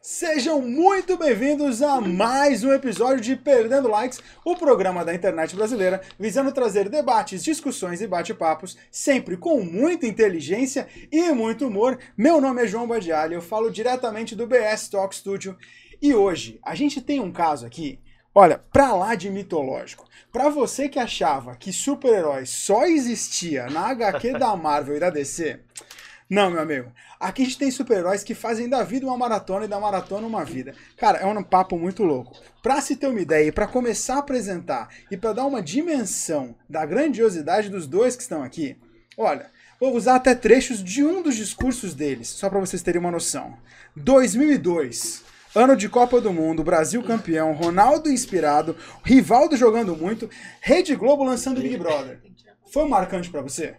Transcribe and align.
Sejam 0.00 0.60
muito 0.60 1.18
bem-vindos 1.18 1.82
a 1.82 2.00
mais 2.00 2.62
um 2.62 2.72
episódio 2.72 3.20
de 3.20 3.34
Perdendo 3.34 3.88
Likes, 3.88 4.20
o 4.44 4.54
programa 4.54 5.04
da 5.04 5.12
internet 5.12 5.56
brasileira, 5.56 6.00
visando 6.16 6.52
trazer 6.52 6.88
debates, 6.88 7.42
discussões 7.42 8.00
e 8.00 8.06
bate-papos, 8.06 8.78
sempre 8.92 9.36
com 9.36 9.60
muita 9.60 10.06
inteligência 10.06 10.86
e 11.10 11.32
muito 11.32 11.66
humor. 11.66 11.98
Meu 12.16 12.40
nome 12.40 12.62
é 12.62 12.66
João 12.68 12.86
Badiali, 12.86 13.34
eu 13.34 13.42
falo 13.42 13.72
diretamente 13.72 14.36
do 14.36 14.46
BS 14.46 14.88
Talk 14.88 15.14
Studio 15.14 15.58
e 16.00 16.14
hoje 16.14 16.60
a 16.62 16.76
gente 16.76 17.02
tem 17.02 17.18
um 17.18 17.32
caso 17.32 17.66
aqui, 17.66 18.00
olha, 18.32 18.62
pra 18.72 18.94
lá 18.94 19.16
de 19.16 19.28
mitológico. 19.28 20.06
Pra 20.30 20.48
você 20.48 20.88
que 20.88 21.00
achava 21.00 21.56
que 21.56 21.72
super-herói 21.72 22.46
só 22.46 22.84
existia 22.84 23.66
na 23.66 23.88
HQ 23.88 24.34
da 24.38 24.54
Marvel 24.54 24.96
e 24.96 25.00
da 25.00 25.10
DC, 25.10 25.58
não, 26.30 26.50
meu 26.50 26.60
amigo. 26.60 26.92
Aqui 27.18 27.42
a 27.42 27.44
gente 27.46 27.58
tem 27.58 27.70
super-heróis 27.70 28.22
que 28.22 28.34
fazem 28.34 28.68
da 28.68 28.82
vida 28.82 29.06
uma 29.06 29.16
maratona 29.16 29.64
e 29.64 29.68
da 29.68 29.80
maratona 29.80 30.26
uma 30.26 30.44
vida. 30.44 30.74
Cara, 30.96 31.18
é 31.18 31.26
um 31.26 31.42
papo 31.42 31.78
muito 31.78 32.04
louco. 32.04 32.36
Pra 32.62 32.82
se 32.82 32.96
ter 32.96 33.06
uma 33.06 33.20
ideia 33.20 33.48
e 33.48 33.52
pra 33.52 33.66
começar 33.66 34.16
a 34.16 34.18
apresentar 34.18 34.90
e 35.10 35.16
pra 35.16 35.32
dar 35.32 35.46
uma 35.46 35.62
dimensão 35.62 36.54
da 36.68 36.84
grandiosidade 36.84 37.70
dos 37.70 37.86
dois 37.86 38.14
que 38.14 38.22
estão 38.22 38.42
aqui, 38.42 38.76
olha, 39.16 39.50
vou 39.80 39.94
usar 39.96 40.16
até 40.16 40.34
trechos 40.34 40.84
de 40.84 41.02
um 41.02 41.22
dos 41.22 41.34
discursos 41.34 41.94
deles, 41.94 42.28
só 42.28 42.50
pra 42.50 42.60
vocês 42.60 42.82
terem 42.82 43.00
uma 43.00 43.10
noção. 43.10 43.56
2002. 43.96 45.26
Ano 45.54 45.74
de 45.74 45.88
Copa 45.88 46.20
do 46.20 46.30
Mundo, 46.30 46.62
Brasil 46.62 47.02
campeão, 47.02 47.54
Ronaldo 47.54 48.10
inspirado, 48.10 48.76
Rivaldo 49.02 49.56
jogando 49.56 49.96
muito, 49.96 50.28
Rede 50.60 50.94
Globo 50.94 51.24
lançando 51.24 51.62
Big 51.62 51.78
Brother. 51.78 52.20
Foi 52.70 52.86
marcante 52.86 53.30
pra 53.30 53.40
você? 53.40 53.76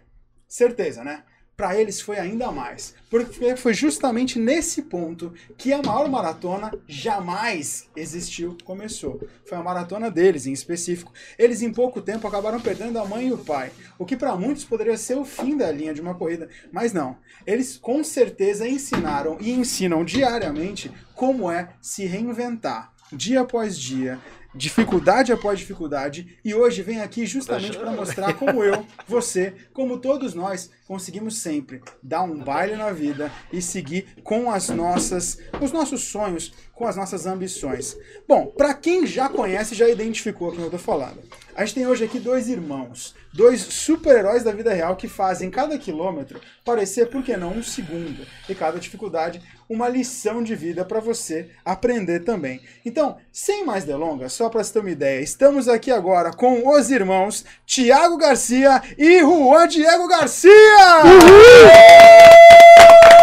Certeza, 0.48 1.04
né? 1.04 1.22
Para 1.60 1.78
eles 1.78 2.00
foi 2.00 2.18
ainda 2.18 2.50
mais, 2.50 2.94
porque 3.10 3.54
foi 3.54 3.74
justamente 3.74 4.38
nesse 4.38 4.80
ponto 4.80 5.34
que 5.58 5.74
a 5.74 5.82
maior 5.82 6.08
maratona 6.08 6.72
jamais 6.88 7.86
existiu, 7.94 8.56
começou. 8.64 9.20
Foi 9.44 9.58
a 9.58 9.62
maratona 9.62 10.10
deles 10.10 10.46
em 10.46 10.54
específico. 10.54 11.12
Eles 11.38 11.60
em 11.60 11.70
pouco 11.70 12.00
tempo 12.00 12.26
acabaram 12.26 12.58
perdendo 12.62 12.98
a 12.98 13.04
mãe 13.04 13.28
e 13.28 13.32
o 13.34 13.36
pai, 13.36 13.72
o 13.98 14.06
que 14.06 14.16
para 14.16 14.34
muitos 14.36 14.64
poderia 14.64 14.96
ser 14.96 15.18
o 15.18 15.24
fim 15.26 15.54
da 15.54 15.70
linha 15.70 15.92
de 15.92 16.00
uma 16.00 16.14
corrida, 16.14 16.48
mas 16.72 16.94
não. 16.94 17.18
Eles 17.46 17.76
com 17.76 18.02
certeza 18.02 18.66
ensinaram 18.66 19.36
e 19.38 19.50
ensinam 19.50 20.02
diariamente 20.02 20.90
como 21.14 21.50
é 21.50 21.74
se 21.78 22.06
reinventar, 22.06 22.90
dia 23.12 23.42
após 23.42 23.78
dia, 23.78 24.18
dificuldade 24.54 25.32
após 25.32 25.58
dificuldade, 25.58 26.38
e 26.44 26.54
hoje 26.54 26.82
vem 26.82 27.00
aqui 27.00 27.26
justamente 27.26 27.78
para 27.78 27.92
mostrar 27.92 28.34
como 28.34 28.62
eu, 28.64 28.84
você, 29.06 29.54
como 29.72 29.98
todos 29.98 30.34
nós, 30.34 30.70
conseguimos 30.86 31.38
sempre 31.38 31.80
dar 32.02 32.22
um 32.22 32.38
baile 32.42 32.76
na 32.76 32.90
vida 32.90 33.30
e 33.52 33.62
seguir 33.62 34.06
com 34.22 34.50
as 34.50 34.68
nossas, 34.68 35.38
os 35.60 35.72
nossos 35.72 36.02
sonhos, 36.04 36.52
com 36.74 36.86
as 36.86 36.96
nossas 36.96 37.26
ambições. 37.26 37.96
Bom, 38.26 38.46
para 38.46 38.74
quem 38.74 39.06
já 39.06 39.28
conhece, 39.28 39.74
já 39.74 39.88
identificou 39.88 40.52
quem 40.52 40.64
eu 40.64 40.70
tô 40.70 40.78
falando. 40.78 41.20
A 41.54 41.64
gente 41.64 41.74
tem 41.74 41.86
hoje 41.86 42.04
aqui 42.04 42.18
dois 42.18 42.48
irmãos, 42.48 43.14
dois 43.32 43.60
super-heróis 43.60 44.44
da 44.44 44.52
vida 44.52 44.72
real 44.72 44.96
que 44.96 45.08
fazem 45.08 45.50
cada 45.50 45.76
quilômetro 45.78 46.40
parecer, 46.64 47.06
por 47.06 47.22
que 47.22 47.36
não, 47.36 47.52
um 47.52 47.62
segundo. 47.62 48.26
E 48.48 48.54
cada 48.54 48.78
dificuldade, 48.78 49.42
uma 49.68 49.88
lição 49.88 50.42
de 50.42 50.54
vida 50.54 50.84
para 50.84 51.00
você 51.00 51.50
aprender 51.64 52.20
também. 52.20 52.60
Então, 52.84 53.16
sem 53.32 53.64
mais 53.64 53.84
delongas, 53.84 54.32
só 54.32 54.48
para 54.48 54.62
você 54.62 54.72
ter 54.72 54.78
uma 54.80 54.90
ideia, 54.90 55.20
estamos 55.20 55.68
aqui 55.68 55.90
agora 55.90 56.32
com 56.32 56.68
os 56.68 56.90
irmãos 56.90 57.44
Tiago 57.66 58.16
Garcia 58.16 58.82
e 58.96 59.20
Juan 59.20 59.66
Diego 59.68 60.08
Garcia! 60.08 60.50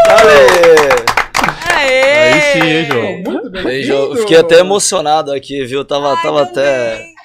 Aê! 0.09 0.97
Aí 2.34 2.41
sim, 2.53 2.67
hein, 2.67 2.86
João? 2.86 3.17
Muito 3.23 3.58
Aí, 3.58 3.64
bem-vindo! 3.64 3.88
João, 3.88 4.12
eu 4.12 4.17
fiquei 4.17 4.38
até 4.38 4.59
emocionado 4.59 5.31
aqui, 5.31 5.66
viu? 5.66 5.86
Tava, 5.86 6.14
Ai, 6.14 6.22
tava 6.22 6.44
até. 6.44 6.97
Bem, 6.97 7.17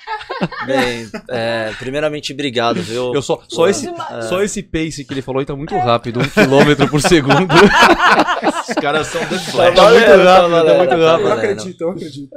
é, 1.29 1.73
primeiramente, 1.79 2.33
obrigado, 2.33 2.83
viu? 2.83 3.15
Eu 3.15 3.23
só, 3.23 3.43
só, 3.49 3.69
esse, 3.69 3.87
demais. 3.87 4.25
só 4.27 4.43
esse 4.43 4.63
pace 4.63 5.05
que 5.05 5.13
ele 5.15 5.23
falou 5.23 5.41
aí 5.41 5.47
tá 5.47 5.55
muito 5.55 5.77
rápido, 5.77 6.21
um 6.21 6.29
quilômetro 6.29 6.89
por 6.89 7.01
segundo. 7.01 7.53
Os 8.69 8.75
caras 8.75 9.07
são 9.09 9.21
The 9.27 9.37
Tá 9.37 9.71
valendo, 9.71 10.07
muito 10.07 10.25
rápido, 10.25 10.27
tá 10.27 10.49
valendo, 10.49 10.77
muito 10.79 10.91
tá 10.91 10.97
Eu 10.97 11.07
rápido. 11.07 11.29
valendo. 11.29 11.39
acredito, 11.39 11.81
eu 11.81 11.91
acredito. 11.91 12.31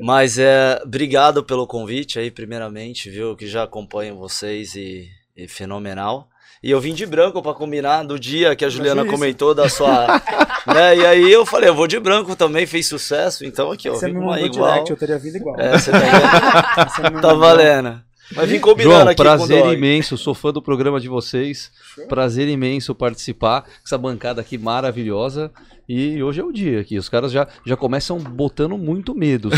Mas 0.00 0.38
é, 0.38 0.80
obrigado 0.84 1.42
pelo 1.42 1.66
convite 1.66 2.18
aí, 2.18 2.30
primeiramente, 2.30 3.10
viu? 3.10 3.34
Que 3.34 3.46
já 3.46 3.64
acompanho 3.64 4.16
vocês 4.16 4.74
e, 4.74 5.08
e 5.36 5.48
fenomenal. 5.48 6.28
E 6.62 6.70
eu 6.70 6.80
vim 6.80 6.92
de 6.92 7.06
branco 7.06 7.40
pra 7.40 7.54
combinar 7.54 8.02
do 8.02 8.18
dia 8.18 8.56
que 8.56 8.64
a 8.64 8.68
Juliana 8.68 9.02
isso. 9.02 9.10
comentou 9.10 9.54
da 9.54 9.68
sua. 9.68 10.06
né? 10.66 10.96
E 10.96 11.06
aí 11.06 11.32
eu 11.32 11.46
falei, 11.46 11.68
eu 11.68 11.74
vou 11.74 11.86
de 11.86 11.98
branco 12.00 12.34
também, 12.34 12.66
fez 12.66 12.86
sucesso, 12.86 13.44
então 13.44 13.70
aqui, 13.70 13.88
ó. 13.88 13.94
Você 13.94 14.06
vim 14.06 14.14
me 14.14 14.20
mandou 14.24 14.46
igual. 14.46 14.70
direct, 14.72 14.90
eu 14.90 14.96
teria 14.96 15.18
vindo 15.18 15.36
igual. 15.36 15.58
É, 15.58 15.78
você 15.78 15.90
tá 15.90 15.98
vendo? 17.02 17.20
Tá 17.20 17.34
valendo. 17.34 18.00
Mas 18.34 18.48
vim 18.50 18.58
combinando 18.58 18.96
João, 18.96 19.08
aqui 19.08 19.22
prazer 19.22 19.56
com 19.56 19.62
o 19.62 19.66
Dog. 19.68 19.76
imenso, 19.76 20.18
sou 20.18 20.34
fã 20.34 20.52
do 20.52 20.60
programa 20.60 21.00
de 21.00 21.08
vocês. 21.08 21.70
Prazer 22.08 22.48
imenso 22.48 22.94
participar 22.94 23.62
com 23.62 23.70
essa 23.84 23.96
bancada 23.96 24.40
aqui 24.40 24.58
maravilhosa. 24.58 25.50
E 25.88 26.22
hoje 26.22 26.38
é 26.40 26.44
o 26.44 26.52
dia 26.52 26.80
aqui. 26.80 26.98
Os 26.98 27.08
caras 27.08 27.32
já, 27.32 27.48
já 27.64 27.74
começam 27.74 28.18
botando 28.18 28.76
muito 28.76 29.14
medo. 29.14 29.48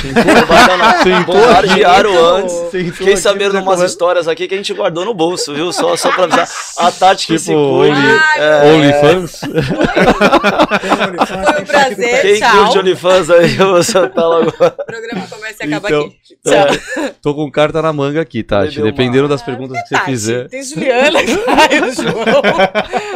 Bombardearam 1.26 2.12
antes. 2.36 2.52
sentou 2.70 3.16
sabendo 3.16 3.52
já 3.52 3.58
umas 3.58 3.64
começa- 3.64 3.86
histórias 3.86 4.28
aqui 4.28 4.46
que 4.46 4.54
a 4.54 4.56
gente 4.56 4.72
guardou 4.72 5.04
no 5.04 5.12
bolso, 5.12 5.52
viu? 5.52 5.72
Só, 5.72 5.96
só 5.96 6.12
pra 6.12 6.24
avisar. 6.24 6.48
A 6.78 6.92
Tati 6.92 7.26
que 7.26 7.32
Tipo, 7.36 7.44
se 7.44 7.52
cuide. 7.52 8.20
É, 8.36 8.72
OnlyFans. 8.72 9.40
Foi 11.26 11.62
um 11.62 11.66
prazer. 11.66 12.22
Quem 12.22 12.38
Tchau. 12.38 12.56
curte 12.64 12.78
OnlyFans 12.78 13.30
aí, 13.30 13.56
eu 13.56 13.70
vou 13.72 13.82
soltar 13.82 14.24
logo. 14.28 14.50
O 14.50 14.52
programa 14.86 15.26
começa 15.28 15.64
e 15.64 15.74
acaba 15.74 15.88
Então, 15.88 16.00
aqui. 16.02 16.16
Tchau. 16.44 17.12
Tô 17.20 17.34
com 17.34 17.50
carta 17.50 17.82
na 17.82 17.92
manga 17.92 18.20
aqui, 18.20 18.42
Tati. 18.44 18.80
Dependendo 18.80 19.26
das 19.26 19.42
perguntas 19.42 19.80
que 19.82 19.88
você 19.88 19.94
Tati, 19.94 20.06
fizer. 20.10 20.48
Tem 20.48 20.62
Juliana, 20.62 21.18
Caio, 21.44 21.92
João. 21.92 22.22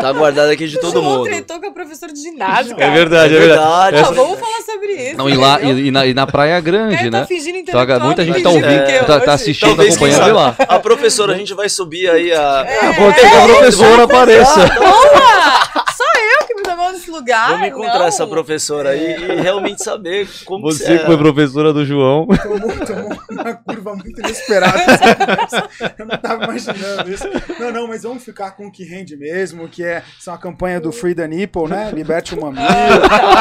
Tá 0.04 0.12
guardado 0.12 0.50
aqui 0.50 0.69
de 0.69 0.78
todo 0.78 0.92
João 0.92 1.04
mundo. 1.19 1.25
tretou 1.25 1.59
com 1.60 1.66
a 1.66 1.70
professora 1.72 2.12
de 2.12 2.20
ginásio, 2.20 2.72
É 2.72 2.76
cara. 2.76 2.92
verdade, 2.92 3.34
é 3.37 3.38
verdade. 3.38 3.97
Não, 3.97 4.03
Essa- 4.03 4.12
vamos 4.12 4.38
falar 4.38 4.60
sobre 4.62 4.92
isso. 4.92 5.16
Não, 5.16 5.31
e, 5.31 5.34
lá, 5.34 5.62
e, 5.62 5.87
e 5.87 5.91
na, 5.91 6.06
e 6.06 6.12
na 6.12 6.26
Praia 6.26 6.60
Grande, 6.60 7.10
tá 7.10 7.20
né? 7.20 7.26
fingindo 7.26 7.56
Então, 7.59 7.81
intelectual, 7.81 8.00
muita 8.06 8.22
gente 8.25 8.43
tá 8.43 8.50
fingindo 8.50 8.66
ouvindo, 8.66 8.87
que 8.87 8.93
é 8.93 9.03
tá, 9.04 9.20
tá 9.20 9.32
assistindo, 9.32 9.69
Talvez, 9.69 9.97
acompanhando 9.97 10.34
lá. 10.34 10.54
a 10.69 10.78
professora, 10.78 11.32
a 11.32 11.37
gente 11.38 11.54
vai 11.54 11.69
subir 11.70 12.09
aí 12.10 12.32
a... 12.32 12.64
É, 12.69 12.93
Pode 12.93 13.19
ser 13.19 13.31
que 13.31 13.34
a 13.37 13.44
professora 13.47 14.03
apareça. 14.04 14.66
Boa! 14.78 15.84
Só 15.97 16.04
eu 16.41 16.47
que 16.47 16.54
me 16.54 16.62
tomou 16.62 16.93
nesse 16.93 17.10
lugar. 17.10 17.50
Vamos 17.53 17.69
encontrar 17.69 17.98
não. 18.00 18.06
essa 18.06 18.26
professora 18.26 18.91
aí 18.91 19.16
e 19.38 19.41
realmente 19.41 19.82
saber 19.82 20.28
como 20.44 20.62
Você 20.70 20.98
que 20.98 21.06
foi 21.06 21.16
professora 21.16 21.72
do 21.72 21.84
João. 21.84 22.26
Tomou, 22.26 22.87
tomou 22.87 23.13
uma 23.44 23.55
curva 23.55 23.94
muito 23.94 24.19
inesperada. 24.21 24.78
Eu 25.99 26.06
não 26.06 26.16
tava 26.19 26.44
imaginando 26.44 27.10
isso. 27.12 27.25
Não, 27.59 27.71
não, 27.72 27.87
mas 27.88 28.03
vamos 28.03 28.25
ficar 28.25 28.53
com 28.53 28.66
o 28.66 28.72
que 28.72 28.84
rende 28.84 29.16
mesmo, 29.16 29.69
que 29.69 29.84
é 29.84 30.03
são 30.19 30.34
a 30.34 30.38
campanha 30.38 30.81
do 30.81 30.91
Free 30.93 31.15
the 31.15 31.27
Nipple, 31.28 31.69
né? 31.69 31.91
Liberte 31.93 32.34
o 32.34 32.41
mamilo. 32.41 32.65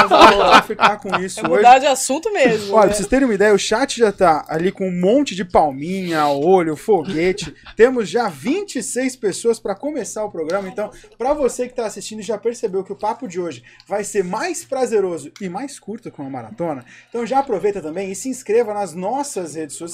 Vamos 0.10 0.66
ficar 0.66 0.98
com 0.98 1.16
isso 1.20 1.40
É 1.40 1.44
hoje. 1.44 1.56
mudar 1.58 1.80
de 1.80 1.88
assunto 1.88 2.32
mesmo. 2.32 2.74
Olha, 2.74 2.82
né? 2.82 2.88
pra 2.88 2.96
vocês 2.96 3.08
terem 3.08 3.26
uma 3.26 3.34
ideia, 3.34 3.54
o 3.54 3.58
chat 3.60 3.98
já 3.98 4.12
tá 4.12 4.46
ali 4.48 4.72
com 4.72 4.88
um 4.88 5.00
monte 5.00 5.36
de 5.36 5.46
palminha, 5.46 6.28
olho, 6.28 6.76
foguete. 6.76 7.54
Temos 7.76 8.10
já 8.10 8.28
26 8.30 9.16
pessoas 9.16 9.60
para 9.60 9.76
começar 9.76 10.24
o 10.24 10.32
programa, 10.32 10.68
então, 10.68 10.92
para 11.18 11.34
você 11.34 11.68
que 11.68 11.74
tá 11.76 11.86
assistindo 11.86 12.20
e 12.20 12.24
já 12.24 12.38
percebeu 12.38 12.84
que 12.84 12.92
o 12.92 12.96
papo 12.96 13.28
de 13.28 13.40
hoje 13.40 13.64
vai 13.88 14.04
ser 14.04 14.24
mais 14.24 14.64
prazeroso 14.64 15.32
e 15.40 15.50
mais 15.50 15.80
curto 15.80 16.12
que 16.12 16.20
uma 16.22 16.30
maratona, 16.30 16.84
então 17.10 17.26
já 17.26 17.40
aproveita 17.40 17.82
também 17.82 18.12
e 18.12 18.16
se 18.16 18.30
inscreva 18.30 18.74
nas 18.74 18.94
nossas 18.94 19.56
redes 19.56 19.76
sociais, 19.76 19.93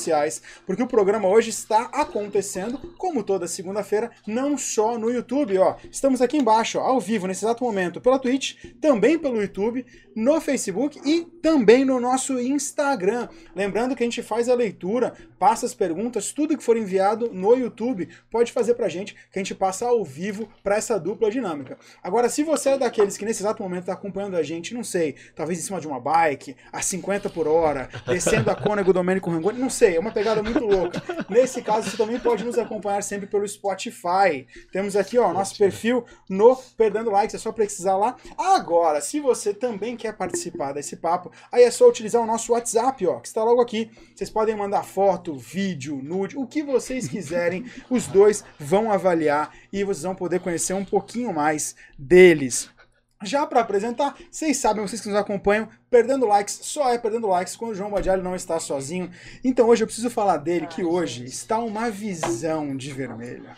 porque 0.65 0.83
o 0.83 0.87
programa 0.87 1.27
hoje 1.27 1.49
está 1.49 1.83
acontecendo, 1.91 2.77
como 2.97 3.23
toda 3.23 3.47
segunda-feira, 3.47 4.11
não 4.25 4.57
só 4.57 4.97
no 4.97 5.11
YouTube, 5.11 5.57
ó. 5.57 5.75
Estamos 5.91 6.21
aqui 6.21 6.37
embaixo, 6.37 6.79
ó, 6.79 6.83
ao 6.83 6.99
vivo, 6.99 7.27
nesse 7.27 7.43
exato 7.45 7.63
momento, 7.63 7.99
pela 7.99 8.19
Twitch, 8.19 8.55
também 8.79 9.17
pelo 9.19 9.41
YouTube, 9.41 9.85
no 10.19 10.41
Facebook 10.41 10.99
e 11.05 11.21
também 11.41 11.85
no 11.85 11.97
nosso 11.99 12.37
Instagram. 12.37 13.29
Lembrando 13.55 13.95
que 13.95 14.03
a 14.03 14.05
gente 14.05 14.21
faz 14.21 14.49
a 14.49 14.53
leitura, 14.53 15.13
passa 15.39 15.65
as 15.65 15.73
perguntas, 15.73 16.33
tudo 16.33 16.57
que 16.57 16.63
for 16.63 16.75
enviado 16.75 17.31
no 17.33 17.55
YouTube 17.55 18.09
pode 18.29 18.51
fazer 18.51 18.73
pra 18.73 18.89
gente, 18.89 19.13
que 19.13 19.39
a 19.39 19.39
gente 19.39 19.55
passa 19.55 19.85
ao 19.85 20.03
vivo 20.03 20.49
para 20.61 20.75
essa 20.75 20.99
dupla 20.99 21.31
dinâmica. 21.31 21.77
Agora, 22.03 22.27
se 22.27 22.43
você 22.43 22.71
é 22.71 22.77
daqueles 22.77 23.17
que 23.17 23.23
nesse 23.23 23.41
exato 23.41 23.63
momento 23.63 23.81
está 23.81 23.93
acompanhando 23.93 24.35
a 24.35 24.43
gente, 24.43 24.73
não 24.73 24.83
sei, 24.83 25.15
talvez 25.33 25.57
em 25.57 25.61
cima 25.61 25.79
de 25.79 25.87
uma 25.87 26.01
bike, 26.01 26.55
a 26.71 26.81
50 26.81 27.29
por 27.29 27.47
hora, 27.47 27.89
descendo 28.05 28.51
a 28.51 28.55
Cônego 28.55 28.91
Domênico 28.91 29.31
Rangoni, 29.31 29.57
não 29.57 29.69
sei, 29.69 29.95
é 29.95 29.99
uma 29.99 30.11
pegada 30.11 30.43
muito 30.43 30.65
louca. 30.65 31.01
Nesse 31.29 31.61
caso, 31.61 31.89
você 31.89 31.95
também 31.95 32.19
pode 32.19 32.43
nos 32.43 32.57
acompanhar 32.57 33.01
sempre 33.03 33.27
pelo 33.27 33.47
Spotify. 33.47 34.45
Temos 34.71 34.97
aqui, 34.97 35.17
ó, 35.17 35.31
nosso 35.31 35.57
perfil 35.57 36.03
no 36.29 36.57
Perdendo 36.75 37.09
Likes, 37.09 37.35
é 37.35 37.37
só 37.37 37.53
precisar 37.53 37.95
lá. 37.95 38.17
Agora, 38.37 38.99
se 38.99 39.21
você 39.21 39.53
também 39.53 39.95
quer 39.95 40.08
participar 40.13 40.73
desse 40.73 40.95
papo, 40.97 41.31
aí 41.51 41.63
é 41.63 41.71
só 41.71 41.87
utilizar 41.87 42.21
o 42.21 42.25
nosso 42.25 42.53
WhatsApp, 42.53 43.05
ó, 43.07 43.19
que 43.19 43.27
está 43.27 43.43
logo 43.43 43.61
aqui. 43.61 43.91
Vocês 44.15 44.29
podem 44.29 44.55
mandar 44.55 44.83
foto, 44.83 45.35
vídeo, 45.35 45.99
nude, 46.03 46.37
o 46.37 46.47
que 46.47 46.63
vocês 46.63 47.07
quiserem. 47.07 47.65
Os 47.89 48.07
dois 48.07 48.43
vão 48.59 48.91
avaliar 48.91 49.53
e 49.71 49.83
vocês 49.83 50.03
vão 50.03 50.15
poder 50.15 50.39
conhecer 50.39 50.73
um 50.73 50.85
pouquinho 50.85 51.33
mais 51.33 51.75
deles. 51.97 52.69
Já 53.21 53.45
para 53.45 53.59
apresentar, 53.59 54.15
vocês 54.31 54.55
sabem, 54.55 54.81
vocês 54.81 55.01
que 55.01 55.09
nos 55.09 55.17
acompanham, 55.17 55.67
perdendo 55.89 56.25
likes, 56.25 56.57
só 56.63 56.93
é 56.93 56.97
perdendo 56.97 57.27
likes 57.27 57.57
quando 57.57 57.71
o 57.71 57.75
João 57.75 57.91
Badialho 57.91 58.23
não 58.23 58.33
está 58.33 58.57
sozinho. 58.61 59.11
Então 59.43 59.67
hoje 59.67 59.83
eu 59.83 59.87
preciso 59.87 60.09
falar 60.09 60.37
dele, 60.37 60.67
que 60.67 60.85
hoje 60.85 61.25
está 61.25 61.59
uma 61.59 61.89
visão 61.89 62.77
de 62.77 62.93
vermelho. 62.93 63.49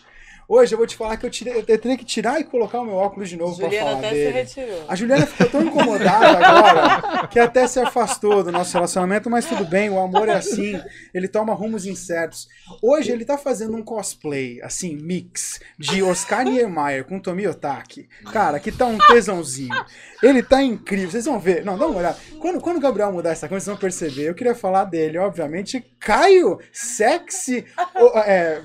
Hoje 0.53 0.73
eu 0.73 0.77
vou 0.77 0.85
te 0.85 0.97
falar 0.97 1.15
que 1.15 1.25
eu, 1.25 1.29
tirei, 1.29 1.59
eu 1.59 1.63
teria 1.63 1.97
que 1.97 2.03
tirar 2.03 2.41
e 2.41 2.43
colocar 2.43 2.81
o 2.81 2.83
meu 2.83 2.95
óculos 2.95 3.29
de 3.29 3.37
novo 3.37 3.55
para 3.55 3.67
Juliana 3.67 3.85
falar 3.85 3.99
até 3.99 4.09
se 4.09 4.15
dele. 4.15 4.31
retirou. 4.31 4.83
A 4.85 4.95
Juliana 4.97 5.25
ficou 5.25 5.47
tão 5.47 5.61
incomodada 5.61 6.45
agora 6.45 7.27
que 7.29 7.39
até 7.39 7.65
se 7.67 7.79
afastou 7.79 8.43
do 8.43 8.51
nosso 8.51 8.73
relacionamento, 8.73 9.29
mas 9.29 9.45
tudo 9.45 9.63
bem, 9.63 9.89
o 9.89 9.97
amor 9.97 10.27
é 10.27 10.33
assim, 10.33 10.77
ele 11.13 11.29
toma 11.29 11.53
rumos 11.53 11.85
incertos. 11.85 12.49
Hoje 12.81 13.13
ele 13.13 13.23
tá 13.23 13.37
fazendo 13.37 13.77
um 13.77 13.81
cosplay, 13.81 14.61
assim, 14.61 14.97
mix, 14.97 15.61
de 15.79 16.03
Oscar 16.03 16.43
Niemeyer 16.43 17.05
com 17.05 17.17
Tomi 17.17 17.47
Otaki. 17.47 18.09
Cara, 18.33 18.59
que 18.59 18.73
tá 18.73 18.87
um 18.87 18.97
tesãozinho. 18.97 19.85
Ele 20.21 20.43
tá 20.43 20.61
incrível, 20.61 21.11
vocês 21.11 21.23
vão 21.23 21.39
ver. 21.39 21.63
Não, 21.63 21.77
dá 21.77 21.87
uma 21.87 21.99
olhada. 21.99 22.17
Quando, 22.41 22.59
quando 22.59 22.75
o 22.75 22.81
Gabriel 22.81 23.13
mudar 23.13 23.29
essa 23.29 23.47
coisa, 23.47 23.63
vocês 23.63 23.73
vão 23.73 23.79
perceber. 23.79 24.27
Eu 24.27 24.35
queria 24.35 24.53
falar 24.53 24.83
dele, 24.83 25.17
obviamente. 25.17 25.81
Caio, 25.97 26.59
sexy, 26.73 27.65
ó, 27.95 28.19
é, 28.19 28.61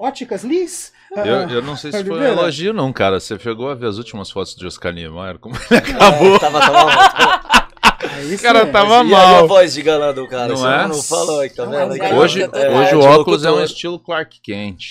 óticas 0.00 0.42
Liz. 0.42 0.90
Eu, 1.16 1.48
eu 1.56 1.62
não 1.62 1.76
sei 1.76 1.92
se 1.92 2.04
foi 2.04 2.18
um 2.18 2.22
elogio, 2.22 2.72
não, 2.72 2.92
cara. 2.92 3.20
Você 3.20 3.38
chegou 3.38 3.68
a 3.70 3.74
ver 3.74 3.86
as 3.88 3.98
últimas 3.98 4.30
fotos 4.30 4.54
de 4.54 4.66
Oscar 4.66 4.92
Niemeyer? 4.92 5.38
Como 5.38 5.54
ele 5.70 5.78
acabou? 5.78 6.36
É, 6.36 6.38
tava, 6.38 6.60
tava, 6.60 7.68
Aí 8.02 8.34
O 8.34 8.38
cara 8.40 8.66
sim. 8.66 8.72
tava 8.72 8.94
e 9.04 9.14
aí 9.14 9.14
a 9.14 9.26
mal. 9.32 9.48
voz 9.48 9.74
de 9.74 9.82
galã 9.82 10.12
do 10.12 10.26
cara? 10.26 10.48
Não 10.48 10.56
Você 10.56 10.66
é? 10.66 10.86
não 10.88 11.02
falou 11.02 11.40
aí, 11.40 11.50
tá 11.50 11.64
vendo? 11.64 11.92
Hoje, 12.16 12.42
é, 12.42 12.70
hoje 12.70 12.94
o 12.96 13.00
óculos 13.00 13.44
é 13.44 13.50
um 13.50 13.62
estilo 13.62 13.98
Clark 13.98 14.40
Kent. 14.42 14.82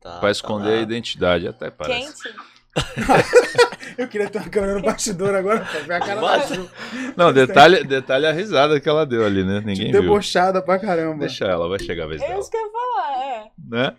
Tá, 0.00 0.10
Pra 0.12 0.20
tá 0.20 0.30
esconder 0.30 0.70
lá. 0.70 0.78
a 0.78 0.82
identidade, 0.82 1.48
até 1.48 1.70
parece. 1.70 2.22
Quente. 2.22 2.36
Eu 3.96 4.08
queria 4.08 4.28
ter 4.28 4.38
uma 4.38 4.48
câmera 4.48 4.74
no 4.74 4.82
bastidor 4.82 5.34
agora 5.34 5.60
pra 5.60 5.80
ver 5.80 5.94
a 5.94 6.00
cara 6.00 6.14
da 6.16 6.20
Bate. 6.20 6.54
Ju. 6.54 6.70
Não, 7.16 7.32
detalhe, 7.32 7.84
detalhe 7.84 8.26
é 8.26 8.30
a 8.30 8.32
risada 8.32 8.80
que 8.80 8.88
ela 8.88 9.04
deu 9.06 9.24
ali, 9.24 9.44
né? 9.44 9.62
Ninguém 9.64 9.92
viu. 9.92 10.02
Debochada 10.02 10.60
pra 10.62 10.78
caramba. 10.78 11.18
Deixa 11.20 11.44
ela, 11.44 11.68
vai 11.68 11.78
chegar 11.78 12.04
a 12.04 12.08
vez 12.08 12.20
É 12.22 12.26
dela. 12.28 12.40
isso 12.40 12.50
que 12.50 12.56
eu 12.56 12.60
ia 12.60 12.72
falar, 12.72 13.24
é. 13.24 13.44
Né? 13.70 13.92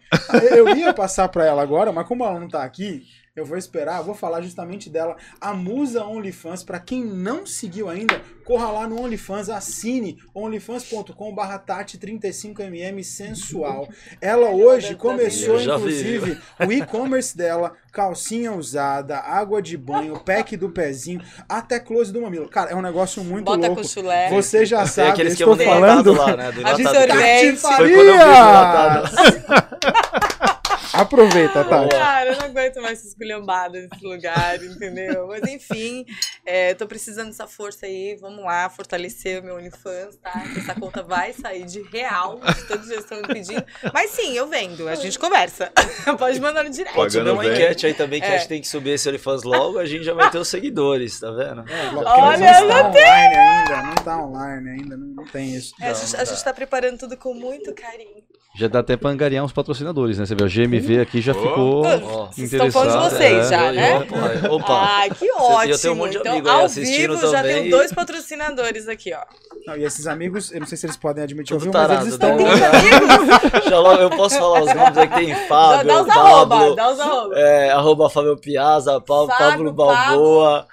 Eu 0.58 0.76
ia 0.76 0.94
passar 0.94 1.28
pra 1.30 1.46
ela 1.46 1.62
agora, 1.62 1.92
mas 1.92 2.08
como 2.08 2.24
ela 2.26 2.40
não 2.40 2.48
tá 2.48 2.64
aqui, 2.64 3.04
eu 3.36 3.44
vou 3.44 3.58
esperar, 3.58 3.98
eu 3.98 4.06
vou 4.06 4.16
falar 4.16 4.42
justamente 4.42 4.90
dela. 4.90 5.18
A 5.42 5.54
Musa 5.54 6.06
OnlyFans, 6.06 6.64
pra 6.64 6.80
quem 6.80 7.04
não 7.04 7.46
seguiu 7.46 7.90
ainda, 7.90 8.22
corra 8.46 8.72
lá 8.72 8.88
no 8.88 9.02
OnlyFans, 9.02 9.50
assine 9.50 10.18
onlyfans.com 10.34 11.36
barra 11.36 11.60
Tati35mm 11.60 13.04
sensual. 13.04 13.90
Ela 14.22 14.52
hoje 14.52 14.96
começou, 14.96 15.60
inclusive, 15.60 16.40
o 16.66 16.72
e-commerce 16.72 17.36
dela, 17.36 17.74
calcinha 17.92 18.54
usada, 18.54 19.18
água 19.18 19.62
de 19.62 19.78
banho, 19.78 20.18
pack 20.18 20.56
do 20.56 20.70
pezinho, 20.70 21.22
até 21.50 21.78
close 21.78 22.14
do 22.14 22.22
mamilo. 22.22 22.48
Cara, 22.48 22.72
é 22.72 22.76
um 22.76 22.82
negócio 22.82 23.22
muito 23.22 23.44
Bota 23.44 23.68
louco. 23.68 23.82
com 23.82 23.88
chulé. 23.88 24.30
Você 24.30 24.66
já 24.66 24.86
sabe, 24.86 25.10
aqueles 25.10 25.36
que 25.36 25.44
eu 25.44 25.52
estou 25.52 25.66
falando... 25.66 26.14
lá, 26.14 26.38
né? 26.38 26.54
Do. 26.54 26.66
Absorvente. 26.66 27.62
Tati 27.62 27.76
Foi 27.76 27.92
quando 27.92 27.92
eu 27.92 28.14
vi 28.14 28.22
o! 30.22 30.22
Aproveita, 30.94 31.64
Tati. 31.64 31.96
Cara, 31.96 32.32
eu 32.32 32.38
não 32.38 32.46
aguento 32.46 32.82
mais 32.82 33.00
essa 33.00 33.08
esculhambada 33.08 33.80
nesse 33.80 34.06
lugar, 34.06 34.64
entendeu? 34.64 35.28
Mas 35.28 35.44
enfim, 35.44 36.06
é, 36.46 36.74
tô 36.76 36.86
precisando 36.88 37.28
dessa 37.28 37.48
força 37.48 37.86
aí. 37.86 38.16
Vamos 38.22 38.44
lá, 38.44 38.70
fortalecer 38.70 39.42
o 39.42 39.44
meu 39.44 39.56
OnlyFans, 39.56 40.16
tá? 40.22 40.32
Que 40.54 40.60
essa 40.60 40.76
conta 40.76 41.02
vai 41.04 41.34
sair 41.34 41.66
de 41.66 41.82
real, 41.84 42.40
de 42.40 42.64
todos 42.68 42.90
eles 42.90 43.04
estão 43.04 43.20
me 43.22 43.28
pedindo. 43.28 43.64
Mas 43.94 44.12
sim, 44.12 44.34
eu 44.38 44.48
vendo, 44.48 44.88
a 44.88 44.96
gente 44.96 45.18
conversa. 45.18 45.72
Pode 46.18 46.40
mandar 46.40 46.64
no 46.64 46.70
direct. 46.70 46.94
Pode 46.96 47.18
Pagando 47.18 47.34
uma 47.34 47.44
bem. 47.44 47.54
enquete 47.54 47.88
aí 47.88 47.94
também, 47.94 48.22
que 48.22 48.28
É. 48.28 48.36
a 48.36 48.38
gente 48.38 48.48
tem 48.48 48.62
que 48.62 48.68
subir 48.68 48.92
esse 48.92 49.08
OnlyFans 49.10 49.44
logo, 49.44 49.80
a 49.80 49.86
gente 49.86 50.04
já 50.04 50.14
vai 50.14 50.30
ter 50.30 50.38
os 50.38 50.48
seguidores, 50.48 51.20
tá 51.20 51.32
vendo? 51.32 51.64
É, 51.70 51.90
Olha, 51.96 52.62
não 52.62 52.62
está 52.62 52.88
online 52.88 53.36
ainda, 53.38 53.82
não 53.84 53.96
tá 53.96 54.18
online 54.24 54.70
ainda, 54.70 54.98
não, 54.98 55.08
não 55.08 55.26
tem 55.26 55.56
isso. 55.56 55.74
É, 55.82 55.90
a, 55.90 55.94
gente, 55.94 56.16
a 56.16 56.24
gente 56.26 56.44
tá 56.44 56.54
preparando 56.54 56.98
tudo 57.00 57.18
com 57.18 57.34
muito 57.34 57.74
carinho. 57.74 58.24
Já 58.58 58.70
dá 58.70 58.80
até 58.80 58.96
pra 58.96 59.10
angariar 59.10 59.44
uns 59.44 59.52
patrocinadores, 59.52 60.18
né? 60.18 60.26
Você 60.26 60.34
vê, 60.34 60.42
o 60.46 60.48
GMV 60.48 61.02
aqui 61.02 61.20
já 61.20 61.34
Oh. 61.34 61.42
ficou 61.42 61.86
Ó, 61.86 62.26
Vocês 62.28 62.54
estão 62.54 62.72
falando 62.72 63.10
de 63.10 63.16
interessado. 63.16 63.18
vocês 63.18 63.46
é. 63.46 63.50
já, 63.50 63.72
né? 63.74 63.98
Opa, 63.98 64.48
opa. 64.54 64.74
Ai, 64.96 65.10
que 65.10 65.30
ótimo. 65.30 65.74
eu 65.74 65.78
tenho 65.80 65.94
um 65.94 65.98
monte 65.98 66.12
de 66.12 66.18
então, 66.20 66.35
amigo 66.36 66.50
aí 66.50 66.60
ao 66.60 66.66
assistindo 66.66 67.16
vivo, 67.18 67.32
já 67.32 67.38
também. 67.42 67.56
tenho 67.56 67.72
dois 67.72 67.92
patrocinadores 67.94 68.88
aqui, 68.88 69.14
ó. 69.14 69.22
Não, 69.68 69.76
e 69.78 69.84
esses 69.84 70.06
amigos, 70.08 70.52
eu 70.52 70.60
não 70.60 70.68
sei 70.68 70.78
se 70.78 70.86
eles 70.86 70.96
podem 70.98 71.24
admitir 71.24 71.58
Tudo 71.58 71.66
mas 71.66 71.74
tarado, 71.74 72.04
eles 72.04 72.14
estão. 72.14 72.36
né? 72.38 73.70
Já 73.70 73.80
logo 73.80 74.02
eu 74.02 74.10
posso 74.12 74.38
falar 74.38 74.62
os 74.62 74.74
nomes 74.74 74.98
aí 74.98 75.08
que 75.08 75.16
tem 75.16 75.36
Fábio, 75.48 75.88
dá 75.88 76.02
os 76.02 76.08
Pablo, 76.08 76.56
arroba, 76.56 76.76
dá 76.76 76.92
os 76.92 77.00
arroba. 77.00 77.40
é, 77.40 77.72
arroba 77.72 78.10
Fábio 78.10 78.38
Piazza, 78.38 79.02
Pablo, 79.02 79.28
Fábio, 79.28 79.74
Pablo 79.74 80.66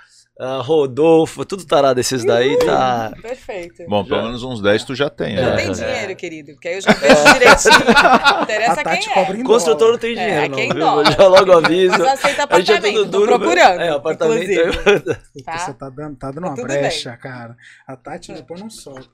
Ah, 0.45 0.61
Rodolfo, 0.61 1.45
tudo 1.45 1.65
tarado 1.65 2.01
esses 2.01 2.25
daí, 2.25 2.59
tá... 2.59 3.13
Perfeito. 3.23 3.85
Bom, 3.87 4.05
pelo 4.05 4.25
menos 4.25 4.43
uns 4.43 4.61
10 4.61 4.83
tu 4.83 4.93
já 4.93 5.09
tem, 5.09 5.37
Já 5.37 5.51
né? 5.51 5.57
tem 5.57 5.69
É. 5.69 5.71
dinheiro, 5.73 6.17
querido, 6.17 6.53
porque 6.55 6.67
aí 6.67 6.75
eu 6.75 6.81
já 6.81 6.93
vejo 6.95 7.33
direitinho. 7.33 7.75
A 7.97 8.43
interessa 8.43 8.83
Tati 8.83 9.05
quem 9.05 9.15
cobra 9.15 9.37
é. 9.37 9.41
em 9.41 9.45
Construtor 9.45 9.93
não 9.93 9.99
tem 9.99 10.11
É, 10.11 10.15
dinheiro, 10.17 10.45
é 10.45 10.49
não, 10.49 10.57
quem 10.57 10.69
viu? 10.71 10.81
dólar. 10.81 11.13
Já 11.17 11.29
logo 11.29 11.53
aviso. 11.53 11.93
Mas 11.93 12.03
aceita 12.09 12.39
A 12.39 12.43
é 12.43 12.45
apartamento, 12.45 13.05
duro, 13.05 13.39
procurando. 13.39 13.81
É, 13.83 13.89
apartamento 13.91 14.51
Tá? 15.45 15.59
Você 15.59 15.75
tá 15.75 15.89
dando, 15.89 16.17
tá 16.17 16.31
dando 16.33 16.47
uma 16.49 16.57
brecha, 16.57 17.17
cara. 17.17 17.57
A 17.87 17.95
Tati 17.95 18.33
depois 18.33 18.61
não 18.61 18.69
solta. 18.71 19.07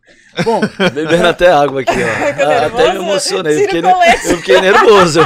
Bom, 0.45 0.61
Bebendo 0.95 1.29
até 1.29 1.53
água 1.53 1.83
aqui, 1.83 1.93
ó. 1.93 2.43
Ah, 2.63 2.67
Até 2.67 2.93
me 2.93 2.99
emocionei. 3.01 3.57
O 3.57 3.61
Fiquei, 3.69 3.83
eu 3.83 4.37
fiquei 4.39 4.61
nervoso. 4.63 5.21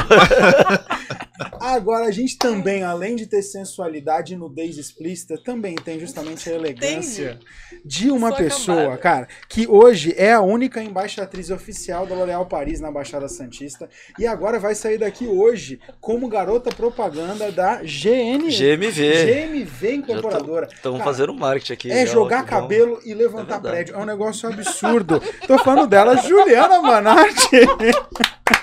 Agora 1.73 2.05
a 2.05 2.11
gente 2.11 2.37
também, 2.37 2.83
além 2.83 3.15
de 3.15 3.27
ter 3.27 3.41
sensualidade 3.41 4.33
e 4.33 4.37
nudez 4.37 4.77
explícita, 4.77 5.35
também 5.43 5.75
tem 5.75 5.99
justamente 5.99 6.49
a 6.49 6.53
elegância 6.55 7.39
de 7.83 8.09
uma 8.11 8.29
Sou 8.29 8.37
pessoa, 8.37 8.77
acabada. 8.79 8.97
cara, 9.01 9.27
que 9.49 9.67
hoje 9.67 10.13
é 10.17 10.33
a 10.33 10.41
única 10.41 10.81
embaixatriz 10.81 11.49
oficial 11.49 12.05
da 12.05 12.15
L'Oréal 12.15 12.45
Paris 12.45 12.79
na 12.79 12.91
Baixada 12.91 13.27
Santista 13.27 13.89
e 14.17 14.25
agora 14.25 14.59
vai 14.59 14.75
sair 14.75 14.97
daqui 14.97 15.27
hoje 15.27 15.79
como 15.99 16.27
garota 16.27 16.69
propaganda 16.69 17.51
da 17.51 17.77
GN. 17.81 18.49
GMV. 18.49 19.25
GMV 19.25 19.95
Incorporadora. 19.95 20.67
Estamos 20.73 21.03
fazendo 21.03 21.33
marketing 21.33 21.73
aqui. 21.73 21.91
É 21.91 22.05
já, 22.05 22.13
jogar 22.13 22.43
que 22.45 22.51
bom. 22.51 22.61
cabelo 22.61 22.99
e 23.05 23.13
levantar 23.13 23.57
É 23.57 23.59
prédio. 23.59 23.95
É 23.95 23.97
um 23.97 24.05
negócio 24.05 24.47
absurdo. 24.47 25.21
Tô 25.47 25.57
falando 25.59 25.87
dela, 25.87 26.15
Juliana 26.17 26.81
Manati. 26.81 27.49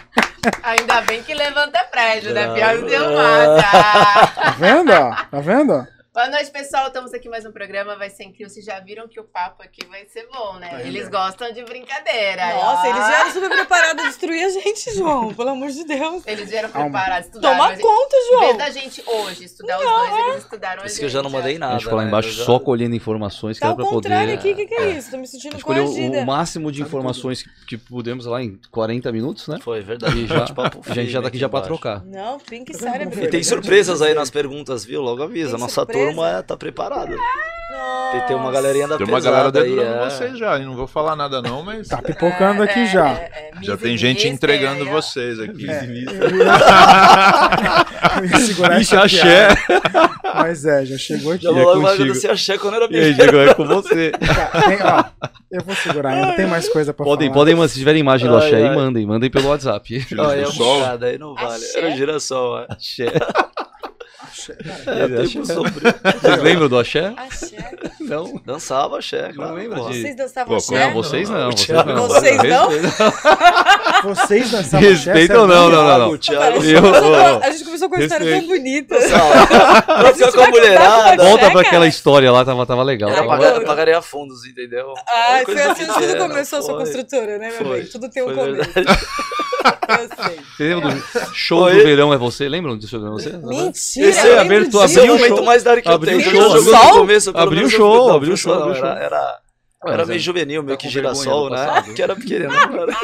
Ainda 0.63 1.01
bem 1.03 1.23
que 1.23 1.35
levanta 1.35 1.83
prédio, 1.85 2.33
né? 2.33 2.53
Pior 2.55 2.77
que 2.79 2.85
deu 2.85 3.13
mata. 3.13 4.33
Tá 4.35 4.55
vendo? 4.59 4.93
Tá 4.93 5.41
vendo? 5.41 5.87
Boa 6.13 6.29
noite, 6.29 6.51
pessoal. 6.51 6.89
Estamos 6.89 7.15
aqui 7.15 7.29
em 7.29 7.31
mais 7.31 7.47
um 7.47 7.53
programa. 7.53 7.95
Vai 7.95 8.11
ser 8.11 8.25
incrível. 8.25 8.49
Vocês 8.51 8.65
já 8.67 8.81
viram 8.81 9.07
que 9.07 9.21
o 9.21 9.23
papo 9.23 9.63
aqui 9.63 9.87
vai 9.87 10.05
ser 10.09 10.27
bom, 10.33 10.55
né? 10.59 10.69
Vai, 10.73 10.89
Eles 10.89 11.05
né? 11.05 11.11
gostam 11.11 11.53
de 11.53 11.63
brincadeira. 11.63 12.53
Nossa, 12.53 12.83
ó. 12.83 12.91
eles 12.91 13.07
vieram 13.07 13.31
super 13.31 13.49
preparados 13.49 14.05
a 14.05 14.09
destruir 14.09 14.43
a 14.45 14.49
gente, 14.49 14.93
João. 14.93 15.33
Pelo 15.33 15.51
amor 15.51 15.71
de 15.71 15.85
Deus. 15.85 16.25
Eles 16.27 16.51
vieram 16.51 16.69
Calma. 16.69 16.91
preparados, 16.99 17.27
estudaram. 17.29 17.57
Toma 17.57 17.79
conta, 17.79 18.17
Em 18.17 18.29
João. 18.29 18.41
vez 18.41 18.59
da 18.59 18.71
gente 18.71 19.05
hoje 19.07 19.45
estudar 19.45 19.79
os 19.79 19.85
dois, 19.85 20.11
é. 20.13 20.29
eles 20.31 20.43
estudaram 20.43 20.75
a 20.75 20.77
Por 20.81 20.87
isso 20.87 20.95
gente. 20.97 20.99
que 20.99 21.05
eu 21.05 21.09
já 21.11 21.23
não 21.23 21.31
mandei 21.31 21.55
ó. 21.55 21.59
nada. 21.61 21.73
A 21.75 21.75
gente 21.77 21.83
ficou 21.85 21.97
lá 21.97 22.03
né? 22.03 22.09
embaixo 22.09 22.31
já- 22.33 22.45
só 22.45 22.59
colhendo 22.59 22.97
informações 22.97 23.57
que 23.57 23.61
Tá 23.61 23.67
era 23.69 23.77
pra 23.77 23.85
poder. 23.85 23.95
contrário 23.95 24.35
aqui, 24.35 24.51
o 24.51 24.57
que, 24.57 24.67
que 24.67 24.75
é 24.75 24.83
é. 24.83 24.91
isso? 24.91 25.13
Tô 25.13 25.17
me 25.17 25.29
sentindo 25.29 25.57
Escolheu 25.59 25.85
coagida. 25.85 26.19
o 26.19 26.27
máximo 26.27 26.73
de 26.73 26.83
informações 26.83 27.45
que, 27.45 27.51
que 27.69 27.79
pudemos 27.79 28.27
lá 28.27 28.43
em 28.43 28.59
40 28.73 29.13
minutos, 29.13 29.47
né? 29.47 29.59
Foi, 29.63 29.81
verdade. 29.81 30.19
E 30.19 30.27
já, 30.27 30.43
a 30.45 30.93
gente 30.95 31.11
já 31.13 31.23
tá 31.23 31.29
aqui 31.29 31.39
já 31.39 31.49
pra 31.49 31.61
trocar. 31.61 32.05
Não, 32.05 32.41
Pink 32.41 32.73
Tá 32.73 32.79
vendo 32.79 32.91
Cérebro. 32.93 33.15
como 33.15 33.25
E 33.27 33.31
tem 33.31 33.45
surpresas 33.45 34.03
aí 34.03 34.13
nas 34.13 34.29
perguntas, 34.29 34.85
viu? 34.85 35.01
Logo 35.01 35.23
avisa. 35.23 35.53
Tem 35.53 35.61
Nossa 35.61 35.75
surpresa? 35.75 36.00
Turma 36.07 36.29
é, 36.31 36.43
tá 36.43 36.57
preparada. 36.57 37.17
Nossa. 37.73 38.11
Tem, 38.19 38.27
tem 38.27 38.37
uma 38.37 38.51
galerinha 38.51 38.89
da 38.89 38.97
Tem 38.99 39.07
uma 39.07 39.21
galera 39.21 39.47
aí. 39.47 39.53
dedurando 39.53 40.05
é. 40.05 40.11
vocês 40.11 40.37
já. 40.37 40.59
E 40.59 40.65
não 40.65 40.75
vou 40.75 40.89
falar 40.89 41.15
nada 41.15 41.41
não, 41.41 41.63
mas 41.63 41.87
Tá 41.89 42.03
pipocando 42.03 42.63
aqui 42.65 42.81
É, 42.81 42.87
já. 42.87 43.09
é, 43.11 43.31
é, 43.33 43.63
já 43.63 43.77
tem 43.77 43.97
gente 43.97 44.27
entregando 44.29 44.85
vocês 44.87 45.39
aqui. 45.39 45.71
É, 45.71 45.85
eu 45.85 45.95
ia- 45.95 46.11
eu 48.19 48.25
ia 48.27 48.39
segurar 48.41 48.81
Ixi, 48.81 48.97
axé. 48.97 49.49
Mas 50.35 50.65
é, 50.65 50.85
já 50.85 50.99
chegou 50.99 51.33
aqui. 51.33 51.45
Já 51.45 51.51
é 51.51 51.53
vou 51.53 51.75
logo 51.75 51.87
agradecer 51.87 52.31
a 52.31 52.37
Checa 52.37 52.59
quando 52.59 52.75
era 52.75 52.87
E 52.91 52.99
aí. 53.01 53.15
Diego, 53.15 53.37
é 53.39 53.55
com 53.55 53.65
você. 53.67 54.11
Tá, 54.13 54.61
tem- 54.63 54.79
ó, 54.83 55.05
eu 55.53 55.65
vou 55.65 55.75
segurar 55.77 56.11
ainda, 56.11 56.33
tem 56.37 56.47
mais 56.47 56.69
coisa 56.69 56.93
pra 56.93 57.05
Podem, 57.05 57.29
falar. 57.29 57.39
podem, 57.41 57.55
mas 57.55 57.71
se 57.73 57.79
tiverem 57.79 58.01
imagem 58.01 58.29
do 58.29 58.37
Axé 58.37 58.57
aí, 58.57 58.67
ai. 58.69 58.75
mandem. 58.75 59.07
Mandem 59.07 59.31
pelo 59.31 59.49
WhatsApp. 59.49 60.07
Olha, 60.19 60.33
é 60.33 60.45
Girassol. 60.45 60.79
puxada, 60.81 61.07
aí 61.07 61.19
não 61.19 61.35
vale. 61.35 61.55
Axé? 61.65 61.79
Era 61.79 61.89
o 61.89 61.97
girassol, 61.97 62.59
é. 62.61 62.67
Axé. 62.69 63.07
Axé, 64.41 64.57
É, 64.87 65.05
Ele 65.05 65.29
tempo 65.29 65.47
sombrio. 65.47 65.95
Vocês 66.21 66.43
lembram 66.43 66.69
do 66.69 66.79
Axé? 66.79 67.13
Axé. 67.17 67.71
Não. 68.01 68.41
Dançava 68.45 68.99
axé, 68.99 69.33
claro. 69.33 69.55
porra. 69.77 69.91
disso? 69.91 70.03
Vocês 70.03 70.17
dançavam 70.17 70.49
Pô, 70.49 70.57
axé? 70.57 70.87
Não, 70.87 70.93
vocês 70.95 71.29
não. 71.31 71.51
Vocês 71.51 71.69
não. 71.69 72.09
Vocês 72.09 72.43
não? 72.49 72.69
Vocês 74.03 74.51
dançavam 74.51 74.79
axé? 74.89 75.13
Respeita 75.13 75.27
sério 75.35 75.41
ou 75.43 75.47
não, 75.47 75.71
não, 75.71 75.85
não, 75.87 75.99
não. 76.11 76.19
Thiago 76.19 76.59
A 76.59 76.61
gente 76.61 76.75
Eu- 76.75 76.83
começou 76.83 77.03
com- 77.11 77.17
eu- 77.17 77.43
a 77.43 77.51
gente 77.51 77.65
começou 77.65 77.89
com 77.89 77.95
uma 77.97 78.03
história 78.05 78.31
tão 78.41 78.47
bonita. 78.47 78.97
Pra 79.87 80.15
ficar 80.15 80.33
com 80.33 80.41
a 80.41 80.49
mulherada. 80.49 81.25
Volta 81.25 81.51
pra 81.51 81.61
aquela 81.61 81.87
história 81.87 82.33
lá, 82.33 82.45
tava, 82.45 82.67
tava 82.67 82.83
legal. 82.83 83.11
Eu 83.11 83.27
pagaria, 83.27 83.61
pagaria 83.67 84.03
fundos, 84.03 84.45
entendeu? 84.47 84.95
Ah, 85.09 85.41
foi 85.45 85.61
assim 85.63 85.87
que 85.87 86.07
tudo 86.07 86.29
começou 86.29 86.59
a 86.59 86.63
sua 86.63 86.79
construtora, 86.79 87.39
né, 87.39 87.53
meu 87.61 87.73
bem? 87.73 87.85
Tudo 87.87 88.09
tem 88.09 88.23
um 88.23 88.27
foi 88.27 88.35
começo. 88.37 88.71
sei. 90.25 90.41
Você 90.57 90.75
lembra 90.75 90.95
do 90.95 91.03
show 91.35 91.63
Oi? 91.65 91.75
do 91.77 91.83
verão 91.83 92.15
é 92.15 92.17
você? 92.17 92.49
Lembram 92.49 92.77
do 92.79 92.87
show 92.87 92.99
do 93.01 93.05
verão 93.17 93.19
é 93.19 93.23
você? 93.23 93.37
Mentira, 93.47 94.09
Esse 94.09 94.29
é 94.29 94.39
aberto- 94.39 94.81
é 94.81 94.85
abriu 94.85 95.03
o 95.05 95.07
momento 95.17 95.37
show. 95.37 95.45
mais 95.45 95.63
dark 95.63 95.83
que 95.83 95.89
eu 95.89 95.93
Abriu 95.93 96.19
tenho. 96.19 96.29
abriu- 96.31 96.63
no 96.63 96.91
começo, 96.93 97.33
pelo 97.33 97.43
abriu 97.45 97.59
menos 97.59 97.73
o 97.73 97.77
show, 97.77 98.09
não, 98.09 98.15
abriu 98.17 98.33
o 98.33 98.37
show, 98.37 98.55
não, 98.55 98.63
abriu 98.63 98.75
o 98.75 98.79
show. 98.79 98.87
Era, 98.89 99.39
era, 99.83 99.91
Ué, 99.91 99.95
era 99.95 100.07
meio 100.07 100.17
é- 100.17 100.21
juvenil, 100.21 100.63
meio 100.63 100.77
tá 100.77 100.83
que 100.83 100.89
girassol, 100.89 101.51
né? 101.51 101.57
passado? 101.67 101.95
Que 101.95 102.03
era 102.03 102.15
pequeno, 102.17 102.49
não 102.53 102.83
era? 102.83 102.97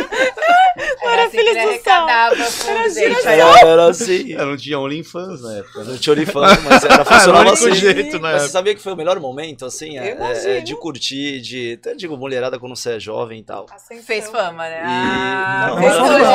Era 1.03 1.23
assim 1.23 1.31
que 1.31 1.37
filho 1.39 1.51
ele 1.51 1.61
do 1.63 1.69
arrecadava 1.69 2.35
fundo, 2.37 2.91
gente. 2.91 3.27
Era, 3.27 3.61
era 3.61 3.87
assim. 3.89 4.33
É, 4.35 4.45
não 4.45 4.57
tinha 4.57 4.79
OnlyFans 4.79 5.41
na 5.43 5.55
época, 5.59 5.85
né? 5.85 5.91
Não 5.93 5.99
tinha 5.99 6.13
OnlyFans, 6.13 6.63
mas 6.65 6.85
era, 6.85 7.05
funcionava 7.05 7.41
Era 7.41 7.51
o 7.51 7.53
assim. 7.55 7.75
jeito, 7.75 8.13
né? 8.19 8.33
Mas 8.33 8.43
você 8.43 8.49
sabia 8.49 8.75
que 8.75 8.83
foi 8.83 8.93
o 8.93 8.97
melhor 8.97 9.19
momento, 9.21 9.65
assim? 9.65 9.99
É, 9.99 10.13
Eu 10.13 10.23
é- 10.25 10.59
é 10.59 10.61
de 10.61 10.75
curtir, 10.77 11.41
de. 11.41 11.79
Até 11.81 11.95
digo, 11.95 12.17
mulherada 12.17 12.59
quando 12.59 12.77
você 12.77 12.97
é 12.97 13.01
jovem 13.01 13.39
e 13.41 13.43
tal. 13.45 13.67
Ascensão. 13.71 14.05
Fez 14.05 14.29
fama, 14.29 14.65
né? 14.69 14.81
E- 14.81 14.85
Ah, 14.85 15.67
não, 15.71 15.79
fez 15.79 15.93
era- 15.95 16.05
fama 16.05 16.19
geral. 16.19 16.27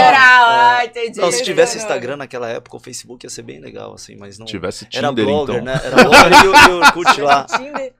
É. 0.51 0.55
Ah, 0.81 0.86
entendi. 0.86 1.19
Não, 1.19 1.31
se 1.31 1.43
tivesse. 1.43 1.77
Instagram 1.77 2.17
naquela 2.17 2.50
época, 2.50 2.77
o 2.77 2.79
Facebook 2.79 3.25
ia 3.25 3.29
ser 3.29 3.41
bem 3.43 3.60
legal, 3.60 3.93
assim, 3.93 4.15
mas 4.15 4.38
não. 4.39 4.48
Se 4.48 4.51
tivesse 4.53 4.88
Era 4.93 5.10
Tinder, 5.10 5.25
blogger, 5.25 5.55
então. 5.62 5.65
né? 5.65 5.81
Era 5.83 6.03
blogger 6.03 6.43
e 6.43 6.48
o, 6.48 6.55
e 6.55 6.71
o 6.71 6.79
Orkut 6.79 7.21
lá. 7.21 7.45
Tinder. 7.45 7.93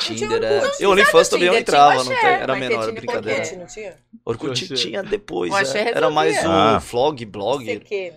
Tinder, 0.00 0.42
é. 0.42 0.56
Orkut. 0.60 0.82
E 0.82 0.86
o 0.86 0.90
OnlyFans 0.90 1.28
também 1.28 1.48
eu 1.48 1.56
entrava, 1.56 1.96
não 2.04 2.04
tem? 2.06 2.16
Era 2.24 2.56
menor, 2.56 2.82
tinha 2.82 2.92
brincadeira. 2.92 3.42
Tinder 3.42 3.58
Não 3.60 3.66
tinha? 3.66 3.94
Orkut 4.24 4.74
tinha 4.74 5.02
depois, 5.02 5.74
é. 5.74 5.90
Era 5.90 6.10
mais 6.10 6.44
o 6.44 6.48
Ah. 6.48 6.78
vlog, 6.78 7.24
blogger. 7.26 7.78
CQ. 7.80 8.12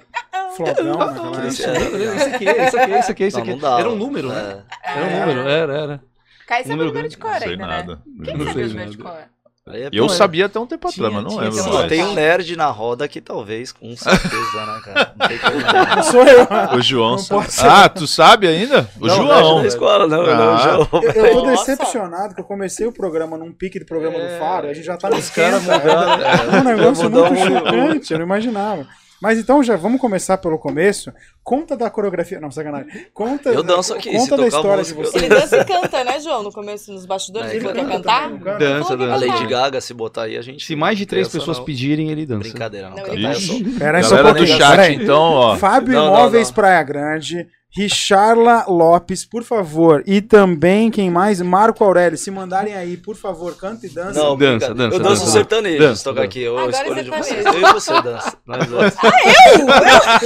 Flogão 0.56 0.98
naquela 0.98 1.48
Esse 1.48 1.64
época. 1.66 1.98
é- 1.98 2.16
Esse 2.16 2.26
aqui, 2.36 2.46
esse 2.46 2.78
aqui, 3.12 3.24
esse 3.26 3.40
aqui, 3.40 3.56
Não, 3.56 3.74
aqui. 3.74 3.82
Era 3.82 3.90
um 3.90 3.96
número, 3.96 4.30
né? 4.30 4.64
É. 4.84 4.92
Era 4.92 5.06
um 5.06 5.20
número, 5.20 5.50
era, 5.50 5.74
era. 5.78 6.04
Caio 6.48 6.64
sabe 6.66 6.82
o 6.82 6.86
Número 6.86 7.10
de 7.10 7.18
cor 7.18 7.32
Não 7.32 7.40
sei 7.40 7.50
ainda, 7.52 7.68
nada. 7.68 7.96
né? 7.96 8.02
Quem 8.26 8.38
Não 8.38 8.46
sabe 8.46 8.54
sei 8.54 8.64
o 8.64 8.68
número 8.70 8.90
de 8.92 8.98
nada. 8.98 9.10
cor? 9.12 9.30
Aí 9.70 9.84
é 9.84 9.90
Eu 9.92 10.06
é. 10.06 10.10
sabia 10.10 10.46
até 10.46 10.60
um 10.60 10.66
tempo 10.66 10.88
atrás, 10.88 11.14
mas 11.14 11.24
não 11.24 11.38
lembro 11.38 11.74
mais. 11.74 11.88
tem 11.90 12.04
um 12.04 12.14
nerd 12.14 12.56
na 12.56 12.68
roda 12.68 13.08
que 13.08 13.20
talvez, 13.20 13.72
com 13.72 13.96
certeza, 13.98 14.66
né, 14.66 14.82
cara? 14.86 15.14
Não 15.20 15.28
tem 15.28 15.38
como. 15.40 15.58
não. 15.60 15.96
Não 15.96 16.04
sou 16.04 16.24
eu. 16.24 16.48
O 16.78 16.82
João 16.82 17.12
Não 17.12 17.18
sabe. 17.20 17.70
Ah, 17.70 17.90
tu 17.90 18.08
sabe 18.08 18.48
ainda? 18.48 18.90
O 19.00 19.08
Não, 19.08 19.16
João. 19.16 19.62
da 19.62 19.68
escola, 19.68 20.08
não, 20.08 20.22
Ah. 20.22 20.36
não, 20.36 20.56
o 20.56 20.58
João. 20.58 20.90
Eu, 21.04 21.12
eu 21.26 21.34
tô 21.36 21.46
Nossa. 21.46 21.66
decepcionado 21.72 22.34
que 22.36 22.42
eu 22.42 22.46
comecei 22.46 22.88
o 22.88 22.92
programa 22.92 23.38
num 23.38 23.52
pique 23.52 23.78
de 23.80 23.86
programa 23.86 24.18
do 24.20 24.40
Faro, 24.40 24.68
a 24.68 24.74
gente 24.74 24.86
já 24.86 24.96
tá 24.98 25.10
no 25.10 25.18
Os 25.18 25.30
caras 25.30 25.62
mudaram. 25.64 26.18
É 26.54 26.60
um 26.60 26.64
negócio 26.64 27.10
muito 27.10 27.34
um- 27.34 27.36
chocante, 27.48 28.14
eu 28.14 28.20
não 28.20 28.26
imaginava. 28.26 28.88
Mas 29.22 29.40
então 29.40 29.64
já 29.64 29.76
vamos 29.76 30.00
começar 30.00 30.38
pelo 30.38 30.60
começo. 30.60 31.12
Conta 31.44 31.76
da 31.76 31.90
coreografia. 31.90 32.40
Não, 32.40 32.52
sacanagem. 32.52 33.08
Conta, 33.14 33.50
Eu 33.50 33.64
danço 33.64 33.94
aqui, 33.94 34.12
conta 34.12 34.38
da 34.38 34.48
história 34.48 34.84
de 34.84 34.94
música, 34.94 35.00
eu 35.00 35.12
vocês. 35.12 35.24
Ele 35.24 35.34
dança 35.36 35.58
e 35.58 35.66
canta, 35.66 36.04
né, 36.04 36.20
João? 36.20 36.44
No 36.44 36.52
começo, 36.52 36.92
nos 36.92 37.06
bastidores, 37.06 37.50
É, 37.52 37.56
ele 37.56 37.62
falou 37.62 37.74
que 37.76 37.82
ia 37.82 37.88
canta 37.88 37.98
cantar. 38.04 38.30
também? 38.30 38.58
Dança, 38.60 38.94
A 38.94 38.96
dança. 38.96 39.20
cantar. 39.26 39.34
Lady 39.40 39.48
Gaga, 39.48 39.82
se 39.82 39.94
botar 39.94 40.24
aí, 40.24 40.38
a 40.38 40.42
gente. 40.42 40.64
Se 40.66 40.76
mais 40.76 40.98
de 40.98 41.06
três 41.06 41.28
pessoas 41.30 41.58
não. 41.58 41.66
pedirem, 41.66 42.12
ele 42.12 42.26
dança. 42.26 42.40
Brincadeira, 42.42 42.90
não. 42.90 42.98
Não, 42.98 43.08
ele 43.08 43.26
Eu 43.26 43.32
Ixi. 43.32 43.48
sou- 43.64 43.80
Pera 43.80 43.98
aí 43.98 44.04
só 44.04 44.16
um 44.16 44.18
no 44.20 44.24
pouquinho. 44.36 44.58
chat, 44.58 44.94
então, 44.94 45.22
ó. 45.22 45.56
Fábio 45.56 45.94
Não, 45.96 46.06
não, 46.08 46.14
Imóveis 46.20 46.48
não. 46.50 46.54
Praia 46.56 46.84
Grande, 46.84 47.48
Richarla 47.76 48.66
Lopes, 48.68 49.24
por 49.26 49.44
favor. 49.44 50.02
E 50.08 50.22
também, 50.22 50.90
quem 50.90 51.12
mais? 51.12 51.42
Marco 51.42 51.84
Aurélio. 51.84 52.18
Se 52.18 52.32
mandarem 52.32 52.74
aí, 52.74 52.98
por 52.98 53.16
favor, 53.16 53.56
canta 53.56 53.86
e 53.86 53.90
dança. 53.90 54.20
Não, 54.20 54.36
Dança, 54.38 54.74
dança, 54.74 54.96
Eu 54.96 55.00
danço 55.00 55.22
dança. 55.22 55.32
sertanejo, 55.32 55.80
Dança, 55.80 55.96
se 55.96 56.04
tocar 56.04 56.16
dança. 56.16 56.26
aqui. 56.26 56.42
Eu 56.42 56.58
Agora 56.58 56.72
escolho 56.72 56.96
de 56.96 57.02
sertanejo. 57.12 57.44
vocês. 57.44 57.46
Eu 57.46 57.60
e 57.70 57.74
você 57.74 58.02
dança. 58.02 58.38
Nós 58.46 58.68
dois. 58.68 58.94
Ah, 58.98 60.20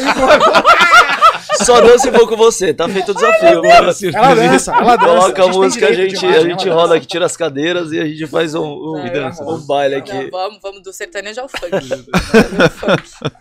Só 1.66 1.80
danço 1.82 2.08
e 2.08 2.12
vou 2.12 2.28
com 2.28 2.36
você, 2.36 2.74
tá 2.74 2.88
feito 2.90 3.12
o 3.12 3.14
desafio. 3.14 3.62
Bora. 3.62 3.92
Ela 4.14 4.36
dança, 4.36 4.74
ela 4.76 4.96
dança. 4.96 5.08
Coloca 5.08 5.42
a 5.42 5.46
tem 5.46 5.54
música, 5.54 5.88
a 5.88 5.94
gente, 5.94 6.26
a 6.26 6.40
gente 6.42 6.70
roda 6.70 6.82
dança. 6.84 6.96
aqui, 6.96 7.08
tira 7.08 7.26
as 7.26 7.38
cadeiras 7.38 7.92
e 7.92 8.00
a 8.00 8.06
gente 8.06 8.26
faz 8.28 8.54
um, 8.56 8.64
um, 8.66 8.98
É, 9.00 9.10
dança. 9.10 9.44
um 9.44 9.60
baile 9.66 9.96
aqui. 9.96 10.14
Não, 10.14 10.30
vamos, 10.32 10.60
vamos 10.62 10.82
do 10.84 10.94
sertanejo 10.94 11.42
ao 11.42 11.50
funk. 11.50 11.72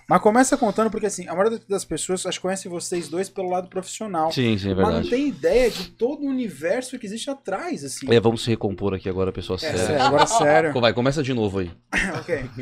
Mas 0.09 0.21
começa 0.21 0.57
contando, 0.57 0.91
porque 0.91 1.07
assim, 1.07 1.29
a 1.29 1.35
maioria 1.35 1.59
das 1.69 1.85
pessoas 1.85 2.25
acho 2.27 2.39
que 2.39 2.43
conhece 2.43 2.69
vocês 2.69 3.09
dois 3.09 3.29
pelo 3.29 3.51
lado 3.51 3.69
profissional. 3.69 4.31
Sim, 4.33 4.57
sim, 4.59 4.73
é 4.73 4.75
mas 4.75 4.85
não 4.85 4.93
verdade. 4.95 5.11
tem 5.11 5.29
ideia 5.29 5.71
de 5.71 5.89
todo 5.91 6.23
o 6.25 6.29
universo 6.29 6.99
que 6.99 7.07
existe 7.07 7.31
atrás, 7.31 7.85
assim. 7.85 8.13
É, 8.13 8.19
vamos 8.21 8.43
se 8.45 8.51
recompor 8.51 8.95
aqui 8.95 9.09
agora, 9.09 9.31
pessoal. 9.33 9.57
É, 9.57 9.61
sério. 9.61 9.79
sério, 9.79 10.03
agora 10.03 10.27
sério. 10.27 10.81
Vai, 10.81 10.93
começa 10.93 11.23
de 11.23 11.33
novo 11.35 11.61
aí. 11.61 11.71
ok. 12.19 12.45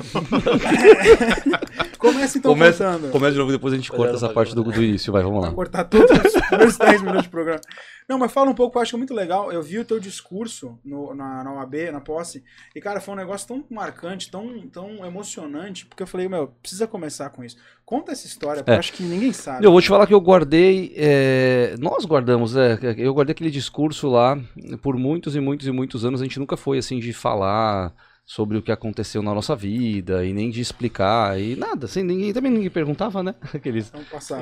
Começa 1.99 2.39
então 2.39 2.53
Começa, 2.53 2.85
contando. 2.85 3.11
começa 3.11 3.33
de 3.33 3.39
novo, 3.39 3.51
depois 3.51 3.75
a 3.75 3.77
gente 3.77 3.91
corta 3.91 4.15
essa 4.15 4.29
parte 4.29 4.55
do, 4.55 4.63
do 4.63 4.83
início. 4.83 5.13
Vai, 5.13 5.23
vamos 5.23 5.41
Pra 5.41 5.48
lá. 5.49 5.55
cortar 5.55 5.85
todos 5.85 6.11
os 6.11 6.33
primeiros 6.49 6.77
10 6.77 7.01
minutos 7.03 7.23
de 7.25 7.29
programa. 7.29 7.61
Não, 8.09 8.19
mas 8.19 8.33
fala 8.33 8.51
um 8.51 8.55
pouco, 8.55 8.79
eu 8.79 8.83
acho 8.83 8.97
muito 8.97 9.13
legal. 9.13 9.53
Eu 9.53 9.63
vi 9.63 9.79
o 9.79 9.85
teu 9.85 10.01
discurso 10.01 10.79
no, 10.85 11.15
na, 11.15 11.45
na 11.45 11.53
OAB, 11.53 11.75
na 11.93 12.01
posse, 12.01 12.43
e, 12.75 12.81
cara, 12.81 13.01
foi 13.01 13.13
um 13.15 13.19
negócio 13.19 13.47
tão 13.49 13.65
marcante, 13.71 14.31
tão, 14.31 14.67
tão 14.69 15.05
emocionante, 15.05 15.85
porque 15.85 16.03
eu 16.03 16.07
falei, 16.07 16.27
meu, 16.29 16.49
precisa 16.63 16.87
começar 16.87 17.29
com 17.31 17.45
isso. 17.45 17.57
Conta 17.85 18.13
essa 18.13 18.27
história, 18.27 18.63
porque 18.63 18.71
É. 18.71 18.75
eu 18.75 18.79
acho 18.79 18.93
que 18.95 19.03
ninguém 19.03 19.33
sabe. 19.33 19.65
Eu 19.67 19.73
vou 19.73 19.81
te 19.83 19.89
falar 19.89 20.07
que 20.07 20.15
eu 20.15 20.21
guardei. 20.21 20.93
é, 20.97 21.75
Nós 21.79 22.05
guardamos, 22.07 22.57
é. 22.57 22.79
Eu 22.97 23.13
guardei 23.13 23.33
aquele 23.33 23.51
discurso 23.51 24.09
lá 24.09 24.39
por 24.83 24.97
muitos 24.97 25.37
e 25.37 25.41
muitos 25.41 25.67
e 25.67 25.71
muitos 25.73 26.05
anos. 26.05 26.21
A 26.21 26.25
gente 26.25 26.39
nunca 26.39 26.57
foi 26.57 26.79
assim 26.79 26.99
de 26.99 27.13
falar 27.13 27.93
sobre 28.31 28.59
o 28.59 28.63
que 28.63 28.71
aconteceu 28.71 29.23
na 29.23 29.33
nossa 29.33 29.57
vida 29.57 30.23
e 30.23 30.35
nem 30.35 30.51
de 30.51 30.61
explicar 30.61 31.41
e 31.41 31.57
nada. 31.57 31.87
Assim, 31.87 32.03
ninguém, 32.03 32.31
também 32.31 32.53
ninguém 32.53 32.69
perguntava, 32.69 33.23
né? 33.23 33.35
Aqueles. 33.55 33.91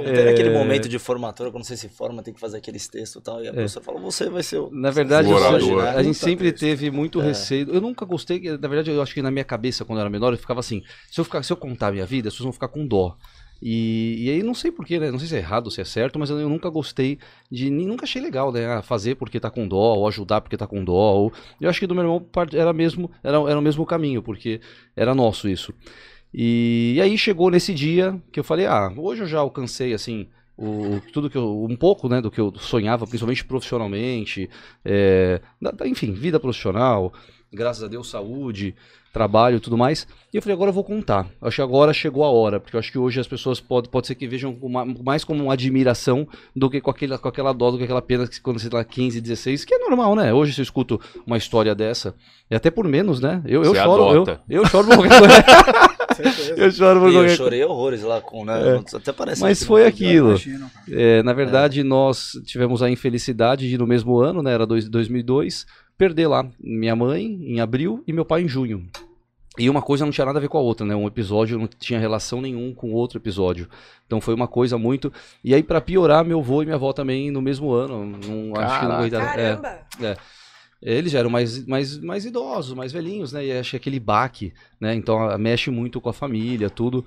É. 0.05 0.53
momento 0.53 0.89
de 0.89 0.99
formatura, 0.99 1.53
quando 1.53 1.63
você 1.63 1.77
se 1.77 1.89
forma, 1.89 2.21
tem 2.21 2.35
que 2.35 2.41
fazer 2.41 2.57
aqueles 2.57 2.89
textos 2.89 3.21
e 3.21 3.25
tal. 3.25 3.45
E 3.45 3.47
a 3.47 3.53
professora 3.53 3.85
fala, 3.85 4.01
você 4.01 4.29
vai 4.29 4.43
ser 4.43 4.59
o. 4.59 4.71
Na 4.73 4.91
verdade, 4.91 5.29
O 5.29 5.37
orador. 5.37 5.85
a 5.87 6.03
gente 6.03 6.19
sempre 6.19 6.51
teve 6.51 6.91
muito 6.91 7.21
É. 7.21 7.27
receio. 7.27 7.71
Eu 7.73 7.81
nunca 7.81 8.05
gostei, 8.05 8.41
na 8.59 8.67
verdade, 8.67 8.91
eu 8.91 9.01
acho 9.01 9.15
que 9.15 9.23
na 9.23 9.31
minha 9.31 9.45
cabeça, 9.45 9.85
quando 9.85 9.99
eu 9.99 10.01
era 10.01 10.11
menor, 10.11 10.33
eu 10.33 10.39
ficava 10.39 10.59
assim: 10.59 10.83
se 11.09 11.21
eu, 11.21 11.25
ficar, 11.25 11.45
se 11.45 11.53
eu 11.53 11.57
contar 11.57 11.87
a 11.87 11.93
minha 11.93 12.07
vida, 12.07 12.27
as 12.27 12.35
pessoas 12.35 12.47
vão 12.47 12.53
ficar 12.53 12.69
com 12.69 12.85
dó. 12.85 13.17
E, 13.61 14.27
e 14.27 14.31
aí 14.31 14.43
não 14.43 14.55
sei 14.55 14.71
porquê, 14.71 14.99
né? 14.99 15.11
Não 15.11 15.19
sei 15.19 15.29
se 15.29 15.37
é 15.37 15.39
errado 15.39 15.71
se 15.71 15.81
é 15.81 15.85
certo, 15.85 16.19
mas 16.19 16.31
eu, 16.31 16.49
nunca 16.49 16.69
gostei 16.69 17.19
de. 17.51 17.71
Nunca 17.71 18.05
achei 18.05 18.21
legal, 18.21 18.53
né? 18.53 18.67
Ah, 18.67 18.83
fazer 18.83 19.15
porque 19.15 19.41
tá 19.41 19.51
com 19.51 19.67
dó, 19.67 19.95
ou 19.95 20.09
ajudar 20.09 20.41
porque 20.41 20.57
tá 20.57 20.67
com 20.67 20.85
dó. 20.85 20.93
Ou, 20.93 21.33
eu 21.61 21.69
acho 21.69 21.81
que 21.81 21.87
do 21.87 21.95
meu 21.95 22.05
irmão 22.05 22.27
era 22.53 22.73
mesmo 22.73 23.11
era, 23.23 23.39
era 23.39 23.59
o 23.59 23.63
mesmo 23.63 23.87
caminho, 23.87 24.23
porque 24.23 24.61
era 24.95 25.15
nosso 25.15 25.49
isso. 25.49 25.73
E, 26.33 26.95
e 26.97 27.01
aí 27.01 27.17
chegou 27.17 27.51
nesse 27.51 27.73
dia 27.73 28.21
que 28.31 28.39
eu 28.39 28.45
falei, 28.45 28.67
ah, 28.67 28.93
hoje 28.97 29.23
eu 29.23 29.27
já 29.27 29.39
alcancei 29.39 29.95
assim. 29.95 30.29
O, 30.59 31.01
tudo 31.13 31.29
que 31.29 31.37
eu, 31.37 31.67
um 31.69 31.77
pouco 31.77 32.09
né, 32.09 32.19
do 32.21 32.31
que 32.31 32.41
eu 32.41 32.51
sonhava, 32.59 33.07
principalmente 33.07 33.45
profissionalmente, 33.45 34.49
é, 34.83 35.39
enfim, 35.85 36.13
vida 36.13 36.41
profissional, 36.41 37.13
graças 37.53 37.83
a 37.83 37.89
Deus, 37.89 38.11
saúde, 38.11 38.75
trabalho 39.13 39.57
e 39.57 39.61
tudo 39.61 39.79
mais. 39.79 40.07
E 40.33 40.37
eu 40.37 40.43
falei, 40.43 40.55
agora 40.55 40.69
eu 40.71 40.75
vou 40.75 40.85
contar. 40.85 41.27
Acho 41.41 41.57
que 41.57 41.63
agora 41.63 41.93
chegou 41.95 42.23
a 42.23 42.31
hora, 42.31 42.61
porque 42.61 42.77
eu 42.77 42.81
acho 42.81 42.93
que 42.93 42.99
hoje 42.99 43.19
as 43.19 43.27
pessoas 43.27 43.59
podem 43.61 43.91
pode 43.91 44.07
ser 44.07 44.15
que 44.15 44.27
vejam 44.29 44.55
mais 45.03 45.25
como 45.25 45.43
uma 45.45 45.55
admiração 45.55 46.29
do 46.55 46.69
que 46.69 46.81
com, 46.83 46.91
aquele, 46.91 47.17
com 47.17 47.29
aquela 47.29 47.53
dó, 47.55 47.71
do 47.71 47.79
que 47.79 47.85
aquela 47.85 48.03
pena 48.03 48.27
que 48.29 48.41
quando 48.43 48.59
você 48.59 48.69
tá 48.69 48.85
15, 48.85 49.21
16, 49.21 49.65
que 49.65 49.75
é 49.75 49.79
normal, 49.79 50.15
né? 50.15 50.35
Hoje 50.35 50.53
se 50.53 50.61
eu 50.61 50.65
escuto 50.65 51.01
uma 51.27 51.39
história 51.39 51.75
dessa, 51.75 52.15
e 52.51 52.55
até 52.55 52.71
por 52.71 52.87
menos, 52.87 53.19
né? 53.21 53.41
Eu, 53.47 53.63
eu 53.65 53.75
Você 53.75 53.83
choro, 53.83 54.03
eu, 54.03 54.09
adota. 54.23 54.41
eu 54.51 54.67
choro 54.67 54.87
por 54.89 54.97
qualquer 54.97 55.19
coisa. 55.19 55.35
Eu 56.57 56.71
choro 56.71 57.01
por 57.01 57.09
eu 57.09 57.13
qualquer 57.13 57.27
coisa. 57.29 57.37
chorei 57.37 57.63
horrores 57.65 58.03
lá 58.03 58.23
com, 58.23 58.43
né? 58.43 58.55
Até 58.95 59.13
parece 59.13 59.43
Mas 59.43 59.61
não 59.61 59.67
foi 59.67 59.83
tem- 59.83 59.89
aquilo. 59.91 60.29
Imagino. 60.31 60.71
É, 60.91 61.23
na 61.23 61.35
verdade, 61.35 61.83
nós 61.83 62.31
tivemos 62.47 62.83
a 62.83 62.89
infelicidade 62.89 63.69
de, 63.69 63.77
no 63.77 63.87
mesmo 63.87 64.19
ano, 64.19 64.43
né, 64.43 64.53
era 64.55 64.67
dois- 64.67 64.89
2002, 64.89 65.67
perder 65.97 66.27
lá 66.29 66.47
minha 66.61 66.95
mãe 66.97 67.25
em 67.25 67.61
abril 67.61 68.03
e 68.07 68.13
meu 68.13 68.25
pai 68.25 68.43
em 68.43 68.49
junho. 68.49 68.87
E 69.59 69.71
uma 69.71 69.81
coisa 69.81 70.05
não 70.05 70.13
tinha 70.13 70.27
nada 70.27 70.39
a 70.39 70.43
ver 70.43 70.49
com 70.51 70.59
a 70.59 70.61
outra, 70.61 70.87
né? 70.87 70.95
Um 70.95 71.07
episódio 71.07 71.59
não 71.59 71.67
tinha 71.67 71.99
relação 71.99 72.43
nenhum 72.43 72.75
com 72.75 72.91
o 72.91 72.93
outro 72.93 73.17
episódio. 73.19 73.67
Então 74.07 74.21
foi 74.21 74.35
uma 74.35 74.47
coisa 74.47 74.77
muito. 74.77 75.11
E 75.43 75.55
aí, 75.55 75.63
pra 75.63 75.81
piorar, 75.81 76.23
meu 76.27 76.41
avô 76.41 76.61
e 76.63 76.67
minha 76.67 76.75
avó 76.75 76.93
também 76.93 77.31
no 77.31 77.41
mesmo 77.41 77.73
ano. 77.73 78.05
Não, 78.05 78.61
acho 78.61 78.81
que 78.81 78.85
não 78.87 78.91
Caraca. 78.91 78.95
aguentaram. 78.99 79.41
É, 79.41 79.57
Caramba! 79.57 80.19
eles 80.83 81.11
já 81.11 81.21
eram 81.21 81.31
mais, 81.31 81.67
mais, 81.67 81.97
mais 81.99 82.27
idosos, 82.27 82.75
mais 82.75 82.93
velhinhos, 82.93 83.33
né? 83.33 83.47
E 83.47 83.53
acho 83.53 83.71
que 83.71 83.77
aquele 83.79 83.99
baque, 83.99 84.53
né? 84.79 84.95
Então 84.95 85.19
a- 85.27 85.39
mexe 85.39 85.71
muito 85.71 86.03
com 86.03 86.11
a 86.11 86.13
família, 86.13 86.69
tudo. 86.69 87.03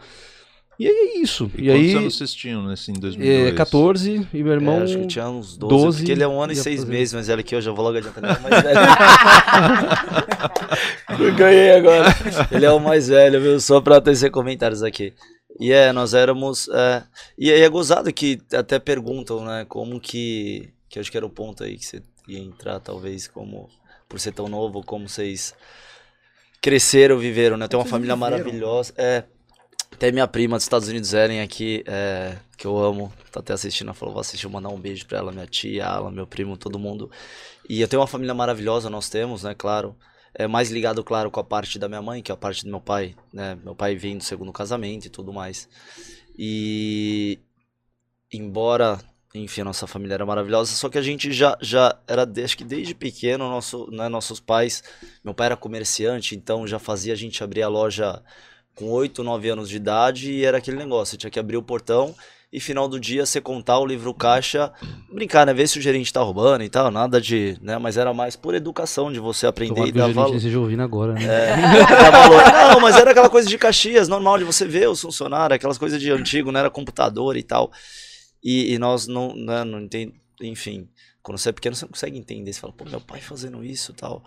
E 0.79 0.87
aí 0.87 0.93
é 0.93 1.17
isso. 1.19 1.51
E, 1.57 1.65
E 1.65 1.71
aí. 1.71 1.77
quantos 1.87 1.95
anos 2.01 2.17
vocês 2.17 2.33
tinham 2.33 2.65
nesse 2.65 2.89
em 2.89 2.93
2002? 2.93 3.51
É, 3.51 3.51
14 3.55 4.27
e 4.33 4.43
meu 4.43 4.53
irmão. 4.53 4.79
É, 4.79 4.83
acho 4.83 4.97
que 4.99 5.07
tinha 5.07 5.27
uns 5.29 5.57
12, 5.57 5.75
12, 5.75 5.97
porque 5.97 6.11
ele 6.13 6.23
é 6.23 6.27
um 6.27 6.41
ano 6.41 6.53
e 6.53 6.55
seis 6.55 6.79
fazer. 6.79 6.91
meses 6.91 7.13
mais 7.13 7.27
velho 7.27 7.43
que 7.43 7.53
eu, 7.53 7.59
já 7.61 7.71
vou 7.71 7.83
logo 7.83 7.97
adiantando. 7.97 8.27
Ele 8.27 8.33
é 8.35 8.39
o 8.39 8.41
mais 8.43 8.63
velho. 8.63 8.79
eu 11.19 11.35
ganhei 11.35 11.71
agora. 11.71 12.05
Ele 12.51 12.65
é 12.65 12.71
o 12.71 12.79
mais 12.79 13.07
velho, 13.09 13.41
viu? 13.41 13.59
Só 13.59 13.81
pra 13.81 13.99
tecer 13.99 14.31
comentários 14.31 14.81
aqui. 14.83 15.13
E 15.59 15.71
é, 15.71 15.91
nós 15.91 16.13
éramos. 16.13 16.69
é, 16.69 17.03
e 17.37 17.51
aí 17.51 17.61
é 17.61 17.67
gozado 17.69 18.11
que 18.13 18.39
até 18.53 18.79
perguntam, 18.79 19.43
né? 19.43 19.65
Como 19.67 19.99
que. 19.99 20.69
Que 20.87 20.97
eu 20.97 21.01
acho 21.01 21.11
que 21.11 21.17
era 21.17 21.25
o 21.25 21.29
ponto 21.29 21.63
aí 21.63 21.77
que 21.77 21.85
você 21.85 22.01
ia 22.27 22.39
entrar, 22.39 22.79
talvez, 22.79 23.27
como. 23.27 23.69
Por 24.07 24.19
ser 24.19 24.31
tão 24.31 24.47
novo, 24.47 24.81
como 24.81 25.07
vocês 25.07 25.53
cresceram, 26.61 27.17
viveram, 27.17 27.57
né? 27.57 27.67
Tem 27.67 27.77
uma 27.77 27.83
Vocês 27.83 27.91
família 27.91 28.15
viveram. 28.15 28.37
maravilhosa. 28.37 28.93
É. 28.97 29.23
Até 29.91 30.11
minha 30.11 30.27
prima 30.27 30.55
dos 30.55 30.63
Estados 30.63 30.87
Unidos, 30.87 31.13
Ellen, 31.13 31.41
aqui, 31.41 31.83
é, 31.85 32.37
que 32.57 32.65
eu 32.65 32.77
amo, 32.77 33.11
tá 33.31 33.41
até 33.41 33.53
assistindo, 33.53 33.87
ela 33.87 33.93
falou, 33.93 34.13
vou 34.13 34.21
assistir, 34.21 34.45
vou 34.47 34.53
mandar 34.53 34.69
um 34.69 34.79
beijo 34.79 35.05
pra 35.05 35.17
ela, 35.17 35.31
minha 35.31 35.45
tia, 35.45 35.83
ela, 35.83 36.09
meu 36.09 36.25
primo, 36.25 36.55
todo 36.55 36.79
mundo. 36.79 37.11
E 37.67 37.81
eu 37.81 37.87
tenho 37.87 38.01
uma 38.01 38.07
família 38.07 38.33
maravilhosa, 38.33 38.89
nós 38.89 39.09
temos, 39.09 39.43
né, 39.43 39.53
claro. 39.53 39.95
é 40.33 40.47
mais 40.47 40.71
ligado, 40.71 41.03
claro, 41.03 41.29
com 41.31 41.39
a 41.39 41.43
parte 41.43 41.77
da 41.77 41.87
minha 41.87 42.01
mãe, 42.01 42.21
que 42.21 42.31
é 42.31 42.33
a 42.33 42.37
parte 42.37 42.63
do 42.63 42.69
meu 42.69 42.79
pai, 42.81 43.15
né? 43.33 43.57
Meu 43.63 43.75
pai 43.75 43.95
vem 43.95 44.17
do 44.17 44.23
segundo 44.23 44.53
casamento 44.53 45.05
e 45.05 45.09
tudo 45.09 45.33
mais. 45.33 45.67
E 46.37 47.39
embora, 48.31 48.99
enfim, 49.33 49.61
a 49.61 49.65
nossa 49.65 49.87
família 49.87 50.13
era 50.15 50.25
maravilhosa, 50.25 50.73
só 50.73 50.87
que 50.89 50.97
a 50.97 51.01
gente 51.01 51.31
já, 51.33 51.57
já 51.61 51.99
era, 52.07 52.27
acho 52.43 52.57
que 52.57 52.63
desde 52.63 52.95
pequeno, 52.95 53.49
nosso, 53.49 53.89
né, 53.91 54.07
nossos 54.07 54.39
pais, 54.39 54.83
meu 55.23 55.33
pai 55.33 55.47
era 55.47 55.57
comerciante, 55.57 56.35
então 56.35 56.65
já 56.67 56.79
fazia 56.79 57.13
a 57.13 57.15
gente 57.17 57.43
abrir 57.43 57.63
a 57.63 57.67
loja 57.67 58.23
com 58.79 58.89
8, 58.89 59.21
9 59.21 59.49
anos 59.49 59.69
de 59.69 59.75
idade 59.75 60.31
e 60.31 60.45
era 60.45 60.57
aquele 60.57 60.77
negócio, 60.77 61.11
você 61.11 61.17
tinha 61.17 61.29
que 61.29 61.37
abrir 61.37 61.57
o 61.57 61.61
portão 61.61 62.15
e 62.51 62.61
final 62.61 62.87
do 62.87 62.97
dia 62.97 63.25
você 63.25 63.41
contar 63.41 63.77
o 63.77 63.85
livro 63.85 64.13
caixa, 64.13 64.71
brincar, 65.11 65.45
né, 65.45 65.53
ver 65.53 65.67
se 65.67 65.77
o 65.77 65.81
gerente 65.81 66.13
tá 66.13 66.21
roubando 66.21 66.63
e 66.63 66.69
tal, 66.69 66.89
nada 66.89 67.19
de, 67.19 67.57
né, 67.61 67.77
mas 67.77 67.97
era 67.97 68.13
mais 68.13 68.37
por 68.37 68.55
educação 68.55 69.11
de 69.11 69.19
você 69.19 69.45
aprender 69.45 69.75
Tomara 69.75 69.89
e 69.89 69.91
dar 69.91 70.13
valor. 70.13 70.29
não 70.29 70.37
esteja 70.37 70.57
ouvindo 70.57 70.81
agora, 70.81 71.13
né? 71.13 71.21
Dá 71.85 72.09
valor. 72.09 72.41
Não, 72.73 72.79
mas 72.79 72.95
era 72.95 73.11
aquela 73.11 73.29
coisa 73.29 73.49
de 73.49 73.57
Caxias, 73.57 74.07
normal 74.07 74.37
de 74.37 74.45
você 74.45 74.65
ver 74.65 74.87
os 74.87 75.01
funcionários, 75.01 75.57
aquelas 75.57 75.77
coisas 75.77 75.99
de 75.99 76.09
antigo, 76.09 76.49
não 76.49 76.61
era 76.61 76.69
computador 76.69 77.35
e 77.35 77.43
tal. 77.43 77.71
E, 78.41 78.73
e 78.73 78.79
nós 78.79 79.07
não, 79.07 79.35
né, 79.35 79.65
não 79.65 79.81
entend... 79.81 80.13
enfim, 80.41 80.87
quando 81.21 81.37
você 81.37 81.49
é 81.49 81.51
pequeno 81.51 81.75
você 81.75 81.85
não 81.85 81.91
consegue 81.91 82.17
entender, 82.17 82.53
você 82.53 82.61
fala, 82.61 82.73
pô, 82.73 82.85
meu 82.85 83.01
pai 83.01 83.19
fazendo 83.19 83.63
isso 83.63 83.91
e 83.91 83.95
tal. 83.95 84.23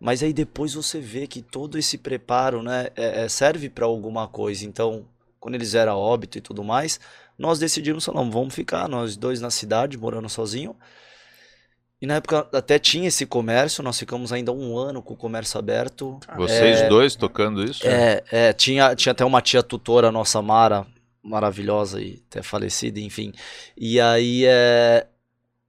Mas 0.00 0.22
aí 0.22 0.32
depois 0.32 0.74
você 0.74 1.00
vê 1.00 1.26
que 1.26 1.42
todo 1.42 1.78
esse 1.78 1.98
preparo, 1.98 2.62
né, 2.62 2.88
é- 2.96 3.24
é- 3.24 3.28
serve 3.28 3.68
para 3.68 3.84
alguma 3.86 4.28
coisa. 4.28 4.64
Então, 4.64 5.06
quando 5.40 5.54
eles 5.56 5.74
eram 5.74 5.96
óbito 5.96 6.38
e 6.38 6.40
tudo 6.40 6.62
mais, 6.62 7.00
nós 7.36 7.58
decidimos, 7.58 8.04
falamos, 8.04 8.32
vamos 8.32 8.54
ficar, 8.54 8.88
nós 8.88 9.16
dois 9.16 9.40
na 9.40 9.50
cidade, 9.50 9.96
morando 9.98 10.28
sozinho. 10.28 10.74
E 12.00 12.06
na 12.06 12.14
época 12.16 12.46
até 12.52 12.78
tinha 12.78 13.08
esse 13.08 13.26
comércio, 13.26 13.82
nós 13.82 13.98
ficamos 13.98 14.32
ainda 14.32 14.52
um 14.52 14.78
ano 14.78 15.02
com 15.02 15.14
o 15.14 15.16
comércio 15.16 15.58
aberto. 15.58 16.18
Vocês 16.36 16.82
É, 16.82 16.88
dois 16.88 17.16
tocando 17.16 17.64
isso? 17.64 17.84
é, 17.86 18.22
é, 18.30 18.52
tinha, 18.52 18.94
tinha 18.94 19.10
até 19.12 19.24
uma 19.24 19.42
tia 19.42 19.64
tutora, 19.64 20.12
nossa 20.12 20.40
Mara, 20.40 20.86
maravilhosa 21.20 22.00
e 22.00 22.22
até 22.30 22.40
falecida, 22.40 23.00
enfim. 23.00 23.32
E 23.76 24.00
aí 24.00 24.44
é, 24.46 25.06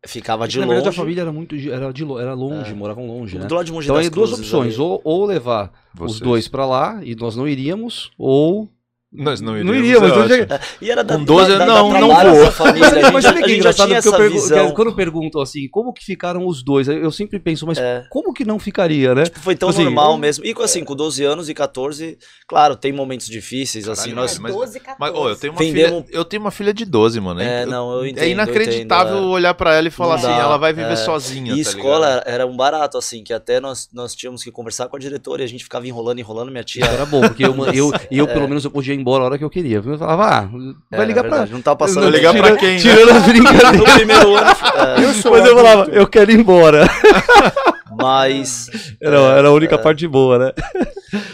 ficava 0.05 0.47
de 0.47 0.59
Na 0.59 0.65
verdade, 0.65 0.87
a 0.87 0.89
longe. 0.89 0.97
família 0.97 1.21
era 1.21 1.31
muito 1.31 1.57
de- 1.57 1.69
era, 1.71 1.91
de, 1.91 2.03
era 2.19 2.33
longe, 2.33 2.73
moravam 2.73 3.05
longe, 3.07 3.37
né? 3.37 3.45
Do 3.45 3.55
lado 3.55 3.65
de 3.65 3.71
Então 3.71 3.95
das 3.95 4.05
aí 4.05 4.09
duas 4.09 4.31
opções, 4.33 4.73
ali. 4.75 4.81
ou, 4.83 5.01
ou 5.03 5.25
levar 5.25 5.71
os 5.93 6.13
Vocês. 6.13 6.19
dois 6.21 6.47
pra 6.47 6.65
lá 6.65 6.99
e 7.03 7.15
nós 7.15 7.35
não 7.35 7.47
iríamos, 7.47 8.11
ou 8.17 8.69
Nós 9.11 9.41
não 9.41 9.53
não 9.53 9.73
iríamos. 9.73 10.07
iríamos. 10.07 10.31
é 10.31 10.41
então 10.43 10.57
já- 10.57 10.63
E 10.79 10.91
era 10.91 11.03
da, 11.03 11.17
Com 11.17 11.23
12 11.23 11.49
da, 11.51 11.57
da, 11.57 11.65
não, 11.65 11.91
da 11.91 11.99
não 11.99 12.09
vou. 12.35 12.51
família, 12.51 12.87
a 12.87 12.93
gente, 13.01 13.11
mas 13.11 13.25
olha 13.25 13.41
que 13.43 13.55
engraçado, 13.55 13.87
tinha 13.87 14.01
porque 14.03 14.21
eu 14.21 14.31
visão. 14.31 14.71
quando 14.71 14.93
perguntam 14.95 15.41
assim, 15.41 15.67
como 15.67 15.91
que 15.91 16.05
ficaram 16.05 16.45
os 16.45 16.61
dois? 16.61 16.87
Eu 16.87 17.11
sempre 17.11 17.39
penso, 17.39 17.65
mas 17.65 17.79
É. 17.79 18.05
como 18.11 18.31
que 18.31 18.45
não 18.45 18.59
ficaria, 18.59 19.15
né? 19.15 19.23
Foi 19.41 19.55
tão 19.55 19.69
Assim, 19.69 19.83
normal 19.83 20.11
eu- 20.11 20.17
mesmo. 20.19 20.45
E 20.45 20.53
assim, 20.61 20.83
com 20.83 20.95
12 20.95 21.23
anos 21.23 21.49
e 21.49 21.55
14, 21.55 22.19
claro, 22.47 22.75
tem 22.75 22.93
momentos 22.93 23.25
difíceis, 23.27 23.89
assim, 23.89 24.09
Caralho, 24.11 24.15
nós... 24.21 24.37
mas- 24.37 24.53
12, 24.53 24.79
14. 24.79 24.97
Mas, 24.99 25.11
ô, 25.19 25.29
eu 25.29 25.35
tenho 25.35 25.53
uma 25.53 25.59
Vendemos- 25.59 26.05
filha, 26.05 26.17
eu 26.17 26.25
tenho 26.25 26.41
uma 26.43 26.51
filha 26.51 26.73
de 26.73 26.85
12, 26.85 27.19
mano. 27.19 27.41
É, 27.41 27.63
Eu- 27.63 27.67
não, 27.67 27.91
eu 27.93 28.05
entendo, 28.05 28.23
é 28.23 28.29
inacreditável 28.29 29.13
eu 29.13 29.17
entendo, 29.19 29.31
é. 29.31 29.35
olhar 29.35 29.53
pra 29.55 29.73
ela 29.73 29.87
e 29.87 29.91
falar 29.91 30.09
Não 30.09 30.15
assim, 30.17 30.27
dá, 30.37 30.43
ela 30.43 30.57
vai 30.57 30.71
viver 30.71 30.91
é. 30.93 30.95
sozinha, 30.95 31.53
E 31.53 31.63
tá 31.63 31.69
escola 31.71 32.07
ligado? 32.09 32.23
era, 32.27 32.45
um 32.45 32.55
barato, 32.55 32.95
assim, 32.95 33.23
que 33.23 33.33
até 33.33 33.59
nós, 33.59 33.89
nós 33.91 34.13
tínhamos 34.13 34.43
que 34.43 34.51
conversar 34.51 34.87
com 34.87 34.95
a 34.95 34.99
diretora 34.99 35.41
e 35.41 35.45
a 35.45 35.47
gente 35.47 35.63
ficava 35.63 35.87
enrolando, 35.87 36.19
enrolando, 36.19 36.51
minha 36.51 36.63
tia... 36.63 36.85
Era 36.85 37.07
bom, 37.07 37.21
porque 37.21 37.43
eu, 37.43 37.55
eu, 37.73 37.91
eu 38.11 38.27
pelo 38.27 38.47
menos 38.47 38.63
eu 38.65 38.69
podia 38.71 38.98
embora 38.99 39.23
a 39.23 39.25
hora 39.27 39.37
que 39.37 39.43
eu 39.43 39.49
queria. 39.49 39.77
Eu 39.77 39.97
falava, 39.97 40.25
ah, 40.25 40.49
vai 40.91 41.01
É, 41.01 41.05
ligar 41.05 41.23
na 41.23 41.29
pra. 41.29 41.37
verdade, 41.37 41.51
Não 41.53 41.61
tava 41.61 41.77
passando... 41.77 42.03
Vai 42.03 42.11
ligar 42.11 42.33
pra 42.33 42.43
Tira- 42.43 42.57
quem, 42.57 42.73
né? 42.73 42.79
Tirando 42.79 43.09
as 43.11 43.23
brincadeiras. 43.27 43.77
No 43.77 43.83
primeiro 43.83 44.35
ano... 44.35 44.47
é, 44.49 45.03
Eu 45.03 45.31
Mas 45.31 45.45
eu 45.47 45.55
falava, 45.55 45.89
eu 45.91 46.07
quero 46.07 46.31
ir 46.31 46.39
embora. 46.39 46.85
mas... 47.91 48.69
Era, 49.01 49.17
era 49.17 49.47
a 49.47 49.51
única 49.51 49.77
parte 49.77 50.07
boa, 50.07 50.37
né? 50.39 50.51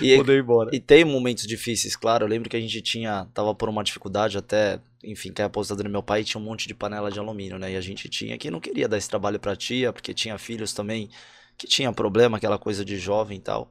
E, 0.01 0.15
Poder 0.17 0.38
ir 0.38 0.41
embora. 0.41 0.69
e 0.74 0.79
tem 0.79 1.03
momentos 1.03 1.45
difíceis, 1.45 1.95
claro. 1.95 2.24
Eu 2.25 2.29
lembro 2.29 2.50
que 2.50 2.55
a 2.57 2.60
gente 2.62 2.81
tinha... 2.81 3.27
Tava 3.34 3.53
por 3.53 3.69
uma 3.69 3.84
dificuldade 3.84 4.38
até... 4.38 4.79
Enfim, 5.03 5.31
que 5.31 5.41
a 5.41 5.45
aposentadoria 5.45 5.89
do 5.89 5.91
meu 5.91 6.01
pai 6.01 6.24
tinha 6.24 6.41
um 6.41 6.43
monte 6.43 6.67
de 6.67 6.74
panela 6.74 7.12
de 7.12 7.19
alumínio, 7.19 7.60
né? 7.60 7.74
E 7.74 7.75
a 7.75 7.81
gente 7.81 8.10
tinha 8.10 8.38
que 8.39 8.50
não 8.50 8.60
queria 8.60 8.88
dar 8.88 8.98
esse 8.98 9.07
trabalho 9.10 9.39
pra 9.39 9.55
tia, 9.55 9.93
porque 9.93 10.13
tinha 10.15 10.36
filhos 10.39 10.74
também 10.74 11.10
que 11.57 11.67
tinha 11.67 11.91
problema, 11.93 12.38
aquela 12.38 12.57
coisa 12.57 12.84
de 12.84 12.98
jovem 12.98 13.38
e 13.38 13.41
tal. 13.41 13.69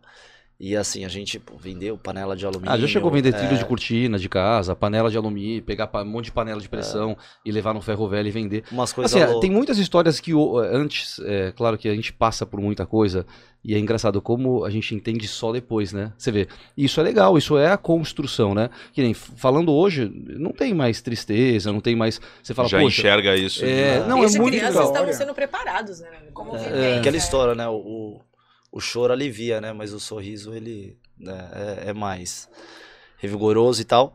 E 0.58 0.76
assim, 0.76 1.04
a 1.04 1.08
gente 1.08 1.38
pô, 1.38 1.56
vendeu 1.56 1.98
panela 1.98 2.36
de 2.36 2.46
alumínio. 2.46 2.70
Ah, 2.72 2.78
já 2.78 2.86
chegou 2.86 3.10
a 3.10 3.12
vender 3.12 3.34
é, 3.34 3.38
trilho 3.38 3.58
de 3.58 3.64
cortina 3.64 4.18
de 4.18 4.28
casa, 4.28 4.74
panela 4.76 5.10
de 5.10 5.16
alumínio, 5.16 5.62
pegar 5.62 5.90
um 5.94 6.04
monte 6.04 6.26
de 6.26 6.32
panela 6.32 6.60
de 6.60 6.68
pressão 6.68 7.16
e 7.44 7.50
levar 7.50 7.74
no 7.74 7.80
ferro 7.80 8.08
velho 8.08 8.28
e 8.28 8.30
vender. 8.30 8.64
Umas 8.70 8.92
coisas 8.92 9.14
Assim, 9.14 9.36
é, 9.36 9.40
tem 9.40 9.50
muitas 9.50 9.78
histórias 9.78 10.20
que 10.20 10.32
antes, 10.72 11.18
é 11.24 11.52
claro 11.52 11.76
que 11.76 11.88
a 11.88 11.94
gente 11.94 12.12
passa 12.12 12.46
por 12.46 12.60
muita 12.60 12.86
coisa 12.86 13.26
e 13.64 13.74
é 13.74 13.78
engraçado 13.78 14.22
como 14.22 14.64
a 14.64 14.70
gente 14.70 14.94
entende 14.94 15.26
só 15.26 15.50
depois, 15.50 15.92
né? 15.92 16.12
Você 16.16 16.30
vê, 16.30 16.46
isso 16.76 17.00
é 17.00 17.02
legal, 17.02 17.36
isso 17.36 17.56
é 17.58 17.72
a 17.72 17.76
construção, 17.76 18.54
né? 18.54 18.70
Que 18.92 19.02
nem 19.02 19.12
falando 19.12 19.72
hoje, 19.72 20.08
não 20.38 20.52
tem 20.52 20.72
mais 20.72 21.02
tristeza, 21.02 21.72
não 21.72 21.80
tem 21.80 21.96
mais. 21.96 22.20
Você 22.42 22.54
fala, 22.54 22.68
Já 22.68 22.78
poxa, 22.78 23.00
enxerga 23.00 23.36
isso. 23.36 23.64
é, 23.64 24.00
né? 24.00 24.06
não, 24.06 24.18
é 24.22 24.28
muito 24.28 24.48
crianças 24.48 24.74
legal. 24.76 24.92
estavam 24.92 25.12
sendo 25.12 25.34
preparados, 25.34 26.00
né? 26.00 26.08
Como 26.32 26.54
É, 26.56 26.98
aquela 26.98 27.16
história, 27.16 27.54
né? 27.54 27.66
O, 27.66 28.20
o, 28.74 28.80
choro 28.80 29.12
alivia, 29.12 29.60
né? 29.60 29.72
Mas 29.72 29.92
o 29.92 30.00
sorriso, 30.00 30.54
ele 30.54 30.96
né, 31.18 31.48
é, 31.84 31.90
é 31.90 31.92
mais 31.92 32.48
revigoroso 33.18 33.80
e 33.80 33.84
tal. 33.84 34.12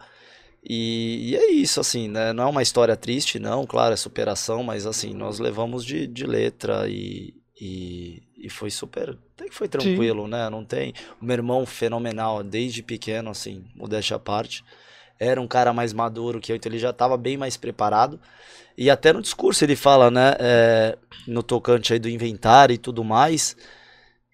E, 0.63 1.30
e 1.30 1.36
é 1.36 1.52
isso, 1.52 1.80
assim, 1.80 2.08
né? 2.08 2.34
Não 2.34 2.43
é 2.43 2.48
uma 2.48 2.62
história 2.62 2.95
triste, 2.95 3.39
não, 3.39 3.65
claro, 3.65 3.93
é 3.93 3.98
superação, 3.98 4.63
mas 4.63 4.86
assim, 4.86 5.13
nós 5.13 5.39
levamos 5.39 5.86
de, 5.86 6.06
de 6.06 6.26
letra 6.26 6.88
e, 6.89 7.34
e, 7.60 8.22
e 8.38 8.50
foi 8.50 8.69
super. 8.69 9.17
Até 9.36 9.48
que 9.48 9.56
foi 9.56 9.67
tranquilo, 9.67 10.28
né? 10.28 10.50
Não 10.50 10.65
tem. 10.65 10.93
O 11.22 11.26
meu 11.26 11.36
irmão, 11.36 11.65
fenomenal, 11.65 12.43
desde 12.43 12.84
pequeno, 12.84 13.30
assim, 13.30 13.63
modéstia 13.76 14.17
à 14.17 14.19
parte. 14.19 14.63
Era 15.17 15.41
um 15.41 15.48
cara 15.48 15.74
mais 15.74 15.91
maduro 15.91 16.39
que 16.39 16.52
eu, 16.52 16.56
então 16.56 16.72
ele 16.72 16.80
já 16.80 16.91
estava 16.91 17.17
bem 17.17 17.38
mais 17.38 17.58
preparado. 17.58 18.19
E 18.78 18.89
até 18.89 19.12
no 19.12 19.22
discurso 19.22 19.63
ele 19.65 19.76
fala, 19.76 20.10
né? 20.10 20.36
é, 20.39 20.98
no 21.28 21.43
tocante 21.43 21.91
aí 21.91 22.00
do 22.00 22.08
inventário 22.08 22.74
e 22.74 22.78
tudo 22.78 23.04
mais, 23.04 23.56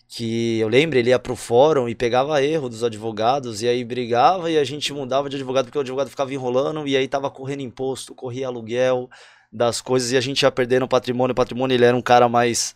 que 0.08 0.60
eu 0.60 0.68
lembro, 0.68 0.98
ele 0.98 1.10
ia 1.10 1.20
pro 1.20 1.36
fórum 1.36 1.90
e 1.90 1.96
pegava 1.96 2.42
erro 2.44 2.70
dos 2.70 2.84
advogados, 2.84 3.62
e 3.62 3.68
aí 3.68 3.84
brigava 3.84 4.50
e 4.52 4.58
a 4.58 4.64
gente 4.64 4.94
mudava 4.94 5.30
de 5.30 5.36
advogado 5.36 5.66
porque 5.66 5.78
o 5.78 5.82
advogado 5.82 6.10
ficava 6.10 6.34
enrolando, 6.34 6.88
e 6.88 6.96
aí 6.96 7.08
tava 7.08 7.30
correndo 7.30 7.62
imposto, 7.62 8.14
corria 8.14 8.48
aluguel 8.48 9.10
das 9.52 9.82
coisas, 9.82 10.12
e 10.12 10.18
a 10.18 10.22
gente 10.22 10.42
ia 10.42 10.52
perdendo 10.52 10.88
patrimônio, 10.88 11.34
patrimônio, 11.34 11.76
ele 11.76 11.86
era 11.86 11.96
um 11.96 12.02
cara 12.02 12.30
mais, 12.30 12.76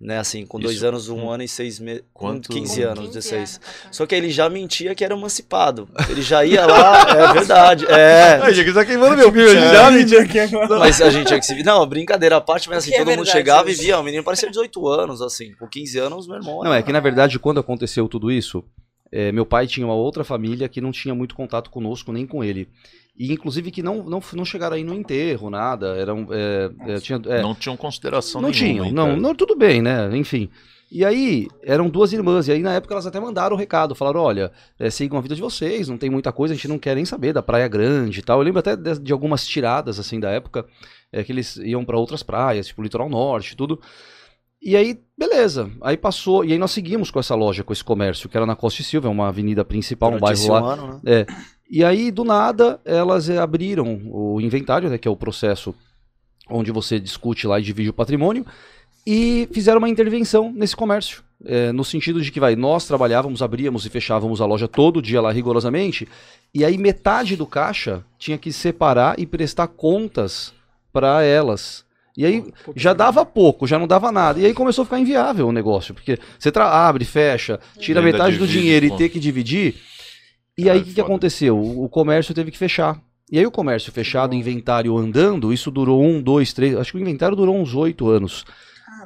né, 0.00 0.18
assim, 0.18 0.44
com 0.44 0.60
dois 0.60 0.76
Isso, 0.76 0.86
anos, 0.86 1.08
um 1.08 1.20
com- 1.22 1.30
ano 1.30 1.42
e 1.42 1.48
seis 1.48 1.80
meses, 1.80 2.02
com 2.12 2.26
quanto- 2.26 2.50
15 2.50 2.82
Com 2.82 2.88
anos, 2.88 3.00
15 3.06 3.12
16. 3.14 3.40
anos, 3.42 3.58
tá 3.58 3.88
Só 3.92 4.06
que 4.06 4.14
ele 4.14 4.30
já 4.30 4.48
mentia 4.50 4.94
que 4.94 5.02
era 5.04 5.14
emancipado, 5.14 5.88
ele 6.10 6.20
já 6.20 6.44
ia 6.44 6.66
lá, 6.66 7.00
é 7.16 7.32
verdade, 7.32 7.86
é... 7.86 8.38
Ai, 8.44 8.52
gente, 8.54 8.72
tá 8.74 8.84
queimando 8.84 9.16
meu 9.16 9.32
filho, 9.32 9.48
Já 9.48 9.72
já 9.72 9.90
me 9.90 9.98
me 9.98 10.04
diga 10.04 10.22
aqui 10.22 10.38
agora. 10.38 10.78
Mas 10.78 11.00
a 11.00 11.08
gente 11.08 11.26
tinha 11.28 11.38
que 11.40 11.46
se. 11.46 11.62
Não, 11.62 11.86
brincadeira 11.86 12.36
à 12.36 12.40
parte, 12.40 12.68
mas 12.68 12.76
O 12.76 12.78
assim, 12.80 12.90
que 12.90 12.96
é 12.96 12.98
todo 12.98 13.06
mundo 13.08 13.16
verdade 13.24 13.32
chegava 13.38 13.70
e 13.70 13.74
via. 13.74 13.98
O 13.98 14.02
menino 14.02 14.22
parecia 14.22 14.50
18 14.50 14.86
anos, 14.88 15.22
assim. 15.22 15.52
Com 15.54 15.66
15 15.66 15.98
anos, 15.98 16.26
meu 16.26 16.36
irmão. 16.36 16.58
Não, 16.62 16.72
era- 16.72 16.80
é 16.80 16.82
que 16.82 16.92
na 16.92 17.00
verdade, 17.00 17.38
quando 17.38 17.58
aconteceu 17.60 18.06
tudo 18.06 18.30
isso, 18.30 18.62
é, 19.10 19.32
meu 19.32 19.46
pai 19.46 19.66
tinha 19.66 19.86
uma 19.86 19.94
outra 19.94 20.24
família 20.24 20.68
que 20.68 20.80
não 20.80 20.92
tinha 20.92 21.14
muito 21.14 21.34
contato 21.34 21.70
conosco, 21.70 22.12
nem 22.12 22.26
com 22.26 22.44
ele. 22.44 22.68
E 23.18 23.32
inclusive 23.32 23.70
que 23.70 23.82
não, 23.82 24.02
não, 24.04 24.20
não 24.34 24.44
chegaram 24.44 24.76
aí 24.76 24.84
no 24.84 24.94
enterro, 24.94 25.48
nada. 25.48 25.96
Eram, 25.96 26.28
é, 26.30 26.70
é, 26.86 27.00
tinha, 27.00 27.20
é, 27.26 27.40
Não 27.42 27.54
tinham 27.54 27.76
consideração 27.76 28.42
não 28.42 28.50
nenhuma. 28.50 28.84
tinham, 28.84 28.92
não, 28.92 29.06
cara? 29.06 29.20
não, 29.20 29.34
tudo 29.34 29.56
bem, 29.56 29.80
né? 29.80 30.14
Enfim. 30.16 30.50
E 30.90 31.04
aí, 31.04 31.48
eram 31.64 31.88
duas 31.88 32.12
irmãs, 32.12 32.46
e 32.46 32.52
aí 32.52 32.62
na 32.62 32.74
época 32.74 32.94
elas 32.94 33.06
até 33.06 33.18
mandaram 33.18 33.56
o 33.56 33.58
recado, 33.58 33.94
falaram, 33.94 34.20
olha, 34.20 34.52
é, 34.78 34.88
sigam 34.88 35.18
a 35.18 35.20
vida 35.20 35.34
de 35.34 35.40
vocês, 35.40 35.88
não 35.88 35.98
tem 35.98 36.08
muita 36.08 36.30
coisa, 36.30 36.54
a 36.54 36.56
gente 36.56 36.68
não 36.68 36.78
quer 36.78 36.94
nem 36.94 37.04
saber 37.04 37.32
da 37.32 37.42
Praia 37.42 37.66
Grande 37.66 38.20
e 38.20 38.22
tal. 38.22 38.38
Eu 38.38 38.44
lembro 38.44 38.60
até 38.60 38.76
de, 38.76 38.98
de 39.00 39.12
algumas 39.12 39.44
tiradas, 39.46 39.98
assim, 39.98 40.20
da 40.20 40.30
época, 40.30 40.64
é, 41.12 41.24
que 41.24 41.32
eles 41.32 41.56
iam 41.56 41.84
pra 41.84 41.98
outras 41.98 42.22
praias, 42.22 42.68
tipo 42.68 42.82
Litoral 42.82 43.08
Norte 43.08 43.52
e 43.52 43.56
tudo. 43.56 43.80
E 44.62 44.76
aí, 44.76 45.00
beleza, 45.18 45.70
aí 45.82 45.96
passou, 45.96 46.44
e 46.44 46.52
aí 46.52 46.58
nós 46.58 46.70
seguimos 46.70 47.10
com 47.10 47.18
essa 47.18 47.34
loja, 47.34 47.64
com 47.64 47.72
esse 47.72 47.84
comércio, 47.84 48.28
que 48.28 48.36
era 48.36 48.46
na 48.46 48.56
Costa 48.56 48.80
e 48.80 48.84
Silva, 48.84 49.08
é 49.08 49.10
uma 49.10 49.28
avenida 49.28 49.64
principal, 49.64 50.12
um 50.12 50.18
bairro 50.18 50.52
lá, 50.52 50.72
ano, 50.72 51.00
né? 51.02 51.26
E 51.70 51.84
aí, 51.84 52.10
do 52.10 52.24
nada, 52.24 52.80
elas 52.84 53.28
eh, 53.28 53.38
abriram 53.38 54.00
o 54.06 54.40
inventário, 54.40 54.88
né, 54.88 54.98
que 54.98 55.08
é 55.08 55.10
o 55.10 55.16
processo 55.16 55.74
onde 56.48 56.70
você 56.70 57.00
discute 57.00 57.46
lá 57.46 57.58
e 57.58 57.62
divide 57.62 57.90
o 57.90 57.94
patrimônio, 57.94 58.46
e 59.06 59.48
fizeram 59.52 59.78
uma 59.78 59.88
intervenção 59.88 60.52
nesse 60.52 60.76
comércio. 60.76 61.24
eh, 61.44 61.72
no 61.72 61.84
sentido 61.84 62.20
de 62.22 62.30
que 62.30 62.40
vai, 62.40 62.56
nós 62.56 62.86
trabalhávamos, 62.86 63.42
abríamos 63.42 63.84
e 63.84 63.90
fechávamos 63.90 64.40
a 64.40 64.46
loja 64.46 64.66
todo 64.66 65.02
dia 65.02 65.20
lá 65.20 65.30
rigorosamente, 65.30 66.08
e 66.54 66.64
aí 66.64 66.78
metade 66.78 67.36
do 67.36 67.46
caixa 67.46 68.04
tinha 68.18 68.38
que 68.38 68.52
separar 68.52 69.18
e 69.18 69.26
prestar 69.26 69.66
contas 69.68 70.54
para 70.92 71.22
elas. 71.22 71.84
E 72.16 72.24
aí 72.24 72.50
já 72.74 72.94
dava 72.94 73.26
pouco, 73.26 73.66
já 73.66 73.78
não 73.78 73.86
dava 73.86 74.10
nada. 74.10 74.40
E 74.40 74.46
aí 74.46 74.54
começou 74.54 74.82
a 74.82 74.84
ficar 74.86 74.98
inviável 74.98 75.48
o 75.48 75.52
negócio, 75.52 75.92
porque 75.92 76.18
você 76.38 76.50
abre, 76.58 77.04
fecha, 77.04 77.60
tira 77.78 78.00
metade 78.00 78.38
do 78.38 78.46
dinheiro 78.46 78.86
e 78.86 78.88
pô. 78.88 78.96
ter 78.96 79.10
que 79.10 79.20
dividir. 79.20 79.74
E 80.58 80.70
aí 80.70 80.80
o 80.80 80.84
que, 80.84 80.94
que 80.94 81.00
aconteceu? 81.00 81.60
O, 81.60 81.88
comércio 81.88 82.34
teve 82.34 82.50
que 82.50 82.58
fechar. 82.58 83.00
E 83.30 83.38
aí 83.38 83.46
o 83.46 83.50
comércio 83.50 83.92
fechado, 83.92 84.34
inventário 84.34 84.96
andando, 84.96 85.52
isso 85.52 85.70
durou 85.70 86.02
um, 86.02 86.22
dois, 86.22 86.52
três. 86.52 86.74
Acho 86.76 86.92
que 86.92 86.98
o 86.98 87.00
inventário 87.00 87.36
durou 87.36 87.56
uns 87.56 87.74
oito 87.74 88.08
anos. 88.08 88.44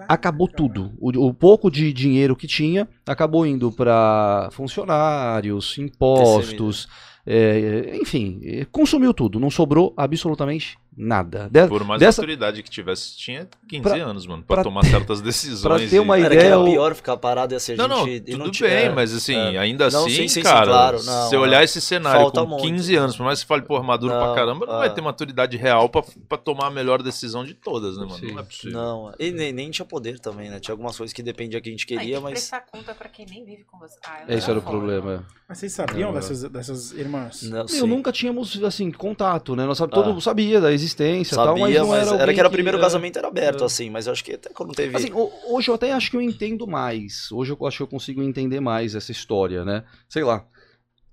acabou 0.08 0.46
tudo. 0.46 0.92
O, 0.98 1.28
o 1.28 1.34
pouco 1.34 1.70
de 1.70 1.92
dinheiro 1.92 2.36
que 2.36 2.46
tinha 2.46 2.88
acabou 3.06 3.44
indo 3.44 3.72
para 3.72 4.48
funcionários, 4.52 5.76
impostos, 5.78 6.86
é, 7.26 7.98
enfim, 8.00 8.40
consumiu 8.70 9.12
tudo. 9.12 9.40
Não 9.40 9.50
sobrou 9.50 9.92
absolutamente 9.96 10.76
nada. 11.00 11.48
De- 11.50 11.66
Por 11.66 11.82
mais 11.84 11.98
dessa, 12.00 12.20
autoridade 12.20 12.62
que 12.62 12.70
tivesse, 12.70 13.16
tinha 13.16 13.48
15 13.68 13.82
Pra- 13.82 13.96
anos, 13.96 14.26
mano, 14.26 14.42
pra, 14.42 14.56
pra- 14.56 14.64
tomar 14.64 14.84
certas 14.84 15.20
decisões. 15.20 15.62
pra 15.80 15.88
ter 15.88 15.98
uma 16.00 16.18
e- 16.18 16.22
Era 16.22 16.34
ideia, 16.34 16.48
que 16.48 16.52
era 16.54 16.60
o- 16.60 16.64
pior 16.64 16.94
ficar 16.94 17.16
parado 17.16 17.54
e 17.54 17.56
assim, 17.56 17.72
a 17.72 17.76
Não, 17.76 17.88
não, 17.88 18.04
gente... 18.06 18.30
e 18.30 18.36
tudo 18.36 18.50
tinha- 18.50 18.68
bem, 18.68 18.78
é, 18.84 18.88
mas 18.90 19.14
assim, 19.14 19.34
é. 19.34 19.58
ainda 19.58 19.88
Não, 19.90 20.00
assim, 20.04 20.10
sim, 20.10 20.16
sim, 20.22 20.28
sim, 20.28 20.42
cara, 20.42 20.66
claro, 20.66 21.02
não, 21.02 21.28
se 21.28 21.36
olhar 21.36 21.60
é. 21.60 21.64
esse 21.64 21.80
cenário 21.80 22.30
com 22.30 22.46
muito. 22.46 22.62
15 22.64 22.94
anos, 22.96 23.16
por 23.16 23.24
mais 23.24 23.38
que 23.38 23.42
você 23.44 23.48
fale, 23.48 23.62
pô, 23.62 23.82
maduro 23.82 24.12
pra 24.12 24.26
Não, 24.26 24.34
caramba, 24.34 24.66
não 24.66 24.74
é. 24.74 24.78
vai 24.78 24.94
ter 24.94 25.00
maturidade 25.00 25.56
real 25.56 25.88
pra, 25.88 26.02
pra 26.28 26.36
tomar 26.38 26.66
a 26.66 26.70
melhor 26.70 27.02
decisão 27.02 27.44
de 27.44 27.54
todas, 27.54 27.96
né, 27.96 28.04
mano? 28.04 28.18
Sim. 28.18 28.32
Não 28.32 28.38
é 28.40 28.42
possível. 28.42 28.72
Não, 28.72 29.12
e 29.18 29.30
nem, 29.30 29.52
nem 29.52 29.70
tinha 29.70 29.84
poder 29.86 30.18
também, 30.18 30.50
né? 30.50 30.60
Tinha 30.60 30.72
algumas 30.74 30.96
coisas 30.96 31.12
que 31.14 31.22
dependia 31.22 31.60
que 31.60 31.68
a 31.68 31.72
gente 31.72 31.84
Ah, 31.84 31.98
queria, 31.98 32.16
que 32.16 32.22
mas... 32.22 32.32
prestar 32.32 32.60
conta 32.70 32.94
pra 32.94 33.08
quem 33.08 33.24
nem 33.26 33.44
vive 33.44 33.64
com 33.64 33.78
você. 33.78 33.96
Ah, 34.06 34.20
eu 34.28 34.36
Esse 34.36 34.46
não 34.48 34.52
era 34.54 34.58
o 34.58 34.62
falo. 34.62 34.76
problema. 34.78 35.24
Mas 35.48 35.58
vocês 35.58 35.72
sabiam 35.72 36.12
Não, 36.12 36.14
dessas, 36.14 36.42
dessas 36.44 36.92
irmãs? 36.92 37.42
Não, 37.42 37.60
Eu 37.60 37.68
sim. 37.68 37.86
nunca 37.86 38.12
tínhamos, 38.12 38.62
assim, 38.62 38.90
contato, 38.92 39.56
né? 39.56 39.64
Nós 39.64 39.78
todo 39.78 40.00
Ah. 40.02 40.06
mundo 40.06 40.20
sabia 40.20 40.60
da 40.60 40.72
existência 40.72 40.89
e 40.94 41.36
tal, 41.36 41.58
mas 41.58 41.74
Sabia, 41.74 41.80
não 41.80 41.88
mas 41.88 42.08
era 42.08 42.22
era, 42.22 42.34
que 42.34 42.40
era 42.40 42.48
o 42.48 42.52
primeiro 42.52 42.78
é, 42.78 42.80
casamento 42.80 43.18
era 43.18 43.28
aberto, 43.28 43.62
é. 43.62 43.66
assim, 43.66 43.90
mas 43.90 44.06
eu 44.06 44.12
acho 44.12 44.24
que 44.24 44.32
até 44.32 44.50
quando 44.50 44.72
teve... 44.74 44.96
Assim, 44.96 45.12
ho- 45.12 45.30
hoje 45.48 45.70
eu 45.70 45.74
até 45.74 45.92
acho 45.92 46.10
que 46.10 46.16
eu 46.16 46.20
entendo 46.20 46.66
mais. 46.66 47.30
Hoje 47.32 47.52
eu 47.52 47.66
acho 47.66 47.78
que 47.78 47.82
eu 47.82 47.86
consigo 47.88 48.22
entender 48.22 48.60
mais 48.60 48.94
essa 48.94 49.12
história, 49.12 49.64
né? 49.64 49.84
Sei 50.08 50.22
lá. 50.24 50.44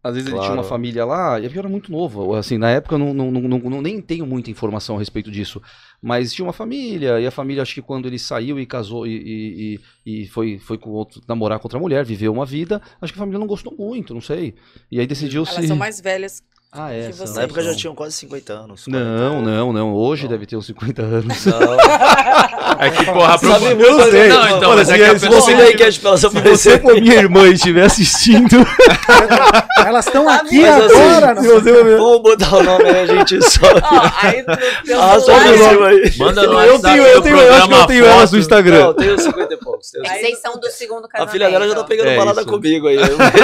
Às 0.04 0.14
vezes 0.16 0.30
ele 0.30 0.38
tinha 0.40 0.50
uma 0.52 0.58
Claro. 0.58 0.70
família 0.70 1.04
lá, 1.04 1.38
e 1.40 1.46
eu 1.46 1.52
era 1.60 1.68
muito 1.68 1.92
novo. 1.92 2.34
Assim, 2.36 2.58
na 2.58 2.70
época 2.70 2.96
eu 2.96 3.00
não, 3.00 3.14
não, 3.14 3.32
não, 3.32 3.42
não- 3.42 3.60
não- 3.60 3.82
nem 3.82 4.00
tenho 4.00 4.26
muita 4.26 4.50
informação 4.50 4.96
a 4.96 5.00
respeito 5.00 5.30
disso. 5.30 5.62
Mas 6.02 6.32
tinha 6.32 6.46
uma 6.46 6.54
família, 6.54 7.20
e 7.20 7.28
a 7.28 7.32
família, 7.32 7.62
acho 7.62 7.74
que 7.74 7.82
quando 7.82 8.08
ele 8.08 8.18
saiu 8.20 8.58
e 8.60 8.66
casou 8.66 9.06
e, 9.06 9.12
e, 9.18 9.80
e- 10.06 10.24
e 10.24 10.28
foi, 10.28 10.60
foi 10.60 10.78
com 10.78 10.92
outro, 10.92 11.22
namorar 11.28 11.60
com 11.60 11.66
outra 11.66 11.80
mulher, 11.80 12.06
viveu 12.06 12.32
uma 12.32 12.46
vida, 12.46 12.82
acho 13.02 13.12
que 13.12 13.20
a 13.20 13.22
família 13.22 13.40
não 13.40 13.48
gostou 13.48 13.76
muito, 13.78 14.14
não 14.14 14.22
sei. 14.22 14.56
E 14.90 15.00
aí 15.00 15.08
decidiu 15.08 15.46
se. 15.46 15.56
Elas 15.56 15.66
são 15.68 15.76
mais 15.76 16.00
velhas. 16.00 16.42
Ah, 16.78 16.94
é. 16.94 17.08
que 17.08 17.14
vocês. 17.14 17.34
Na 17.36 17.42
época 17.44 17.62
já 17.64 17.76
tinham 17.76 17.96
quase 17.96 18.16
50 18.18 18.54
anos. 18.54 18.84
Não, 18.88 19.42
não, 19.42 19.74
não. 19.74 19.94
Hoje 19.96 20.24
Não. 20.24 20.30
deve 20.30 20.46
ter 20.46 20.56
uns 20.56 20.66
50 20.68 21.02
anos. 21.02 21.46
Não. 21.46 21.58
É 22.80 22.92
que, 22.92 23.06
porra, 23.06 23.40
pro... 23.40 23.50
Sabe 23.50 23.66
eu 23.72 23.76
muito, 23.76 24.12
sei. 24.12 24.28
né? 24.28 24.28
Não, 24.30 24.58
então, 24.58 24.70
Olha, 24.70 24.78
mas 24.78 24.90
é 24.90 24.94
se 24.94 24.98
que 25.00 25.04
a 25.04 25.08
é- 25.08 25.18
se 25.18 25.28
pessoa... 25.30 25.56
Ver 25.58 25.74
enquete 25.74 26.00
pra 26.00 26.10
elas 26.10 26.20
Se 26.22 26.28
você 26.30 26.80
for 26.80 27.02
minha 27.02 27.16
irmã 27.16 27.48
e 27.48 27.54
estiver 27.54 27.86
assistindo, 27.86 28.56
Elas 29.84 30.06
estão 30.06 30.28
aqui 30.30 30.60
Mas 30.62 30.84
assim, 30.86 31.02
agora. 31.02 31.34
não- 31.34 31.44
você 31.44 31.74
for 31.74 31.86
minha- 31.86 31.98
Vamos 31.98 32.22
botar 32.22 32.56
o 32.58 32.64
nome 32.64 32.84
aí, 32.84 33.00
a 33.00 33.06
gente 33.08 33.42
só... 33.50 33.66
Ó, 33.66 34.12
aí 34.22 34.46
Ah, 34.48 35.20
só 35.20 35.40
celular- 35.40 35.76
o 35.76 35.80
nome 35.82 35.88
aí. 36.04 36.18
Manda 36.18 36.44
no 36.44 36.60
eu 36.60 36.80
tenho, 36.80 37.04
eu 37.04 37.22
tenho, 37.22 37.38
eu 37.38 37.54
acho 37.56 37.68
que 37.68 37.74
eu 37.74 37.88
tenho 37.88 38.06
elas 38.06 38.32
no 38.32 38.38
Instagram. 38.38 38.94
Não, 38.96 39.16
os 39.16 39.24
50 39.24 39.54
e 39.54 39.58
poucos. 39.58 39.90
vocês 39.92 40.40
são 40.40 40.60
do 40.60 40.70
segundo 40.70 41.06
A 41.06 41.08
casamento. 41.08 41.32
filha 41.32 41.50
dela 41.50 41.68
já 41.68 41.76
tá 41.76 41.84
pegando 41.84 42.10
É 42.10 42.18
balada 42.18 42.42
isso. 42.42 42.50
comigo 42.50 42.88
aí. 42.88 42.96
eu 42.98 43.02
que 43.08 43.38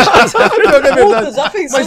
já 1.31 1.49
pensou 1.49 1.79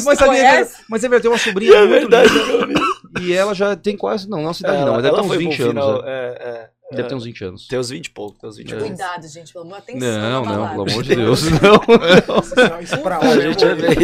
Mas, 0.88 1.04
é 1.04 1.08
verdade, 1.08 1.22
tem 1.22 1.30
uma 1.36 1.38
sobrinha 1.38 1.76
É 1.76 1.80
muito 1.80 1.92
verdade, 1.92 2.32
linda, 2.32 2.46
meu 2.46 2.62
amigo. 2.62 2.80
E 3.20 3.32
ela 3.32 3.54
já 3.54 3.76
tem 3.76 3.96
quase, 3.96 4.28
não, 4.28 4.38
não 4.38 4.44
é 4.44 4.48
uma 4.48 4.54
cidade 4.54 4.84
não, 4.84 4.94
mas 4.94 5.02
deve 5.02 5.14
ter 5.14 5.22
uns 5.22 5.26
foi 5.26 5.38
20 5.38 5.56
pro 5.56 5.70
anos. 5.70 5.84
final, 5.84 6.02
né? 6.02 6.08
É, 6.08 6.48
é. 6.48 6.70
Deve 6.90 7.02
é. 7.02 7.06
ter 7.08 7.14
uns 7.16 7.24
20 7.24 7.44
anos. 7.44 7.66
Tem 7.66 7.78
uns 7.78 7.88
20 7.88 8.06
e 8.06 8.10
pouco, 8.10 8.38
tem 8.38 8.48
uns 8.48 8.56
20 8.58 8.70
e 8.70 8.74
É. 8.74 8.78
Cuidado, 8.78 9.28
gente, 9.28 9.52
pelo 9.52 9.64
amor. 9.64 9.82
Não, 9.88 9.98
na 9.98 10.30
não, 10.30 10.44
balada. 10.44 10.70
pelo 10.70 10.90
amor 10.90 11.02
de 11.02 11.16
Deus, 11.16 11.42
não. 11.50 11.80
Isso, 12.38 12.82
isso 12.82 12.98
pra 12.98 13.18
A 13.18 13.40
gente 13.40 13.64
é 13.64 13.74
bem... 13.74 13.96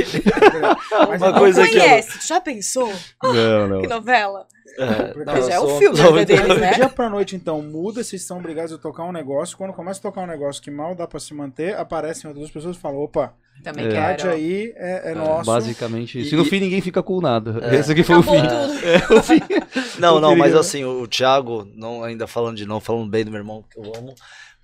Mas 1.08 1.22
Uma 1.22 1.32
coisa 1.32 1.62
que 1.64 1.78
Conhece, 1.78 2.18
tu 2.18 2.26
já 2.26 2.40
pensou? 2.40 2.92
Não, 3.22 3.68
não. 3.68 3.80
Que 3.82 3.86
novela? 3.86 4.46
É, 4.78 5.24
Mas 5.26 5.48
é 5.48 5.60
o 5.60 5.78
filme 5.78 5.96
da 5.96 6.10
muito- 6.10 6.26
vida 6.26 6.42
deles, 6.42 6.54
Do 6.54 6.60
né? 6.60 6.72
dia 6.74 6.88
pra 6.88 7.08
noite, 7.10 7.36
então, 7.36 7.60
muda, 7.60 8.02
vocês 8.02 8.22
são 8.22 8.38
obrigados 8.38 8.72
a 8.72 8.78
tocar 8.78 9.04
um 9.04 9.12
negócio. 9.12 9.56
Quando 9.56 9.72
começa 9.72 9.98
a 10.00 10.02
tocar 10.02 10.22
um 10.22 10.26
negócio 10.26 10.62
que 10.62 10.70
mal 10.70 10.94
dá 10.94 11.06
pra 11.06 11.20
se 11.20 11.34
manter, 11.34 11.76
aparecem 11.76 12.28
outras 12.30 12.50
pessoas 12.50 12.76
e 12.76 12.80
falam: 12.80 12.98
opa, 13.00 13.34
Também 13.62 13.84
É. 13.84 13.88
metade 13.88 14.22
quero. 14.22 14.34
aí 14.34 14.72
é, 14.76 15.10
é 15.12 15.14
nosso. 15.14 15.44
Basicamente 15.50 16.18
isso. 16.20 16.30
E- 16.30 16.34
E 16.34 16.36
no 16.38 16.44
fim 16.44 16.58
ninguém 16.58 16.80
fica 16.80 17.02
com 17.02 17.20
nada. 17.20 17.58
É. 17.62 17.76
Esse 17.76 17.92
aqui 17.92 18.02
foi 18.02 18.16
o 18.16 18.20
Acabou 18.20 18.40
fim. 18.40 18.48
tudo. 18.48 18.72
É, 18.86 19.18
o 19.18 19.22
fim. 19.22 19.40
Não, 20.00 20.18
não, 20.20 20.34
mas 20.34 20.54
assim, 20.54 20.84
o 20.84 21.06
Thiago, 21.06 21.68
não, 21.76 22.02
ainda 22.02 22.26
falando 22.26 22.56
de 22.56 22.66
novo, 22.66 22.80
falando 22.84 23.08
bem 23.10 23.24
do 23.24 23.30
meu 23.30 23.38
irmão, 23.40 23.62
que 23.70 23.78
eu 23.78 23.84
amo, 23.96 24.14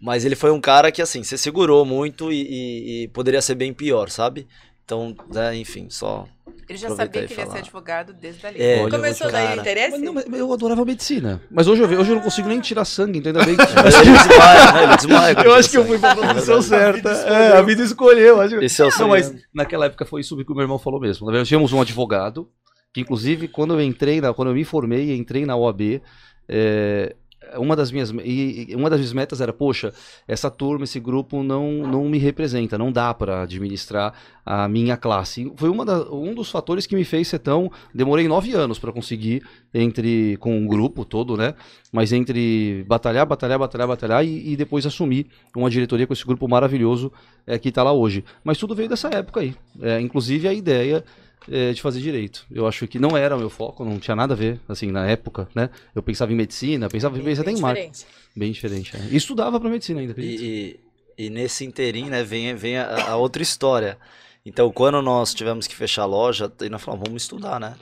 mas 0.00 0.24
ele 0.24 0.34
foi 0.34 0.50
um 0.50 0.60
cara 0.60 0.90
que, 0.90 1.00
assim, 1.02 1.22
você 1.22 1.36
segurou 1.38 1.84
muito 1.84 2.32
e, 2.32 2.42
e- 2.42 3.02
e 3.04 3.08
poderia 3.08 3.40
ser 3.42 3.54
bem 3.54 3.72
pior, 3.72 4.08
sabe? 4.10 4.48
Então, 4.84 5.14
né, 5.32 5.54
enfim, 5.54 5.86
só. 5.90 6.26
Ele 6.68 6.76
já 6.78 6.90
sabia 6.90 7.26
que 7.26 7.32
ele 7.32 7.40
ia 7.40 7.50
ser 7.50 7.58
advogado 7.58 8.12
desde 8.12 8.46
ali. 8.46 8.60
É, 8.60 8.82
Olha, 8.82 8.90
Começou 8.90 9.30
daí 9.32 9.44
o 9.44 9.48
cara. 9.48 9.60
interesse? 9.60 9.90
Mas, 9.92 10.00
não, 10.02 10.12
mas 10.12 10.40
eu 10.40 10.52
adorava 10.52 10.84
medicina. 10.84 11.40
Mas 11.50 11.66
hoje 11.66 11.82
eu, 11.82 11.88
hoje 11.88 12.10
eu 12.10 12.16
não 12.16 12.22
consigo 12.22 12.46
nem 12.48 12.60
tirar 12.60 12.84
sangue, 12.84 13.18
então 13.20 13.32
ainda 13.32 13.44
bem 13.44 13.56
que. 13.56 13.62
Mas 13.74 13.94
ele 13.94 14.12
desmaia, 14.12 14.72
né? 14.72 14.82
Ele 14.84 14.96
desmaia. 14.96 15.34
quando 15.34 15.46
Eu 15.46 15.54
acho 15.54 15.70
que 15.70 15.78
eu 15.78 15.84
fui 15.86 15.98
pra 15.98 16.14
profissão 16.14 16.58
É 16.58 16.60
verdade. 16.60 16.68
certa. 16.68 17.10
É, 17.28 17.56
a 17.56 17.62
vida 17.62 17.82
escolheu. 17.82 18.40
Acho... 18.40 18.56
Esse 18.56 18.82
é 18.82 18.84
o 18.84 18.90
Não, 18.98 19.08
mas 19.08 19.34
naquela 19.54 19.86
época 19.86 20.04
foi 20.04 20.20
isso 20.20 20.36
que 20.44 20.52
o 20.52 20.54
meu 20.54 20.62
irmão 20.64 20.78
falou 20.78 21.00
mesmo. 21.00 21.26
Verdade, 21.26 21.48
tínhamos 21.48 21.72
um 21.72 21.80
advogado, 21.80 22.50
que 22.92 23.00
inclusive 23.00 23.48
quando 23.48 23.72
eu 23.74 23.80
entrei, 23.80 24.20
na, 24.20 24.34
quando 24.34 24.48
eu 24.48 24.54
me 24.54 24.64
formei 24.64 25.10
e 25.10 25.16
entrei 25.16 25.46
na 25.46 25.56
OAB, 25.56 26.02
é, 26.48 27.16
uma, 27.56 27.74
das 27.76 27.90
minhas, 27.90 28.12
e, 28.24 28.68
uma 28.74 28.90
das 28.90 28.98
minhas 29.00 29.12
metas 29.12 29.40
era, 29.40 29.52
poxa, 29.52 29.92
essa 30.26 30.50
turma, 30.50 30.84
esse 30.84 31.00
grupo 31.00 31.42
não, 31.42 31.72
não 31.86 32.08
me 32.08 32.18
representa, 32.18 32.76
não 32.76 32.92
dá 32.92 33.14
para 33.14 33.42
administrar 33.42 34.12
a 34.44 34.66
minha 34.68 34.96
classe. 34.96 35.52
Foi 35.56 35.68
uma 35.68 35.84
da- 35.84 36.10
um 36.10 36.34
dos 36.34 36.50
fatores 36.50 36.86
que 36.86 36.96
me 36.96 37.04
fez 37.04 37.28
ser 37.28 37.38
tão. 37.38 37.70
Demorei 37.94 38.26
nove 38.26 38.52
anos 38.54 38.78
para 38.78 38.92
conseguir, 38.92 39.42
entre 39.72 40.36
com 40.38 40.64
o 40.64 40.68
grupo 40.68 41.04
todo, 41.04 41.36
né? 41.36 41.54
Mas 41.92 42.12
entre 42.12 42.84
batalhar, 42.86 43.26
batalhar, 43.26 43.58
batalhar, 43.58 43.88
batalhar 43.88 44.24
e, 44.24 44.52
e 44.52 44.56
depois 44.56 44.84
assumir 44.86 45.26
uma 45.54 45.70
diretoria 45.70 46.06
com 46.06 46.12
esse 46.12 46.24
grupo 46.24 46.48
maravilhoso 46.48 47.12
é, 47.46 47.58
que 47.58 47.68
está 47.68 47.82
lá 47.82 47.92
hoje. 47.92 48.24
Mas 48.42 48.58
tudo 48.58 48.74
veio 48.74 48.88
dessa 48.88 49.08
época 49.08 49.40
aí. 49.40 49.54
É, 49.80 50.00
inclusive 50.00 50.48
a 50.48 50.52
ideia 50.52 51.04
é, 51.50 51.72
de 51.72 51.80
fazer 51.82 52.00
direito. 52.00 52.46
Eu 52.50 52.66
acho 52.66 52.86
que 52.88 52.98
não 52.98 53.16
era 53.16 53.36
o 53.36 53.38
meu 53.38 53.50
foco, 53.50 53.84
não 53.84 53.98
tinha 53.98 54.16
nada 54.16 54.34
a 54.34 54.36
ver, 54.36 54.58
assim, 54.68 54.90
na 54.90 55.06
época, 55.06 55.48
né? 55.54 55.70
Eu 55.94 56.02
pensava 56.02 56.32
em 56.32 56.36
medicina, 56.36 56.88
pensava, 56.88 57.14
Bem- 57.16 57.24
pensava 57.24 57.42
até 57.42 57.50
bem 57.52 57.58
em 57.58 57.62
marketing. 57.62 57.90
diferente. 57.90 58.18
Bem 58.36 58.52
diferente. 58.52 58.96
é. 58.96 59.00
E 59.12 59.16
estudava 59.16 59.58
para 59.60 59.68
medicina 59.68 60.00
ainda. 60.00 60.14
E, 60.20 60.80
e, 61.16 61.24
e 61.26 61.30
nesse 61.30 61.64
inteirinho, 61.64 62.10
né, 62.10 62.22
vem, 62.22 62.54
vem 62.54 62.78
a, 62.78 63.10
a 63.10 63.16
outra 63.16 63.42
história. 63.42 63.98
Então, 64.46 64.70
quando 64.72 65.02
nós 65.02 65.34
tivemos 65.34 65.66
que 65.66 65.74
fechar 65.76 66.02
a 66.02 66.06
loja, 66.06 66.50
aí 66.60 66.68
nós 66.68 66.80
falamos, 66.82 67.06
vamos 67.06 67.22
estudar, 67.22 67.60
né? 67.60 67.76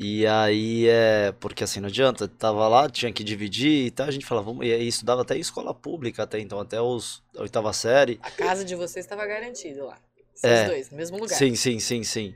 E 0.00 0.24
aí, 0.26 0.86
é, 0.88 1.32
porque 1.40 1.64
assim, 1.64 1.80
não 1.80 1.88
adianta, 1.88 2.28
tava 2.28 2.68
lá, 2.68 2.88
tinha 2.88 3.12
que 3.12 3.24
dividir 3.24 3.86
e 3.86 3.90
tal, 3.90 4.06
a 4.06 4.10
gente 4.12 4.24
falava, 4.24 4.46
vamos, 4.46 4.64
e 4.64 4.72
aí 4.72 4.86
estudava 4.86 5.22
até 5.22 5.36
em 5.36 5.40
escola 5.40 5.74
pública 5.74 6.22
até 6.22 6.38
então, 6.38 6.60
até 6.60 6.80
os, 6.80 7.20
a 7.36 7.42
oitava 7.42 7.72
série. 7.72 8.18
A 8.22 8.30
casa 8.30 8.64
de 8.64 8.76
vocês 8.76 9.04
estava 9.04 9.26
garantida 9.26 9.84
lá. 9.84 9.98
Vocês 10.38 10.52
É. 10.52 10.66
dois, 10.66 10.90
no 10.90 10.96
mesmo 10.96 11.18
lugar. 11.18 11.36
Sim, 11.36 11.54
sim, 11.56 11.80
sim, 11.80 12.04
sim. 12.04 12.34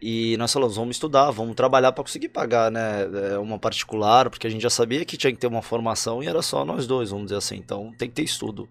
E 0.00 0.36
nós 0.36 0.52
falamos, 0.52 0.76
vamos 0.76 0.96
estudar, 0.96 1.30
vamos 1.30 1.56
trabalhar 1.56 1.90
para 1.92 2.04
conseguir 2.04 2.28
pagar, 2.28 2.70
né, 2.70 3.02
é, 3.32 3.38
uma 3.38 3.58
particular, 3.58 4.30
porque 4.30 4.46
a 4.46 4.50
gente 4.50 4.62
já 4.62 4.70
sabia 4.70 5.04
que 5.04 5.16
tinha 5.16 5.32
que 5.32 5.38
ter 5.38 5.48
uma 5.48 5.62
formação 5.62 6.22
e 6.22 6.28
era 6.28 6.40
só 6.40 6.64
nós 6.64 6.86
dois, 6.86 7.10
vamos 7.10 7.26
dizer 7.26 7.38
assim, 7.38 7.56
então 7.56 7.92
tem 7.98 8.08
que 8.08 8.14
ter 8.14 8.22
estudo. 8.22 8.68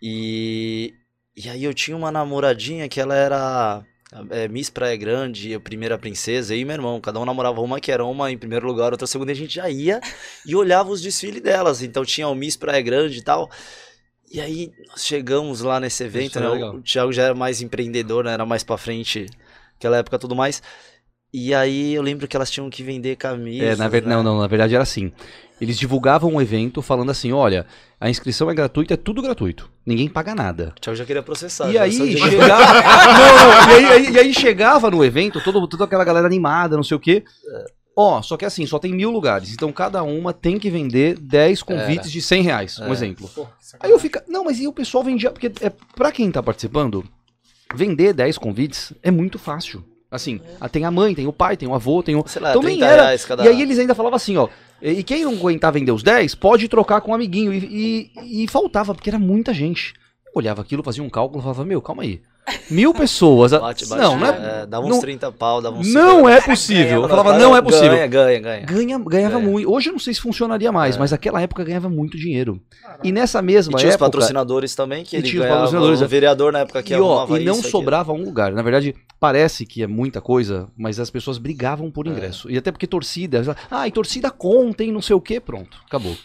E, 0.00 0.94
e 1.36 1.48
aí 1.48 1.62
eu 1.64 1.74
tinha 1.74 1.96
uma 1.96 2.10
namoradinha 2.10 2.88
que 2.88 3.00
ela 3.00 3.14
era 3.14 3.84
é, 4.30 4.48
Miss 4.48 4.70
Praia 4.70 4.96
Grande, 4.96 5.52
a 5.52 5.60
primeira 5.60 5.98
princesa, 5.98 6.54
e 6.54 6.64
meu 6.64 6.74
irmão, 6.74 7.00
cada 7.02 7.20
um 7.20 7.24
namorava 7.26 7.60
uma 7.60 7.78
que 7.78 7.92
era 7.92 8.04
uma 8.04 8.30
em 8.30 8.38
primeiro 8.38 8.66
lugar, 8.66 8.92
outra 8.92 9.06
segunda, 9.06 9.32
e 9.32 9.34
a 9.34 9.36
gente 9.36 9.54
já 9.54 9.68
ia 9.68 10.00
e 10.46 10.56
olhava 10.56 10.90
os 10.90 11.02
desfiles 11.02 11.42
delas, 11.42 11.82
então 11.82 12.02
tinha 12.02 12.26
o 12.28 12.34
Miss 12.34 12.56
Praia 12.56 12.80
Grande 12.80 13.18
e 13.18 13.22
tal. 13.22 13.50
E 14.30 14.40
aí 14.40 14.70
nós 14.88 15.04
chegamos 15.04 15.60
lá 15.60 15.80
nesse 15.80 16.04
evento, 16.04 16.38
né? 16.38 16.48
legal. 16.48 16.76
O 16.76 16.82
Thiago 16.82 17.12
já 17.12 17.24
era 17.24 17.34
mais 17.34 17.60
empreendedor, 17.60 18.24
né? 18.24 18.32
Era 18.32 18.46
mais 18.46 18.62
pra 18.62 18.78
frente, 18.78 19.26
aquela 19.76 19.96
época 19.96 20.16
e 20.16 20.20
tudo 20.20 20.36
mais. 20.36 20.62
E 21.32 21.54
aí 21.54 21.94
eu 21.94 22.02
lembro 22.02 22.26
que 22.26 22.36
elas 22.36 22.50
tinham 22.50 22.68
que 22.70 22.82
vender 22.82 23.16
camisas. 23.16 23.68
É, 23.68 23.76
na 23.76 23.88
ver... 23.88 24.02
né? 24.02 24.14
não, 24.14 24.22
não, 24.22 24.38
na 24.40 24.46
verdade 24.46 24.74
era 24.74 24.82
assim. 24.82 25.12
Eles 25.60 25.78
divulgavam 25.78 26.32
um 26.32 26.40
evento 26.40 26.80
falando 26.80 27.10
assim, 27.10 27.32
olha, 27.32 27.66
a 28.00 28.08
inscrição 28.08 28.50
é 28.50 28.54
gratuita, 28.54 28.94
é 28.94 28.96
tudo 28.96 29.20
gratuito. 29.20 29.70
Ninguém 29.84 30.08
paga 30.08 30.34
nada. 30.34 30.72
O 30.76 30.80
Thiago 30.80 30.96
já 30.96 31.04
queria 31.04 31.22
processar. 31.22 31.68
E 31.68 31.74
já 31.74 31.82
aí, 31.82 32.18
chegava... 32.18 32.64
não, 33.12 33.66
não, 33.66 33.70
e, 33.70 33.74
aí, 33.74 33.86
aí- 33.86 34.12
e 34.12 34.18
aí 34.18 34.34
chegava 34.34 34.90
no 34.90 35.04
evento, 35.04 35.40
todo, 35.42 35.66
toda 35.68 35.84
aquela 35.84 36.04
galera 36.04 36.26
animada, 36.26 36.76
não 36.76 36.82
sei 36.82 36.96
o 36.96 37.00
quê. 37.00 37.24
Ó, 37.96 38.22
só 38.22 38.36
que 38.36 38.44
assim, 38.44 38.64
só 38.66 38.78
tem 38.78 38.92
mil 38.94 39.10
lugares. 39.10 39.52
Então 39.52 39.70
cada 39.72 40.02
uma 40.02 40.32
tem 40.32 40.58
que 40.58 40.70
vender 40.70 41.18
10 41.18 41.62
convites 41.62 42.10
de 42.10 42.22
100 42.22 42.42
reais, 42.42 42.78
um 42.78 42.86
É. 42.88 42.92
exemplo. 42.92 43.28
Pô, 43.34 43.44
que 43.46 43.50
Aí 43.80 43.90
eu 43.90 43.98
fico, 43.98 44.18
não, 44.28 44.44
mas 44.44 44.58
e 44.60 44.66
o 44.66 44.72
pessoal 44.72 45.04
vendia, 45.04 45.30
porque 45.30 45.52
é, 45.60 45.70
pra 45.94 46.10
quem 46.12 46.30
tá 46.30 46.42
participando, 46.42 47.04
vender 47.74 48.12
10 48.14 48.38
convites 48.38 48.92
é 49.02 49.10
muito 49.10 49.38
fácil. 49.38 49.84
Assim, 50.10 50.40
ah, 50.60 50.68
tem 50.68 50.84
a 50.84 50.90
mãe, 50.90 51.14
tem 51.14 51.26
o 51.28 51.32
pai, 51.32 51.56
tem 51.56 51.68
o 51.68 51.74
avô, 51.74 52.02
tem 52.02 52.16
o... 52.16 52.24
Sei 52.26 52.42
lá, 52.42 52.50
Então 52.50 52.62
30 52.62 52.80
nem 52.80 52.88
era. 52.92 53.02
reais 53.04 53.24
cada... 53.24 53.44
E 53.44 53.48
aí 53.48 53.62
eles 53.62 53.78
ainda 53.78 53.94
falavam 53.94 54.16
assim, 54.16 54.36
ó, 54.36 54.48
e 54.82 55.04
quem 55.04 55.24
não 55.24 55.34
aguentar 55.34 55.72
vender 55.72 55.92
os 55.92 56.02
10, 56.02 56.34
pode 56.34 56.66
trocar 56.68 57.00
com 57.00 57.12
um 57.12 57.14
amiguinho. 57.14 57.52
E, 57.52 58.10
e, 58.24 58.44
e 58.44 58.48
faltava, 58.48 58.92
porque 58.92 59.08
era 59.10 59.20
muita 59.20 59.54
gente. 59.54 59.94
Eu 60.26 60.32
olhava 60.34 60.62
aquilo, 60.62 60.82
fazia 60.82 61.02
um 61.04 61.08
cálculo 61.10 61.38
e 61.40 61.42
falava, 61.42 61.64
meu, 61.64 61.80
calma 61.80 62.02
aí. 62.02 62.20
Mil 62.70 62.92
pessoas. 62.92 63.52
Bate, 63.52 63.86
bate, 63.86 64.02
não, 64.02 64.18
não 64.18 64.26
é, 64.26 64.62
é, 64.62 64.66
dava 64.66 64.84
uns 64.86 64.90
não- 64.90 65.00
30 65.00 65.30
pau, 65.30 65.60
dava 65.62 65.78
uns 65.78 65.92
não 65.92 66.16
50. 66.16 66.30
é 66.36 66.40
possível. 66.40 67.02
Eu 67.02 67.08
falava, 67.08 67.38
não 67.38 67.56
é 67.56 67.62
possível. 67.62 67.90
Ganha, 67.90 68.06
ganha, 68.08 68.40
ganha. 68.40 68.66
Ganha, 68.66 68.98
ganhava 68.98 69.38
Ganha. 69.38 69.48
muito. 69.50 69.70
Hoje 69.70 69.88
eu 69.88 69.92
não 69.92 70.00
sei 70.00 70.14
se 70.14 70.20
funcionaria 70.20 70.72
mais, 70.72 70.96
É. 70.96 70.98
mas 70.98 71.10
naquela 71.12 71.40
época 71.40 71.62
ganhava 71.62 71.88
muito 71.88 72.16
dinheiro. 72.16 72.60
Caralho. 72.82 73.00
E 73.04 73.12
nessa 73.12 73.38
E 73.38 73.42
mesma 73.42 73.78
tinha 73.78 73.88
os 73.90 73.94
época. 73.94 74.06
patrocinadores 74.10 74.74
também, 74.74 75.04
que 75.04 75.14
E 75.14 75.18
ele 75.20 75.28
tinha 75.28 75.40
os 75.42 75.46
ganhava, 75.46 75.60
patrocinadores, 75.60 76.00
o 76.00 76.04
é. 76.04 76.06
vereador 76.08 76.52
na 76.52 76.58
época 76.60 76.82
que 76.82 76.92
E, 76.94 77.00
ó, 77.00 77.24
e 77.26 77.44
não 77.44 77.52
isso, 77.52 77.60
aquilo. 77.60 77.70
sobrava 77.70 78.12
um 78.12 78.24
lugar. 78.24 78.52
Na 78.52 78.62
verdade, 78.62 78.96
parece 79.20 79.64
que 79.64 79.82
é 79.82 79.86
muita 79.86 80.20
coisa, 80.20 80.66
mas 80.76 80.98
as 80.98 81.08
pessoas 81.10 81.38
brigavam 81.38 81.88
por 81.90 82.06
É. 82.06 82.10
ingresso. 82.10 82.50
E 82.50 82.56
até 82.58 82.72
porque 82.72 82.86
torcida. 82.86 83.56
Ah, 83.70 83.86
e 83.86 83.92
torcida 83.92 84.30
conta, 84.30 84.82
e 84.82 84.90
não 84.90 85.00
sei 85.02 85.14
o 85.14 85.20
quê, 85.20 85.38
pronto, 85.38 85.76
acabou. 85.86 86.16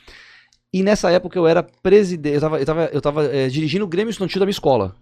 E 0.74 0.82
nessa 0.84 1.10
época 1.12 1.38
eu 1.38 1.48
era 1.48 1.64
presidente, 1.64 2.36
eu 2.36 2.42
tava, 2.42 2.60
eu 2.60 2.66
tava, 2.66 2.90
eu 2.92 3.02
tava 3.02 3.26
eh, 3.26 3.48
dirigindo 3.48 3.86
o 3.86 3.88
Grêmio 3.88 4.10
Estudantil 4.12 4.40
da 4.40 4.46
minha 4.46 4.52
escola. 4.52 4.94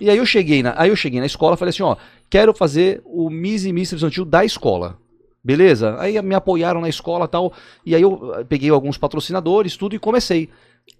E 0.00 0.10
aí 0.10 0.16
eu 0.16 0.26
cheguei 0.26 0.62
na, 0.62 0.74
aí 0.76 0.88
eu 0.88 0.96
cheguei 0.96 1.20
na 1.20 1.26
escola 1.26 1.54
e 1.54 1.58
falei 1.58 1.70
assim, 1.70 1.82
ó, 1.82 1.96
quero 2.28 2.52
fazer 2.54 3.02
o 3.04 3.30
Miss 3.30 3.64
e 3.64 3.72
Mister 3.72 3.96
Estudantil 3.96 4.24
da 4.24 4.44
escola. 4.44 4.98
Beleza? 5.42 5.96
Aí 6.00 6.20
me 6.22 6.34
apoiaram 6.34 6.80
na 6.80 6.88
escola 6.88 7.26
e 7.26 7.28
tal. 7.28 7.52
E 7.84 7.94
aí 7.94 8.00
eu 8.00 8.34
eh, 8.34 8.44
peguei 8.44 8.70
alguns 8.70 8.96
patrocinadores, 8.96 9.76
tudo, 9.76 9.94
e 9.94 9.98
comecei. 9.98 10.48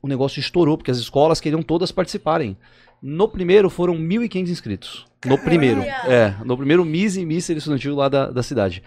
O 0.02 0.08
negócio 0.08 0.38
estourou, 0.38 0.76
porque 0.76 0.90
as 0.90 0.98
escolas 0.98 1.40
queriam 1.40 1.62
todas 1.62 1.90
participarem. 1.90 2.54
No 3.02 3.26
primeiro 3.26 3.70
foram 3.70 3.94
1.500 3.96 4.48
inscritos. 4.48 5.06
No 5.24 5.38
primeiro. 5.38 5.80
É, 5.80 6.34
no 6.44 6.56
primeiro 6.56 6.84
Miss 6.84 7.16
e 7.16 7.24
Mister 7.24 7.56
Estudantil 7.56 7.94
lá 7.94 8.08
da, 8.08 8.30
da 8.30 8.42
cidade. 8.42 8.82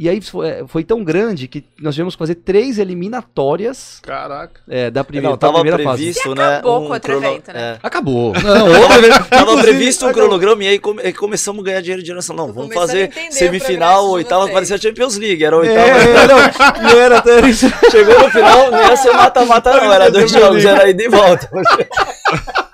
E 0.00 0.08
aí 0.08 0.20
foi, 0.20 0.48
é, 0.48 0.64
foi 0.68 0.84
tão 0.84 1.02
grande 1.02 1.48
que 1.48 1.64
nós 1.80 1.92
tivemos 1.92 2.14
que 2.14 2.18
fazer 2.20 2.36
três 2.36 2.78
eliminatórias 2.78 3.98
Caraca. 4.00 4.60
é, 4.68 4.92
da, 4.92 5.02
primeira 5.02 5.30
Não, 5.30 5.36
da 5.36 5.38
tava 5.38 5.54
primeira 5.60 5.82
fase. 5.82 5.96
previsto, 6.04 6.28
E 6.30 6.34
né? 6.36 6.44
acabou 6.58 6.86
com 6.86 6.92
outro 6.92 7.00
crono- 7.12 7.26
evento, 7.26 7.52
né? 7.52 7.60
é. 7.60 7.78
Acabou. 7.82 8.32
Não, 8.40 8.80
outro 8.80 8.98
evento. 8.98 9.24
Tava 9.28 9.58
previsto 9.60 10.06
um 10.06 10.12
cronograma 10.12 10.62
e 10.62 10.68
aí 10.68 10.78
come- 10.78 11.12
começamos 11.14 11.62
a 11.62 11.64
ganhar 11.64 11.80
dinheiro 11.80 12.00
de 12.02 12.06
direção. 12.10 12.36
Não, 12.36 12.46
Tô 12.46 12.52
vamos 12.52 12.70
a 12.70 12.80
fazer 12.80 13.10
semifinal, 13.30 14.08
oitava, 14.10 14.48
parecia 14.48 14.78
Champions 14.78 15.16
League, 15.16 15.44
era 15.44 15.56
oitava. 15.56 15.80
É, 15.80 16.26
não, 16.80 16.92
não 16.92 17.00
era 17.00 17.18
até 17.18 17.40
isso. 17.48 17.66
Chegou 17.90 18.20
no 18.20 18.30
final, 18.30 18.70
não 18.70 18.80
ia 18.88 18.96
ser 18.96 19.12
mata-mata 19.12 19.72
não, 19.80 19.92
era 19.92 20.10
dois 20.12 20.30
jogos, 20.30 20.64
era 20.64 20.88
ida 20.88 21.02
e 21.02 21.08
volta. 21.08 21.50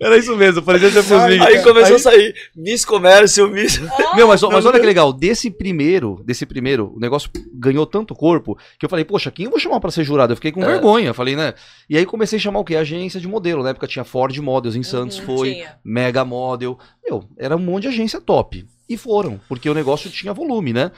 Era 0.00 0.16
isso 0.16 0.36
mesmo, 0.36 0.62
parecia 0.62 0.90
Champions 0.90 1.22
League. 1.24 1.44
Aí 1.44 1.62
começou 1.62 1.96
a 1.96 1.98
sair 1.98 2.34
Miss 2.54 2.84
Comércio, 2.84 3.48
Miss... 3.48 3.80
Meu, 4.14 4.28
mas, 4.28 4.40
mas 4.42 4.66
olha 4.66 4.78
que 4.80 4.86
legal, 4.86 5.12
desse 5.12 5.50
primeiro, 5.50 6.22
desse 6.24 6.46
primeiro, 6.46 6.92
o 6.94 7.00
negócio 7.00 7.30
ganhou 7.52 7.86
tanto 7.86 8.14
corpo 8.14 8.56
que 8.78 8.84
eu 8.84 8.88
falei, 8.90 9.04
poxa, 9.04 9.30
quem 9.30 9.44
eu 9.46 9.50
vou 9.50 9.60
chamar 9.60 9.80
pra 9.80 9.90
ser 9.90 10.04
jurado? 10.04 10.32
Eu 10.32 10.36
fiquei 10.36 10.52
com 10.52 10.62
É. 10.62 10.66
vergonha, 10.66 11.12
falei, 11.14 11.36
né? 11.36 11.54
E 11.88 11.96
aí 11.96 12.06
comecei 12.06 12.38
a 12.38 12.42
chamar 12.42 12.60
o 12.60 12.64
quê? 12.64 12.76
Agência 12.76 13.20
de 13.20 13.28
modelo. 13.28 13.62
Na 13.62 13.70
época 13.70 13.86
tinha 13.86 14.04
Ford 14.04 14.36
Models 14.38 14.76
em 14.76 14.82
Santos, 14.82 15.18
Uhum, 15.18 15.24
foi, 15.26 15.52
tinha. 15.54 15.76
Mega 15.84 16.24
Model. 16.24 16.78
Meu, 17.06 17.24
era 17.38 17.56
um 17.56 17.60
monte 17.60 17.82
de 17.82 17.88
agência 17.88 18.20
top. 18.20 18.66
E 18.88 18.96
foram, 18.98 19.40
porque 19.48 19.68
o 19.68 19.74
negócio 19.74 20.10
tinha 20.10 20.32
volume, 20.34 20.72
né? 20.72 20.90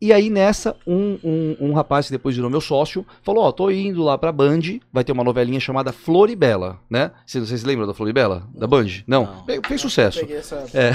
E 0.00 0.12
aí 0.12 0.30
nessa, 0.30 0.76
um, 0.86 1.18
um, 1.24 1.56
um 1.60 1.72
rapaz 1.72 2.06
que 2.06 2.12
depois 2.12 2.36
virou 2.36 2.48
meu 2.48 2.60
sócio, 2.60 3.04
falou, 3.22 3.42
ó, 3.44 3.50
tô 3.50 3.68
indo 3.70 4.02
lá 4.02 4.16
pra 4.16 4.30
Band, 4.30 4.60
vai 4.92 5.02
ter 5.02 5.10
uma 5.10 5.24
novelinha 5.24 5.58
chamada 5.58 5.90
Floribela, 5.92 6.78
né? 6.88 7.10
Vocês, 7.26 7.48
vocês 7.48 7.64
lembram 7.64 7.84
da 7.86 7.92
Floribela? 7.92 8.46
Da 8.54 8.66
Band? 8.68 8.86
Não, 9.08 9.24
Não. 9.24 9.44
Fe- 9.44 9.60
fez 9.66 9.80
sucesso. 9.80 10.24
Essa. 10.30 10.64
É. 10.72 10.92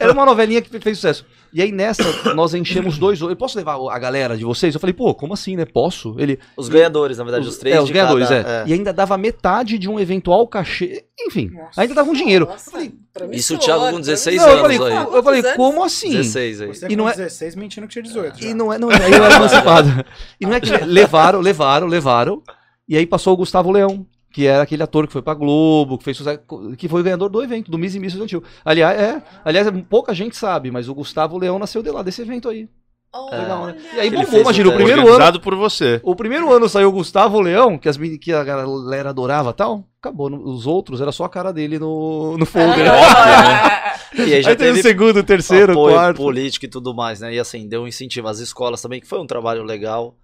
Era 0.00 0.12
uma 0.12 0.24
novelinha 0.24 0.62
que 0.62 0.78
fez 0.80 0.96
sucesso. 0.98 1.26
E 1.52 1.60
aí 1.60 1.70
nessa, 1.70 2.02
nós 2.34 2.54
enchemos 2.54 2.96
dois. 2.96 3.20
Eu 3.20 3.36
posso 3.36 3.58
levar 3.58 3.76
a 3.90 3.98
galera 3.98 4.38
de 4.38 4.44
vocês? 4.44 4.72
Eu 4.74 4.80
falei, 4.80 4.94
pô, 4.94 5.14
como 5.14 5.34
assim, 5.34 5.54
né? 5.54 5.66
Posso? 5.66 6.16
Ele. 6.18 6.38
Os 6.56 6.70
ganhadores, 6.70 7.18
na 7.18 7.24
verdade, 7.24 7.46
os, 7.46 7.58
três 7.58 7.76
é, 7.76 7.80
os 7.80 7.90
ganhadores, 7.90 8.26
cada- 8.28 8.64
é. 8.64 8.64
E 8.68 8.72
ainda 8.72 8.90
dava 8.90 9.18
metade 9.18 9.76
de 9.78 9.86
um 9.86 10.00
eventual 10.00 10.46
cachê. 10.48 11.04
Enfim, 11.20 11.50
ainda 11.76 11.94
dava 11.94 12.10
um 12.10 12.14
dinheiro. 12.14 12.46
Nossa, 12.46 12.70
Isso 13.32 13.54
o 13.54 13.58
Thiago 13.58 13.90
com 13.90 14.00
16 14.00 14.36
Não, 14.38 14.44
eu 14.48 14.64
anos 14.64 14.76
falei, 14.76 14.96
aí. 14.96 15.04
eu 15.14 15.22
falei, 15.22 15.42
como 15.56 15.84
assim? 15.84 16.10
16 16.10 16.60
aí. 16.62 16.68
Você 16.68 16.86
E 16.86 16.88
com 16.88 16.96
não 16.96 17.08
é- 17.08 17.12
16 17.12 17.54
mentindo 17.54 17.81
que 17.86 17.92
tinha 17.92 18.02
18 18.02 18.40
já. 18.40 18.48
E 18.48 18.54
não 18.54 18.72
é, 18.72 18.78
não 18.78 18.90
é, 18.90 19.04
aí 19.04 19.12
eu 19.12 19.24
era 19.24 19.36
emancipado. 19.36 19.88
E 20.40 20.46
não 20.46 20.54
é 20.54 20.60
que 20.60 20.70
levaram, 20.84 21.40
levaram, 21.40 21.86
levaram. 21.86 22.42
E 22.88 22.96
aí 22.96 23.06
passou 23.06 23.34
o 23.34 23.36
Gustavo 23.36 23.70
Leão, 23.70 24.06
que 24.32 24.46
era 24.46 24.62
aquele 24.62 24.82
ator 24.82 25.06
que 25.06 25.12
foi 25.12 25.22
pra 25.22 25.34
Globo, 25.34 25.98
que 25.98 26.04
fez 26.04 26.18
que 26.76 26.88
foi 26.88 27.00
o 27.00 27.04
ganhador 27.04 27.28
do 27.28 27.42
evento, 27.42 27.70
do 27.70 27.78
Miss 27.78 27.94
e 27.94 28.00
Miss 28.00 28.12
Estudantil. 28.12 28.42
Aliás, 28.64 29.00
é, 29.00 29.22
aliás, 29.44 29.68
pouca 29.88 30.14
gente 30.14 30.36
sabe, 30.36 30.70
mas 30.70 30.88
o 30.88 30.94
Gustavo 30.94 31.38
Leão 31.38 31.58
nasceu 31.58 31.82
de 31.82 31.90
lá, 31.90 32.02
desse 32.02 32.22
evento 32.22 32.48
aí. 32.48 32.68
Legal, 33.30 33.66
né? 33.66 33.76
E 33.94 34.00
aí 34.00 34.10
bombou, 34.10 34.40
imagina, 34.40 34.70
o 34.70 34.74
primeiro 34.74 35.06
ano. 35.06 35.40
Por 35.40 35.54
você. 35.54 36.00
O 36.02 36.16
primeiro 36.16 36.50
ano 36.52 36.66
saiu 36.68 36.88
o 36.88 36.92
Gustavo 36.92 37.40
Leão, 37.40 37.76
que, 37.76 37.88
as, 37.88 37.96
que 37.96 38.32
a 38.32 38.42
galera 38.42 39.10
adorava 39.10 39.50
e 39.50 39.54
tal. 39.54 39.84
Acabou. 40.00 40.30
No- 40.30 40.42
Os 40.44 40.66
outros 40.66 41.00
era 41.00 41.12
só 41.12 41.24
a 41.24 41.28
cara 41.28 41.52
dele 41.52 41.78
no, 41.78 42.36
no 42.38 42.46
folder. 42.46 42.86
E 44.14 44.34
aí 44.34 44.42
já 44.42 44.50
aí 44.50 44.56
teve 44.56 44.78
o 44.78 44.82
segundo, 44.82 45.20
o 45.20 45.22
terceiro, 45.22 45.72
o 45.72 45.76
apoio 45.76 45.94
quarto. 45.96 46.16
político 46.18 46.66
e 46.66 46.68
tudo 46.68 46.94
mais, 46.94 47.20
né? 47.20 47.32
E 47.34 47.38
assim, 47.38 47.66
deu 47.66 47.82
um 47.82 47.88
incentivo 47.88 48.28
às 48.28 48.40
escolas 48.40 48.82
também, 48.82 49.00
que 49.00 49.06
foi 49.06 49.18
um 49.18 49.26
trabalho 49.26 49.62
legal. 49.62 50.14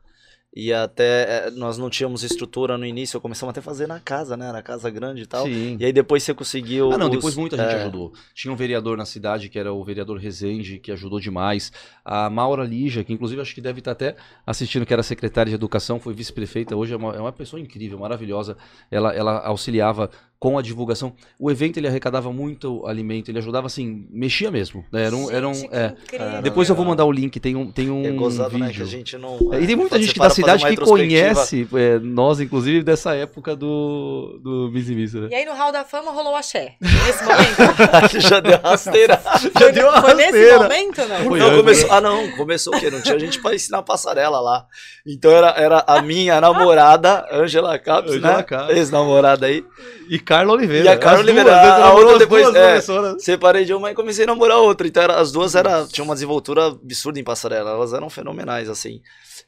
E 0.57 0.73
até 0.73 1.47
eh, 1.47 1.51
nós 1.51 1.77
não 1.77 1.91
tínhamos 1.91 2.23
estrutura 2.23 2.79
no 2.79 2.85
início, 2.87 3.21
começamos 3.21 3.51
até 3.51 3.61
a 3.61 3.63
fazer 3.63 3.87
na 3.87 4.01
casa, 4.01 4.37
né? 4.37 4.51
Na 4.51 4.63
casa 4.63 4.89
grande 4.91 5.23
e 5.23 5.27
tal. 5.27 5.45
Sim. 5.45 5.77
E 5.79 5.85
aí 5.85 5.93
depois 5.93 6.23
você 6.23 6.33
conseguiu. 6.35 6.91
Ah, 6.91 6.99
não, 6.99 7.07
os- 7.07 7.13
depois 7.17 7.37
muita 7.37 7.57
gente 7.57 7.75
é, 7.75 7.83
ajudou. 7.83 8.13
Tinha 8.35 8.53
um 8.53 8.57
vereador 8.57 8.97
na 8.97 9.05
cidade, 9.05 9.49
que 9.51 9.59
era 9.59 9.73
o 9.73 9.85
vereador 9.85 10.19
Rezende, 10.19 10.79
que 10.79 10.91
ajudou 10.91 11.21
demais. 11.21 11.71
A 12.05 12.31
Maura 12.31 12.65
Lígia, 12.65 13.05
que 13.05 13.13
inclusive 13.13 13.41
acho 13.41 13.55
que 13.55 13.61
deve 13.61 13.81
estar 13.81 13.93
até 13.93 14.17
assistindo, 14.47 14.87
que 14.87 14.93
era 14.93 15.03
secretária 15.03 15.51
de 15.51 15.55
educação, 15.55 16.01
foi 16.01 16.15
vice-prefeita, 16.15 16.75
hoje 16.75 16.95
é 16.95 16.97
uma, 16.97 17.15
é 17.15 17.21
uma 17.21 17.33
pessoa 17.33 17.61
incrível, 17.61 17.99
maravilhosa. 17.99 18.57
Ela, 18.91 19.15
ela 19.15 19.39
auxiliava 19.47 20.11
com 20.38 20.57
a 20.57 20.62
divulgação. 20.62 21.12
O 21.38 21.51
evento 21.51 21.79
ele 21.79 21.88
arrecadava 21.88 22.33
muito 22.33 22.87
alimento, 22.87 23.29
ele 23.29 23.38
ajudava 23.38 23.66
assim, 23.66 24.07
mexia 24.11 24.51
mesmo. 24.51 24.85
né? 24.92 25.05
Era 25.05 25.16
um, 25.16 25.31
era 25.31 25.48
um, 25.48 25.55
Gente, 25.55 25.74
é. 25.74 26.42
Depois 26.42 26.68
eu 26.68 26.77
vou 26.77 26.85
mandar 26.85 27.05
o 27.05 27.11
link, 27.12 27.40
tem 27.40 27.57
um, 27.57 27.70
tem 27.72 27.90
um 27.90 28.05
É 28.05 28.11
gozado, 28.12 28.57
né? 28.57 28.66
Que 28.66 28.72
vídeo. 28.74 28.85
a 28.85 28.88
gente 28.88 29.18
não. 29.18 29.37
É, 29.53 29.61
E 29.61 29.66
tem 29.66 29.74
muita 29.74 29.96
quando 29.96 30.03
gente 30.03 30.18
da 30.18 30.31
cidade 30.31 30.64
que 30.64 30.77
conhece, 30.77 31.66
é, 31.74 31.98
nós 31.98 32.40
inclusive, 32.40 32.83
dessa 32.83 33.14
época 33.14 33.57
do, 33.57 34.38
do 34.42 34.70
Miss 34.72 34.88
e 34.88 34.94
Miss, 34.94 35.14
né? 35.14 35.29
E 35.31 35.35
aí 35.35 35.44
no 35.44 35.55
Hall 35.55 35.72
da 35.72 35.85
Fama 35.85 36.12
rolou 36.12 36.37
axé. 36.37 36.77
Nesse 36.81 37.24
momento? 37.24 38.20
já 38.20 38.40
deu 38.40 38.59
rasteira. 38.62 39.16
Foi, 39.16 39.72
deu 39.72 39.88
uma 39.88 40.01
foi 40.03 40.14
nesse 40.14 40.31
rasteira. 40.31 40.62
momento, 40.62 41.07
não? 41.09 41.24
Foi 41.24 41.38
não, 41.38 41.57
começou, 41.57 41.92
ah, 41.92 42.01
não, 42.01 42.31
começou 42.37 42.77
o 42.77 42.79
quê? 42.81 42.90
Não 42.90 43.01
tinha 43.01 43.18
gente 43.18 43.40
pra 43.40 43.55
ensinar 43.55 43.83
passarela 43.83 44.40
lá. 44.40 44.66
Então 45.07 45.31
era, 45.33 45.48
era 45.57 45.85
a 45.87 46.01
minha 46.03 46.40
namorada, 46.40 47.27
Angela 47.33 47.79
Caps, 47.79 48.20
né? 48.20 48.44
Ex-namorada 48.70 49.46
aí. 49.46 49.64
E 50.09 50.18
Carla 50.29 50.53
Oliveira. 50.53 50.85
E 50.85 50.88
a 50.88 50.99
Carla 50.99 51.19
As 51.21 51.25
Oliveira, 51.25 51.51
duas, 51.51 51.59
a- 51.59 51.62
né? 51.67 51.71
a 51.73 51.79
Namorou 51.79 52.03
outra 52.05 52.19
depois, 52.19 52.43
duas 52.45 52.57
é. 52.57 53.19
Separei 53.19 53.64
de 53.64 53.73
uma 53.73 53.91
e 53.91 53.95
comecei 53.95 54.25
a 54.25 54.27
namorar 54.27 54.59
outra. 54.59 54.87
Então 54.87 55.03
era, 55.03 55.17
as 55.17 55.33
duas 55.33 55.55
era, 55.55 55.87
tinham 55.87 56.05
uma 56.05 56.12
desenvoltura 56.14 56.67
absurda 56.67 57.19
em 57.19 57.25
passarela. 57.25 57.71
Elas 57.71 57.95
eram 57.95 58.11
fenomenais, 58.11 58.69
assim. 58.69 59.01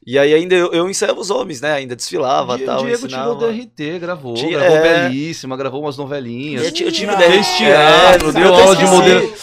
E 0.07 0.19
aí 0.19 0.33
ainda 0.33 0.55
eu, 0.55 0.73
eu 0.73 0.89
ensaiava 0.89 1.21
os 1.21 1.31
homens, 1.31 1.61
né? 1.61 1.75
Ainda 1.75 1.95
desfilava 1.95 2.55
e 2.55 2.59
Di- 2.61 2.65
tal. 2.65 2.79
Diego 2.83 3.07
ensinava. 3.07 3.37
tirou 3.37 3.53
DRT, 3.53 3.99
gravou, 3.99 4.33
Tinha- 4.35 4.59
gravou 4.59 4.77
é. 4.79 5.09
belíssima, 5.09 5.57
gravou 5.59 5.83
umas 5.83 5.99
novelinhas. 5.99 6.63
Eu, 6.63 6.87
eu 6.87 6.93
tive. 6.93 7.15
DRT. 7.15 7.31
Fez 7.31 7.47
teatro, 7.59 8.29
é, 8.31 8.33
deu 8.33 8.43
eu 8.47 8.55
aula 8.55 8.77
de 8.77 8.85
modelo. 8.87 9.35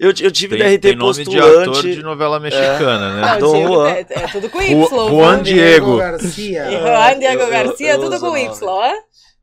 Eu, 0.00 0.08
eu 0.20 0.30
tive 0.30 0.56
Tem, 0.58 0.66
DRT 0.66 0.78
tem 0.78 0.96
nome 0.96 1.12
de 1.12 1.24
postulante. 1.24 1.68
ator 1.70 1.82
de 1.82 2.02
novela 2.02 2.38
mexicana, 2.40 3.14
né? 3.14 3.20
Não, 3.32 3.38
Dom 3.38 3.52
Diego, 3.52 3.74
Juan. 3.74 3.88
é, 3.90 4.06
é 4.10 4.26
tudo 4.28 4.48
com 4.50 4.62
Y. 4.62 4.86
Juan 5.10 5.34
viu? 5.36 5.42
Diego. 5.44 5.96
Garcia. 5.98 6.70
E 6.70 6.76
Juan 6.80 7.18
Diego 7.18 7.40
Eu- 7.42 7.46
eu- 7.46 7.50
Garcia, 7.50 7.92
eu 7.92 8.00
tudo 8.00 8.18
com 8.20 8.30
o 8.30 8.36
Y, 8.36 8.50
ó. 8.68 8.92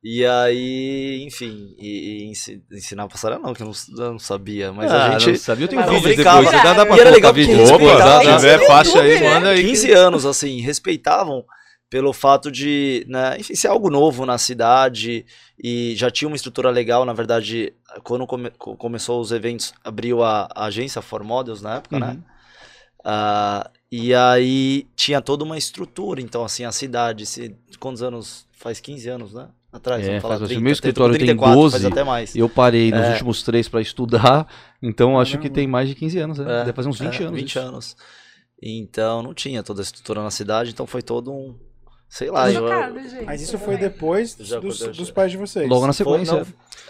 E 0.03 0.25
aí, 0.25 1.23
enfim, 1.25 1.73
e, 1.79 2.23
e 2.23 2.25
ensi- 2.25 2.61
ensinar 2.71 3.07
passarela 3.07 3.41
não, 3.41 3.53
que 3.53 3.63
eu 3.63 3.67
não, 3.67 4.03
eu 4.05 4.11
não 4.11 4.19
sabia, 4.19 4.73
mas 4.73 4.91
Ah, 4.91 5.15
a 5.15 5.19
gente. 5.19 5.37
sabia. 5.39 5.63
Eu 5.63 5.69
tenho 5.69 5.81
vídeo 6.01 6.01
brincava. 6.15 6.43
depois. 6.43 6.61
Dá, 6.63 6.73
dá 6.73 6.85
pra 6.85 6.97
E 6.97 6.99
era 6.99 7.09
legal 7.09 7.33
vídeo 7.33 7.53
eles 7.53 7.71
depois? 7.71 7.97
Dá, 7.99 8.21
dá. 8.23 8.67
fácil 8.67 8.99
aí, 8.99 9.19
né? 9.21 9.33
manda 9.33 9.49
aí. 9.51 9.61
15 9.63 9.91
anos, 9.91 10.25
assim, 10.25 10.59
respeitavam 10.59 11.45
pelo 11.89 12.11
fato 12.11 12.51
de, 12.51 13.05
né, 13.07 13.37
enfim, 13.39 13.55
ser 13.55 13.67
algo 13.67 13.89
novo 13.89 14.25
na 14.25 14.37
cidade 14.39 15.25
e 15.63 15.93
já 15.95 16.09
tinha 16.11 16.27
uma 16.27 16.35
estrutura 16.35 16.69
legal, 16.71 17.05
na 17.05 17.13
verdade, 17.13 17.71
quando 18.03 18.25
come- 18.27 18.49
co- 18.57 18.75
começou 18.75 19.21
os 19.21 19.31
eventos, 19.31 19.73
abriu 19.85 20.21
a, 20.23 20.49
a 20.55 20.65
agência 20.65 21.01
For 21.03 21.23
Models 21.23 21.61
na 21.61 21.75
época, 21.75 21.99
né? 21.99 22.07
Uhum. 22.13 22.23
Ah, 23.05 23.69
e 23.91 24.13
aí 24.13 24.87
tinha 24.95 25.21
toda 25.21 25.43
uma 25.43 25.57
estrutura, 25.57 26.19
então 26.19 26.43
assim, 26.43 26.65
a 26.65 26.71
cidade, 26.71 27.25
se, 27.25 27.55
quantos 27.79 28.01
anos? 28.01 28.47
Faz 28.57 28.79
15 28.79 29.07
anos, 29.09 29.33
né? 29.33 29.47
Atrás, 29.73 30.03
É, 30.03 30.07
vamos 30.07 30.21
falar 30.21 30.37
faz- 30.37 30.47
30, 30.49 30.61
meu 30.63 30.71
escritório 30.71 31.13
tem 31.17 31.25
34, 31.25 31.55
12, 31.59 31.71
faz 31.73 31.85
até 31.91 32.03
mais. 32.03 32.35
Eu 32.35 32.47
parei 32.47 32.91
nos 32.91 33.01
É. 33.01 33.11
últimos 33.13 33.41
três 33.41 33.67
pra 33.67 33.81
estudar, 33.81 34.47
então 34.81 35.19
acho 35.19 35.31
que 35.31 35.37
Caramba. 35.39 35.55
tem 35.55 35.67
mais 35.67 35.89
de 35.89 35.95
15 35.95 36.19
anos, 36.19 36.37
né? 36.37 36.45
É, 36.45 36.57
Deve 36.59 36.73
fazer 36.73 36.89
uns 36.89 36.99
20 36.99 37.21
é, 37.21 37.25
anos. 37.25 37.39
20 37.39 37.49
isso. 37.49 37.59
anos. 37.59 37.97
Então 38.61 39.23
não 39.23 39.33
tinha 39.33 39.63
toda 39.63 39.81
a 39.81 39.83
estrutura 39.83 40.21
na 40.21 40.29
cidade, 40.31 40.69
então 40.69 40.85
foi 40.85 41.01
todo 41.01 41.31
um. 41.33 41.55
Sei 42.07 42.29
lá, 42.29 42.49
eu, 42.51 42.61
chocada, 42.61 43.01
gente. 43.09 43.25
Mas 43.25 43.41
isso 43.41 43.57
foi 43.57 43.75
depois 43.75 44.35
dos, 44.35 44.47
dos 44.95 45.09
pais 45.09 45.31
de 45.31 45.37
vocês. 45.37 45.67
Logo 45.67 45.87
na 45.87 45.93
sequência. 45.93 46.35
não, 46.37 46.45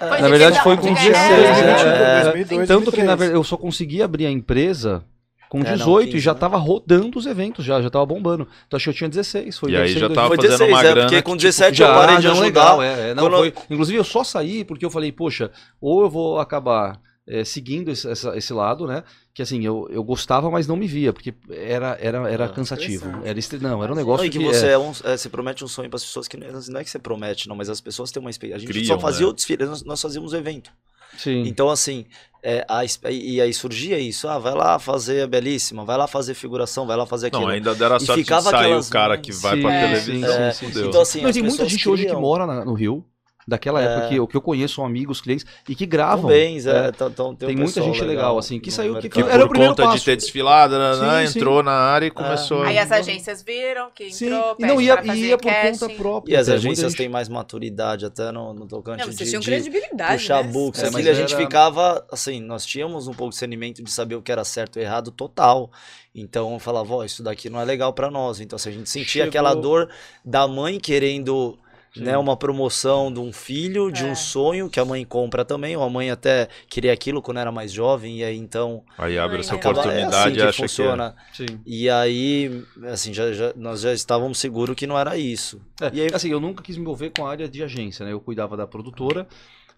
Foi 0.10 0.22
Na 0.22 0.28
verdade 0.28 0.58
de 0.58 0.63
foi 0.63 0.76
que 0.76 0.82
com 0.84 0.88
não, 0.89 0.93
16, 0.96 1.15
é, 1.15 1.62
né? 1.63 2.17
é, 2.17 2.19
É, 2.19 2.24
2002, 2.24 2.67
Tanto 2.67 2.91
que 2.91 2.98
na 3.04 3.15
2003. 3.15 3.19
verdade 3.19 3.34
eu 3.38 3.43
só 3.46 3.56
consegui 3.56 4.02
abrir 4.02 4.26
a 4.26 4.30
empresa 4.32 5.06
com 5.53 5.59
É, 5.59 5.77
não, 5.77 5.77
18 5.77 6.09
e 6.09 6.11
15, 6.13 6.19
já 6.19 6.33
né? 6.33 6.39
tava 6.39 6.57
rodando 6.57 7.17
os 7.19 7.25
eventos, 7.27 7.63
já, 7.63 7.79
já 7.79 7.89
tava 7.89 8.05
bombando. 8.07 8.47
Então 8.67 8.75
acho 8.75 8.85
que 8.85 8.89
eu 8.89 8.93
tinha 8.93 9.09
16. 9.09 9.57
Foi 9.59 9.71
E 9.71 9.77
aí 9.77 9.93
já 9.93 10.09
tava 10.09 10.27
Foi 10.29 10.37
2000. 10.37 10.57
fazendo 10.57 10.67
16, 10.67 10.69
uma 10.71 10.79
é, 10.79 10.83
grana 10.83 11.01
porque 11.01 11.15
que, 11.17 11.21
com 11.21 11.31
tipo, 11.37 11.41
17 11.43 11.77
Já, 11.77 11.87
eu 11.89 11.93
parei 11.93 12.17
de 12.17 12.23
não, 12.23 12.31
ajudar. 12.31 12.45
legal, 12.45 12.81
é, 12.81 13.09
é, 13.11 13.13
não, 13.13 13.29
foi- 13.29 13.53
inclusive 13.69 13.97
eu 13.99 14.03
só 14.03 14.23
saí 14.23 14.65
porque 14.65 14.83
eu 14.83 14.89
falei, 14.89 15.11
poxa, 15.11 15.51
ou 15.79 16.01
eu 16.01 16.09
vou 16.09 16.39
acabar 16.39 16.99
é, 17.27 17.45
seguindo 17.45 17.89
esse, 17.89 18.09
essa- 18.09 18.35
esse 18.35 18.51
lado, 18.51 18.85
né? 18.85 19.03
Que 19.33 19.41
assim, 19.41 19.63
eu, 19.65 19.87
eu 19.89 20.03
gostava, 20.03 20.51
mas 20.51 20.67
não 20.67 20.75
me 20.75 20.87
via, 20.87 21.13
porque 21.13 21.33
era, 21.49 21.97
era, 22.01 22.29
era 22.29 22.45
Ah, 22.45 22.49
cansativo. 22.49 23.05
Era 23.23 23.39
estre... 23.39 23.59
Não, 23.59 23.81
era 23.81 23.93
um 23.93 23.95
Não, 23.95 24.01
negócio 24.01 24.25
e 24.25 24.29
que 24.29 24.39
que 24.39 24.43
você, 24.43 24.67
é- 24.67 24.71
é 24.73 24.77
um, 24.77 24.91
é, 25.05 25.15
você 25.15 25.29
promete 25.29 25.63
um 25.63 25.67
sonho 25.67 25.89
para 25.89 25.95
as 25.97 26.03
pessoas 26.03 26.27
que 26.27 26.35
não 26.35 26.47
é, 26.47 26.51
não 26.69 26.79
é 26.81 26.83
que 26.83 26.89
você 26.89 26.99
promete, 26.99 27.47
não, 27.47 27.55
mas 27.55 27.69
as 27.69 27.79
pessoas 27.79 28.11
têm 28.11 28.19
uma 28.19 28.29
experiência. 28.29 28.57
A 28.57 28.59
gente 28.59 28.71
Criam, 28.81 28.95
só 28.95 28.99
fazia 28.99 29.25
né? 29.25 29.31
o 29.31 29.33
desfile, 29.33 29.65
nós, 29.65 29.83
nós 29.83 30.01
fazíamos 30.01 30.33
o 30.33 30.35
evento. 30.35 30.69
Sim. 31.17 31.43
Então, 31.45 31.69
assim, 31.69 32.06
é, 32.41 32.65
a 32.67 32.84
e 33.10 33.39
aí 33.39 33.54
surgia 33.54 33.97
isso, 33.99 34.28
ah, 34.28 34.38
vai 34.38 34.54
lá 34.54 34.78
fazer 34.78 35.21
a 35.23 35.28
belíssima, 35.28 35.86
vai 35.86 35.97
lá 35.97 36.08
fazer 36.08 36.34
figuração, 36.34 36.86
vai 36.86 36.97
lá 36.97 37.06
fazer 37.06 37.28
aquilo. 37.28 37.43
Não, 37.43 37.49
ainda 37.49 37.73
deram 37.73 37.95
a 37.95 37.97
E 37.97 38.06
sorte 38.06 38.19
de 38.19 38.23
ficava 38.26 38.49
sair 38.49 38.65
aquelas 38.65 38.88
o 38.89 38.91
cara 38.91 39.17
que 39.17 39.32
vai 39.32 39.56
Sim, 39.56 39.62
pra 39.62 39.71
é, 39.73 39.88
televisão. 39.88 40.41
é, 40.41 40.52
sim, 40.52 40.65
fudeu. 40.67 40.89
Então, 40.89 41.02
assim, 41.02 41.21
Não, 41.21 41.30
as 41.30 41.36
tem 41.36 41.43
muita 41.43 41.69
gente 41.69 41.89
hoje 41.89 42.06
que 42.06 42.15
mora 42.15 42.45
na- 42.45 42.65
no 42.65 42.73
Rio, 42.73 43.06
daquela 43.47 43.82
É. 43.82 43.86
época 43.86 44.08
que 44.10 44.15
eu, 44.15 44.27
que 44.27 44.38
eu 44.38 44.41
conheço 44.41 44.82
amigos, 44.84 45.21
clientes, 45.21 45.45
e 45.67 45.75
que 45.75 45.86
gravam. 45.86 46.29
Bens, 46.29 46.65
é, 46.65 46.88
É. 46.88 46.91
tão- 46.91 47.12
tão- 47.12 47.36
Tem 47.36 47.56
um 47.56 47.60
muita 47.60 47.82
gente 47.82 48.01
legal, 48.03 48.38
assim, 48.38 48.60
que 48.60 48.71
saiu 48.71 48.95
que- 48.95 49.01
mercado. 49.03 49.25
que 49.25 49.32
era 49.32 49.43
o 49.43 49.47
por 49.47 49.49
primeiro 49.49 49.73
conta 49.75 49.84
passo. 49.84 49.97
de 49.99 50.06
ter 50.06 50.15
desfilado, 50.15 50.77
né, 50.77 50.95
né, 50.97 51.25
Sim, 51.27 51.34
sim. 51.34 51.39
entrou 51.39 51.62
na 51.63 51.71
área 51.71 52.06
e 52.06 52.12
começou. 52.12 52.63
Aí 52.63 52.77
as 52.77 52.91
agências 52.91 53.41
viram 53.41 53.89
que 53.93 54.12
Sim, 54.12 54.25
entrou, 54.27 54.56
e 54.60 54.65
não 54.65 54.82
ia, 54.82 55.01
e 55.13 55.19
ia 55.27 55.38
por 55.38 55.51
conta 55.51 55.89
própria. 55.89 56.34
E 56.34 56.36
as 56.36 56.49
agências 56.49 56.93
têm 56.93 57.10
mais 57.10 57.27
maturidade 57.29 58.06
até 58.06 58.32
no, 58.32 58.53
no 58.53 58.65
tocante 58.67 58.99
Não, 58.99 59.06
vocês 59.08 59.17
de, 59.17 59.25
tinham 59.29 59.39
de 59.41 59.45
credibilidade, 59.47 60.13
puxar 60.21 60.43
né? 60.43 60.51
books. 60.51 60.79
É, 60.82 60.86
Aquilo 60.88 60.99
mas 61.03 61.08
a 61.08 61.13
gente 61.13 61.34
era- 61.34 61.43
ficava, 61.43 62.06
assim, 62.12 62.39
nós 62.41 62.65
tínhamos 62.65 63.08
um 63.08 63.13
pouco 63.13 63.29
de 63.29 63.36
discernimento 63.36 63.84
de 63.84 63.91
saber 63.91 64.15
o 64.15 64.21
que 64.21 64.32
era 64.32 64.43
certo 64.43 64.79
e 64.79 64.82
errado 64.82 65.12
total. 65.12 65.69
Então 66.15 66.53
eu 66.53 66.60
falava, 66.60 66.93
ó, 66.93 67.03
isso 67.03 67.23
daqui 67.23 67.49
não 67.49 67.60
é 67.60 67.65
legal 67.65 67.91
pra 67.91 68.12
nós. 68.12 68.39
Então 68.39 68.58
se 68.60 68.69
a 68.69 68.71
gente 68.71 68.89
sentia 68.89 69.23
Chegou- 69.23 69.29
aquela 69.29 69.53
dor 69.56 69.89
da 70.23 70.47
mãe 70.47 70.79
querendo 70.79 71.58
Sim. 71.93 72.01
né, 72.06 72.17
uma 72.17 72.36
promoção 72.36 73.13
de 73.13 73.19
um 73.19 73.32
filho, 73.32 73.91
de 73.91 74.03
É. 74.03 74.08
um 74.12 74.15
sonho 74.15 74.69
que 74.69 74.79
a 74.79 74.86
mãe 74.86 75.06
compra 75.06 75.45
também, 75.45 75.75
ou 75.77 75.84
a 75.84 75.89
mãe 75.89 76.10
até 76.10 76.47
queria 76.67 76.91
aquilo 76.91 77.21
quando 77.21 77.38
era 77.39 77.51
mais 77.51 77.71
jovem, 77.71 78.17
e 78.19 78.23
aí 78.23 78.38
então 78.38 78.84
Aí 78.97 79.17
abre 79.17 79.41
essa 79.41 79.56
acaba- 79.56 79.77
é 79.77 79.82
oportunidade 79.82 80.15
assim 80.15 80.29
e 80.29 80.36
que 80.36 80.41
acha 80.41 80.62
funciona. 80.63 81.15
Sim. 81.34 81.45
E 81.65 81.89
aí, 81.89 82.63
assim, 82.91 83.13
já, 83.13 83.32
já- 83.32 83.53
nós 83.56 83.82
já 83.82 83.93
estávamos 83.93 84.39
seguros 84.39 84.75
que 84.75 84.88
não 84.88 84.97
era 84.97 85.15
isso. 85.17 85.62
É, 85.82 85.91
E 85.93 86.01
aí- 86.01 86.10
assim, 86.13 86.29
eu 86.29 86.39
nunca 86.39 86.63
quis 86.63 86.75
me 86.77 86.82
envolver 86.82 87.12
com 87.12 87.25
a 87.25 87.29
área 87.32 87.47
de 87.47 87.63
agência, 87.63 88.06
né? 88.06 88.12
Eu 88.12 88.19
cuidava 88.19 88.58
da 88.58 88.65
produtora. 88.65 89.27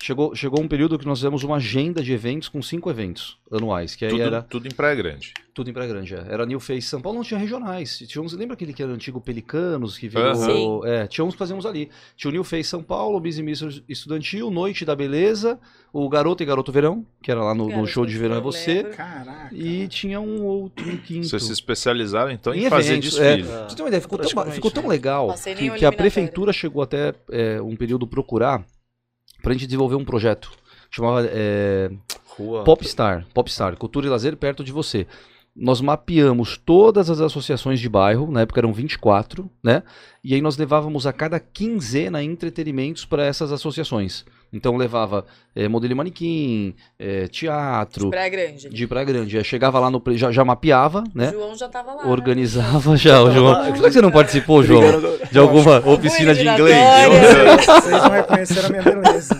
Chegou, 0.02 0.36
chegou 0.36 0.62
um 0.62 0.68
período 0.68 1.00
que 1.00 1.06
nós 1.06 1.20
fizemos 1.20 1.44
uma 1.44 1.56
agenda 1.56 2.04
de 2.04 2.14
eventos 2.14 2.50
com 2.50 2.62
cinco 2.62 2.90
eventos 2.90 3.38
anuais, 3.52 3.96
que 3.96 4.06
aí 4.06 4.12
tudo, 4.12 4.22
era 4.22 4.42
tudo 4.42 4.68
em 4.68 4.72
pré-grande. 4.72 5.34
tudo 5.54 5.70
em 5.70 5.74
Praia 5.74 5.88
Grande. 5.88 6.14
é. 6.16 6.26
Era 6.30 6.46
New 6.46 6.60
Face 6.60 6.84
São 6.88 7.02
Paulo, 7.02 7.20
não 7.20 7.24
tinha 7.24 7.40
regionais. 7.40 7.98
Tinha 8.08 8.22
uns, 8.22 8.34
lembra 8.34 8.56
aquele 8.56 8.74
que 8.74 8.84
era 8.84 8.92
antigo 8.92 9.22
Pelicanos, 9.22 9.98
que 9.98 10.08
virou. 10.08 10.36
Sim. 10.36 10.82
É, 10.90 11.08
tinha 11.08 11.24
uns 11.24 11.34
que 11.34 11.40
fazíamos 11.40 11.66
ali. 11.66 11.90
Tinha 12.16 12.30
o 12.30 12.34
New 12.34 12.44
Face 12.44 12.70
São 12.70 12.84
Paulo, 12.84 13.18
o 13.18 13.20
Busy 13.20 13.42
Mister 13.42 13.70
Estudantil, 13.88 14.52
Noite 14.52 14.84
da 14.84 14.96
Beleza, 14.96 15.60
o 15.94 16.10
Garoto 16.10 16.44
e 16.44 16.46
Garoto 16.46 16.72
Verão, 16.72 17.06
que 17.22 17.32
era 17.32 17.42
lá 17.44 17.56
no, 17.56 17.70
no 17.70 17.88
show 17.88 18.06
de 18.06 18.18
verão 18.18 18.36
é 18.38 18.42
você. 18.42 18.84
Caraca. 18.84 19.56
E 19.56 19.88
tinha 19.88 20.20
um 20.20 20.44
outro, 20.44 20.88
um 20.88 20.98
quinto. 20.98 21.28
Vocês 21.30 21.44
se 21.44 21.54
especializaram 21.54 22.32
então 22.32 22.54
em, 22.54 22.66
Em 22.66 22.70
fazer 22.70 22.94
eventos, 22.94 23.12
desfile. 23.12 23.44
Pra 23.44 23.70
você 23.70 23.76
ter 23.76 23.82
uma 23.82 23.88
ideia, 23.88 24.02
ficou 24.02 24.20
tão, 24.20 24.52
ficou 24.52 24.72
tão 24.72 24.88
legal 24.88 25.34
que, 25.58 25.72
que 25.72 25.86
a 25.86 25.92
prefeitura 25.92 26.52
chegou 26.52 26.82
até 26.82 27.14
é, 27.32 27.62
um 27.62 27.76
período 27.76 28.06
procurar 28.06 28.66
pra 29.46 29.54
gente 29.54 29.68
desenvolver 29.68 29.96
um 29.96 30.04
projeto. 30.04 30.52
Chamava 30.90 31.24
é, 31.24 31.92
Rua. 32.26 32.64
Popstar, 32.64 33.28
Popstar, 33.32 33.78
Cultura 33.78 34.08
e 34.08 34.10
Lazer 34.10 34.36
perto 34.36 34.64
de 34.64 34.72
você. 34.72 35.06
Nós 35.56 35.80
mapeamos 35.82 36.58
todas 36.58 37.12
as 37.12 37.22
associações 37.22 37.80
de 37.80 37.88
bairro, 37.88 38.30
na 38.30 38.42
época 38.42 38.60
eram 38.60 38.74
24, 38.74 39.50
né? 39.64 39.84
E 40.24 40.34
aí 40.34 40.42
nós 40.42 40.58
levávamos 40.58 41.06
a 41.06 41.14
cada 41.14 41.40
quinzena 41.40 42.24
entretenimentos 42.24 43.06
para 43.06 43.24
essas 43.24 43.52
associações. 43.52 44.26
Então 44.56 44.78
levava 44.78 45.26
é, 45.54 45.68
modelo 45.68 45.92
e 45.92 45.96
manequim, 45.96 46.76
é, 46.98 47.28
teatro, 47.28 48.10
Praia 48.10 48.30
Grande. 48.30 48.70
de 48.70 48.88
Praia 48.88 49.06
Grande. 49.06 49.44
Chegava 49.44 49.80
lá 49.80 49.90
no. 49.92 50.02
Já, 50.14 50.32
já 50.32 50.46
mapeava, 50.46 51.00
O 51.14 51.18
né? 51.18 51.32
João 51.34 51.56
já 51.56 51.68
tava 51.68 51.94
lá. 51.94 52.06
né? 52.06 52.10
Organizava 52.12 52.96
já, 52.98 53.22
o 53.22 53.32
João. 53.32 53.52
lá. 53.52 53.66
Por 53.66 53.74
que 53.74 53.80
você 53.82 54.02
não 54.02 54.12
participou, 54.12 54.64
João? 54.64 54.82
De 55.30 55.38
alguma 55.38 55.80
oficina 55.88 56.34
de 56.34 56.48
inglês? 56.48 56.78
Vocês 57.66 58.04
não 58.04 58.10
reconheceram 58.12 58.68
a 58.68 58.70
minha 58.70 58.82
beleza. 58.84 59.36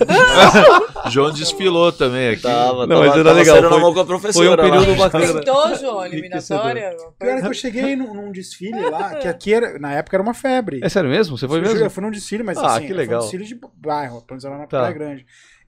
João 1.10 1.30
desfilou 1.32 1.92
também 1.92 2.30
aqui. 2.30 2.42
Tava, 2.42 2.86
Não, 2.86 2.96
tava, 2.96 3.00
mas 3.06 3.14
era 3.14 3.24
tava 3.24 3.38
legal, 3.38 3.56
foi- 3.70 3.80
mão 3.80 3.94
com 3.94 4.00
a 4.00 4.04
Foi 4.06 4.18
professora. 4.18 4.62
um 4.66 4.70
período 4.70 4.90
lá. 4.90 4.96
bacana. 5.08 5.26
Tentou, 5.40 5.74
João, 5.76 6.00
a 6.00 6.06
eliminatória? 6.08 6.96
Pior 7.18 7.30
é 7.38 7.40
que 7.40 7.46
eu 7.46 7.54
cheguei 7.54 7.96
num, 7.96 8.12
num 8.12 8.32
desfile 8.32 8.90
lá, 8.90 9.14
que 9.14 9.28
aqui 9.28 9.54
era, 9.54 9.78
na 9.78 9.92
época 9.92 10.16
era 10.16 10.22
uma 10.22 10.34
febre. 10.34 10.80
É 10.82 10.88
sério 10.88 11.08
mesmo? 11.08 11.38
Você 11.38 11.46
foi 11.48 11.60
mesmo? 11.60 11.78
Eu 11.78 11.90
fui 11.90 12.02
num 12.02 12.10
desfile, 12.10 12.42
mas 12.42 12.58
Ah, 12.58 12.66
assim, 12.66 12.80
que 12.82 12.88
foi 12.88 12.96
legal. 12.96 13.20
um 13.20 13.22
desfile 13.22 13.44
de 13.44 13.58
bairro, 13.76 14.20
pelo 14.22 14.26
menos 14.32 14.44
era 14.44 14.58
na 14.58 14.66
Tá. 14.66 14.78
Praia 14.80 14.92
Grande. 14.92 15.05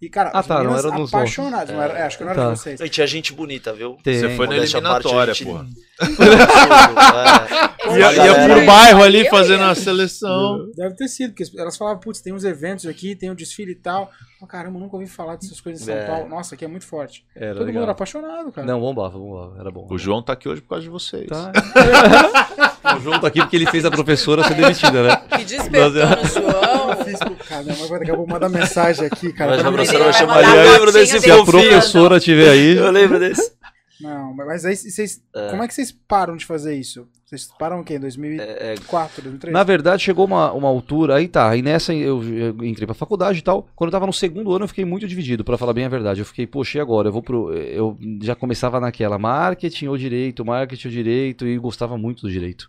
E, 0.01 0.09
cara, 0.09 0.31
Ah, 0.33 0.39
as 0.39 0.47
tá, 0.47 0.63
não 0.63 0.79
era 0.79 0.91
nos 0.93 1.13
apaixonadas. 1.13 1.75
Não 1.75 1.83
era, 1.83 1.99
é, 1.99 2.03
acho 2.03 2.19
que 2.19 2.23
não 2.25 2.31
era 2.31 2.41
Tá. 2.41 2.53
de 2.53 2.59
vocês. 2.61 2.81
E 2.81 2.89
tinha 2.89 3.05
gente 3.07 3.33
bonita, 3.33 3.73
viu? 3.73 3.97
Tem. 4.03 4.15
Você 4.15 4.29
foi 4.37 4.47
na 4.47 4.55
parte, 4.55 4.75
eliminatória, 4.77 5.35
gente- 5.35 5.47
porra. 5.47 5.67
É. 6.01 7.89
Ia, 7.99 8.49
por 8.57 8.65
bairro 8.67 9.03
ali 9.03 9.25
Eu 9.25 9.31
fazendo 9.31 9.61
ia. 9.65 9.71
a 9.71 9.75
seleção. 9.75 10.71
Deve 10.77 10.95
ter 10.95 11.09
sido, 11.09 11.35
porque 11.35 11.51
elas 11.61 11.77
falavam, 11.77 11.99
putz, 11.99 12.21
tem 12.21 12.33
uns 12.33 12.45
eventos 12.45 12.87
aqui, 12.87 13.17
tem 13.17 13.29
um 13.31 13.35
desfile 13.35 13.73
e 13.73 13.75
tal. 13.75 14.11
Oh, 14.41 14.47
caramba, 14.47 14.79
nunca 14.79 14.95
ouvi 14.95 15.09
falar 15.09 15.35
dessas 15.37 15.61
coisas 15.61 15.83
em 15.83 15.87
São 15.87 15.95
É. 15.95 16.07
Paulo. 16.07 16.29
Nossa, 16.29 16.55
aqui 16.55 16.65
é 16.65 16.69
muito 16.69 16.85
forte. 16.87 17.25
Era 17.35 17.49
Todo 17.55 17.59
mundo 17.61 17.67
legal. 17.69 17.83
era 17.85 17.93
apaixonado, 17.93 18.53
cara. 18.53 18.67
Não, 18.67 18.79
bombava, 18.81 19.19
bombava. 19.19 19.59
Era 19.59 19.71
bom. 19.71 19.87
O 19.91 19.99
João 19.99 20.23
tá 20.23 20.35
aqui 20.35 20.49
hoje 20.49 20.61
por 20.63 20.69
causa 20.69 20.85
de 20.85 20.91
vocês. 20.91 21.27
Tá. 21.27 21.51
o 22.97 23.01
João 23.01 23.21
tá 23.21 23.27
aqui 23.29 23.41
porque 23.41 23.57
ele 23.57 23.67
fez 23.67 23.85
a 23.85 23.91
professora 23.91 24.43
ser 24.45 24.55
demitida, 24.55 25.03
né? 25.03 25.17
Que 25.37 25.45
despertou 25.45 25.91
no 25.91 26.25
João. 26.27 26.91
Eu 26.91 27.05
fiz, 27.05 27.19
caramba, 27.49 27.85
agora 27.85 27.99
daqui 28.01 28.11
a 28.11 28.15
pouco 28.15 28.31
mandar 28.31 28.49
mensagem 28.49 29.07
aqui, 29.07 29.33
cara. 29.33 29.53
Mas 29.57 29.65
a 29.65 29.73
professora 29.73 30.05
vai 30.05 30.13
chamar 30.13 30.43
ele. 30.43 30.51
Eu 30.69 30.73
lembro 30.73 30.93
desse 30.93 31.21
Se 31.21 31.31
a 31.31 31.45
professora 31.45 32.17
estiver 32.17 32.51
aí. 32.51 32.77
Eu 32.77 32.91
lembro 32.91 33.19
desse. 33.19 33.53
Não, 34.01 34.33
mas 34.33 34.65
aí 34.65 34.77
vocês. 34.77 35.21
É. 35.35 35.51
Como 35.51 35.63
é 35.63 35.67
que 35.69 35.75
vocês 35.75 35.91
param 35.91 36.37
de 36.37 36.47
fazer 36.47 36.75
isso? 36.77 37.09
Vocês 37.27 37.47
param 37.59 37.81
o 37.81 37.85
quê? 37.85 37.95
Em 37.95 37.97
É, 37.97 38.01
2004, 38.01 39.23
2003? 39.23 39.53
Na 39.53 39.63
verdade, 39.63 40.03
chegou 40.03 40.25
uma, 40.25 40.51
uma 40.53 40.69
altura, 40.69 41.17
aí 41.17 41.29
tá, 41.29 41.51
aí 41.51 41.61
nessa 41.61 41.93
eu, 41.93 42.23
eu 42.23 42.65
entrei 42.65 42.87
pra 42.87 42.95
faculdade 42.95 43.41
e 43.41 43.43
tal. 43.43 43.69
Quando 43.77 43.89
eu 43.89 43.93
tava 43.93 44.07
no 44.07 44.13
segundo 44.13 44.51
ano, 44.53 44.65
eu 44.65 44.69
fiquei 44.69 44.85
muito 44.85 45.07
dividido, 45.07 45.45
pra 45.45 45.59
falar 45.59 45.75
bem 45.75 45.85
a 45.85 45.89
verdade. 45.91 46.21
Eu 46.21 46.25
fiquei, 46.25 46.47
poxa, 46.47 46.79
e 46.79 46.81
agora? 46.81 47.09
Eu 47.09 47.13
vou 47.13 47.23
pro. 47.23 47.53
Eu 47.53 47.99
já 48.23 48.35
começava 48.35 48.81
naquela 48.81 49.19
marketing 49.19 49.89
ou 49.89 49.99
direito, 49.99 50.45
marketing 50.45 50.87
ou 50.89 50.93
direito, 50.93 51.47
e 51.47 51.59
gostava 51.59 51.99
muito 51.99 52.23
do 52.23 52.31
direito. 52.31 52.69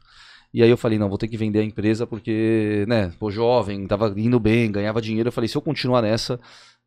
E 0.53 0.63
aí 0.63 0.69
eu 0.69 0.77
falei, 0.77 0.97
não, 0.97 1.09
vou 1.09 1.17
ter 1.17 1.27
que 1.27 1.38
vender 1.38 1.59
a 1.59 1.63
empresa 1.63 2.07
porque, 2.07 2.83
né, 2.88 3.12
pô, 3.19 3.29
jovem, 3.29 3.85
tava 3.85 4.12
indo 4.17 4.39
bem, 4.39 4.71
ganhava 4.71 5.01
dinheiro. 5.01 5.27
Eu 5.29 5.33
falei, 5.33 5.47
se 5.47 5.55
eu 5.55 5.62
continuar 5.62 6.01
nessa, 6.01 6.39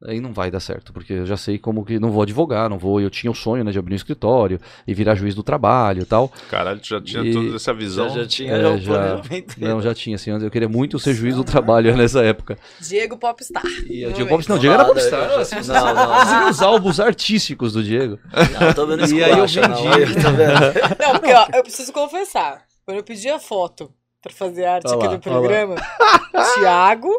aí 0.05 0.21
não 0.21 0.33
vai 0.33 0.51
dar 0.51 0.59
certo, 0.59 0.93
porque 0.93 1.13
eu 1.13 1.25
já 1.27 1.37
sei 1.37 1.59
como 1.61 1.85
que 1.85 1.97
não 2.01 2.11
vou 2.11 2.23
advogar, 2.23 2.69
não 2.69 2.77
vou. 2.77 3.01
Eu 3.01 3.09
tinha 3.09 3.31
o 3.31 3.35
sonho, 3.37 3.63
né, 3.63 3.71
de 3.71 3.79
abrir 3.79 3.93
um 3.93 3.97
escritório 3.97 4.59
e 4.85 4.93
virar 4.93 5.15
juiz 5.15 5.33
do 5.37 5.45
trabalho 5.45 6.03
e 6.03 6.05
tal. 6.05 6.29
Caralho, 6.51 6.81
tu 6.81 6.89
já 6.89 7.01
tinha 7.01 7.23
E- 7.23 7.33
toda 7.33 7.55
essa 7.55 7.73
Já, 7.73 7.79
visão. 7.79 8.09
já 8.09 8.27
tinha 8.27 8.53
É, 8.53 8.63
já 8.63 8.77
já. 8.79 9.23
Não, 9.59 9.81
já 9.81 9.95
tinha, 9.95 10.17
assim, 10.17 10.33
eu 10.33 10.51
queria 10.51 10.69
muito 10.69 10.99
ser 10.99 11.15
juiz 11.15 11.37
do 11.37 11.45
trabalho 11.45 11.95
nessa 11.97 12.21
época. 12.25 12.59
Diego 12.81 13.17
Popstar. 13.17 13.63
E 13.89 14.05
Não 14.07 14.13
Diego. 14.13 14.29
Popstar, 14.29 14.57
não, 14.57 14.61
Diego 14.61 14.75
era 14.75 14.85
popstar. 14.85 15.23
eu 15.23 15.35
já- 15.37 15.41
Assim, 15.43 15.69
não, 15.73 15.95
não, 15.95 15.95
não. 15.95 16.51
Os 16.51 16.61
álbuns 16.61 16.99
artísticos 16.99 17.73
do 17.75 17.85
Diego. 17.85 18.19
Não, 18.61 18.73
tô 18.75 18.89
vendo 18.89 19.07
E 19.07 19.23
aí 19.23 19.39
eu 19.39 19.45
esculacha, 19.45 19.69
não, 19.69 19.77
vendi. 19.93 20.03
aí, 20.03 20.15
tá 20.21 20.31
vendo? 20.33 20.99
Não, 20.99 21.13
porque 21.21 21.33
ó, 21.33 21.47
eu 21.55 21.63
preciso 21.63 21.93
confessar. 21.93 22.61
Quando 22.85 22.97
eu 22.99 23.05
pedi 23.05 23.29
a 23.29 23.39
foto 23.39 23.93
pra 24.21 24.33
fazer 24.33 24.65
arte 24.65 24.89
Olha 24.89 24.97
aqui 24.97 25.07
lá, 25.07 25.13
do 25.15 25.21
programa, 25.21 25.77
Thiago, 26.55 27.11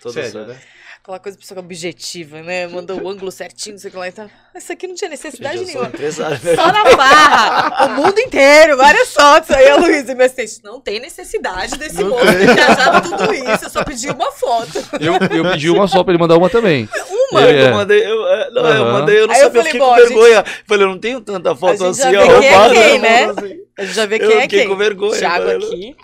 Tudo 0.00 0.12
Sério, 0.12 0.46
né? 0.46 0.60
aquela 1.00 1.18
coisa 1.20 1.38
pessoa 1.38 1.60
objetiva, 1.60 2.42
né? 2.42 2.66
Mandou 2.66 3.00
o 3.00 3.08
ângulo 3.08 3.30
certinho, 3.32 3.74
não 3.74 3.80
sei 3.80 3.88
o 3.88 3.92
que 3.92 3.98
lá 3.98 4.08
e 4.08 4.12
tal. 4.12 4.28
Isso 4.54 4.72
aqui 4.72 4.86
não 4.86 4.94
tinha 4.94 5.08
necessidade 5.08 5.64
nenhuma. 5.64 5.86
empresário. 5.86 6.38
Só 6.38 6.70
na 6.70 6.96
barra, 6.96 7.86
o 7.86 7.90
mundo 8.02 8.18
inteiro, 8.20 8.76
várias 8.76 9.12
fotos. 9.14 9.50
Aí 9.50 9.70
a 9.70 9.76
Luísa, 9.76 10.14
minha 10.14 10.26
assistente, 10.26 10.62
não 10.62 10.80
tem 10.80 11.00
necessidade 11.00 11.78
desse 11.78 12.04
moço 12.04 12.26
ter 12.26 12.54
viajado 12.54 13.08
tudo 13.08 13.32
isso, 13.32 13.64
eu 13.64 13.70
só 13.70 13.84
pedi 13.84 14.10
uma 14.10 14.30
foto. 14.32 14.78
Eu, 15.00 15.14
eu 15.36 15.50
pedi 15.52 15.70
uma 15.70 15.88
só 15.88 16.04
pra 16.04 16.12
ele 16.12 16.20
mandar 16.20 16.36
uma 16.36 16.50
também. 16.50 16.86
Uma. 17.30 17.46
É. 17.48 17.68
Eu 17.68 17.74
mandei, 17.74 18.06
eu, 18.10 18.26
é, 18.26 18.50
não, 18.50 18.62
eu 18.62 18.82
Aham. 18.84 18.92
mandei, 18.92 19.20
eu 19.20 19.26
não 19.26 19.34
Aí 19.34 19.40
eu 19.40 19.44
sabia, 19.44 19.60
eu 19.60 19.64
falei, 19.64 19.72
fiquei 19.72 19.80
com 19.80 19.92
a 19.92 19.98
gente- 19.98 20.08
vergonha. 20.08 20.44
Falei, 20.66 20.84
eu 20.84 20.88
não 20.88 20.98
tenho 20.98 21.20
tanta 21.20 21.54
foto 21.54 21.78
gente 21.78 21.86
assim, 21.88 22.12
já 22.12 22.22
ó. 22.22 22.26
vê 22.26 22.38
quem 22.40 22.48
é 22.48 22.68
quem, 22.90 22.98
né, 22.98 23.24
assim. 23.24 23.58
A 23.78 23.84
gente 23.84 23.94
já 23.94 24.06
vê 24.06 24.16
Eu 24.16 24.28
quem 24.28 24.38
é 24.38 24.40
fiquei 24.42 24.58
quem. 24.60 24.68
com 24.68 24.76
vergonha, 24.76 25.18
Thiago 25.18 25.50
aqui, 25.50 25.96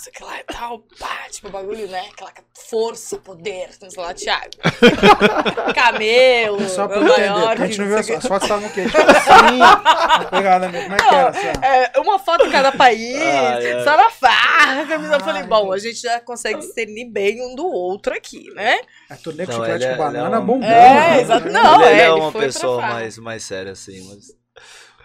sei 0.00 0.12
que 0.12 0.22
lá 0.24 0.38
e 0.40 0.44
tal, 0.44 0.80
pá, 0.98 1.28
tipo, 1.30 1.48
o 1.48 1.50
bagulho, 1.50 1.86
né? 1.88 2.08
Aquela 2.12 2.32
força, 2.68 3.16
poder, 3.18 3.70
não 3.80 3.90
sei 3.90 4.02
lá, 4.02 4.12
Thiago. 4.14 4.50
Camelo, 5.74 6.68
Só 6.68 6.88
pra 6.88 7.00
Nova 7.00 7.12
entender, 7.12 7.28
porque 7.28 7.38
a 7.38 7.44
York, 7.44 7.66
gente 7.66 7.78
não 7.78 7.86
viu 7.86 7.98
as, 7.98 8.10
as 8.10 8.26
fotos 8.26 8.42
estavam 8.44 8.68
o 8.68 8.72
quê? 8.72 8.84
Tipo 8.86 8.98
assim, 8.98 9.56
uma 9.56 10.24
pegada 10.30 10.68
mesmo. 10.68 10.84
Como 10.88 10.94
é 10.94 10.98
que 11.08 11.14
era 11.14 11.28
essa? 11.28 11.40
quê. 11.60 11.66
É, 11.96 12.00
uma 12.00 12.18
foto 12.18 12.46
em 12.46 12.50
cada 12.50 12.72
país, 12.72 13.16
Ai, 13.16 13.72
ai. 13.72 13.84
só 13.84 13.96
na 13.96 14.10
farra. 14.10 14.86
camisa. 14.86 15.14
Eu 15.14 15.20
falei, 15.20 15.42
bom, 15.44 15.72
a 15.72 15.78
gente 15.78 16.00
já 16.00 16.20
consegue 16.20 16.60
discernir 16.60 17.06
bem 17.10 17.40
um 17.42 17.54
do 17.54 17.66
outro 17.66 18.14
aqui, 18.14 18.50
né? 18.54 18.80
A 19.08 19.16
turnê 19.16 19.46
com 19.46 19.52
Não, 19.52 19.60
chiclete 19.60 19.84
ele 19.84 19.92
é- 19.92 19.96
com 19.96 20.02
ele 20.08 20.16
é 20.16 20.20
banana 20.20 20.40
um- 20.40 20.46
bombando. 20.46 20.72
É, 20.72 20.94
né? 21.16 21.20
exato. 21.22 21.48
Não, 21.50 21.82
ele, 21.82 21.90
ele 21.90 22.00
é, 22.00 22.04
é 22.04 22.06
ele 22.10 22.20
uma 22.20 22.32
foi 22.32 22.40
pra 22.40 22.52
pessoa 22.52 22.80
mais, 22.82 23.18
mais 23.18 23.42
séria, 23.44 23.72
assim, 23.72 24.00
mas. 24.08 24.26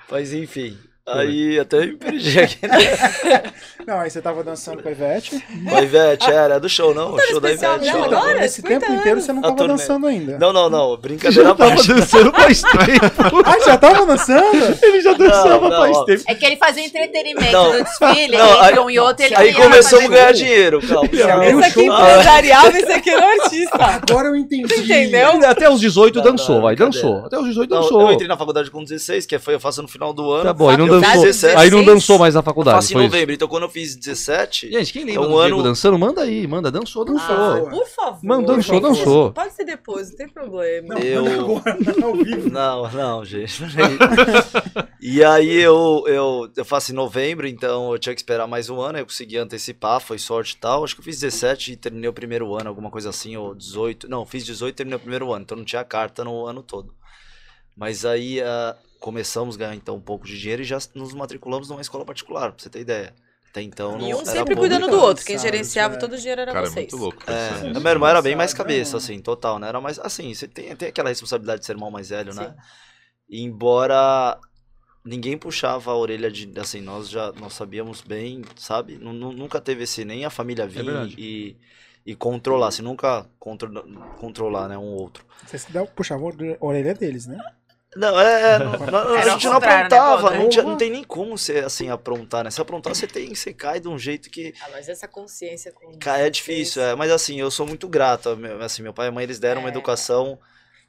Mas 0.09 0.33
enfim. 0.33 0.77
Aí 1.07 1.59
até 1.59 1.85
me 1.85 1.93
perdi 1.97 2.39
aqui. 2.39 2.67
Né? 2.67 3.43
Não, 3.85 3.99
aí 3.99 4.09
você 4.09 4.19
tava 4.19 4.43
dançando 4.43 4.81
com 4.81 4.89
a 4.89 4.91
Ivete. 4.91 5.39
Com 5.69 5.75
a 5.75 5.81
Ivete, 5.83 6.31
era 6.31 6.59
do 6.59 6.67
show, 6.67 6.95
não? 6.95 7.13
O 7.13 7.21
show 7.21 7.39
da 7.39 7.51
Ivete. 7.51 7.83
dela 7.85 8.01
ó. 8.01 8.05
agora? 8.05 8.43
Esse 8.43 8.55
50 8.63 8.79
tempo 8.79 8.99
inteiro 8.99 9.21
você 9.21 9.31
não 9.31 9.41
A 9.41 9.43
tava 9.43 9.55
turnê. 9.55 9.73
dançando 9.73 10.07
ainda. 10.07 10.39
Não, 10.39 10.51
não, 10.51 10.67
não. 10.67 10.97
Brincadeira 10.97 11.51
à 11.51 11.53
tava 11.53 11.75
dançando 11.75 12.31
faz 12.33 12.61
tempo. 12.63 13.43
Ah, 13.45 13.59
já 13.63 13.77
tava 13.77 14.05
dançando? 14.07 14.77
Ele 14.81 15.01
já 15.01 15.13
dançava 15.13 15.69
não, 15.69 15.77
faz 15.77 15.97
ó. 15.97 16.05
tempo. 16.05 16.23
É 16.27 16.33
que 16.33 16.43
ele 16.43 16.55
fazia 16.55 16.83
entretenimento 16.83 17.51
Não. 17.51 17.71
do 17.73 17.83
desfile, 17.83 18.37
Não, 18.37 18.65
entre 18.65 18.79
um 18.79 18.89
e 18.89 18.97
outro, 18.99 19.25
ele 19.25 19.35
Aí 19.35 19.53
começamos 19.53 20.05
a 20.05 20.07
ganhar 20.09 20.31
dinheiro, 20.31 20.81
calma. 20.87 21.05
Esse 21.45 21.63
aqui 21.65 21.85
show. 21.85 22.01
empresariava, 22.01 22.79
esse 22.79 22.91
aqui 22.91 23.09
era 23.11 23.43
artista. 23.43 23.77
Agora 23.77 24.29
eu 24.29 24.35
entendi. 24.35 24.73
Entendeu? 24.73 25.45
Até 25.47 25.69
os 25.69 25.79
18 25.79 26.15
Não, 26.15 26.23
dançou, 26.23 26.55
não, 26.55 26.61
vai, 26.63 26.75
dançou. 26.75 27.23
Até 27.23 27.37
os 27.37 27.45
18 27.45 27.69
Não, 27.69 27.81
dançou. 27.81 28.01
eu 28.01 28.11
entrei 28.11 28.27
na 28.27 28.37
faculdade 28.37 28.71
com 28.71 28.83
16, 28.83 29.27
que 29.27 29.37
foi 29.37 29.53
eu 29.53 29.59
faço 29.59 29.83
no 29.83 29.87
final 29.87 30.11
do 30.11 30.31
ano. 30.31 30.45
Tá 30.45 30.53
bom, 30.53 30.67
aí 30.67 30.77
não 30.77 30.94
Eu 30.94 30.94
dançou. 31.01 31.23
17. 31.23 31.57
Aí 31.57 31.69
não 31.69 31.79
16. 31.79 31.85
dançou 31.85 32.19
mais 32.19 32.33
na 32.33 32.39
Eu 32.39 32.43
faculdade. 32.43 32.75
faço 32.77 32.93
em 32.93 33.01
novembro, 33.03 33.33
então 33.33 33.47
quando 33.47 33.63
eu 33.63 33.69
fiz 33.69 33.95
17, 33.95 34.71
Gente, 34.71 34.93
quem 34.93 35.03
lembra 35.05 35.23
É 35.23 35.25
um 35.25 35.29
do 35.29 35.39
Diego 35.39 35.55
ano- 35.55 35.63
dançando? 35.63 35.97
Manda 35.99 36.21
aí, 36.21 36.47
manda. 36.47 36.71
Dançou, 36.71 37.03
dançou. 37.05 37.27
favor. 37.27 37.69
Por 37.69 37.87
favor. 37.87 38.19
Mano, 38.23 38.45
dançou, 38.47 38.79
dançou. 38.79 39.31
Pode 39.31 39.53
ser 39.53 39.65
depois, 39.65 40.09
não 40.11 40.17
tem 40.17 40.27
problema. 40.29 40.95
eu. 40.99 41.25
Agora, 41.25 41.77
não, 41.97 42.07
ao 42.09 42.15
vivo. 42.15 42.49
Não, 42.49 42.91
não, 42.91 43.25
gente. 43.25 43.61
e 45.01 45.23
aí 45.23 45.55
eu, 45.57 46.03
eu, 46.07 46.49
eu 46.55 46.65
faço 46.65 46.91
em 46.91 46.95
novembro, 46.95 47.47
então 47.47 47.91
eu 47.91 47.99
tinha 47.99 48.13
que 48.13 48.19
esperar 48.21 48.47
mais 48.47 48.69
um 48.69 48.79
ano, 48.81 48.97
eu 48.99 49.05
consegui 49.05 49.37
antecipar, 49.37 49.99
foi 50.01 50.17
sorte 50.17 50.53
e 50.53 50.57
tal. 50.57 50.83
Acho 50.83 50.95
que 50.95 51.01
eu 51.01 51.05
fiz 51.05 51.19
17 51.19 51.73
e 51.73 51.75
terminei 51.75 52.09
o 52.09 52.13
primeiro 52.13 52.53
ano, 52.55 52.69
alguma 52.69 52.89
coisa 52.89 53.09
assim, 53.09 53.35
ou 53.37 53.53
18. 53.55 54.09
Não, 54.09 54.25
fiz 54.25 54.45
18 54.45 54.73
e 54.73 54.75
terminei 54.75 54.97
o 54.97 54.99
primeiro 54.99 55.31
ano, 55.33 55.43
então 55.43 55.57
não 55.57 55.65
tinha 55.65 55.83
carta 55.83 56.23
no 56.23 56.45
ano 56.45 56.61
todo. 56.63 56.93
Mas 57.75 58.05
aí 58.05 58.41
ah, 58.41 58.75
começamos 59.05 59.53
a 59.55 59.59
ganhar 59.59 59.75
então 59.75 59.97
um 59.97 60.01
pouco 60.01 60.25
de 60.25 60.35
dinheiro 60.35 60.63
e 60.63 60.65
já 60.65 60.79
nos 60.95 61.13
matriculamos 61.13 61.69
numa 61.69 61.79
escola 61.79 62.03
particular, 62.03 62.51
pra 62.51 62.63
você 62.63 62.71
ter 62.71 62.79
ideia. 62.79 63.13
Até 63.51 63.61
então 63.61 63.99
não 63.99 64.09
E 64.09 64.15
um 64.15 64.25
sempre 64.25 64.55
cuidando 64.55 64.87
do 64.87 64.99
outro. 64.99 65.23
Quem 65.23 65.37
gerenciava 65.37 65.93
é. 65.93 65.97
todo 65.99 66.13
o 66.13 66.17
dinheiro 66.17 66.41
era 66.41 66.51
Cara, 66.51 66.65
é 66.65 66.69
vocês. 66.71 66.91
muito 66.91 66.97
louco. 66.97 67.21
É, 67.29 67.67
irmão 67.91 68.09
era 68.09 68.19
bem 68.19 68.35
mais 68.35 68.51
cabeça, 68.51 68.97
assim, 68.97 69.19
total, 69.19 69.59
né? 69.59 69.67
Era 69.67 69.79
mais, 69.79 69.99
assim, 69.99 70.33
você 70.33 70.47
tem, 70.47 70.75
tem 70.75 70.87
aquela 70.87 71.09
responsabilidade 71.09 71.59
de 71.59 71.67
ser 71.67 71.73
irmão 71.73 71.91
mais 71.91 72.09
velho, 72.09 72.33
né? 72.33 72.55
E 73.29 73.43
embora 73.43 74.39
ninguém 75.05 75.37
puxava 75.37 75.91
a 75.91 75.95
orelha 75.95 76.31
de, 76.31 76.51
assim, 76.59 76.81
nós 76.81 77.07
já, 77.07 77.31
nós 77.33 77.53
sabíamos 77.53 78.01
bem, 78.01 78.41
sabe? 78.55 78.97
Nu- 78.97 79.13
nu- 79.13 79.31
Nunca 79.33 79.61
teve 79.61 79.83
esse, 79.83 80.03
nem 80.03 80.25
a 80.25 80.31
família 80.31 80.65
vir 80.65 80.83
verdade. 80.83 81.15
e, 81.15 81.55
e 82.03 82.15
controlar, 82.15 82.69
assim, 82.69 82.81
nunca 82.81 83.29
contro, 83.37 83.71
controlar, 84.17 84.67
né, 84.67 84.79
um 84.79 84.95
outro. 84.95 85.23
Vocês 85.45 85.67
dá- 85.69 85.85
puxavam 85.85 86.29
a 86.59 86.65
orelha 86.65 86.95
deles, 86.95 87.27
né? 87.27 87.37
Não, 87.95 88.19
é, 88.19 88.55
é, 88.55 88.59
não- 88.59 88.71
não- 88.91 89.15
Era 89.15 89.31
a 89.31 89.33
gente 89.33 89.45
não 89.45 89.59
né, 89.59 89.67
aprontava, 89.67 90.21
Walter? 90.23 90.37
não, 90.37 90.49
tinha- 90.49 90.63
não 90.63 90.77
tem 90.77 90.89
nem 90.91 91.03
como 91.03 91.37
você, 91.37 91.59
assim, 91.59 91.89
aprontar, 91.89 92.43
né? 92.43 92.51
Se 92.51 92.59
aprontar, 92.61 92.93
você 92.93 93.07
tem, 93.07 93.33
você 93.33 93.53
cai 93.53 93.79
de 93.79 93.87
um 93.87 93.97
jeito 93.97 94.29
que 94.29 94.53
Ah, 94.61 94.69
mas 94.71 94.89
essa 94.89 95.07
consciência 95.07 95.71
com. 95.71 95.91
Cara, 95.99 96.27
é 96.27 96.29
difícil, 96.29 96.81
é, 96.81 96.95
mas 96.95 97.09
assim, 97.11 97.39
eu 97.39 97.49
sou 97.49 97.65
muito 97.65 97.87
grato. 97.87 98.35
meu- 98.35 98.61
Assim, 98.61 98.81
meu 98.81 98.93
pai 98.93 99.07
e 99.07 99.11
mãe, 99.11 99.23
eles 99.23 99.39
deram 99.39 99.61
uma 99.61 99.69
É. 99.69 99.71
educação 99.71 100.37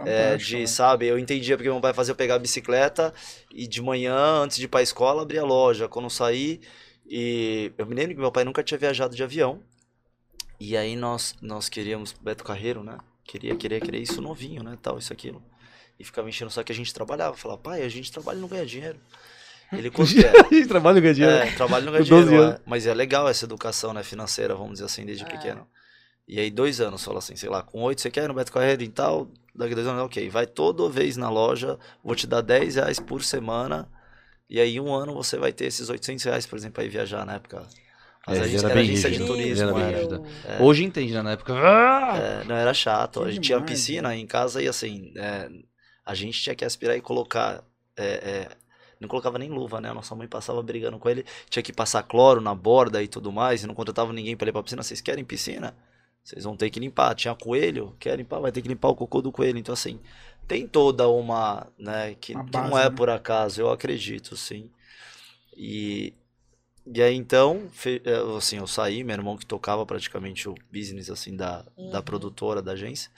é, 0.05 0.37
de, 0.37 0.59
né? 0.59 0.67
sabe, 0.67 1.07
eu 1.07 1.19
entendia 1.19 1.57
porque 1.57 1.69
meu 1.71 1.81
pai 1.81 1.95
fazia 1.95 2.13
eu 2.13 2.17
pegar 2.17 2.35
a 2.37 2.39
bicicleta 2.39 3.13
e 3.51 3.67
de 3.67 3.81
manhã, 3.83 4.15
antes 4.43 4.57
de 4.57 4.65
ir 4.65 4.69
pra 4.69 4.83
escola, 4.83 5.23
abrir 5.23 5.39
a 5.39 5.45
loja. 5.45 5.89
Quando 5.89 6.07
eu 6.07 6.11
saí, 6.11 6.61
e 7.07 7.73
eu 7.79 7.87
me 7.87 7.95
lembro 7.95 8.15
que 8.15 8.21
meu 8.21 8.31
pai 8.33 8.45
nunca 8.45 8.63
tinha 8.63 8.79
viajado 8.79 9.15
de 9.17 9.23
avião. 9.23 9.63
E 10.59 10.77
aí 10.77 10.97
nós, 10.97 11.35
nós 11.41 11.69
queríamos, 11.69 12.13
Beto 12.13 12.43
Carreiro, 12.45 12.83
né? 12.83 12.99
Queria, 13.25 13.55
queria, 13.57 13.81
queria 13.81 14.01
isso 14.01 14.21
novinho, 14.23 14.63
né? 14.63 14.79
Tal, 14.81 14.99
isso, 14.99 15.13
aquilo. 15.13 15.43
E 15.99 16.05
ficava 16.05 16.29
enchendo 16.29 16.51
só 16.51 16.63
que 16.63 16.73
a 16.73 16.75
gente 16.75 16.93
trabalhava. 16.93 17.37
Falava, 17.37 17.61
pai, 17.61 17.83
a 17.83 17.89
gente 17.89 18.11
trabalha 18.13 18.37
e 18.39 18.41
não 18.41 18.49
ganha 18.49 18.67
dinheiro. 18.67 18.99
Ele, 19.73 19.91
quanto 19.91 20.13
que 20.15 20.25
é? 20.25 20.67
Trabalho 20.67 21.01
ganha 21.01 21.15
dinheiro. 21.15 21.37
É, 21.37 21.51
trabalho 21.53 21.87
não 21.87 21.93
ganha 21.95 22.05
Com 22.05 22.11
12 22.11 22.25
dinheiro, 22.25 22.45
anos. 22.49 22.61
é. 22.61 22.63
mas 22.67 22.87
é 22.87 22.95
legal 22.95 23.29
essa 23.29 23.45
educação 23.45 23.93
né, 23.93 24.03
financeira, 24.03 24.55
vamos 24.55 24.75
dizer 24.75 24.85
assim, 24.85 25.05
desde 25.05 25.25
Ah. 25.25 25.29
pequeno. 25.29 25.67
E 26.29 26.41
aí, 26.41 26.51
dois 26.51 26.81
anos, 26.81 27.05
fala 27.05 27.19
assim, 27.21 27.37
sei 27.37 27.49
lá, 27.49 27.63
com 27.63 27.81
oito 27.83 28.01
você 28.01 28.11
quer 28.11 28.25
ir 28.25 28.29
no 28.29 28.35
Beto 28.35 28.51
Carreiro 28.53 28.83
e 28.83 28.89
tal, 28.89 29.29
daqui 29.55 29.75
dois 29.77 29.87
anos, 29.87 30.03
ok, 30.03 30.29
vai 30.29 30.45
toda 30.45 30.89
vez 30.89 31.17
na 31.17 31.31
loja, 31.31 31.79
vou 32.03 32.17
te 32.17 32.27
dar 32.27 32.41
10 32.41 32.75
reais 32.75 32.99
por 32.99 33.23
semana, 33.23 33.89
e 34.51 34.59
aí 34.61 34.81
um 34.81 34.93
ano 34.93 35.15
você 35.15 35.37
vai 35.39 35.53
ter 35.53 35.67
esses 35.67 35.89
800 35.89 36.25
reais, 36.25 36.45
por 36.45 36.57
exemplo, 36.59 36.75
pra 36.75 36.85
ir 36.85 36.89
viajar 36.89 37.25
na 37.25 37.35
época. 37.35 37.65
Mas 38.27 38.39
É, 38.39 38.41
a 38.41 38.47
gente 38.49 38.59
era 38.59 38.67
era 38.71 38.75
bem 38.75 38.83
agência 38.91 39.09
de 39.09 39.19
rígido, 39.19 39.35
ele 39.37 39.43
turismo, 39.43 39.63
era 39.69 39.73
bem 39.75 39.83
era. 39.85 39.97
rígido. 39.99 40.27
É. 40.49 40.63
Hoje 40.63 40.83
entende, 40.85 41.13
né? 41.15 41.23
Na 41.23 41.31
época. 41.31 41.55
Ah! 41.55 42.19
É, 42.19 42.45
não, 42.45 42.57
era 42.57 42.75
chato. 42.75 43.21
Que 43.21 43.29
a 43.29 43.31
gente 43.31 43.45
tinha 43.45 43.59
demais, 43.59 43.71
piscina 43.73 44.17
em 44.17 44.27
casa 44.27 44.61
e 44.61 44.67
assim, 44.67 45.13
é, 45.17 45.49
a 46.07 46.15
gente 46.15 46.41
tinha 46.43 46.55
que 46.57 46.65
aspirar 46.65 46.97
e 46.97 47.03
colocar. 47.03 47.65
é, 47.97 48.05
é, 48.07 48.57
não 49.01 49.09
colocava 49.09 49.39
nem 49.39 49.51
luva, 49.51 49.81
né? 49.81 49.91
A 49.91 49.95
nossa 49.95 50.15
mãe 50.15 50.29
passava 50.29 50.63
brigando 50.63 50.99
com 50.99 51.09
ele. 51.11 51.27
Tinha 51.51 51.63
que 51.63 51.73
passar 51.73 52.03
cloro 52.05 52.41
na 52.41 52.55
borda 52.55 53.03
e 53.03 53.09
tudo 53.09 53.33
mais. 53.33 53.63
E 53.65 53.67
não 53.67 53.75
contratava 53.75 54.13
ninguém 54.13 54.37
pra 54.37 54.49
ir 54.49 54.53
pra 54.53 54.63
piscina. 54.63 54.83
Vocês 54.83 55.03
querem 55.03 55.25
piscina? 55.25 55.77
Vocês 56.25 56.45
vão 56.45 56.57
ter 56.57 56.71
que 56.71 56.81
limpar. 56.81 57.15
Tinha 57.15 57.35
coelho? 57.35 57.95
Quer 58.01 58.17
limpar? 58.17 58.41
Vai 58.41 58.53
ter 58.53 58.63
que 58.63 58.69
limpar 58.69 58.89
o 58.89 58.97
cocô 58.97 59.21
do 59.23 59.33
coelho. 59.33 59.59
Então, 59.59 59.73
assim, 59.75 60.01
tem 60.49 60.67
toda 60.67 61.09
uma. 61.09 61.67
né? 61.79 62.15
Que, 62.21 62.35
Uma 62.35 62.45
que 62.45 62.61
não 62.61 62.71
base, 62.71 62.79
é 62.79 62.89
né? 62.91 62.97
por 62.97 63.11
acaso, 63.11 63.61
eu 63.61 63.71
acredito, 63.71 64.37
sim. 64.37 64.71
E. 65.57 66.13
E 66.87 67.03
aí 67.03 67.15
então, 67.17 67.69
fe- 67.73 68.03
eh, 68.05 68.37
assim, 68.39 68.59
eu 68.59 68.67
saí, 68.67 69.05
meu 69.05 69.15
irmão 69.15 69.37
que 69.37 69.47
tocava 69.47 69.85
praticamente 69.87 70.49
o 70.49 70.55
business 70.73 71.11
assim 71.11 71.37
da, 71.37 71.65
da 71.91 71.99
Uhum. 71.99 72.03
produtora, 72.03 72.63
da 72.63 72.73
agência. 72.73 73.11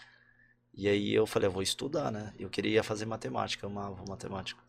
E 0.78 0.88
aí 0.88 1.12
eu 1.12 1.26
falei, 1.26 1.48
eu 1.48 1.52
vou 1.52 1.60
estudar, 1.60 2.12
né? 2.12 2.32
Eu 2.38 2.48
queria 2.48 2.84
fazer 2.84 3.04
matemática, 3.04 3.66
eu 3.66 3.70
amava 3.70 3.96
matemática. 4.08 4.60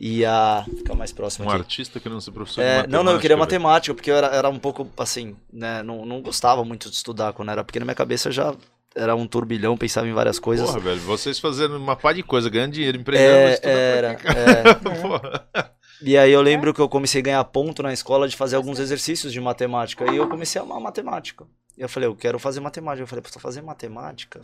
Ia 0.00 0.64
ficar 0.76 0.94
mais 0.94 1.12
próximo 1.12 1.46
Um 1.46 1.50
aqui. 1.50 1.60
artista 1.60 2.00
querendo 2.00 2.20
ser 2.20 2.32
professor 2.32 2.60
É, 2.60 2.86
não, 2.88 3.04
não, 3.04 3.12
eu 3.12 3.20
queria 3.20 3.36
matemática, 3.36 3.94
porque 3.94 4.10
eu 4.10 4.16
era, 4.16 4.26
era 4.28 4.48
um 4.48 4.58
pouco 4.58 4.88
assim, 4.96 5.36
né? 5.52 5.80
Não, 5.84 6.04
não 6.04 6.20
gostava 6.20 6.64
muito 6.64 6.90
de 6.90 6.96
estudar 6.96 7.32
quando 7.32 7.52
era 7.52 7.62
pequeno, 7.62 7.86
minha 7.86 7.94
cabeça 7.94 8.32
já 8.32 8.52
era 8.96 9.14
um 9.14 9.28
turbilhão, 9.28 9.76
pensava 9.76 10.08
em 10.08 10.12
várias 10.12 10.40
coisas. 10.40 10.66
Porra, 10.66 10.80
velho, 10.80 11.00
vocês 11.02 11.38
fazendo 11.38 11.76
uma 11.76 11.94
pá 11.94 12.12
de 12.12 12.24
coisa, 12.24 12.50
ganhando 12.50 12.72
dinheiro, 12.72 12.98
empreendendo, 12.98 13.60
É, 13.62 13.96
era, 13.96 14.12
é. 14.12 15.78
E 16.00 16.16
aí 16.16 16.30
eu 16.30 16.40
lembro 16.42 16.72
que 16.72 16.80
eu 16.80 16.88
comecei 16.88 17.20
a 17.20 17.24
ganhar 17.24 17.44
ponto 17.44 17.82
na 17.82 17.92
escola 17.92 18.28
de 18.28 18.36
fazer 18.36 18.54
alguns 18.56 18.78
exercícios 18.78 19.32
de 19.32 19.40
matemática. 19.40 20.08
E 20.12 20.16
eu 20.16 20.28
comecei 20.28 20.60
a 20.60 20.64
amar 20.64 20.80
matemática. 20.80 21.44
E 21.76 21.82
eu 21.82 21.88
falei, 21.88 22.08
eu 22.08 22.14
quero 22.14 22.38
fazer 22.38 22.60
matemática. 22.60 23.02
Eu 23.02 23.08
falei, 23.08 23.22
pô, 23.22 23.40
fazer 23.40 23.62
matemática? 23.62 24.40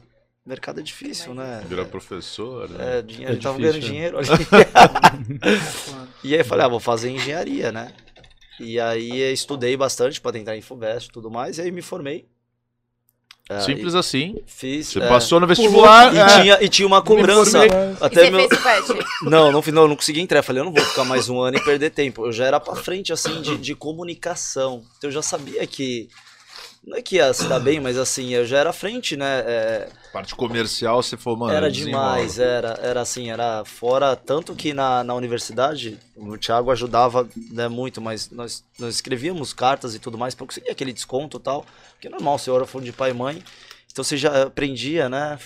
Mercado 0.46 0.80
é 0.80 0.82
difícil, 0.82 1.34
né? 1.34 1.64
Virar 1.66 1.86
professor, 1.86 2.68
né? 2.68 2.98
É, 2.98 3.02
dinheiro, 3.02 3.32
É 3.32 3.36
eu 3.36 3.40
tava 3.40 3.58
difícil, 3.58 3.80
ganhando 3.80 3.84
é. 3.84 3.88
dinheiro 3.88 4.18
ali. 4.18 4.28
e 6.22 6.34
aí 6.34 6.40
eu 6.40 6.44
falei, 6.44 6.66
ah, 6.66 6.68
vou 6.68 6.80
fazer 6.80 7.10
engenharia, 7.10 7.72
né? 7.72 7.94
E 8.60 8.78
aí 8.78 9.32
estudei 9.32 9.76
bastante 9.76 10.20
para 10.20 10.32
tentar 10.32 10.56
em 10.56 10.60
FUVEST 10.60 11.08
e 11.08 11.12
tudo 11.12 11.30
mais, 11.30 11.58
e 11.58 11.62
aí 11.62 11.70
me 11.70 11.82
formei. 11.82 12.26
É, 13.48 13.60
Simples 13.60 13.92
e 13.92 13.98
assim. 13.98 14.42
Fiz. 14.46 14.86
Você 14.88 15.00
é, 15.00 15.08
passou 15.08 15.38
no 15.38 15.46
vestibular. 15.46 16.14
e, 16.14 16.18
é. 16.18 16.26
tinha, 16.26 16.62
e 16.62 16.68
tinha 16.68 16.86
uma 16.86 17.02
cobrança. 17.02 17.66
E 17.66 17.70
Até 18.00 18.24
você 18.24 18.30
meu... 18.30 18.48
Não, 19.30 19.52
não, 19.52 19.60
não, 19.60 19.88
não 19.88 19.96
consegui 19.96 20.20
entrar. 20.20 20.38
Eu 20.38 20.42
falei, 20.42 20.60
eu 20.60 20.64
não 20.64 20.72
vou 20.72 20.82
ficar 20.82 21.04
mais 21.04 21.28
um 21.28 21.40
ano 21.40 21.58
e 21.58 21.64
perder 21.64 21.90
tempo. 21.90 22.24
Eu 22.26 22.32
já 22.32 22.46
era 22.46 22.58
pra 22.58 22.74
frente, 22.74 23.12
assim, 23.12 23.42
de, 23.42 23.58
de 23.58 23.74
comunicação. 23.74 24.82
Então 24.96 25.08
eu 25.08 25.14
já 25.14 25.22
sabia 25.22 25.66
que. 25.66 26.08
Não 26.86 26.98
é 26.98 27.02
que 27.02 27.16
ia 27.16 27.32
se 27.32 27.48
dar 27.48 27.58
bem, 27.58 27.80
mas 27.80 27.96
assim, 27.96 28.30
eu 28.34 28.44
já 28.44 28.58
era 28.58 28.70
à 28.70 28.72
frente, 28.72 29.16
né? 29.16 29.42
É, 29.46 29.88
Parte 30.12 30.34
comercial, 30.34 31.02
você 31.02 31.16
falou, 31.16 31.38
mano. 31.38 31.52
era 31.54 31.70
demais, 31.70 32.38
era, 32.38 32.78
era 32.82 33.00
assim, 33.00 33.30
era 33.30 33.64
fora. 33.64 34.14
Tanto 34.14 34.54
que 34.54 34.74
na, 34.74 35.02
na 35.02 35.14
universidade, 35.14 35.98
o 36.14 36.36
Thiago 36.36 36.70
ajudava 36.70 37.26
né, 37.50 37.68
muito, 37.68 38.02
mas 38.02 38.30
nós, 38.30 38.62
nós 38.78 38.94
escrevíamos 38.96 39.54
cartas 39.54 39.94
e 39.94 39.98
tudo 39.98 40.18
mais 40.18 40.34
pra 40.34 40.46
conseguir 40.46 40.70
aquele 40.70 40.92
desconto 40.92 41.38
e 41.38 41.40
tal. 41.40 41.64
Porque 41.92 42.08
é 42.08 42.10
normal, 42.10 42.38
você 42.38 42.50
ora 42.50 42.66
fundo 42.66 42.84
de 42.84 42.92
pai 42.92 43.10
e 43.10 43.14
mãe. 43.14 43.42
Então 43.90 44.04
você 44.04 44.16
já 44.16 44.42
aprendia, 44.42 45.08
né? 45.08 45.38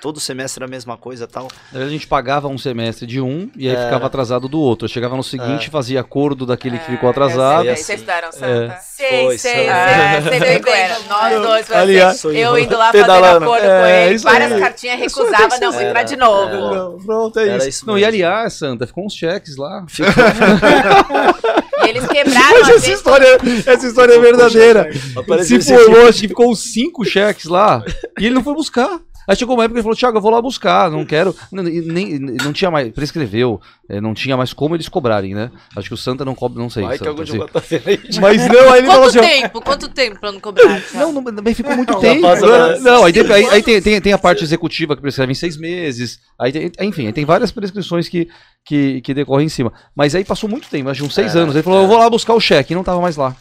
Todo 0.00 0.20
semestre 0.20 0.58
era 0.62 0.66
a 0.66 0.70
mesma 0.70 0.98
coisa 0.98 1.24
e 1.24 1.26
tal. 1.26 1.48
A 1.72 1.88
gente 1.88 2.06
pagava 2.06 2.46
um 2.46 2.58
semestre 2.58 3.06
de 3.06 3.22
um 3.22 3.48
e 3.56 3.68
aí 3.70 3.74
ficava 3.84 4.04
atrasado 4.06 4.48
do 4.48 4.60
outro. 4.60 4.84
Eu 4.84 4.88
chegava 4.90 5.16
no 5.16 5.22
seguinte, 5.22 5.70
fazia 5.70 6.00
acordo 6.00 6.44
daquele 6.44 6.78
que 6.78 6.84
ficou 6.92 7.08
atrasado. 7.08 7.64
sei, 7.64 7.74
Vocês 7.74 7.80
assim. 7.84 7.94
estudaram 7.94 8.30
Santa? 8.32 8.78
Sei, 8.82 9.24
Foi, 9.24 9.38
sei, 9.38 9.66
sabe? 9.66 9.68
Ah, 9.70 10.22
sei. 10.22 10.40
sei. 10.40 11.08
Nós 11.08 11.42
dois, 11.42 11.72
Aliás, 11.72 12.24
eu 12.24 12.58
indo 12.58 12.76
lá 12.76 12.92
fazendo 12.92 13.10
acordo 13.12 13.62
com 13.62 13.66
É, 13.66 14.06
ele, 14.06 14.14
isso 14.16 14.28
aí. 14.28 14.38
várias 14.40 14.60
cartinhas 14.60 14.98
recusava, 14.98 15.58
não, 15.58 15.72
vou 15.72 15.80
entrar 15.82 16.02
de 16.02 16.16
novo. 16.16 16.74
Não, 16.74 16.98
pronto, 16.98 17.38
é 17.38 17.48
Era 17.48 17.56
isso. 17.58 17.68
isso 17.68 17.86
Não, 17.86 17.96
e 17.98 18.04
aliás, 18.04 18.52
Santa, 18.52 18.86
ficou 18.86 19.06
uns 19.06 19.14
cheques 19.14 19.56
lá. 19.56 19.86
E 21.84 21.88
eles 21.88 22.06
quebraram 22.06 22.60
Mas 22.60 22.68
a 22.68 22.72
essa 22.72 22.80
vez. 22.80 22.86
história, 22.98 23.26
essa 23.66 23.86
história 23.86 24.14
é 24.14 24.18
verdadeira. 24.18 24.88
Se 25.44 25.60
formou, 25.60 26.06
acho 26.08 26.20
que 26.22 26.28
ficou 26.28 26.50
uns 26.50 26.60
cinco 26.72 27.04
cheques 27.04 27.44
lá. 27.44 27.82
E 28.18 28.24
ele 28.26 28.34
não 28.34 28.42
foi 28.42 28.54
buscar. 28.54 29.00
Aí 29.26 29.36
chegou 29.36 29.54
uma 29.54 29.64
época 29.64 29.74
que 29.74 29.78
ele 29.78 29.82
falou, 29.82 29.96
Thiago, 29.96 30.18
eu 30.18 30.22
vou 30.22 30.30
lá 30.30 30.40
buscar, 30.42 30.90
não 30.90 31.04
quero. 31.04 31.34
Não, 31.50 31.62
nem, 31.62 32.18
não 32.18 32.52
tinha 32.52 32.70
mais, 32.70 32.92
prescreveu, 32.92 33.60
é, 33.88 34.00
não 34.00 34.12
tinha 34.14 34.36
mais 34.36 34.52
como 34.52 34.74
eles 34.74 34.88
cobrarem, 34.88 35.34
né? 35.34 35.50
Acho 35.76 35.88
que 35.88 35.94
o 35.94 35.96
Santa 35.96 36.24
não 36.24 36.34
cobra, 36.34 36.60
não 36.62 36.68
sei. 36.68 36.82
Vai 36.84 36.98
que 36.98 37.04
Santa, 37.04 37.10
algum 37.10 37.24
de 37.24 37.32
assim. 37.32 38.20
Mas 38.20 38.46
não, 38.48 38.72
aí 38.72 38.78
ele 38.80 38.86
falou 38.86 39.04
Quanto 39.04 39.08
assim, 39.08 39.18
ó, 39.18 39.22
tempo? 39.22 39.60
Quanto 39.62 39.88
tempo 39.88 40.20
pra 40.20 40.32
não 40.32 40.40
cobrar? 40.40 40.82
não, 40.94 41.12
não, 41.12 41.24
também 41.24 41.54
ficou 41.54 41.76
muito 41.76 41.92
Já 41.94 42.00
tempo. 42.00 42.22
mais 42.22 42.82
Não, 42.82 43.04
aí, 43.04 43.12
tem, 43.12 43.32
aí, 43.32 43.46
aí 43.46 43.62
tem, 43.62 43.80
tem, 43.80 44.00
tem 44.00 44.12
a 44.12 44.18
parte 44.18 44.44
executiva 44.44 44.94
que 44.94 45.02
prescreve 45.02 45.32
em 45.32 45.34
seis 45.34 45.56
meses. 45.56 46.20
Aí 46.38 46.52
tem, 46.52 46.70
enfim, 46.80 47.06
aí 47.06 47.12
tem 47.12 47.24
várias 47.24 47.50
prescrições 47.50 48.08
que, 48.08 48.28
que, 48.64 49.00
que 49.00 49.14
decorrem 49.14 49.46
em 49.46 49.50
cima. 49.50 49.72
Mas 49.94 50.14
aí 50.14 50.24
passou 50.24 50.48
muito 50.48 50.68
tempo, 50.68 50.88
acho 50.90 51.00
que 51.00 51.06
uns 51.06 51.14
seis 51.14 51.34
É, 51.34 51.38
anos. 51.38 51.54
Ele 51.54 51.62
falou, 51.62 51.82
eu 51.82 51.88
vou 51.88 51.98
lá 51.98 52.08
buscar 52.10 52.34
o 52.34 52.40
cheque, 52.40 52.72
e 52.72 52.76
não 52.76 52.84
tava 52.84 53.00
mais 53.00 53.16
lá. 53.16 53.34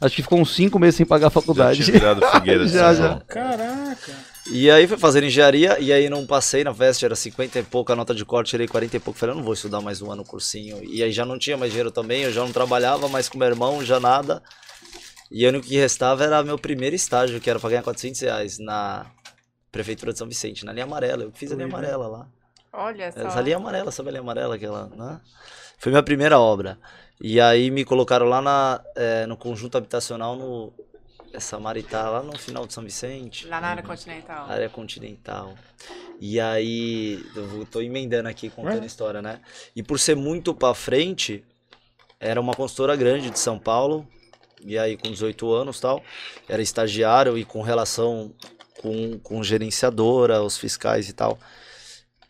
Acho 0.00 0.16
que 0.16 0.22
ficou 0.22 0.40
uns 0.40 0.54
cinco 0.54 0.78
meses 0.78 0.96
sem 0.96 1.04
pagar 1.04 1.26
a 1.26 1.28
Já 1.28 1.30
faculdade. 1.30 1.84
tinha 1.84 1.98
virado 1.98 2.22
fogueira 2.26 2.66
Já, 2.68 2.94
já. 2.94 3.20
Caraca. 3.28 4.29
E 4.46 4.70
aí 4.70 4.86
fui 4.86 4.96
fazer 4.96 5.22
engenharia, 5.22 5.78
e 5.78 5.92
aí 5.92 6.08
não 6.08 6.26
passei 6.26 6.64
na 6.64 6.72
festa, 6.72 7.04
era 7.06 7.14
50 7.14 7.58
e 7.58 7.62
pouco, 7.62 7.92
a 7.92 7.96
nota 7.96 8.14
de 8.14 8.24
corte, 8.24 8.50
tirei 8.50 8.66
40 8.66 8.96
e 8.96 9.00
pouco. 9.00 9.18
Falei, 9.18 9.34
eu 9.34 9.36
não 9.36 9.44
vou 9.44 9.52
estudar 9.52 9.80
mais 9.80 10.00
um 10.00 10.10
ano 10.10 10.24
cursinho. 10.24 10.82
E 10.82 11.02
aí 11.02 11.12
já 11.12 11.24
não 11.24 11.38
tinha 11.38 11.56
mais 11.56 11.70
dinheiro 11.70 11.90
também, 11.90 12.22
eu 12.22 12.32
já 12.32 12.40
não 12.40 12.50
trabalhava 12.50 13.08
mais 13.08 13.28
com 13.28 13.38
meu 13.38 13.48
irmão, 13.48 13.84
já 13.84 14.00
nada. 14.00 14.42
E 15.30 15.46
aí 15.46 15.54
o 15.54 15.60
que 15.60 15.76
restava 15.76 16.24
era 16.24 16.42
meu 16.42 16.58
primeiro 16.58 16.96
estágio, 16.96 17.40
que 17.40 17.48
era 17.48 17.60
pra 17.60 17.68
ganhar 17.68 17.82
400 17.82 18.20
reais 18.20 18.58
na 18.58 19.06
Prefeitura 19.70 20.12
de 20.12 20.18
São 20.18 20.26
Vicente, 20.26 20.64
na 20.64 20.72
linha 20.72 20.84
amarela. 20.84 21.22
Eu 21.22 21.30
fiz 21.32 21.52
a 21.52 21.54
linha 21.54 21.68
amarela 21.68 22.08
lá. 22.08 22.26
Olha 22.72 23.12
só. 23.12 23.20
Essa 23.20 23.40
linha 23.40 23.56
amarela, 23.56 23.92
sabe 23.92 24.08
a 24.08 24.12
linha 24.12 24.22
amarela 24.22 24.56
aquela, 24.56 24.88
né? 24.88 25.20
Foi 25.78 25.92
minha 25.92 26.02
primeira 26.02 26.38
obra. 26.38 26.78
E 27.20 27.40
aí 27.40 27.70
me 27.70 27.84
colocaram 27.84 28.26
lá 28.26 28.40
na, 28.40 28.80
eh, 28.96 29.26
no 29.26 29.36
conjunto 29.36 29.76
habitacional 29.76 30.34
no 30.34 30.72
essa 31.32 31.58
Maritá, 31.58 32.08
lá 32.08 32.22
no 32.22 32.36
final 32.38 32.66
de 32.66 32.72
São 32.72 32.84
Vicente. 32.84 33.46
Lá 33.46 33.60
na 33.60 33.68
área 33.68 33.82
continental. 33.82 34.50
Área 34.50 34.68
continental. 34.68 35.54
E 36.20 36.38
aí, 36.38 37.24
eu 37.34 37.66
tô 37.66 37.80
emendando 37.80 38.28
aqui 38.28 38.50
contando 38.50 38.82
a 38.82 38.86
história, 38.86 39.22
né? 39.22 39.40
E 39.74 39.82
por 39.82 39.98
ser 39.98 40.16
muito 40.16 40.54
pra 40.54 40.74
frente, 40.74 41.44
era 42.18 42.40
uma 42.40 42.54
consultora 42.54 42.94
grande 42.96 43.30
de 43.30 43.38
São 43.38 43.58
Paulo. 43.58 44.06
E 44.62 44.76
aí, 44.78 44.96
com 44.96 45.10
18 45.10 45.50
anos 45.52 45.80
tal, 45.80 46.02
era 46.46 46.60
estagiário 46.60 47.38
e 47.38 47.44
com 47.44 47.62
relação 47.62 48.34
com, 48.80 49.18
com 49.20 49.42
gerenciadora, 49.42 50.42
os 50.42 50.58
fiscais 50.58 51.08
e 51.08 51.12
tal. 51.12 51.38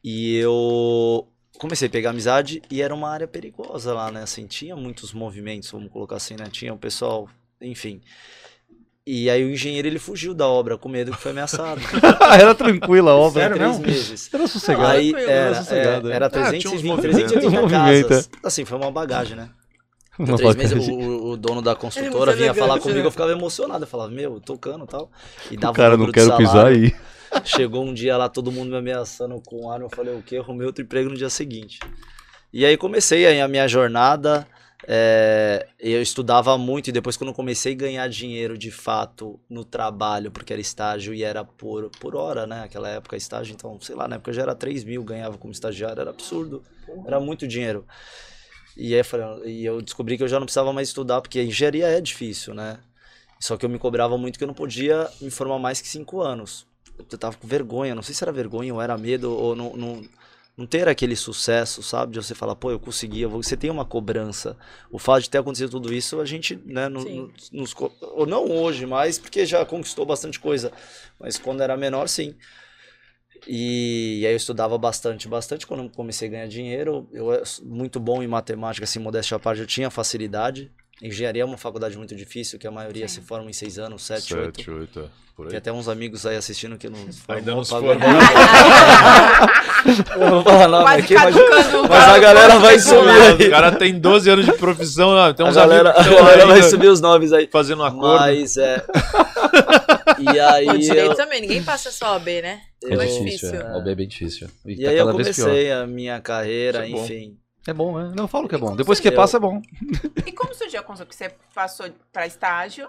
E 0.03 0.37
eu 0.37 1.29
comecei 1.59 1.89
a 1.89 1.91
pegar 1.91 2.11
amizade 2.11 2.63
e 2.71 2.81
era 2.81 2.95
uma 2.95 3.11
área 3.11 3.29
perigosa 3.29 3.93
lá, 3.93 4.11
né? 4.11 4.23
Assim, 4.23 4.47
tinha 4.47 4.75
muitos 4.75 5.13
movimentos, 5.13 5.71
vamos 5.71 5.93
colocar 5.93 6.17
assim, 6.17 6.35
né? 6.35 6.47
Tinha 6.51 6.73
o 6.73 6.79
pessoal, 6.79 7.29
enfim. 7.61 8.01
E 9.07 9.29
aí 9.31 9.43
o 9.45 9.51
engenheiro 9.51 9.89
ele 9.89 9.99
fugiu 9.99 10.35
da 10.35 10.47
obra 10.47 10.77
com 10.79 10.89
medo 10.89 11.11
que 11.11 11.19
foi 11.19 11.31
ameaçado. 11.33 11.81
era 12.39 12.55
tranquila 12.55 13.13
a 13.13 13.17
obra. 13.17 13.43
Sério 13.43 13.57
três 13.57 13.79
mesmo? 13.79 13.87
meses. 13.87 14.31
Era 14.33 14.47
sossegado. 14.47 14.87
Aí 14.87 15.11
Tranquilo, 15.11 15.31
era, 15.31 15.55
sossegado, 15.57 16.09
é, 16.09 16.13
é. 16.13 16.17
era 16.17 16.27
Ah, 16.27 16.29
uns 16.29 16.49
320, 16.51 16.85
movimentos. 16.85 17.33
380 17.33 17.51
Movimenta. 17.61 18.09
casas. 18.09 18.31
Assim, 18.45 18.65
foi 18.65 18.79
uma 18.79 18.91
bagagem, 18.93 19.37
né? 19.37 19.51
Uma 20.19 20.37
três 20.37 20.55
meses 20.55 20.75
bagagem. 20.75 20.95
o, 21.03 21.31
o 21.31 21.37
dono 21.37 21.63
da 21.63 21.75
construtora 21.75 22.35
vinha 22.37 22.53
falar 22.55 22.79
comigo, 22.79 23.07
eu 23.07 23.11
ficava 23.11 23.33
emocionado. 23.33 23.85
Eu 23.85 23.89
falava, 23.89 24.11
meu, 24.11 24.39
tocando 24.41 24.85
e 24.85 24.89
tal. 24.89 25.11
E 25.51 25.57
dava 25.57 25.73
O 25.73 25.77
cara 25.77 25.95
um 25.95 25.99
não 25.99 26.07
lucro 26.07 26.13
de 26.21 26.27
quero 26.27 26.37
pisar 26.37 26.53
salário. 26.53 26.77
aí. 26.85 26.95
Chegou 27.45 27.85
um 27.85 27.95
dia 27.95 28.17
lá, 28.17 28.29
todo 28.29 28.53
mundo 28.53 28.71
me 28.71 28.77
ameaçando 28.77 29.41
com 29.47 29.71
arma. 29.71 29.87
Eu 29.87 29.91
falei, 29.91 30.15
o 30.15 30.23
quê? 30.23 30.37
Arrumei 30.37 30.67
outro 30.67 30.85
emprego 30.85 31.09
no 31.09 31.17
dia 31.17 31.31
seguinte. 31.31 31.79
E 32.53 32.67
aí 32.67 32.77
comecei 32.77 33.25
aí 33.27 33.41
a 33.41 33.49
minha 33.49 33.67
jornada. 33.67 34.47
É, 34.87 35.67
eu 35.79 36.01
estudava 36.01 36.57
muito 36.57 36.89
e 36.89 36.93
depois 36.93 37.17
quando 37.17 37.29
eu 37.29 37.35
comecei 37.35 37.73
a 37.73 37.77
ganhar 37.77 38.09
dinheiro 38.09 38.57
de 38.57 38.71
fato 38.71 39.39
no 39.49 39.65
trabalho, 39.65 40.31
porque 40.31 40.53
era 40.53 40.61
estágio 40.61 41.13
e 41.13 41.23
era 41.23 41.45
por, 41.45 41.91
por 42.01 42.17
hora, 42.17 42.47
né? 42.47 42.63
Aquela 42.63 42.89
época 42.89 43.17
estágio, 43.17 43.55
então, 43.55 43.79
sei 43.81 43.95
lá, 43.95 44.09
na 44.09 44.17
época 44.17 44.33
já 44.33 44.43
era 44.43 44.55
3 44.55 44.85
mil, 44.85 45.03
ganhava 45.05 45.37
como 45.37 45.53
estagiário, 45.53 46.01
era 46.01 46.11
absurdo. 46.11 46.63
Era 47.07 47.21
muito 47.21 47.47
dinheiro. 47.47 47.87
E 48.77 48.95
aí 48.95 49.03
e 49.45 49.65
eu 49.65 49.83
descobri 49.83 50.17
que 50.17 50.23
eu 50.23 50.29
já 50.29 50.39
não 50.39 50.47
precisava 50.47 50.73
mais 50.73 50.89
estudar, 50.89 51.21
porque 51.21 51.39
a 51.39 51.45
engenharia 51.45 51.87
é 51.87 52.01
difícil, 52.01 52.55
né? 52.55 52.79
Só 53.39 53.57
que 53.57 53.65
eu 53.65 53.71
me 53.71 53.79
cobrava 53.79 54.17
muito 54.19 54.39
que 54.39 54.45
eu 54.45 54.49
não 54.49 54.55
podia 54.55 55.09
me 55.21 55.31
formar 55.31 55.59
mais 55.59 55.81
que 55.81 55.89
cinco 55.89 56.21
anos. 56.21 56.67
Eu 56.99 57.19
tava 57.19 57.37
com 57.37 57.49
vergonha, 57.49 57.95
não 57.95 58.03
sei 58.03 58.15
se 58.15 58.23
era 58.23 58.33
vergonha 58.33 58.75
ou 58.75 58.81
era 58.81 58.97
medo, 58.99 59.33
ou 59.33 59.57
não, 59.57 59.75
não, 59.75 60.03
não 60.61 60.67
ter 60.67 60.89
aquele 60.89 61.17
sucesso, 61.17 61.83
sabe? 61.83 62.13
De 62.13 62.23
você 62.23 62.35
falar, 62.35 62.55
pô, 62.57 62.71
eu 62.71 62.79
consegui, 62.79 63.23
eu 63.23 63.31
vou... 63.31 63.43
você 63.43 63.57
tem 63.57 63.71
uma 63.71 63.85
cobrança. 63.85 64.57
O 64.91 64.99
fato 64.99 65.23
de 65.23 65.31
ter 65.31 65.39
acontecido 65.39 65.71
tudo 65.71 65.93
isso, 65.93 66.21
a 66.21 66.25
gente, 66.27 66.57
né, 66.67 66.89
no, 66.89 67.33
nos, 67.53 67.73
co- 67.75 67.93
ou 68.01 68.27
não 68.27 68.45
hoje 68.51 68.87
mais, 68.87 69.19
porque 69.19 69.47
já 69.47 69.65
conquistou 69.65 70.07
bastante 70.07 70.39
coisa, 70.41 70.73
mas 71.19 71.39
quando 71.39 71.63
era 71.63 71.77
menor, 71.77 72.09
sim. 72.09 72.35
E, 73.47 74.23
aí 74.27 74.33
eu 74.33 74.37
estudava 74.37 74.77
bastante, 74.77 75.27
bastante. 75.29 75.67
Quando 75.67 75.89
comecei 75.91 76.29
a 76.29 76.31
ganhar 76.31 76.47
dinheiro, 76.49 77.09
eu 77.13 77.33
era 77.33 77.43
muito 77.63 77.99
bom 77.99 78.23
em 78.23 78.27
matemática, 78.27 78.85
assim, 78.85 78.99
modéstia 78.99 79.37
à 79.37 79.41
parte, 79.41 79.61
eu 79.61 79.67
tinha 79.67 79.91
facilidade. 79.91 80.71
Engenharia 81.03 81.43
é 81.43 81.45
uma 81.45 81.57
faculdade 81.57 81.97
muito 81.97 82.15
difícil, 82.15 82.59
que 82.59 82.67
a 82.67 82.71
maioria 82.71 83.09
se 83.09 83.21
forma 83.23 83.49
em 83.49 83.53
seis 83.55 83.79
anos, 83.79 84.03
sete, 84.03 84.35
oito. 84.35 84.57
Sete, 84.59 84.71
oito, 84.71 85.01
é, 85.01 85.05
por 85.35 85.47
Tem 85.47 85.55
aí. 85.55 85.59
até 85.59 85.73
uns 85.73 85.89
amigos 85.89 86.27
aí 86.27 86.37
assistindo 86.37 86.77
que 86.77 86.91
não 86.91 87.11
se 87.11 87.21
Ainda 87.27 87.55
não 87.55 87.65
se 87.65 87.73
nada. 87.73 88.05
Eu 90.15 90.21
não 90.21 90.43
vou 90.43 90.45
falar 90.45 90.69
nome 90.69 90.95
aqui, 91.03 91.15
mas, 91.15 91.35
mas 91.89 92.09
a 92.09 92.19
galera 92.19 92.59
vai 92.59 92.79
subir 92.79 93.09
aí. 93.09 93.47
O 93.49 93.51
cara 93.51 93.73
tem 93.73 93.99
12 93.99 94.29
anos 94.31 94.45
de 94.45 94.53
profissão, 94.53 95.09
ó, 95.11 95.33
tem 95.33 95.47
A 95.47 95.49
uns 95.49 95.55
galera, 95.57 95.91
amigos 95.93 96.07
a 96.07 96.21
galera 96.21 96.47
vai 96.47 96.63
subir 96.63 96.89
os 96.89 97.01
nomes 97.01 97.33
aí. 97.33 97.49
fazendo 97.51 97.83
acordo. 97.83 98.19
Mas 98.21 98.57
é. 98.57 98.85
E 100.19 100.39
aí. 100.39 100.69
O 100.69 100.79
direito 100.79 101.13
eu- 101.13 101.17
também, 101.17 101.41
ninguém 101.41 101.63
passa 101.63 101.91
só 101.91 102.17
OB, 102.17 102.43
né? 102.43 102.61
É 102.85 102.95
mais 102.97 103.11
difícil, 103.15 103.51
difícil. 103.53 103.69
é. 103.69 103.77
O 103.79 103.83
B 103.83 103.91
é 103.91 103.95
bem 103.95 104.07
difícil. 104.09 104.49
E, 104.67 104.73
E 104.75 104.85
tá 104.85 104.91
aí 104.91 104.99
eu 104.99 105.11
comecei 105.11 105.73
a 105.73 105.87
minha 105.87 106.21
carreira, 106.21 106.87
Isso 106.87 106.97
é 106.97 107.01
enfim. 107.01 107.37
É 107.67 107.73
bom, 107.75 107.99
né? 107.99 108.13
Não, 108.17 108.25
eu 108.25 108.29
falo 108.29 108.49
que 108.49 108.55
é 108.55 108.59
bom. 108.59 108.75
Depois 108.75 108.99
que 109.01 109.11
passa, 109.11 109.37
é 109.37 109.41
bom. 109.41 109.61
E 110.27 110.33
como 110.33 110.55
surgiu 110.55 110.81
a 110.81 110.83
consulta? 110.83 111.07
Porque 111.07 111.17
você 111.25 111.35
passou 111.55 111.87
para 112.13 112.27
estágio. 112.27 112.89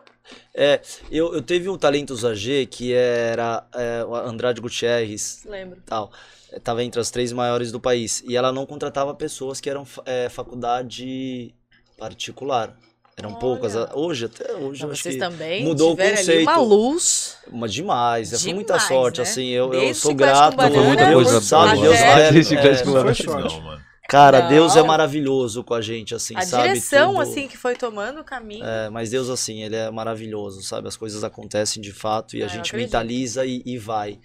É, 0.55 0.79
eu, 1.11 1.33
eu 1.33 1.41
teve 1.41 1.67
o 1.67 1.77
Talentos 1.77 2.23
AG, 2.23 2.67
que 2.67 2.93
era 2.93 3.63
é, 3.73 4.03
o 4.05 4.15
Andrade 4.15 4.61
Gutierrez, 4.61 5.43
Lembro. 5.45 5.81
tal. 5.85 6.11
eh, 6.51 6.59
Tava 6.59 6.83
entre 6.83 7.01
as 7.01 7.11
três 7.11 7.33
maiores 7.33 7.69
do 7.71 7.79
país. 7.81 8.23
E 8.25 8.35
ela 8.37 8.51
não 8.51 8.65
contratava 8.65 9.13
pessoas 9.13 9.59
que 9.59 9.69
eram 9.69 9.85
eh, 10.05 10.29
faculdade 10.29 11.53
particular. 11.97 12.75
Eram 13.17 13.31
Olha. 13.31 13.39
poucas. 13.39 13.75
A- 13.75 13.91
Hoje, 13.93 14.25
até 14.25 14.53
hoje, 14.53 14.79
Então, 14.79 14.91
acho 14.91 15.03
vocês 15.03 15.15
que 15.15 15.19
também 15.19 15.63
mudou 15.65 15.89
o 15.89 15.95
tiveram 15.95 16.17
ali 16.17 16.43
uma 16.43 16.53
conceito. 16.55 16.69
luz. 16.69 17.37
uma 17.51 17.67
demais. 17.67 18.41
Foi 18.41 18.53
muita 18.53 18.73
Demais, 18.73 18.87
sorte, 18.87 19.17
né? 19.17 19.23
assim. 19.23 19.47
Eu, 19.49 19.73
eu 19.73 19.93
sou 19.93 20.15
grato. 20.15 20.55
banana, 20.55 20.75
Foi 20.75 20.87
muita 20.87 21.05
Deus, 21.07 21.23
coisa 21.23 21.41
sabe? 21.41 21.75
boa. 21.75 21.87
Deus 21.87 21.99
até- 21.99 22.23
é- 22.23 22.27
é. 22.29 22.85
Não, 22.85 23.61
mano. 23.61 23.90
Cara, 24.09 24.41
Não. 24.41 24.49
Deus 24.49 24.75
é 24.75 24.83
maravilhoso 24.83 25.63
com 25.63 25.73
a 25.73 25.79
gente, 25.81 26.13
assim, 26.13 26.35
A 26.35 26.41
sabe? 26.41 26.63
direção, 26.69 27.11
Tudo- 27.13 27.21
assim, 27.21 27.47
que 27.47 27.57
foi 27.57 27.75
tomando 27.75 28.19
o 28.19 28.23
caminho. 28.23 28.65
É, 28.65 28.89
mas 28.89 29.09
Deus, 29.11 29.29
assim, 29.29 29.63
ele 29.63 29.75
é 29.75 29.89
maravilhoso, 29.89 30.61
sabe? 30.63 30.87
As 30.87 30.97
coisas 30.97 31.23
acontecem 31.23 31.81
de 31.81 31.93
fato 31.93 32.35
e 32.35 32.41
É, 32.41 32.43
a 32.43 32.47
eu 32.47 32.49
gente 32.49 32.75
mentaliza 32.75 33.45
e, 33.45 33.61
e 33.65 33.77
vai. 33.77 34.19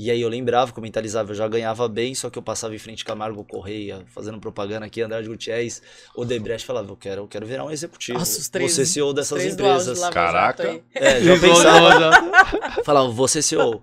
E 0.00 0.12
aí 0.12 0.20
eu 0.22 0.28
lembrava 0.28 0.70
que 0.70 0.78
eu 0.78 0.82
mentalizava, 0.82 1.32
eu 1.32 1.34
já 1.34 1.48
ganhava 1.48 1.88
bem, 1.88 2.14
só 2.14 2.30
que 2.30 2.38
eu 2.38 2.42
passava 2.42 2.72
em 2.72 2.78
frente 2.78 3.04
Camargo 3.04 3.42
Correia, 3.44 4.04
fazendo 4.06 4.38
propaganda 4.38 4.86
aqui, 4.86 5.02
Andrade 5.02 5.26
Gutierrez, 5.28 5.82
Odebrecht, 6.14 6.64
falava, 6.64 6.92
eu 6.92 6.96
quero, 6.96 7.22
eu 7.22 7.26
quero 7.26 7.44
virar 7.44 7.64
um 7.64 7.70
executivo. 7.72 8.16
Nossa, 8.16 8.38
os 8.38 8.48
três- 8.48 8.70
Você 8.72 8.86
CEO 8.86 9.12
dessas 9.12 9.44
empresas. 9.44 9.98
Lava 9.98 10.12
Caraca. 10.12 10.80
É, 10.94 11.20
já 11.20 11.34
pensava. 11.40 12.82
Falava, 12.84 13.08
você 13.10 13.42
CEO. 13.42 13.82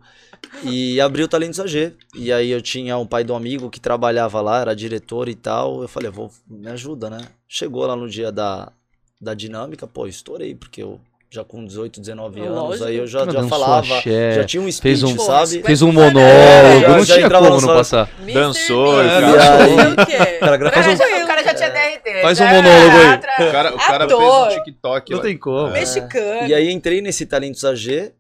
E 0.64 1.02
abri 1.02 1.22
o 1.22 1.28
Talentos 1.28 1.60
AG. 1.60 1.94
E 2.16 2.32
aí 2.32 2.50
eu 2.50 2.62
tinha 2.62 2.98
um 2.98 3.06
pai 3.06 3.26
de 3.26 3.34
um 3.34 3.36
amigo 3.36 3.70
que 3.70 3.82
trabalhava 3.82 4.40
lá, 4.40 4.62
era 4.62 4.74
diretor 4.74 5.28
e 5.28 5.36
tal. 5.36 5.82
Eu 5.82 5.88
falei, 5.90 6.10
vou, 6.10 6.32
me 6.48 6.70
ajuda, 6.70 7.10
né? 7.10 7.28
Chegou 7.46 7.86
lá 7.86 7.94
no 7.96 8.08
dia 8.10 8.32
da, 8.32 8.72
da 9.20 9.34
dinâmica, 9.34 9.86
pô, 9.86 10.08
estourei, 10.08 10.56
porque 10.56 10.82
eu 10.82 11.02
já 11.36 11.44
com 11.44 11.66
18, 11.66 12.00
19 12.00 12.40
anos, 12.42 12.56
Lógico. 12.56 12.86
aí 12.86 12.96
eu 12.98 13.06
já, 13.08 13.20
Cara, 13.26 13.32
já 13.34 13.48
falava, 13.48 13.98
axé, 13.98 14.34
já 14.36 14.44
tinha 14.44 14.62
um 14.64 14.72
speech, 14.72 14.82
fez 14.82 15.04
um- 15.04 15.20
sabe? 15.20 15.62
Fez 15.64 15.82
um 15.82 15.90
É, 15.90 15.92
monólogo, 15.92 16.82
já- 16.82 16.88
não 16.90 17.04
já 17.04 17.14
tinha 17.16 17.26
entrava 17.26 17.46
como 17.48 17.62
no 17.62 17.68
não 17.68 17.84
sala- 17.84 18.06
passar. 18.06 18.10
Dançou, 18.34 19.02
Mr. 19.04 19.38
cara. 19.38 19.70
E. 19.70 20.40
Cara, 20.40 20.72
faz 20.72 20.88
um- 20.88 20.96
já, 20.96 21.24
o 21.24 21.28
cara 21.28 21.44
já 21.44 21.54
tinha 21.54 21.70
DRT. 21.70 22.22
Faz 22.22 22.40
um 22.40 22.46
monólogo 22.46 22.98
aí. 22.98 23.48
O 23.48 23.52
cara, 23.52 23.76
o 23.76 23.78
cara 23.78 24.08
fez 24.08 24.20
um 24.22 24.48
TikTok 24.64 25.12
Não 25.12 25.18
lá. 25.20 25.24
tem 25.24 25.38
como. 25.38 25.72
Mexicano. 25.72 26.48
E 26.48 26.54
aí 26.54 26.72
entrei 26.72 27.02
nesse 27.02 27.26
Talentos 27.26 27.64
AG 27.66 28.12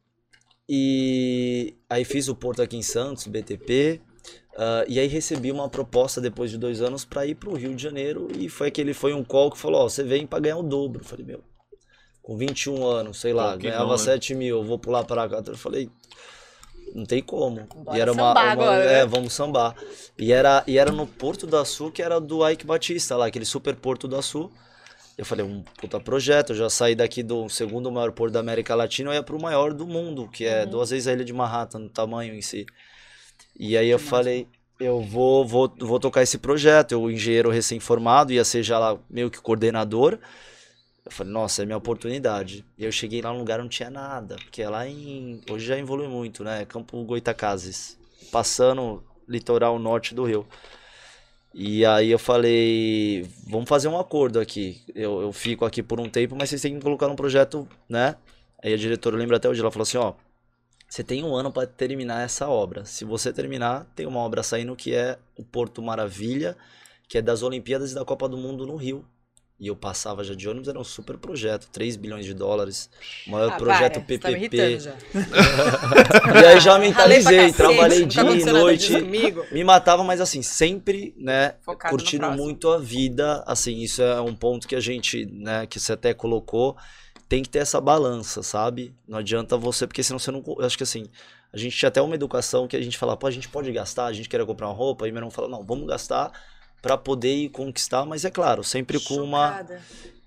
e 0.69 1.75
aí 1.89 2.03
fiz 2.03 2.27
o 2.27 2.35
Porto 2.35 2.61
aqui 2.61 2.75
em 2.77 2.81
Santos, 2.81 3.27
BTP. 3.27 4.01
ah, 4.57 4.83
e 4.87 4.99
aí 4.99 5.07
recebi 5.07 5.51
uma 5.51 5.69
proposta 5.69 6.19
depois 6.21 6.49
de 6.49 6.57
dois 6.57 6.81
anos 6.81 7.05
para 7.05 7.25
ir 7.25 7.35
para 7.35 7.49
o 7.49 7.55
Rio 7.55 7.75
de 7.75 7.83
Janeiro 7.83 8.27
e 8.37 8.47
foi 8.49 8.69
aquele 8.69 8.93
foi 8.93 9.13
um 9.13 9.23
call 9.23 9.51
que 9.51 9.57
falou, 9.57 9.81
ó, 9.81 9.89
você 9.89 10.01
vem 10.03 10.25
para 10.25 10.39
ganhar 10.39 10.57
o 10.57 10.63
dobro. 10.63 11.01
Eu 11.01 11.05
falei, 11.05 11.25
meu, 11.25 11.41
com 12.25 12.35
21 12.35 12.83
anos, 12.83 13.19
sei 13.21 13.33
lá, 13.33 13.51
Pô, 13.51 13.59
ganhava 13.59 13.85
bom, 13.85 13.91
né? 13.91 13.97
7 13.99 14.33
mil, 14.33 14.57
eu 14.57 14.63
vou 14.63 14.79
pular 14.79 15.03
para 15.03 15.29
cá. 15.29 15.43
Eu 15.45 15.55
falei, 15.55 15.89
não 16.93 17.05
tem 17.05 17.21
como. 17.21 17.67
Bora 17.75 17.95
e 17.97 18.01
era 18.01 18.11
uma, 18.11 18.29
sambar 18.29 18.43
uma- 18.45 18.51
agora, 18.51 18.83
é, 18.83 18.93
né? 19.01 19.05
vamos 19.05 19.31
sambar. 19.33 19.75
E 20.17 20.33
era 20.33 20.63
e 20.65 20.77
era 20.79 20.91
no 20.91 21.05
Porto 21.05 21.45
do 21.45 21.55
Açu, 21.55 21.91
que 21.91 22.01
era 22.01 22.19
do 22.19 22.47
Ike 22.49 22.65
Batista 22.65 23.15
lá, 23.15 23.27
aquele 23.27 23.45
super 23.45 23.75
Porto 23.75 24.07
do 24.07 24.15
Açu. 24.15 24.49
Eu 25.17 25.23
falei, 25.23 25.45
um 25.45 25.63
puta 25.79 25.99
projeto, 25.99 26.49
eu 26.51 26.55
já 26.57 26.69
saí 26.69 26.95
daqui 26.95 27.21
do 27.23 27.47
segundo 27.47 27.89
maior 27.91 28.11
porto 28.11 28.33
da 28.33 28.39
América 28.41 28.75
Latina, 28.75 29.11
eu 29.11 29.13
ia 29.13 29.23
pro 29.23 29.39
maior 29.39 29.71
do 29.73 29.85
mundo, 29.87 30.27
que 30.27 30.43
é 30.45 30.63
Uhum. 30.63 30.71
duas 30.71 30.89
vezes 30.89 31.07
a 31.07 31.13
ilha 31.13 31.23
de 31.23 31.31
Manhattan, 31.31 31.79
no 31.79 31.89
tamanho 31.89 32.33
em 32.33 32.41
si. 32.41 32.65
E 33.57 33.77
aí 33.77 33.87
eu 33.87 33.99
falei, 33.99 34.45
eu 34.79 34.99
vou, 35.01 35.45
vou, 35.45 35.71
vou 35.79 35.99
tocar 36.01 36.21
esse 36.23 36.37
projeto. 36.37 36.91
Eu, 36.91 37.09
engenheiro 37.09 37.49
recém-formado, 37.49 38.33
ia 38.33 38.43
ser 38.43 38.61
já 38.63 38.77
lá 38.79 38.97
meio 39.09 39.29
que 39.31 39.39
coordenador. 39.39 40.17
Eu 41.05 41.11
falei, 41.11 41.31
nossa, 41.31 41.61
é 41.61 41.65
minha 41.65 41.77
oportunidade. 41.77 42.65
E 42.77 42.83
eu 42.83 42.91
cheguei 42.91 43.21
lá 43.21 43.31
num 43.31 43.39
lugar 43.39 43.59
não 43.59 43.69
tinha 43.69 43.89
nada, 43.89 44.37
porque 44.37 44.61
é 44.61 44.69
lá 44.69 44.87
em. 44.87 45.39
Hoje 45.49 45.65
já 45.65 45.77
evolui 45.77 46.07
muito, 46.07 46.43
né? 46.43 46.65
Campo 46.65 47.03
Goitacazes, 47.03 47.97
passando 48.31 49.03
litoral 49.27 49.77
norte 49.77 50.15
do 50.15 50.23
Rio. 50.23 50.47
E 51.53 51.85
aí 51.85 52.11
eu 52.11 52.19
falei, 52.19 53.29
vamos 53.47 53.69
fazer 53.69 53.87
um 53.87 53.97
acordo 53.97 54.39
aqui. 54.39 54.81
Eu, 54.93 55.21
eu 55.21 55.31
fico 55.31 55.63
aqui 55.63 55.81
por 55.81 56.01
um 56.01 56.09
tempo, 56.09 56.35
mas 56.35 56.49
vocês 56.49 56.61
têm 56.61 56.75
que 56.75 56.81
colocar 56.81 57.07
um 57.07 57.15
projeto, 57.15 57.67
né? 57.87 58.15
Aí 58.61 58.73
a 58.73 58.77
diretora 58.77 59.15
lembra 59.15 59.37
até 59.37 59.47
hoje, 59.47 59.61
ela 59.61 59.71
falou 59.71 59.83
assim, 59.83 59.97
ó, 59.97 60.15
você 60.89 61.03
tem 61.03 61.23
um 61.23 61.35
ano 61.35 61.51
para 61.51 61.67
terminar 61.67 62.23
essa 62.23 62.49
obra. 62.49 62.83
Se 62.83 63.05
você 63.05 63.31
terminar, 63.31 63.85
tem 63.95 64.05
uma 64.05 64.19
obra 64.19 64.43
saindo 64.43 64.75
que 64.75 64.93
é 64.93 65.17
o 65.37 65.43
Porto 65.43 65.81
Maravilha, 65.81 66.57
que 67.07 67.17
é 67.17 67.21
das 67.21 67.43
Olimpíadas 67.43 67.91
e 67.91 67.95
da 67.95 68.03
Copa 68.03 68.27
do 68.27 68.37
Mundo 68.37 68.65
no 68.65 68.75
Rio. 68.75 69.05
E 69.57 69.67
eu 69.67 69.75
passava 69.75 70.21
já 70.21 70.33
de 70.33 70.49
ônibus, 70.49 70.67
era 70.67 70.77
um 70.77 70.83
super 70.83 71.17
projeto, 71.17 71.69
3 71.71 71.95
bilhões 71.95 72.25
de 72.25 72.33
dólares, 72.33 72.89
o 73.25 73.31
maior 73.31 73.53
Ah, 73.53 73.57
projeto 73.57 74.01
para, 74.01 74.19
tá 74.19 74.29
PPP. 74.29 74.79
já. 74.79 74.93
e 76.43 76.45
aí 76.45 76.59
já 76.59 76.77
mentalizei, 76.77 77.53
trabalhei 77.53 78.01
tá 78.01 78.23
dia 78.23 78.41
e 78.41 78.45
noite, 78.45 78.93
me 79.53 79.63
matava, 79.63 80.03
mas 80.03 80.19
assim, 80.19 80.41
sempre, 80.41 81.15
né, 81.17 81.55
Focado 81.61 81.95
curtindo 81.95 82.29
muito 82.31 82.69
a 82.69 82.77
vida, 82.77 83.43
assim, 83.47 83.77
isso 83.79 84.01
é 84.01 84.19
um 84.19 84.35
ponto 84.35 84.67
que 84.67 84.75
a 84.75 84.81
gente, 84.81 85.25
né, 85.25 85.65
que 85.65 85.79
você 85.79 85.93
até 85.93 86.13
colocou, 86.13 86.75
tem 87.29 87.41
que 87.41 87.47
ter 87.47 87.59
essa 87.59 87.79
balança, 87.79 88.43
sabe? 88.43 88.93
Não 89.07 89.19
adianta 89.19 89.55
você, 89.55 89.87
porque 89.87 90.03
senão 90.03 90.19
você 90.19 90.31
não, 90.31 90.43
eu 90.45 90.65
acho 90.65 90.75
que 90.77 90.83
assim, 90.83 91.05
a 91.53 91.57
gente 91.57 91.77
tinha 91.77 91.87
até 91.87 92.01
uma 92.01 92.13
educação 92.13 92.67
que 92.67 92.75
a 92.75 92.81
gente 92.81 92.97
fala, 92.97 93.15
pô, 93.15 93.25
a 93.25 93.31
gente 93.31 93.47
pode 93.47 93.71
gastar, 93.71 94.07
a 94.07 94.13
gente 94.13 94.27
quer 94.27 94.45
comprar 94.45 94.67
uma 94.67 94.75
roupa, 94.75 95.07
e 95.07 95.11
meu 95.13 95.19
irmão 95.19 95.31
fala, 95.31 95.47
não, 95.47 95.63
vamos 95.63 95.87
gastar 95.87 96.29
para 96.81 96.97
poder 96.97 97.33
ir 97.35 97.49
conquistar, 97.49 98.05
mas 98.05 98.23
é 98.25 98.29
claro, 98.29 98.63
sempre 98.63 98.99
com 98.99 99.15
uma 99.15 99.65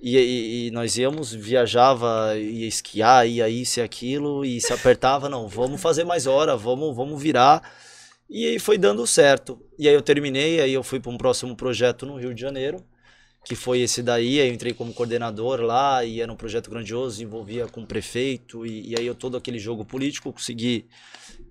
e, 0.00 0.16
e- 0.16 0.66
e 0.66 0.70
nós 0.70 0.96
íamos, 0.96 1.32
viajava, 1.32 2.36
ia 2.38 2.66
esquiar, 2.66 3.28
ia 3.28 3.48
isso 3.48 3.80
e 3.80 3.82
aquilo, 3.82 4.44
e 4.44 4.60
se 4.60 4.72
apertava, 4.72 5.28
não, 5.28 5.48
vamos 5.48 5.80
fazer 5.80 6.04
mais 6.04 6.26
hora, 6.26 6.56
vamos, 6.56 6.94
vamos 6.94 7.20
virar. 7.20 7.62
E 8.30 8.46
aí 8.46 8.58
foi 8.58 8.76
dando 8.78 9.06
certo. 9.06 9.58
E 9.78 9.88
aí 9.88 9.94
eu 9.94 10.02
terminei, 10.02 10.60
aí 10.60 10.72
eu 10.72 10.82
fui 10.82 11.00
para 11.00 11.10
um 11.10 11.16
próximo 11.18 11.56
projeto 11.56 12.04
no 12.06 12.16
Rio 12.16 12.34
de 12.34 12.40
Janeiro, 12.40 12.84
que 13.44 13.54
foi 13.56 13.80
esse 13.80 14.02
daí, 14.02 14.40
aí 14.40 14.48
eu 14.48 14.54
entrei 14.54 14.72
como 14.74 14.92
coordenador 14.92 15.60
lá, 15.62 16.04
e 16.04 16.20
era 16.20 16.30
um 16.30 16.36
projeto 16.36 16.68
grandioso, 16.70 17.22
envolvia 17.22 17.66
com 17.66 17.80
o 17.80 17.86
prefeito, 17.86 18.66
e, 18.66 18.90
e 18.90 18.94
aí 18.98 19.06
eu 19.06 19.14
todo 19.14 19.36
aquele 19.36 19.58
jogo 19.58 19.84
político 19.84 20.32
consegui, 20.32 20.86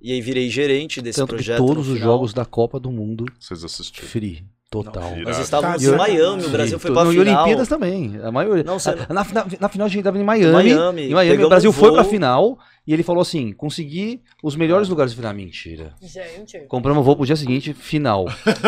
e 0.01 0.11
aí 0.13 0.21
virei 0.21 0.49
gerente 0.49 1.01
desse 1.01 1.17
Tanto 1.19 1.29
que 1.29 1.35
projeto. 1.35 1.59
no 1.59 1.65
todos 1.67 1.87
os 1.89 1.97
jogos 1.99 2.33
da 2.33 2.45
Copa 2.45 2.79
do 2.79 2.91
Mundo, 2.91 3.25
Vocês 3.39 3.63
assistiram. 3.63 4.07
free. 4.07 4.45
Total. 4.69 5.11
Não, 5.15 5.23
Nós 5.23 5.39
estávamos 5.39 5.81
em 5.81 5.95
Miami, 5.95 6.43
o. 6.45 6.49
Brasil 6.49 6.77
foi 6.77 6.91
para 6.91 7.03
não, 7.05 7.11
final. 7.11 7.25
E 7.25 7.29
Olimpíadas 7.31 7.67
também. 7.69 8.19
A 8.21 8.31
maioria. 8.31 8.63
Não, 8.65 8.77
você- 8.77 8.95
na, 8.95 9.23
na, 9.23 9.45
na 9.61 9.69
final 9.69 9.85
a 9.85 9.89
gente 9.89 10.03
tava 10.03 10.17
em 10.19 10.23
Miami. 10.23 10.51
Miami, 10.51 11.01
em 11.03 11.13
Miami 11.13 11.43
o 11.45 11.49
Brasil 11.49 11.69
um 11.69 11.73
foi 11.73 11.91
pra 11.93 12.01
voo. 12.01 12.11
final 12.11 12.59
e 12.87 12.93
ele 12.93 13.03
falou 13.03 13.21
assim: 13.21 13.51
consegui 13.51 14.21
os 14.41 14.55
melhores 14.55 14.87
lugares 14.87 15.11
de 15.11 15.17
final. 15.17 15.33
Mentira. 15.33 15.93
Gente. 16.01 16.59
Compramos 16.67 17.03
voo 17.05 17.15
pro 17.15 17.25
dia 17.25 17.35
seguinte, 17.35 17.73
final. 17.73 18.25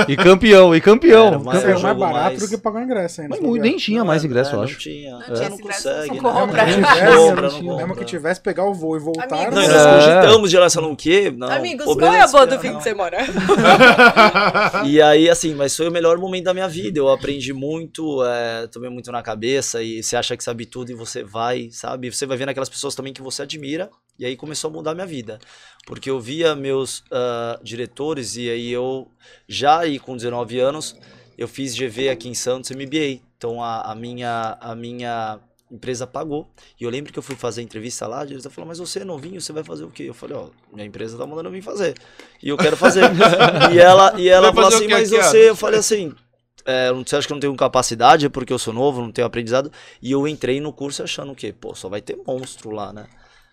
E 0.07 0.15
campeão, 0.17 0.76
e 0.76 0.82
campeão. 0.82 1.28
Era 1.28 1.38
campeão. 1.39 1.61
é 1.61 1.63
mais 1.67 1.80
jogo 1.82 1.99
barato 1.99 2.24
mais- 2.26 2.39
do 2.41 2.49
que 2.49 2.57
pagar 2.57 2.82
o 2.82 2.84
ingresso 2.84 3.22
ainda. 3.22 3.36
Mas 3.36 3.45
muito, 3.45 3.61
nem 3.61 3.78
tinha 3.78 4.03
mais 4.03 4.24
ingresso, 4.26 4.49
é, 4.51 4.53
eu 4.53 4.57
não 4.57 4.63
acho. 4.65 4.78
tinha. 4.78 5.11
Não 5.11 5.22
É, 5.22 5.24
tinha 5.24 5.36
não 5.38 5.43
esse 5.55 5.61
ingresso, 5.63 5.84
consegue, 5.89 6.07
não 6.07 6.15
né? 6.15 6.41
compra. 6.41 6.65
Se 6.72 6.80
Não 6.82 7.36
não 7.36 7.41
não 7.41 7.49
tinha. 7.49 7.76
Mesmo 7.78 7.95
que 7.95 8.05
tivesse, 8.05 8.41
pegar 8.41 8.65
o 8.65 8.74
voo 8.74 8.97
e 8.97 8.99
voltar. 8.99 9.26
Amigos, 9.47 9.55
Não, 9.55 9.61
não 9.61 9.74
nós 9.74 9.86
É. 10.05 10.15
cogitamos 10.20 10.49
de 10.49 10.57
lá, 10.57 10.70
falando 10.70 10.91
o 10.93 10.95
quê? 10.97 11.34
Não, 11.36 11.49
Amigos, 11.49 11.86
qual 11.86 12.13
é 12.13 12.20
a 12.22 12.28
boa 12.28 12.45
do 12.45 12.59
fim 12.59 12.70
não. 12.72 12.78
de 12.78 12.84
semana? 12.84 13.17
E 14.86 15.01
aí, 15.01 15.30
assim, 15.30 15.53
mas 15.55 15.76
foi 15.76 15.88
o 15.88 15.91
melhor 15.91 16.17
momento 16.17 16.45
da 16.45 16.53
minha 16.53 16.67
vida. 16.67 16.99
Eu 16.99 17.09
aprendi 17.09 17.53
muito, 17.53 18.24
é, 18.26 18.67
tomei 18.67 18.89
muito 18.89 19.11
na 19.11 19.22
cabeça 19.22 19.82
e 19.82 20.01
você 20.03 20.15
acha 20.15 20.36
que 20.36 20.43
sabe 20.43 20.65
tudo 20.65 20.91
e 20.91 20.95
você 20.95 21.24
vai, 21.24 21.70
sabe? 21.72 22.11
Você 22.11 22.26
vai 22.26 22.38
vendo 22.38 22.49
aquelas 22.49 22.70
pessoas 22.70 22.95
também 22.95 23.13
que 23.13 23.22
você 23.22 23.43
admira. 23.43 23.89
E 24.20 24.26
aí 24.26 24.36
começou 24.36 24.70
a 24.70 24.74
mudar 24.74 24.91
a 24.91 24.95
minha 24.95 25.07
vida. 25.07 25.39
Porque 25.88 26.09
eu 26.09 26.20
via 26.20 26.53
meus 26.55 27.03
ah, 27.09 27.57
diretores 27.63 28.36
e 28.36 28.49
aí 28.49 28.70
eu, 28.70 29.07
já 29.47 29.80
aí 29.80 29.97
com 29.97 30.15
19 30.15 30.59
anos, 30.59 30.95
eu 31.38 31.47
fiz 31.47 31.74
GV 31.74 32.09
aqui 32.09 32.28
em 32.28 32.36
Santos 32.36 32.70
MBA. 32.70 33.22
Então 33.38 33.63
a, 33.63 33.91
a 33.91 33.95
minha, 33.95 34.57
a 34.59 34.76
minha 34.76 35.39
empresa 35.72 36.05
pagou. 36.05 36.49
E 36.80 36.84
eu 36.84 36.89
lembro 36.89 37.13
que 37.13 37.20
eu 37.20 37.24
fui 37.24 37.36
fazer 37.36 37.61
a 37.61 37.63
entrevista 37.63 38.05
lá, 38.07 38.22
a 38.22 38.26
diretora 38.26 38.53
falou, 38.53 38.67
mas 38.67 38.80
você 38.80 38.99
é 38.99 39.05
novinho, 39.05 39.39
você 39.39 39.53
vai 39.53 39.63
fazer 39.63 39.86
o 39.86 39.89
quê? 39.89 40.03
Eu 40.03 40.13
falei, 40.13 40.36
ó, 40.36 40.49
minha 40.74 40.86
empresa 40.86 41.17
tá 41.17 41.26
mandando 41.26 41.47
eu 41.47 41.53
vir 41.53 41.61
fazer. 41.61 41.95
E 42.43 42.49
eu 42.49 42.57
quero 42.57 42.76
fazer. 42.76 43.03
e 43.74 43.80
ela, 43.80 44.20
e 44.20 44.28
ela 44.28 44.53
falou 44.53 44.67
assim, 44.67 44.88
mas 44.88 45.13
aqui, 45.13 45.22
ó?" 45.22 45.24
você, 45.24 45.49
eu 45.49 45.55
falei 45.55 45.80
assim, 45.80 46.13
é, 46.65 46.91
você 46.91 47.15
acha 47.15 47.26
que 47.26 47.32
eu 47.32 47.36
não 47.36 47.41
tenho 47.41 47.55
capacidade 47.55 48.26
é 48.26 48.30
porque 48.30 48.51
eu 48.51 48.59
sou 48.59 48.74
novo, 48.74 49.01
não 49.01 49.11
tenho 49.11 49.26
aprendizado? 49.26 49.72
E 50.01 50.11
eu 50.11 50.28
entrei 50.28 50.59
no 50.59 50.74
curso 50.74 51.03
achando 51.03 51.34
que, 51.34 51.53
pô, 51.53 51.74
só 51.74 51.88
vai 51.88 52.01
ter 52.01 52.20
monstro 52.28 52.72
lá, 52.72 52.91
né? 52.91 53.07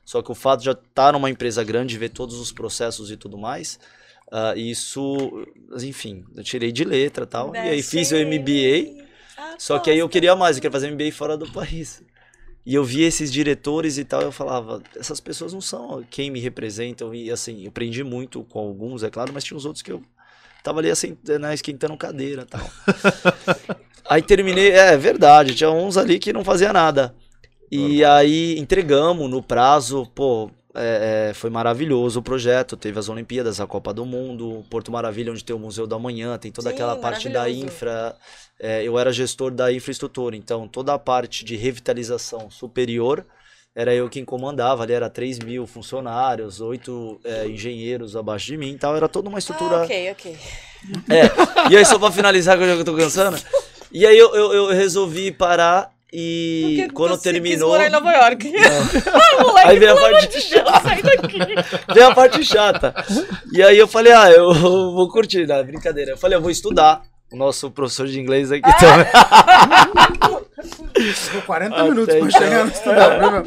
Só 0.07 0.23
que 0.23 0.31
o 0.31 0.35
fato 0.37 0.61
de 0.61 0.67
já 0.67 0.73
estar 0.73 1.13
numa 1.13 1.29
empresa 1.29 1.65
grande, 1.65 1.99
ver 1.99 2.11
todos 2.11 2.39
os 2.39 2.53
processos 2.53 3.11
e 3.11 3.17
tudo 3.17 3.37
mais, 3.37 3.81
ah, 4.31 4.55
isso, 4.57 5.47
enfim, 5.83 6.25
eu 6.37 6.45
tirei 6.45 6.71
de 6.71 6.85
letra 6.85 7.25
e 7.25 7.27
tal. 7.27 7.53
e 7.55 7.59
aí 7.59 7.83
fiz 7.83 8.13
o 8.13 8.15
MBA, 8.17 9.05
só 9.59 9.81
que 9.81 9.91
aí 9.91 9.99
eu 9.99 10.09
queria 10.09 10.37
mais, 10.37 10.57
eu 10.57 10.61
queria 10.63 10.73
fazer 10.73 10.93
MBA 10.93 11.11
fora 11.11 11.37
do 11.37 11.51
país. 11.53 12.03
E 12.65 12.75
eu 12.75 12.85
via 12.85 13.07
esses 13.07 13.33
diretores 13.33 13.99
e 13.99 14.05
tal, 14.05 14.23
eu 14.23 14.33
falava, 14.33 14.81
essas 14.97 15.21
pessoas 15.21 15.53
não 15.53 15.61
são 15.61 16.05
quem 16.09 16.31
me 16.31 16.41
representam. 16.41 17.13
E 17.15 17.31
assim, 17.31 17.63
eu 17.63 17.69
aprendi 17.69 18.03
muito 18.05 18.45
com 18.45 18.61
alguns, 18.61 19.03
é 19.03 19.11
claro, 19.11 19.33
mas 19.33 19.43
tinha 19.45 19.57
uns 19.57 19.65
outros 19.65 19.83
que 19.83 19.93
eu 19.93 20.03
tava 20.63 20.81
ali 20.81 20.91
assim, 20.91 21.17
né, 21.41 21.55
esquentando 21.55 21.97
cadeira 21.97 22.43
e 22.43 22.47
tal. 22.47 22.71
aí 24.09 24.23
terminei, 24.23 24.71
é 24.71 24.97
verdade, 24.97 25.55
tinha 25.55 25.71
uns 25.71 25.97
ali 25.97 26.19
que 26.19 26.33
não 26.33 26.45
fazia 26.45 26.73
nada. 26.73 27.15
E 27.71 28.05
aí 28.05 28.59
entregamos 28.59 29.29
no 29.29 29.43
prazo, 29.43 30.07
pô, 30.15 30.51
é, 30.75 31.31
é, 31.31 31.35
foi 31.35 31.51
maravilhoso 31.51 32.21
o 32.21 32.23
projeto. 32.23 32.77
Teve 32.77 32.99
as 32.99 33.09
Olimpíadas, 33.09 33.61
a 33.61 33.67
Copa 33.67 33.93
do 33.95 34.05
Mundo, 34.05 34.65
Porto 34.71 34.93
Maravilha, 34.93 35.33
onde 35.33 35.43
tem 35.43 35.57
o 35.57 35.59
Museu 35.59 35.87
da 35.87 35.99
Manhã, 35.99 36.37
tem 36.39 36.53
toda 36.53 36.69
Sim, 36.69 36.75
aquela 36.75 36.97
parte 36.97 37.29
da 37.29 37.49
infra. 37.49 38.15
É, 38.61 38.83
eu 38.83 38.99
era 38.99 39.13
gestor 39.13 39.51
da 39.51 39.73
infraestrutura, 39.73 40.37
então 40.37 40.69
toda 40.69 40.95
a 40.95 40.99
parte 40.99 41.45
de 41.45 41.57
revitalização 41.57 42.51
superior 42.51 43.27
era 43.75 43.95
eu 43.95 44.09
quem 44.09 44.25
comandava. 44.25 44.83
Ali 44.83 44.93
era 44.93 45.11
3 45.11 45.39
mil 45.41 45.67
funcionários, 45.67 46.61
oito 46.61 47.21
é, 47.25 47.47
engenheiros 47.47 48.17
abaixo 48.17 48.47
de 48.47 48.57
mim 48.57 48.73
e 48.73 48.79
tal. 48.79 48.97
Era 48.97 49.09
toda 49.09 49.29
uma 49.29 49.39
estrutura. 49.39 49.81
Ah, 49.81 49.85
ok, 49.85 50.13
ok. 50.13 50.39
É, 51.11 51.73
e 51.73 51.77
aí 51.77 51.85
só 51.85 51.99
pra 51.99 52.13
finalizar, 52.13 52.57
que 52.57 52.65
eu 52.65 52.79
já 52.79 52.85
tô 52.85 52.95
cansando. 52.95 53.39
E 53.91 54.07
aí 54.07 54.17
eu, 54.17 54.35
eu, 54.35 54.53
eu 54.53 54.67
resolvi 54.69 55.31
parar 55.31 55.96
e 56.19 56.77
Porque 56.79 56.93
quando 56.95 57.19
terminou. 57.19 57.59
Quis 57.59 57.69
morar 57.69 57.87
em 57.89 57.91
Nova 57.91 58.11
York. 58.11 58.51
Aí 59.67 59.79
veio 59.79 59.93
a 59.93 60.01
parte, 60.01 60.41
Sai 60.41 61.03
daqui. 61.03 61.39
veio 61.93 62.07
a 62.07 62.15
parte 62.15 62.43
chata. 62.43 62.95
E 63.53 63.63
aí 63.63 63.77
eu 63.77 63.87
falei, 63.87 64.15
ah, 64.15 64.31
eu 64.31 64.55
vou 64.55 65.11
curtir, 65.11 65.47
não, 65.47 65.63
brincadeira. 65.63 66.13
Eu 66.13 66.17
falei, 66.17 66.39
eu 66.39 66.41
vou 66.41 66.51
estudar. 66.51 67.03
O 67.31 67.37
nosso 67.37 67.71
professor 67.71 68.07
de 68.07 68.19
inglês 68.19 68.51
aqui 68.51 68.63
também. 68.79 69.07
Ficou 71.15 71.43
40 71.43 71.75
Até 71.75 71.83
minutos 71.91 72.15
pra 72.15 72.19
então. 72.27 72.41
chegar 72.41 72.65
no 72.65 72.73
estudar, 72.73 73.19
viu, 73.19 73.31
meu? 73.31 73.45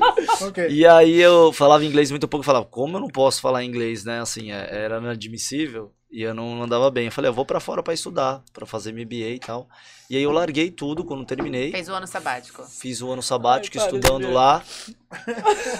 Ok. 0.50 0.68
E 0.70 0.86
aí 0.86 1.20
eu 1.20 1.52
falava 1.52 1.84
inglês 1.84 2.12
muito 2.12 2.28
pouco, 2.28 2.44
eu 2.44 2.46
falava, 2.46 2.66
como 2.66 2.98
eu 2.98 3.02
não 3.02 3.08
posso 3.08 3.42
falar 3.42 3.64
inglês, 3.64 4.06
né? 4.06 4.22
Assim, 4.22 4.52
é- 4.52 4.70
era 4.72 5.00
inadmissível 5.00 5.92
e 6.12 6.22
eu 6.22 6.36
não 6.36 6.62
andava 6.62 6.92
bem. 6.92 7.06
Eu 7.06 7.12
falei, 7.12 7.30
eu 7.30 7.34
vou 7.34 7.46
pra 7.46 7.60
fora 7.60 7.82
pra 7.82 7.94
estudar, 7.94 8.44
pra 8.54 8.68
fazer 8.68 8.92
MBA 8.94 9.30
e 9.36 9.40
tal. 9.40 9.68
E 10.10 10.18
aí 10.18 10.24
eu 10.24 10.32
larguei 10.32 10.72
tudo 10.72 11.04
quando 11.06 11.24
terminei. 11.24 11.70
Fez 11.72 11.88
o 11.88 11.94
ano 11.94 12.08
sabático. 12.08 12.64
Fiz 12.68 13.00
o 13.00 13.12
ano 13.12 13.22
sabático 13.22 13.78
Ai, 13.78 13.86
estudando 13.86 14.32
lá. 14.32 14.64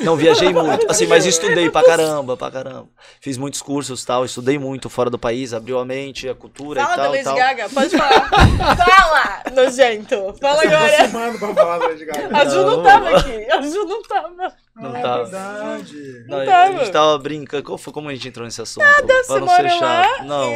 Não, 0.02 0.16
viajei 0.16 0.54
muito. 0.54 0.86
Assim, 0.90 1.08
mas 1.08 1.26
estudei 1.26 1.68
pra 1.72 1.84
caramba, 1.84 2.38
pra 2.38 2.52
caramba. 2.52 2.88
Fiz 3.20 3.38
muitos 3.38 3.60
cursos 3.62 4.06
tal, 4.06 4.24
estudei 4.26 4.60
muito 4.60 4.88
fora 4.88 5.10
do 5.10 5.18
país, 5.18 5.52
abriu 5.52 5.80
a 5.80 5.86
mente, 5.86 6.30
a 6.30 6.36
cultura 6.36 6.82
Fala 6.86 6.94
e 6.94 6.98
da 6.98 7.04
tal. 7.04 7.14
e 7.14 7.18
Lady 7.18 7.24
tal. 7.24 7.36
Gaga, 7.36 7.70
pode 7.70 7.98
falar. 7.98 8.30
Fala, 8.78 9.44
nojento. 9.56 10.36
Fala 10.40 10.62
agora. 10.64 10.86
Aproximando 10.94 11.40
pra 11.40 11.54
falar 11.56 11.78
da 11.80 11.88
Lady 11.88 12.06
Gaga. 12.06 12.38
A 12.38 12.46
Ju 12.46 12.56
não 12.66 12.78
Não. 12.78 12.84
tava 12.84 13.10
aqui. 13.18 13.52
A 13.52 13.62
Ju 13.64 13.86
não 13.86 14.04
tava. 14.04 14.30
Não 14.76 14.96
Ah, 14.96 15.02
tava. 15.02 15.24
verdade. 15.26 16.26
Não, 16.28 16.46
tava. 16.46 16.62
a 16.64 16.72
gente 16.78 16.92
tava 16.92 17.18
brincando. 17.18 17.64
Qual 17.64 17.78
foi, 17.80 17.92
como 17.94 18.10
a 18.10 18.14
gente 18.14 18.28
entrou 18.28 18.46
nesse 18.46 18.62
assunto? 18.62 18.84
Nada, 18.84 19.24
pra 19.28 19.40
não 19.40 19.48
ser 19.48 19.62
lá? 19.64 19.70
chato. 19.70 20.24
Não. 20.26 20.52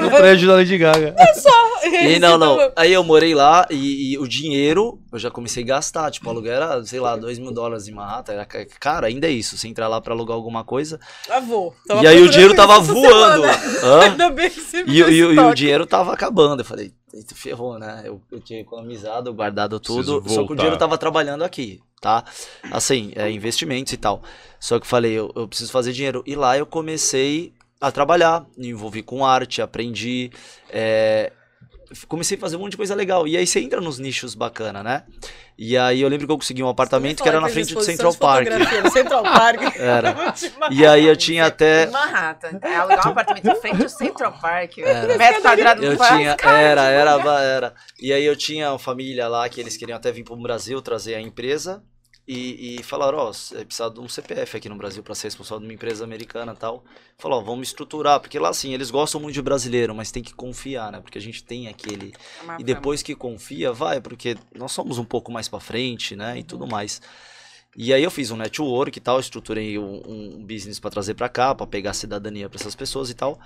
No 0.00 0.10
prédio 0.10 0.48
da 0.48 0.54
Lady 0.54 0.76
Gaga. 0.78 1.14
E 1.84 2.18
não, 2.18 2.36
não. 2.38 2.72
Aí 2.76 2.92
eu 2.92 3.03
morei 3.04 3.34
lá 3.34 3.66
e, 3.70 4.12
e 4.12 4.18
o 4.18 4.26
dinheiro 4.26 4.98
eu 5.12 5.18
já 5.18 5.30
comecei 5.30 5.62
a 5.62 5.66
gastar. 5.66 6.10
Tipo, 6.10 6.26
o 6.26 6.30
aluguel 6.30 6.54
era, 6.54 6.84
sei 6.84 6.98
lá, 7.00 7.16
2 7.16 7.38
mil 7.38 7.52
dólares 7.52 7.86
em 7.88 7.92
Manhattan. 7.92 8.32
Era, 8.32 8.44
ca- 8.44 8.66
cara, 8.80 9.06
ainda 9.06 9.26
é 9.26 9.30
isso. 9.30 9.56
Você 9.56 9.68
entrar 9.68 9.88
lá 9.88 10.00
pra 10.00 10.14
alugar 10.14 10.34
alguma 10.36 10.64
coisa. 10.64 10.98
Avô. 11.30 11.72
e 12.02 12.06
aí 12.06 12.22
o 12.22 12.28
dinheiro 12.28 12.54
tava 12.54 12.78
voando. 12.80 13.44
Hã? 13.84 14.00
Ainda 14.02 14.30
bem 14.30 14.50
que 14.50 14.60
você 14.60 14.84
E, 14.86 15.02
o- 15.02 15.10
e 15.10 15.24
o- 15.24 15.32
e 15.34 15.38
o 15.38 15.54
dinheiro 15.54 15.86
tava 15.86 16.12
acabando. 16.12 16.60
Eu 16.60 16.64
falei, 16.64 16.92
eita, 17.12 17.34
ferrou, 17.34 17.78
né? 17.78 18.02
Eu, 18.04 18.20
eu 18.32 18.40
tinha 18.40 18.60
economizado, 18.60 19.32
guardado 19.32 19.78
tudo. 19.78 20.22
Só 20.28 20.44
que 20.46 20.52
o 20.52 20.56
dinheiro 20.56 20.76
tava 20.78 20.98
trabalhando 20.98 21.42
aqui, 21.44 21.80
tá? 22.00 22.24
Assim, 22.72 23.12
é, 23.14 23.30
investimentos 23.30 23.92
e 23.92 23.96
tal. 23.96 24.22
Só 24.58 24.78
que 24.78 24.84
eu 24.84 24.88
falei, 24.90 25.12
eu, 25.12 25.30
eu 25.36 25.46
preciso 25.46 25.70
fazer 25.70 25.92
dinheiro. 25.92 26.22
E 26.26 26.34
lá 26.34 26.56
eu 26.58 26.66
comecei 26.66 27.52
a 27.80 27.90
trabalhar, 27.92 28.46
me 28.56 28.68
envolvi 28.68 29.02
com 29.02 29.26
arte, 29.26 29.60
aprendi, 29.60 30.30
é, 30.70 31.30
comecei 32.08 32.36
a 32.36 32.40
fazer 32.40 32.56
um 32.56 32.60
monte 32.60 32.72
de 32.72 32.76
coisa 32.76 32.94
legal. 32.94 33.26
E 33.26 33.36
aí 33.36 33.46
você 33.46 33.60
entra 33.60 33.80
nos 33.80 33.98
nichos 33.98 34.34
bacana, 34.34 34.82
né? 34.82 35.04
E 35.56 35.78
aí 35.78 36.00
eu 36.00 36.08
lembro 36.08 36.26
que 36.26 36.32
eu 36.32 36.36
consegui 36.36 36.62
um 36.62 36.68
apartamento 36.68 37.22
que 37.22 37.28
era 37.28 37.40
na 37.40 37.48
frente 37.48 37.74
do 37.74 37.80
Central 37.80 38.14
Park. 38.14 38.48
No 38.82 38.90
Central 38.90 39.22
Park. 39.24 39.76
Era. 39.76 40.14
E 40.70 40.84
aí 40.84 41.06
eu 41.06 41.16
tinha 41.16 41.46
até. 41.46 41.86
Manhattan. 41.86 42.58
É 42.62 42.76
alugar 42.76 43.06
um 43.06 43.10
apartamento 43.10 43.48
em 43.48 43.54
frente 43.54 43.82
ao 43.82 43.88
Central 43.88 44.32
Park. 44.40 44.78
Metro 44.78 45.42
quadrado 45.42 45.84
Eu 45.84 45.96
tinha. 45.96 46.36
Era, 46.42 46.84
era, 46.90 47.12
era. 47.40 47.74
E 48.00 48.12
aí 48.12 48.24
eu 48.24 48.34
tinha 48.34 48.70
uma 48.70 48.78
família 48.78 49.28
lá 49.28 49.48
que 49.48 49.60
eles 49.60 49.76
queriam 49.76 49.96
até 49.96 50.10
vir 50.10 50.24
pro 50.24 50.36
Brasil 50.36 50.80
trazer 50.82 51.14
a 51.14 51.20
empresa. 51.20 51.82
E, 52.26 52.76
e 52.76 52.82
falaram, 52.82 53.18
ó, 53.18 53.30
oh, 53.30 53.64
precisa 53.66 53.90
de 53.90 54.00
um 54.00 54.08
CPF 54.08 54.56
aqui 54.56 54.68
no 54.68 54.76
Brasil 54.76 55.02
para 55.02 55.14
ser 55.14 55.26
responsável 55.26 55.60
de 55.60 55.66
uma 55.66 55.74
empresa 55.74 56.04
americana 56.04 56.52
e 56.52 56.56
tal. 56.56 56.82
Falou, 57.18 57.38
ó, 57.38 57.42
oh, 57.42 57.44
vamos 57.44 57.68
estruturar, 57.68 58.18
porque 58.18 58.38
lá 58.38 58.48
assim, 58.48 58.72
eles 58.72 58.90
gostam 58.90 59.20
muito 59.20 59.34
de 59.34 59.42
brasileiro, 59.42 59.94
mas 59.94 60.10
tem 60.10 60.22
que 60.22 60.32
confiar, 60.32 60.90
né? 60.90 61.00
Porque 61.00 61.18
a 61.18 61.20
gente 61.20 61.44
tem 61.44 61.68
aquele. 61.68 62.14
É 62.48 62.56
e 62.60 62.64
depois 62.64 63.02
que 63.02 63.14
confia, 63.14 63.72
vai, 63.72 64.00
porque 64.00 64.36
nós 64.54 64.72
somos 64.72 64.96
um 64.96 65.04
pouco 65.04 65.30
mais 65.30 65.48
para 65.48 65.60
frente, 65.60 66.16
né? 66.16 66.38
E 66.38 66.42
tudo 66.42 66.66
mais. 66.66 67.02
E 67.76 67.92
aí 67.92 68.02
eu 68.02 68.10
fiz 68.10 68.30
um 68.30 68.36
network 68.36 68.96
e 68.96 69.00
tal, 69.00 69.18
estruturei 69.18 69.78
um, 69.78 70.02
um 70.06 70.44
business 70.44 70.78
para 70.78 70.90
trazer 70.90 71.14
para 71.14 71.28
cá, 71.28 71.54
para 71.54 71.66
pegar 71.66 71.92
cidadania 71.92 72.48
para 72.48 72.58
essas 72.58 72.74
pessoas 72.74 73.10
e 73.10 73.14
tal. 73.14 73.38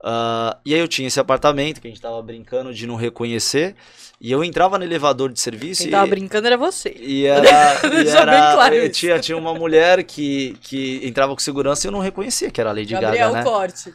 Uh, 0.00 0.54
e 0.64 0.74
aí 0.74 0.80
eu 0.80 0.86
tinha 0.86 1.08
esse 1.08 1.18
apartamento 1.18 1.80
que 1.80 1.88
a 1.88 1.90
gente 1.90 2.00
tava 2.00 2.20
brincando 2.22 2.72
de 2.72 2.86
não 2.86 2.94
reconhecer. 2.94 3.74
E 4.20 4.32
eu 4.32 4.42
entrava 4.42 4.78
no 4.78 4.84
elevador 4.84 5.32
de 5.32 5.38
serviço. 5.38 5.82
Quem 5.82 5.88
e, 5.88 5.92
tava 5.92 6.06
brincando 6.06 6.46
era 6.46 6.56
você. 6.56 6.94
E 6.98 7.24
era. 7.24 7.48
e 8.04 8.08
era 8.08 8.52
claro 8.54 8.90
tinha, 8.90 9.18
tinha 9.20 9.36
uma 9.36 9.54
mulher 9.54 10.02
que, 10.02 10.56
que 10.60 11.00
entrava 11.04 11.32
com 11.32 11.40
segurança 11.40 11.86
e 11.86 11.88
eu 11.88 11.92
não 11.92 12.00
reconhecia 12.00 12.50
que 12.50 12.60
era 12.60 12.70
a 12.70 12.72
Lady 12.72 12.94
Gabriel 12.94 13.32
Gaga. 13.32 13.32
Né? 13.32 13.42
Corte. 13.44 13.94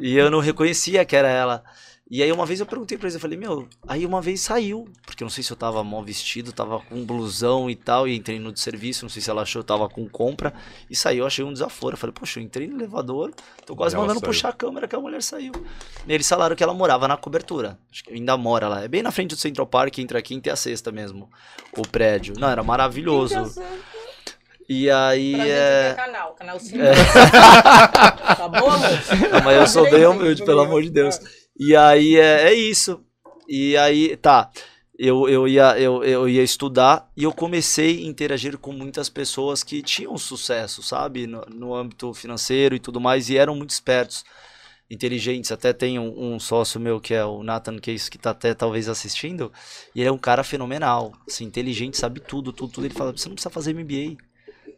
E 0.00 0.16
eu 0.16 0.30
não 0.30 0.38
reconhecia 0.38 1.04
que 1.04 1.16
era 1.16 1.28
ela. 1.28 1.64
E 2.08 2.22
aí 2.22 2.30
uma 2.30 2.46
vez 2.46 2.60
eu 2.60 2.66
perguntei 2.66 2.96
pra 2.96 3.06
eles, 3.06 3.14
eu 3.14 3.20
falei, 3.20 3.36
meu, 3.36 3.68
aí 3.88 4.06
uma 4.06 4.20
vez 4.22 4.40
saiu, 4.40 4.88
porque 5.04 5.24
eu 5.24 5.26
não 5.26 5.30
sei 5.30 5.42
se 5.42 5.50
eu 5.50 5.56
tava 5.56 5.82
mal 5.82 6.04
vestido, 6.04 6.52
tava 6.52 6.78
com 6.78 7.04
blusão 7.04 7.68
e 7.68 7.74
tal, 7.74 8.06
e 8.06 8.14
entrei 8.14 8.38
no 8.38 8.52
de 8.52 8.60
serviço, 8.60 9.04
não 9.04 9.10
sei 9.10 9.20
se 9.20 9.28
ela 9.28 9.42
achou 9.42 9.60
que 9.60 9.72
eu 9.72 9.76
tava 9.76 9.88
com 9.88 10.08
compra, 10.08 10.54
e 10.88 10.94
saiu, 10.94 11.20
eu 11.20 11.26
achei 11.26 11.44
um 11.44 11.52
desaforo. 11.52 11.94
Eu 11.94 11.98
falei, 11.98 12.14
poxa, 12.14 12.38
eu 12.38 12.44
entrei 12.44 12.68
no 12.68 12.76
elevador, 12.76 13.34
tô 13.66 13.74
quase 13.74 13.96
mandando 13.96 14.20
saiu. 14.20 14.28
puxar 14.28 14.48
a 14.50 14.52
câmera 14.52 14.86
que 14.86 14.94
a 14.94 15.00
mulher 15.00 15.20
saiu. 15.20 15.50
E 16.06 16.12
eles 16.12 16.28
falaram 16.28 16.54
que 16.54 16.62
ela 16.62 16.72
morava 16.72 17.08
na 17.08 17.16
cobertura, 17.16 17.76
acho 17.90 18.04
que 18.04 18.12
ainda 18.14 18.36
mora 18.36 18.68
lá, 18.68 18.84
é 18.84 18.88
bem 18.88 19.02
na 19.02 19.10
frente 19.10 19.30
do 19.34 19.40
Central 19.40 19.66
Park, 19.66 19.98
entre 19.98 20.16
a 20.16 20.22
quinta 20.22 20.48
e 20.48 20.52
a 20.52 20.56
sexta 20.56 20.92
mesmo, 20.92 21.28
o 21.76 21.82
prédio. 21.82 22.34
Não, 22.38 22.48
era 22.48 22.62
maravilhoso. 22.62 23.34
E 24.68 24.90
aí 24.90 25.34
é. 25.40 25.94
Canal, 25.96 26.34
canal 26.34 26.58
5. 26.60 26.78
É. 26.82 26.94
tá 28.34 28.48
bom, 28.48 28.70
amor? 28.70 28.80
Não, 29.32 29.42
mas 29.44 29.56
eu 29.60 29.66
sou 29.66 29.90
bem 29.90 30.04
humilde, 30.06 30.44
pelo 30.44 30.60
amor 30.60 30.82
de 30.82 30.90
Deus. 30.90 31.20
E 31.58 31.74
aí 31.76 32.16
é, 32.16 32.48
é 32.48 32.54
isso. 32.54 33.00
E 33.48 33.76
aí, 33.76 34.16
tá. 34.16 34.50
Eu, 34.98 35.28
eu, 35.28 35.46
ia, 35.46 35.78
eu, 35.78 36.02
eu 36.02 36.28
ia 36.28 36.42
estudar 36.42 37.10
e 37.14 37.24
eu 37.24 37.32
comecei 37.32 37.98
a 37.98 38.06
interagir 38.06 38.56
com 38.56 38.72
muitas 38.72 39.10
pessoas 39.10 39.62
que 39.62 39.82
tinham 39.82 40.16
sucesso, 40.16 40.82
sabe? 40.82 41.26
No, 41.26 41.42
no 41.42 41.74
âmbito 41.74 42.14
financeiro 42.14 42.74
e 42.74 42.80
tudo 42.80 42.98
mais, 42.98 43.28
e 43.28 43.36
eram 43.36 43.54
muito 43.54 43.70
espertos, 43.70 44.24
inteligentes. 44.90 45.52
Até 45.52 45.72
tem 45.72 45.98
um, 45.98 46.34
um 46.34 46.40
sócio 46.40 46.80
meu 46.80 47.00
que 47.00 47.14
é 47.14 47.24
o 47.24 47.42
Nathan 47.42 47.78
Case, 47.78 48.10
que 48.10 48.18
tá 48.18 48.30
até 48.30 48.54
talvez 48.54 48.88
assistindo, 48.88 49.52
e 49.94 50.00
ele 50.00 50.08
é 50.08 50.12
um 50.12 50.18
cara 50.18 50.42
fenomenal, 50.42 51.12
assim, 51.28 51.44
inteligente, 51.44 51.96
sabe 51.96 52.20
tudo, 52.20 52.52
tudo, 52.52 52.72
tudo. 52.72 52.86
Ele 52.86 52.94
fala: 52.94 53.12
você 53.12 53.28
não 53.28 53.34
precisa 53.34 53.50
fazer 53.50 53.74
MBA. 53.74 54.16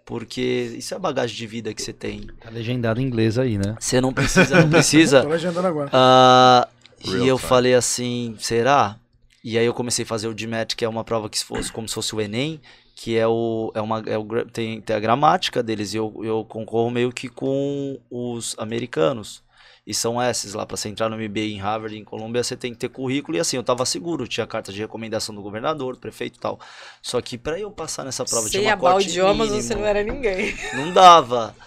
Porque 0.08 0.72
isso 0.78 0.94
é 0.94 0.96
a 0.96 0.98
bagagem 0.98 1.36
de 1.36 1.46
vida 1.46 1.74
que 1.74 1.82
você 1.82 1.92
tem. 1.92 2.30
Tá 2.40 2.48
legendado 2.48 2.98
em 2.98 3.04
inglês 3.04 3.38
aí, 3.38 3.58
né? 3.58 3.76
Você 3.78 4.00
não 4.00 4.10
precisa, 4.10 4.58
não 4.58 4.70
precisa. 4.70 5.20
Tô 5.20 5.28
legendando 5.28 5.68
agora. 5.68 5.90
Uh, 5.90 7.10
e 7.10 7.28
eu 7.28 7.36
falei 7.36 7.74
assim, 7.74 8.34
será? 8.38 8.96
E 9.44 9.58
aí 9.58 9.66
eu 9.66 9.74
comecei 9.74 10.04
a 10.04 10.06
fazer 10.06 10.26
o 10.26 10.34
GMAT, 10.34 10.76
que 10.76 10.82
é 10.82 10.88
uma 10.88 11.04
prova 11.04 11.28
que 11.28 11.44
fosse 11.44 11.70
como 11.70 11.86
se 11.86 11.94
fosse 11.94 12.14
o 12.14 12.22
Enem, 12.22 12.58
que 12.96 13.18
é 13.18 13.28
o 13.28 13.70
é 13.74 13.82
uma 13.82 14.02
é 14.06 14.16
o, 14.16 14.26
tem, 14.50 14.80
tem 14.80 14.96
a 14.96 14.98
gramática 14.98 15.62
deles 15.62 15.92
e 15.92 15.98
eu, 15.98 16.18
eu 16.24 16.42
concorro 16.42 16.90
meio 16.90 17.12
que 17.12 17.28
com 17.28 18.00
os 18.10 18.56
americanos. 18.58 19.42
E 19.88 19.94
são 19.94 20.22
esses 20.22 20.52
lá, 20.52 20.66
para 20.66 20.76
você 20.76 20.90
entrar 20.90 21.08
no 21.08 21.16
MBA 21.16 21.40
em 21.40 21.56
Harvard, 21.56 21.96
em 21.96 22.04
Colômbia, 22.04 22.44
você 22.44 22.54
tem 22.54 22.74
que 22.74 22.78
ter 22.78 22.90
currículo. 22.90 23.38
E 23.38 23.40
assim, 23.40 23.56
eu 23.56 23.62
tava 23.62 23.86
seguro, 23.86 24.28
tinha 24.28 24.46
carta 24.46 24.70
de 24.70 24.78
recomendação 24.78 25.34
do 25.34 25.40
governador, 25.40 25.94
do 25.94 25.98
prefeito 25.98 26.36
e 26.36 26.40
tal. 26.40 26.60
Só 27.00 27.22
que 27.22 27.38
para 27.38 27.58
eu 27.58 27.70
passar 27.70 28.04
nessa 28.04 28.22
prova 28.22 28.46
Sem 28.50 28.60
de 28.60 28.66
uma 28.66 28.76
corte 28.76 29.08
idiomas, 29.08 29.48
mínimo, 29.48 29.62
você 29.62 29.74
não 29.74 29.86
era 29.86 30.02
ninguém. 30.02 30.54
Não 30.74 30.92
dava. 30.92 31.56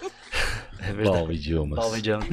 É 0.84 0.92
verdade. 0.92 1.18
Bal 1.18 1.32
idiomas. 1.32 1.78
Bal 1.78 1.96
idiomas. 1.96 2.28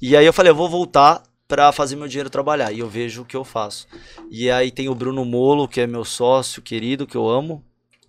e 0.00 0.16
aí 0.16 0.24
eu 0.24 0.32
falei, 0.32 0.50
eu 0.50 0.56
vou 0.56 0.66
voltar 0.66 1.22
para 1.46 1.70
fazer 1.72 1.94
meu 1.94 2.08
dinheiro 2.08 2.30
trabalhar. 2.30 2.72
E 2.72 2.78
eu 2.78 2.88
vejo 2.88 3.20
o 3.20 3.24
que 3.26 3.36
eu 3.36 3.44
faço. 3.44 3.86
E 4.30 4.50
aí 4.50 4.70
tem 4.70 4.88
o 4.88 4.94
Bruno 4.94 5.26
Molo, 5.26 5.68
que 5.68 5.82
é 5.82 5.86
meu 5.86 6.02
sócio 6.02 6.62
querido, 6.62 7.06
que 7.06 7.18
eu 7.18 7.28
amo. 7.28 7.62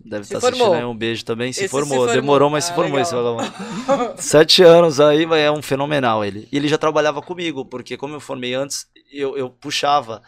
Deve 0.04 0.22
estar 0.22 0.40
tá 0.40 0.48
assistindo 0.48 0.72
aí, 0.72 0.84
um 0.84 0.96
beijo 0.96 1.24
também. 1.24 1.52
Se 1.52 1.68
formou. 1.68 1.88
se 1.88 1.94
formou. 1.96 2.14
demorou, 2.14 2.50
mas 2.50 2.64
ah, 2.64 2.68
se 2.68 2.74
formou 2.74 3.00
esse 3.00 3.14
vagabundo. 3.14 3.52
Sete 4.22 4.62
anos 4.62 5.00
aí, 5.00 5.24
é 5.24 5.50
um 5.50 5.60
fenomenal 5.60 6.24
ele. 6.24 6.48
E 6.52 6.56
ele 6.56 6.68
já 6.68 6.78
trabalhava 6.78 7.20
comigo, 7.20 7.64
porque 7.64 7.96
como 7.96 8.14
eu 8.14 8.20
formei 8.20 8.54
antes, 8.54 8.86
eu, 9.12 9.36
eu 9.36 9.50
puxava. 9.50 10.22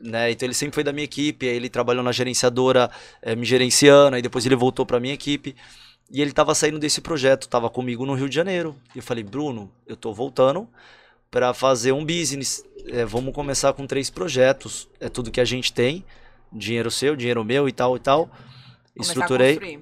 Né? 0.00 0.30
Então 0.30 0.46
ele 0.46 0.54
sempre 0.54 0.74
foi 0.74 0.84
da 0.84 0.92
minha 0.92 1.04
equipe, 1.04 1.48
aí 1.48 1.56
ele 1.56 1.68
trabalhou 1.68 2.04
na 2.04 2.12
gerenciadora, 2.12 2.90
é, 3.20 3.34
me 3.34 3.44
gerenciando, 3.44 4.16
aí 4.16 4.22
depois 4.22 4.46
ele 4.46 4.54
voltou 4.54 4.86
para 4.86 5.00
minha 5.00 5.14
equipe. 5.14 5.56
E 6.10 6.20
ele 6.20 6.30
estava 6.30 6.54
saindo 6.54 6.78
desse 6.78 7.00
projeto, 7.00 7.42
estava 7.42 7.68
comigo 7.68 8.06
no 8.06 8.14
Rio 8.14 8.28
de 8.28 8.34
Janeiro. 8.34 8.76
E 8.94 8.98
eu 8.98 9.02
falei, 9.02 9.24
Bruno, 9.24 9.72
eu 9.86 9.94
estou 9.94 10.14
voltando 10.14 10.68
para 11.32 11.52
fazer 11.52 11.90
um 11.90 12.04
business. 12.04 12.64
É, 12.86 13.04
vamos 13.04 13.34
começar 13.34 13.72
com 13.72 13.88
três 13.88 14.08
projetos. 14.08 14.88
É 15.00 15.08
tudo 15.08 15.32
que 15.32 15.40
a 15.40 15.44
gente 15.44 15.72
tem. 15.72 16.04
Dinheiro 16.52 16.92
seu, 16.92 17.16
dinheiro 17.16 17.44
meu 17.44 17.68
e 17.68 17.72
tal 17.72 17.96
e 17.96 18.00
tal 18.00 18.30
estruturei. 19.00 19.80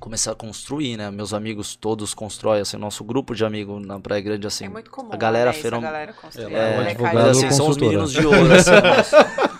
Começar 0.00 0.32
a 0.32 0.34
construir, 0.34 0.96
né? 0.96 1.10
Meus 1.10 1.32
amigos 1.32 1.76
todos 1.76 2.12
constroem, 2.12 2.60
assim, 2.60 2.76
nosso 2.76 3.02
grupo 3.04 3.34
de 3.34 3.44
amigos 3.44 3.84
na 3.86 3.98
Praia 3.98 4.20
Grande, 4.20 4.46
assim. 4.46 4.66
É 4.66 4.68
muito 4.68 4.90
comum. 4.90 5.10
A 5.12 5.16
galera 5.16 5.50
né? 5.50 5.56
ferom... 5.56 5.78
A 5.78 5.80
galera 5.80 6.12
constrói. 6.12 6.52
É, 6.52 6.58
é, 6.58 6.90
advogado 6.90 7.28
assim, 7.30 7.50
são 7.50 7.68
os 7.68 7.76
meninos 7.76 8.12
de 8.12 8.26
ouro, 8.26 8.52
assim, 8.52 8.70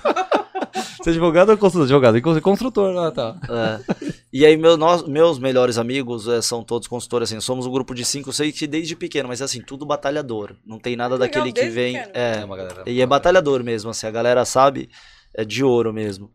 Você 1.05 1.11
é 1.11 1.13
advogado 1.13 1.51
ou 1.51 1.59
construtor? 1.59 1.85
Advogado. 1.85 2.41
Construtor, 2.41 2.97
ah, 2.97 3.11
tá. 3.11 3.37
É. 3.51 4.15
E 4.33 4.47
aí, 4.47 4.57
meu, 4.57 4.75
nós, 4.79 5.07
meus 5.07 5.39
melhores 5.39 5.77
amigos 5.77 6.27
é, 6.27 6.41
são 6.41 6.65
todos 6.65 6.89
consultores, 6.89 7.31
assim. 7.31 7.41
Somos 7.41 7.67
um 7.67 7.71
grupo 7.71 7.95
de 7.95 8.07
cinco, 8.07 8.33
seis 8.33 8.59
que 8.59 8.67
desde 8.67 8.97
pequeno, 8.97 9.29
mas 9.29 9.43
assim, 9.43 9.61
tudo 9.61 9.85
batalhador. 9.85 10.57
Não 10.65 10.79
tem 10.79 10.97
nada 10.97 11.19
daquele 11.19 11.53
que 11.53 11.69
vem. 11.69 11.95
Pequeno. 11.95 12.13
É, 12.15 12.41
é 12.41 12.45
uma 12.47 12.57
galera... 12.57 12.83
e 12.87 13.03
é 13.03 13.07
batalhador 13.07 13.63
mesmo, 13.63 13.91
assim. 13.91 14.07
A 14.07 14.11
galera 14.11 14.47
sabe, 14.47 14.89
é 15.35 15.45
de 15.45 15.63
ouro 15.63 15.93
mesmo. 15.93 16.31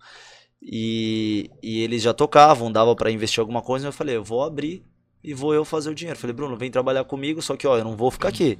E, 0.62 1.50
e 1.64 1.82
eles 1.84 2.02
já 2.02 2.14
tocavam, 2.14 2.72
dava 2.72 2.96
para 2.96 3.12
investir 3.12 3.40
alguma 3.40 3.62
coisa. 3.62 3.88
Eu 3.88 3.94
falei, 3.94 4.16
eu 4.16 4.24
vou 4.24 4.44
abrir 4.44 4.84
e 5.24 5.34
vou 5.34 5.54
eu 5.54 5.66
fazer 5.66 5.90
o 5.90 5.96
dinheiro. 5.96 6.20
Falei, 6.20 6.34
Bruno, 6.34 6.58
vem 6.58 6.72
trabalhar 6.72 7.04
comigo, 7.04 7.42
só 7.42 7.56
que 7.56 7.68
ó, 7.68 7.78
eu 7.78 7.84
não 7.84 7.96
vou 7.96 8.12
ficar 8.12 8.30
aqui. 8.30 8.58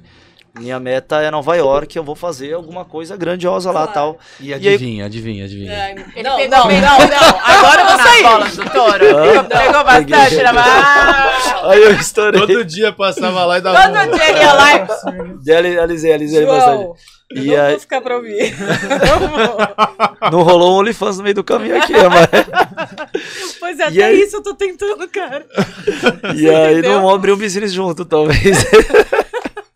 Minha 0.58 0.80
meta 0.80 1.22
é 1.22 1.30
Nova 1.30 1.54
York, 1.54 1.96
eu 1.96 2.02
vou 2.02 2.16
fazer 2.16 2.54
alguma 2.54 2.84
coisa 2.84 3.16
grandiosa 3.16 3.70
lá 3.70 3.86
tal. 3.86 4.18
E 4.40 4.52
adivinha, 4.52 4.98
e 4.98 5.00
aí... 5.00 5.06
adivinha, 5.06 5.44
adivinha. 5.44 5.72
É, 5.72 5.90
ele 5.92 6.28
não, 6.28 6.36
pegou, 6.36 6.58
não, 6.58 6.66
não, 6.66 6.98
não, 6.98 7.40
agora 7.40 7.82
eu 7.82 7.86
vou 7.86 7.96
sair. 7.98 8.22
bolas 8.24 8.56
do 8.56 8.70
touro. 8.70 9.04
Ah, 9.16 9.44
pegou 9.44 9.84
bastante, 9.84 10.40
era 10.40 11.70
Aí 11.70 11.82
eu 11.82 11.92
estourei. 11.92 12.40
Todo 12.40 12.64
dia 12.64 12.92
passava 12.92 13.44
lá 13.44 13.58
e 13.58 13.60
dava. 13.60 13.80
Todo 13.80 14.16
dia 14.16 14.28
ele 14.28 14.38
ia 14.40 14.52
lá 14.52 14.74
e. 14.74 15.78
Alisei, 15.78 16.12
alisei 16.12 16.44
bastante. 16.44 17.00
Eu 17.30 17.44
e 17.44 17.46
não 17.46 17.62
aí... 17.62 17.70
vou 17.72 17.80
ficar 17.80 18.00
pra 18.00 18.16
ouvir. 18.16 18.52
não 20.32 20.42
rolou 20.42 20.72
um 20.72 20.78
OnlyFans 20.80 21.18
no 21.18 21.22
meio 21.22 21.34
do 21.36 21.44
caminho 21.44 21.76
aqui, 21.76 21.92
mas. 21.92 22.28
Pois 23.60 23.78
é, 23.78 23.82
e 23.82 24.02
até 24.02 24.04
aí... 24.04 24.20
isso 24.22 24.36
eu 24.36 24.42
tô 24.42 24.54
tentando, 24.54 25.06
cara. 25.08 25.46
E 26.34 26.40
Você 26.40 26.48
aí 26.48 26.72
entendeu? 26.72 26.94
vamos 26.94 27.14
abrir 27.14 27.32
um 27.32 27.36
business 27.36 27.72
junto, 27.72 28.04
talvez. 28.04 28.64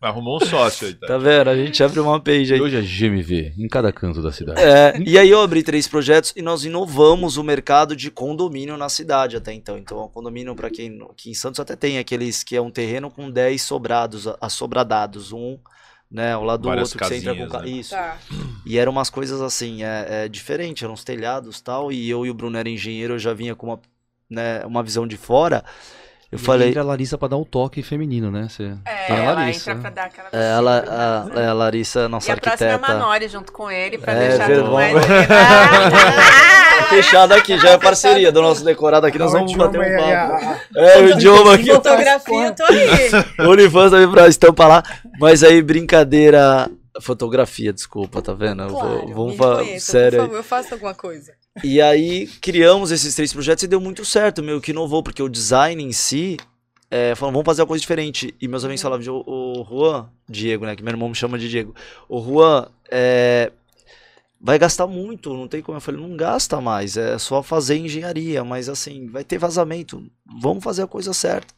Arrumou 0.01 0.37
um 0.37 0.45
sócio 0.45 0.89
aí, 0.89 0.95
tá? 0.95 1.07
Tá 1.07 1.19
vendo? 1.19 1.49
A 1.49 1.57
gente 1.57 1.83
abre 1.83 2.01
uma 2.01 2.21
page 2.21 2.55
aí. 2.55 2.59
E 2.59 2.63
hoje 2.63 2.77
é 2.77 2.81
GMV, 2.81 3.55
em 3.57 3.69
cada 3.69 3.93
canto 3.93 4.21
da 4.21 4.33
cidade. 4.33 4.61
É, 4.61 4.95
e 5.05 5.19
aí 5.19 5.31
eu 5.31 5.41
abri 5.41 5.63
três 5.63 5.87
projetos 5.87 6.33
e 6.35 6.43
nós 6.43 6.65
inovamos 6.65 7.37
o 7.37 7.45
mercado 7.45 7.95
de 7.95 8.11
condomínio 8.11 8.77
na 8.77 8.89
cidade 8.89 9.37
até 9.37 9.53
então. 9.53 9.79
Então, 9.79 9.99
o 9.99 10.09
condomínio, 10.09 10.55
para 10.55 10.71
quem 10.71 11.01
aqui 11.11 11.31
em 11.31 11.35
Santos 11.35 11.61
até 11.61 11.77
tem 11.77 11.99
aqueles 11.99 12.43
que 12.43 12.57
é 12.57 12.61
um 12.61 12.71
terreno 12.71 13.11
com 13.11 13.31
10 13.31 13.63
sobrados, 13.63 14.27
assobradados. 14.41 15.33
Um 15.33 15.59
né? 16.15 16.33
Ao 16.33 16.45
lado 16.45 16.69
Várias 16.69 16.91
do 16.91 16.93
outro 16.93 16.99
que 17.01 17.21
você 17.21 17.29
entra 17.29 17.35
com 17.35 17.59
né? 17.59 17.69
Isso. 17.69 17.91
Tá. 17.91 18.17
E 18.65 18.79
eram 18.79 18.93
umas 18.93 19.11
coisas 19.11 19.43
assim, 19.43 19.83
é, 19.83 20.07
é 20.25 20.29
diferente, 20.29 20.85
eram 20.85 20.95
uns 20.95 21.03
telhados 21.03 21.61
tal. 21.61 21.91
E 21.91 22.09
eu 22.09 22.25
e 22.25 22.31
o 22.31 22.35
Bruno 22.35 22.57
era 22.57 22.69
engenheiro, 22.69 23.15
eu 23.15 23.19
já 23.19 23.35
vinha 23.35 23.57
com 23.57 23.67
uma, 23.67 23.81
né, 24.31 24.65
uma 24.65 24.81
visão 24.81 25.09
de 25.09 25.17
fora. 25.17 25.65
Eu 26.35 26.37
e 26.37 26.43
falei. 26.43 26.71
Entra 26.71 26.81
a 26.81 26.85
Larissa 26.85 27.17
pra 27.17 27.29
dar 27.29 27.37
um 27.37 27.45
toque 27.45 27.81
feminino, 27.81 28.29
né? 28.29 28.49
Você 28.49 28.75
é, 28.85 29.07
tem 29.07 29.25
a 29.25 29.33
Larissa. 29.35 29.71
Ela 29.71 29.79
entra 29.79 29.91
pra 29.91 30.03
dar 30.03 30.07
aquela. 30.07 30.29
É, 30.33 30.57
ela, 30.57 30.85
a, 31.37 31.41
é, 31.41 31.47
a 31.47 31.53
Larissa, 31.53 32.09
nossa 32.09 32.29
e 32.29 32.33
arquiteta. 32.33 32.65
E 32.65 32.71
a 32.73 32.79
próxima 32.79 32.93
é 32.93 32.97
a 32.97 33.01
Manori 33.01 33.29
junto 33.29 33.53
com 33.53 33.71
ele 33.71 33.99
pra 33.99 34.13
é, 34.15 34.29
deixar 34.31 34.51
tudo 34.51 34.73
mais. 34.73 34.95
fechado 36.91 37.35
aqui, 37.35 37.57
já 37.57 37.71
é 37.71 37.79
parceria 37.79 38.33
do 38.33 38.43
nosso 38.43 38.65
decorado 38.65 39.07
aqui, 39.07 39.17
nós 39.17 39.31
O 39.31 39.35
vamos 39.35 39.55
bater 39.55 39.81
um 39.81 39.97
papo. 39.97 40.65
É, 40.77 40.99
o 40.99 41.11
idioma 41.11 41.55
aqui. 41.55 41.71
Fotografia, 41.71 42.47
eu 42.47 42.55
tô 42.55 42.65
aí. 42.65 42.89
OnlyFans 43.49 43.91
também 43.93 44.11
pra 44.11 44.27
estampar 44.27 44.69
lá. 44.69 44.83
Mas 45.21 45.45
aí, 45.45 45.63
brincadeira. 45.63 46.69
Fotografia, 47.01 47.73
desculpa, 47.73 48.23
tá 48.23 48.33
vendo? 48.35 48.63
Eu 48.63 48.69
vou- 48.69 48.81
Claro, 48.81 49.15
vamos 49.15 49.37
falar 49.37 49.81
sério 49.81 50.19
Por 50.19 50.25
favor, 50.27 50.37
eu 50.37 50.45
faço 50.45 50.75
alguma 50.75 50.95
coisa. 50.95 51.35
E 51.63 51.81
aí 51.81 52.27
criamos 52.41 52.91
esses 52.91 53.15
três 53.15 53.33
projetos 53.33 53.65
e 53.65 53.69
deu 53.69 53.81
muito 53.81 54.05
certo, 54.05 54.43
meu, 54.43 54.61
que 54.61 54.71
inovou, 54.71 55.03
porque 55.03 55.23
o 55.23 55.29
design 55.29 55.83
em 55.83 55.93
si, 55.93 56.37
é, 56.91 57.15
falando, 57.15 57.35
vamos 57.35 57.47
fazer 57.47 57.63
uma 57.63 57.69
coisa 57.69 57.81
diferente. 57.81 58.35
E 58.41 58.47
meus 58.47 58.65
amigos 58.65 58.81
falavam, 58.83 59.03
de, 59.03 59.11
o, 59.11 59.23
o 59.27 59.65
Juan, 59.69 60.09
Diego, 60.29 60.67
né, 60.67 60.77
que 60.77 60.83
meu 60.83 60.93
irmão 60.93 61.09
me 61.09 61.15
chama 61.15 61.39
de 61.39 61.49
Diego. 61.49 61.75
O 62.09 62.21
Juan, 62.23 62.69
é, 62.91 63.51
vai 64.41 64.59
gastar 64.59 64.87
muito, 64.87 65.33
não 65.35 65.49
tem 65.49 65.63
como. 65.63 65.77
Eu 65.79 65.81
falei, 65.81 66.01
não 66.01 66.17
gasta 66.17 66.61
mais, 66.61 66.97
é 66.97 67.19
só 67.19 67.43
fazer 67.43 67.77
engenharia, 67.77 68.45
mas 68.45 68.69
assim, 68.69 69.09
vai 69.09 69.25
ter 69.25 69.39
vazamento, 69.39 70.05
vamos 70.41 70.63
fazer 70.63 70.83
a 70.83 70.87
coisa 70.87 71.13
certa. 71.13 71.53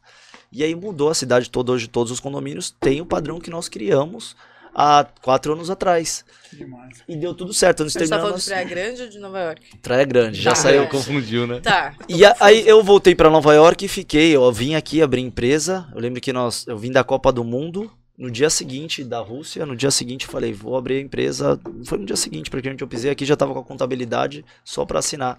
E 0.53 0.63
aí 0.63 0.75
mudou 0.75 1.11
a 1.11 1.15
cidade 1.15 1.51
toda, 1.51 1.73
hoje 1.73 1.89
todos 1.89 2.13
os 2.13 2.21
condomínios 2.21 2.71
têm 2.71 3.01
o 3.01 3.07
padrão 3.07 3.41
que 3.41 3.51
nós 3.51 3.69
criamos 3.69 4.37
há 4.79 5.07
quatro 5.23 5.55
anos 5.55 5.71
atrás. 5.71 6.23
Que 6.51 6.57
demais. 6.57 7.03
E 7.09 7.17
deu 7.17 7.33
tudo 7.35 7.55
certo, 7.55 7.83
antes 7.83 7.95
Você 7.95 8.01
tá 8.01 8.05
terminamos. 8.17 8.29
falando 8.29 8.43
de 8.43 8.51
Praia 8.51 8.65
Grande 8.85 9.03
ou 9.03 9.09
de 9.09 9.19
Nova 9.19 9.41
York? 9.41 9.63
Praia 9.81 10.05
Grande, 10.05 10.41
já 10.43 10.51
Tá. 10.51 10.57
saiu 10.57 10.83
É. 10.83 10.87
Confundiu, 10.87 11.47
né? 11.47 11.61
Tá. 11.61 11.95
e 12.09 12.25
a- 12.25 12.37
aí 12.41 12.69
eu 12.69 12.83
voltei 12.85 13.15
pra 13.15 13.31
Nova 13.31 13.55
York 13.55 13.87
e 13.87 13.89
fiquei, 13.89 14.37
eu 14.37 14.53
vim 14.53 14.75
aqui 14.75 15.01
abrir 15.01 15.23
empresa. 15.23 15.89
Eu 15.95 16.01
lembro 16.01 16.21
que 16.21 16.33
nós, 16.33 16.67
eu 16.67 16.77
vim 16.77 16.93
da 16.93 17.03
Copa 17.03 17.33
do 17.33 17.43
Mundo 17.43 17.91
no 18.19 18.31
dia 18.31 18.49
seguinte 18.49 19.03
da 19.05 19.19
Rússia, 19.21 19.67
no 19.67 19.77
dia 19.77 19.91
seguinte 19.91 20.25
eu 20.27 20.31
falei, 20.33 20.53
vou 20.53 20.77
abrir 20.77 20.97
a 20.97 21.01
empresa. 21.01 21.59
Foi 21.85 21.99
no 21.99 22.07
dia 22.07 22.17
seguinte, 22.17 22.49
porque 22.51 22.69
onde 22.71 22.83
eu 22.83 22.89
pisei 22.89 23.11
aqui 23.11 23.25
já 23.25 23.37
tava 23.37 23.53
com 23.55 23.61
a 23.61 23.65
contabilidade 23.65 24.45
só 24.65 24.85
pra 24.87 24.99
assinar. 25.01 25.37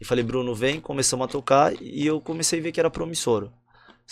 E 0.00 0.04
falei, 0.04 0.22
Bruno, 0.24 0.54
vem, 0.54 0.80
começamos 0.80 1.24
a 1.24 1.28
tocar 1.28 1.72
e 1.80 2.06
eu 2.06 2.20
comecei 2.20 2.60
a 2.60 2.62
ver 2.62 2.72
que 2.72 2.78
era 2.80 2.90
promissor. 2.90 3.48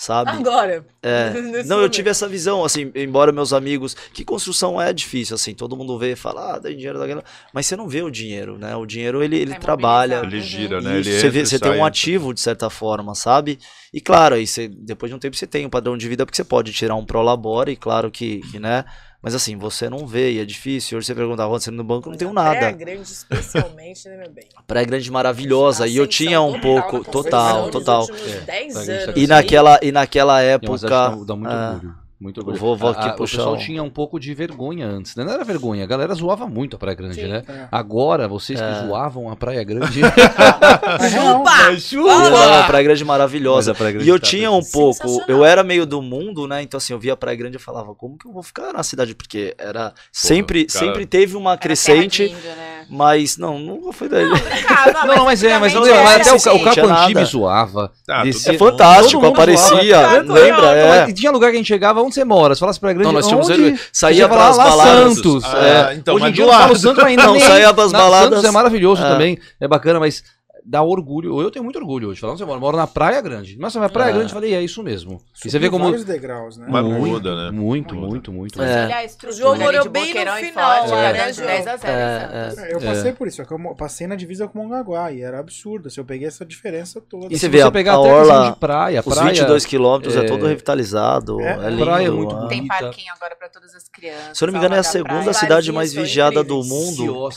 Sabe? 0.01 0.30
Agora. 0.30 0.86
É. 1.03 1.30
Não, 1.66 1.74
eu 1.74 1.76
momento. 1.78 1.88
tive 1.90 2.09
essa 2.09 2.28
visão, 2.28 2.64
assim, 2.64 2.92
embora 2.94 3.32
meus 3.32 3.53
amigos. 3.53 3.96
Que 4.14 4.24
construção 4.24 4.80
é 4.80 4.92
difícil, 4.92 5.34
assim, 5.34 5.55
todo 5.55 5.76
mundo 5.76 5.99
vê 5.99 6.12
e 6.12 6.16
fala, 6.16 6.55
ah, 6.55 6.61
tem 6.61 6.76
dinheiro 6.76 7.01
daquela. 7.01 7.24
Mas 7.53 7.66
você 7.66 7.74
não 7.74 7.88
vê 7.88 8.01
o 8.01 8.09
dinheiro, 8.09 8.57
né? 8.57 8.76
O 8.76 8.86
dinheiro 8.86 9.24
ele, 9.24 9.36
ele 9.36 9.55
É 9.55 9.59
trabalha. 9.59 10.20
Ele 10.22 10.40
gira, 10.40 10.80
né? 10.80 10.99
Ele 10.99 11.03
você, 11.18 11.28
vê- 11.28 11.40
e 11.42 11.46
você 11.46 11.59
tem 11.59 11.72
um 11.72 11.84
ativo 11.84 12.32
de 12.32 12.40
certa 12.40 12.70
forma, 12.70 13.12
sabe? 13.16 13.59
E 13.92 14.01
claro, 14.01 14.36
aí 14.36 14.46
você, 14.46 14.68
depois 14.68 15.11
de 15.11 15.16
um 15.16 15.18
tempo 15.18 15.34
você 15.34 15.49
tem 15.49 15.66
um 15.66 15.70
padrão 15.70 15.99
de 15.99 16.09
vida 16.09 16.24
porque 16.24 16.36
você 16.36 16.44
pode 16.44 16.72
tirar 16.72 16.94
um 16.94 17.05
prolabore, 17.05 17.74
claro 17.74 18.09
que, 18.09 18.38
que, 18.53 18.61
né? 18.61 18.84
Mas 19.21 19.35
assim, 19.35 19.57
você 19.57 19.91
não 19.91 20.07
vê 20.07 20.33
e 20.33 20.39
é 20.39 20.45
difícil. 20.45 20.97
Hoje 20.97 21.07
você 21.09 21.14
pergunta, 21.14 21.43
"Ah, 21.45 21.49
você 21.49 21.71
no 21.73 21.83
banco, 21.83 22.09
eu 22.09 22.12
não 22.12 22.19
tenho 22.19 22.33
Praia 22.33 22.61
nada. 22.61 22.71
Grande, 22.73 23.03
especialmente, 23.03 24.09
né, 24.09 24.16
meu 24.16 24.31
bem? 24.31 24.45
Praia 24.66 24.87
Grande 24.87 25.11
maravilhosa. 25.11 25.87
E 25.89 25.97
eu 25.97 26.07
tinha 26.07 26.41
um 26.41 26.61
pouco, 26.61 27.03
total, 27.05 27.69
total. 27.71 28.07
É, 28.11 28.41
10 28.41 28.73
Praia 28.73 28.87
Grande 28.87 28.91
anos. 28.91 29.14
tá 29.14 29.21
E 29.21 29.27
naquela, 29.27 29.81
e 29.83 29.93
naquela 29.93 30.41
É 30.41 30.57
uma 30.57 30.79
cidade 30.79 30.95
época. 30.95 31.11
que 31.11 31.19
dá, 31.19 31.25
dá 31.25 31.37
muito 31.37 31.51
ah, 31.51 31.73
orgulho. 31.75 31.95
Muito 32.21 32.39
orgulho. 32.39 32.57
Vou, 32.59 32.77
vou 32.77 32.91
aqui 32.91 33.09
A- 33.09 33.12
o 33.14 33.16
pessoal 33.16 33.57
tinha 33.57 33.81
um 33.81 33.89
pouco 33.91 34.19
de 34.19 34.35
vergonha 34.35 34.87
antes, 34.89 35.14
né? 35.14 35.23
Não 35.25 35.33
era 35.33 35.45
vergonha, 35.45 35.85
a 35.85 35.87
galera 35.87 36.12
zoava 36.14 36.49
muito 36.49 36.75
a 36.75 36.79
Praia 36.79 36.97
Grande, 36.97 37.14
Sim. 37.14 37.29
né? 37.29 37.45
É. 37.49 37.69
Agora, 37.71 38.27
vocês 38.27 38.61
É. 38.61 38.69
que 38.81 38.87
zoavam 38.87 39.31
a 39.31 39.37
Praia 39.37 39.62
Grande. 39.62 40.01
Chupa! 41.81 42.11
Não, 42.31 42.61
a 42.61 42.64
Praia 42.64 42.85
Grande 42.85 43.03
é 43.03 43.07
maravilhosa. 43.07 43.71
Mas 43.71 43.77
a 43.77 43.79
Praia 43.79 43.93
Grande 43.93 44.07
E 44.09 44.11
eu 44.11 44.19
tá 44.19 44.27
tinha 44.27 44.51
um 44.51 44.62
pouco, 44.62 45.25
eu 45.29 45.45
era 45.45 45.62
meio 45.62 45.87
do 45.87 46.03
mundo, 46.03 46.47
né? 46.47 46.62
Então 46.62 46.79
assim, 46.79 46.93
eu 46.93 46.99
via 46.99 47.12
a 47.12 47.16
Praia 47.16 47.37
Grande 47.37 47.57
e 47.57 47.61
falava, 47.61 47.95
como 47.95 48.19
que 48.19 48.27
eu 48.27 48.33
vou 48.33 48.43
ficar 48.43 48.73
na 48.73 48.83
cidade? 48.83 49.14
Porque 49.14 49.55
era 49.59 49.93
sempre, 50.12 50.64
cara. 50.64 50.79
sempre 50.87 51.07
teve 51.07 51.37
uma 51.37 51.53
Era 51.53 51.59
crescente, 51.61 52.29
terra 52.29 52.41
de 52.41 52.47
índio, 52.47 52.57
né? 52.57 52.78
Mas 52.89 53.36
não, 53.36 53.59
nunca 53.59 53.93
foi 53.93 54.09
daí. 54.09 54.28
Brincava, 54.28 55.07
Não, 55.07 55.24
mas 55.26 55.43
é, 55.43 55.59
mas, 55.59 55.74
era 55.74 56.14
até 56.16 56.32
o, 56.32 56.34
assim. 56.36 56.51
o 56.51 56.64
Capo 56.64 57.24
zoava. 57.26 57.93
Ah, 58.09 58.22
descia- 58.22 58.55
É 58.55 58.59
fantástico, 58.59 59.24
aparecia, 59.26 59.99
zoava. 59.99 60.32
lembra? 60.32 60.62
Não, 60.62 60.95
É. 60.95 61.12
tinha 61.12 61.30
lugar 61.30 61.51
que 61.51 61.57
a 61.57 61.59
gente 61.59 61.66
chegava, 61.68 62.01
onde 62.03 62.14
você 62.14 62.24
mora? 62.24 62.55
Se 62.55 62.61
falasse 62.61 62.80
Praia 62.80 62.95
Grande, 62.95 63.07
Não, 63.09 63.12
nós 63.14 63.26
tínhamos 63.26 63.49
onde? 63.51 63.62
ele- 63.62 63.80
saía 63.93 64.26
lá 64.26 64.53
baladas. 64.53 65.14
Santos. 65.14 65.45
Ah, 65.45 65.91
é. 65.93 65.95
então, 65.95 66.14
Hoje 66.14 66.26
em 66.26 66.32
dia 66.32 66.45
do 66.45 66.51
eu 66.51 66.55
não 66.55 66.61
falo. 66.62 66.76
Santos 66.76 67.05
ainda 67.05 67.22
Não, 67.24 67.32
nem. 67.32 67.41
saía 67.43 67.66
Na- 67.66 67.72
baladas. 67.72 68.28
Santos 68.30 68.45
é 68.45 68.51
maravilhoso 68.51 69.03
É. 69.05 69.09
também, 69.09 69.39
é 69.61 69.68
bacana, 69.68 70.01
mas 70.01 70.22
dá 70.69 70.83
orgulho. 70.83 71.41
Eu 71.41 71.51
tenho 71.51 71.64
muito 71.64 71.79
orgulho 71.79 72.09
hoje. 72.09 72.21
Falando, 72.21 72.37
você 72.39 72.45
mora, 72.45 72.57
eu 72.57 72.61
moro 72.61 72.77
na 72.77 72.87
Praia 72.87 73.21
Grande. 73.21 73.57
Nossa, 73.59 73.81
mas 73.81 73.91
Praia 73.91 74.11
É. 74.11 74.12
Grande, 74.12 74.31
eu 74.31 74.35
falei, 74.35 74.55
é 74.55 74.62
isso 74.62 74.83
mesmo. 74.83 75.14
E 75.35 75.39
você 75.39 75.49
Subiu 75.51 75.61
vê 75.61 75.71
como. 75.71 75.85
vários 75.85 76.05
degraus, 76.05 76.57
né? 76.59 76.66
Mas 76.69 76.85
muito, 76.85 77.07
muda, 77.07 77.35
né? 77.45 77.51
Muito, 77.51 77.95
Muda. 77.95 78.07
muito, 78.07 78.33
muito. 78.33 78.62
É. 78.62 78.85
Olha 78.85 78.97
a 78.99 79.53
O 79.53 79.57
morou 79.59 79.83
de 79.83 79.89
bem 79.89 80.12
no 80.14 80.33
final 80.33 80.77
Forte, 80.79 80.91
lá, 80.91 80.97
né, 81.03 81.12
né, 81.12 81.27
de 81.31 81.37
João? 81.37 81.47
10 81.49 81.66
a 81.66 81.77
0 81.77 81.93
É. 81.93 82.53
É, 82.69 82.75
Eu 82.75 82.81
passei 82.81 83.12
por 83.12 83.27
isso, 83.29 83.37
só 83.39 83.45
que 83.45 83.53
eu 83.53 83.75
passei 83.77 84.07
na 84.07 84.14
divisa 84.16 84.47
com 84.47 84.59
Mongaguá 84.59 85.11
e 85.12 85.23
era 85.23 85.39
absurdo. 85.39 85.89
Se 85.91 85.99
eu 85.99 86.05
peguei 86.05 86.29
essa 86.29 86.45
diferença 86.45 87.01
toda. 87.01 87.27
E 87.27 87.31
você 87.31 87.39
se 87.39 87.49
vê 87.49 87.59
você 87.59 87.64
a- 87.64 87.71
pegar 87.71 87.93
a 87.95 88.01
até 88.01 88.12
orla, 88.12 88.51
de 88.51 88.57
praia, 88.59 89.01
Os 89.05 89.14
praia, 89.14 89.31
22 89.31 89.64
quilômetros 89.64 90.16
é, 90.16 90.21
é- 90.21 90.25
todo 90.27 90.47
revitalizado, 90.47 91.41
É, 91.41 91.53
é, 91.66 91.71
lindo. 91.71 91.85
praia 91.85 92.07
é 92.07 92.11
muito 92.11 92.35
é. 92.35 92.49
Tem 92.49 92.59
bonita. 92.59 92.77
parquinho 92.79 93.12
agora 93.16 93.35
pra 93.37 93.49
todas 93.49 93.75
as 93.75 93.89
crianças. 93.89 94.37
Se 94.39 94.45
eu 94.45 94.47
não 94.47 94.53
me 94.53 94.59
engano, 94.59 94.75
é 94.75 94.79
a 94.79 94.83
segunda 94.83 95.33
cidade 95.33 95.73
mais 95.73 95.93
vigiada 95.93 96.45
do 96.45 96.62
mundo. 96.62 97.29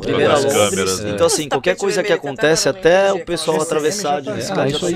Primeira 0.00 0.38
Londres. 0.38 1.00
né? 1.00 1.10
Então, 1.10 1.26
assim, 1.26 1.48
qualquer 1.48 1.76
coisa 1.76 2.02
que 2.02 2.06
que 2.06 2.12
acontece, 2.12 2.68
até 2.68 2.75
até 2.78 3.12
o 3.12 3.24
pessoal 3.24 3.60
atravessar 3.60 4.20
de 4.22 4.30
ah, 4.30 4.34
bicicleta. 4.34 4.68
isso 4.68 4.86
aí 4.86 4.94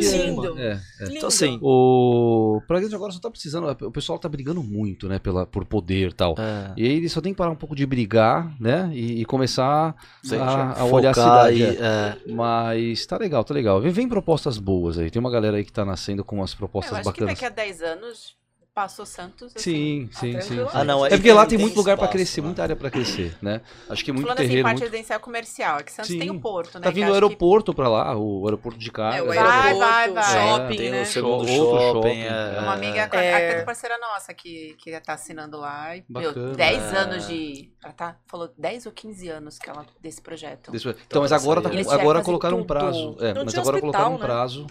é, 0.58 0.70
é, 0.72 0.80
é. 1.00 1.16
Então, 1.16 1.28
assim, 1.28 1.58
O 1.62 2.60
Grande 2.68 2.94
agora 2.94 3.12
só 3.12 3.20
tá 3.20 3.30
precisando, 3.30 3.68
o 3.86 3.90
pessoal 3.90 4.18
tá 4.18 4.28
brigando 4.28 4.62
muito, 4.62 5.08
né, 5.08 5.18
pela, 5.18 5.46
por 5.46 5.64
poder 5.64 6.10
e 6.10 6.12
tal. 6.12 6.34
é, 6.38 6.72
E 6.76 6.84
aí 6.84 6.92
ele 6.96 7.08
só 7.08 7.20
tem 7.20 7.32
que 7.32 7.36
parar 7.38 7.50
um 7.50 7.56
pouco 7.56 7.74
de 7.76 7.84
brigar, 7.86 8.54
né, 8.60 8.90
e, 8.92 9.20
e 9.20 9.24
começar 9.24 9.94
Sim, 10.22 10.36
a, 10.36 10.80
a 10.80 10.84
olhar 10.84 11.10
a 11.10 11.14
cidade. 11.14 11.62
e, 12.26 12.32
Mas 12.32 13.04
tá 13.06 13.16
legal, 13.18 13.44
tá 13.44 13.52
legal. 13.52 13.80
Vem, 13.80 13.92
vem 13.92 14.08
propostas 14.08 14.58
boas 14.58 14.98
aí. 14.98 15.10
Tem 15.10 15.20
uma 15.20 15.30
galera 15.30 15.56
aí 15.56 15.64
que 15.64 15.72
tá 15.72 15.84
nascendo 15.84 16.24
com 16.24 16.36
umas 16.36 16.52
Eu 16.52 16.58
propostas 16.58 16.92
acho 16.94 17.02
que 17.12 17.20
bacanas. 17.20 17.34
daqui 17.34 17.44
a 17.44 17.50
10 17.50 17.82
anos 17.82 18.39
passou 18.74 19.04
Santos. 19.04 19.52
Sim, 19.56 20.08
assim, 20.14 20.32
sim, 20.32 20.32
sim. 20.32 20.32
tranquilamente. 20.32 20.76
Ah, 20.76 20.84
não, 20.84 21.04
É 21.04 21.10
porque 21.10 21.32
lá 21.32 21.40
tem 21.46 21.50
tem 21.58 21.58
muito 21.66 21.76
lugar 21.76 21.96
pra 21.96 22.04
espaço, 22.06 22.12
crescer, 22.12 22.40
né? 22.40 22.46
muita 22.46 22.62
área 22.62 22.76
pra 22.76 22.90
crescer, 22.90 23.36
né? 23.42 23.60
Acho 23.88 24.04
que 24.04 24.12
muito 24.12 24.24
Falando 24.26 24.38
assim, 24.38 24.48
terreno. 24.48 24.62
parte 24.64 24.78
muito- 24.80 24.90
residencial 24.90 25.20
comercial. 25.20 25.78
É 25.78 25.82
que 25.82 25.92
Santos 25.92 26.10
Sim. 26.10 26.18
tem 26.18 26.30
o 26.30 26.40
porto, 26.40 26.74
né? 26.78 26.80
Tá 26.84 26.90
vindo 26.90 27.02
o 27.02 27.04
acho 27.06 27.12
que- 27.12 27.24
aeroporto 27.24 27.74
pra 27.74 27.88
lá, 27.88 28.16
o 28.16 28.44
aeroporto 28.46 28.78
de 28.78 28.90
carga. 28.90 29.18
É, 29.18 29.22
o 29.22 29.26
né? 29.26 29.34
Vai, 29.34 29.46
aeroporto, 29.72 29.78
vai, 29.78 30.10
vai. 30.12 30.24
shopping, 30.58 30.76
tem 30.76 30.90
né? 30.90 31.02
o 31.02 31.06
segundo 31.06 31.46
shopping. 31.48 31.92
shopping. 31.92 32.20
é, 32.22 32.60
Uma 32.60 32.72
amiga, 32.74 32.98
É. 32.98 33.02
até 33.02 33.62
parceira 33.64 33.98
nossa 33.98 34.32
que, 34.32 34.74
que 34.78 35.00
tá 35.00 35.14
assinando 35.14 35.58
lá. 35.58 35.96
E, 35.96 36.04
Bacana. 36.08 36.46
meu, 36.46 36.54
10 36.56 36.92
É. 36.92 36.96
anos 36.96 37.26
de. 37.26 37.70
Ela 37.82 37.92
tá, 37.92 38.16
falou 38.26 38.50
10 38.56 38.86
ou 38.86 38.92
15 38.92 39.28
anos 39.28 39.58
que 39.58 39.68
ela, 39.68 39.84
desse 40.00 40.22
projeto. 40.22 40.70
Desse- 40.70 40.88
Então, 41.06 41.22
mas 41.22 41.32
agora, 41.32 41.60
tá, 41.60 41.70
Eles 41.72 41.88
agora 41.88 42.22
colocaram 42.22 42.56
um 42.58 42.60
fazer 42.60 42.66
prazo. 42.68 43.16
É, 43.20 43.34
mas 43.34 43.54
agora 43.56 43.80
colocaram 43.80 44.10
um 44.14 44.18
né? 44.18 44.24
prazo. 44.24 44.66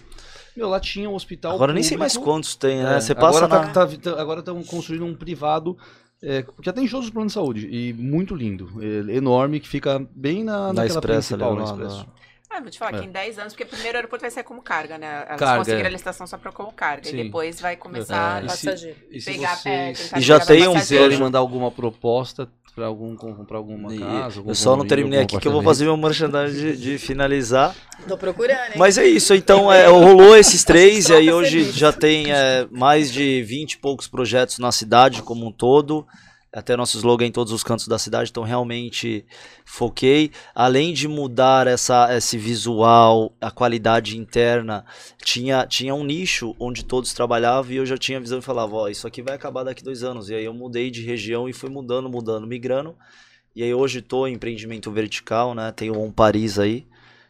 Meu, 0.56 0.68
lá 0.68 0.80
tinha 0.80 1.08
um 1.08 1.14
hospital. 1.14 1.54
Agora 1.54 1.72
nem 1.72 1.82
sei 1.82 1.96
mais 1.96 2.12
público. 2.14 2.32
quantos 2.32 2.54
tem, 2.56 2.82
né? 2.82 2.96
É, 2.96 3.00
Você 3.00 3.14
passa 3.14 3.44
agora 3.44 3.64
na... 3.66 3.72
tá, 3.72 3.86
tá- 3.86 4.20
agora 4.20 4.40
estão 4.40 4.62
construindo 4.64 5.04
um 5.04 5.14
privado 5.14 5.76
é, 6.22 6.42
que 6.42 6.50
já 6.62 6.72
tem 6.72 6.86
todos 6.88 7.06
os 7.06 7.10
planos 7.12 7.32
de 7.32 7.34
saúde 7.34 7.68
e 7.70 7.92
muito 7.94 8.34
lindo, 8.34 8.68
é, 8.82 9.14
enorme 9.16 9.58
que 9.60 9.68
fica 9.68 10.04
bem 10.14 10.44
na, 10.44 10.58
Na 10.68 10.72
naquela 10.74 10.98
Expressa 10.98 11.34
ali, 11.34 11.42
principal, 11.44 11.50
ao 11.50 11.56
na 11.56 11.64
Expresso. 11.64 12.06
Ah, 12.52 12.60
vou 12.60 12.68
te 12.68 12.78
falar 12.80 12.96
É. 12.96 13.00
que 13.00 13.06
em 13.06 13.10
10 13.12 13.38
anos, 13.38 13.52
porque 13.52 13.64
primeiro 13.64 13.94
o 13.94 13.98
aeroporto 13.98 14.22
vai 14.22 14.30
ser 14.30 14.42
como 14.42 14.60
carga, 14.60 14.98
né? 14.98 15.24
Elas 15.28 15.38
Carga, 15.38 15.58
conseguiram 15.58 15.84
é. 15.84 15.86
a 15.86 15.90
licitação 15.90 16.26
só 16.26 16.36
pra 16.36 16.50
como 16.50 16.72
carga. 16.72 17.04
Sim. 17.08 17.20
E 17.20 17.22
depois 17.24 17.60
vai 17.60 17.76
começar 17.76 18.42
É, 18.42 18.42
a 18.42 18.46
e 18.46 18.50
se- 18.50 18.66
Passageiro. 18.66 18.98
E 19.08 19.20
se 19.20 19.32
pegar 19.32 19.60
é, 19.64 19.92
E 19.92 20.20
já 20.20 20.34
pegar 20.40 20.46
tem 20.46 20.66
um 20.68 20.72
passageiro. 20.72 21.04
quiserem 21.04 21.18
mandar 21.18 21.38
alguma 21.38 21.70
proposta 21.70 22.48
para 22.74 22.86
algum 22.86 23.14
para 23.44 23.56
alguma 23.56 23.94
casa, 23.94 24.38
algum 24.38 24.50
Eu 24.50 24.54
só 24.54 24.76
não 24.76 24.86
terminei 24.86 25.20
aqui 25.20 25.38
que 25.38 25.48
eu 25.48 25.52
vou 25.52 25.62
fazer 25.62 25.84
meu 25.84 25.96
merchandising 25.96 26.72
de, 26.72 26.76
de 26.76 26.98
finalizar. 26.98 27.74
Tô 28.08 28.16
procurando, 28.16 28.72
hein? 28.72 28.76
Mas 28.76 28.96
é 28.96 29.06
isso, 29.06 29.34
então 29.34 29.72
é, 29.72 29.86
rolou 29.86 30.36
esses 30.36 30.64
três 30.64 31.08
e 31.08 31.14
aí 31.14 31.32
hoje 31.32 31.70
já 31.72 31.92
tem 31.92 32.32
é, 32.32 32.66
mais 32.70 33.12
de 33.12 33.42
20 33.42 33.72
e 33.72 33.78
poucos 33.78 34.08
projetos 34.08 34.58
na 34.58 34.72
cidade 34.72 35.22
como 35.22 35.46
um 35.46 35.52
todo. 35.52 36.06
Até 36.52 36.76
nosso 36.76 36.96
slogan 36.96 37.26
em 37.26 37.30
todos 37.30 37.52
os 37.52 37.62
cantos 37.62 37.86
da 37.86 37.96
cidade, 37.96 38.30
então 38.30 38.42
realmente 38.42 39.24
foquei. 39.64 40.32
Além 40.52 40.92
de 40.92 41.06
mudar 41.06 41.68
essa, 41.68 42.08
esse 42.16 42.36
visual, 42.36 43.32
a 43.40 43.52
qualidade 43.52 44.18
interna, 44.18 44.84
tinha, 45.22 45.64
tinha 45.64 45.94
um 45.94 46.02
nicho 46.02 46.56
onde 46.58 46.84
todos 46.84 47.14
trabalhavam 47.14 47.70
e 47.70 47.76
eu 47.76 47.86
já 47.86 47.96
tinha 47.96 48.18
visão 48.18 48.40
e 48.40 48.42
falava, 48.42 48.74
ó, 48.74 48.88
isso 48.88 49.06
aqui 49.06 49.22
vai 49.22 49.34
acabar 49.34 49.62
daqui 49.62 49.84
dois 49.84 50.02
anos. 50.02 50.28
E 50.28 50.34
aí 50.34 50.44
eu 50.44 50.52
mudei 50.52 50.90
de 50.90 51.02
região 51.02 51.48
e 51.48 51.52
fui 51.52 51.70
mudando, 51.70 52.10
mudando, 52.10 52.48
migrando. 52.48 52.96
E 53.54 53.62
aí 53.62 53.72
hoje 53.72 54.00
estou 54.00 54.26
em 54.26 54.34
empreendimento 54.34 54.90
vertical, 54.90 55.54
né? 55.54 55.70
Tenho 55.70 56.00
um 56.02 56.10
Paris 56.10 56.58
aí, 56.58 56.84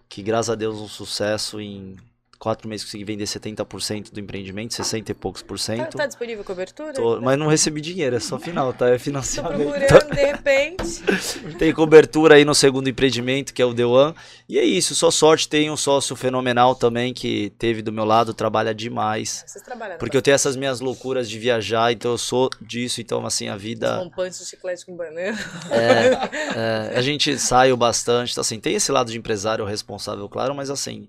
que 0.08 0.22
graças 0.22 0.50
a 0.50 0.54
Deus 0.54 0.78
um 0.78 0.88
sucesso 0.88 1.60
em 1.60 1.96
quatro 2.40 2.66
meses 2.66 2.86
consegui 2.86 3.04
vender 3.04 3.24
70% 3.24 4.10
do 4.12 4.18
empreendimento, 4.18 4.72
60 4.74 5.12
e 5.12 5.14
poucos 5.14 5.42
por 5.42 5.58
Tá, 5.58 5.62
cento. 5.64 5.96
tá 5.98 6.06
disponível 6.06 6.42
cobertura? 6.42 6.94
Tô- 6.94 7.20
mas 7.20 7.38
não 7.38 7.46
recebi 7.48 7.82
dinheiro, 7.82 8.16
é 8.16 8.20
só 8.20 8.38
final, 8.38 8.72
tá? 8.72 8.88
É 8.88 8.92
Tô 8.94 8.98
financiamento. 8.98 9.56
procurando, 9.70 10.10
de 10.14 10.24
repente. 10.24 11.02
Tem 11.60 11.70
cobertura 11.74 12.36
aí 12.36 12.44
no 12.46 12.54
segundo 12.54 12.88
empreendimento, 12.88 13.52
que 13.52 13.60
é 13.60 13.64
o 13.66 13.74
The 13.74 13.84
One. 13.84 14.14
E 14.48 14.58
é 14.58 14.64
isso, 14.64 14.94
só 14.94 15.10
sorte. 15.10 15.48
Tem 15.50 15.70
um 15.70 15.76
sócio 15.76 16.16
fenomenal 16.16 16.74
também 16.74 17.12
que 17.12 17.50
teve 17.58 17.82
do 17.82 17.92
meu 17.92 18.06
lado, 18.06 18.32
trabalha 18.32 18.74
demais. 18.74 19.44
Vocês 19.46 19.62
trabalharam 19.62 19.98
Porque 19.98 20.16
eu 20.16 20.22
tenho 20.22 20.34
essas 20.34 20.56
minhas 20.56 20.80
loucuras 20.80 21.28
de 21.28 21.38
viajar, 21.38 21.92
então 21.92 22.10
eu 22.12 22.18
sou 22.18 22.48
disso. 22.62 23.02
Então, 23.02 23.24
assim, 23.26 23.48
a 23.48 23.56
vida. 23.56 23.96
Rompante 23.96 24.38
de 24.38 24.46
chiclete 24.46 24.86
com 24.86 24.96
banana. 24.96 25.38
É, 25.70 26.90
é, 26.94 26.98
a 26.98 27.02
gente 27.02 27.38
saiu 27.38 27.76
bastante. 27.76 28.32
Então, 28.32 28.40
assim, 28.40 28.58
tem 28.58 28.74
esse 28.74 28.90
lado 28.90 29.12
de 29.12 29.18
empresário 29.18 29.64
responsável, 29.66 30.26
claro, 30.26 30.54
mas 30.54 30.70
assim, 30.70 31.06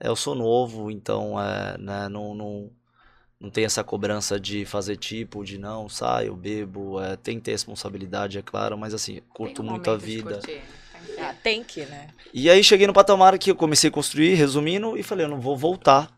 eu 0.00 0.16
sou 0.16 0.34
novo, 0.34 0.90
então 0.90 1.40
é, 1.40 1.76
né, 1.78 2.08
não, 2.08 2.34
não, 2.34 2.70
não 3.38 3.50
tem 3.50 3.64
essa 3.64 3.84
cobrança 3.84 4.40
de 4.40 4.64
fazer 4.64 4.96
tipo, 4.96 5.44
de 5.44 5.58
não, 5.58 5.88
saio, 5.88 6.34
bebo. 6.34 7.00
É, 7.00 7.16
tem 7.16 7.38
que 7.38 7.44
ter 7.44 7.52
responsabilidade, 7.52 8.38
é 8.38 8.42
claro, 8.42 8.76
mas 8.78 8.94
assim, 8.94 9.20
curto 9.32 9.62
um 9.62 9.66
muito 9.66 9.90
a 9.90 9.96
vida. 9.96 10.34
curtir. 10.34 10.60
Ah, 11.18 11.34
tem 11.42 11.62
que, 11.62 11.84
né? 11.86 12.08
E 12.32 12.48
aí 12.48 12.62
cheguei 12.62 12.86
no 12.86 12.92
patamar 12.92 13.38
que 13.38 13.50
eu 13.50 13.56
comecei 13.56 13.88
a 13.88 13.92
construir, 13.92 14.34
resumindo, 14.34 14.96
e 14.96 15.02
falei, 15.02 15.26
eu 15.26 15.30
não 15.30 15.40
vou 15.40 15.56
voltar, 15.56 16.10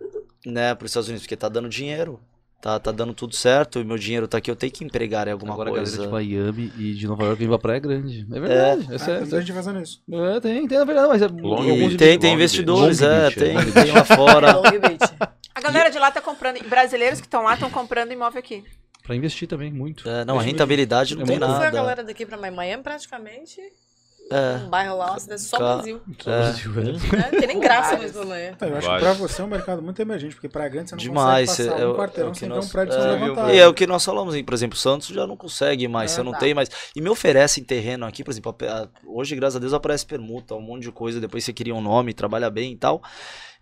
né, 0.44 0.74
para 0.74 0.84
os 0.84 0.90
Estados 0.90 1.08
Unidos, 1.08 1.24
porque 1.24 1.36
tá 1.36 1.48
dando 1.48 1.68
dinheiro, 1.68 2.20
tá, 2.62 2.78
tá 2.78 2.90
dando 2.92 3.12
tudo 3.12 3.34
certo, 3.34 3.80
e 3.80 3.84
meu 3.84 3.98
dinheiro 3.98 4.26
tá 4.28 4.38
aqui, 4.38 4.50
eu 4.50 4.56
tenho 4.56 4.72
que 4.72 4.84
empregar 4.84 5.26
em 5.28 5.32
alguma 5.32 5.52
Agora 5.52 5.68
a 5.70 5.72
coisa. 5.74 5.96
galera 6.06 6.24
de 6.24 6.30
Miami 6.32 6.72
e 6.78 6.94
de 6.94 7.06
Nova 7.08 7.24
York 7.24 7.38
vem 7.40 7.48
pra 7.48 7.58
Praia 7.58 7.80
Grande. 7.80 8.26
É 8.32 8.40
verdade, 8.40 8.86
é, 8.90 8.94
Ah, 8.94 8.98
sério. 8.98 9.26
tem 9.28 9.40
gente 9.40 9.52
fazendo 9.52 9.82
isso. 9.82 10.00
É, 10.10 10.40
tem, 10.40 10.66
tem, 10.68 10.78
na 10.78 10.84
verdade, 10.84 11.08
mas 11.08 11.20
é 11.22 11.26
Long 11.26 11.64
Beach. 11.64 11.96
Tem, 11.96 12.18
tem 12.18 12.30
Long 12.30 12.36
investidores, 12.36 13.00
Beach. 13.00 13.12
é, 13.12 13.20
Beach, 13.22 13.38
tem, 13.38 13.56
é. 13.80 13.84
tem 13.84 13.92
lá 13.92 14.04
fora. 14.06 14.56
Long 14.56 14.62
Beach. 14.62 15.12
A 15.54 15.60
galera 15.60 15.90
de 15.90 15.98
lá 15.98 16.10
tá 16.10 16.20
comprando, 16.22 16.56
e 16.56 16.62
brasileiros 16.62 17.20
que 17.20 17.26
estão 17.26 17.42
lá 17.42 17.54
estão 17.54 17.68
comprando 17.68 18.12
imóvel 18.12 18.38
aqui. 18.38 18.64
Pra 19.02 19.16
investir 19.16 19.48
também, 19.48 19.72
muito. 19.72 20.08
É, 20.08 20.24
não, 20.24 20.38
a 20.38 20.42
rentabilidade 20.42 21.16
não 21.16 21.22
É 21.24 21.26
tem 21.26 21.36
muito- 21.36 21.48
Quando 21.50 21.56
foi 21.58 21.66
a 21.66 21.70
nada. 21.72 21.76
galera 21.76 22.04
daqui 22.04 22.24
pra? 22.24 22.38
Miami 22.38 22.82
praticamente 22.84 23.60
É, 24.32 24.56
um 24.64 24.68
bairro 24.68 24.96
lá, 24.96 25.10
uma 25.12 25.20
cidade 25.20 25.40
só 25.42 25.58
Ca- 25.58 25.74
Brasil. 25.76 26.00
é. 26.26 26.30
Né? 26.82 27.28
Não 27.32 27.38
tem 27.38 27.46
nem 27.48 27.60
graça 27.60 27.96
mais 27.96 28.12
Vários. 28.12 28.14
no 28.14 28.26
Miami. 28.26 28.56
Eu 28.60 28.76
acho 28.78 28.86
Vai. 28.86 28.98
que 28.98 29.04
pra 29.04 29.12
você 29.14 29.42
é 29.42 29.44
um 29.44 29.48
mercado 29.48 29.82
muito 29.82 30.00
emergente, 30.02 30.34
porque 30.34 30.48
pra 30.48 30.68
grande 30.68 30.90
você 30.90 30.94
não 30.96 31.02
Demais, 31.02 31.48
consegue 31.50 31.68
passar 31.70 31.82
é, 31.82 31.86
um 31.86 31.90
o- 31.90 31.92
é 31.94 31.96
quarteirão 31.96 32.32
que 32.32 32.38
sem 32.38 32.48
ver 32.48 32.54
nós- 32.54 32.66
um 32.66 32.68
prédio 32.68 32.94
é, 32.94 33.10
levantado. 33.12 33.50
E 33.54 33.58
é 33.58 33.66
o 33.68 33.74
que 33.74 33.86
nós 33.86 34.04
falamos, 34.04 34.34
hein? 34.34 34.44
por 34.44 34.54
exemplo, 34.54 34.76
Santos 34.78 35.08
já 35.08 35.26
não 35.26 35.36
consegue 35.36 35.86
mais, 35.88 36.12
É, 36.12 36.14
você 36.16 36.22
não 36.22 36.32
tá. 36.32 36.38
tem 36.38 36.54
mais. 36.54 36.68
E 36.96 37.00
me 37.00 37.08
oferecem 37.08 37.62
terreno 37.64 38.06
aqui, 38.06 38.24
por 38.24 38.30
exemplo, 38.30 38.56
hoje, 39.06 39.34
graças 39.36 39.56
a 39.56 39.58
Deus, 39.58 39.72
aparece 39.72 40.04
permuta, 40.06 40.54
um 40.54 40.60
monte 40.60 40.82
de 40.82 40.92
coisa, 40.92 41.20
depois 41.20 41.44
você 41.44 41.52
cria 41.52 41.74
um 41.74 41.80
nome, 41.80 42.12
trabalha 42.14 42.48
bem 42.50 42.72
e 42.72 42.76
tal. 42.76 43.02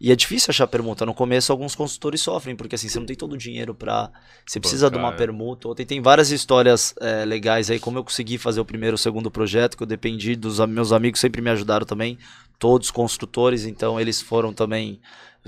E 0.01 0.11
é 0.11 0.17
difícil 0.17 0.51
achar 0.51 0.67
permuta. 0.67 1.05
No 1.05 1.13
começo, 1.13 1.53
alguns 1.53 1.75
consultores 1.75 2.23
sofrem, 2.23 2.57
porque 2.57 2.75
assim, 2.75 2.89
você 2.89 2.99
não 2.99 3.05
tem 3.05 3.15
todo 3.15 3.35
o 3.35 3.37
dinheiro 3.37 3.75
pra. 3.75 4.11
Você 4.47 4.59
precisa 4.59 4.91
de 4.91 4.97
uma 4.97 5.13
permuta. 5.13 5.69
Ou 5.69 5.75
tem, 5.75 5.85
tem 5.85 6.01
várias 6.01 6.31
histórias 6.31 6.95
é, 7.01 7.27
legais 7.27 7.71
aí, 7.71 7.79
como 7.79 7.99
eu 7.99 8.05
consegui 8.05 8.39
fazer 8.39 8.61
o 8.61 8.65
primeiro 8.65 8.95
o 8.95 8.99
segundo 8.99 9.31
projeto, 9.31 9.77
que 9.77 9.83
eu 9.83 9.87
dependi 9.87 10.35
dos 10.35 10.59
meus 10.61 10.91
amigos, 10.91 11.21
sempre 11.21 11.43
me 11.43 11.51
ajudaram 11.51 11.85
também, 11.85 12.17
todos 12.59 12.91
construtores, 12.91 13.67
então 13.67 14.01
eles 14.01 14.23
foram 14.23 14.55
também. 14.55 14.99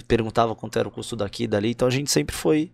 Perguntavam 0.07 0.55
quanto 0.55 0.79
era 0.79 0.89
o 0.89 0.91
custo 0.91 1.17
daqui 1.17 1.45
e 1.45 1.47
dali, 1.47 1.71
então 1.71 1.89
a 1.89 1.91
gente 1.91 2.11
sempre 2.11 2.35
foi 2.35 2.71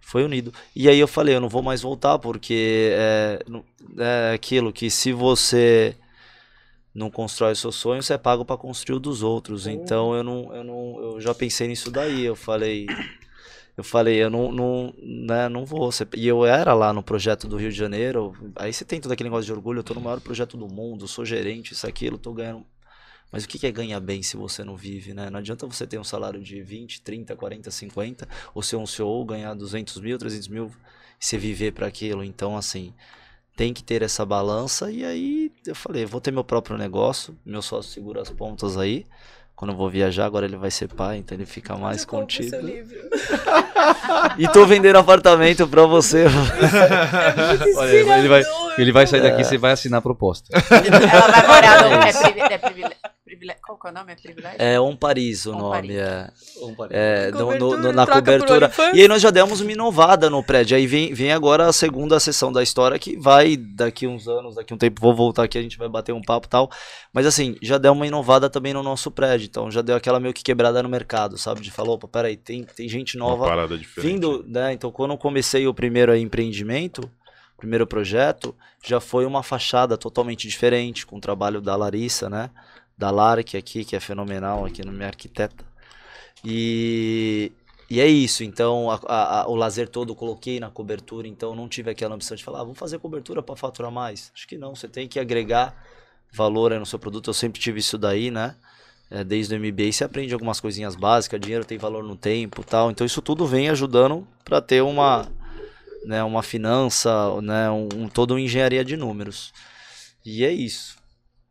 foi 0.00 0.24
unido. 0.24 0.52
E 0.74 0.88
aí 0.88 0.98
eu 0.98 1.06
falei, 1.06 1.36
eu 1.36 1.40
não 1.40 1.48
vou 1.48 1.62
mais 1.62 1.80
voltar, 1.80 2.18
porque 2.18 2.90
é, 2.92 3.38
é 3.98 4.34
aquilo 4.34 4.72
que 4.72 4.90
se 4.90 5.12
você 5.12 5.94
não 6.94 7.10
constrói 7.10 7.52
o 7.52 7.56
seu 7.56 7.72
sonho, 7.72 8.02
você 8.02 8.14
é 8.14 8.18
pago 8.18 8.44
para 8.44 8.56
construir 8.56 8.96
o 8.96 9.00
dos 9.00 9.22
outros. 9.22 9.66
Então 9.66 10.14
eu 10.14 10.22
não, 10.22 10.54
eu 10.54 10.64
não, 10.64 11.00
eu 11.02 11.20
já 11.20 11.34
pensei 11.34 11.68
nisso 11.68 11.90
daí. 11.90 12.24
Eu 12.24 12.36
falei, 12.36 12.86
eu 13.76 13.82
falei, 13.84 14.22
eu 14.22 14.28
não, 14.30 14.52
não, 14.52 14.94
né, 14.98 15.48
não 15.48 15.64
vou. 15.64 15.90
Você- 15.90 16.06
E 16.16 16.26
eu 16.28 16.44
era 16.44 16.74
lá 16.74 16.92
no 16.92 17.02
projeto 17.02 17.48
do 17.48 17.56
Rio 17.56 17.70
de 17.70 17.76
Janeiro. 17.76 18.34
Aí 18.56 18.72
você 18.72 18.84
tem 18.84 19.00
todo 19.00 19.12
aquele 19.12 19.28
negócio 19.28 19.46
de 19.46 19.52
orgulho, 19.52 19.80
eu 19.80 19.84
tô 19.84 19.94
no 19.94 20.00
maior 20.00 20.20
projeto 20.20 20.56
do 20.56 20.68
mundo, 20.68 21.08
sou 21.08 21.24
gerente, 21.24 21.72
isso, 21.72 21.86
aquilo, 21.86 22.18
tô 22.18 22.32
ganhando. 22.32 22.66
Mas 23.30 23.44
o 23.44 23.48
que 23.48 23.58
que 23.58 23.66
é 23.66 23.72
ganhar 23.72 24.00
bem 24.00 24.22
se 24.22 24.36
você 24.36 24.62
não 24.62 24.76
vive, 24.76 25.14
né? 25.14 25.30
Não 25.30 25.38
adianta 25.38 25.66
você 25.66 25.86
ter 25.86 25.98
um 25.98 26.04
salário 26.04 26.40
de 26.42 26.62
20, 26.62 27.00
30, 27.00 27.34
40, 27.34 27.70
50, 27.70 28.28
ou 28.54 28.62
ser 28.62 28.76
um 28.76 28.86
CEO, 28.86 29.24
ganhar 29.24 29.54
200 29.54 29.98
mil, 30.00 30.18
300 30.18 30.48
mil, 30.48 30.66
e 31.20 31.24
você 31.24 31.38
viver 31.38 31.72
para 31.72 31.86
aquilo. 31.86 32.22
Então, 32.22 32.56
assim, 32.58 32.92
tem 33.56 33.72
que 33.74 33.82
ter 33.82 34.02
essa 34.02 34.24
balança. 34.26 34.90
E 34.90 35.04
aí 35.04 35.51
eu 35.66 35.74
falei, 35.74 36.04
vou 36.06 36.20
ter 36.20 36.30
meu 36.32 36.44
próprio 36.44 36.76
negócio, 36.76 37.36
meu 37.44 37.62
sócio 37.62 37.90
segura 37.92 38.20
as 38.22 38.30
pontas 38.30 38.76
aí. 38.76 39.06
Quando 39.54 39.70
eu 39.72 39.76
vou 39.76 39.88
viajar, 39.88 40.24
agora 40.24 40.44
ele 40.46 40.56
vai 40.56 40.70
ser 40.72 40.88
pai, 40.88 41.18
então 41.18 41.36
ele 41.36 41.46
fica 41.46 41.76
mais 41.76 42.02
Eu 42.02 42.08
contido. 42.08 42.50
seu 42.50 42.60
livro. 42.60 42.96
E 44.38 44.48
tô 44.48 44.64
vendendo 44.66 44.96
apartamento 44.96 45.66
pra 45.66 45.84
você. 45.84 46.24
Olha, 47.76 47.90
ele 48.18 48.28
vai, 48.28 48.42
ele 48.78 48.92
vai 48.92 49.06
sair 49.06 49.20
É. 49.20 49.22
daqui 49.30 49.42
e 49.42 49.44
você 49.44 49.58
vai 49.58 49.72
assinar 49.72 49.98
a 49.98 50.02
proposta. 50.02 50.48
Ela 50.52 51.26
vai 51.28 51.46
morar 51.46 51.82
no. 51.82 51.94
É, 52.02 52.12
privi- 52.12 52.40
é 52.40 52.58
privile- 52.58 52.96
privile- 53.42 53.56
Qual 53.64 53.78
que 53.78 53.86
é 53.86 53.90
o 53.90 53.94
nome? 53.94 54.12
É 54.12 54.14
privilégio? 54.16 54.56
É 54.62 54.80
On 54.80 54.96
Paris 54.96 55.46
o 55.46 55.52
On 55.52 55.58
nome, 55.58 55.70
Paris. 55.74 55.90
é. 55.96 56.30
É, 56.90 57.30
no- 57.30 57.38
no- 57.38 57.44
Cobertura, 57.46 57.82
no- 57.82 57.92
na 57.92 58.06
troca 58.06 58.22
por 58.22 58.46
cobertura. 58.46 58.72
E 58.94 59.00
aí 59.02 59.08
nós 59.08 59.20
já 59.20 59.30
demos 59.30 59.60
uma 59.60 59.72
inovada 59.72 60.30
no 60.30 60.42
prédio. 60.42 60.76
Aí 60.76 60.86
vem, 60.86 61.12
vem 61.12 61.32
agora 61.32 61.66
a 61.66 61.72
segunda 61.72 62.18
sessão 62.20 62.52
da 62.52 62.62
história 62.62 62.98
que 62.98 63.16
vai 63.16 63.56
daqui 63.56 64.06
uns 64.06 64.28
anos, 64.28 64.54
daqui 64.54 64.72
um 64.72 64.78
tempo, 64.78 65.00
vou 65.00 65.14
voltar 65.14 65.42
aqui, 65.44 65.58
a 65.58 65.62
gente 65.62 65.76
vai 65.78 65.88
bater 65.88 66.12
um 66.12 66.22
papo 66.22 66.46
e 66.46 66.50
tal. 66.50 66.70
Mas 67.12 67.26
assim, 67.26 67.56
já 67.60 67.78
deu 67.78 67.92
uma 67.92 68.06
inovada 68.06 68.48
também 68.48 68.72
no 68.72 68.82
nosso 68.82 69.10
prédio. 69.10 69.46
Então 69.46 69.70
já 69.70 69.82
deu 69.82 69.96
aquela 69.96 70.20
meio 70.20 70.32
que 70.34 70.42
quebrada 70.42 70.82
no 70.82 70.88
mercado, 70.88 71.36
sabe? 71.36 71.60
De 71.60 71.70
falar, 71.70 71.92
opa, 71.92 72.06
peraí, 72.08 72.36
tem, 72.36 72.64
tem 72.64 72.88
gente 72.88 73.16
Uma 73.16 73.26
nova 73.30 73.44
parada 73.46 73.76
diferente. 73.76 74.10
vindo, 74.12 74.44
né? 74.46 74.72
Então, 74.72 74.90
quando 74.90 75.12
eu 75.12 75.18
comecei 75.18 75.66
o 75.66 75.74
primeiro 75.74 76.12
aí, 76.12 76.20
empreendimento, 76.20 77.00
o 77.56 77.58
primeiro 77.58 77.86
projeto, 77.86 78.54
já 78.84 78.98
foi 79.00 79.24
uma 79.24 79.42
fachada 79.42 79.96
totalmente 79.96 80.48
diferente, 80.48 81.06
com 81.06 81.16
o 81.16 81.20
trabalho 81.20 81.60
da 81.60 81.76
Larissa, 81.76 82.28
né? 82.28 82.50
Da 83.02 83.10
Lark 83.10 83.56
aqui, 83.56 83.84
que 83.84 83.96
é 83.96 84.00
fenomenal, 84.00 84.64
aqui 84.64 84.84
no 84.86 84.92
minha 84.92 85.08
arquiteta. 85.08 85.64
E, 86.44 87.50
e 87.90 88.00
é 88.00 88.06
isso. 88.06 88.44
Então, 88.44 88.88
a- 88.92 89.00
a- 89.08 89.40
a- 89.40 89.48
o 89.48 89.56
lazer 89.56 89.88
todo 89.88 90.12
eu 90.12 90.16
coloquei 90.16 90.60
na 90.60 90.70
cobertura, 90.70 91.26
então 91.26 91.52
não 91.56 91.68
tive 91.68 91.90
aquela 91.90 92.14
ambição 92.14 92.36
de 92.36 92.44
falar, 92.44 92.60
ah, 92.60 92.62
vamos 92.64 92.78
fazer 92.78 93.00
cobertura 93.00 93.42
para 93.42 93.56
faturar 93.56 93.90
mais. 93.90 94.30
Acho 94.32 94.46
que 94.46 94.56
não, 94.56 94.76
você 94.76 94.86
tem 94.86 95.08
que 95.08 95.18
agregar 95.18 95.74
valor 96.32 96.70
no 96.78 96.86
seu 96.86 96.96
produto. 96.96 97.28
Eu 97.30 97.34
sempre 97.34 97.60
tive 97.60 97.80
isso 97.80 97.98
daí, 97.98 98.30
né? 98.30 98.54
É, 99.10 99.24
desde 99.24 99.52
o 99.52 99.58
MBA 99.58 99.90
você 99.92 100.04
aprende 100.04 100.32
algumas 100.32 100.60
coisinhas 100.60 100.94
básicas, 100.94 101.40
dinheiro 101.40 101.64
tem 101.64 101.78
valor 101.78 102.04
no 102.04 102.14
tempo 102.16 102.62
tal. 102.64 102.88
Então 102.92 103.04
isso 103.04 103.20
tudo 103.20 103.44
vem 103.46 103.68
ajudando 103.68 104.24
para 104.44 104.60
ter 104.62 104.80
uma, 104.80 105.26
né, 106.06 106.22
uma 106.22 106.42
finança, 106.42 107.10
né, 107.42 107.68
um, 107.68 107.88
um- 107.96 108.08
toda 108.08 108.32
uma 108.32 108.40
engenharia 108.40 108.84
de 108.84 108.96
números. 108.96 109.52
E 110.24 110.44
é 110.44 110.52
isso. 110.52 111.01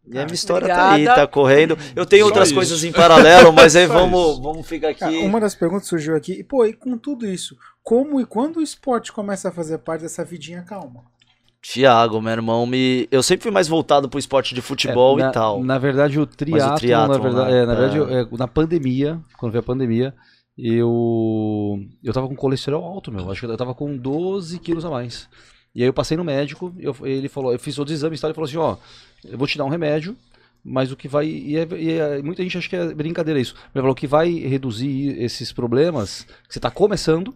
E 0.07 0.17
a 0.17 0.23
minha 0.25 0.33
história 0.33 0.67
tá 0.67 0.89
aí, 0.89 0.91
obrigada. 1.03 1.21
tá 1.21 1.27
correndo. 1.27 1.77
Eu 1.95 2.05
tenho 2.05 2.23
Só 2.23 2.27
outras 2.29 2.47
isso. 2.47 2.55
coisas 2.55 2.83
em 2.83 2.91
paralelo, 2.91 3.53
mas 3.53 3.75
aí 3.75 3.85
vamos, 3.85 4.31
isso. 4.33 4.41
vamos 4.41 4.67
ficar 4.67 4.89
aqui. 4.89 4.99
Cara, 4.99 5.11
uma 5.19 5.39
das 5.39 5.53
perguntas 5.55 5.87
surgiu 5.87 6.15
aqui, 6.15 6.33
e 6.33 6.43
pô, 6.43 6.65
e 6.65 6.73
com 6.73 6.97
tudo 6.97 7.25
isso, 7.25 7.55
como 7.83 8.19
e 8.19 8.25
quando 8.25 8.57
o 8.57 8.61
esporte 8.61 9.11
começa 9.11 9.49
a 9.49 9.51
fazer 9.51 9.77
parte 9.77 10.01
dessa 10.01 10.25
vidinha 10.25 10.63
calma? 10.63 11.03
Tiago, 11.61 12.19
meu 12.19 12.31
irmão, 12.31 12.65
me... 12.65 13.07
eu 13.11 13.21
sempre 13.21 13.43
fui 13.43 13.51
mais 13.51 13.67
voltado 13.67 14.09
pro 14.09 14.17
esporte 14.17 14.55
de 14.55 14.61
futebol 14.61 15.19
É, 15.19 15.23
na, 15.23 15.29
e 15.29 15.31
tal. 15.31 15.63
Na 15.63 15.77
verdade, 15.77 16.19
o 16.19 16.25
triatlo, 16.25 16.77
triatlon, 16.79 17.13
na 17.13 17.19
verdade, 17.19 17.51
né? 17.51 17.57
é, 17.61 17.65
na, 17.67 17.75
verdade 17.75 17.97
É. 17.97 17.99
eu- 17.99 18.09
é, 18.21 18.27
na 18.37 18.47
pandemia, 18.47 19.19
quando 19.37 19.51
veio 19.51 19.59
a 19.59 19.65
pandemia, 19.65 20.13
eu 20.57 21.79
eu 22.03 22.13
tava 22.13 22.27
com 22.27 22.35
colesterol 22.35 22.83
alto, 22.83 23.11
meu. 23.11 23.29
Acho 23.31 23.41
que 23.41 23.45
eu 23.45 23.57
tava 23.57 23.75
com 23.75 23.95
12 23.95 24.57
quilos 24.59 24.83
a 24.85 24.89
mais. 24.89 25.29
E 25.73 25.81
aí 25.81 25.87
eu 25.87 25.93
passei 25.93 26.17
no 26.17 26.23
médico, 26.23 26.73
eu- 26.79 26.95
ele 27.03 27.29
falou, 27.29 27.53
eu 27.53 27.59
fiz 27.59 27.77
outros 27.77 27.95
exames 27.95 28.19
e 28.19 28.21
tal, 28.21 28.29
ele 28.29 28.35
falou 28.35 28.47
assim, 28.47 28.57
ó, 28.57 28.75
eu 29.25 29.37
vou 29.37 29.47
te 29.47 29.57
dar 29.57 29.65
um 29.65 29.69
remédio, 29.69 30.15
mas 30.63 30.91
o 30.91 30.95
que 30.95 31.07
vai. 31.07 31.25
E, 31.27 31.57
é- 31.57 31.67
e 31.77 31.91
é- 31.91 32.21
muita 32.21 32.43
gente 32.43 32.57
acha 32.57 32.69
que 32.69 32.75
é 32.75 32.93
brincadeira 32.93 33.39
isso. 33.39 33.55
Ele 33.73 33.81
falou 33.81 33.95
que 33.95 34.07
vai 34.07 34.31
reduzir 34.31 35.21
esses 35.21 35.51
problemas 35.51 36.23
que 36.47 36.53
você 36.53 36.59
tá 36.59 36.69
começando. 36.71 37.33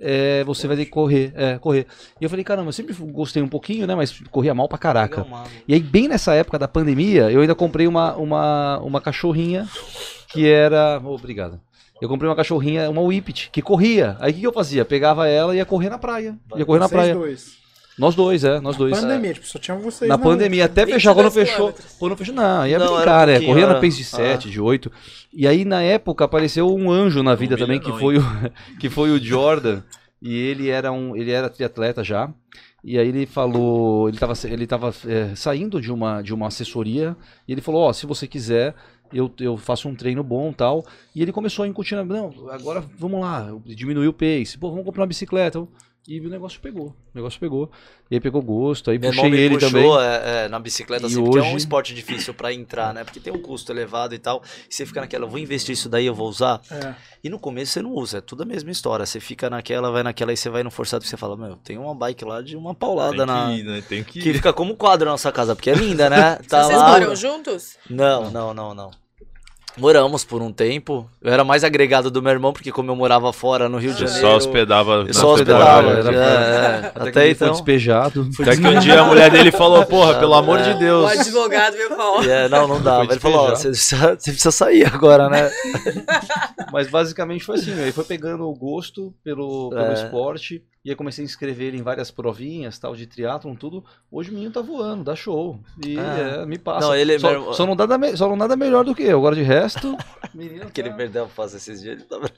é, 0.00 0.44
você 0.44 0.68
vai 0.68 0.76
ter 0.76 0.84
que 0.84 0.92
correr, 0.92 1.32
é, 1.34 1.58
correr. 1.58 1.84
E 2.20 2.24
eu 2.24 2.30
falei, 2.30 2.44
caramba, 2.44 2.68
eu 2.68 2.72
sempre 2.72 2.94
gostei 3.10 3.42
um 3.42 3.48
pouquinho, 3.48 3.84
né? 3.84 3.96
Mas 3.96 4.20
corria 4.30 4.54
mal 4.54 4.68
pra 4.68 4.78
caraca. 4.78 5.26
E 5.66 5.74
aí, 5.74 5.80
bem 5.80 6.06
nessa 6.06 6.34
época 6.34 6.56
da 6.56 6.68
pandemia, 6.68 7.32
eu 7.32 7.40
ainda 7.40 7.52
comprei 7.52 7.84
uma, 7.88 8.14
uma, 8.14 8.78
uma 8.78 9.00
cachorrinha 9.00 9.66
que 10.28 10.46
era. 10.46 11.00
Oh, 11.04 11.16
obrigado. 11.16 11.60
Eu 12.00 12.08
comprei 12.08 12.28
uma 12.30 12.36
cachorrinha, 12.36 12.88
uma 12.88 13.00
Whippet, 13.02 13.50
que 13.50 13.60
corria. 13.60 14.16
Aí 14.20 14.30
o 14.30 14.34
que, 14.34 14.40
que 14.42 14.46
eu 14.46 14.52
fazia? 14.52 14.84
Pegava 14.84 15.26
ela 15.26 15.52
e 15.52 15.58
ia 15.58 15.64
correr 15.66 15.90
na 15.90 15.98
praia. 15.98 16.38
Ia 16.54 16.64
correr 16.64 16.78
na 16.78 16.86
Vocês 16.86 17.00
praia. 17.00 17.14
dois. 17.14 17.57
Nós 17.98 18.14
dois, 18.14 18.44
é, 18.44 18.60
nós 18.60 18.76
dois. 18.76 18.98
Pandemia, 18.98 19.34
tipo, 19.34 19.46
só 19.46 19.58
tinha 19.58 19.76
vocês 19.76 20.08
Na 20.08 20.16
na 20.16 20.22
pandemia, 20.22 20.66
até 20.66 20.86
fechar, 20.86 21.14
quando 21.14 21.30
22 21.30 21.50
fechou. 21.50 21.74
Quando 21.98 22.16
fechou, 22.16 22.34
não, 22.34 22.66
ia 22.66 22.78
Não, 22.78 22.94
brincar, 22.94 23.28
um 23.28 23.32
né? 23.32 23.40
Corria 23.40 23.66
na 23.66 23.72
era- 23.72 23.80
pace 23.80 23.96
de 23.96 24.04
7, 24.04 24.50
de 24.50 24.60
8. 24.60 24.90
E 25.32 25.46
aí, 25.48 25.64
na 25.64 25.82
época, 25.82 26.24
apareceu 26.24 26.72
um 26.72 26.90
anjo 26.90 27.22
na 27.22 27.34
vida 27.34 27.56
também, 27.56 27.80
que 27.80 27.90
foi, 27.98 28.18
o, 28.18 28.22
que 28.78 28.88
foi 28.88 29.10
o 29.10 29.18
Jordan. 29.18 29.82
E 30.22 30.34
ele 30.34 30.68
era 30.68 30.92
um. 30.92 31.16
Ele 31.16 31.30
era 31.30 31.48
triatleta 31.48 32.04
já. 32.04 32.32
E 32.84 32.96
aí 32.96 33.08
ele 33.08 33.26
falou, 33.26 34.08
ele 34.08 34.16
estava 34.16 34.34
ele 34.44 34.66
tava, 34.66 34.94
é, 35.06 35.34
saindo 35.34 35.80
de 35.80 35.92
uma, 35.92 36.22
de 36.22 36.32
uma 36.32 36.46
assessoria 36.46 37.16
e 37.46 37.50
ele 37.52 37.60
falou, 37.60 37.82
ó, 37.82 37.92
se 37.92 38.06
você 38.06 38.24
quiser, 38.26 38.72
eu, 39.12 39.30
eu 39.40 39.56
faço 39.56 39.88
um 39.88 39.94
treino 39.96 40.22
bom 40.22 40.52
tal. 40.52 40.84
E 41.14 41.20
ele 41.20 41.32
começou 41.32 41.64
a 41.64 41.68
incutir, 41.68 41.96
não, 41.96 42.32
agora 42.50 42.82
vamos 42.96 43.20
lá, 43.20 43.50
diminuir 43.66 44.06
o 44.06 44.12
pace, 44.12 44.56
pô, 44.58 44.70
vamos 44.70 44.84
comprar 44.84 45.02
uma 45.02 45.08
bicicleta. 45.08 45.66
E 46.10 46.18
o 46.20 46.30
negócio 46.30 46.58
pegou. 46.58 46.86
O 46.86 46.94
negócio 47.14 47.38
pegou. 47.38 47.70
E 48.10 48.14
aí 48.14 48.20
pegou 48.20 48.40
gosto, 48.40 48.90
aí 48.90 48.98
Meu 48.98 49.10
puxei 49.10 49.30
ele 49.30 49.56
puxou 49.56 49.70
também. 49.70 50.00
é, 50.00 50.44
é, 50.44 50.48
na 50.48 50.58
bicicleta, 50.58 51.02
E 51.02 51.06
assim, 51.06 51.22
porque 51.22 51.38
é 51.38 51.42
um 51.42 51.48
hoje- 51.48 51.56
esporte 51.58 51.94
difícil 51.94 52.32
pra 52.32 52.50
entrar, 52.50 52.94
né? 52.94 53.04
Porque 53.04 53.20
tem 53.20 53.30
um 53.30 53.42
custo 53.42 53.70
elevado 53.70 54.14
e 54.14 54.18
tal. 54.18 54.42
E 54.70 54.74
você 54.74 54.86
fica 54.86 55.02
naquela, 55.02 55.26
eu 55.26 55.28
vou 55.28 55.38
investir 55.38 55.74
isso 55.74 55.86
daí, 55.86 56.06
eu 56.06 56.14
vou 56.14 56.26
usar. 56.26 56.62
É. 56.70 56.94
E 57.22 57.28
no 57.28 57.38
começo 57.38 57.72
você 57.72 57.82
não 57.82 57.92
usa, 57.92 58.18
é 58.18 58.20
tudo 58.22 58.42
a 58.42 58.46
mesma 58.46 58.70
história. 58.70 59.04
Você 59.04 59.20
fica 59.20 59.50
naquela, 59.50 59.90
vai 59.90 60.02
naquela 60.02 60.32
e 60.32 60.36
você 60.38 60.48
vai 60.48 60.62
no 60.62 60.70
forçado 60.70 61.02
que 61.04 61.10
você 61.10 61.16
fala, 61.18 61.36
meu, 61.36 61.56
tem 61.56 61.76
uma 61.76 61.94
bike 61.94 62.24
lá 62.24 62.40
de 62.40 62.56
uma 62.56 62.74
paulada 62.74 63.18
Tem 63.18 63.26
na. 63.26 63.46
que 63.48 63.52
ir, 63.60 63.62
né? 63.64 63.82
Tem 63.86 64.02
que 64.02 64.20
Que 64.22 64.30
ir. 64.30 64.34
fica 64.34 64.50
como 64.54 64.74
quadro 64.76 65.04
na 65.04 65.12
nossa 65.12 65.30
casa, 65.30 65.54
porque 65.54 65.68
é 65.68 65.74
linda, 65.74 66.08
né? 66.08 66.36
Tá 66.48 66.62
Vocês 66.64 66.78
lá. 66.78 66.88
moram 66.92 67.14
juntos? 67.14 67.76
Não, 67.90 68.30
não, 68.30 68.54
não, 68.54 68.74
não. 68.74 68.90
Moramos 69.76 70.24
por 70.24 70.42
um 70.42 70.52
tempo. 70.52 71.08
Eu 71.22 71.32
era 71.32 71.44
mais 71.44 71.62
agregado 71.62 72.10
do 72.10 72.20
meu 72.20 72.32
irmão, 72.32 72.52
porque 72.52 72.72
como 72.72 72.90
eu 72.90 72.96
morava 72.96 73.32
fora 73.32 73.68
no 73.68 73.78
Rio 73.78 73.92
de 73.94 74.00
Janeiro. 74.00 74.20
só 74.20 74.36
hospedava 74.36 75.04
Eu 75.06 75.14
só 75.14 75.32
hospedava, 75.34 75.88
hospedava. 75.88 76.16
era- 76.16 76.26
é, 76.26 76.80
é. 76.86 76.92
Até, 76.94 77.08
Até 77.10 77.26
ele 77.26 77.34
foi 77.36 77.46
então. 77.46 77.56
despejado. 77.56 78.28
Até 78.40 78.56
que 78.56 78.66
um 78.66 78.78
dia 78.80 79.00
a 79.00 79.04
mulher 79.04 79.30
dele 79.30 79.52
falou, 79.52 79.84
porra, 79.86 80.14
pelo 80.18 80.34
amor 80.34 80.60
de 80.62 80.70
O 80.70 80.78
Deus. 80.78 81.10
advogado 81.12 81.74
veio 81.74 81.90
falar. 81.90 82.26
É, 82.26 82.48
não, 82.48 82.66
não 82.66 82.82
dava. 82.82 83.04
Ele 83.04 83.20
falou, 83.20 83.50
você 83.50 83.68
precisa, 83.68 84.16
você 84.18 84.30
precisa 84.32 84.50
sair 84.50 84.84
agora, 84.92 85.28
né? 85.28 85.48
Mas 86.72 86.88
basicamente 86.90 87.44
foi 87.44 87.56
assim, 87.56 87.80
aí 87.80 87.92
foi 87.92 88.04
pegando 88.04 88.48
o 88.48 88.54
gosto 88.54 89.14
pelo, 89.22 89.70
pelo 89.70 89.80
É. 89.80 89.92
esporte, 89.94 90.62
e 90.88 90.90
aí 90.90 90.96
comecei 90.96 91.22
a 91.22 91.26
inscrever 91.26 91.68
ele 91.68 91.76
em 91.76 91.82
várias 91.82 92.10
provinhas, 92.10 92.78
tal, 92.78 92.96
de 92.96 93.06
triatlon, 93.06 93.54
tudo. 93.54 93.84
Hoje 94.10 94.30
o 94.30 94.32
menino 94.32 94.50
tá 94.50 94.62
voando, 94.62 95.04
dá 95.04 95.14
show. 95.14 95.60
E 95.84 95.98
Ah. 95.98 96.40
é, 96.42 96.46
me 96.46 96.56
passa. 96.58 96.86
Não, 96.86 96.94
ele 96.94 97.12
é 97.16 97.18
só, 97.18 97.52
só 97.52 97.66
não 97.66 97.76
dá 97.76 97.98
me- 97.98 98.16
só 98.16 98.26
não 98.26 98.36
nada 98.36 98.56
melhor 98.56 98.86
do 98.86 98.94
que 98.94 99.02
eu. 99.02 99.18
Agora 99.18 99.34
de 99.36 99.42
resto, 99.42 99.94
menino 100.34 100.70
Que 100.70 100.80
ele 100.80 100.88
tá- 100.88 100.96
perdeu 100.96 101.24
a 101.24 101.28
fase 101.28 101.58
esses 101.58 101.82
dias, 101.82 102.00
ele 102.00 102.06
o 102.10 102.30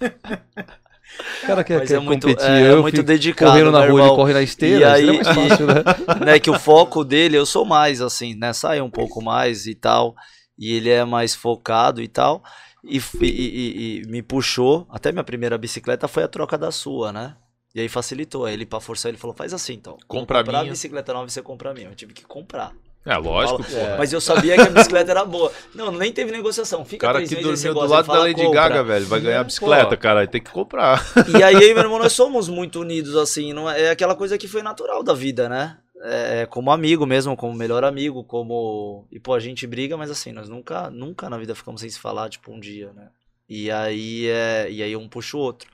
cara 1.46 1.62
quer, 1.62 1.78
Mas 1.80 1.88
quer 1.88 1.94
é 1.96 1.98
muito, 2.00 2.26
competir. 2.26 2.50
é, 2.50 2.62
é 2.62 2.70
eu 2.72 2.82
muito 2.82 2.96
fico 2.96 3.06
dedicado, 3.06 3.52
correndo 3.52 3.70
na 3.70 3.80
meu 3.82 3.92
rua, 3.92 4.06
ele 4.06 4.16
corre 4.16 4.32
na 4.32 4.42
esteira, 4.42 4.80
E 4.80 4.84
aí- 4.84 5.04
seria 5.06 5.22
mais 5.22 5.28
fácil, 5.48 5.66
né? 5.66 5.74
né, 6.26 6.38
que 6.40 6.50
o 6.50 6.58
foco 6.58 7.04
dele, 7.04 7.36
eu 7.36 7.46
sou 7.46 7.64
mais 7.64 8.00
assim, 8.00 8.34
né, 8.34 8.52
sai 8.52 8.80
um 8.80 8.90
pouco 8.90 9.22
mais 9.22 9.66
e 9.66 9.74
tal, 9.74 10.16
e 10.58 10.72
ele 10.72 10.90
é 10.90 11.04
mais 11.04 11.34
focado 11.34 12.02
e 12.02 12.08
tal, 12.08 12.42
e, 12.82 12.96
e- 13.20 13.26
e- 13.26 14.02
e 14.02 14.08
me 14.08 14.22
puxou, 14.22 14.86
até 14.90 15.12
minha 15.12 15.22
primeira 15.24 15.56
bicicleta 15.58 16.08
foi 16.08 16.22
a 16.24 16.28
troca 16.28 16.56
da 16.58 16.70
sua, 16.72 17.12
né, 17.12 17.36
e 17.74 17.80
aí 17.80 17.88
facilitou, 17.88 18.44
aí 18.46 18.54
ele 18.54 18.64
pra 18.66 18.80
forçar 18.80 19.10
ele 19.10 19.18
falou, 19.18 19.34
faz 19.34 19.52
assim 19.52 19.74
então, 19.74 19.96
Compra 20.06 20.40
a 20.40 20.42
minha. 20.44 20.64
bicicleta 20.64 21.12
nova 21.12 21.26
e 21.26 21.30
você 21.30 21.42
compra 21.42 21.70
a 21.70 21.74
minha, 21.74 21.88
eu 21.88 21.94
tive 21.94 22.12
que 22.12 22.24
comprar, 22.24 22.72
É, 23.06 23.16
lógico, 23.16 23.62
Fala- 23.64 23.80
porra. 23.84 23.96
mas 23.98 24.12
eu 24.12 24.20
sabia 24.20 24.54
que 24.54 24.62
a 24.62 24.70
bicicleta 24.70 25.10
era 25.10 25.24
boa, 25.24 25.52
não, 25.74 25.90
nem 25.92 26.12
teve 26.12 26.30
negociação, 26.32 26.84
fica 26.84 27.06
cara 27.06 27.18
três 27.18 27.28
que 27.28 27.36
meses 27.44 27.62
dormiu 27.62 27.82
do 27.82 27.88
lado 27.92 28.06
fala, 28.06 28.18
da 28.20 28.24
Lady 28.24 28.42
"Compra". 28.44 28.60
Gaga, 28.68 28.82
velho, 28.84 29.06
vai 29.06 29.20
ganhar 29.20 29.40
a 29.40 29.44
bicicleta, 29.44 29.90
Pô. 29.96 29.96
cara, 29.98 30.26
tem 30.26 30.40
que 30.42 30.50
comprar. 30.50 31.04
E 31.36 31.42
aí, 31.42 31.54
eu 31.54 31.70
e 31.70 31.74
meu 31.74 31.82
irmão, 31.82 31.98
nós 31.98 32.12
somos 32.12 32.48
muito 32.48 32.80
unidos, 32.80 33.14
assim, 33.16 33.52
não 33.52 33.68
é, 33.70 33.82
é 33.82 33.90
aquela 33.90 34.14
coisa 34.14 34.38
que 34.38 34.48
foi 34.48 34.62
natural 34.62 35.02
da 35.02 35.12
vida, 35.12 35.48
né? 35.48 35.76
É, 36.06 36.44
como 36.46 36.70
amigo 36.70 37.06
mesmo, 37.06 37.34
como 37.34 37.54
melhor 37.54 37.82
amigo, 37.82 38.24
como. 38.24 39.06
E 39.10 39.18
pô, 39.18 39.32
a 39.32 39.40
gente 39.40 39.66
briga, 39.66 39.96
mas 39.96 40.10
assim, 40.10 40.32
nós 40.32 40.50
nunca, 40.50 40.90
nunca 40.90 41.30
na 41.30 41.38
vida 41.38 41.54
ficamos 41.54 41.80
sem 41.80 41.88
se 41.88 41.98
falar, 41.98 42.28
tipo, 42.28 42.52
um 42.52 42.60
dia, 42.60 42.92
né? 42.92 43.08
E 43.48 43.70
aí 43.70 44.26
é. 44.28 44.66
E 44.70 44.82
aí 44.82 44.94
um 44.96 45.08
puxa 45.08 45.36
o 45.36 45.40
outro. 45.40 45.70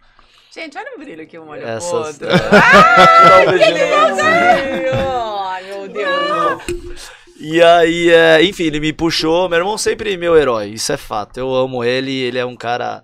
Gente, 0.53 0.77
olha 0.77 0.97
o 0.97 0.99
brilho 0.99 1.27
que 1.27 1.39
um 1.39 1.49
olha 1.49 1.63
pro 1.63 1.71
Essas. 1.71 1.93
outro. 1.93 2.27
Dá 2.29 3.41
um 3.47 3.51
beijinho. 3.53 4.95
Ai, 5.39 5.63
meu 5.63 5.89
Deus. 5.89 7.11
E 7.39 7.63
aí, 7.63 8.11
é, 8.11 8.43
enfim, 8.43 8.65
ele 8.65 8.81
me 8.81 8.93
puxou. 8.93 9.49
Meu 9.49 9.59
irmão 9.59 9.79
sempre 9.79 10.15
é 10.15 10.17
meu 10.17 10.37
herói, 10.37 10.71
isso 10.71 10.93
é 10.93 10.97
fato. 10.97 11.39
Eu 11.39 11.55
amo 11.55 11.85
ele, 11.85 12.13
ele 12.13 12.39
é 12.39 12.45
um 12.45 12.57
cara 12.57 13.03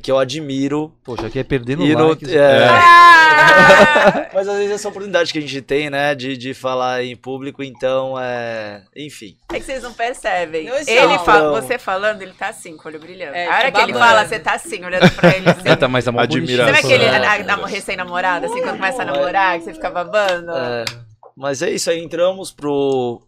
que 0.00 0.10
eu 0.10 0.18
admiro. 0.18 0.92
Poxa, 1.02 1.26
aqui 1.26 1.38
é 1.38 1.42
perdendo 1.44 1.84
E 1.84 1.94
no- 1.96 2.12
é. 2.32 2.68
Ah! 2.68 4.28
Mas 4.34 4.46
às 4.48 4.56
vezes 4.56 4.72
essa 4.72 4.88
oportunidade 4.88 5.32
que 5.32 5.38
a 5.38 5.40
gente 5.42 5.60
tem, 5.62 5.90
né, 5.90 6.14
de, 6.14 6.36
de 6.36 6.54
falar 6.54 7.02
em 7.02 7.16
público, 7.16 7.62
então 7.62 8.14
é. 8.20 8.82
Enfim. 8.94 9.36
É 9.52 9.58
que 9.58 9.64
vocês 9.64 9.82
não 9.82 9.92
percebem. 9.92 10.66
Não 10.68 10.76
ele 10.76 11.18
Não. 11.42 11.52
você 11.52 11.78
falando, 11.78 12.22
ele 12.22 12.32
tá 12.32 12.48
assim, 12.48 12.76
com 12.76 12.84
o 12.88 12.90
olho 12.92 13.00
brilhando. 13.00 13.34
É, 13.34 13.46
a 13.46 13.56
hora 13.56 13.72
tá 13.72 13.78
que 13.78 13.90
ele 13.90 13.98
fala, 13.98 14.26
você 14.26 14.38
tá 14.38 14.54
assim, 14.54 14.84
olhando 14.84 15.10
pra 15.12 15.36
ele 15.36 15.48
assim. 15.50 15.68
É, 15.68 15.76
tá, 15.76 15.88
tá 16.04 16.12
mó 16.12 16.20
Admiração. 16.20 16.74
Sabe 16.74 16.86
aquele 16.86 17.04
É. 17.04 17.16
a- 17.16 17.66
recém-namorado, 17.66 18.46
assim, 18.46 18.60
quando 18.62 18.76
começa 18.76 19.02
a 19.02 19.04
namorar, 19.04 19.58
que 19.58 19.64
você 19.64 19.74
fica 19.74 19.90
babando? 19.90 20.50
É, 20.52 20.84
mas 21.36 21.62
é 21.62 21.70
isso 21.70 21.90
aí, 21.90 21.98
entramos 22.02 22.50
pro, 22.52 23.22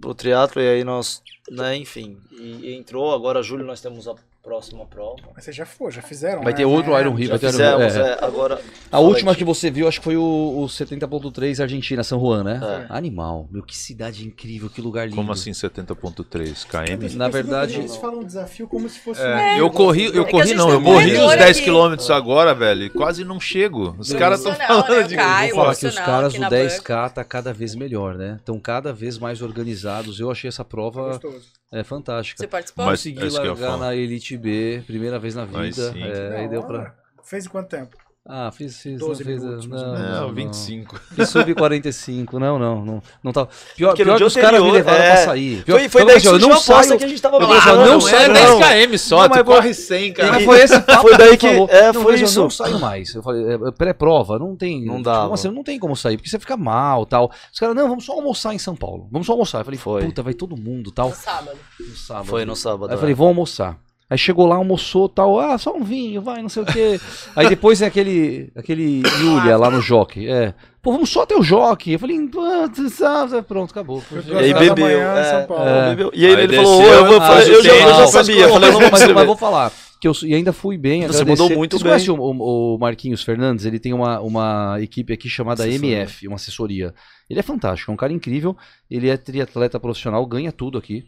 pro 0.00 0.14
teatro 0.14 0.60
e 0.60 0.68
aí 0.68 0.84
nós, 0.84 1.22
né, 1.50 1.76
enfim, 1.76 2.16
e, 2.32 2.70
e 2.70 2.74
entrou, 2.76 3.12
agora 3.14 3.42
julho 3.42 3.64
nós 3.64 3.80
temos 3.80 4.06
a 4.08 4.14
próxima 4.46 4.86
prova. 4.86 5.16
Mas 5.34 5.44
você 5.44 5.50
já 5.50 5.66
foi, 5.66 5.90
já 5.90 6.00
fizeram. 6.00 6.44
Vai 6.44 6.52
né? 6.52 6.58
ter 6.58 6.64
outro 6.64 6.94
É, 6.94 7.00
Iron 7.00 7.14
Rio, 7.14 7.26
Já 7.26 7.36
vai 7.36 7.38
ter 7.40 7.48
Iron 7.48 7.78
Rio. 7.78 7.88
fizemos, 7.88 8.06
é. 8.08 8.12
é, 8.12 8.24
agora... 8.24 8.60
A 8.92 9.00
última 9.00 9.32
aí, 9.32 9.36
que 9.36 9.44
você 9.44 9.72
viu, 9.72 9.88
acho 9.88 9.98
que 9.98 10.04
foi 10.04 10.16
o, 10.16 10.22
o 10.22 10.66
70.3 10.66 11.60
Argentina, 11.60 12.04
São 12.04 12.20
Juan, 12.20 12.44
né? 12.44 12.86
É. 12.88 12.96
Animal. 12.96 13.48
Meu, 13.50 13.64
que 13.64 13.76
cidade 13.76 14.24
incrível, 14.24 14.70
que 14.70 14.80
lugar 14.80 15.06
lindo. 15.06 15.16
Como 15.16 15.32
assim 15.32 15.50
70.3 15.50 16.64
km? 16.64 17.16
Na 17.16 17.28
verdade- 17.28 17.74
Eles 17.78 17.96
falam 17.96 18.22
desafio 18.22 18.68
como 18.68 18.88
se 18.88 19.00
fosse. 19.00 19.20
um 19.20 19.24
É, 19.24 19.60
eu 19.60 19.68
corri, 19.68 20.04
eu 20.14 20.22
É 20.22 20.30
corri 20.30 20.54
não, 20.54 20.70
eu 20.70 20.78
um 20.78 20.84
corredor 20.84 21.30
os 21.30 21.36
10 21.36 21.56
aqui. 21.56 21.64
quilômetros 21.64 22.08
agora, 22.10 22.54
velho, 22.54 22.88
quase 22.92 23.24
não 23.24 23.40
chego. 23.40 23.96
Os 23.98 24.12
caras 24.12 24.38
estão 24.38 24.54
falando 24.54 24.88
né, 24.90 25.02
de... 25.02 25.16
Caio? 25.16 25.54
Vou 25.54 25.64
falar 25.64 25.74
que 25.74 25.86
os 25.86 25.98
caras 25.98 26.34
do 26.34 26.40
na 26.40 26.48
10K 26.48 27.10
tá 27.10 27.24
cada 27.24 27.52
vez 27.52 27.74
melhor, 27.74 28.14
né? 28.14 28.36
Estão 28.38 28.60
cada 28.60 28.92
vez 28.92 29.18
mais 29.18 29.42
organizados. 29.42 30.20
Eu 30.20 30.30
achei 30.30 30.46
essa 30.46 30.64
prova 30.64 31.08
Gostoso. 31.08 31.56
É, 31.72 31.82
fantástica. 31.84 32.38
Você 32.42 32.46
participou? 32.46 32.84
Mas- 32.86 33.00
Consegui 33.00 33.26
é 33.26 33.30
largar 33.30 33.78
na 33.78 33.94
Elite 33.94 34.36
B, 34.36 34.82
primeira 34.86 35.18
vez 35.18 35.34
na 35.34 35.42
Aí 35.42 35.70
vida. 35.70 35.92
sim. 35.92 36.02
É, 36.02 36.36
aí 36.40 36.48
deu 36.48 36.62
pra. 36.62 36.94
Fez 37.24 37.46
em 37.46 37.48
quanto 37.48 37.68
tempo? 37.68 37.96
Ah, 38.28 38.50
fiz. 38.50 38.80
fiz 38.80 38.98
12 38.98 39.22
não, 39.24 39.30
fiz 39.32 39.42
minutos, 39.44 39.66
não, 39.68 39.78
não, 39.78 39.94
Não, 39.94 40.20
não. 40.28 40.34
25. 40.34 41.00
Fiz 41.14 41.28
sub 41.28 41.54
45, 41.54 42.40
não, 42.40 42.58
não, 42.58 42.84
não, 42.84 43.02
não 43.22 43.32
tá. 43.32 43.46
Pior, 43.76 43.90
Porque 43.90 44.04
pior 44.04 44.16
que 44.18 44.24
os 44.24 44.34
caras 44.34 44.60
me 44.60 44.72
levaram 44.72 44.98
é, 45.00 45.12
pra 45.12 45.24
sair. 45.24 45.62
Pior, 45.62 45.78
Foi, 45.78 45.88
foi 45.88 46.04
daí 46.06 46.20
que 46.20 46.26
eu 46.26 46.38
não 46.38 46.56
saio. 46.58 46.98
que 46.98 47.04
a 47.04 47.08
gente 47.08 47.22
tava 47.22 47.36
eu 47.36 47.46
falando, 47.46 47.86
não 47.86 47.92
não 47.94 48.00
sai, 48.00 48.24
é 48.24 48.28
não. 48.28 48.58
10 48.58 48.86
km 48.88 48.96
só, 48.98 49.16
Não, 49.20 49.28
tu 49.28 49.34
mas 49.36 49.42
corre 49.44 49.74
100, 49.74 50.12
cara. 50.12 50.32
Mas 50.32 50.44
foi 50.44 50.60
esse 50.60 50.80
papo 50.80 51.02
Foi 51.02 51.16
daí 51.16 51.36
que- 51.36 51.48
falou. 51.48 51.68
é, 51.70 51.92
não, 51.92 52.02
foi 52.02 52.14
isso. 52.16 52.38
Eu 52.40 52.42
não 52.42 52.50
saio 52.50 52.80
mais. 52.80 53.14
Eu 53.14 53.22
falei, 53.22 53.44
é, 53.54 53.70
pré-prova, 53.70 54.38
não 54.40 54.56
tem. 54.56 54.84
Não 54.84 54.94
tipo, 54.96 55.04
dava. 55.04 55.34
assim, 55.34 55.48
não 55.50 55.62
tem 55.62 55.78
como 55.78 55.94
sair, 55.94 56.16
porque 56.16 56.28
você 56.28 56.38
fica 56.40 56.56
mal 56.56 57.06
tal. 57.06 57.30
Os 57.52 57.58
caras, 57.60 57.76
não, 57.76 57.88
vamos 57.88 58.04
só 58.04 58.12
almoçar 58.14 58.52
em 58.52 58.58
São 58.58 58.74
Paulo. 58.74 59.08
Vamos 59.12 59.26
só 59.26 59.34
almoçar. 59.34 59.60
Eu 59.60 59.64
falei, 59.64 59.78
Foi. 59.78 60.04
puta, 60.04 60.22
vai 60.22 60.34
todo 60.34 60.56
mundo 60.56 60.90
tal. 60.90 61.10
No 61.10 61.14
sábado. 61.14 61.58
No 61.78 61.94
sábado. 61.96 62.26
Foi 62.26 62.44
no 62.44 62.56
sábado. 62.56 62.86
Aí 62.90 62.94
eu 62.94 62.98
é. 62.98 63.00
falei, 63.00 63.14
vamos 63.14 63.28
almoçar. 63.30 63.78
Aí 64.08 64.16
chegou 64.16 64.46
lá, 64.46 64.56
almoçou 64.56 65.08
tal, 65.08 65.38
ah, 65.40 65.58
só 65.58 65.74
um 65.74 65.82
vinho, 65.82 66.22
vai, 66.22 66.40
não 66.40 66.48
sei 66.48 66.62
o 66.62 66.66
quê. 66.66 67.00
Aí 67.34 67.48
depois 67.48 67.80
tem 67.80 67.88
aquele, 67.88 68.52
aquele 68.54 69.02
Yulia 69.20 69.56
lá 69.56 69.70
no 69.70 69.80
Jockey, 69.80 70.28
é. 70.28 70.54
Pô, 70.80 70.92
vamos 70.92 71.10
só 71.10 71.22
até 71.22 71.34
o 71.34 71.42
Jockey. 71.42 71.94
Eu 71.94 71.98
falei, 71.98 72.16
"Ah, 72.38 72.68
tu 72.72 72.88
sabe", 72.88 73.42
pronto, 73.42 73.72
acabou. 73.72 74.00
Foi 74.00 74.22
E 74.24 74.36
aí 74.36 74.54
bebeu. 74.54 74.86
é, 74.86 75.46
é, 75.50 75.88
bebeu. 75.90 76.12
E 76.14 76.24
aí, 76.24 76.36
Aí 76.36 76.42
ele 76.44 76.56
falou, 76.56 76.82
eu, 76.84 77.06
vou 77.06 77.16
ah, 77.16 77.26
fazer- 77.26 77.52
eu, 77.54 77.64
já, 77.64 77.74
eu 77.74 77.88
já 77.94 78.06
sabia. 78.06 78.42
Eu 78.42 78.52
falei, 78.52 78.70
mas, 78.70 78.90
mas, 78.92 79.12
mas 79.12 79.26
vou 79.26 79.36
falar 79.36 79.72
que 80.00 80.06
eu 80.06 80.12
e 80.22 80.34
ainda 80.34 80.52
fui 80.52 80.78
bem. 80.78 81.00
Você 81.06 81.22
agradecer. 81.22 81.42
mandou 81.42 81.58
muito 81.58 81.72
Vocês 81.72 81.82
bem. 81.82 81.90
conhecem 81.92 82.14
o, 82.14 82.74
o 82.74 82.78
Marquinhos 82.78 83.22
Fernandes? 83.22 83.64
Ele 83.64 83.78
tem 83.78 83.92
uma, 83.92 84.20
uma 84.20 84.76
equipe 84.80 85.12
aqui 85.12 85.28
chamada 85.28 85.64
Assessoria. 85.64 85.96
MF, 85.96 86.28
uma 86.28 86.36
assessoria. 86.36 86.94
Ele 87.28 87.40
é 87.40 87.42
fantástico, 87.42 87.90
é 87.90 87.94
um 87.94 87.96
cara 87.96 88.12
incrível. 88.12 88.56
Ele 88.90 89.08
é 89.08 89.16
triatleta 89.16 89.80
profissional, 89.80 90.24
ganha 90.26 90.52
tudo 90.52 90.78
aqui. 90.78 91.04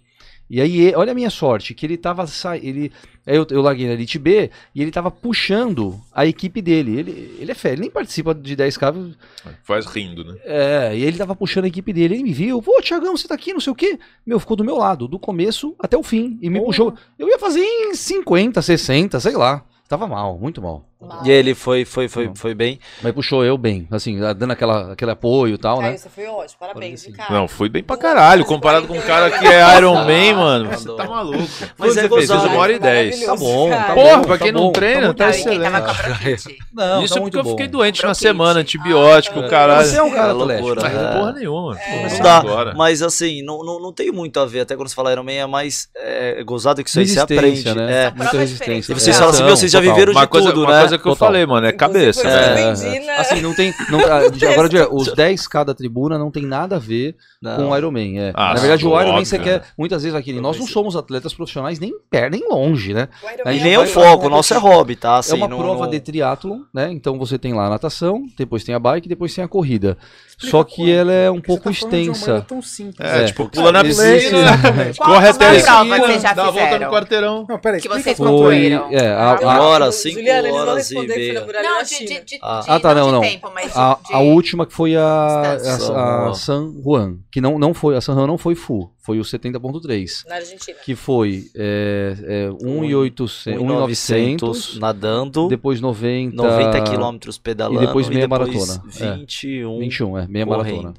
E 0.50 0.60
aí, 0.60 0.94
olha 0.94 1.12
a 1.12 1.14
minha 1.14 1.30
sorte, 1.30 1.74
que 1.74 1.84
ele 1.84 1.96
tava 1.96 2.24
ele 2.62 2.90
aí 3.26 3.36
eu, 3.36 3.46
eu 3.50 3.60
larguei 3.60 3.86
na 3.86 3.92
Elite 3.92 4.18
B 4.18 4.50
e 4.74 4.80
ele 4.80 4.90
tava 4.90 5.10
puxando 5.10 6.00
a 6.12 6.24
equipe 6.24 6.62
dele. 6.62 6.98
Ele, 6.98 7.36
ele 7.38 7.52
é 7.52 7.54
fé, 7.54 7.72
ele 7.72 7.82
nem 7.82 7.90
participa 7.90 8.34
de 8.34 8.56
10K. 8.56 9.14
Faz 9.62 9.84
rindo, 9.84 10.24
né? 10.24 10.38
É, 10.44 10.96
e 10.96 11.04
ele 11.04 11.18
tava 11.18 11.36
puxando 11.36 11.64
a 11.64 11.68
equipe 11.68 11.92
dele. 11.92 12.14
Ele 12.14 12.22
me 12.22 12.32
viu, 12.32 12.62
pô, 12.62 12.80
Tiagão, 12.80 13.16
você 13.16 13.28
tá 13.28 13.34
aqui, 13.34 13.52
não 13.52 13.60
sei 13.60 13.72
o 13.72 13.76
quê. 13.76 13.98
Meu, 14.26 14.40
ficou 14.40 14.56
do 14.56 14.64
meu 14.64 14.76
lado, 14.76 15.06
do 15.06 15.18
começo 15.18 15.76
até 15.78 15.96
o 15.96 16.02
fim. 16.02 16.38
E 16.40 16.48
me 16.48 16.58
Porra. 16.58 16.66
puxou. 16.66 16.94
Eu 17.18 17.28
ia 17.28 17.38
fazer 17.38 17.60
em 17.60 17.94
50, 17.94 18.62
60, 18.62 19.20
sei 19.20 19.36
lá. 19.36 19.62
Tava 19.86 20.06
mal, 20.06 20.38
muito 20.38 20.60
mal. 20.62 20.86
E 21.24 21.30
ele 21.30 21.54
foi, 21.54 21.84
foi, 21.84 22.08
foi, 22.08 22.26
Não. 22.26 22.34
foi 22.34 22.54
bem. 22.54 22.80
Mas 23.00 23.12
puxou 23.12 23.44
eu 23.44 23.56
bem, 23.56 23.86
assim, 23.88 24.18
dando 24.18 24.50
aquela, 24.50 24.92
aquele 24.92 25.12
apoio 25.12 25.54
e 25.54 25.58
tal, 25.58 25.78
né? 25.80 25.88
Caio, 25.90 25.98
você 25.98 26.08
foi 26.08 26.26
ótimo. 26.26 26.58
Parabéns, 26.58 27.00
Sim. 27.02 27.12
cara. 27.12 27.32
Não, 27.32 27.46
fui 27.46 27.68
bem 27.68 27.84
pra 27.84 27.96
caralho. 27.96 28.44
Comparado 28.44 28.88
com 28.88 28.98
um 28.98 29.00
cara 29.00 29.30
que 29.30 29.46
é 29.46 29.76
Iron 29.76 29.94
Man, 29.94 30.34
mano. 30.34 30.70
Você 30.70 30.92
tá 30.96 31.04
maluco. 31.06 31.38
Mas 31.78 31.94
Quanto 31.94 31.98
é 32.00 32.08
você 32.08 32.26
fez? 32.26 32.30
uma 32.30 32.56
hora 32.56 32.72
e 32.72 32.78
dez. 32.80 33.24
Tá 33.24 33.36
bom, 33.36 33.70
tá 33.70 33.94
Porra, 33.94 34.16
bom, 34.16 34.22
pra 34.24 34.38
quem 34.38 34.48
tá 34.52 34.58
não 34.58 34.66
bom, 34.66 34.72
treina, 34.72 35.06
tá 35.08 35.14
tá 35.14 35.24
Não, 35.24 35.30
excelente. 35.30 35.70
com 35.70 35.76
a 35.76 35.80
bronquite? 35.94 36.58
Não, 36.72 37.04
Isso 37.04 37.14
tá 37.14 37.20
porque 37.20 37.36
eu 37.38 37.44
fiquei 37.44 37.68
doente 37.68 38.02
na 38.02 38.14
semana, 38.14 38.58
antibiótico, 38.60 39.38
Ah, 39.38 39.48
caralho. 39.48 39.86
Você 39.86 39.98
é 39.98 40.02
um 40.02 40.10
cara 40.10 40.28
É 40.28 40.30
atlético. 40.32 40.66
loucura. 40.66 40.82
Mas 40.82 40.94
É. 41.00 41.12
porra 41.18 41.32
nenhuma. 41.32 41.74
Não 41.74 42.08
Não 42.10 42.20
dá, 42.20 42.74
mas 42.76 43.02
assim, 43.02 43.42
não, 43.42 43.62
não, 43.64 43.80
não 43.80 43.92
tem 43.92 44.10
muito 44.10 44.40
a 44.40 44.46
ver, 44.46 44.60
até 44.60 44.74
quando 44.74 44.88
você 44.88 44.96
fala 44.96 45.12
Iron 45.12 45.22
Man 45.22 45.30
é 45.32 45.46
mais 45.46 45.88
é, 45.94 46.42
gozado 46.42 46.82
que 46.82 46.90
isso 46.90 46.98
aí 46.98 47.06
você 47.06 47.20
aprende. 47.20 47.72
né? 47.72 48.06
É. 48.06 48.10
Muita 48.10 48.36
resistência. 48.36 48.90
E 48.90 48.94
vocês 48.98 49.14
É, 49.14 49.18
falam 49.18 49.32
assim, 49.32 49.44
vocês 49.44 49.70
já 49.70 49.78
viveram 49.80 50.12
de 50.12 50.26
tudo, 50.26 50.66
né? 50.66 50.87
Mas 50.88 50.92
é 50.92 50.96
o 50.96 50.98
que 50.98 51.06
eu 51.08 51.12
Total. 51.12 51.28
falei, 51.28 51.46
mano, 51.46 51.66
é 51.66 51.72
cabeça. 51.72 52.24
né? 52.24 52.50
eu 52.70 52.74
vendi 52.76 53.06
na- 53.06 53.14
Assim, 53.16 53.40
não 53.40 53.54
tem. 53.54 53.74
Não, 53.90 54.00
ah, 54.00 54.20
agora, 54.52 54.88
os 54.94 55.08
10k 55.14 55.64
da 55.64 55.74
tribuna 55.74 56.18
não 56.18 56.30
tem 56.30 56.44
nada 56.44 56.76
a 56.76 56.78
ver 56.78 57.16
Não. 57.42 57.56
com 57.56 57.68
o 57.70 57.76
Ironman. 57.76 58.18
É. 58.20 58.32
Ah, 58.34 58.54
Na 58.54 58.60
verdade, 58.60 58.86
o 58.86 58.90
óbvio, 58.90 59.06
Ironman 59.08 59.24
você 59.24 59.38
né? 59.38 59.44
quer. 59.44 59.62
Muitas 59.76 60.02
vezes. 60.02 60.26
Eu 60.28 60.42
Nós 60.42 60.58
não 60.58 60.66
somos 60.66 60.96
atletas 60.96 61.32
profissionais 61.34 61.78
nem 61.78 61.92
perto, 62.10 62.32
nem 62.32 62.48
longe, 62.48 62.92
né? 62.94 63.08
Iron 63.22 63.50
E 63.50 63.56
Man 63.58 63.64
nem 63.64 63.76
vai- 63.76 63.86
o 63.86 63.88
foco, 63.88 64.26
o 64.26 64.30
nosso 64.30 64.54
é 64.54 64.58
hobby, 64.58 64.96
tá? 64.96 65.18
Assim, 65.18 65.32
é 65.32 65.36
uma 65.36 65.48
não- 65.48 65.58
prova 65.58 65.84
não- 65.84 65.90
de 65.90 66.00
triatlon, 66.00 66.60
né? 66.74 66.90
Então 66.92 67.18
você 67.18 67.38
tem 67.38 67.52
lá 67.54 67.66
a 67.66 67.70
natação, 67.70 68.24
depois 68.36 68.64
tem 68.64 68.74
a 68.74 68.78
bike, 68.78 69.08
depois 69.08 69.34
tem 69.34 69.44
a 69.44 69.48
corrida. 69.48 69.96
Explica 70.28 70.50
Só 70.56 70.62
que 70.64 70.76
quanto, 70.76 70.90
ela 70.90 71.12
é 71.12 71.30
um 71.30 71.40
pouco 71.40 71.64
tá 71.64 71.70
uma 71.70 71.72
extensa. 71.72 72.20
maneira 72.26 72.46
tão 72.46 72.62
simples. 72.62 73.00
É, 73.00 73.22
É, 73.22 73.24
tipo, 73.26 73.48
pula 73.48 73.72
na 73.72 73.82
piscina, 73.82 74.56
Qual 74.96 75.10
corre 75.10 75.26
a 75.26 75.30
até 75.30 75.48
a 75.48 75.54
esquina, 75.56 76.34
dá 76.34 76.46
a 76.46 76.50
volta 76.50 76.78
no 76.78 76.90
quarteirão. 76.92 77.46
Não, 77.48 77.58
peraí, 77.58 77.80
Que 77.80 77.88
vocês 77.88 78.16
concluíram. 78.16 78.88
É, 78.92 79.10
a, 79.12 79.36
Tem 79.36 79.48
a- 79.48 79.62
horas, 79.62 79.94
cinco 79.96 80.20
horas 80.54 80.77
responder 80.78 81.14
que 81.14 81.32
Não, 81.62 81.82
de, 81.82 81.98
de, 81.98 82.24
de, 82.24 82.38
Ah. 82.42 82.60
de- 82.60 82.70
Ah, 82.70 82.80
tá, 82.80 82.94
não, 82.94 83.10
não, 83.12 83.20
de 83.20 83.26
não. 83.26 83.32
tempo, 83.32 83.48
A, 83.74 83.98
de- 84.06 84.14
a 84.14 84.18
última 84.20 84.66
que 84.66 84.72
foi 84.72 84.96
a, 84.96 85.02
a, 85.04 86.28
a 86.30 86.34
San 86.34 86.72
Juan, 86.82 87.18
que 87.30 87.40
não, 87.40 87.58
não 87.58 87.72
foi, 87.74 87.96
a 87.96 88.00
San 88.00 88.14
Juan 88.14 88.26
não 88.26 88.38
foi 88.38 88.54
full, 88.54 88.90
foi 88.98 89.18
o 89.18 89.22
70.3, 89.22 90.26
Na 90.28 90.36
Argentina. 90.36 90.76
que 90.84 90.94
foi 90.94 91.44
é, 91.56 92.16
é, 92.24 92.48
1.800, 92.50 93.56
1.900 93.56 94.38
1.900, 94.38 94.78
nadando, 94.78 95.48
depois 95.48 95.80
90, 95.80 96.34
90 96.36 96.80
quilômetros 96.82 97.38
pedalando 97.38 97.82
e 97.82 97.86
depois 97.86 98.08
meia 98.08 98.28
depois 98.28 98.54
maratona. 98.54 98.82
É. 99.00 99.16
21 99.16 99.78
21, 99.78 100.18
é, 100.18 100.26
meia 100.26 100.46
correndo. 100.46 100.82
maratona. 100.82 100.94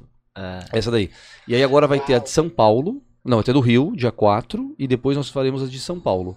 É. 0.72 0.78
Essa 0.78 0.90
daí. 0.90 1.10
E 1.48 1.54
aí 1.54 1.62
agora 1.62 1.86
vai 1.86 1.98
ter 2.00 2.14
a 2.14 2.18
de 2.18 2.30
São 2.30 2.48
Paulo, 2.48 3.02
não, 3.24 3.42
ter 3.42 3.52
do 3.52 3.60
Rio, 3.60 3.92
dia 3.96 4.12
4, 4.12 4.74
e 4.78 4.86
depois 4.86 5.16
nós 5.16 5.28
faremos 5.28 5.62
a 5.62 5.66
de 5.66 5.78
São 5.78 5.98
Paulo. 6.00 6.36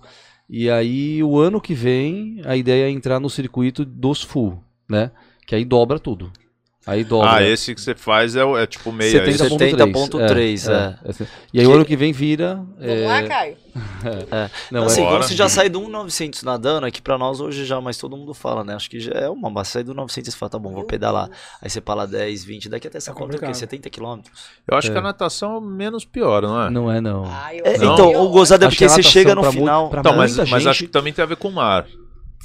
E 0.49 0.69
aí 0.69 1.23
o 1.23 1.39
ano 1.39 1.61
que 1.61 1.73
vem 1.73 2.41
a 2.45 2.55
ideia 2.55 2.85
é 2.85 2.89
entrar 2.89 3.19
no 3.19 3.29
circuito 3.29 3.85
dos 3.85 4.21
full, 4.21 4.61
né? 4.89 5.11
Que 5.45 5.55
aí 5.55 5.65
dobra 5.65 5.99
tudo. 5.99 6.31
Aí 6.85 7.03
dobra. 7.05 7.35
Ah, 7.35 7.43
esse 7.43 7.73
que 7.73 7.79
você 7.79 7.95
faz 7.95 8.35
é, 8.35 8.41
é 8.41 8.67
tipo 8.67 8.91
meia. 8.91 9.21
é 9.21 9.29
isso? 9.29 9.43
70.3. 9.45 9.71
70.3, 9.71 10.67
é. 10.69 11.09
esse- 11.09 11.27
E 11.53 11.59
aí 11.61 11.65
o 11.65 11.69
Que- 11.69 11.75
ano 11.75 11.85
que 11.85 11.95
vem 11.95 12.11
vira. 12.11 12.55
Vamos 12.55 12.77
é, 12.81 13.07
lá, 13.07 13.23
Caio? 13.23 13.57
Não, 14.69 14.83
assim, 14.83 15.01
é, 15.03 15.07
quando 15.07 15.23
você 15.23 15.33
já 15.35 15.47
sai 15.47 15.69
do 15.69 15.79
1.900 15.79 16.43
nadando, 16.43 16.85
aqui 16.85 17.01
pra 17.01 17.17
nós 17.17 17.39
hoje 17.39 17.63
já, 17.65 17.79
mas 17.79 17.97
todo 17.97 18.17
mundo 18.17 18.33
fala, 18.33 18.63
né? 18.63 18.75
Acho 18.75 18.89
que 18.89 18.99
já 18.99 19.13
é 19.13 19.29
uma, 19.29 19.49
mas 19.49 19.69
sai 19.69 19.83
do 19.83 19.93
900 19.93 20.27
e 20.27 20.31
você 20.31 20.37
fala, 20.37 20.49
tá 20.49 20.59
bom, 20.59 20.73
vou 20.73 20.83
pedalar. 20.83 21.29
Aí 21.61 21.69
você 21.69 21.79
fala 21.81 22.05
10, 22.05 22.43
20, 22.43 22.67
daqui 22.69 22.87
até 22.87 22.99
Paulo, 22.99 23.09
é 23.09 23.11
o 23.11 23.15
quê? 23.15 23.33
complicado. 23.35 23.55
70 23.55 23.89
quilômetros. 23.89 24.37
Eu 24.67 24.77
acho 24.77 24.89
É. 24.89 24.91
que 24.91 24.97
a 24.97 25.01
natação 25.01 25.57
é 25.57 25.61
menos 25.61 26.03
pior, 26.05 26.41
não 26.43 26.61
é? 26.63 26.69
não 26.69 26.91
é, 26.91 26.99
não. 26.99 27.23
Ah, 27.25 27.55
eu 27.55 27.65
É, 27.65 27.75
achei 27.75 27.87
então, 27.87 28.13
o 28.13 28.29
gozado 28.29 28.65
é 28.65 28.67
que 28.67 28.75
porque 28.75 28.89
você 28.89 29.01
chega 29.01 29.33
no 29.33 29.43
final. 29.51 29.89
pra 29.89 30.01
Então, 30.01 30.15
mas, 30.17 30.35
mas 30.49 30.67
acho 30.67 30.83
que 30.83 30.89
também 30.89 31.13
tem 31.13 31.23
a 31.23 31.25
ver 31.25 31.37
com 31.37 31.47
o 31.47 31.51
mar. 31.53 31.85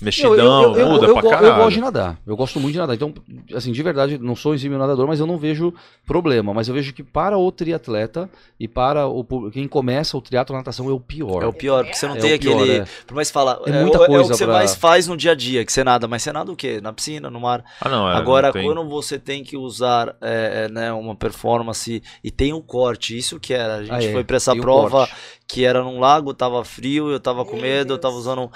Eu- 0.00 0.04
Mexidão, 0.04 0.62
eu, 0.62 0.74
eu, 0.76 0.88
muda 0.90 1.06
eu, 1.06 1.12
pra 1.14 1.22
caralho. 1.30 1.46
eu 1.46 1.56
gosto 1.56 1.70
de 1.74 1.80
nadar. 1.80 2.18
Eu 2.26 2.36
gosto 2.36 2.60
muito 2.60 2.72
de 2.74 2.78
nadar. 2.78 2.94
Então, 2.94 3.12
assim, 3.54 3.72
de 3.72 3.82
verdade, 3.82 4.16
não 4.18 4.36
sou 4.36 4.54
exímio 4.54 4.78
nadador, 4.78 5.06
mas 5.08 5.18
eu 5.18 5.26
não 5.26 5.36
vejo 5.36 5.74
problema. 6.06 6.54
Mas 6.54 6.68
eu 6.68 6.74
vejo 6.74 6.92
que 6.92 7.02
para 7.02 7.36
o 7.36 7.50
triatleta 7.50 8.30
e 8.60 8.68
para 8.68 9.06
o, 9.08 9.50
quem 9.50 9.66
começa 9.66 10.16
o 10.16 10.20
triatlo 10.20 10.56
natação 10.56 10.88
é 10.88 10.92
o 10.92 11.00
pior. 11.00 11.42
É 11.42 11.46
o 11.46 11.52
pior, 11.52 11.82
porque 11.84 11.96
você 11.98 12.06
não 12.06 12.16
É 12.16 12.20
tem 12.20 12.34
o 12.34 12.38
pior, 12.38 12.60
aquele. 12.62 12.78
é. 12.78 12.84
Por 13.06 13.14
mais 13.14 13.30
fala. 13.30 13.60
É 13.66 13.70
É, 13.70 13.80
muita 13.82 13.98
o- 13.98 14.02
é 14.02 14.04
o 14.04 14.08
coisa 14.08 14.30
que 14.30 14.36
você 14.38 14.44
pra- 14.44 14.54
mais 14.54 14.74
faz 14.74 15.06
no 15.08 15.16
dia 15.16 15.32
a 15.32 15.34
dia, 15.34 15.64
que 15.64 15.72
você 15.72 15.82
nada. 15.82 16.06
Mas 16.06 16.22
você 16.22 16.32
nada 16.32 16.52
o 16.52 16.56
quê? 16.56 16.80
Na 16.80 16.92
piscina, 16.92 17.28
no 17.28 17.40
mar. 17.40 17.64
Ah, 17.80 17.88
não, 17.88 18.10
é, 18.10 18.14
Agora, 18.14 18.48
não 18.48 18.52
tem- 18.52 18.64
quando 18.64 18.88
você 18.88 19.18
tem 19.18 19.42
que 19.42 19.56
usar 19.56 20.14
é, 20.20 20.66
é, 20.66 20.72
né, 20.72 20.92
uma 20.92 21.16
performance 21.16 22.02
e 22.22 22.30
tem 22.30 22.52
um 22.52 22.60
corte, 22.60 23.16
isso 23.18 23.40
que 23.40 23.52
era. 23.52 23.76
A 23.76 23.82
gente 23.84 23.92
Ah, 23.92 24.02
é, 24.10 24.12
foi 24.12 24.22
pra 24.24 24.36
essa 24.36 24.52
tem 24.52 24.60
o 24.60 24.62
prova 24.62 25.08
que 25.46 25.64
era 25.64 25.82
num 25.82 25.98
lago, 25.98 26.34
tava 26.34 26.62
frio, 26.64 27.10
eu 27.10 27.18
tava 27.18 27.44
com 27.44 27.56
medo, 27.56 27.94
eu 27.94 27.98
tava 27.98 28.14
usando. 28.14 28.50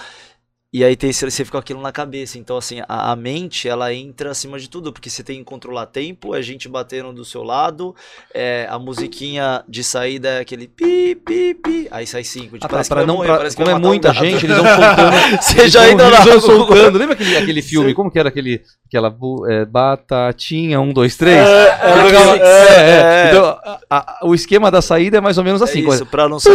E 0.74 0.82
aí 0.82 0.96
tem, 0.96 1.12
você 1.12 1.30
fica 1.30 1.50
com 1.52 1.58
aquilo 1.58 1.82
na 1.82 1.92
cabeça. 1.92 2.38
Então, 2.38 2.56
assim, 2.56 2.80
a, 2.88 3.12
a 3.12 3.14
mente, 3.16 3.68
ela 3.68 3.92
entra 3.92 4.30
acima 4.30 4.58
de 4.58 4.70
tudo, 4.70 4.90
porque 4.90 5.10
você 5.10 5.22
tem 5.22 5.36
que 5.40 5.44
controlar 5.44 5.84
tempo, 5.84 6.34
é 6.34 6.40
gente 6.40 6.66
batendo 6.66 7.12
do 7.12 7.26
seu 7.26 7.42
lado, 7.42 7.94
é, 8.32 8.66
a 8.70 8.78
musiquinha 8.78 9.62
de 9.68 9.84
saída 9.84 10.30
é 10.30 10.40
aquele 10.40 10.66
pi, 10.66 11.14
pi, 11.14 11.52
pi. 11.52 11.88
Aí 11.90 12.06
sai 12.06 12.24
cinco. 12.24 12.54
Tipo, 12.54 12.64
Ah, 12.64 12.68
parece 12.70 12.88
pra 12.88 13.04
não, 13.04 13.16
morrer, 13.16 13.26
pra- 13.28 13.36
parece 13.36 13.56
como 13.56 13.68
é 13.68 13.78
muita 13.78 14.14
gato. 14.14 14.24
gente, 14.24 14.46
eles 14.46 14.56
vão 14.56 14.64
soltando. 14.64 15.12
Você 15.42 15.68
já 15.68 15.82
ainda 15.82 16.08
lá. 16.08 16.20
eles 16.22 16.24
vão 16.26 16.40
soltando. 16.40 16.96
Lembra 16.98 17.14
aquele, 17.16 17.36
aquele 17.36 17.60
filme? 17.62 17.92
Como 17.92 18.10
que 18.10 18.18
era 18.18 18.30
aquele. 18.30 18.62
Aquela 18.86 19.14
é, 19.50 19.64
batatinha, 19.66 20.80
um, 20.80 20.90
dois, 20.92 21.16
três? 21.18 21.36
É, 21.46 21.70
Aquele- 21.70 22.42
é, 22.42 22.46
é, 22.46 23.26
é. 23.26 23.28
Então, 23.30 23.44
a- 23.44 23.80
a- 23.90 24.20
o 24.22 24.34
esquema 24.34 24.70
da 24.70 24.80
saída 24.80 25.18
é 25.18 25.20
mais 25.20 25.36
ou 25.36 25.44
menos 25.44 25.60
É 25.60 25.64
assim. 25.64 25.80
isso, 25.80 25.88
coisa- 25.88 26.06
pra 26.06 26.28
não 26.30 26.38
sair. 26.40 26.54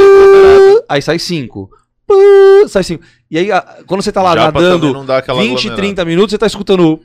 Aí 0.89 1.03
sai 1.03 1.19
cinco. 1.19 1.69
Sai 2.67 2.83
cinco. 2.83 3.03
E 3.29 3.37
aí, 3.37 3.49
quando 3.85 4.01
você 4.01 4.11
tá 4.11 4.21
lá 4.21 4.35
Já 4.35 4.51
pra 4.51 4.61
nadando 4.61 4.93
não 4.93 5.05
dar 5.05 5.17
aquela 5.17 5.39
20, 5.41 5.49
aglomerada. 5.51 5.75
30 5.81 6.05
minutos, 6.05 6.31
você 6.31 6.37
tá 6.37 6.47
escutando. 6.47 6.99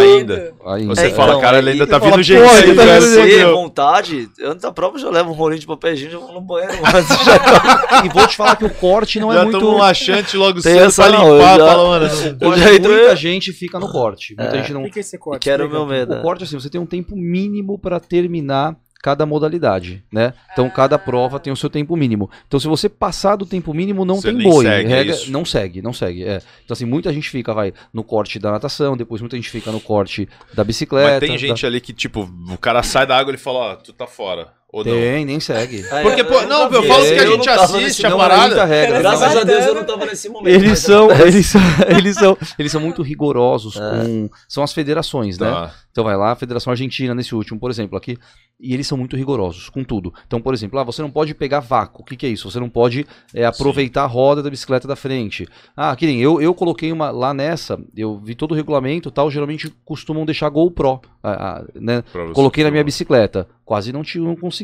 Ainda. 0.00 0.54
Aí, 0.66 0.86
Você 0.86 1.06
É, 1.06 1.10
fala, 1.10 1.30
então, 1.30 1.40
cara, 1.40 1.58
ele 1.58 1.70
ainda 1.70 1.84
tá 1.84 1.98
fala, 1.98 2.12
vindo 2.12 2.22
gente. 2.22 2.38
"Pô, 2.48 2.56
ele 2.58 2.70
aí, 2.70 2.76
tá 2.76 2.84
velho." 2.84 3.00
vindo 3.02 3.14
gente. 3.14 3.34
Se 3.34 3.44
vontade, 3.46 4.28
antes 4.44 4.62
da 4.62 4.70
prova 4.70 4.96
eu 4.96 5.00
já 5.00 5.10
levo 5.10 5.30
um 5.30 5.34
rolinho 5.34 5.60
de 5.60 5.66
papel 5.66 5.92
higiênico 5.94 6.16
e 6.16 6.20
já 6.20 6.26
vou 6.26 6.34
no 6.40 6.40
banheiro. 6.46 6.76
Mas 6.80 7.06
já 7.24 8.04
E 8.04 8.08
vou 8.08 8.24
te 8.28 8.36
falar 8.36 8.54
que 8.54 8.64
o 8.64 8.70
corte 8.70 9.18
não 9.18 9.32
é 9.32 9.36
Já 9.38 9.42
muito. 9.42 9.58
toma 9.58 9.72
um 9.74 9.78
laxante 9.78 10.36
logo 10.36 10.62
Tem 10.62 10.74
cedo 10.74 10.84
essa 10.84 11.02
pra 11.08 11.12
não, 11.18 11.32
limpar. 11.34 11.54
eu 11.54 11.58
já- 11.58 11.66
Fala, 11.72 11.88
mano, 11.88 12.08
já 12.08 12.88
muita 12.88 13.16
gente 13.16 13.52
fica 13.52 13.80
no 13.80 13.90
corte. 13.90 14.36
Muita 14.38 14.56
gente 14.58 14.72
não. 14.72 14.84
O 14.84 14.90
que 14.90 15.00
é 15.00 15.02
esse 15.02 15.18
corte? 15.18 15.42
que 15.42 15.50
era 15.50 15.66
o 15.66 15.68
meu 15.68 15.84
medo. 15.86 16.14
O 16.14 16.22
corte, 16.22 16.44
assim, 16.44 16.58
você 16.60 16.70
tem 16.70 16.80
um 16.80 16.86
tempo 16.86 17.16
mínimo 17.16 17.76
para 17.76 17.98
terminar 17.98 18.76
cada 19.02 19.26
modalidade, 19.26 20.02
né? 20.12 20.32
Então 20.52 20.70
cada 20.70 20.96
prova 20.96 21.40
tem 21.40 21.52
o 21.52 21.56
seu 21.56 21.68
tempo 21.68 21.96
mínimo. 21.96 22.30
Então 22.46 22.60
se 22.60 22.68
você 22.68 22.88
passar 22.88 23.34
do 23.34 23.44
tempo 23.44 23.74
mínimo, 23.74 24.04
não 24.04 24.14
Você 24.20 24.32
tem 24.32 24.42
boi. 24.48 24.64
segue, 24.64 24.92
é 24.92 24.96
Regra- 24.96 25.14
isso? 25.16 25.30
não 25.32 25.44
segue, 25.44 25.82
não 25.82 25.92
segue. 25.92 26.22
É. 26.22 26.40
Então 26.64 26.72
assim, 26.72 26.84
muita 26.84 27.12
gente 27.12 27.28
fica, 27.28 27.52
vai, 27.52 27.74
no 27.92 28.04
corte 28.04 28.38
da 28.38 28.52
natação, 28.52 28.96
depois 28.96 29.20
muita 29.20 29.36
gente 29.36 29.50
fica 29.50 29.72
no 29.72 29.80
corte 29.80 30.28
da 30.54 30.62
bicicleta. 30.62 31.10
Mas 31.10 31.20
tem 31.20 31.32
da- 31.32 31.36
gente 31.36 31.66
ali 31.66 31.80
que, 31.80 31.92
tipo, 31.92 32.30
o 32.48 32.56
cara 32.56 32.82
sai 32.84 33.04
da 33.06 33.16
água 33.18 33.30
e 33.30 33.34
ele 33.34 33.38
fala, 33.42 33.58
ó, 33.58 33.74
tu 33.74 33.92
tá 33.92 34.06
fora. 34.06 34.52
Ou 34.72 34.82
não. 34.82 34.90
Tem, 34.90 35.24
nem 35.26 35.38
segue. 35.38 35.84
É, 35.90 36.02
Porque, 36.02 36.24
pô, 36.24 36.32
eu 36.32 36.48
não, 36.48 36.62
eu 36.72 36.80
vi. 36.80 36.88
falo 36.88 37.04
que 37.04 37.10
a 37.10 37.24
Eu 37.24 37.32
gente 37.36 37.46
não 37.46 37.62
assiste 37.62 38.06
a 38.06 38.10
Não, 38.10 38.16
parada. 38.16 38.64
regra. 38.64 39.00
Graças 39.00 39.36
a. 39.36 39.44
Deus 39.44 39.66
eu 39.66 39.74
não 39.74 39.84
tava 39.84 40.06
nesse 40.06 40.30
momento. 40.30 40.54
Eles 40.54 40.78
são, 40.78 41.10
eles 41.10 41.44
são, 41.46 41.60
eles 41.94 42.16
são, 42.16 42.38
eles 42.58 42.72
são 42.72 42.80
muito 42.80 43.02
rigorosos 43.02 43.76
É. 43.76 43.80
com, 43.80 44.30
são 44.48 44.64
as 44.64 44.72
federações, 44.72 45.38
né? 45.38 45.50
Tá. 45.50 45.74
Então 45.90 46.04
vai 46.04 46.16
lá, 46.16 46.32
a 46.32 46.36
Federação 46.36 46.70
Argentina 46.70 47.14
nesse 47.14 47.34
último, 47.34 47.60
por 47.60 47.70
exemplo, 47.70 47.98
aqui, 47.98 48.16
e 48.58 48.72
eles 48.72 48.86
são 48.86 48.96
muito 48.96 49.14
rigorosos 49.14 49.68
com 49.68 49.84
tudo. 49.84 50.10
Então, 50.26 50.40
por 50.40 50.54
exemplo, 50.54 50.78
ah, 50.78 50.84
você 50.84 51.02
não 51.02 51.10
pode 51.10 51.34
pegar 51.34 51.60
vácuo. 51.60 52.00
O 52.00 52.04
que, 52.06 52.16
que 52.16 52.24
é 52.24 52.30
isso? 52.30 52.50
Você 52.50 52.58
não 52.58 52.70
pode 52.70 53.06
é, 53.34 53.44
aproveitar 53.44 54.04
a 54.04 54.06
roda 54.06 54.42
da 54.42 54.48
bicicleta 54.48 54.88
da 54.88 54.96
frente. 54.96 55.46
Ah, 55.76 55.94
que 55.94 56.06
nem 56.06 56.18
eu, 56.22 56.40
eu 56.40 56.54
coloquei 56.54 56.90
uma 56.90 57.10
lá 57.10 57.34
nessa, 57.34 57.78
eu 57.94 58.18
vi 58.18 58.34
todo 58.34 58.52
o 58.52 58.54
regulamento 58.54 59.10
e 59.10 59.12
tal, 59.12 59.30
geralmente 59.30 59.70
costumam 59.84 60.24
deixar 60.24 60.48
GoPro, 60.48 61.02
ah, 61.22 61.58
ah, 61.60 61.64
né? 61.74 62.02
Coloquei 62.32 62.64
na 62.64 62.70
minha 62.70 62.82
bicicleta. 62.84 63.46
Quase 63.62 63.92
não, 63.92 64.02
ti- 64.02 64.18
não 64.18 64.34
consegui. 64.34 64.61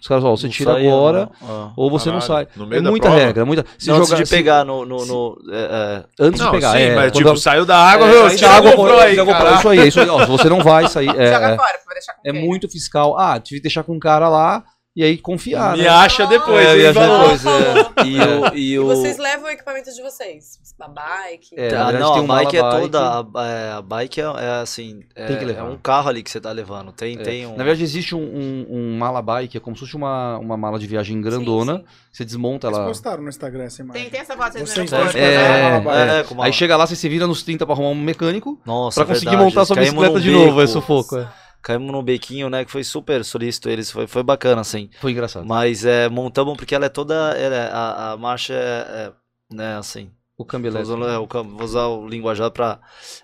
Os 0.00 0.06
caras, 0.06 0.24
ó, 0.24 0.30
você 0.36 0.46
Não 0.46 0.52
tira 0.52 0.72
agora 0.76 1.30
não. 1.40 1.48
Ah. 1.48 1.72
ou 1.76 1.90
você 1.90 2.10
não 2.10 2.20
Caralho, 2.20 2.46
sai. 2.46 2.48
no 2.56 2.66
meio 2.66 2.78
É 2.80 2.90
muita 2.90 3.08
prova? 3.08 3.24
regra, 3.24 3.44
muita. 3.44 3.66
Se 3.78 3.88
Não, 3.88 3.96
antes 3.96 4.08
jogar- 4.08 4.22
de 4.22 4.28
se- 4.28 4.36
pegar 4.36 4.64
no. 4.64 4.84
no, 4.86 5.04
no- 5.06 5.38
é, 5.50 5.58
é, 5.60 6.04
antes 6.26 6.40
Não, 6.40 6.46
de 6.50 6.56
pegar, 6.56 6.72
sim, 6.72 6.78
é, 6.82 6.94
mas 6.94 7.12
quando- 7.12 7.24
tipo, 7.24 7.36
saiu 7.36 7.64
da 7.66 7.76
água, 7.76 8.06
é, 8.06 8.10
meu, 8.10 8.36
tira 8.36 8.50
a 8.50 8.60
GoPro 8.60 8.98
aí. 8.98 9.16
Isso 9.58 9.68
aí, 9.68 9.88
isso 9.88 10.00
aí. 10.00 10.08
Ó, 10.08 10.20
se 10.24 10.30
você 10.30 10.48
não 10.48 10.60
vai 10.60 10.88
sair. 10.88 11.08
É, 11.20 11.32
Joga 11.32 11.46
é, 11.50 11.56
fora, 11.56 11.78
pra 11.84 11.94
deixar 11.94 12.12
com 12.14 12.20
é 12.28 12.32
quem? 12.32 12.46
muito 12.46 12.68
fiscal. 12.68 13.18
Ah, 13.18 13.38
tive 13.40 13.60
que 13.60 13.64
deixar 13.64 13.82
com 13.82 13.92
um 13.94 13.98
cara 13.98 14.28
lá 14.28 14.62
e 15.00 15.04
aí 15.04 15.18
confiar. 15.18 15.76
Me 15.76 15.82
né? 15.84 15.88
acha 15.88 16.26
depois, 16.26 16.66
É, 16.66 16.76
me 16.76 16.86
acha 16.86 17.00
depois, 17.00 17.46
é. 17.46 18.04
e 18.04 18.20
o. 18.20 18.54
E 18.54 18.70
E 18.72 18.78
o 18.78 18.86
vocês 18.86 19.16
levam 19.18 19.46
o 19.46 19.50
equipamento 19.50 19.90
de 19.92 20.02
vocês? 20.02 20.58
A 20.78 20.88
bike? 20.88 21.48
É, 21.56 21.66
Ah, 21.68 21.70
verdade, 21.86 21.98
não, 21.98 22.12
tem 22.12 22.20
a 22.20 22.22
um 22.22 22.26
bike 22.26 22.56
é 22.56 22.60
toda. 22.60 23.00
A, 23.00 23.46
é, 23.46 23.72
a 23.72 23.82
bike 23.82 24.20
é, 24.20 24.24
é 24.24 24.50
assim. 24.62 25.00
É, 25.14 25.26
Tem 25.26 25.38
que 25.38 25.44
levar. 25.44 25.60
é 25.60 25.64
um 25.64 25.76
carro 25.76 26.08
ali 26.08 26.22
que 26.22 26.30
você 26.30 26.40
tá 26.40 26.50
levando. 26.52 26.92
Tem, 26.92 27.16
É. 27.18 27.22
tem 27.22 27.46
um. 27.46 27.50
Na 27.56 27.64
verdade, 27.64 27.82
existe 27.82 28.14
um, 28.14 28.20
um, 28.20 28.66
um 28.70 28.98
mala 28.98 29.20
bike, 29.20 29.56
é 29.56 29.60
como 29.60 29.76
se 29.76 29.80
fosse 29.80 29.96
uma, 29.96 30.38
uma 30.38 30.56
mala 30.56 30.78
de 30.78 30.86
viagem 30.86 31.20
grandona. 31.20 31.76
Sim, 31.78 31.78
sim. 31.80 31.84
Você 32.12 32.24
desmonta 32.24 32.66
Eles 32.66 32.78
ela. 32.78 32.86
postaram 32.88 33.22
no 33.22 33.28
Instagram 33.28 33.64
essa 33.64 33.82
imagem. 33.82 34.02
Tem, 34.02 34.10
tem 34.10 34.20
essa 34.20 34.36
foto, 34.36 34.52
vocês 34.52 34.68
Vocês 34.70 34.90
dois 34.90 35.14
É, 35.14 35.76
é, 35.76 36.24
Aí 36.40 36.52
chega 36.52 36.76
lá, 36.76 36.86
você 36.86 36.96
se 36.96 37.08
vira 37.08 37.26
nos 37.26 37.42
30 37.42 37.64
pra 37.66 37.74
arrumar 37.74 37.90
um 37.90 37.94
mecânico 37.94 38.58
Nossa, 38.64 39.00
pra 39.00 39.06
conseguir 39.14 39.30
verdade, 39.30 39.44
montar 39.54 39.64
sua 39.64 39.76
bicicleta 39.76 40.20
de 40.20 40.30
novo. 40.30 40.60
É 40.60 40.66
sufoco. 40.66 41.16
é. 41.18 41.28
Caímos 41.62 41.92
num 41.92 42.02
bequinho, 42.02 42.48
né? 42.48 42.64
Que 42.64 42.70
foi 42.70 42.82
super 42.84 43.24
solícito 43.24 43.68
eles. 43.68 43.90
Foi, 43.90 44.06
foi 44.06 44.22
bacana, 44.22 44.60
assim. 44.62 44.88
Foi 45.00 45.12
engraçado. 45.12 45.46
Mas 45.46 45.84
é, 45.84 46.08
montamos 46.08 46.56
porque 46.56 46.74
ela 46.74 46.86
é 46.86 46.88
toda. 46.88 47.14
ela 47.36 47.54
é- 47.56 47.70
a, 47.70 48.12
a 48.12 48.16
marcha 48.16 48.54
é, 48.54 48.58
é, 48.58 49.12
né, 49.54 49.76
assim. 49.76 50.10
O 50.38 50.44
câmbio 50.44 50.70
elétrico. 50.70 50.94
usando, 50.94 51.06
é, 51.06 51.18
o 51.18 51.26
cam- 51.26 51.44
vou 51.46 51.62
usar 51.64 51.86
o 51.88 52.08
linguajar 52.08 52.50
pra. 52.50 52.80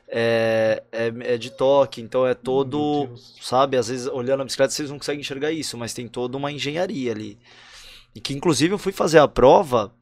É, 0.06 0.82
é, 0.92 1.34
é 1.34 1.38
de 1.38 1.50
toque, 1.50 2.02
então 2.02 2.26
é 2.26 2.34
todo. 2.34 3.08
Sabe, 3.40 3.76
às 3.78 3.88
vezes 3.88 4.06
olhando 4.06 4.42
a 4.42 4.44
bicicleta 4.44 4.72
vocês 4.72 4.90
não 4.90 4.98
conseguem 4.98 5.20
enxergar 5.22 5.50
isso, 5.50 5.78
mas 5.78 5.94
tem 5.94 6.06
toda 6.06 6.36
uma 6.36 6.52
engenharia 6.52 7.12
ali. 7.12 7.38
E 8.14 8.20
que 8.20 8.34
inclusive 8.34 8.74
eu 8.74 8.78
fui 8.78 8.92
fazer 8.92 9.18
a 9.18 9.26
prova 9.28 9.94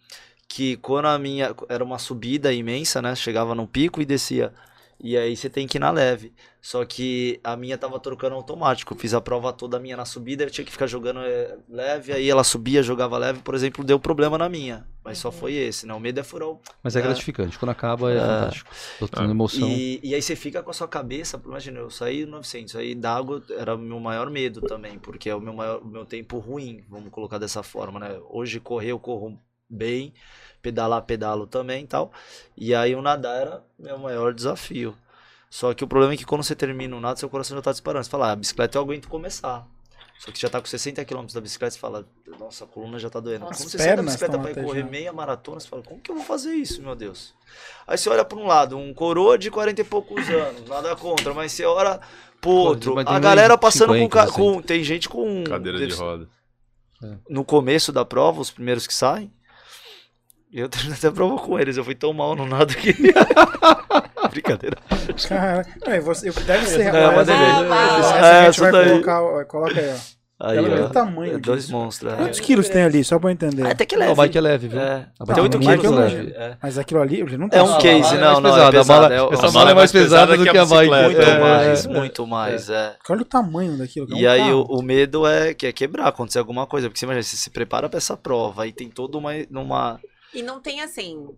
que 0.48 0.77
quando 0.78 1.06
a 1.06 1.16
minha. 1.19 1.55
Era 1.69 1.85
uma 1.85 1.98
subida 2.01 2.52
imensa, 2.52 3.01
né? 3.01 3.15
Chegava 3.15 3.55
no 3.55 3.66
pico 3.66 4.02
e 4.02 4.05
descia. 4.05 4.52
E 5.01 5.16
aí 5.16 5.36
você 5.36 5.48
tem 5.48 5.66
que 5.69 5.78
ir 5.78 5.81
na 5.81 5.90
leve. 5.93 6.32
Só 6.65 6.82
que 6.82 7.39
a 7.45 7.59
minha 7.59 7.77
tava 7.77 8.01
trocando 8.01 8.35
automático. 8.36 8.95
Fiz 8.95 9.12
a 9.12 9.20
prova 9.20 9.53
toda 9.53 9.78
minha 9.78 9.99
na 9.99 10.07
subida, 10.07 10.45
eu 10.45 10.51
tinha 10.51 10.65
que 10.65 10.73
ficar 10.73 10.86
jogando 10.86 11.20
é, 11.20 11.59
leve, 11.69 12.11
aí 12.11 12.27
ela 12.27 12.43
subia, 12.43 12.82
jogava 12.82 13.19
leve, 13.19 13.41
por 13.41 13.55
exemplo, 13.55 13.85
deu 13.85 14.01
problema 14.01 14.39
na 14.39 14.49
minha. 14.49 14.89
Mas 15.05 15.19
só 15.19 15.31
foi 15.31 15.53
esse, 15.53 15.85
né? 15.86 15.93
O 15.93 16.01
medo 16.01 16.20
é 16.20 16.23
furar 16.23 16.49
o. 16.49 16.62
Mas 16.82 16.97
é, 16.97 17.01
É. 17.01 17.03
gratificante. 17.03 17.59
Quando 17.59 17.69
acaba 17.69 18.11
é, 18.11 18.16
É. 18.16 18.19
fantástico. 18.19 18.70
Tô 18.99 19.07
tendo 19.07 19.31
emoção. 19.31 19.69
E, 19.69 20.01
e 20.03 20.15
aí 20.15 20.23
você 20.23 20.35
fica 20.35 20.62
com 20.62 20.70
a 20.70 20.73
sua 20.73 20.89
cabeça, 20.89 21.39
imagina, 21.45 21.81
eu 21.81 21.91
saí 21.91 22.24
900, 22.24 22.77
aí 22.77 22.95
d'água 22.95 23.43
era 23.51 23.74
o 23.74 23.78
meu 23.78 24.01
maior 24.01 24.31
medo 24.31 24.62
também, 24.62 24.99
porque 24.99 25.28
é 25.28 25.35
o 25.35 25.43
meu, 25.43 25.53
maior, 25.53 25.82
o 25.82 25.86
meu 25.86 26.07
tempo 26.07 26.39
ruim, 26.39 26.82
vamos 26.89 27.11
colocar 27.11 27.36
dessa 27.36 27.62
forma, 27.62 28.01
né? 28.01 28.19
Hoje 28.31 28.59
correr 28.59 28.93
eu 28.93 28.99
corro 28.99 29.39
bem, 29.69 30.15
pedalar 30.62 31.03
pedalo 31.03 31.47
também 31.47 31.85
e 31.85 31.86
tal, 31.86 32.11
e 32.57 32.74
aí 32.74 32.95
o 32.95 33.03
nadar 33.03 33.39
era 33.39 33.65
meu 33.78 33.99
maior 33.99 34.32
desafio. 34.32 34.97
Só 35.55 35.72
que 35.72 35.85
o 35.85 35.86
problema 35.86 36.14
é 36.14 36.16
que 36.16 36.24
quando 36.24 36.43
você 36.43 36.52
termina 36.56 36.97
o 36.97 37.01
nado, 37.01 37.16
seu 37.16 37.28
coração 37.28 37.56
já 37.56 37.62
tá 37.62 37.70
disparando. 37.70 38.02
Você 38.05 38.10
fala, 38.10 38.26
ah, 38.26 38.32
a 38.32 38.36
bicicleta 38.36 38.76
eu 38.76 38.82
aguento 38.82 39.06
começar. 39.09 39.64
Só 40.18 40.32
que 40.32 40.40
já 40.40 40.51
tá 40.51 40.60
com 40.60 40.66
60 40.66 41.05
km 41.05 41.26
da 41.32 41.40
bicicleta, 41.40 41.74
você 41.74 41.78
fala, 41.78 42.05
nossa, 42.40 42.64
a 42.64 42.66
coluna 42.66 42.98
já 42.98 43.09
tá 43.09 43.20
doendo. 43.20 43.44
Nossa, 43.44 43.59
Quando 43.62 43.66
as 43.66 43.70
você 43.72 43.78
sai 43.78 43.94
da 43.97 44.02
bicicleta 44.02 44.36
pra 44.36 44.51
ir 44.51 44.55
correr 44.55 44.66
latejando. 44.66 44.90
meia 44.90 45.12
maratona, 45.12 45.60
você 45.60 45.68
fala, 45.68 45.82
como 45.85 46.01
que 46.01 46.10
eu 46.10 46.16
vou 46.16 46.24
fazer 46.24 46.55
isso, 46.55 46.82
meu 46.82 46.97
Deus? 46.97 47.35
Aí 47.86 47.97
você 47.97 48.09
olha 48.10 48.24
pra 48.24 48.36
um 48.36 48.47
lado, 48.48 48.76
um 48.76 48.93
coroa 48.93 49.39
de 49.39 49.48
40 49.48 49.81
e 49.81 49.85
poucos 49.85 50.28
anos, 50.28 50.68
nada 50.68 50.97
contra, 50.97 51.32
mas 51.32 51.52
você 51.52 51.64
olha 51.64 52.01
pro 52.40 52.51
outro. 52.51 52.98
A 53.06 53.20
galera 53.20 53.56
passando 53.56 53.93
50, 53.93 54.02
com, 54.02 54.09
ca- 54.09 54.26
60. 54.26 54.39
com. 54.40 54.60
Tem 54.62 54.82
gente 54.82 55.09
com. 55.09 55.44
Cadeira 55.44 55.78
de 55.86 55.94
roda. 55.94 56.28
No 57.31 57.44
começo 57.44 57.93
da 57.93 58.05
prova, 58.05 58.40
os 58.40 58.51
primeiros 58.51 58.89
que 58.89 58.94
saem. 58.94 59.32
Eu 60.52 60.68
terminei 60.68 60.97
até 60.98 61.06
a 61.09 61.12
prova 61.12 61.36
com 61.40 61.59
eles, 61.60 61.76
eu 61.76 61.85
fui 61.85 61.94
tão 61.94 62.12
mal 62.12 62.35
no 62.35 62.44
nada 62.44 62.74
que. 62.74 62.93
Brincadeira. 64.35 64.77
Cara, 65.28 65.65
você, 66.02 66.31
deve 66.31 66.66
ser. 66.66 66.93
Não, 66.93 67.12
mas 67.15 67.28
essa- 67.28 67.43
ele- 67.43 67.73
essa 68.01 68.16
É, 68.16 68.40
a 68.40 68.44
gente 68.51 68.61
essa 68.62 68.73
vai 68.73 68.89
colocar, 68.90 69.44
coloca 69.47 69.81
aí, 69.81 69.90
ó. 69.94 70.15
Aí, 70.40 70.59
Ela 70.59 70.82
ó, 70.82 70.86
o 70.86 70.90
tamanho 70.90 71.36
é 71.36 71.39
dois 71.39 71.62
disso. 71.62 71.73
monstros. 71.73 72.12
é. 72.12 72.16
Quantos 72.16 72.40
quilos 72.40 72.69
tem 72.69 72.82
ali, 72.82 73.05
só 73.05 73.20
pra 73.20 73.31
eu 73.31 73.32
entender? 73.35 73.65
Ah, 73.66 73.70
Até 73.70 73.86
que 73.86 73.94
Não, 73.94 74.01
leve. 74.01 74.12
a 74.12 74.15
bike 74.16 74.36
é 74.36 74.40
leve, 74.40 74.69
viu? 74.69 74.81
É. 74.81 75.06
A 75.19 75.24
bike 75.24 75.35
Tem 75.35 75.43
8 75.44 75.59
não 75.61 75.70
é 75.70 75.78
quilos 75.78 75.81
que 75.81 75.86
eu 75.86 75.93
leve. 76.19 76.32
É. 76.36 76.56
Mas 76.61 76.77
aquilo 76.77 77.01
ali, 77.01 77.20
ele 77.20 77.36
não 77.39 77.48
tá 77.48 77.56
É 77.59 77.62
um 77.62 77.78
case, 77.78 78.15
é 78.16 78.19
não, 78.19 78.40
não, 78.40 78.51
é 78.51 78.52
pesada, 78.52 78.66
a 78.69 78.70
pesado. 78.73 79.02
mala- 79.02 79.15
é, 79.15 79.23
o- 79.23 79.32
essa 79.32 79.47
a 79.47 79.52
mala 79.52 79.70
é 79.70 79.74
mais 79.74 79.93
pesada 79.93 80.36
do 80.36 80.43
que 80.43 80.59
a 80.59 80.66
bike. 80.66 80.90
Muito 80.90 81.20
É, 81.23 81.39
mais, 81.39 81.86
é. 81.86 81.89
muito 81.89 82.27
mais, 82.27 82.69
é. 82.69 82.97
Olha 83.09 83.23
o 83.23 83.24
tamanho 83.24 83.78
daquilo. 83.78 84.06
que 84.09 84.12
é 84.12 84.16
um 84.16 84.19
E 84.19 84.27
aí 84.27 84.52
o, 84.52 84.62
o 84.65 84.82
medo 84.82 85.24
é 85.24 85.55
que 85.55 85.69
é 85.69 85.73
quebrar, 85.73 86.09
acontecer 86.09 86.40
alguma 86.40 86.66
coisa. 86.66 86.89
Porque 86.89 86.98
você 86.98 87.06
imagina, 87.06 87.23
você 87.23 87.36
se 87.36 87.48
prepara 87.51 87.89
pra 87.89 87.98
essa 87.98 88.16
prova, 88.16 88.65
aí 88.65 88.73
tem 88.73 88.90
toda 88.90 89.16
uma. 89.16 89.31
uma 89.52 90.01
E 90.35 90.43
não 90.43 90.61
tem 90.61 90.82
assim. 90.82 91.28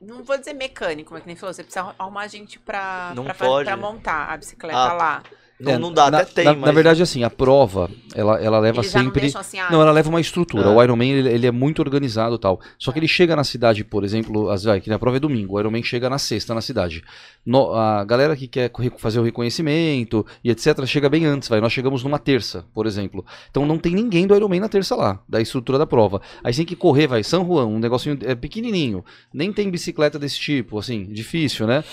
Não 0.00 0.22
vou 0.24 0.38
dizer 0.38 0.54
mecânico, 0.54 1.12
mas 1.12 1.22
que 1.22 1.26
nem 1.26 1.36
falou, 1.36 1.52
você 1.52 1.62
precisa 1.62 1.94
arrumar 1.98 2.26
gente 2.26 2.58
pra, 2.58 3.12
Não 3.14 3.24
pra, 3.24 3.34
pode. 3.34 3.66
pra 3.66 3.76
montar 3.76 4.30
a 4.32 4.36
bicicleta 4.36 4.78
Ah, 4.78 4.92
lá. 4.94 5.22
Não, 5.60 5.72
É, 5.72 5.78
não 5.78 5.92
dá, 5.92 6.10
na, 6.10 6.18
até 6.18 6.32
tem, 6.32 6.44
na, 6.46 6.54
mas. 6.54 6.62
na 6.62 6.72
verdade, 6.72 7.02
assim, 7.02 7.22
a 7.22 7.30
prova, 7.30 7.90
ela, 8.14 8.40
ela 8.40 8.58
leva 8.58 8.80
Eles 8.80 8.92
não 8.94 9.02
sempre. 9.02 9.20
deixam 9.20 9.40
assim, 9.40 9.58
ah, 9.58 9.68
Não, 9.70 9.80
ela 9.82 9.92
leva 9.92 10.08
uma 10.08 10.20
estrutura. 10.20 10.64
É. 10.68 10.74
O 10.74 10.82
Ironman, 10.82 11.10
ele, 11.12 11.28
ele 11.28 11.46
é 11.46 11.50
muito 11.50 11.80
organizado 11.80 12.34
e 12.36 12.38
tal. 12.38 12.60
Só 12.78 12.90
que 12.92 12.98
ele 12.98 13.06
chega 13.08 13.36
na 13.36 13.44
cidade, 13.44 13.84
por 13.84 14.02
exemplo, 14.04 14.50
as, 14.50 14.64
vai, 14.64 14.80
que 14.80 14.88
na 14.90 14.98
prova 14.98 15.18
é 15.18 15.20
domingo, 15.20 15.56
o 15.56 15.60
Ironman 15.60 15.82
chega 15.82 16.08
na 16.08 16.18
sexta 16.18 16.54
na 16.54 16.60
cidade. 16.60 17.02
No- 17.44 17.72
a 17.74 18.04
galera 18.04 18.34
que 18.36 18.48
quer 18.48 18.70
fazer 18.98 19.20
o 19.20 19.22
reconhecimento 19.22 20.24
e 20.42 20.50
etc, 20.50 20.84
chega 20.86 21.08
bem 21.08 21.24
antes, 21.26 21.48
vai. 21.48 21.60
Nós 21.60 21.72
chegamos 21.72 22.02
numa 22.02 22.18
terça, 22.18 22.64
por 22.74 22.86
exemplo. 22.86 23.24
Então 23.50 23.66
não 23.66 23.78
tem 23.78 23.94
ninguém 23.94 24.26
do 24.26 24.34
Ironman 24.34 24.60
na 24.60 24.68
terça 24.68 24.94
lá, 24.96 25.20
da 25.28 25.40
estrutura 25.40 25.78
da 25.78 25.86
prova. 25.86 26.20
Aí 26.42 26.52
você 26.52 26.58
tem 26.58 26.66
que 26.66 26.76
correr, 26.76 27.06
vai, 27.06 27.22
San 27.22 27.44
Juan, 27.44 27.66
um 27.66 27.78
negocinho 27.78 28.18
é, 28.22 28.34
pequenininho. 28.34 29.04
Nem 29.32 29.52
tem 29.52 29.70
bicicleta 29.70 30.18
desse 30.18 30.38
tipo, 30.38 30.78
assim, 30.78 31.04
difícil, 31.12 31.66
né? 31.66 31.84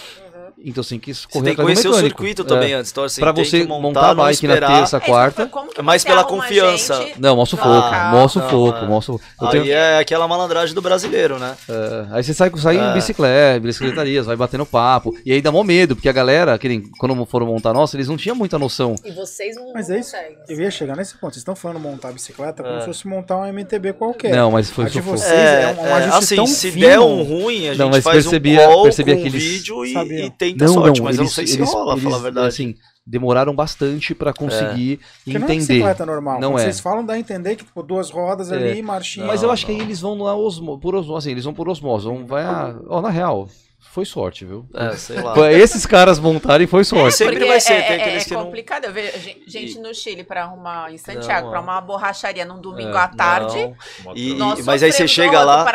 Então 0.65 0.83
você 0.83 0.89
tem 0.91 0.99
que 0.99 1.13
Você 1.13 1.27
correr 1.31 1.45
tem 1.45 1.55
que 1.55 1.61
atrás 1.61 1.79
do 1.79 1.83
conhecer 1.83 2.03
o 2.03 2.07
circuito 2.09 2.41
É. 2.41 2.45
também 2.45 2.73
antes. 2.73 2.91
Então, 2.91 3.03
assim, 3.03 3.21
Pra 3.21 3.31
tem 3.31 3.45
você 3.45 3.61
que 3.61 3.67
montar 3.67 4.09
a 4.09 4.15
bike 4.15 4.47
na 4.47 4.57
terça, 4.57 4.97
É, 4.97 4.99
quarta. 4.99 5.45
como 5.45 5.71
que 5.71 5.79
É 5.79 5.83
mais 5.83 6.01
você 6.01 6.07
pela 6.07 6.23
confiança. 6.23 6.95
gente 6.95 7.21
Não, 7.21 7.35
mostra 7.35 7.55
o 7.59 7.59
foco, 7.63 7.75
local? 7.75 8.11
mostra 8.11 8.45
o 8.45 8.49
foco, 8.49 8.77
é. 8.85 8.87
mostra 8.87 9.13
o 9.13 9.19
Aí 9.41 9.49
tenho- 9.51 9.71
é 9.71 9.99
aquela 9.99 10.27
malandragem 10.27 10.73
do 10.73 10.81
brasileiro, 10.81 11.37
né? 11.37 11.55
É, 11.69 12.05
aí 12.11 12.23
você 12.23 12.33
sai, 12.33 12.51
sai 12.57 12.77
É. 12.77 12.89
em 12.89 12.93
bicicleta, 12.93 13.59
bicicletarias, 13.59 14.25
vai 14.25 14.35
batendo 14.35 14.65
papo. 14.65 15.15
E 15.23 15.31
aí 15.31 15.41
dá 15.41 15.51
mó 15.51 15.63
medo, 15.63 15.95
porque 15.95 16.09
a 16.09 16.13
galera, 16.13 16.57
que 16.57 16.67
nem, 16.67 16.81
quando 16.99 17.23
foram 17.27 17.45
montar 17.45 17.71
nossa, 17.73 17.95
eles 17.95 18.07
não 18.07 18.17
tinham 18.17 18.35
muita 18.35 18.57
noção. 18.57 18.95
E 19.05 19.11
vocês 19.11 19.55
não, 19.55 19.71
Mas 19.73 19.87
não 19.89 19.95
é 19.95 19.99
isso. 19.99 20.11
conseguem. 20.11 20.37
Eu 20.49 20.59
ia 20.59 20.71
chegar 20.71 20.95
nesse 20.97 21.13
ponto. 21.17 21.33
Vocês 21.33 21.41
estão 21.41 21.55
falando 21.55 21.79
montar 21.79 22.11
bicicleta 22.11 22.63
como 22.63 22.75
É. 22.75 22.79
se 22.79 22.85
fosse 22.87 23.07
montar 23.07 23.37
um 23.37 23.45
MTB 23.45 23.93
qualquer. 23.93 24.35
Não, 24.35 24.49
mas 24.51 24.69
foi 24.71 24.85
A 24.85 24.87
de 24.87 24.93
sufoco. 24.95 25.17
vocês 25.17 25.31
é, 25.31 25.67
um, 25.79 25.93
ajuste 25.95 26.17
assim, 26.17 26.35
tão 26.35 26.47
se 26.47 26.71
fino. 26.71 26.87
der 26.87 26.99
um 26.99 27.21
ruim, 27.23 27.67
a 27.67 27.69
gente 27.71 27.77
Não, 27.79 27.89
mas 27.89 28.03
faz 28.03 28.23
percebia- 28.23 28.69
um 28.69 28.83
percebia 28.83 29.15
que 29.17 29.29
vídeo 29.29 29.85
e, 29.85 29.93
sabiam. 29.93 30.29
Tenta 30.53 30.65
Não, 30.65 30.73
sorte, 30.73 30.97
não, 30.99 31.05
mas 31.05 31.15
eu 31.15 31.19
não 31.19 31.23
eles, 31.25 31.33
sei 31.35 31.47
se 31.47 31.55
eles, 31.57 31.71
rola, 31.71 31.93
eles, 31.93 32.03
falar 32.03 32.15
a 32.17 32.19
verdade. 32.19 32.47
assim, 32.47 32.75
demoraram 33.05 33.55
bastante 33.55 34.13
pra 34.13 34.33
conseguir 34.33 34.99
Porque 35.23 35.39
não 35.39 35.47
é 35.47 35.51
entender. 35.55 35.73
bicicleta 35.75 36.05
normal. 36.05 36.39
Não 36.41 36.51
Quando 36.51 36.59
é. 36.61 36.63
Vocês 36.65 36.79
falam, 36.79 37.05
dá 37.05 37.13
a 37.13 37.19
entender 37.19 37.55
que 37.55 37.63
tipo, 37.63 37.81
duas 37.83 38.09
rodas 38.09 38.51
É. 38.51 38.55
ali, 38.55 38.81
marchinha. 38.81 39.25
Mas 39.25 39.41
eu 39.43 39.49
acho 39.51 39.65
que 39.65 39.71
aí 39.71 39.79
eles 39.79 40.01
vão 40.01 40.15
na 40.15 40.35
osmo, 40.35 40.77
por 40.79 40.93
osmose, 40.95 41.27
assim, 41.27 41.31
eles 41.31 41.45
vão 41.45 41.53
por 41.53 41.69
osmose, 41.69 42.05
vão, 42.05 42.25
vai 42.25 42.43
a, 42.43 42.75
ó, 42.89 43.01
na 43.01 43.09
real, 43.09 43.47
foi 43.79 44.03
sorte, 44.05 44.43
viu? 44.43 44.65
É, 44.75 44.91
sei 44.95 45.21
lá. 45.21 45.51
Esses 45.51 45.85
caras 45.85 46.19
montarem 46.19 46.67
foi 46.67 46.83
sorte. 46.83 47.15
Sempre 47.15 47.35
Porque 47.37 47.47
vai 47.47 47.59
ser, 47.61 47.73
é, 47.73 47.81
tem 47.83 47.95
é- 47.97 48.01
aqueles 48.01 48.23
é 48.23 48.27
que 48.27 48.33
não- 48.35 48.43
complicado. 48.45 48.85
Eu 48.85 48.93
vejo 48.93 49.17
gen- 49.19 49.37
gente 49.47 49.77
E- 49.77 49.79
no 49.81 49.93
Chile 49.95 50.23
pra 50.23 50.43
arrumar, 50.43 50.91
em 50.91 50.97
Santiago, 50.97 51.47
arrumar 51.53 51.75
uma 51.75 51.81
borracharia 51.81 52.43
num 52.45 52.59
domingo 52.59 52.95
É, 52.95 52.97
à 52.99 53.07
tarde. 53.07 53.73
E- 54.15 54.33
Nós 54.33 54.63
mas 54.65 54.83
aí 54.83 54.91
você 54.91 55.07
chega 55.07 55.37
horror, 55.37 55.45
lá- 55.45 55.55
vou 55.63 55.65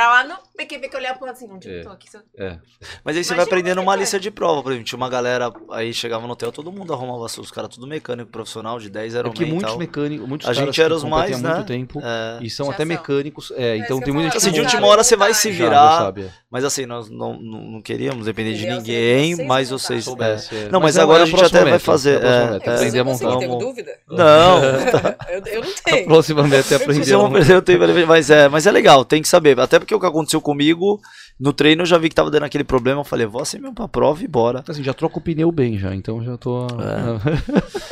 lá 0.56 0.64
no 0.64 0.68
PQP 0.68 0.88
que 0.88 0.96
eu 0.96 1.00
olhava 1.00 1.30
assim, 1.30 1.48
onde 1.50 1.68
É. 1.70 1.80
eu 1.80 1.84
tô 1.84 1.90
aqui? 1.90 2.10
só- 2.10 2.18
É. 2.38 2.58
Mas 3.04 3.16
aí 3.16 3.24
você 3.24 3.32
Imagina 3.32 3.36
vai 3.36 3.44
aprendendo 3.44 3.78
uma 3.80 3.92
vai. 3.92 3.98
lista 4.00 4.18
de 4.20 4.30
prova, 4.30 4.62
por 4.62 4.72
exemplo. 4.72 4.86
Tinha 4.86 4.96
uma 4.96 5.08
galera, 5.08 5.52
aí 5.70 5.92
chegava 5.94 6.26
no 6.26 6.32
hotel, 6.32 6.52
todo 6.52 6.70
mundo 6.70 6.92
arrumava 6.92 7.24
os 7.24 7.50
caras, 7.50 7.70
tudo 7.70 7.86
mecânico 7.86 8.30
profissional, 8.30 8.78
de 8.78 8.90
10 8.90 9.14
É 9.14 9.18
era 9.18 9.30
que 9.30 9.44
muitos 9.44 9.76
mecânicos, 9.76 10.28
muitos 10.28 10.48
A 10.48 10.52
gente 10.52 10.80
era 10.80 10.94
os 10.94 11.04
mais, 11.04 11.32
há 11.32 11.38
muito 11.38 11.58
né? 11.58 11.64
tempo 11.64 12.00
É. 12.02 12.38
e 12.42 12.50
são 12.50 12.66
Já 12.66 12.72
até 12.72 12.82
são. 12.84 12.88
mecânicos. 12.88 13.52
É, 13.56 13.76
então 13.78 14.00
tem 14.00 14.12
muita 14.12 14.28
gente 14.28 14.36
Assim, 14.38 14.48
de 14.50 14.54
que 14.56 14.60
última 14.60 14.82
não- 14.82 14.88
hora 14.88 15.02
você 15.04 15.16
vai 15.16 15.32
se 15.34 15.50
virar, 15.50 15.98
sabe. 15.98 16.30
mas 16.50 16.64
assim, 16.64 16.86
nós 16.86 17.08
não, 17.10 17.34
não, 17.40 17.60
não 17.72 17.82
queríamos 17.82 18.26
depender 18.26 18.54
de 18.54 18.66
ninguém, 18.66 19.46
mas 19.46 19.70
vocês... 19.70 20.06
é. 20.06 20.56
É. 20.66 20.68
Não, 20.70 20.80
mas 20.80 20.96
é- 20.96 21.00
agora 21.02 21.20
é 21.20 21.22
a 21.22 21.26
gente 21.26 21.44
até 21.44 21.64
vai 21.64 21.78
fazer, 21.78 22.22
é 22.22 22.26
a 22.26 22.30
é, 22.30 22.70
é. 22.70 22.74
aprender 22.74 22.98
a 23.00 23.04
montar. 23.04 23.30
dúvida? 23.58 23.92
Não, 24.08 24.62
Eu, 25.32 25.42
eu 25.46 25.62
não 25.62 25.70
A 25.70 25.90
tenho. 25.90 26.04
próxima 26.06 26.42
meta 26.46 26.74
é 26.74 26.76
aprender 26.76 27.14
a 27.14 27.18
montar. 27.18 28.06
mas 28.06 28.30
é, 28.30 28.48
mas 28.48 28.66
é 28.66 28.70
legal, 28.70 29.04
tem 29.04 29.22
que 29.22 29.28
saber. 29.28 29.58
Até 29.58 29.78
porque 29.78 29.94
o 29.94 30.00
que 30.00 30.06
aconteceu 30.06 30.40
comigo, 30.42 31.00
no 31.40 31.52
treino 31.52 31.82
eu 31.82 31.86
já 31.86 31.96
vi 31.96 32.08
que 32.08 32.14
tava 32.14 32.30
dando 32.30 32.44
aquele 32.44 32.64
problema, 32.64 33.00
eu 33.00 33.04
falei, 33.04 33.26
vou 33.26 33.40
assim 33.40 33.58
mesmo 33.58 33.74
pra 33.74 33.88
prova 33.88 34.22
e 34.22 34.28
bora. 34.28 34.62
Assim, 34.68 34.82
já 34.82 34.92
troco 34.92 35.18
o 35.18 35.22
pneu 35.22 35.50
bem 35.50 35.78
já, 35.78 35.94
então 35.94 36.22
já 36.22 36.36
tô... 36.36 36.66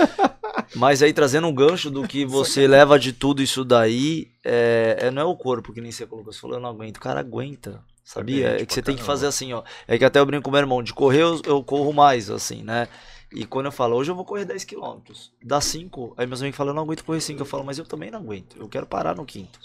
Mas 0.75 1.03
aí 1.03 1.13
trazendo 1.13 1.47
um 1.47 1.55
gancho 1.55 1.91
do 1.91 2.07
que 2.07 2.25
você 2.25 2.67
leva 2.67 2.99
de 2.99 3.13
tudo 3.13 3.43
isso 3.43 3.65
daí, 3.65 4.29
é, 4.45 4.97
é- 5.01 5.11
não 5.11 5.23
é 5.23 5.25
o 5.25 5.37
corpo, 5.37 5.73
que 5.73 5.81
nem 5.81 5.91
você 5.91 6.07
colocou, 6.07 6.33
você 6.33 6.41
falou, 6.41 6.57
eu 6.57 6.61
não 6.63 6.69
aguento. 6.71 6.99
O 6.99 7.01
cara 7.01 7.21
aguenta, 7.21 7.83
sabia? 8.05 8.45
Depende 8.45 8.63
É 8.63 8.67
que 8.67 8.75
você 8.75 8.83
tem 8.83 8.97
que 8.97 9.03
fazer 9.03 9.27
assim, 9.27 9.53
ó. 9.53 9.63
É 9.89 9.99
que 9.99 10.05
até 10.05 10.19
eu 10.21 10.27
brinco 10.27 10.45
com 10.45 10.51
meu 10.51 10.61
irmão, 10.61 10.83
de 10.83 10.93
correr 10.93 11.23
eu, 11.23 11.41
eu 11.45 11.63
corro 11.63 11.93
mais, 11.93 12.31
assim, 12.31 12.63
né? 12.63 12.89
E 13.33 13.45
quando 13.45 13.67
eu 13.67 13.73
falo, 13.73 13.97
hoje 13.97 14.11
eu 14.11 14.15
vou 14.15 14.25
correr 14.25 14.45
10km, 14.45 15.31
dá 15.43 15.61
5, 15.61 16.15
aí 16.17 16.27
meus 16.27 16.41
amigos 16.41 16.57
falam, 16.57 16.73
eu 16.73 16.77
não 16.77 16.83
aguento 16.83 17.05
correr 17.05 17.21
5, 17.21 17.41
eu 17.41 17.47
falo, 17.47 17.65
mas 17.65 17.79
eu 17.79 17.85
também 17.85 18.11
não 18.11 18.19
aguento, 18.19 18.57
eu 18.59 18.69
quero 18.69 18.87
parar 18.87 19.15
no 19.15 19.25
quinto. 19.25 19.61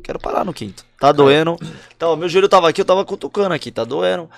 Quero 0.00 0.18
parar 0.18 0.44
no 0.44 0.52
quinto. 0.52 0.84
Tá 0.98 1.12
doendo. 1.12 1.56
Ó, 2.02 2.16
meu 2.16 2.28
joelho 2.28 2.48
tava 2.48 2.68
aqui, 2.68 2.80
eu 2.80 2.84
tava 2.84 3.04
cutucando 3.04 3.54
aqui, 3.54 3.70
tá 3.70 3.84
doendo. 3.84 4.28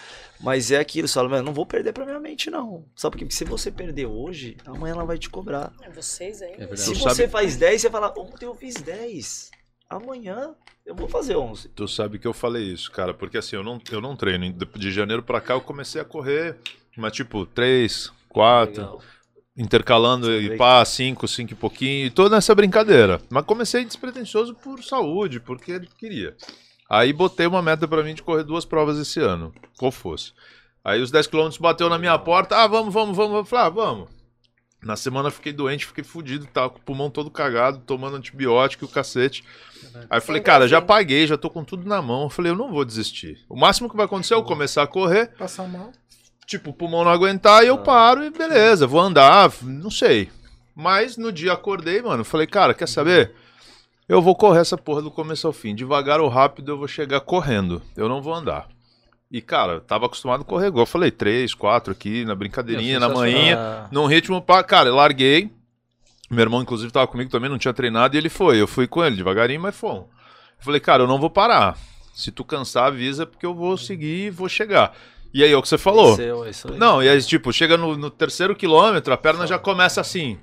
Mas 0.40 0.70
é 0.72 0.78
aquilo, 0.78 1.06
você 1.06 1.14
fala, 1.14 1.28
mano, 1.28 1.44
não 1.44 1.52
vou 1.54 1.64
perder 1.64 1.92
pra 1.92 2.04
minha 2.04 2.18
mente, 2.18 2.50
não. 2.50 2.84
Sabe 2.96 3.12
por 3.12 3.18
quê? 3.18 3.24
Porque 3.24 3.36
se 3.36 3.44
você 3.44 3.70
perder 3.70 4.06
hoje, 4.06 4.56
amanhã 4.66 4.92
ela 4.94 5.04
vai 5.04 5.16
te 5.16 5.30
cobrar. 5.30 5.72
É 5.82 5.90
Vocês 5.90 6.42
aí. 6.42 6.54
É. 6.58 6.76
Se 6.76 6.92
Tu 6.92 6.98
você 6.98 7.08
sabe- 7.14 7.28
faz 7.28 7.56
10, 7.56 7.80
você 7.80 7.90
fala, 7.90 8.12
ontem 8.18 8.46
eu 8.46 8.54
fiz 8.54 8.74
10. 8.74 9.50
Amanhã 9.88 10.54
eu 10.86 10.94
vou 10.94 11.06
fazer 11.08 11.36
11. 11.36 11.68
Tu 11.68 11.86
sabe 11.86 12.18
que 12.18 12.26
eu 12.26 12.32
falei 12.32 12.64
isso, 12.64 12.90
cara, 12.90 13.12
porque 13.14 13.38
assim, 13.38 13.56
eu 13.56 13.62
não, 13.62 13.80
eu 13.90 14.00
não 14.00 14.16
treino. 14.16 14.52
De- 14.52 14.66
De 14.66 14.90
janeiro 14.90 15.22
pra 15.22 15.40
cá 15.40 15.54
eu 15.54 15.60
comecei 15.60 16.00
a 16.00 16.04
correr, 16.04 16.56
mas 16.96 17.12
tipo, 17.12 17.46
3, 17.46 18.10
4, 18.28 18.82
Legal. 18.82 19.00
Intercalando 19.56 20.32
e 20.32 20.56
pá, 20.56 20.84
5, 20.84 21.28
5 21.28 21.52
e 21.52 21.56
pouquinho, 21.56 22.06
e 22.06 22.10
toda 22.10 22.36
essa 22.36 22.54
brincadeira. 22.54 23.20
Mas 23.30 23.44
comecei 23.44 23.84
despretensioso 23.84 24.54
por 24.54 24.82
saúde, 24.82 25.40
porque 25.40 25.72
ele 25.72 25.88
queria. 25.98 26.34
Aí 26.88 27.12
botei 27.12 27.46
uma 27.46 27.62
meta 27.62 27.86
pra 27.88 28.02
mim 28.02 28.14
de 28.14 28.22
correr 28.22 28.44
duas 28.44 28.64
provas 28.64 28.98
esse 28.98 29.20
ano, 29.20 29.52
qual 29.78 29.90
fosse. 29.90 30.32
Aí 30.84 31.00
os 31.00 31.10
10 31.10 31.26
km 31.28 31.48
bateu 31.60 31.88
na 31.88 31.98
minha 31.98 32.18
porta, 32.18 32.56
ah, 32.56 32.66
vamos, 32.66 32.92
vamos, 32.92 33.16
vamos. 33.16 33.36
Eu 33.36 33.44
falei, 33.44 33.66
ah, 33.66 33.70
vamos. 33.70 34.08
Na 34.82 34.96
semana 34.96 35.30
fiquei 35.30 35.52
doente, 35.52 35.86
fiquei 35.86 36.02
fudido, 36.02 36.44
tava 36.46 36.70
com 36.70 36.78
o 36.78 36.82
pulmão 36.82 37.08
todo 37.08 37.30
cagado, 37.30 37.78
tomando 37.86 38.16
antibiótico 38.16 38.84
e 38.84 38.86
o 38.86 38.88
cacete. 38.88 39.44
Aí 40.10 40.18
eu 40.18 40.22
falei, 40.22 40.42
cara, 40.42 40.66
já 40.66 40.82
paguei, 40.82 41.24
já 41.24 41.38
tô 41.38 41.48
com 41.48 41.62
tudo 41.62 41.88
na 41.88 42.02
mão. 42.02 42.24
Eu 42.24 42.30
falei, 42.30 42.50
eu 42.50 42.56
não 42.56 42.72
vou 42.72 42.84
desistir. 42.84 43.38
O 43.48 43.56
máximo 43.56 43.88
que 43.88 43.96
vai 43.96 44.06
acontecer 44.06 44.34
é 44.34 44.36
eu 44.36 44.42
começar 44.42 44.82
a 44.82 44.86
correr, 44.88 45.28
Passar 45.38 45.68
mal. 45.68 45.92
Tipo, 46.46 46.70
o 46.70 46.72
pulmão 46.74 47.04
não 47.04 47.10
aguentar 47.10 47.64
e 47.64 47.68
eu 47.68 47.78
paro 47.78 48.24
e 48.24 48.30
beleza, 48.30 48.86
vou 48.86 49.00
andar, 49.00 49.50
não 49.62 49.90
sei. 49.90 50.30
Mas 50.74 51.16
no 51.16 51.30
dia 51.32 51.52
acordei, 51.52 52.00
mano, 52.02 52.24
falei, 52.24 52.46
cara, 52.46 52.72
quer 52.74 52.88
saber? 52.88 53.34
Eu 54.08 54.20
vou 54.20 54.34
correr 54.34 54.60
essa 54.60 54.76
porra 54.76 55.00
do 55.02 55.10
começo 55.10 55.46
ao 55.46 55.52
fim. 55.52 55.74
Devagar 55.74 56.20
ou 56.20 56.28
rápido 56.28 56.72
eu 56.72 56.78
vou 56.78 56.88
chegar 56.88 57.20
correndo. 57.20 57.80
Eu 57.96 58.08
não 58.08 58.20
vou 58.20 58.34
andar. 58.34 58.68
E, 59.30 59.40
cara, 59.40 59.74
eu 59.74 59.80
tava 59.80 60.04
acostumado 60.06 60.42
a 60.42 60.44
correr 60.44 60.66
igual 60.66 60.82
eu 60.82 60.86
falei, 60.86 61.10
três, 61.10 61.54
quatro 61.54 61.92
aqui, 61.92 62.24
na 62.24 62.34
brincadeirinha, 62.34 62.98
na 63.00 63.06
Sensacional. 63.08 63.32
manhinha, 63.32 63.56
Ah, 63.58 63.88
num 63.90 64.04
ritmo 64.06 64.42
pra. 64.42 64.62
Cara, 64.62 64.88
eu 64.90 64.94
larguei. 64.96 65.50
Meu 66.30 66.40
irmão, 66.42 66.60
inclusive, 66.60 66.92
tava 66.92 67.06
comigo 67.06 67.30
também, 67.30 67.48
não 67.48 67.58
tinha 67.58 67.72
treinado, 67.72 68.14
e 68.14 68.18
ele 68.18 68.28
foi. 68.28 68.60
Eu 68.60 68.66
fui 68.66 68.86
com 68.86 69.02
ele 69.04 69.16
devagarinho, 69.16 69.60
mas 69.60 69.74
fomos. 69.76 70.04
Eu 70.58 70.64
falei, 70.64 70.80
cara, 70.80 71.02
eu 71.02 71.06
não 71.06 71.18
vou 71.18 71.30
parar. 71.30 71.78
Se 72.14 72.30
tu 72.30 72.44
cansar, 72.44 72.86
avisa, 72.88 73.24
porque 73.26 73.46
eu 73.46 73.54
vou 73.54 73.76
seguir 73.78 74.26
e 74.26 74.30
vou 74.30 74.48
chegar. 74.48 74.94
E 75.34 75.42
aí, 75.42 75.52
é 75.52 75.56
o 75.56 75.62
que 75.62 75.68
você 75.68 75.78
falou. 75.78 76.16
venceu, 76.16 76.44
é 76.44 76.50
isso 76.50 76.68
aí. 76.70 76.78
Não, 76.78 77.02
e 77.02 77.08
aí, 77.08 77.20
tipo, 77.22 77.52
chega 77.52 77.76
no, 77.76 77.96
no 77.96 78.10
terceiro 78.10 78.54
quilômetro, 78.54 79.12
a 79.12 79.16
perna 79.16 79.46
já 79.46 79.58
começa 79.58 80.00
assim. 80.00 80.38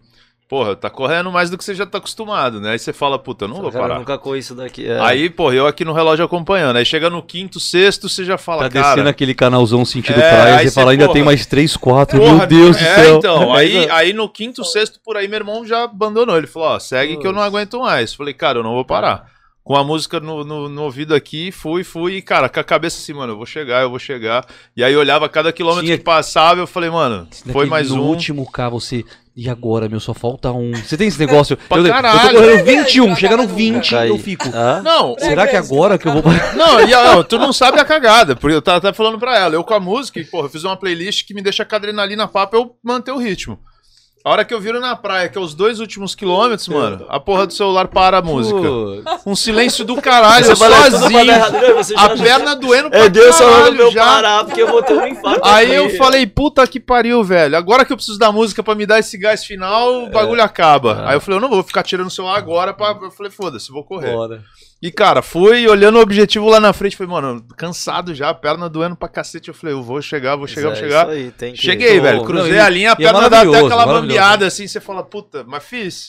Porra, 0.47 0.75
tá 0.75 0.89
correndo 0.89 1.31
mais 1.31 1.51
do 1.51 1.59
que 1.59 1.63
você 1.63 1.75
já 1.75 1.85
tá 1.85 1.99
acostumado, 1.99 2.59
né? 2.59 2.71
Aí 2.71 2.79
você 2.79 2.91
fala, 2.91 3.19
puta, 3.19 3.45
eu 3.45 3.49
não 3.49 3.57
vou 3.61 3.71
Cara, 3.71 3.83
parar. 3.83 3.99
nunca 3.99 4.17
corri 4.17 4.39
isso 4.39 4.55
daqui. 4.55 4.87
é. 4.87 4.99
Aí, 4.99 5.29
porra, 5.29 5.53
eu 5.53 5.67
aqui 5.67 5.85
no 5.85 5.93
relógio 5.93 6.25
acompanhando. 6.25 6.77
Aí 6.77 6.83
chega 6.83 7.07
no 7.07 7.21
quinto, 7.21 7.59
sexto, 7.59 8.09
você 8.09 8.25
já 8.25 8.35
fala, 8.35 8.63
Tá 8.63 8.69
cara. 8.71 8.87
descendo 8.95 9.09
aquele 9.09 9.35
canalzão 9.35 9.85
sentido 9.85 10.19
É, 10.19 10.27
praia, 10.27 10.55
aí 10.57 10.67
você 10.67 10.73
fala, 10.73 10.89
ainda 10.89 11.03
porra, 11.05 11.13
tem 11.13 11.23
mais 11.23 11.45
3, 11.45 11.77
4, 11.77 12.17
Porra, 12.17 12.33
meu 12.35 12.47
Deus 12.47 12.77
do 12.77 12.83
é, 12.83 12.95
céu. 12.95 13.17
então, 13.17 13.53
aí, 13.53 13.87
aí 13.91 14.11
no 14.11 14.27
quinto, 14.27 14.65
sexto, 14.65 14.99
por 15.05 15.17
aí, 15.17 15.27
meu 15.27 15.37
irmão 15.37 15.63
já 15.63 15.83
abandonou. 15.83 16.35
Ele 16.35 16.47
falou, 16.47 16.69
ó, 16.69 16.79
segue 16.79 17.17
que 17.17 17.27
eu 17.27 17.31
não 17.31 17.43
aguento 17.43 17.79
mais. 17.79 18.15
Falei, 18.15 18.33
cara, 18.33 18.57
eu 18.57 18.63
não 18.63 18.73
vou 18.73 18.83
parar. 18.83 19.27
Com 19.69 19.75
a 19.75 19.83
música 19.83 20.19
no, 20.19 20.43
no, 20.43 20.67
no 20.67 20.81
ouvido 20.81 21.13
aqui, 21.13 21.51
fui, 21.51 21.83
fui, 21.83 22.15
e, 22.15 22.21
cara, 22.23 22.49
com 22.49 22.59
a 22.59 22.63
cabeça 22.63 22.97
assim, 22.97 23.13
mano, 23.13 23.33
eu 23.33 23.37
vou 23.37 23.45
chegar, 23.45 23.83
eu 23.83 23.89
vou 23.91 23.99
chegar. 23.99 24.43
E 24.75 24.83
aí 24.83 24.91
eu 24.91 24.99
olhava 24.99 25.29
cada 25.29 25.53
quilômetro 25.53 25.85
Tinha- 25.85 25.95
que 25.95 26.03
passava, 26.03 26.59
eu 26.59 26.65
falei, 26.65 26.89
mano, 26.89 27.27
foi 27.51 27.67
mais 27.67 27.91
no 27.91 28.01
um. 28.01 28.07
último 28.07 28.51
K, 28.51 28.67
você. 28.67 29.05
E 29.35 29.47
agora, 29.47 29.87
meu, 29.87 29.99
só 29.99 30.11
falta 30.11 30.51
um. 30.51 30.73
Você 30.73 30.97
tem 30.97 31.07
esse 31.07 31.19
negócio? 31.19 31.55
Pra 31.69 31.77
eu, 31.77 31.85
eu 31.85 31.93
tô 31.93 32.01
caralho. 32.01 32.39
correndo 32.39 32.65
21, 32.65 33.15
chega 33.15 33.37
no 33.37 33.43
Nunca. 33.43 33.53
20, 33.55 33.89
Cai. 33.91 34.09
eu 34.09 34.17
fico. 34.17 34.49
Hã? 34.51 34.81
Não, 34.81 35.15
Será 35.19 35.47
que 35.47 35.55
agora 35.55 35.99
que 35.99 36.07
eu 36.07 36.13
vou. 36.13 36.23
Não, 36.55 36.81
e 36.81 36.91
ó, 36.95 37.21
tu 37.21 37.37
não 37.37 37.53
sabe 37.53 37.79
a 37.79 37.85
cagada, 37.85 38.35
porque 38.35 38.55
eu 38.55 38.63
tava 38.63 38.79
até 38.79 38.91
falando 38.91 39.19
pra 39.19 39.37
ela. 39.37 39.53
Eu 39.53 39.63
com 39.63 39.75
a 39.75 39.79
música, 39.79 40.19
e, 40.19 40.25
porra, 40.25 40.47
eu 40.47 40.49
fiz 40.49 40.63
uma 40.63 40.75
playlist 40.77 41.27
que 41.27 41.33
me 41.35 41.43
deixa 41.43 41.63
com 41.63 41.75
a 41.75 41.77
adrenalina 41.77 42.27
pra 42.27 42.49
eu 42.53 42.75
manter 42.83 43.11
o 43.11 43.17
ritmo. 43.19 43.59
A 44.23 44.31
hora 44.31 44.43
que 44.43 44.53
eu 44.53 44.59
viro 44.59 44.81
na 44.81 44.95
praia, 44.97 45.29
que 45.29 45.37
é 45.37 45.41
os 45.41 45.53
dois 45.53 45.79
últimos 45.79 46.13
quilômetros, 46.13 46.67
mano, 46.67 47.05
a 47.07 47.19
porra 47.21 47.47
do 47.47 47.53
celular 47.53 47.87
para 47.87 48.17
a 48.17 48.21
música. 48.21 48.59
Um 49.25 49.33
silêncio 49.35 49.85
do 49.85 49.95
caralho, 50.01 50.45
Você 50.45 50.55
sozinho. 50.57 51.23
né? 51.25 51.41
A 51.95 52.09
perna 52.09 52.53
doendo 52.55 52.89
pra 52.89 52.99
É 53.05 53.09
Deus 53.09 53.37
caralho 53.37 53.81
eu 53.81 53.91
já. 53.91 54.03
parar, 54.05 54.43
porque 54.43 54.61
eu 54.61 54.67
vou 54.67 54.83
ter 54.83 54.93
um 54.93 55.07
infarto. 55.07 55.39
Aí 55.43 55.73
eu 55.73 55.89
falei, 55.97 56.27
puta 56.27 56.67
que 56.67 56.79
pariu, 56.81 57.23
velho. 57.23 57.55
Agora 57.55 57.85
que 57.85 57.93
eu 57.93 57.97
preciso 57.97 58.19
da 58.19 58.29
música 58.31 58.61
pra 58.61 58.75
me 58.75 58.85
dar 58.85 58.99
esse 58.99 59.17
gás 59.17 59.43
final, 59.45 60.03
o 60.03 60.09
bagulho 60.09 60.43
acaba. 60.43 61.03
Aí 61.07 61.15
eu 61.15 61.21
falei, 61.21 61.37
eu 61.37 61.41
não 61.41 61.49
vou 61.49 61.63
ficar 61.63 61.83
tirando 61.83 62.07
o 62.07 62.11
celular 62.11 62.37
agora. 62.37 62.73
Pra... 62.73 62.97
Eu 63.01 63.11
falei, 63.11 63.31
foda-se, 63.31 63.71
vou 63.71 63.83
correr. 63.85 64.11
bora. 64.13 64.43
E, 64.81 64.91
cara, 64.91 65.21
fui 65.21 65.67
olhando 65.67 65.97
o 65.97 66.01
objetivo 66.01 66.47
lá 66.49 66.57
na 66.57 66.71
frente. 66.71 66.95
Falei, 66.95 67.11
mano, 67.11 67.43
cansado 67.57 68.15
já, 68.15 68.33
perna 68.33 68.69
doendo 68.69 68.95
pra 68.95 69.09
cacete. 69.09 69.49
Eu 69.49 69.53
falei, 69.53 69.75
eu 69.75 69.83
vou 69.83 70.01
chegar, 70.01 70.37
vou 70.37 70.47
chegar, 70.47 70.67
É, 70.69 70.71
vou 70.71 70.75
chegar. 70.75 71.01
isso 71.03 71.11
aí, 71.11 71.31
tem 71.31 71.51
que- 71.53 71.59
Cheguei, 71.61 71.99
velho. 71.99 72.19
não, 72.19 72.25
Cruzei 72.25 72.53
e- 72.53 72.59
a 72.59 72.69
linha, 72.69 72.89
a 72.91 72.93
é 72.93 72.95
perna 72.95 73.29
dá 73.29 73.41
até 73.41 73.59
aquela 73.59 73.85
bambeada 73.85 74.47
assim. 74.47 74.67
Você 74.67 74.79
fala, 74.79 75.03
puta, 75.03 75.43
mas 75.45 75.63
fiz. 75.65 76.07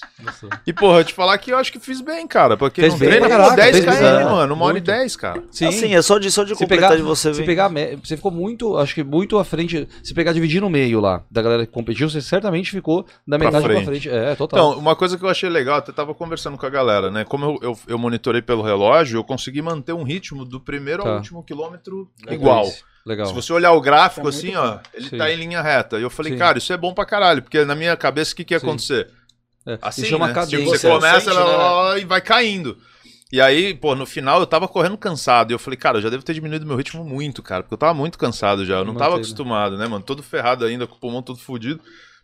E, 0.65 0.73
porra, 0.73 0.99
eu 1.01 1.05
te 1.05 1.13
falar 1.13 1.37
que 1.39 1.51
eu 1.53 1.59
acho 1.59 1.73
que 1.73 1.81
fiz 1.81 2.01
bem, 2.01 2.27
cara. 2.29 2.57
Porque 2.57 2.81
Fez 2.81 2.93
não 2.93 3.01
bem 3.01 3.09
treina 3.09 3.27
pra 3.27 3.37
com 3.37 3.43
caraca, 3.43 3.63
10 3.63 3.73
fez 3.73 3.85
km, 3.85 4.01
bem, 4.19 4.25
mano. 4.25 4.55
Uma 4.55 4.65
hora 4.67 4.73
e 4.79 4.81
muito. 4.81 4.87
10, 4.87 5.17
cara. 5.17 5.43
Sim. 5.51 5.67
Assim, 5.67 5.95
é 5.97 6.01
só 6.03 6.19
de, 6.19 6.31
só 6.31 6.45
de 6.45 6.51
Se 6.51 6.59
completar 6.59 6.91
pegar, 6.91 6.97
de 6.97 7.03
você 7.03 7.35
se 7.35 7.41
ver. 7.41 7.47
pegar, 7.47 7.69
me- 7.69 7.97
você 7.97 8.17
ficou 8.17 8.31
muito, 8.31 8.77
acho 8.79 8.95
que 8.95 9.03
muito 9.03 9.37
à 9.37 9.45
frente. 9.45 9.89
Se 10.01 10.15
pegar 10.15 10.33
dividir 10.33 10.61
no 10.61 10.71
meio 10.71 11.01
lá 11.01 11.23
da 11.29 11.43
galera 11.43 11.67
que 11.67 11.73
competiu, 11.73 12.09
você 12.09 12.21
certamente 12.21 12.71
ficou 12.71 13.05
da 13.27 13.37
Pra 13.37 13.47
metade 13.47 13.65
pra 13.65 13.75
frente. 13.75 13.87
frente. 13.87 14.09
É, 14.09 14.37
total. 14.37 14.59
Então, 14.71 14.79
uma 14.81 14.95
coisa 14.95 15.19
que 15.19 15.25
eu 15.25 15.29
achei 15.29 15.51
legal, 15.51 15.79
até 15.79 15.91
tava 15.91 16.15
conversando 16.15 16.57
com 16.57 16.67
a 16.67 16.71
galera, 16.71 17.11
né? 17.11 17.25
Como 17.25 17.45
eu, 17.45 17.59
eu, 17.71 17.79
eu 17.89 17.99
monitorei 17.99 18.41
pelo 18.41 18.60
relógio, 18.63 19.19
eu 19.19 19.25
consegui 19.25 19.63
manter 19.63 19.93
um 19.93 20.03
ritmo 20.03 20.45
do 20.45 20.61
primeiro 20.61 21.03
Tá. 21.03 21.09
ao 21.11 21.17
último 21.17 21.43
quilômetro 21.43 22.11
Legal. 22.25 22.35
igual. 22.35 22.73
Legal. 23.07 23.27
Se 23.27 23.33
você 23.33 23.53
olhar 23.53 23.73
o 23.73 23.81
gráfico 23.81 24.25
Tá 24.25 24.29
assim, 24.29 24.55
ó, 24.55 24.79
ele 24.93 25.09
Sim. 25.09 25.17
tá 25.19 25.31
em 25.31 25.37
linha 25.37 25.63
reta. 25.63 25.99
E 25.99 26.03
eu 26.03 26.11
falei, 26.11 26.33
Sim. 26.33 26.39
cara, 26.39 26.59
isso 26.59 26.73
é 26.73 26.77
bom 26.77 26.93
pra 26.93 27.07
caralho, 27.07 27.43
porque 27.43 27.65
na 27.65 27.75
minha 27.75 27.97
cabeça 27.97 28.33
o 28.33 28.37
que, 28.37 28.45
que 28.45 28.55
ia 28.55 28.61
Sim. 28.61 28.67
acontecer? 28.67 29.09
É, 29.67 29.79
Assim, 29.83 30.03
isso 30.03 30.11
chama 30.11 30.27
né? 30.29 30.35
cadência. 30.35 30.59
Tipo, 30.59 30.71
você 30.71 30.89
começa 30.89 31.33
sente, 31.33 31.37
lá, 31.37 31.95
né? 31.95 32.01
e 32.01 32.05
vai 32.05 32.21
caindo. 32.21 32.77
E 33.33 33.41
aí, 33.41 33.75
pô, 33.75 33.95
no 33.95 34.05
final 34.07 34.41
eu 34.41 34.47
tava 34.47 34.67
correndo 34.67 34.97
cansado. 34.99 35.51
E 35.51 35.55
eu 35.55 35.59
falei, 35.59 35.77
cara, 35.77 35.99
eu 35.99 36.03
já 36.03 36.11
devo 36.11 36.23
ter 36.23 36.35
diminuído 36.35 36.67
meu 36.67 36.77
ritmo 36.77 37.05
muito, 37.05 37.43
cara. 37.43 37.63
Porque 37.63 37.75
eu 37.75 37.79
tava 37.79 37.95
muito 37.95 38.19
cansado 38.19 38.65
já. 38.67 38.77
Eu 38.79 38.85
não 38.85 38.95
tava 38.95 39.11
Manteve. 39.11 39.29
acostumado, 39.29 39.79
né, 39.79 39.87
mano? 39.87 40.05
Todo 40.05 40.23
ferrado 40.23 40.65
ainda, 40.65 40.87
com 40.87 40.97
o 40.97 40.99
pulmão 40.99 41.23
todo 41.23 41.39
fudido. 41.39 41.81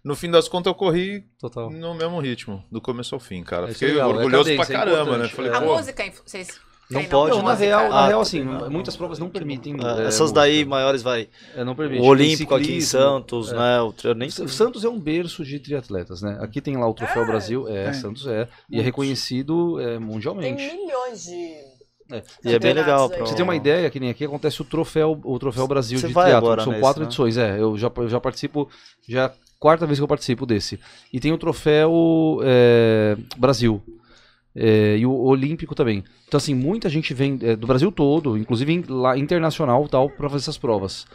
No 0.06 0.14
fim 0.14 0.30
das 0.30 0.46
contas, 0.48 0.70
eu 0.70 0.74
corri 0.76 1.24
Total. 1.36 1.68
no 1.68 1.92
mesmo 1.92 2.20
ritmo, 2.20 2.62
do 2.70 2.80
começo 2.80 3.12
ao 3.12 3.20
fim, 3.20 3.42
cara. 3.42 3.68
É, 3.68 3.72
Fiquei 3.72 3.90
é 3.90 3.98
é 3.98 4.06
orgulhoso 4.06 4.44
cadência, 4.44 4.64
pra 4.66 4.74
é 4.74 4.78
caramba, 4.78 5.18
né? 5.18 5.26
importante. 5.26 5.34
Falei, 5.34 5.50
A 5.50 5.60
pô, 5.60 5.76
música, 5.76 6.04
vocês 6.24 6.60
Não 6.88 7.04
pode, 7.06 7.30
Não, 7.30 7.42
na 7.42 7.50
música? 7.50 7.64
real, 7.66 7.88
na 7.88 7.96
Ah, 7.96 8.06
real, 8.06 8.20
assim, 8.20 8.40
muitas 8.70 8.94
provas 8.96 9.18
não 9.18 9.28
permitem. 9.28 9.76
Ah, 9.82 10.02
é, 10.02 10.06
essas 10.06 10.30
daí 10.30 10.64
maiores 10.64 11.02
vai. 11.02 11.28
É, 11.56 11.64
não 11.64 11.74
permite. 11.74 12.00
O 12.00 12.04
Olímpico 12.04 12.54
aqui 12.54 12.76
em. 12.76 12.80
Santos, 12.80 13.50
é. 13.50 13.56
né? 13.56 13.80
O, 13.82 13.92
eu 14.04 14.14
nem 14.14 14.30
Santos 14.30 14.84
é 14.84 14.88
um 14.88 15.00
berço 15.00 15.44
de 15.44 15.58
triatletas, 15.58 16.22
né? 16.22 16.38
Aqui 16.40 16.60
tem 16.60 16.76
lá 16.76 16.88
o 16.88 16.94
Troféu 16.94 17.26
Brasil, 17.26 17.66
é. 17.66 17.92
Santos 17.92 18.28
é, 18.28 18.46
e 18.70 18.78
é 18.78 18.82
reconhecido 18.82 19.80
é, 19.80 19.96
Tem 19.96 19.98
mundialmente. 19.98 20.62
milhões 20.62 21.24
de. 21.24 21.75
É. 22.10 22.22
E 22.44 22.54
é 22.54 22.58
bem 22.58 22.72
legal. 22.72 23.08
Pra 23.08 23.18
Pra 23.18 23.26
você 23.26 23.34
ter 23.34 23.42
uma 23.42 23.56
ideia, 23.56 23.90
que 23.90 23.98
nem 23.98 24.10
aqui 24.10 24.24
acontece 24.24 24.60
o 24.62 24.64
troféu, 24.64 25.20
o 25.24 25.38
troféu 25.38 25.66
Brasil 25.66 25.98
Você 25.98 26.06
de 26.08 26.12
vai 26.14 26.26
triatlo, 26.26 26.46
agora 26.48 26.62
são 26.62 26.72
nesse, 26.72 26.82
quatro 26.82 27.02
né? 27.02 27.06
edições, 27.08 27.36
é, 27.36 27.60
eu 27.60 27.76
já, 27.76 27.90
eu 27.96 28.08
já 28.08 28.20
participo, 28.20 28.68
já 29.08 29.22
é 29.22 29.24
a 29.26 29.32
quarta 29.58 29.86
vez 29.86 29.98
que 29.98 30.02
eu 30.04 30.08
participo 30.08 30.46
desse. 30.46 30.78
E 31.12 31.18
tem 31.18 31.32
o 31.32 31.38
troféu 31.38 32.38
é, 32.42 33.16
Brasil. 33.36 33.82
é, 34.54 34.96
e 34.98 35.04
o 35.04 35.12
Olímpico 35.12 35.74
também. 35.74 36.02
Então, 36.28 36.38
assim, 36.38 36.54
muita 36.54 36.88
gente 36.88 37.12
vem 37.12 37.38
é, 37.42 37.56
do 37.56 37.66
Brasil 37.66 37.90
todo, 37.92 38.38
inclusive 38.38 38.72
in- 38.72 38.84
lá 38.88 39.16
internacional 39.18 39.86
tal, 39.88 40.08
para 40.08 40.28
fazer 40.30 40.42
essas 40.44 40.58
provas. 40.58 41.06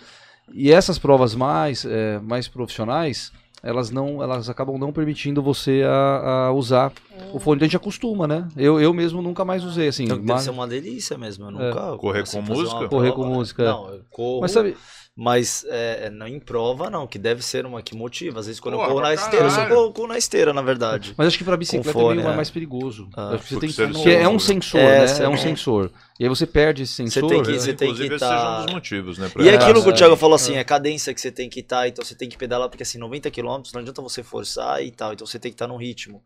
E 0.54 0.72
essas 0.72 1.00
provas 1.00 1.34
mais, 1.34 1.86
é, 1.86 2.20
mais 2.20 2.48
profissionais, 2.48 3.32
elas 3.64 3.92
não, 3.92 4.22
elas 4.24 4.50
acabam 4.50 4.78
não 4.78 4.92
permitindo 4.92 5.42
você 5.42 5.84
a, 5.86 6.48
a 6.48 6.52
usar 6.52 6.92
o 7.34 7.40
fone. 7.40 7.58
Então 7.58 7.66
a 7.66 7.68
gente 7.68 7.78
acostuma, 7.78 8.28
né? 8.28 8.48
Eu, 8.58 8.80
eu 8.80 8.94
mesmo 8.94 9.22
nunca 9.22 9.46
mais 9.46 9.64
usei, 9.64 9.88
assim. 9.88 10.04
Então 10.06 10.18
deve 10.18 10.32
mas- 10.34 10.42
ser 10.44 10.50
uma 10.50 10.68
delícia 10.68 11.18
mesmo. 11.18 11.46
Eu 11.46 11.60
É. 11.62 11.68
nunca. 11.70 11.98
Correr 11.98 12.22
assim, 12.22 12.42
com 12.42 12.54
música? 12.54 12.88
Correr 12.88 13.12
prova, 13.12 13.16
com 13.16 13.30
né? 13.30 13.36
música, 13.36 13.64
é. 13.64 13.66
Não, 13.68 13.90
eu 13.94 14.02
corro. 14.10 14.42
Mas 14.42 14.52
sabe, 14.52 14.76
Mas 15.14 15.66
é, 15.68 16.10
não 16.10 16.26
em 16.26 16.40
prova, 16.40 16.90
não, 16.90 17.06
que 17.06 17.20
deve 17.20 17.44
ser 17.44 17.66
uma 17.66 17.82
que 17.82 17.94
motiva. 17.94 18.40
Às 18.40 18.46
vezes 18.46 18.62
quando 18.62 18.76
Porra, 18.76 18.88
eu 18.88 18.92
corro 18.92 19.02
na 19.02 19.14
esteira, 19.14 19.46
eu 19.46 19.52
só 19.52 19.68
corro, 19.68 20.08
na 20.08 20.18
esteira, 20.18 20.54
na 20.54 20.62
verdade. 20.62 21.14
Mas 21.18 21.28
acho 21.28 21.38
que 21.38 21.44
pra 21.44 21.58
bicicleta 21.58 21.92
fone, 21.92 22.20
é 22.20 22.24
meio 22.24 22.34
é. 22.34 22.36
mais 22.36 22.50
perigoso. 22.50 23.10
Ah, 23.14 23.32
acho 23.36 23.44
que 23.44 23.50
você 23.50 23.54
porque 23.56 23.68
tem 23.68 23.70
você 23.76 23.88
que. 23.88 23.94
Porque 23.94 24.10
é 24.10 24.28
um 24.30 24.40
sensor, 24.40 24.80
É, 24.80 25.00
né? 25.02 25.08
você 25.08 25.24
É 25.24 25.28
um 25.30 25.38
sensor. 25.38 25.92
E 26.18 26.24
aí 26.24 26.30
você 26.30 26.48
perde 26.48 26.84
esse 26.84 26.94
Você 26.96 27.04
sensor. 27.12 27.30
tem 27.30 27.44
que- 27.44 27.52
né? 27.52 27.60
você 27.60 27.74
tem 27.74 27.94
que 27.94 28.04
esse 28.04 28.18
tá- 28.20 28.30
seja 28.30 28.60
um 28.62 28.66
dos 28.66 28.74
motivos, 28.74 29.18
né? 29.18 29.32
E 29.42 29.50
é 29.50 29.56
aquilo 29.56 29.84
que 29.84 29.90
o 29.90 29.92
é, 29.92 29.96
Thiago 29.96 30.14
é. 30.14 30.18
falou 30.18 30.36
assim, 30.36 30.56
é 30.56 30.64
cadência 30.64 31.14
que 31.14 31.20
você 31.20 31.32
tem 31.32 31.50
que 31.50 31.60
estar, 31.60 31.88
então 31.90 32.06
você 32.06 32.16
tem 32.16 32.30
que 32.30 32.38
pedalar, 32.38 32.70
porque 32.70 32.84
assim, 32.84 32.98
90 32.98 33.30
km 33.30 33.44
não 33.74 33.82
adianta 33.82 34.02
você 34.02 34.24
forçar 34.24 34.82
e 34.82 34.92
tal, 34.92 35.12
então 35.12 35.28
você 35.28 35.38
tem 35.38 35.52
que 35.52 35.56
estar 35.56 35.68
no 35.68 35.76
ritmo. 35.76 36.24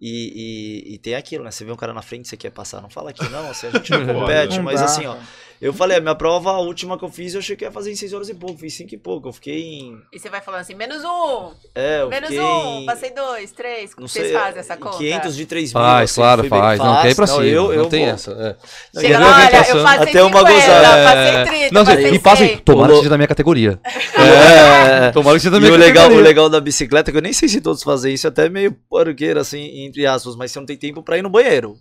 E, 0.00 0.88
e- 0.90 0.94
e 0.94 0.98
tem 0.98 1.14
aquilo, 1.14 1.44
né? 1.44 1.50
Você 1.50 1.64
vê 1.64 1.72
um 1.72 1.76
cara 1.76 1.92
na 1.92 2.02
frente, 2.02 2.28
você 2.28 2.36
quer 2.36 2.50
passar, 2.50 2.80
não 2.80 2.88
fala 2.90 3.10
aqui 3.10 3.28
não, 3.30 3.50
assim, 3.50 3.66
a 3.68 3.70
gente 3.70 3.90
não 3.90 4.06
compete, 4.14 4.60
mas 4.60 4.80
assim, 4.80 5.06
ó, 5.06 5.16
eu 5.62 5.72
falei, 5.72 5.96
a 5.96 6.00
minha 6.00 6.14
prova, 6.14 6.50
a 6.50 6.58
última 6.58 6.98
que 6.98 7.04
eu 7.04 7.08
fiz, 7.08 7.32
eu 7.34 7.38
achei 7.40 7.54
que 7.56 7.64
ia 7.64 7.70
fazer 7.70 7.90
em 7.92 7.94
6 7.96 8.12
horas 8.12 8.28
e 8.28 8.34
pouco, 8.34 8.58
fiz 8.58 8.74
5 8.74 8.94
e 8.94 8.98
pouco, 8.98 9.28
eu 9.28 9.32
fiquei 9.32 9.62
em... 9.78 9.98
E 10.12 10.18
você 10.18 10.28
vai 10.28 10.40
falando 10.40 10.60
assim, 10.60 10.74
menos 10.74 11.02
um, 11.04 11.52
É, 11.74 12.02
eu 12.02 12.08
menos 12.08 12.28
fiquei 12.28 12.42
um, 12.44 12.80
em- 12.80 12.86
passei 12.86 13.10
dois, 13.12 13.52
três. 13.52 13.90
não 13.96 14.08
Vocês 14.08 14.26
sei, 14.26 14.34
fazem 14.36 14.60
essa 14.60 14.76
conta? 14.76 14.98
500 14.98 15.36
de 15.36 15.46
3 15.46 15.72
mil. 15.72 15.82
Faz, 15.82 16.10
assim, 16.10 16.20
claro, 16.20 16.42
bem 16.42 16.50
faz. 16.50 16.78
Não, 16.80 17.02
quer 17.02 17.10
ir 17.10 17.14
pra 17.14 17.26
cima. 17.26 17.44
eu, 17.44 17.72
eu 17.72 17.82
não 17.84 17.88
tem 17.88 18.04
vou. 18.04 18.14
essa. 18.14 18.30
É. 18.32 18.56
Não, 18.94 19.00
Chega 19.02 19.14
e 19.14 19.18
lá, 19.18 19.36
olha, 19.36 19.44
eu 19.44 19.50
passando. 19.52 19.82
passei 19.84 20.02
Até 20.08 20.22
uma 20.24 20.38
50, 20.40 20.52
gozada. 20.52 21.04
passei 21.04 21.44
30, 21.60 21.74
Não, 21.74 21.84
passei 21.84 22.10
e 22.14 22.18
passa 22.18 22.36
100. 22.44 22.48
aí. 22.50 22.56
Tomara 22.60 22.84
O 22.84 22.88
que 22.88 22.92
lo- 22.92 22.98
seja 22.98 23.10
da 23.10 23.16
minha 23.18 23.28
categoria. 23.28 23.80
É, 24.22 25.10
Tomara 25.12 25.36
que 25.36 25.40
seja 25.42 25.50
da 25.50 25.56
E 25.58 25.60
minha 25.60 25.72
o 25.72 25.76
legal, 25.76 26.04
o 26.04 26.08
categoria. 26.08 26.28
legal 26.28 26.48
da 26.48 26.60
bicicleta, 26.60 27.10
que 27.10 27.16
eu 27.18 27.22
nem 27.22 27.32
sei 27.32 27.48
se 27.48 27.60
todos 27.60 27.82
fazem 27.82 28.14
isso, 28.14 28.26
é 28.26 28.30
até 28.30 28.48
meio 28.48 28.72
porqueiro, 28.88 29.40
assim, 29.40 29.84
entre 29.84 30.06
aspas, 30.06 30.36
mas 30.36 30.50
você 30.52 30.58
não 30.58 30.66
tem 30.66 30.76
tempo 30.76 31.02
pra 31.02 31.18
ir 31.18 31.22
no 31.22 31.30
banheiro. 31.30 31.76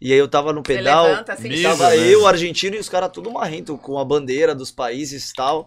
E 0.00 0.12
aí 0.12 0.18
eu 0.18 0.28
tava 0.28 0.52
no 0.52 0.60
Você 0.60 0.76
pedal, 0.76 1.06
levanta 1.06 1.32
assim, 1.32 1.62
tava 1.62 1.90
né? 1.90 1.96
eu, 1.96 2.22
o 2.22 2.26
argentino 2.26 2.76
e 2.76 2.78
os 2.78 2.88
caras 2.88 3.10
tudo 3.12 3.30
marrento, 3.32 3.76
com 3.78 3.98
a 3.98 4.04
bandeira 4.04 4.54
dos 4.54 4.70
países 4.70 5.30
e 5.30 5.34
tal. 5.34 5.64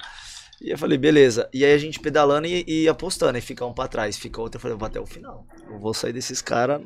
E 0.61 0.69
eu 0.69 0.77
falei, 0.77 0.95
beleza. 0.95 1.49
E 1.51 1.65
aí 1.65 1.73
a 1.73 1.77
gente 1.77 1.99
pedalando 1.99 2.45
e, 2.45 2.63
e 2.67 2.87
apostando, 2.87 3.35
e 3.35 3.41
fica 3.41 3.65
um 3.65 3.73
pra 3.73 3.87
trás, 3.87 4.15
fica 4.17 4.39
outro. 4.39 4.57
Eu 4.57 4.61
falei, 4.61 4.77
vou 4.77 4.85
até 4.85 4.99
o 4.99 5.05
final. 5.07 5.45
Eu 5.67 5.79
vou 5.79 5.91
sair 5.91 6.13
desses 6.13 6.39
caras. 6.39 6.81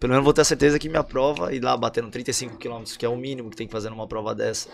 Pelo 0.00 0.12
menos 0.12 0.24
vou 0.24 0.32
ter 0.32 0.40
a 0.40 0.44
certeza 0.44 0.78
que 0.78 0.88
minha 0.88 1.04
prova, 1.04 1.54
ir 1.54 1.60
lá 1.60 1.76
batendo 1.76 2.10
35 2.10 2.56
km, 2.56 2.84
que 2.98 3.04
é 3.04 3.08
o 3.08 3.16
mínimo 3.16 3.50
que 3.50 3.56
tem 3.56 3.66
que 3.66 3.72
fazer 3.72 3.90
numa 3.90 4.08
prova 4.08 4.34
dessa. 4.34 4.70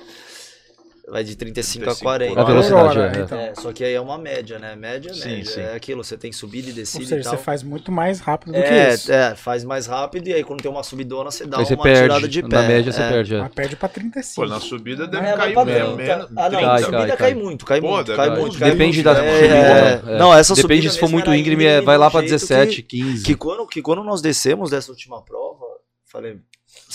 Vai 1.06 1.22
de 1.22 1.36
35 1.36 1.82
a 1.82 1.86
35 1.94 2.02
40. 2.02 2.32
por 2.35 2.40
A 2.40 2.44
velocidade, 2.44 2.98
hora, 2.98 3.18
é. 3.18 3.20
então. 3.20 3.39
É, 3.39 3.55
só 3.56 3.72
que 3.74 3.85
aí 3.85 3.93
é 3.93 4.01
uma 4.01 4.16
média, 4.16 4.59
né? 4.59 4.74
Média, 4.74 5.12
Sim, 5.12 5.28
média. 5.36 5.44
sim. 5.44 5.60
É 5.60 5.74
aquilo, 5.74 6.02
você 6.02 6.16
tem 6.16 6.32
subida 6.32 6.70
e 6.70 6.72
descida 6.72 7.02
Ou 7.05 7.09
seja, 7.10 7.20
e 7.20 7.24
tal. 7.24 7.36
você 7.36 7.43
faz 7.44 7.62
muito 7.62 7.93
mais 7.93 8.20
rápido 8.20 8.52
do 8.55 8.59
que 8.59 8.64
é, 8.66 8.94
isso. 8.94 9.12
é, 9.12 9.35
faz 9.35 9.64
mais 9.64 9.86
rápido 9.86 10.28
e 10.28 10.32
aí 10.32 10.43
quando 10.43 10.62
tem 10.62 10.70
uma 10.70 10.82
subidona 10.82 11.31
você 11.31 11.44
dá 11.44 11.59
Aí 11.59 11.66
você 11.66 11.74
uma 11.74 11.82
tirada 11.85 12.09
perde. 12.20 12.28
de 12.28 12.43
pé. 12.43 12.48
Na 12.56 12.62
média 12.62 12.90
você 12.90 13.02
é. 13.02 13.09
perde. 13.10 13.35
é. 13.35 13.39
Mas 13.40 13.52
perde 13.52 13.76
pra 13.76 13.89
35. 13.90 14.35
Pô, 14.35 14.48
na 14.48 14.59
subida 14.60 15.05
Na 15.05 15.10
deve 15.10 15.22
vai 15.26 15.36
cair 15.36 15.52
pra 15.52 15.64
menos. 15.66 15.94
30. 15.97 16.16
menos 16.16 16.31
Ah, 16.36 16.48
não, 16.51 16.60
Cai, 16.60 16.78
subida 16.78 16.98
cai, 16.98 17.06
cai, 17.09 17.16
cai. 17.16 17.35
muito, 17.35 17.64
cai 17.66 17.81
Pô, 17.82 17.86
muito, 17.97 18.16
cai 18.16 18.31
muito. 18.31 18.59
cai 18.59 18.70
Depende 18.70 19.02
muito. 19.02 19.14
da 19.14 19.24
É, 19.24 19.35
subida. 19.36 19.55
é. 19.55 20.14
é. 20.14 20.18
Não, 20.18 20.32
essa 20.35 20.55
Depende 20.55 20.74
subida 20.89 20.90
se 20.94 20.98
for 20.98 21.06
mesmo 21.06 21.18
muito 21.18 21.35
íngreme, 21.35 21.64
é, 21.66 21.81
vai 21.82 21.98
lá 21.98 22.10
pra 22.10 22.20
jeito 22.20 22.32
17, 22.32 22.82
que- 22.82 22.97
15. 23.02 23.24
Que 23.24 23.35
quando, 23.35 23.66
que 23.66 23.82
quando 23.82 24.02
nós 24.02 24.22
descemos 24.22 24.70
dessa 24.70 24.90
última 24.90 25.22
prova, 25.22 25.64
Falei, 26.10 26.39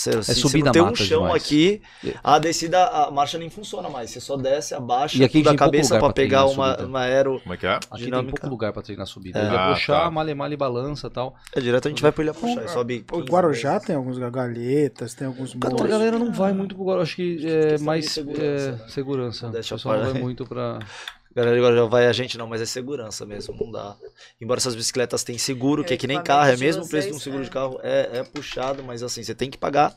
você, 0.00 0.22
se 0.22 0.34
subir 0.34 0.50
você 0.52 0.58
na 0.58 0.64
não 0.66 0.72
tem 0.72 0.82
um 0.82 0.86
mata 0.86 0.96
chão 1.04 1.22
demais. 1.22 1.42
aqui, 1.42 1.82
É. 2.06 2.14
a 2.22 2.38
descida, 2.38 2.84
a 2.86 3.10
marcha 3.10 3.38
nem 3.38 3.50
funciona 3.50 3.88
mais. 3.88 4.10
Você 4.10 4.20
só 4.20 4.36
desce, 4.36 4.74
abaixa, 4.74 5.16
E 5.18 5.24
aqui 5.24 5.38
tudo 5.38 5.44
tem 5.44 5.54
a 5.54 5.58
pouco 5.58 5.64
cabeça 5.72 5.98
pra 5.98 6.12
pegar 6.12 6.46
uma, 6.46 6.70
subida. 6.72 6.86
uma 6.88 7.00
aero. 7.00 7.40
Como 7.40 7.54
é 7.54 7.56
que 7.56 7.66
é? 7.66 7.74
Aqui 7.90 8.10
tem 8.10 8.24
pouco 8.26 8.46
lugar 8.48 8.72
pra 8.72 8.82
treinar 8.82 9.06
subida. 9.06 9.38
É. 9.38 9.42
Ele 9.42 9.50
vai 9.50 9.58
Ah, 9.70 9.74
puxar, 9.74 10.00
tá. 10.04 10.10
male, 10.10 10.34
male, 10.34 10.56
balança 10.56 11.06
e 11.06 11.10
tal. 11.10 11.34
É 11.54 11.60
direto 11.60 11.86
a 11.86 11.88
gente 11.90 12.02
vai 12.02 12.12
pro 12.12 12.22
Ilha 12.22 12.34
Puxar, 12.34 12.68
sobe. 12.68 13.04
O 13.12 13.18
15 13.18 13.28
Guarujá 13.30 13.72
vezes. 13.72 13.86
tem 13.86 13.96
alguns 13.96 14.18
galhetas, 14.18 15.14
tem 15.14 15.26
alguns 15.26 15.54
a 15.54 15.86
galera 15.86 16.18
não 16.18 16.32
vai 16.32 16.52
muito 16.52 16.74
pro 16.74 16.84
Guarujá, 16.84 17.02
acho 17.02 17.16
que 17.16 17.46
é 17.46 17.78
mais 17.78 18.04
de 18.04 18.10
segurança, 18.10 18.42
é, 18.42 18.70
né? 18.72 18.78
segurança. 18.88 19.46
O 19.48 19.52
pessoal 19.52 19.94
não 19.96 20.02
pra- 20.04 20.12
vai 20.12 20.22
muito 20.22 20.44
pra... 21.34 21.42
Galera, 21.44 21.56
agora 21.56 21.76
já 21.76 21.84
vai 21.84 22.06
a 22.06 22.12
gente 22.12 22.36
não, 22.36 22.46
mas 22.46 22.60
é 22.60 22.66
segurança 22.66 23.24
mesmo, 23.26 23.54
não 23.58 23.70
dá. 23.70 23.96
Embora 24.40 24.58
essas 24.58 24.74
bicicletas 24.74 25.22
tenham 25.24 25.38
seguro, 25.38 25.82
É, 25.82 25.84
que 25.84 25.94
é 25.94 25.96
que 25.96 26.06
nem 26.06 26.22
carro, 26.22 26.50
é 26.50 26.56
mesmo 26.56 26.84
o 26.84 26.88
preço 26.88 27.08
de 27.08 27.14
um 27.14 27.20
seguro 27.20 27.42
é. 27.42 27.44
de 27.44 27.50
carro, 27.50 27.78
é, 27.82 28.18
é 28.18 28.24
puxado, 28.24 28.82
mas 28.82 29.02
assim, 29.02 29.22
você 29.22 29.34
tem 29.34 29.50
que 29.50 29.58
pagar. 29.58 29.90
É 29.92 29.96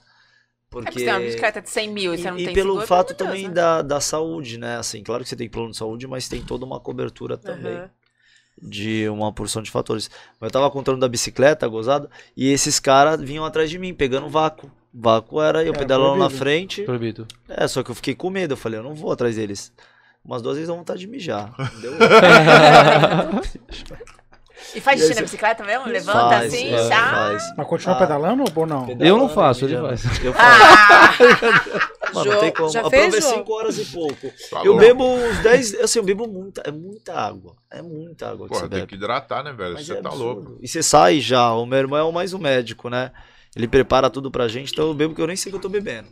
Porque... 0.70 0.86
porque 0.86 1.00
você 1.00 1.06
tem 1.06 1.14
uma 1.14 1.20
bicicleta 1.20 1.62
de 1.62 1.70
100 1.70 1.90
mil 1.92 2.14
e 2.14 2.18
você 2.18 2.32
não 2.32 2.40
e 2.40 2.46
tem 2.46 2.54
pelo 2.54 2.70
seguro, 2.72 2.88
fato 2.88 3.16
pelo 3.16 3.30
amor 3.30 3.36
de 3.38 3.44
também 3.44 3.54
Deus, 3.54 3.56
da, 3.56 3.82
da 3.84 4.02
saúde, 4.02 4.58
né? 4.58 4.78
Assim, 4.78 5.04
claro 5.04 5.24
que 5.24 5.30
você 5.30 5.36
tem 5.36 5.48
plano 5.50 5.72
de 5.72 5.78
saúde, 5.78 6.08
mas 6.08 6.28
tem 6.28 6.42
toda 6.44 6.66
uma 6.66 6.80
cobertura 6.80 7.38
também 7.38 7.74
Aham. 7.76 7.90
de 8.62 9.08
uma 9.10 9.32
porção 9.32 9.62
de 9.62 9.70
fatores. 9.70 10.10
Mas 10.40 10.48
eu 10.48 10.52
tava 10.52 10.72
contando 10.72 11.00
da 11.00 11.08
bicicleta, 11.08 11.68
gozado, 11.68 12.10
e 12.36 12.50
esses 12.52 12.80
caras 12.80 13.22
vinham 13.22 13.46
atrás 13.46 13.70
de 13.70 13.78
mim, 13.78 13.94
pegando 13.94 14.28
vácuo. 14.30 14.72
Vácuo 14.94 15.42
era 15.42 15.64
eu 15.64 15.74
É, 15.74 15.78
pedalando 15.78 16.18
na 16.18 16.30
frente. 16.30 16.84
Proibido. 16.84 17.28
É, 17.48 17.68
só 17.68 17.82
que 17.84 17.90
eu 17.92 17.96
fiquei 17.96 18.16
com 18.16 18.30
medo. 18.30 18.54
Eu 18.54 18.58
falei, 18.58 18.80
eu 18.80 18.84
não 18.84 18.94
vou 18.96 19.12
atrás 19.12 19.36
deles. 19.36 19.72
Umas 20.26 20.42
duas 20.42 20.56
vezes 20.56 20.70
dá 20.70 20.76
vontade 20.76 21.02
de 21.02 21.08
mijar. 21.08 21.54
Deu 21.82 21.94
E 24.76 24.82
faz 24.82 25.00
xixi 25.02 25.14
na 25.16 25.22
bicicleta 25.22 25.64
mesmo? 25.64 25.86
Levanta 25.88 26.20
Faz, 26.30 26.46
assim, 26.54 26.74
é, 26.74 26.88
chá. 26.90 27.10
faz. 27.12 27.54
Mas 27.58 27.68
continua 27.68 27.96
Ah. 27.96 28.00
pedalando 28.00 28.44
ou 28.56 28.66
não? 28.66 28.88
Eu 29.00 29.18
não 29.18 29.30
faço, 29.30 29.66
ele 29.66 29.78
faz. 29.80 30.04
Eu 30.24 30.34
faço. 30.34 30.64
Ah! 30.64 32.14
Mano, 32.14 32.26
Jô, 32.26 32.32
não 32.34 32.40
tem 32.40 32.52
como. 32.54 32.70
já 32.70 32.82
a 32.82 32.90
fez, 32.90 33.02
prova 33.14 33.18
é 33.18 33.22
Jô? 33.22 33.36
5 33.40 33.54
horas 33.54 33.78
e 33.78 33.86
pouco. 33.86 34.34
Tá 34.50 34.62
Eu 34.64 34.78
bebo 34.78 35.04
uns 35.04 35.38
10. 35.40 35.76
Assim, 35.82 36.00
eu 36.00 36.04
bebo 36.06 36.28
muita. 36.28 36.62
É 36.66 36.72
muita 36.72 37.14
água. 37.14 37.56
É 37.70 37.82
muita 37.82 38.30
água 38.32 38.48
que 38.48 38.54
Porra, 38.54 38.62
você 38.62 38.70
tem 38.70 38.80
bebe. 38.80 38.88
que 38.90 38.96
hidratar, 38.96 39.44
né, 39.44 39.52
velho? 39.52 39.74
Mas 39.74 39.86
Você 39.86 39.94
é 39.94 40.02
tá 40.02 40.10
absurdo. 40.10 40.50
louco. 40.50 40.58
E 40.62 40.68
você 40.68 40.82
sai 40.82 41.20
já. 41.20 41.52
O 41.54 41.66
meu 41.66 41.80
irmão 41.80 42.00
é 42.00 42.04
o 42.04 42.12
mais 42.12 42.34
o 42.34 42.40
médico, 42.40 42.90
né? 42.90 43.12
Ele 43.56 43.68
prepara 43.68 44.10
tudo 44.10 44.32
pra 44.32 44.48
gente, 44.48 44.72
então 44.74 44.88
eu 44.88 44.94
bebo 44.94 45.14
que 45.14 45.22
eu 45.22 45.28
nem 45.28 45.36
sei 45.36 45.52
que 45.52 45.56
eu 45.58 45.62
tô 45.62 45.70
bebendo. 45.70 46.08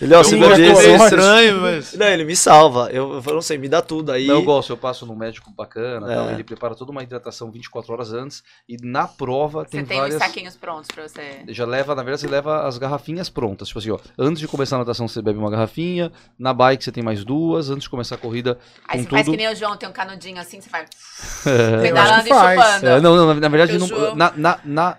ele, 0.00 0.14
Tem 0.24 0.38
um 0.38 0.40
beber 0.48 0.74
você- 0.74 0.94
estranho, 0.96 1.60
mas. 1.60 1.92
Não, 1.94 2.06
ele 2.06 2.24
me 2.24 2.34
salva. 2.34 2.88
Eu, 2.90 3.22
eu 3.24 3.34
não 3.34 3.42
sei, 3.42 3.58
me 3.58 3.68
dá 3.68 3.82
tudo. 3.82 4.12
Aí. 4.12 4.26
Não, 4.26 4.36
eu 4.36 4.42
gosto, 4.42 4.70
eu 4.70 4.76
passo 4.76 5.04
num 5.06 5.14
médico 5.14 5.50
bacana, 5.50 6.10
É. 6.10 6.14
tal, 6.14 6.30
ele 6.30 6.42
prepara 6.44 6.74
toda 6.74 6.90
uma 6.90 7.02
hidratação 7.02 7.50
24 7.50 7.92
horas 7.92 8.12
antes 8.12 8.42
e 8.68 8.76
na 8.82 9.06
prova 9.06 9.64
tem 9.64 9.80
Você 9.82 9.86
tem 9.86 9.98
várias... 9.98 10.16
os 10.16 10.22
saquinhos 10.22 10.56
prontos 10.56 10.90
pra 10.90 11.06
você. 11.06 11.42
Já 11.48 11.66
leva, 11.66 11.94
na 11.94 12.02
verdade, 12.02 12.22
você 12.22 12.28
leva 12.28 12.66
as 12.66 12.78
garrafinhas 12.78 13.28
prontas. 13.28 13.68
Tipo 13.68 13.78
assim, 13.80 13.90
ó, 13.90 13.98
antes 14.18 14.40
de 14.40 14.48
começar 14.48 14.76
a 14.76 14.78
natação 14.80 15.06
você 15.06 15.20
bebe 15.20 15.38
uma 15.38 15.50
garrafinha, 15.50 16.10
na 16.38 16.52
bike 16.54 16.82
você 16.84 16.92
tem 16.92 17.02
mais 17.02 17.24
duas, 17.24 17.68
antes 17.70 17.82
de 17.84 17.90
começar 17.90 18.14
a 18.14 18.18
corrida 18.18 18.58
Aí 18.88 18.98
com 19.00 19.04
você 19.04 19.10
faz 19.10 19.24
tudo. 19.26 19.36
que 19.36 19.42
nem 19.44 19.52
o 19.52 19.56
João, 19.56 19.76
tem 19.76 19.88
um 19.88 19.92
canudinho 19.92 20.40
assim, 20.40 20.60
você 20.60 20.70
vai 20.70 20.82
acho 20.82 21.42
pedalando 21.82 22.26
e 22.26 22.30
faz. 22.30 22.60
chupando. 22.60 22.86
É, 22.86 23.00
não, 23.00 23.16
não, 23.16 23.26
na, 23.26 23.34
na 23.34 23.48
verdade, 23.48 23.78
não- 23.78 24.14
na, 24.14 24.32
na, 24.36 24.58
na, 24.64 24.96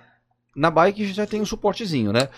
na 0.56 0.72
bike 0.72 1.06
já 1.14 1.26
tem 1.28 1.42
um 1.42 1.46
suportezinho, 1.46 2.12
né? 2.14 2.30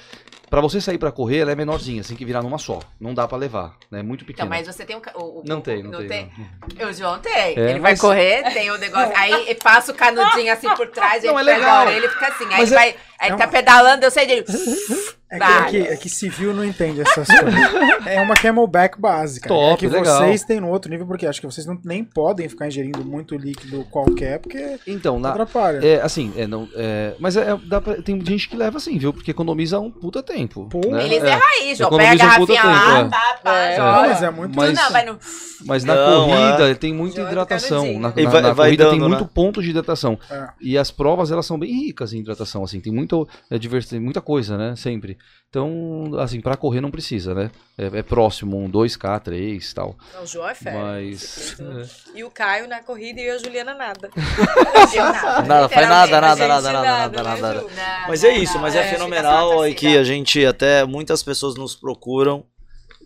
Pra 0.49 0.61
você 0.61 0.80
sair 0.80 0.98
pra 0.98 1.11
correr, 1.11 1.39
ela 1.39 1.52
é 1.52 1.56
menorzinha, 1.56 2.02
tem 2.02 2.15
que 2.15 2.23
virar 2.23 2.41
numa 2.41 2.57
só. 2.57 2.80
Não 3.02 3.14
dá 3.14 3.27
pra 3.27 3.38
levar, 3.38 3.76
né? 3.91 3.99
É 3.99 4.03
muito 4.03 4.22
Então, 4.23 4.27
pequena. 4.27 4.49
mas 4.49 4.65
você 4.65 4.85
tem 4.85 4.95
um. 4.95 5.02
O, 5.15 5.39
o- 5.39 5.44
Não 5.45 5.60
tem, 5.60 5.84
não, 5.84 6.07
tem. 6.07 6.31
não. 6.80 6.88
O 6.89 6.94
João 6.94 7.19
tem. 7.19 7.34
É, 7.34 7.52
ele 7.72 7.80
vai 7.81 7.91
mas- 7.91 7.99
correr, 7.99 8.44
tem 8.53 8.72
o 8.72 8.77
negócio. 8.77 9.11
Aí 9.14 9.53
passa 9.61 9.91
o 9.91 9.95
canudinho 9.95 10.53
assim 10.53 10.69
por 10.76 10.88
trás, 10.88 11.22
Não, 11.22 11.38
ele 11.38 11.49
é 11.49 11.53
pega 11.56 11.65
legal. 11.65 11.77
a 11.80 11.85
orelha 11.89 12.06
e 12.06 12.10
fica 12.10 12.27
assim. 12.30 12.45
Aí 12.45 12.52
Mas 12.60 12.72
ele 12.72 12.80
é- 12.81 12.95
Aí 13.19 13.31
é 13.31 13.35
tá 13.35 13.45
um- 13.45 13.49
pedalando, 13.49 14.06
eu 14.06 14.11
sei 14.11 14.26
dele. 14.27 14.45
É 15.30 15.38
que, 15.39 15.44
é, 15.44 15.65
que, 15.65 15.77
é 15.89 15.98
que 15.98 16.07
civil 16.10 16.53
não 16.53 16.64
entende 16.64 17.02
essas 17.02 17.27
coisas. 17.27 17.53
É 18.07 18.22
uma 18.22 18.34
camelback 18.34 18.98
básica. 18.98 19.49
Top, 19.49 19.73
é 19.73 19.76
que 19.76 19.94
legal. 19.94 20.19
vocês 20.19 20.45
têm 20.45 20.61
no 20.61 20.69
outro 20.69 20.89
nível, 20.89 21.06
porque 21.06 21.26
acho 21.26 21.41
que 21.41 21.45
vocês 21.45 21.68
não, 21.68 21.77
nem 21.84 22.02
podem 22.02 22.48
ficar 22.48 22.65
ingerindo 22.68 23.03
muito 23.03 23.35
líquido 23.35 23.84
qualquer, 23.91 24.39
porque 24.39 24.80
Então, 24.88 25.19
na, 25.19 25.31
atrapalha. 25.31 25.85
É, 25.85 26.02
assim, 26.02 26.31
é, 26.38 26.48
não, 26.48 26.69
é, 26.73 27.14
mas 27.19 27.35
é, 27.35 27.41
é, 27.52 27.57
dá 27.65 27.81
pra- 27.81 28.02
tem 28.02 28.23
gente 28.26 28.48
que 28.48 28.56
leva 28.56 28.77
assim, 28.77 28.98
viu? 28.98 29.11
Porque 29.11 29.31
economiza 29.31 29.77
um 29.81 29.91
puta 29.91 30.23
tempo. 30.23 30.69
Pô. 30.69 30.80
né? 30.80 31.03
Eles 31.03 31.22
É, 31.22 31.27
erram 31.31 31.45
aí, 31.60 31.76
João. 31.76 31.89
Pega 31.98 32.10
a 32.10 32.14
um 32.14 32.18
garrafinha 32.18 32.64
lá, 32.64 32.95
tempo, 32.99 33.10
tá, 33.10 33.39
pá, 33.44 33.57
É. 33.57 33.77
Não, 33.77 33.85
mas 34.03 34.23
é 34.23 34.30
muito. 34.31 34.56
Mas- 34.56 34.73
Não, 34.80 34.91
vai 34.94 35.06
no. 35.06 35.19
Mas 35.65 35.84
na 35.84 35.95
Não, 35.95 36.27
corrida 36.30 36.76
tem 36.76 36.94
muita 36.94 37.19
hidratação. 37.22 37.84
Na, 37.99 37.99
na- 37.99 38.30
vai- 38.30 38.41
na 38.44 38.53
vai 38.53 38.68
corrida 38.68 38.89
tem 38.91 38.99
dando, 38.99 39.10
muito 39.10 39.23
né? 39.23 39.30
ponto 39.34 39.61
de 39.61 39.72
hidratação. 39.72 40.18
É. 40.31 40.48
E 40.61 40.77
as 40.77 40.89
provas, 40.91 41.31
elas 41.31 41.45
são 41.45 41.57
bem 41.60 41.73
ricas 41.73 42.14
em 42.14 42.19
hidratação, 42.19 42.64
assim. 42.64 42.80
Tem 42.80 42.94
muito, 42.94 43.07
é, 43.50 43.58
divers- 43.58 43.88
tem 43.88 44.00
muita 44.00 44.22
coisa, 44.22 44.58
né? 44.58 44.76
Sempre. 44.76 45.18
Então, 45.50 46.12
assim, 46.20 46.42
pra 46.42 46.58
correr 46.58 46.82
não 46.82 46.92
precisa, 46.92 47.34
né? 47.34 47.50
É, 47.78 48.00
é 48.00 48.04
próximo, 48.04 48.58
um 48.58 48.70
2K, 48.70 49.20
3 49.22 49.74
tal. 49.74 49.96
Não, 50.14 50.24
o 50.24 50.28
João 50.28 50.50
é 50.50 50.56
fera. 50.56 50.78
Mas... 50.78 51.22
Ciclismo. 51.22 52.14
E 52.14 52.24
o 52.24 52.30
Caio 52.30 52.68
na 52.68 52.82
corrida 52.84 53.22
e 53.22 53.24
eu 53.26 53.34
e 53.34 53.38
a 53.38 53.40
Juliana 53.40 53.74
nada. 53.74 54.10
Nada. 54.96 55.42
Nada, 55.44 55.70
faz 55.70 55.90
nada, 55.90 56.22
nada, 56.22 56.48
nada, 56.48 56.72
nada, 56.72 56.84
nada, 56.84 57.24
nada, 57.24 57.42
nada. 57.42 57.66
Mas 58.08 58.24
é 58.24 58.38
isso, 58.38 58.60
mas 58.60 58.76
é, 58.76 58.84
só 58.84 58.90
fenomenal 58.96 59.62
na 59.62 59.70
e 59.70 59.74
que 59.74 59.98
a 59.98 60.04
gente 60.04 60.46
até 60.46 60.86
muitas 60.86 61.24
pessoas 61.24 61.56
nos 61.56 61.76
procuram. 61.76 62.46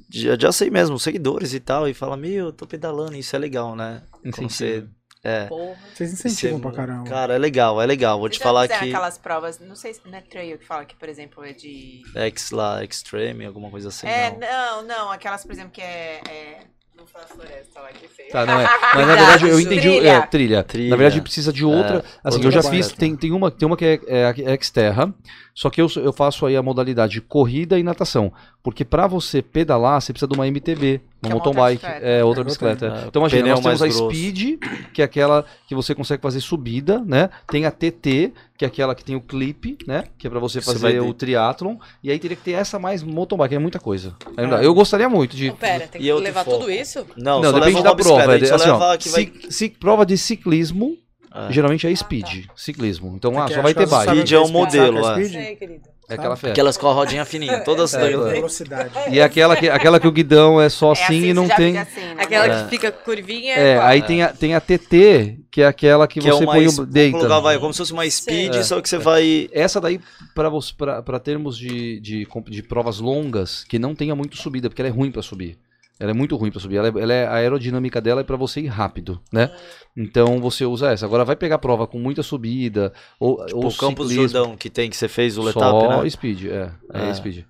Já, 0.10 0.38
já 0.38 0.52
sei 0.52 0.70
mesmo, 0.70 1.00
seguidores 1.00 1.54
e 1.54 1.60
tal, 1.60 1.88
e 1.88 1.94
fala, 1.94 2.18
meu, 2.18 2.48
eu 2.48 2.52
tô 2.52 2.68
pedalando, 2.68 3.16
isso 3.16 3.34
é 3.36 3.40
legal, 3.40 3.76
né? 3.76 4.02
Quando 4.22 4.50
você. 4.50 4.86
É. 5.24 5.46
Porra. 5.46 5.76
Vocês 5.94 6.14
incentivam 6.14 6.58
você- 6.58 6.62
pra 6.64 6.72
caramba. 6.72 7.10
Cara, 7.10 7.36
é 7.36 7.38
legal, 7.38 7.80
é 7.82 7.86
legal. 7.86 8.20
Vou 8.20 8.28
te 8.28 8.34
Vocês 8.34 8.40
já 8.40 8.44
falar 8.44 8.68
que. 8.68 8.74
aquelas 8.74 9.18
provas, 9.18 9.60
não 9.60 9.76
sei 9.76 9.94
se 9.94 10.02
não 10.06 10.18
é 10.18 10.22
trail 10.22 10.58
que 10.58 10.66
fala 10.66 10.84
que, 10.84 10.96
por 10.96 11.08
exemplo, 11.08 11.44
é 11.44 11.54
de. 11.54 12.02
X 12.16 12.50
lá, 12.52 12.84
Extreme, 12.84 13.46
alguma 13.46 13.70
coisa 13.70 13.90
assim. 13.90 14.08
é, 14.08 14.32
não. 14.32 14.82
não, 14.82 14.88
não, 14.88 15.12
aquelas, 15.12 15.44
por 15.44 15.52
exemplo, 15.52 15.72
que 15.72 15.82
é. 15.82 16.22
é... 16.28 16.58
Não 16.98 17.08
fala 17.08 17.26
floresta 17.26 17.80
lá 17.80 17.88
que 17.90 18.08
feio. 18.08 18.30
Tá, 18.32 18.46
não 18.46 18.60
é. 18.62 18.64
Mas 18.96 19.08
na 19.08 19.16
verdade 19.16 19.48
eu 19.50 19.60
entendi. 19.60 19.82
Trilha. 19.82 20.10
É, 20.10 20.22
trilha. 20.22 20.64
Trilha. 20.64 20.90
Na 20.92 20.96
verdade 20.96 21.20
precisa 21.22 21.52
de 21.52 21.66
outra. 21.66 21.98
É, 21.98 22.04
assim, 22.24 22.36
outra 22.38 22.48
eu 22.48 22.52
já 22.52 22.62
trabalho. 22.62 22.84
fiz. 22.84 22.92
Tem, 22.94 23.16
tem, 23.16 23.32
uma, 23.32 23.50
tem 23.50 23.66
uma 23.66 23.76
que 23.76 23.86
é, 23.86 24.00
é, 24.08 24.54
é 24.54 24.62
Xterra. 24.62 25.12
Só 25.54 25.70
que 25.70 25.82
eu, 25.82 25.88
eu 25.98 26.14
faço 26.14 26.46
aí 26.46 26.56
a 26.56 26.62
modalidade 26.64 27.14
de 27.14 27.22
corrida 27.22 27.78
e 27.78 27.84
natação. 27.84 28.32
Porque 28.64 28.86
pra 28.86 29.06
você 29.08 29.42
pedalar, 29.42 30.00
você 30.02 30.14
precisa 30.14 30.28
de 30.30 30.36
uma 30.38 30.48
MTB, 30.48 31.00
Que 31.22 31.28
uma 31.28 31.30
é 31.30 31.34
mountain 31.34 31.54
bike. 31.54 31.82
bicicleta. 31.82 32.06
É 32.06 32.24
outra 32.24 32.42
É, 32.42 32.46
bicicleta. 32.46 32.86
é. 32.86 33.08
Então 33.08 33.22
imagina, 33.22 33.42
Pneu 33.44 33.56
nós 33.56 33.64
temos 33.64 33.82
a 33.82 33.88
grosso. 33.88 34.10
Speed, 34.16 34.60
que 34.94 35.02
é 35.02 35.06
aquela 35.06 35.46
que 35.68 35.76
você 35.76 35.94
consegue 35.94 36.22
fazer 36.22 36.40
subida, 36.42 37.00
né? 37.06 37.30
Tem 37.48 37.66
a 37.66 37.72
TT, 37.72 38.32
que 38.58 38.64
é 38.64 38.68
aquela 38.68 38.96
que 38.96 39.04
tem 39.04 39.16
o 39.16 39.22
clipe, 39.22 39.78
né? 39.86 40.06
Que 40.18 40.28
é 40.28 40.30
pra 40.30 40.40
você 40.40 40.62
Você 40.62 40.66
fazer 40.74 41.00
vai 41.00 41.10
o 41.10 41.14
triatlon. 41.14 41.76
E 42.04 42.10
aí 42.12 42.18
teria 42.20 42.38
que 42.38 42.44
ter 42.44 42.52
essa 42.52 42.80
mais 42.80 43.04
mountain 43.04 43.38
bike, 43.38 43.56
é 43.56 43.60
muita 43.60 43.80
coisa. 43.80 44.16
Não 44.38 44.50
dá. 44.50 44.64
Eu 44.64 44.74
gostaria 44.74 45.10
muito 45.10 45.36
de. 45.36 45.50
Não, 45.50 45.56
pera, 45.58 45.88
tem 45.88 46.02
que 46.02 46.14
levar 46.14 46.46
tudo 46.46 46.70
isso? 46.72 47.06
Não, 47.18 47.42
Não, 47.42 47.52
só 47.52 47.60
depende 47.60 47.84
da 47.84 47.96
prova. 47.96 48.38
É, 48.38 48.46
só 48.46 48.56
assim, 48.56 48.70
ó, 48.70 48.98
que 48.98 49.10
vai- 49.10 49.32
ci- 49.50 49.70
prova 49.80 50.06
de 50.06 50.18
ciclismo, 50.18 50.96
É. 51.34 51.52
geralmente 51.52 51.88
é 51.88 51.96
speed. 51.96 52.46
Ciclismo. 52.56 53.14
Então, 53.16 53.32
ah, 53.38 53.42
Porque 53.44 53.54
só 53.56 53.62
vai 53.62 53.74
ter 53.74 53.88
bike. 53.88 54.12
Speed 54.12 54.32
é 54.34 54.40
um 54.40 54.46
é 54.46 54.52
modelo, 54.52 55.00
é. 55.08 55.24
speed? 55.26 55.82
É 56.10 56.14
aquela 56.16 56.36
fera. 56.36 56.52
Aquelas 56.52 56.76
com 56.76 56.88
a 56.90 56.94
rodinha 56.94 57.24
fininha, 57.24 57.60
todas 57.64 57.94
É, 57.94 58.00
daí. 58.00 58.14
é. 58.14 58.18
Velocidade. 58.18 58.92
E 59.10 59.20
é 59.20 59.24
aquela 59.24 59.56
que, 59.56 59.70
aquela 59.70 59.98
que 59.98 60.08
o 60.08 60.12
guidão 60.12 60.60
é 60.60 60.68
só 60.68 60.90
É 60.92 60.92
assim, 60.92 61.04
assim, 61.04 61.26
e 61.28 61.34
não 61.34 61.48
tem. 61.48 61.72
fica 61.72 61.82
assim, 61.84 62.02
né? 62.02 62.16
Aquela 62.18 62.46
É. 62.46 62.64
que 62.64 62.70
fica 62.70 62.92
curvinha. 62.92 63.54
É, 63.56 63.80
aí 63.80 64.02
tem 64.02 64.22
a, 64.22 64.34
tem 64.34 64.54
a 64.56 64.60
TT, 64.60 65.38
que 65.50 65.62
é 65.62 65.68
aquela 65.68 66.06
que, 66.06 66.20
Que 66.20 66.28
é 66.28 66.32
você 66.34 66.44
uma 66.44 66.54
põe 66.54 66.68
o 66.68 66.86
deita. 66.86 67.18
colocar, 67.18 67.40
vai, 67.40 67.58
como 67.60 67.72
se 67.74 67.78
fosse 67.78 67.94
uma 67.94 68.10
speed, 68.10 68.56
É. 68.56 68.64
só 68.64 68.82
que 68.82 68.90
você 68.90 68.98
vai. 68.98 69.50
Essa 69.54 69.80
daí, 69.80 70.02
para 70.36 71.20
termos 71.20 71.58
de, 71.58 72.02
de, 72.02 72.28
de 72.50 72.64
provas 72.64 73.00
longas, 73.00 73.64
que 73.64 73.80
não 73.80 73.96
tenha 73.96 74.14
muito 74.14 74.36
subida, 74.36 74.70
porque 74.70 74.82
ela 74.82 74.90
é 74.90 74.92
ruim 74.92 75.12
para 75.12 75.22
subir. 75.22 75.58
Ela 76.02 76.12
é 76.12 76.14
muito 76.14 76.36
ruim 76.36 76.50
para 76.50 76.60
subir. 76.60 76.78
Ela 76.78 76.88
é, 76.88 76.92
ela 77.02 77.14
é- 77.14 77.28
a 77.28 77.34
aerodinâmica 77.36 78.02
dela 78.02 78.22
é 78.22 78.24
para 78.24 78.36
você 78.36 78.62
ir 78.62 78.68
rápido, 78.68 79.22
né? 79.32 79.52
Então 79.96 80.40
você 80.42 80.66
usa 80.66 80.92
essa. 80.92 81.06
Agora 81.06 81.24
vai 81.24 81.36
pegar 81.36 81.60
prova 81.60 81.86
com 81.86 82.00
muita 82.00 82.24
subida 82.24 82.92
ou, 83.20 83.46
Tipo, 83.46 83.58
ou 83.60 83.68
o 83.68 83.74
Campos 83.78 84.08
ciclismo, 84.10 84.28
Jordão 84.40 84.58
que 84.58 84.70
tem, 84.70 84.90
que 84.90 84.98
você 84.98 85.08
fez 85.08 85.38
o 85.38 85.44
só 85.52 85.60
Letap, 85.82 86.04
né? 86.04 86.10
speed, 86.10 86.46
é, 86.46 86.72
é, 86.94 87.10
É. 87.10 87.14
speed. 87.14 87.38
E 87.38 87.46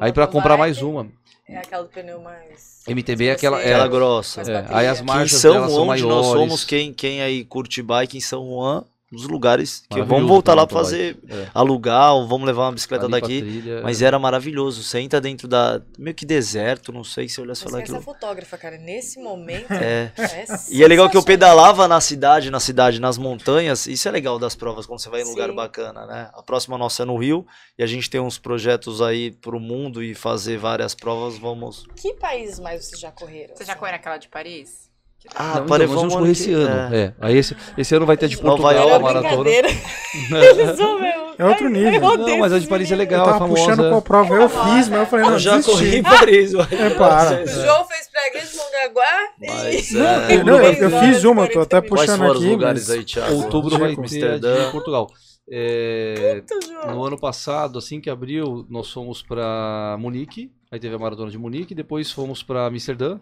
Aí 0.00 0.12
para 0.12 0.26
comprar 0.26 0.56
mais 0.56 0.80
uma, 0.80 1.08
É 1.46 1.58
aquela 1.58 1.82
do 1.82 1.88
pneu 1.90 2.20
mais. 2.22 2.80
MTB 2.88 3.26
é 3.26 3.32
aquela, 3.32 3.60
é, 3.60 3.74
Aquela 3.74 3.88
grossa. 3.88 4.40
É, 4.42 4.64
aí 4.68 4.86
as 4.86 5.00
marchas 5.02 5.40
São 5.40 5.52
delas 5.52 5.70
são 5.72 5.84
Juan, 5.84 5.92
onde 5.92 6.02
maiores. 6.02 6.26
nós 6.26 6.26
somos, 6.38 6.64
quem, 6.64 6.92
quem 6.94 7.20
aí 7.20 7.44
curte 7.44 7.82
bike 7.82 8.16
em 8.16 8.20
São 8.20 8.46
Juan, 8.46 8.84
dos 9.10 9.26
lugares 9.26 9.82
que 9.90 10.00
vamos 10.02 10.28
voltar 10.28 10.54
lá 10.54 10.66
pra 10.66 10.76
pra 10.76 10.84
fazer, 10.84 11.18
É. 11.28 11.48
alugar, 11.52 12.14
ou 12.14 12.28
vamos 12.28 12.46
levar 12.46 12.66
uma 12.66 12.72
bicicleta 12.72 13.06
Ali 13.06 13.12
daqui. 13.12 13.40
trilha, 13.40 13.82
Mas 13.82 14.02
era 14.02 14.18
maravilhoso. 14.18 14.82
Você 14.84 15.00
entra 15.00 15.20
dentro 15.20 15.48
da. 15.48 15.82
meio 15.98 16.14
que 16.14 16.24
deserto, 16.24 16.92
não 16.92 17.02
sei 17.02 17.28
se 17.28 17.40
e 17.40 17.46
Mas 17.46 17.60
falar 17.60 17.82
essa 17.82 18.00
fotógrafa, 18.00 18.56
cara, 18.56 18.78
nesse 18.78 19.20
momento. 19.20 19.72
É. 19.72 20.12
é 20.16 20.44
E 20.70 20.84
é 20.84 20.86
legal 20.86 21.10
que 21.10 21.16
eu 21.16 21.22
pedalava 21.22 21.88
na 21.88 22.00
cidade, 22.00 22.50
na 22.50 22.60
cidade, 22.60 23.00
nas 23.00 23.18
montanhas. 23.18 23.86
Isso 23.86 24.06
é 24.06 24.10
legal 24.10 24.38
das 24.38 24.54
provas, 24.54 24.86
quando 24.86 25.00
você 25.00 25.08
vai 25.10 25.22
em 25.22 25.24
um 25.24 25.30
lugar 25.30 25.52
bacana, 25.52 26.06
né? 26.06 26.30
A 26.32 26.42
próxima 26.42 26.78
nossa 26.78 27.02
é 27.02 27.06
no 27.06 27.16
Rio. 27.16 27.44
E 27.78 27.82
a 27.82 27.86
gente 27.86 28.08
tem 28.08 28.20
uns 28.20 28.38
projetos 28.38 29.02
aí 29.02 29.30
pro 29.32 29.58
mundo 29.58 30.02
e 30.02 30.14
fazer 30.14 30.56
várias 30.56 30.94
provas. 30.94 31.36
Vamos. 31.38 31.84
Que 31.96 32.14
países 32.14 32.60
mais 32.60 32.84
vocês 32.84 33.00
já 33.00 33.10
correram? 33.10 33.56
Você 33.56 33.64
já 33.64 33.74
correu 33.74 33.94
aquela 33.94 34.18
de 34.18 34.28
Paris? 34.28 34.89
Ah, 35.34 35.42
Não, 35.44 35.52
então, 35.52 35.66
pare- 35.66 35.86
nós 35.86 35.94
vamos 35.94 36.12
correr 36.14 36.24
ano 36.24 36.32
esse 36.32 36.44
que- 36.48 36.52
ano. 36.54 36.94
é. 36.94 36.98
É. 37.00 37.14
Aí 37.20 37.36
esse, 37.36 37.56
esse 37.78 37.94
ano 37.94 38.06
vai 38.06 38.16
ter 38.16 38.28
de 38.28 38.36
Portugal 38.38 38.70
a 38.70 38.74
Era 38.74 38.98
maratona. 38.98 39.20
brincadeira. 39.44 39.68
Eles 40.50 40.76
vão 40.78 40.98
mesmo. 41.00 41.30
É 41.38 41.44
outro 41.46 41.68
nível. 41.70 42.00
Não, 42.18 42.38
mas 42.38 42.52
a 42.52 42.58
de 42.58 42.66
Paris 42.66 42.90
é 42.90 42.94
Eu 42.94 42.98
legal, 42.98 43.28
é 43.28 43.32
tava 43.32 43.48
puxando 43.48 43.68
famosa. 43.76 43.88
qual 43.90 44.02
prova 44.02 44.34
eu 44.34 44.48
fiz, 44.48 44.88
mas 44.88 45.00
eu 45.00 45.06
falei, 45.06 45.24
não, 45.26 45.32
Eu 45.32 45.38
já 45.38 45.56
desisti. 45.56 45.70
corri 45.70 45.96
em 45.98 46.02
Paris. 46.02 46.52
mas- 46.52 46.72
É, 46.72 46.90
para. 46.90 47.42
O 47.42 47.46
João 47.46 47.84
fez 47.86 48.10
de 48.50 48.56
Mongaguá 48.56 49.28
Mas, 49.40 49.90
e... 49.90 49.98
é, 49.98 50.44
Não, 50.44 50.56
eu, 50.60 50.72
eu 50.72 51.00
fiz 51.00 51.24
uma, 51.24 51.44
eu 51.44 51.52
tô 51.52 51.60
até 51.60 51.80
40 51.80 51.88
Quais 51.88 52.10
puxando 52.10 52.18
foram 52.18 52.32
os 52.32 52.36
aqui. 52.44 52.50
lugares 52.50 52.90
aí, 52.90 53.04
Thiago? 53.04 53.34
Outubro 53.34 53.78
vai 53.78 53.90
ter 53.90 53.96
a 53.96 54.00
Amsterdã. 54.02 54.64
de 54.66 54.72
Portugal. 54.72 55.06
É, 55.52 56.42
Puta, 56.46 56.92
no 56.92 57.04
ano 57.04 57.18
passado, 57.18 57.78
assim 57.78 58.00
que 58.00 58.08
abriu, 58.10 58.64
nós 58.70 58.90
fomos 58.92 59.22
pra 59.22 59.96
Munique. 59.98 60.50
Aí 60.70 60.78
teve 60.78 60.94
a 60.94 60.98
maratona 60.98 61.30
de 61.30 61.38
Munique. 61.38 61.74
Depois 61.74 62.10
fomos 62.12 62.42
pra 62.42 62.66
Amsterdã. 62.66 63.18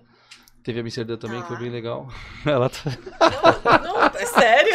Teve 0.69 0.81
Amsterdã 0.81 1.17
também, 1.17 1.41
que 1.41 1.49
foi 1.49 1.57
bem 1.57 1.71
legal. 1.71 2.07
Ela 2.45 2.69
tá... 2.69 3.81
Não, 3.83 4.03
é 4.05 4.27
sério? 4.27 4.75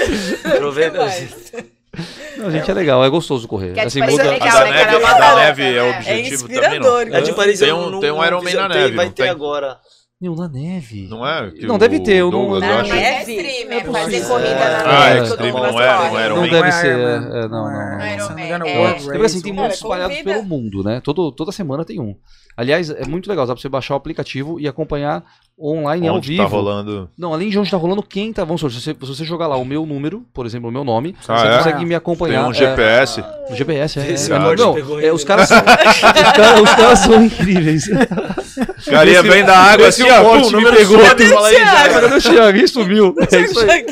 Aproveita. 0.56 0.98
Não, 2.36 2.50
gente, 2.50 2.72
é 2.72 2.74
legal, 2.74 3.06
é 3.06 3.10
gostoso 3.12 3.48
correr. 3.48 3.74
Que 3.74 3.80
a 3.80 3.84
de 3.84 3.88
Assim, 3.90 4.00
Paris 4.00 4.16
muda... 4.16 4.26
é 4.28 4.32
legal, 4.32 4.48
A 4.48 4.60
da 4.60 4.66
né? 4.66 4.72
neve, 4.72 4.86
Cada 5.00 5.08
a 5.08 5.20
da 5.20 5.36
neve 5.36 5.64
é 5.64 5.72
né? 5.74 5.82
o 5.82 5.86
É 5.86 5.98
objetivo 5.98 6.48
também, 6.48 6.58
não. 6.58 6.66
inspirador. 7.04 7.16
A 7.16 7.20
de 7.22 7.34
Paris 7.34 7.60
Tem 7.60 7.72
um- 7.74 7.90
não, 7.92 8.00
tem 8.00 8.12
um 8.12 8.16
não 8.16 8.26
Ironman 8.26 8.56
na 8.56 8.68
neve, 8.70 8.96
Vai 8.96 9.06
não 9.06 9.12
ter 9.14 9.22
tem? 9.22 9.32
agora. 9.32 9.78
Meu, 10.20 10.36
na 10.36 10.48
neve. 10.50 11.08
Não 11.08 11.28
é? 11.28 11.52
Que 11.52 11.68
Não, 11.68 11.78
deve 11.78 12.00
ter, 12.00 12.16
eu 12.16 12.32
não- 12.32 12.40
Douglas, 12.40 12.62
não- 12.62 12.70
eu 12.70 12.76
Na 12.78 12.82
acho. 12.82 12.94
neve 12.96 13.38
é 13.38 13.66
Não 13.66 13.72
é 13.74 13.78
é 13.78 13.84
fazer 13.84 13.92
possível. 14.22 14.28
corrida 14.30 14.56
na 14.56 14.80
Ah, 14.80 15.10
neve. 15.10 15.20
é 15.20 15.22
todo 15.22 15.30
extreme, 15.30 15.52
não 15.52 15.66
é- 15.68 15.72
não 16.10 16.20
é 16.20 16.30
Não 16.30 16.50
deve 16.50 16.68
é 16.68 16.72
ser, 16.72 16.88
é, 16.88 16.92
é, 16.94 16.98
não, 16.98 17.22
não, 17.22 17.48
não. 17.50 17.72
Não 17.72 18.02
é 18.02 18.18
não 18.18 18.26
Ironman, 18.26 18.44
é 18.48 19.22
é. 19.22 19.26
Assim, 19.26 19.42
tem 19.42 19.54
muitos 19.54 19.80
Cara, 19.80 19.94
espalhados 20.08 20.18
pelo 20.24 20.44
mundo, 20.44 20.84
né? 20.84 21.00
Todo, 21.04 21.32
toda 21.32 21.52
semana 21.52 21.86
tem 21.86 22.00
um. 22.00 22.16
Aliás, 22.56 22.90
é 22.90 23.06
muito 23.06 23.30
legal, 23.30 23.46
dá 23.48 23.54
pra 23.54 23.62
você 23.62 23.70
baixar 23.70 23.94
o 23.96 23.98
aplicativo 23.98 24.60
e 24.60 24.68
acompanhar 24.68 25.24
online 25.60 26.08
ao 26.08 26.16
Onde 26.18 26.30
vivo. 26.30 26.44
tá 26.44 26.50
rolando. 26.50 27.10
Não, 27.18 27.34
além 27.34 27.50
de 27.50 27.58
onde 27.60 27.70
tá 27.70 27.78
rolando, 27.78 28.02
quem 28.04 28.34
tá. 28.34 28.44
Vamos 28.44 28.62
supor, 28.62 28.72
se 28.72 28.82
você, 28.82 28.92
se 28.92 29.08
você 29.08 29.24
jogar 29.24 29.48
lá 29.48 29.56
o 29.56 29.64
meu 29.66 29.86
número, 29.86 30.24
por 30.34 30.46
exemplo, 30.46 30.70
o 30.70 30.72
meu 30.72 30.84
nome, 30.84 31.16
Ah, 31.28 31.38
você 31.38 31.48
é? 31.48 31.58
consegue 31.58 31.80
me 31.82 31.88
Tem 31.90 31.96
acompanhar. 31.96 32.48
um 32.48 32.52
é, 32.52 32.54
GPS. 32.54 33.24
o 33.50 33.56
GPS, 33.56 34.00
é. 34.00 34.12
Esse 34.12 34.32
é, 34.32 34.36
amor 34.36 34.58
não, 34.58 34.76
é, 34.76 34.80
ele, 34.80 35.12
os 35.12 35.24
caras 35.24 35.48
são. 35.48 35.58
os, 35.60 35.64
caras, 36.02 36.62
os 36.62 36.74
caras 36.76 37.00
são 37.00 37.24
incríveis. 37.24 37.86
Carinha 38.86 39.22
vem 39.24 39.44
da 39.46 39.58
água 39.58 39.88
assim, 39.88 40.04
ó. 40.10 40.24
morte 40.24 40.52
pum, 40.52 40.58
me 40.62 40.72
pegou. 40.72 41.00
Cadê 41.00 41.26
o 41.34 42.22
Thiago? 42.22 42.58
Ih, 42.58 42.68
sumiu. 42.68 43.16
É 43.32 43.42
isso 43.42 43.60
aí. 43.60 43.86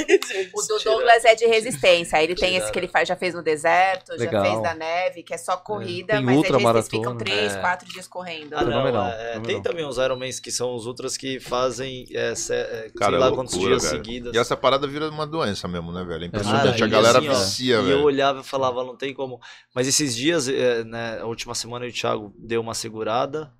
O 0.53 0.61
do 0.61 0.79
Douglas 0.83 1.25
é 1.25 1.35
de 1.35 1.45
resistência. 1.45 2.21
Ele 2.21 2.35
tem 2.35 2.55
esse 2.55 2.71
que 2.71 2.79
ele 2.79 2.87
faz, 2.87 3.07
já 3.07 3.15
fez 3.15 3.33
no 3.33 3.41
deserto, 3.43 4.17
já 4.17 4.29
fez 4.41 4.61
da 4.61 4.73
neve, 4.73 5.23
que 5.23 5.33
é 5.33 5.37
só 5.37 5.57
corrida, 5.57 6.15
mas 6.21 6.23
é 6.29 6.31
de 6.31 6.37
ultramaratona. 6.37 6.73
resistência. 6.79 6.99
Ficam 6.99 7.17
três, 7.17 7.55
É. 7.55 7.59
quatro 7.59 7.87
dias 7.89 8.07
correndo. 8.07 8.53
Ah, 8.55 8.63
não, 8.63 9.07
é, 9.07 9.39
tem 9.39 9.61
também 9.61 9.85
uns 9.85 9.97
Ironmans 9.97 10.39
que 10.39 10.51
são 10.51 10.75
os 10.75 10.85
ultras 10.85 11.17
que 11.17 11.39
fazem, 11.39 12.05
é, 12.13 12.35
se- 12.35 12.53
é, 12.53 12.91
Cara, 12.97 13.11
sei 13.11 13.15
é 13.17 13.19
lá 13.19 13.27
loucura, 13.27 13.35
quantos 13.35 13.59
dias 13.59 13.83
velho. 13.83 13.95
seguidos. 13.95 14.33
E 14.33 14.37
essa 14.37 14.55
parada 14.57 14.87
vira 14.87 15.09
uma 15.09 15.25
doença 15.27 15.67
mesmo, 15.67 15.91
né, 15.91 16.03
velho? 16.03 16.23
É 16.23 16.27
impressionante. 16.27 16.83
a 16.83 16.87
galera 16.87 17.19
assim, 17.19 17.29
ó, 17.29 17.33
vicia, 17.33 17.75
E 17.75 17.77
eu 17.77 17.83
velho. 17.83 18.03
olhava 18.03 18.41
e 18.41 18.43
falava, 18.43 18.83
não 18.83 18.95
tem 18.95 19.13
como. 19.13 19.39
Mas 19.73 19.87
esses 19.87 20.15
dias, 20.15 20.47
é, 20.47 20.83
né, 20.83 21.19
a 21.21 21.25
última 21.25 21.55
semana, 21.55 21.85
o 21.85 21.91
Thiago 21.91 22.33
deu 22.37 22.61
uma 22.61 22.73
segurada. 22.73 23.51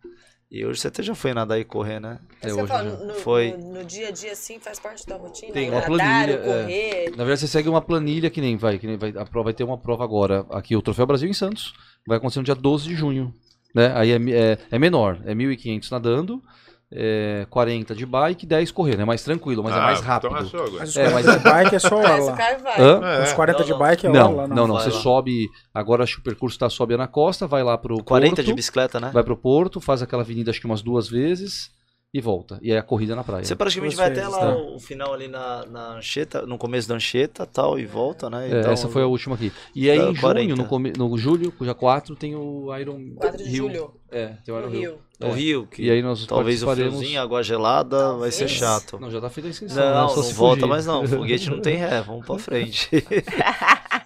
E 0.52 0.66
hoje 0.66 0.82
você 0.82 0.90
até 0.90 1.02
já 1.02 1.16
foi 1.16 1.34
nadar 1.34 1.58
e 1.58 1.64
correr, 1.64 2.02
né? 2.02 2.20
É, 2.42 2.54
hoje 2.54 2.68
falo, 2.68 2.90
já. 2.90 2.98
no, 2.98 3.14
Foi. 3.14 3.54
No, 3.54 3.76
no 3.76 3.86
dia 3.86 4.10
a 4.10 4.12
dia, 4.12 4.34
assim, 4.34 4.60
faz 4.60 4.80
parte 4.80 5.08
da 5.08 5.16
rotina. 5.16 5.54
Tem 5.54 5.70
uma 5.70 5.80
Nadar, 5.80 5.88
planilha, 5.88 6.38
ou 6.40 6.44
correr. 6.44 7.10
Na 7.12 7.24
verdade, 7.24 7.40
você 7.40 7.48
segue 7.48 7.70
uma 7.70 7.82
planilha 7.82 8.30
que 8.30 8.42
nem 8.42 8.58
vai, 8.58 8.78
que 8.78 8.86
nem 8.86 8.98
vai. 8.98 9.12
A 9.12 9.24
prova 9.24 9.46
vai 9.46 9.54
ter 9.54 9.64
uma 9.64 9.78
prova 9.78 10.04
agora. 10.04 10.46
Aqui, 10.50 10.76
o 10.76 10.82
Troféu 10.82 11.06
Brasil 11.08 11.30
em 11.30 11.34
Santos. 11.34 11.74
Vai 12.06 12.18
acontecer 12.18 12.40
no 12.40 12.46
dia 12.46 12.56
12 12.56 12.86
de 12.86 12.96
junho. 12.96 13.34
Né? 13.74 13.94
Aí 13.96 14.12
é, 14.12 14.16
é, 14.16 14.58
é 14.72 14.80
menor, 14.80 15.22
é 15.24 15.34
1.500 15.34 15.90
nadando, 15.90 16.44
é 16.94 17.46
40 17.50 17.96
de 17.96 18.06
bike, 18.06 18.46
10 18.46 18.72
correndo. 18.72 19.02
É 19.02 19.06
mais 19.06 19.24
tranquilo, 19.24 19.64
mas 19.64 19.74
é 19.74 19.78
Ah, 19.78 19.82
mais 19.82 20.00
rápido. 20.02 20.36
Então 20.46 20.66
é. 20.66 20.70
Mas 20.80 20.90
os 20.90 20.98
É, 20.98 21.10
40 21.10 21.32
de 21.38 21.44
bike 21.44 21.76
é 21.76 21.80
só. 21.80 22.02
Hã? 22.80 23.02
É. 23.20 23.24
Os 23.24 23.34
40 23.34 23.64
de 23.64 23.72
Não, 23.72 23.80
bike 23.80 24.08
é 24.08 24.10
Não, 24.10 24.28
hora 24.38 24.48
lá, 24.48 24.48
não, 24.48 24.68
não. 24.68 24.76
Vai 24.76 24.84
Você 24.84 24.90
lá. 24.96 25.02
sobe. 25.02 25.50
Agora 25.74 26.04
acho 26.04 26.16
que 26.16 26.22
o 26.22 26.24
percurso 26.24 26.60
tá 26.60 26.70
sobe 26.70 26.98
na 26.98 27.08
costa, 27.08 27.48
vai 27.48 27.64
lá 27.64 27.78
pro 27.78 28.04
40 28.04 28.36
Porto, 28.36 28.46
de 28.46 28.54
bicicleta, 28.54 29.00
né? 29.00 29.10
vai 29.14 29.24
pro 29.24 29.38
Porto, 29.38 29.80
faz 29.80 30.02
aquela 30.02 30.22
avenida 30.24 30.52
acho 30.52 30.60
que 30.60 30.66
umas 30.66 30.82
duas 30.82 31.08
vezes 31.08 31.72
e 32.14 32.20
volta. 32.20 32.60
E 32.62 32.74
aí 32.74 32.78
a 32.78 32.84
corrida 32.84 33.16
na 33.16 33.24
praia. 33.24 33.42
Você 33.46 33.56
praticamente 33.56 33.96
Duas 33.96 34.10
vai 34.10 34.18
até 34.18 34.28
lá 34.28 34.38
tá. 34.54 34.56
o 34.58 34.78
final 34.80 35.14
ali 35.14 35.30
na, 35.30 35.66
na 35.66 35.88
Anchieta, 35.96 36.46
no 36.46 36.58
começo 36.58 36.90
da 36.90 36.96
Anchieta 36.96 37.46
tal, 37.46 37.80
e 37.80 37.86
volta, 37.86 38.30
né? 38.30 38.50
É, 38.52 38.60
Então, 38.60 38.72
essa 38.74 38.90
foi 38.90 39.02
a 39.02 39.08
última 39.08 39.36
aqui. 39.36 39.50
E 39.74 39.90
aí 39.90 39.98
Dá 39.98 40.10
em 40.10 40.16
40. 40.18 40.44
junho, 40.50 40.58
no, 40.58 40.66
come- 40.68 40.92
no 40.98 41.18
julho, 41.18 41.54
dia 41.62 41.74
4, 41.74 42.14
tem 42.18 42.36
o 42.36 42.68
Iron 42.78 43.00
4 43.16 43.38
de 43.38 43.44
Rio. 43.46 43.56
julho, 43.56 43.94
É, 44.12 44.34
tem 44.44 44.54
o 44.54 44.60
Iron 44.60 44.70
Rio. 44.70 44.80
Rio. 44.82 44.98
No 45.22 45.28
É. 45.28 45.34
Rio, 45.34 45.68
que 45.70 45.84
E 45.84 45.92
aí 45.92 46.02
nós 46.02 46.26
talvez 46.26 46.62
o 46.62 46.66
participaremos- 46.66 46.98
friozinho, 47.00 47.22
água 47.22 47.44
gelada, 47.44 48.14
vai 48.14 48.32
ser 48.32 48.40
Talvez. 48.48 48.60
chato. 48.60 48.98
Não, 49.00 49.12
já 49.12 49.22
tá 49.22 49.30
feita 49.30 49.48
a 49.48 49.52
inscrição. 49.52 49.84
né? 49.86 49.94
Não, 49.94 50.10
Só 50.10 50.16
não 50.18 50.24
se 50.24 50.34
volta 50.34 50.66
mais 50.68 50.86
não. 50.86 51.08
Foguete 51.08 51.50
não 51.50 51.62
tem 51.62 51.76
ré, 51.78 52.02
vamos 52.02 52.26
pra 52.26 52.38
frente. 52.40 52.90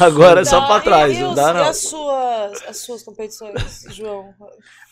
Agora 0.00 0.40
é 0.40 0.44
só 0.44 0.60
pra 0.66 0.76
Tá, 0.76 0.80
trás, 0.82 1.16
e 1.16 1.20
não 1.20 1.30
os- 1.30 1.36
dá 1.36 1.50
E 1.50 1.54
não. 1.54 1.68
as 1.68 1.76
suas, 1.78 2.62
as 2.68 2.76
suas 2.78 3.02
competições, 3.02 3.84
João? 3.90 4.34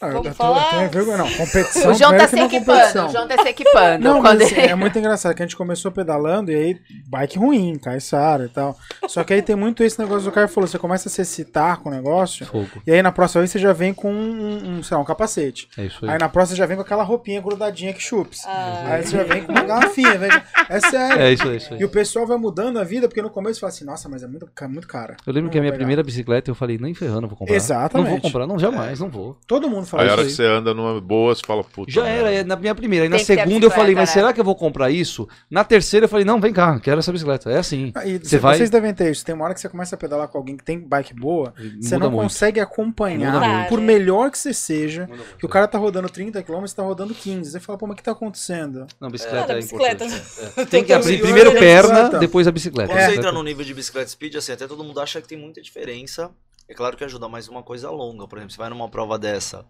Ah, 0.01 0.09
Vamos 0.11 0.37
falar? 0.37 0.73
não. 0.83 1.31
Competição. 1.37 1.91
O 1.91 1.95
João 1.95 2.11
tá 2.17 2.25
que 2.25 2.29
se 2.29 2.39
equipando, 2.41 2.67
competição. 2.79 3.07
o 3.09 3.13
João 3.13 3.29
tá 3.29 3.43
se 3.43 3.49
equipando. 3.49 4.05
Não, 4.05 4.21
mas 4.21 4.41
assim, 4.43 4.55
ele- 4.57 4.73
é 4.73 4.75
muito 4.75 4.99
engraçado 4.99 5.35
que 5.35 5.43
a 5.43 5.47
gente 5.47 5.57
começou 5.57 5.91
pedalando 5.91 6.51
e 6.51 6.55
aí 6.55 6.81
bike 7.09 7.39
ruim, 7.39 7.79
Caissara 7.79 8.45
e 8.45 8.49
tal. 8.49 8.77
Só 9.09 9.25
que 9.25 9.33
aí 9.33 9.41
tem 9.43 9.57
muito 9.57 9.83
esse 9.83 9.99
negócio 9.99 10.25
do 10.25 10.33
cara 10.33 10.49
falou, 10.49 10.69
você 10.69 10.79
começa 10.79 11.09
a 11.09 11.13
se 11.13 11.23
excitar 11.23 11.79
com 11.81 11.89
o 11.89 11.93
negócio 11.93 12.45
Fogo. 12.47 12.83
e 12.87 12.93
aí 12.93 13.01
na 13.03 13.11
próxima 13.13 13.41
vez 13.41 13.51
você 13.51 13.59
já 13.59 13.73
vem 13.73 13.95
com 13.95 14.13
um, 14.13 14.77
um, 14.79 14.83
sei 14.83 14.97
lá, 14.97 15.03
um 15.03 15.07
capacete. 15.07 15.69
É 15.79 15.85
isso 15.87 16.05
aí. 16.05 16.11
Aí 16.13 16.19
na 16.19 16.29
próxima 16.29 16.55
você 16.57 16.59
já 16.59 16.67
vem 16.67 16.77
com 16.77 16.83
aquela 16.83 17.03
roupinha 17.03 17.41
grudadinha 17.41 17.93
que 17.95 18.03
chups. 18.03 18.43
Ah, 18.47 18.83
Aí 18.93 19.03
você 19.07 19.17
já 19.17 19.23
vem 19.25 19.45
com 19.45 19.53
uma 19.53 19.63
garrafinha, 19.65 20.19
vem... 20.19 20.31
é 20.69 20.81
sério. 20.81 21.23
É 21.23 21.33
isso 21.33 21.49
aí, 21.49 21.57
isso 21.57 21.73
aí. 21.75 21.81
E 21.81 21.85
o 21.85 21.89
pessoal 21.89 22.27
vai 22.27 22.37
mudando 22.37 22.79
a 22.79 22.85
vida, 22.85 23.09
porque 23.09 23.23
no 23.23 23.31
começo 23.31 23.61
fala 23.61 23.73
assim, 23.73 23.85
nossa, 23.85 24.09
mas 24.09 24.23
é 24.23 24.27
muito, 24.27 24.46
ca- 24.55 24.69
muito 24.69 24.87
cara. 24.89 25.17
Eu 25.27 25.33
lembro 25.33 25.51
que 25.51 25.57
a 25.57 25.61
Não 25.61 25.63
minha 25.63 25.73
pegar. 25.73 25.79
primeira 25.85 26.03
bicicleta 26.03 26.51
eu 26.51 26.55
falei, 26.55 26.79
nem 26.79 26.95
ferrando, 26.95 27.25
eu 27.25 27.29
vou 27.29 27.37
comprar. 27.39 27.55
Exatamente. 27.55 28.05
Não 28.07 28.13
vou 28.13 28.21
comprar, 28.21 28.47
não, 28.47 28.59
jamais, 28.59 29.01
não 29.01 29.09
vou. 29.11 29.37
Todo 29.47 29.69
mundo 29.69 29.87
fala 29.87 30.03
Aí 30.05 30.09
a 30.09 30.13
isso 30.13 30.19
hora 30.19 30.23
aí. 30.23 30.29
que 30.29 30.35
você 30.37 30.45
anda 30.47 30.75
numa 30.75 31.01
boa, 31.01 31.35
você 31.35 31.43
fala, 31.47 31.63
puta. 31.65 31.91
Já 31.91 32.07
era, 32.07 32.33
é 32.33 32.45
na 32.45 32.57
minha 32.57 32.75
primeira. 32.75 33.05
Aí 33.05 33.09
na 33.09 33.19
segunda 33.19 33.67
eu 33.67 33.71
falei, 33.71 33.95
mas 33.95 34.09
né? 34.11 34.15
será 34.15 34.33
que 34.33 34.41
eu 34.41 34.45
vou 34.45 34.55
comprar 34.55 34.91
isso? 34.91 35.29
Na 35.51 35.65
terceira 35.65 36.05
eu 36.07 36.09
falei, 36.09 36.25
não, 36.25 36.41
vem 36.41 36.53
cá, 36.53 36.79
quero 36.81 36.99
essa 36.99 37.13
bicicleta. 37.13 37.51
É 37.51 37.59
assim. 37.59 37.93
Ah, 37.95 38.07
e 38.07 38.19
Você 38.19 38.39
vai- 38.39 38.57
Vocês 38.57 38.71
devem 38.71 38.93
ter 38.95 39.11
isso. 39.11 39.25
Tem 39.25 39.35
uma 39.35 39.45
hora 39.45 39.55
que 39.55 39.61
você 39.61 39.69
começa 39.69 39.95
a 39.95 39.99
pedalar 39.99 40.29
com 40.29 40.39
alguém 40.39 40.57
que 40.57 40.65
tem 40.65 40.79
bike 40.79 41.15
boa, 41.15 41.53
você 41.81 41.97
não 41.99 42.11
muito. 42.11 42.23
consegue 42.25 42.61
acompanhar, 42.61 43.41
muito. 43.41 43.69
por 43.69 43.81
melhor 43.81 44.31
que 44.31 44.39
você 44.39 44.53
seja, 44.55 45.07
muito. 45.07 45.25
que 45.39 45.47
o 45.47 45.49
cara 45.49 45.67
tá 45.67 45.79
rodando 45.79 46.09
30 46.09 46.43
km 46.43 46.65
e 46.67 46.75
tá 46.75 46.83
rodando 46.83 47.15
15. 47.15 47.51
Você 47.51 47.61
fala, 47.61 47.79
pô, 47.79 47.87
mas 47.87 47.95
o 47.95 47.97
que 47.97 48.03
tá 48.03 48.13
acontecendo? 48.13 48.87
Não, 49.01 49.11
bicicleta 49.11 49.45
é, 49.45 49.47
da 49.49 49.55
bicicleta. 49.55 50.05
importante. 50.05 50.61
É. 50.61 50.65
Tem 50.67 50.85
que 50.85 50.93
abrir 50.93 51.21
primeiro 51.21 51.51
É, 51.51 51.59
perna, 51.59 52.09
depois 52.19 52.47
a 52.47 52.53
bicicleta. 52.53 52.91
Quando 52.93 52.99
É. 52.99 53.11
você 53.11 53.17
entra 53.17 53.33
no 53.33 53.43
nível 53.43 53.65
de 53.65 53.75
bicicleta 53.75 54.09
speed, 54.11 54.35
assim, 54.39 54.53
até 54.53 54.67
todo 54.67 54.85
mundo 54.85 55.01
acha 55.01 55.21
que 55.21 55.29
tem 55.29 55.39
muita 55.39 55.61
diferença. 55.61 56.35
É 56.69 56.75
claro 56.75 56.97
que 56.97 57.05
ajuda, 57.05 57.29
mas 57.29 57.49
uma 57.49 57.63
coisa 57.63 57.91
longa. 57.91 58.27
Por 58.27 58.39
exemplo, 58.39 58.53
você 58.53 58.59
vai 58.59 58.69
numa 58.69 58.89
prova 58.89 59.19
dessa, 59.19 59.65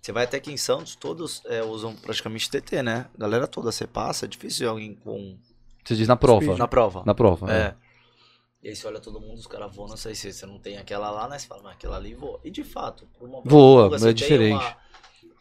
você 0.00 0.12
vai 0.12 0.24
até 0.24 0.36
aqui 0.36 0.52
em 0.52 0.56
Santos, 0.56 0.94
todos 0.94 1.42
é, 1.46 1.62
usam 1.62 1.94
praticamente 1.96 2.50
TT, 2.50 2.82
né? 2.82 3.08
Galera 3.16 3.46
toda, 3.46 3.72
você 3.72 3.86
passa, 3.86 4.26
é 4.26 4.28
difícil 4.28 4.66
ver 4.66 4.70
alguém 4.70 4.94
com... 4.94 5.38
Você 5.84 5.96
diz 5.96 6.06
na 6.06 6.16
prova. 6.16 6.42
Speed. 6.42 6.58
Na 6.58 6.68
prova. 6.68 7.02
Na 7.04 7.14
prova. 7.14 7.52
É. 7.52 7.74
E 8.62 8.68
aí 8.68 8.76
você 8.76 8.86
olha 8.86 9.00
todo 9.00 9.20
mundo, 9.20 9.38
os 9.38 9.46
caras 9.46 9.74
voam, 9.74 9.88
não 9.88 9.96
sei 9.96 10.14
se 10.14 10.32
você 10.32 10.44
não 10.44 10.58
tem 10.58 10.76
aquela 10.78 11.10
lá, 11.10 11.28
né? 11.28 11.38
Você 11.38 11.46
fala, 11.46 11.62
mas 11.62 11.72
aquela 11.72 11.96
ali 11.96 12.14
voa. 12.14 12.40
E 12.44 12.50
de 12.50 12.64
fato, 12.64 13.06
por 13.18 13.28
uma 13.28 13.40
prova 13.40 13.48
Voa, 13.48 13.82
longa, 13.84 13.96
é 13.96 13.98
você 13.98 14.06
tem 14.06 14.14
diferente. 14.14 14.54
uma 14.54 14.88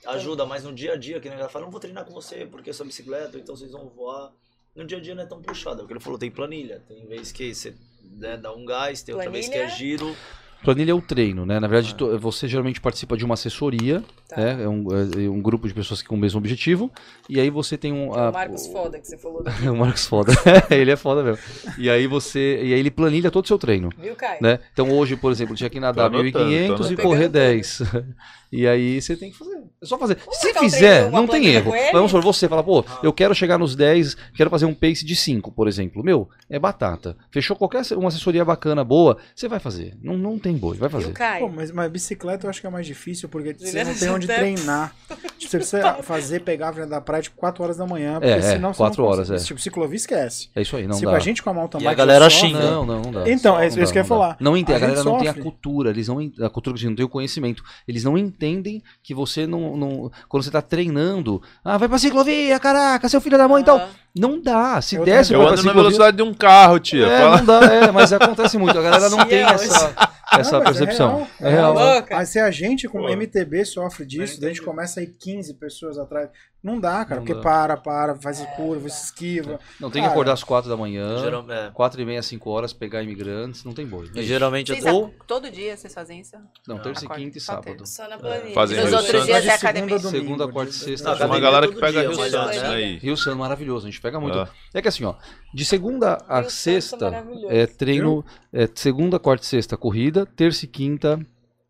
Ajuda, 0.06 0.46
mas 0.46 0.64
no 0.64 0.74
dia 0.74 0.94
a 0.94 0.96
dia, 0.96 1.20
que 1.20 1.28
nem 1.28 1.38
ela 1.38 1.50
fala, 1.50 1.66
não 1.66 1.72
vou 1.72 1.82
treinar 1.82 2.06
com 2.06 2.14
você 2.14 2.46
porque 2.46 2.70
é 2.70 2.74
sua 2.74 2.86
bicicleta, 2.86 3.38
então 3.38 3.56
vocês 3.56 3.72
vão 3.72 3.90
voar. 3.90 4.32
No 4.78 4.86
dia 4.86 5.00
a 5.00 5.02
dia 5.02 5.16
não 5.16 5.24
é 5.24 5.26
tão 5.26 5.42
puxado. 5.42 5.82
É 5.82 5.84
o 5.84 5.88
que 5.88 5.94
ele 5.94 6.00
falou, 6.00 6.20
tem 6.20 6.30
planilha. 6.30 6.84
Tem 6.88 7.04
vez 7.08 7.32
que 7.32 7.54
você 7.54 7.74
né, 8.04 8.38
dá 8.38 8.54
um 8.54 8.64
gás, 8.64 9.02
tem 9.02 9.16
outra 9.16 9.30
vez 9.32 9.50
que 9.50 9.56
é 9.56 9.66
Planilha? 9.66 9.76
giro. 9.76 10.16
Planilha 10.64 10.92
é 10.92 10.94
o 10.94 11.02
treino, 11.02 11.46
né? 11.46 11.60
Na 11.60 11.68
verdade, 11.68 11.96
to- 11.96 12.18
você 12.20 12.48
geralmente 12.48 12.82
participa 12.82 13.16
de 13.16 13.24
uma 13.24 13.36
assessoria, 13.36 14.04
Tá. 14.28 14.38
né? 14.38 14.64
É 14.64 14.68
um, 14.68 14.86
é 14.92 15.30
um 15.30 15.42
grupo 15.42 15.68
de 15.68 15.74
pessoas 15.74 16.02
que 16.02 16.08
com 16.08 16.16
o 16.16 16.18
mesmo 16.18 16.38
objetivo. 16.40 16.92
E 17.30 17.40
aí 17.40 17.50
você 17.50 17.78
tem 17.78 17.94
um. 17.94 18.14
É 18.16 18.20
a- 18.20 18.30
o 18.30 18.34
Marcos 18.34 18.68
Foda 18.68 19.00
que 19.00 19.08
você 19.08 19.18
falou 19.18 19.44
o 19.72 19.76
Marcos 19.78 20.06
foda. 20.08 20.34
ele 20.70 20.92
é 20.92 20.96
foda 20.96 21.24
mesmo. 21.24 21.40
E 21.78 21.90
aí 21.90 22.08
você. 22.08 22.60
E 22.64 22.74
aí 22.74 22.80
ele 22.80 22.92
planilha 22.92 23.32
todo 23.32 23.46
o 23.46 23.48
seu 23.48 23.58
treino. 23.58 23.90
viu, 23.98 24.16
Caio? 24.16 24.40
Né? 24.42 24.60
Então 24.74 24.90
hoje, 24.92 25.16
por 25.16 25.32
exemplo, 25.32 25.56
tinha 25.56 25.70
que 25.70 25.80
nadar 25.80 26.10
Tô 26.12 26.18
anotando, 26.18 26.50
1.500 26.52 26.78
tô 26.78 26.92
e 26.94 26.98
correr 26.98 27.30
10. 27.30 27.82
E 28.50 28.66
aí 28.66 29.02
você 29.02 29.18
tem 29.18 29.30
que 29.30 29.38
fazer. 29.38 29.58
É 29.82 29.86
só 29.86 29.98
fazer. 29.98 30.18
Se 30.32 30.46
marcar 30.46 30.60
um 30.62 30.64
fizer, 30.64 31.12
não 31.12 31.28
tem 31.28 31.48
erro. 31.48 31.74
Vamos 31.92 32.12
supor, 32.12 32.34
você 32.34 32.48
fala, 32.48 32.64
pô, 32.64 32.82
eu 33.04 33.12
quero 33.12 33.36
chegar 33.36 33.58
nos 33.58 33.76
10, 33.76 34.16
quero 34.34 34.50
fazer 34.50 34.66
um 34.66 34.74
pace 34.74 35.06
de 35.06 35.18
5, 35.18 35.52
por 35.52 35.68
exemplo. 35.68 36.02
Meu, 36.02 36.30
é 36.50 36.58
batata. 36.58 37.18
Fechou 37.30 37.58
qualquer 37.58 37.82
uma 37.98 38.08
assessoria 38.08 38.46
bacana, 38.46 38.86
boa, 38.86 39.18
você 39.36 39.50
vai 39.50 39.60
fazer. 39.60 39.98
Não, 40.02 40.18
não 40.18 40.40
tem 40.40 40.47
boi, 40.56 40.78
vai 40.78 40.90
fazer. 40.90 41.14
Pô, 41.40 41.50
mas, 41.50 41.72
mas 41.72 41.92
bicicleta 41.92 42.46
eu 42.46 42.50
acho 42.50 42.62
que 42.62 42.68
é 42.68 42.70
mais 42.70 42.86
difícil, 42.86 43.28
porque 43.28 43.54
você 43.54 43.84
não 43.84 43.94
tem 43.94 44.10
onde 44.10 44.28
treinar. 44.28 44.94
Tipo, 45.38 45.52
você 45.52 45.58
precisa 45.58 45.94
fazer, 46.04 46.42
pegar 46.42 46.70
a 46.70 46.74
frente 46.74 46.90
da 46.90 47.00
praia, 47.00 47.22
tipo, 47.22 47.38
4 47.38 47.64
horas 47.64 47.78
da 47.78 47.86
manhã, 47.86 48.16
porque 48.16 48.28
É, 48.28 48.38
é, 48.38 48.42
senão 48.42 48.74
você 48.74 48.78
quatro 48.78 49.04
não 49.04 49.10
horas, 49.10 49.28
consegue. 49.28 49.42
é. 49.42 49.46
Tipo, 49.46 49.62
ciclovia 49.62 49.96
esquece. 49.96 50.50
É 50.56 50.62
isso 50.64 50.76
aí, 50.76 50.88
não 50.88 50.96
Se 50.98 51.06
dá. 51.06 51.12
a 51.12 51.20
gente 51.20 51.44
com 51.44 51.50
a 51.50 51.54
mountain 51.54 51.82
E 51.84 51.88
a 51.88 51.94
galera 51.94 52.28
xinga. 52.30 52.60
Não, 52.60 52.86
não, 52.86 53.02
não 53.04 53.12
dá. 53.12 53.30
Então, 53.30 53.58
é 53.60 53.68
isso 53.68 53.76
que 53.78 53.84
eu 54.00 54.02
ia 54.02 54.04
falar. 54.04 54.36
Não 54.40 54.58
entende, 54.58 54.78
a, 54.78 54.80
galera 54.80 55.04
não 55.04 55.20
tem 55.20 55.28
a 55.30 55.34
cultura, 55.34 55.92
eles 55.92 56.08
não 56.08 56.18
a 56.42 56.50
cultura 56.50 56.74
que 56.76 56.80
a 56.80 56.82
gente 56.82 56.90
não 56.90 56.96
tem 56.96 57.06
o 57.06 57.10
conhecimento. 57.10 57.64
Eles 57.88 58.04
não 58.04 58.18
entendem 58.18 58.82
que 59.04 59.14
você 59.14 59.46
não, 59.46 59.78
não 59.78 60.12
quando 60.28 60.44
você 60.44 60.52
tá 60.52 60.62
treinando, 60.62 61.42
ah, 61.64 61.78
vai 61.78 61.88
pra 61.88 61.98
ciclovia, 62.00 62.60
caraca, 62.60 63.08
seu 63.08 63.22
filho 63.22 63.38
da 63.38 63.48
mãe, 63.48 63.62
então. 63.62 63.80
Não 64.20 64.42
dá. 64.42 64.82
Se 64.82 64.96
Eu 64.96 65.04
desse 65.06 65.34
Eu 65.34 65.48
ando 65.48 65.64
na 65.64 65.74
velocidade 65.74 66.18
de 66.18 66.24
um 66.24 66.34
carro, 66.34 66.80
tia. 66.80 67.06
É, 67.08 67.22
Fala- 67.22 67.38
não 67.38 67.46
dá, 67.46 67.60
é, 67.66 67.92
mas 67.92 68.12
acontece 68.14 68.58
muito. 68.58 68.78
A 68.78 68.82
galera 68.82 69.10
não 69.10 69.26
tem 69.26 69.44
hoje. 69.46 69.54
essa, 69.66 69.94
essa 70.34 70.52
Não, 70.58 70.64
mas 70.64 70.78
percepção. 70.78 71.28
É 71.42 71.48
É 71.48 71.52
real. 71.52 71.76
real. 71.76 71.94
Louca. 71.96 72.18
Aí 72.18 72.26
se 72.26 72.40
a 72.40 72.50
gente 72.52 72.88
com 72.88 73.00
Pô. 73.00 73.10
MTB 73.10 73.66
sofre 73.66 74.06
disso, 74.06 74.40
daí 74.40 74.50
a 74.52 74.54
gente 74.54 74.64
começa 74.64 75.00
a 75.00 75.04
ir 75.04 75.16
15 75.20 75.54
pessoas 75.56 75.98
atrás. 75.98 76.30
Não 76.64 76.80
dá, 76.80 77.06
cara, 77.06 77.22
Não 77.22 77.26
porque 77.26 77.36
dá. 77.36 77.42
para, 77.42 77.78
para, 77.78 78.16
faz 78.16 78.46
curva, 78.56 78.90
se 78.90 79.06
esquiva. 79.06 79.60
Não 79.80 79.90
tem 79.90 80.02
que 80.02 80.08
Cara, 80.08 80.12
acordar 80.12 80.34
às 80.34 80.44
quatro 80.44 80.70
da 80.70 80.76
manhã, 80.76 81.18
Geral, 81.20 81.46
é. 81.50 81.70
quatro 81.72 82.02
e 82.02 82.06
meia, 82.06 82.22
cinco 82.22 82.50
horas, 82.50 82.74
pegar 82.74 83.02
imigrantes, 83.04 83.64
não 83.64 83.74
tem 83.74 83.86
boi. 83.86 84.10
E 84.16 84.24
geralmente 84.24 84.72
eu 84.74 84.80
tô. 84.82 85.06
ac- 85.06 85.14
todo 85.28 85.50
dia 85.52 85.78
vocês 85.78 85.94
fazem 85.94 86.20
isso? 86.20 86.36
Não, 86.68 86.80
terça 86.80 87.06
e 87.06 87.08
quinta 87.10 87.38
e 87.38 87.42
sábado. 87.42 87.86
Só 87.86 88.10
na 88.10 88.18
planilha. 88.18 88.54
Fazem 88.54 88.76
Nos 88.78 88.88
Rio 88.88 88.96
outros 88.98 89.12
Santos. 89.12 89.26
dias 89.28 89.46
é 89.46 89.52
academia. 89.54 90.00
domingo, 90.00 90.10
Segunda, 90.24 90.48
quarta 90.48 90.72
e 90.72 90.74
de- 90.74 90.80
sexta. 90.80 91.16
Tem 91.16 91.26
uma 91.28 91.40
galera 91.40 91.68
que 91.68 91.76
pega 91.76 91.92
dia, 92.02 92.10
Rio 92.10 92.18
mas 92.18 92.32
Santos, 92.32 92.58
é. 92.58 92.62
né? 92.62 92.70
aí. 92.76 92.98
Rio 92.98 93.16
Santos 93.16 93.38
maravilhoso, 93.40 93.86
a 93.88 93.90
gente 93.90 94.02
pega 94.02 94.20
muito. 94.20 94.38
Ah. 94.40 94.50
É 94.74 94.82
que 94.82 94.88
assim, 94.88 95.06
ó, 95.06 95.14
de 95.54 95.64
segunda 95.64 96.18
a 96.28 96.40
é 96.40 96.44
sexta 96.50 97.24
é 97.50 97.66
treino, 97.68 98.26
é 98.52 98.68
segunda, 98.74 99.20
quarta 99.20 99.44
e 99.44 99.48
sexta 99.48 99.78
corrida, 99.78 100.26
terça 100.26 100.66
e 100.66 100.68
quinta 100.68 101.20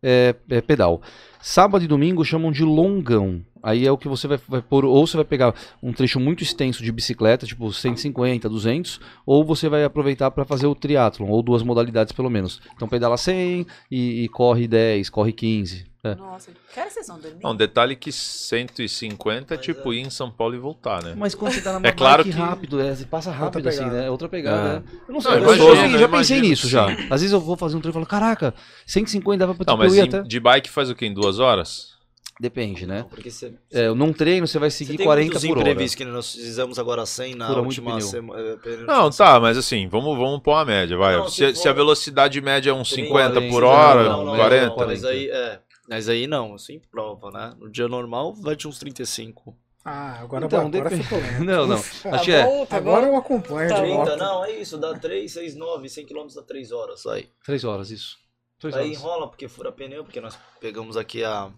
é, 0.02 0.34
é 0.48 0.60
pedal. 0.60 1.00
Sábado 1.40 1.84
e 1.84 1.88
domingo 1.88 2.24
chamam 2.24 2.50
de 2.50 2.64
longão. 2.64 3.42
Aí 3.62 3.86
é 3.86 3.90
o 3.90 3.98
que 3.98 4.08
você 4.08 4.28
vai, 4.28 4.38
vai 4.48 4.62
pôr, 4.62 4.84
ou 4.84 5.06
você 5.06 5.16
vai 5.16 5.24
pegar 5.24 5.54
um 5.82 5.92
trecho 5.92 6.20
muito 6.20 6.42
extenso 6.42 6.82
de 6.82 6.92
bicicleta, 6.92 7.46
tipo 7.46 7.72
150, 7.72 8.48
200, 8.48 9.00
ou 9.26 9.44
você 9.44 9.68
vai 9.68 9.82
aproveitar 9.82 10.30
para 10.30 10.44
fazer 10.44 10.66
o 10.66 10.74
triatlon, 10.74 11.28
ou 11.28 11.42
duas 11.42 11.62
modalidades 11.62 12.12
pelo 12.12 12.30
menos. 12.30 12.60
Então 12.76 12.88
pedala 12.88 13.16
100 13.16 13.66
e, 13.90 14.24
e 14.24 14.28
corre 14.28 14.68
10, 14.68 15.10
corre 15.10 15.32
15. 15.32 15.87
É. 16.04 16.14
Nossa, 16.14 16.52
que 16.72 16.78
hora 16.80 16.88
vocês 16.90 17.06
vão 17.08 17.18
dormir? 17.18 17.40
Não, 17.42 17.56
detalhe 17.56 17.96
que 17.96 18.12
150 18.12 19.54
é 19.54 19.56
Mas 19.56 19.64
tipo 19.66 19.92
é. 19.92 19.96
ir 19.96 20.00
em 20.00 20.10
São 20.10 20.30
Paulo 20.30 20.54
e 20.54 20.58
voltar, 20.58 21.02
né? 21.02 21.14
Mas 21.16 21.34
quando 21.34 21.52
você 21.52 21.60
tá 21.60 21.78
na 21.78 21.86
É 21.88 21.92
claro 21.92 22.22
que- 22.24 22.30
rápido, 22.30 22.80
é, 22.80 22.94
você 22.94 23.04
passa 23.04 23.30
rápido 23.30 23.68
assim, 23.68 23.84
né? 23.84 24.06
É 24.06 24.10
outra 24.10 24.28
pegada. 24.28 24.68
É. 24.68 24.72
né? 24.74 24.82
Eu 25.08 25.14
não 25.14 25.20
sei, 25.20 25.30
Não, 25.32 25.38
eu, 25.38 25.44
imagino, 25.44 25.74
já, 25.76 25.82
eu 25.88 25.98
já 25.98 26.08
pensei 26.08 26.36
imagino 26.36 26.40
nisso 26.42 26.62
que 26.62 26.68
já. 26.68 26.86
sim. 26.88 27.02
Às 27.10 27.20
vezes 27.20 27.32
eu 27.32 27.40
vou 27.40 27.56
fazer 27.56 27.76
um 27.76 27.80
treino 27.80 27.92
e 27.92 27.94
falo, 27.94 28.06
caraca, 28.06 28.54
150 28.86 29.38
dava 29.38 29.54
pra 29.54 29.64
Não, 29.66 29.74
tipo, 29.74 29.84
eu 29.84 29.88
mas 29.88 29.96
ir 29.96 30.00
em- 30.14 30.18
até. 30.18 30.28
de 30.28 30.40
bike 30.40 30.70
faz 30.70 30.88
o 30.90 30.94
quê? 30.94 31.06
Em 31.06 31.12
duas 31.14 31.38
horas? 31.38 31.96
Depende, 32.40 32.86
né? 32.86 33.00
Não, 33.00 33.08
porque 33.08 33.32
você, 33.32 33.52
É, 33.72 33.88
num 33.88 34.12
treino 34.12 34.46
você 34.46 34.60
vai 34.60 34.70
você 34.70 34.84
seguir 34.84 34.96
tem 34.98 35.04
40 35.06 35.32
muitos 35.40 35.48
por 35.48 35.58
hora. 35.58 35.74
que 35.88 36.04
nós 36.04 36.32
fizemos 36.32 36.78
agora 36.78 37.04
100 37.04 37.34
na 37.34 37.48
Fura 37.48 37.62
última 37.62 38.00
semana. 38.00 38.56
Não, 38.86 39.10
tá, 39.10 39.40
mas 39.40 39.58
assim, 39.58 39.88
vamos, 39.88 40.16
vamos 40.16 40.40
pôr 40.40 40.52
a 40.54 40.64
média, 40.64 40.96
vai. 40.96 41.16
Não, 41.16 41.28
se, 41.28 41.48
se 41.48 41.62
se 41.62 41.68
a 41.68 41.72
for- 41.72 41.76
velocidade 41.78 42.40
média 42.40 42.70
é 42.70 42.72
uns 42.72 42.90
50 42.90 43.40
por 43.40 43.62
40, 43.62 43.66
hora, 43.66 44.04
não, 44.04 44.24
não, 44.24 44.36
40. 44.36 44.68
Não, 44.68 44.86
mas 44.86 45.04
aí, 45.04 45.28
é. 45.28 45.58
Mas 45.88 46.08
aí 46.08 46.26
não, 46.26 46.54
assim 46.54 46.80
prova, 46.90 47.30
né? 47.30 47.54
No 47.58 47.70
dia 47.70 47.88
normal 47.88 48.34
vai 48.34 48.54
de 48.54 48.68
uns 48.68 48.78
35. 48.78 49.56
Ah, 49.84 50.18
agora, 50.20 50.44
Então, 50.44 50.66
agora 50.66 50.70
depende. 50.90 51.02
ficou. 51.02 51.18
Não, 51.44 51.66
não. 51.66 51.76
Ufa, 51.76 52.10
Acho 52.10 52.24
que 52.24 52.30
Tá 52.32 52.38
é 52.38 52.66
tá 52.66 52.76
Agora 52.76 53.06
bom. 53.06 53.12
eu 53.12 53.16
acompanho 53.16 53.68
Tá 53.70 53.76
de 53.80 53.86
bom. 53.88 53.96
volta. 53.96 54.10
30, 54.16 54.24
não, 54.24 54.44
é 54.44 54.50
isso, 54.60 54.76
dá 54.76 54.98
3, 54.98 55.32
6, 55.32 55.54
9, 55.56 55.88
100 55.88 56.04
km 56.06 56.26
dá 56.34 56.42
3 56.42 56.72
horas, 56.72 57.06
aí. 57.06 57.28
3 57.44 57.64
horas, 57.64 57.90
isso. 57.90 58.18
3 58.60 58.74
Aí 58.76 58.82
horas. 58.88 58.98
enrola 58.98 59.28
porque 59.28 59.48
fura 59.48 59.72
pneu, 59.72 60.04
porque 60.04 60.20
nós 60.20 60.38
pegamos 60.60 60.96
aqui 60.98 61.24
a, 61.24 61.50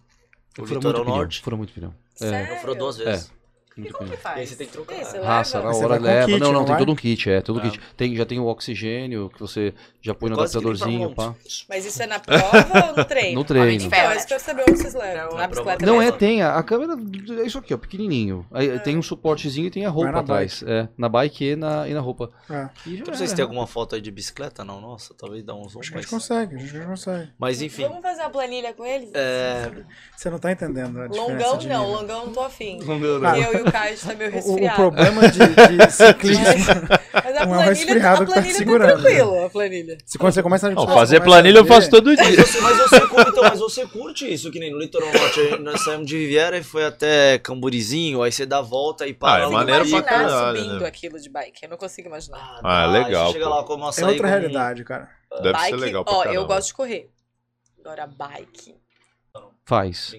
o 0.57 0.65
litoral 0.65 1.03
norte. 1.03 1.41
Fura 1.41 1.57
muito 1.57 1.73
pneu. 1.73 1.93
É, 2.21 2.29
Sério? 2.29 2.59
Furou 2.61 2.75
duas 2.75 2.97
vezes. 2.97 3.33
Muito 3.81 3.97
Como 3.97 4.09
que 4.09 4.15
E 4.15 4.17
aí 4.17 4.21
faz? 4.21 4.49
você 4.49 4.55
tem 4.55 4.67
que 4.67 4.73
trocar. 4.73 4.95
Né? 4.97 5.03
leva? 5.13 5.25
Raça, 5.25 5.61
na 5.61 5.69
hora 5.71 5.99
leva. 5.99 6.25
kit, 6.27 6.39
não, 6.39 6.51
não, 6.51 6.59
não 6.61 6.65
tem 6.65 6.77
todo 6.77 6.91
um 6.91 6.95
kit, 6.95 7.29
é, 7.29 7.41
todo 7.41 7.57
um 7.59 7.65
É. 7.65 7.69
kit. 7.69 7.79
Tem, 7.97 8.15
já 8.15 8.25
tem 8.25 8.39
o 8.39 8.45
oxigênio, 8.45 9.29
que 9.33 9.39
você 9.39 9.73
já 10.01 10.13
põe 10.13 10.29
no 10.29 10.39
adaptadorzinho, 10.39 11.13
pá. 11.13 11.35
Mas 11.69 11.85
isso 11.85 12.01
é 12.01 12.07
na 12.07 12.19
prova 12.19 12.87
ou 12.89 12.95
no 12.97 13.05
treino? 13.05 13.35
No 13.35 13.43
treino. 13.43 13.83
Então, 13.83 13.99
é 13.99 14.17
isso 14.17 14.27
que 14.27 14.33
eu 14.33 14.39
saber 14.39 14.63
onde 14.67 14.77
vocês 14.79 14.93
levam. 14.93 15.37
Na 15.37 15.47
bicicleta 15.47 15.85
Não 15.85 16.01
é, 16.01 16.11
tem. 16.11 16.41
A, 16.41 16.55
a 16.55 16.63
câmera 16.63 16.93
é 17.41 17.45
isso 17.45 17.57
aqui, 17.57 17.73
ó, 17.73 17.77
pequenininho. 17.77 18.45
Aí 18.51 18.79
tem 18.79 18.97
um 18.97 19.01
suportezinho 19.01 19.67
e 19.67 19.71
tem 19.71 19.85
a 19.85 19.89
roupa 19.89 20.19
atrás. 20.19 20.63
É, 20.65 20.87
na 20.97 21.07
bike 21.09 21.43
e 21.51 21.55
na, 21.55 21.87
e 21.87 21.93
na 21.93 21.99
roupa. 21.99 22.31
É, 22.49 22.69
E 22.85 22.97
se 23.15 23.23
era. 23.23 23.35
tem 23.35 23.43
alguma 23.43 23.67
foto 23.67 23.95
aí 23.95 24.01
de 24.01 24.11
bicicleta, 24.11 24.63
não. 24.63 24.81
Nossa, 24.81 25.13
talvez 25.13 25.43
dá 25.43 25.53
um 25.53 25.67
zoom. 25.69 25.79
acho 25.81 25.89
que 25.91 25.97
a 25.97 26.01
Mas, 26.01 26.05
gente 26.05 26.11
consegue, 26.13 26.55
a 26.55 26.59
gente 26.59 26.85
consegue. 26.85 27.29
mas 27.37 27.61
enfim. 27.61 27.83
Vamos 27.83 28.01
fazer 28.01 28.21
uma 28.21 28.29
planilha 28.29 28.73
com 28.73 28.85
eles? 28.85 29.09
É, 29.13 29.71
Você 30.15 30.29
não 30.29 30.39
tá 30.39 30.51
entendendo 30.51 30.99
a 31.01 31.07
diferença 31.07 31.31
Longão 31.31 31.51
não, 31.53 31.59
nível. 31.59 31.83
longão 32.01 32.25
não 32.25 32.33
tô 32.33 32.41
afim. 32.41 32.79
Longão 32.83 33.19
não. 33.19 33.35
Eu 33.35 33.59
e 33.59 33.61
o 33.61 33.70
Caio 33.71 33.97
tá 33.97 34.13
meio 34.15 34.29
O, 34.29 34.33
o 34.33 34.35
resfriado. 34.35 34.75
problema 34.75 35.21
de, 35.29 35.39
de 35.39 35.91
ciclismo, 35.91 36.43
Mas 37.13 37.25
a 37.37 37.45
não 37.45 37.55
é 37.61 37.63
planilha, 37.63 37.63
resfriado 37.63 38.23
a 38.23 38.25
tá 38.25 38.31
planilha 38.33 38.51
tá 38.53 38.57
segurando. 38.57 39.01
tranquilo, 39.01 39.45
a 39.45 39.49
planilha. 39.49 39.97
se 40.05 40.17
quando 40.17 40.33
você 40.33 40.43
começa 40.43 40.67
a 40.67 40.71
Não, 40.71 40.85
você 40.85 40.93
fazer 40.93 41.19
começa 41.19 41.31
planilha 41.31 41.59
a 41.59 41.61
eu 41.61 41.65
faço 41.65 41.89
todo 41.89 42.07
mas, 42.07 42.27
dia. 42.27 42.45
você, 42.45 42.61
mas, 42.61 42.77
você 42.77 43.07
curte, 43.07 43.29
então, 43.31 43.43
mas 43.43 43.59
você 43.59 43.87
curte 43.87 44.33
isso, 44.33 44.51
que 44.51 44.59
nem 44.59 44.71
no 44.71 44.79
litoral 44.79 45.11
norte. 45.11 45.57
Nós 45.61 45.81
saímos 45.83 46.07
de 46.07 46.17
Riviera 46.17 46.57
e 46.57 46.63
foi 46.63 46.85
até 46.85 47.37
Camburizinho, 47.39 48.21
aí 48.23 48.31
você 48.31 48.45
dá 48.45 48.57
a 48.59 48.61
volta 48.61 49.07
e 49.07 49.13
para. 49.13 49.45
Ah, 49.45 49.47
é 49.47 49.51
maneiro 49.51 49.89
pra 49.89 50.01
caralho, 50.01 50.57
subindo 50.59 50.79
né? 50.81 50.87
aquilo 50.87 51.19
de 51.19 51.29
bike, 51.29 51.63
eu 51.63 51.69
não 51.69 51.77
consigo 51.77 52.07
imaginar. 52.07 52.37
Ah, 52.37 52.59
Ah, 52.63 52.87
dá, 52.87 52.91
legal, 52.91 53.31
chega 53.31 53.47
lá 53.49 53.63
com 53.63 53.73
uma 53.75 53.91
É 53.97 54.05
outra 54.05 54.17
com- 54.17 54.27
realidade, 54.27 54.83
cara. 54.83 55.09
Deve 55.41 55.53
bike, 55.53 55.69
ser 55.69 55.75
legal 55.77 56.03
pra 56.03 56.13
ó, 56.13 56.17
caramba. 56.23 56.35
eu 56.35 56.45
gosto 56.45 56.67
de 56.67 56.73
correr. 56.73 57.09
Agora, 57.79 58.05
bike. 58.07 58.75
Faz. 59.65 60.13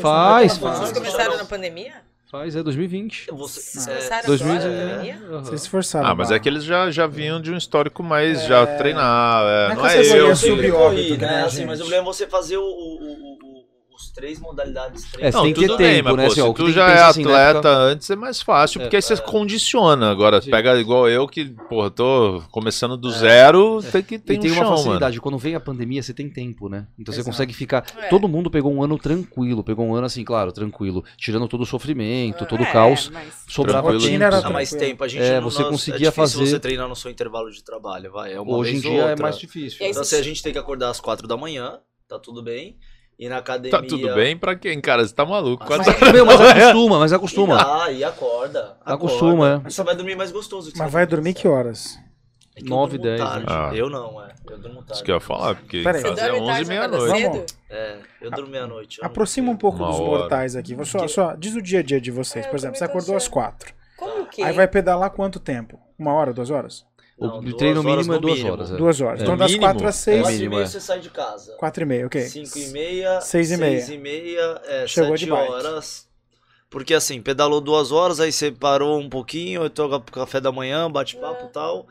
Faz, 0.00 0.56
faz. 0.58 0.78
Vocês 0.78 0.92
começaram 0.92 1.36
na 1.36 1.44
pandemia? 1.44 1.94
Faz, 2.36 2.54
é 2.54 2.62
2020. 2.62 3.28
Você, 3.32 3.60
Vocês 3.60 3.86
é, 3.86 3.90
começaram 3.90 4.26
2020. 4.26 4.60
agora 4.60 4.74
na 4.84 4.90
pandemia? 4.90 5.14
Aham. 5.30 5.44
Vocês 5.44 5.60
se 5.60 5.66
esforçaram. 5.66 6.06
Ah, 6.08 6.14
mas 6.14 6.30
é 6.30 6.38
que 6.38 6.48
eles 6.48 6.64
já, 6.64 6.90
já 6.90 7.06
vinham 7.06 7.40
de 7.40 7.50
um 7.50 7.56
histórico 7.56 8.02
mais 8.02 8.44
já 8.44 8.66
treinar. 8.66 9.42
É, 9.42 9.68
Não 9.68 9.72
é 9.72 9.74
não 9.76 9.86
é 9.86 10.00
eu. 10.20 10.28
eu 10.28 10.36
sempre 10.36 10.66
subórbito, 10.66 10.76
corri, 10.76 11.04
que 11.04 11.10
nem 11.16 11.18
né? 11.18 11.42
a 11.42 11.46
Assim, 11.46 11.64
mas 11.64 11.78
o 11.80 11.82
problema 11.84 12.02
é 12.02 12.06
você 12.06 12.26
fazer 12.26 12.58
o- 12.58 12.62
o- 12.62 13.38
o- 13.42 13.55
os 13.96 14.10
três 14.10 14.38
modalidades. 14.38 15.04
É, 15.14 15.16
Três. 15.16 15.34
você 15.34 15.42
tem 15.42 15.52
que 15.54 15.60
ter 15.60 15.66
tudo 15.68 15.78
bem, 15.78 15.94
tempo, 15.96 16.04
mas, 16.10 16.16
né? 16.16 16.22
pô, 16.26 16.30
Assim, 16.32 16.42
se 16.48 16.54
tu 16.54 16.70
já 16.70 16.90
é 16.90 17.02
assim, 17.02 17.22
atleta 17.22 17.68
antes 17.70 18.10
é 18.10 18.16
mais 18.16 18.42
fácil, 18.42 18.80
porque 18.80 18.96
aí 18.96 19.02
você 19.02 19.16
condiciona. 19.16 20.10
Agora, 20.10 20.40
Sim. 20.42 20.50
pega 20.50 20.78
igual 20.78 21.08
eu 21.08 21.26
que, 21.26 21.46
porra, 21.68 21.90
tô 21.90 22.42
começando 22.50 22.96
do 22.96 23.10
zero, 23.10 23.80
tem 23.90 24.02
que 24.02 24.18
ter 24.18 24.34
E 24.34 24.38
tem 24.38 24.50
um 24.50 24.54
uma 24.54 24.64
chão, 24.64 24.76
facilidade, 24.76 25.20
quando 25.20 25.38
vem 25.38 25.54
a 25.54 25.60
pandemia, 25.60 26.02
você 26.02 26.12
tem 26.12 26.28
tempo, 26.28 26.68
né? 26.68 26.86
Então 26.98 27.12
você 27.12 27.20
Exato. 27.20 27.32
consegue 27.32 27.52
ficar. 27.54 27.84
É. 27.98 28.08
Todo 28.08 28.28
mundo 28.28 28.50
pegou 28.50 28.72
um 28.72 28.82
ano 28.82 28.98
tranquilo, 28.98 29.64
pegou 29.64 29.86
um 29.86 29.94
ano 29.94 30.06
assim, 30.06 30.22
claro, 30.24 30.52
tranquilo, 30.52 31.02
tirando 31.16 31.48
todo 31.48 31.62
o 31.62 31.66
sofrimento, 31.66 32.44
todo 32.46 32.60
o 32.60 32.64
É, 32.64 32.72
caos, 32.72 33.08
mas- 33.10 33.44
sobrava 33.48 33.90
tempo. 33.98 34.22
Era 34.22 34.50
mais 34.50 34.70
tempo. 34.70 35.02
A 35.04 35.08
gente 35.08 35.22
É, 35.22 35.40
não, 35.40 35.50
você 35.50 35.62
nós- 35.62 35.70
conseguia 35.70 36.08
é 36.08 36.10
difícil 36.10 36.38
fazer- 36.40 36.50
você 36.50 36.60
treinar 36.60 36.88
no 36.88 36.96
seu 36.96 37.10
intervalo 37.10 37.50
de 37.50 37.62
trabalho, 37.64 38.12
vai. 38.12 38.32
É 38.34 38.40
uma 38.40 38.56
Hoje 38.56 38.76
em 38.76 38.80
dia 38.80 38.90
é 39.00 39.08
outra. 39.10 39.22
mais 39.22 39.38
difícil. 39.38 39.78
Então, 39.80 40.04
você- 40.04 40.16
se 40.16 40.20
a 40.20 40.22
gente 40.22 40.42
tem 40.42 40.52
que 40.52 40.58
acordar 40.58 40.90
às 40.90 41.00
quatro 41.00 41.26
da 41.26 41.36
manhã, 41.36 41.78
tá 42.08 42.18
tudo 42.18 42.42
bem. 42.42 42.76
E 43.18 43.28
na 43.28 43.38
academia. 43.38 43.70
Tá 43.70 43.86
tudo 43.86 44.14
bem 44.14 44.36
pra 44.36 44.54
quem, 44.54 44.78
cara? 44.80 45.06
Você 45.06 45.14
tá 45.14 45.24
maluco. 45.24 45.64
Quatro- 45.64 45.86
Mas, 46.00 46.12
meu, 46.12 46.26
mas 46.26 46.40
acostuma, 46.44 46.98
mas 46.98 47.12
acostuma. 47.14 47.84
Ah, 47.84 47.90
e 47.90 48.04
acorda. 48.04 48.76
Acostuma, 48.84 49.54
acorda. 49.54 49.70
Você 49.70 49.82
vai 49.82 49.96
dormir 49.96 50.16
mais 50.16 50.30
gostoso. 50.30 50.70
Mas 50.76 50.92
vai 50.92 51.06
dormir 51.06 51.32
que 51.34 51.48
horas? 51.48 51.98
É 52.54 52.60
que 52.60 52.66
eu 52.66 52.70
Nove, 52.70 52.98
durmo 52.98 53.16
dez, 53.16 53.20
tarde. 53.30 53.46
né? 53.46 53.52
Ah. 53.52 53.70
Eu 53.74 53.88
não, 53.90 54.22
é. 54.22 54.28
Eu 54.50 54.58
durmo 54.58 54.76
tarde. 54.78 54.92
Isso 54.94 55.04
que 55.04 55.10
eu 55.10 55.14
ia 55.16 55.20
falar, 55.20 55.54
porque. 55.56 55.82
Você 55.82 56.02
casa 56.02 56.08
é 56.08 56.30
dorme 56.30 56.40
11 56.50 56.62
e 56.62 56.64
meia-noite. 56.66 57.54
É, 57.70 57.96
eu 58.20 58.30
durmo 58.30 58.50
meia-noite. 58.50 58.98
Aproxima 59.04 59.50
um 59.50 59.56
pouco 59.56 59.78
Uma 59.78 59.88
dos 59.88 60.00
hora. 60.00 60.08
mortais 60.20 60.54
aqui. 60.56 60.76
Só, 60.84 61.06
só, 61.08 61.34
diz 61.36 61.54
o 61.54 61.62
dia 61.62 61.80
a 61.80 61.82
dia 61.82 62.00
de 62.00 62.10
vocês. 62.10 62.44
É, 62.46 62.48
Por 62.48 62.56
exemplo, 62.56 62.76
você 62.76 62.84
tô 62.84 62.90
acordou 62.90 63.16
às 63.16 63.22
achando. 63.22 63.32
quatro. 63.32 63.74
Como 63.96 64.22
o 64.22 64.26
quê? 64.26 64.42
Aí 64.42 64.52
vai 64.52 64.68
pedalar 64.68 65.10
quanto 65.10 65.40
tempo? 65.40 65.78
Uma 65.98 66.12
hora, 66.12 66.32
duas 66.34 66.50
horas? 66.50 66.84
Não, 67.18 67.38
o 67.38 67.52
treino 67.56 67.82
mínimo 67.82 68.12
é 68.14 68.18
duas 68.18 68.34
mínimo. 68.36 68.52
horas. 68.52 68.70
É. 68.70 68.76
Duas 68.76 69.00
horas. 69.00 69.20
É. 69.20 69.22
Então 69.22 69.36
das 69.38 69.50
Mínimo? 69.50 69.66
quatro 69.66 69.88
às 69.88 69.94
seis. 69.96 70.20
Quatro 70.22 70.42
e 70.44 70.48
meia 70.50 70.62
é. 70.62 70.66
você 70.66 70.80
sai 70.80 71.00
de 71.00 71.08
casa. 71.10 71.52
Quatro 71.56 71.82
e 71.82 71.86
meia, 71.86 72.06
ok. 72.06 72.20
Cinco 72.22 72.58
e 72.58 72.66
meia. 72.68 73.20
Seis 73.22 73.50
e 73.50 73.56
meia. 73.56 73.78
Seis 73.80 73.88
e 73.90 73.98
meia, 73.98 74.60
é, 74.66 74.86
Chegou 74.86 75.16
sete 75.16 75.30
horas. 75.30 76.06
Porque 76.68 76.92
assim, 76.92 77.22
pedalou 77.22 77.60
duas 77.60 77.90
horas, 77.90 78.20
aí 78.20 78.30
você 78.30 78.50
parou 78.50 78.98
um 79.00 79.08
pouquinho, 79.08 79.62
aí 79.62 79.70
toca 79.70 79.98
café 80.12 80.40
da 80.40 80.52
manhã, 80.52 80.90
bate-papo 80.90 81.44
É. 81.44 81.46
e 81.46 81.48
tal. 81.52 81.86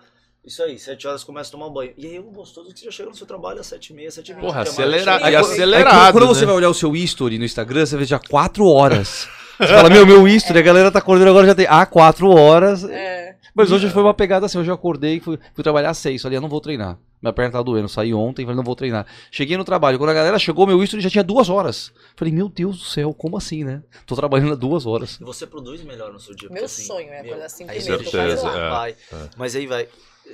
Isso 0.45 0.61
aí, 0.61 0.77
sete 0.77 1.07
horas 1.07 1.23
começa 1.23 1.49
a 1.49 1.52
tomar 1.53 1.69
banho. 1.72 1.91
E 1.97 2.06
aí 2.06 2.19
o 2.19 2.23
gostoso 2.30 2.69
é 2.69 2.73
que 2.73 2.80
você 2.81 2.85
já 2.85 2.91
chega 2.91 3.10
no 3.10 3.15
seu 3.15 3.26
trabalho 3.26 3.60
às 3.61 3.65
sete 3.65 3.93
e 3.93 3.95
meia, 3.95 4.11
sete 4.11 4.31
e 4.31 4.35
meia. 4.35 4.45
Porra, 4.45 4.60
é 4.60 4.64
acelera- 4.64 5.19
e 5.22 5.23
Aí, 5.23 5.35
acelerado, 5.35 6.06
aí, 6.06 6.11
quando 6.11 6.27
né? 6.27 6.30
você 6.35 6.45
vai 6.45 6.53
olhar 6.53 6.69
o 6.69 6.73
seu 6.76 6.95
history 6.95 7.39
no 7.39 7.45
Instagram, 7.45 7.84
você 7.84 7.97
vê 7.97 8.06
já 8.06 8.19
4 8.19 8.64
horas. 8.69 9.27
Você 9.57 9.68
fala, 9.68 9.89
meu, 9.89 10.06
meu 10.06 10.27
history, 10.27 10.60
a 10.60 10.61
galera 10.61 10.91
tá 10.91 10.99
acordando 10.99 11.30
agora 11.31 11.47
já 11.47 11.56
tem 11.56 11.65
ah, 11.68 11.85
4 11.85 12.30
horas. 12.30 12.84
É. 12.84 13.35
Mas 13.56 13.72
hoje 13.72 13.90
foi 13.90 14.03
uma 14.03 14.14
pegada 14.14 14.45
assim, 14.45 14.57
hoje 14.57 14.69
eu 14.69 14.76
acordei, 14.76 15.22
fui, 15.22 15.40
fui 15.53 15.64
trabalhar 15.64 15.91
às 15.91 15.98
6, 15.99 16.22
falei, 16.22 16.38
ah, 16.38 16.41
não 16.41 16.49
vou 16.49 16.60
treinar. 16.60 16.99
Minha 17.22 17.32
perna 17.32 17.53
tá 17.53 17.61
doendo, 17.64 17.88
saí 17.88 18.14
ontem, 18.14 18.44
falei, 18.44 18.57
não 18.57 18.64
vou 18.64 18.76
treinar. 18.76 19.07
Cheguei 19.32 19.56
no 19.56 19.64
trabalho, 19.64 19.98
quando 19.98 20.10
a 20.10 20.14
galera 20.14 20.38
chegou, 20.38 20.68
meu 20.68 20.84
history 20.84 21.02
já 21.02 21.10
tinha 21.10 21.23
duas 21.23 21.49
horas. 21.49 21.94
Falei, 22.18 22.34
meu 22.34 22.49
Deus 22.49 22.77
do 22.77 22.84
céu, 22.84 23.14
como 23.14 23.38
assim, 23.38 23.64
né? 23.64 23.82
Tô 24.06 24.14
trabalhando 24.14 24.52
há 24.52 24.56
duas 24.56 24.86
horas. 24.86 25.18
E 25.22 25.23
você 25.23 25.48
produz 25.48 25.82
melhor 25.84 26.11
no 26.11 26.19
seu 26.19 26.36
dia. 26.36 26.49
Meu 26.49 26.56
porque, 26.56 26.65
assim, 26.65 26.84
sonho 26.84 27.07
é 27.07 27.23
meu, 27.23 27.34
acordar 27.34 27.48
e 27.48 27.65
faz 27.65 28.10
quase 28.11 28.44
lá, 28.44 28.56
lá. 28.56 28.69
vai. 28.69 28.91
É. 28.91 29.30
Mas 29.38 29.56
aí 29.56 29.65
vai, 29.65 29.88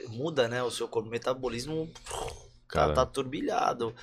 muda, 0.09 0.47
né, 0.47 0.63
o 0.63 0.71
seu 0.71 0.87
corpo, 0.87 1.07
o 1.07 1.11
metabolismo 1.11 1.87
tá, 2.03 2.25
Cara. 2.67 2.93
tá 2.93 3.05
turbilhado. 3.05 3.93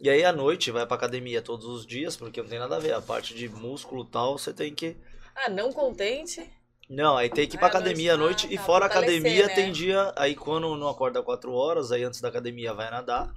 E 0.00 0.10
aí 0.10 0.24
à 0.24 0.32
noite 0.32 0.70
vai 0.70 0.84
pra 0.84 0.96
academia 0.96 1.42
todos 1.42 1.66
os 1.66 1.86
dias, 1.86 2.16
porque 2.16 2.40
não 2.40 2.48
tem 2.48 2.58
nada 2.58 2.76
a 2.76 2.80
ver. 2.80 2.92
A 2.92 3.00
parte 3.00 3.34
de 3.34 3.48
músculo 3.48 4.02
e 4.02 4.06
tal, 4.06 4.36
você 4.36 4.52
tem 4.52 4.74
que. 4.74 4.96
Ah, 5.34 5.48
não 5.48 5.72
contente? 5.72 6.48
Não, 6.88 7.16
aí 7.16 7.28
tem 7.28 7.46
que 7.46 7.56
ir 7.56 7.58
pra 7.58 7.66
Ah, 7.68 7.70
academia 7.70 8.14
à 8.14 8.16
noite, 8.16 8.46
ah, 8.48 8.52
e 8.54 8.56
tá, 8.56 8.62
fora 8.64 8.84
a 8.84 8.88
academia 8.88 9.46
né? 9.46 9.54
tem 9.54 9.70
dia. 9.72 10.12
Aí 10.16 10.34
quando 10.34 10.74
não 10.76 10.88
acorda 10.88 11.22
4 11.22 11.52
horas, 11.52 11.92
aí 11.92 12.02
antes 12.02 12.20
da 12.20 12.28
academia 12.28 12.72
vai 12.72 12.90
nadar. 12.90 13.30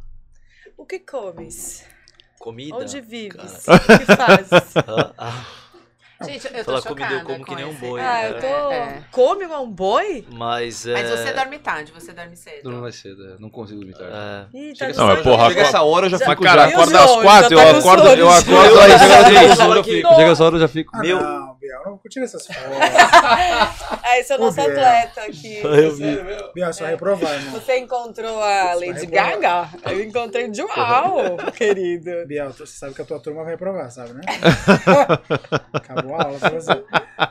O 0.77 0.85
que 0.85 0.99
comes? 0.99 1.85
Comida. 2.39 2.75
Onde 2.75 3.01
vives? 3.01 3.65
cara. 3.65 3.77
O 3.83 3.99
que 3.99 4.15
fazes? 4.15 4.73
Ah, 4.87 5.11
ah. 5.17 5.45
Gente, 6.23 6.45
eu 6.53 6.63
tô 6.63 6.65
Fala 6.65 6.81
chocada 6.83 6.93
como 6.93 7.09
deu 7.09 7.25
como 7.25 7.39
com 7.39 7.43
que 7.45 7.55
nem 7.55 7.65
um 7.65 7.73
boi. 7.73 7.99
Ah, 7.99 8.27
eu 8.29 8.39
tô. 8.39 8.71
É. 8.71 9.03
Come 9.11 9.43
igual 9.45 9.63
um 9.63 9.71
boi? 9.71 10.23
Mas 10.31 10.85
é. 10.85 10.93
Mas 10.93 11.09
você 11.09 11.33
dorme 11.33 11.57
tarde, 11.57 11.91
você 11.91 12.13
dorme 12.13 12.35
cedo. 12.37 12.69
Não 12.69 12.79
vai 12.81 12.91
cedo, 12.91 13.25
é, 13.27 13.35
não 13.39 13.49
consigo 13.49 13.79
dormir 13.79 13.95
tarde. 13.97 14.13
é, 14.13 14.45
Ih, 14.55 14.75
Chega 14.75 14.93
Não, 14.93 15.11
essa- 15.13 15.23
porra, 15.23 15.47
chega 15.49 15.61
essa 15.61 15.81
hora 15.81 16.05
eu 16.05 16.09
já 16.11 16.17
Já- 16.19 16.25
Mas, 16.27 16.33
fico 16.35 16.43
cara, 16.43 16.67
já... 16.69 16.75
Acorda 16.75 17.03
às 17.03 17.11
quatro, 17.23 17.53
eu 17.53 17.57
tá 17.57 17.63
com 17.71 17.79
acordo, 17.79 18.03
sono, 18.03 18.15
eu 18.21 18.29
acordo. 18.29 18.53
Eu- 18.53 18.81
Chega 18.99 19.41
essa 19.41 19.65
hora 19.67 19.79
eu 19.79 19.83
já 19.83 19.83
fico, 19.83 20.07
aqui. 20.07 20.15
chega 20.15 20.31
essa 20.31 20.43
hora 20.43 20.55
eu 20.55 20.59
já 20.59 20.67
fico. 20.67 20.91
Ah, 20.93 20.99
Meu- 20.99 21.19
não, 21.19 21.57
Biel, 21.71 21.83
não 21.85 21.99
tira 22.09 22.25
essas 22.25 22.45
fotos. 22.47 22.61
Ah, 24.03 24.19
esse 24.19 24.33
é 24.33 24.35
o 24.35 24.39
nosso 24.39 24.59
Ô, 24.59 24.63
Biel. 24.65 24.77
atleta 24.79 25.21
aqui. 25.21 25.57
Eu 25.63 25.95
vi. 25.95 26.17
Biel, 26.53 26.73
só 26.73 26.85
reprovar, 26.85 27.33
irmão. 27.33 27.51
Você 27.59 27.77
encontrou 27.77 28.41
a 28.41 28.73
Lady 28.73 29.05
reprovar. 29.05 29.39
Gaga? 29.39 29.69
Eu 29.91 30.03
encontrei 30.03 30.49
o 30.49 30.53
João, 30.53 31.37
querido. 31.55 32.25
Biel, 32.27 32.51
você 32.51 32.65
sabe 32.67 32.93
que 32.93 33.01
a 33.01 33.05
tua 33.05 33.19
turma 33.19 33.43
vai 33.43 33.53
reprovar, 33.53 33.89
sabe, 33.91 34.13
né? 34.13 34.21
Acabou 35.73 36.15
a 36.15 36.23
aula 36.23 36.39
pra 36.39 36.49
você. 36.49 36.83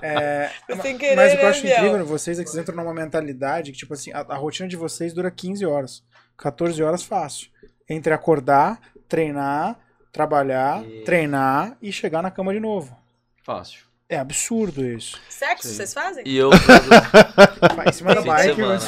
É, 0.02 0.50
sem 0.82 0.96
querer, 0.96 1.16
mas 1.16 1.32
o 1.32 1.36
que 1.36 1.40
eu 1.40 1.44
né, 1.44 1.50
acho 1.50 1.62
Biel? 1.62 1.76
incrível 1.78 2.00
em 2.00 2.04
vocês 2.04 2.38
é 2.38 2.44
que 2.44 2.50
vocês 2.50 2.62
entram 2.62 2.76
numa 2.76 2.94
mentalidade 2.94 3.72
que, 3.72 3.78
tipo 3.78 3.92
assim, 3.94 4.12
a, 4.12 4.20
a 4.20 4.36
rotina 4.36 4.68
de 4.68 4.76
vocês 4.76 5.12
dura 5.12 5.30
15 5.30 5.66
horas. 5.66 6.02
14 6.38 6.82
horas 6.82 7.02
fácil. 7.02 7.48
Entre 7.88 8.12
acordar, 8.12 8.80
treinar, 9.08 9.76
trabalhar, 10.12 10.82
E- 10.84 11.02
treinar 11.04 11.76
e 11.82 11.92
chegar 11.92 12.22
na 12.22 12.30
cama 12.30 12.52
de 12.52 12.60
novo. 12.60 12.96
Fácil. 13.42 13.89
É 14.10 14.18
absurdo 14.18 14.84
isso. 14.84 15.16
Sexo, 15.28 15.68
vocês 15.68 15.94
fazem? 15.94 16.24
E 16.26 16.36
eu. 16.36 16.50
Vai 17.76 17.88
em 17.88 17.92
cima 17.92 18.12
da 18.12 18.20
bike, 18.22 18.54
semana. 18.56 18.78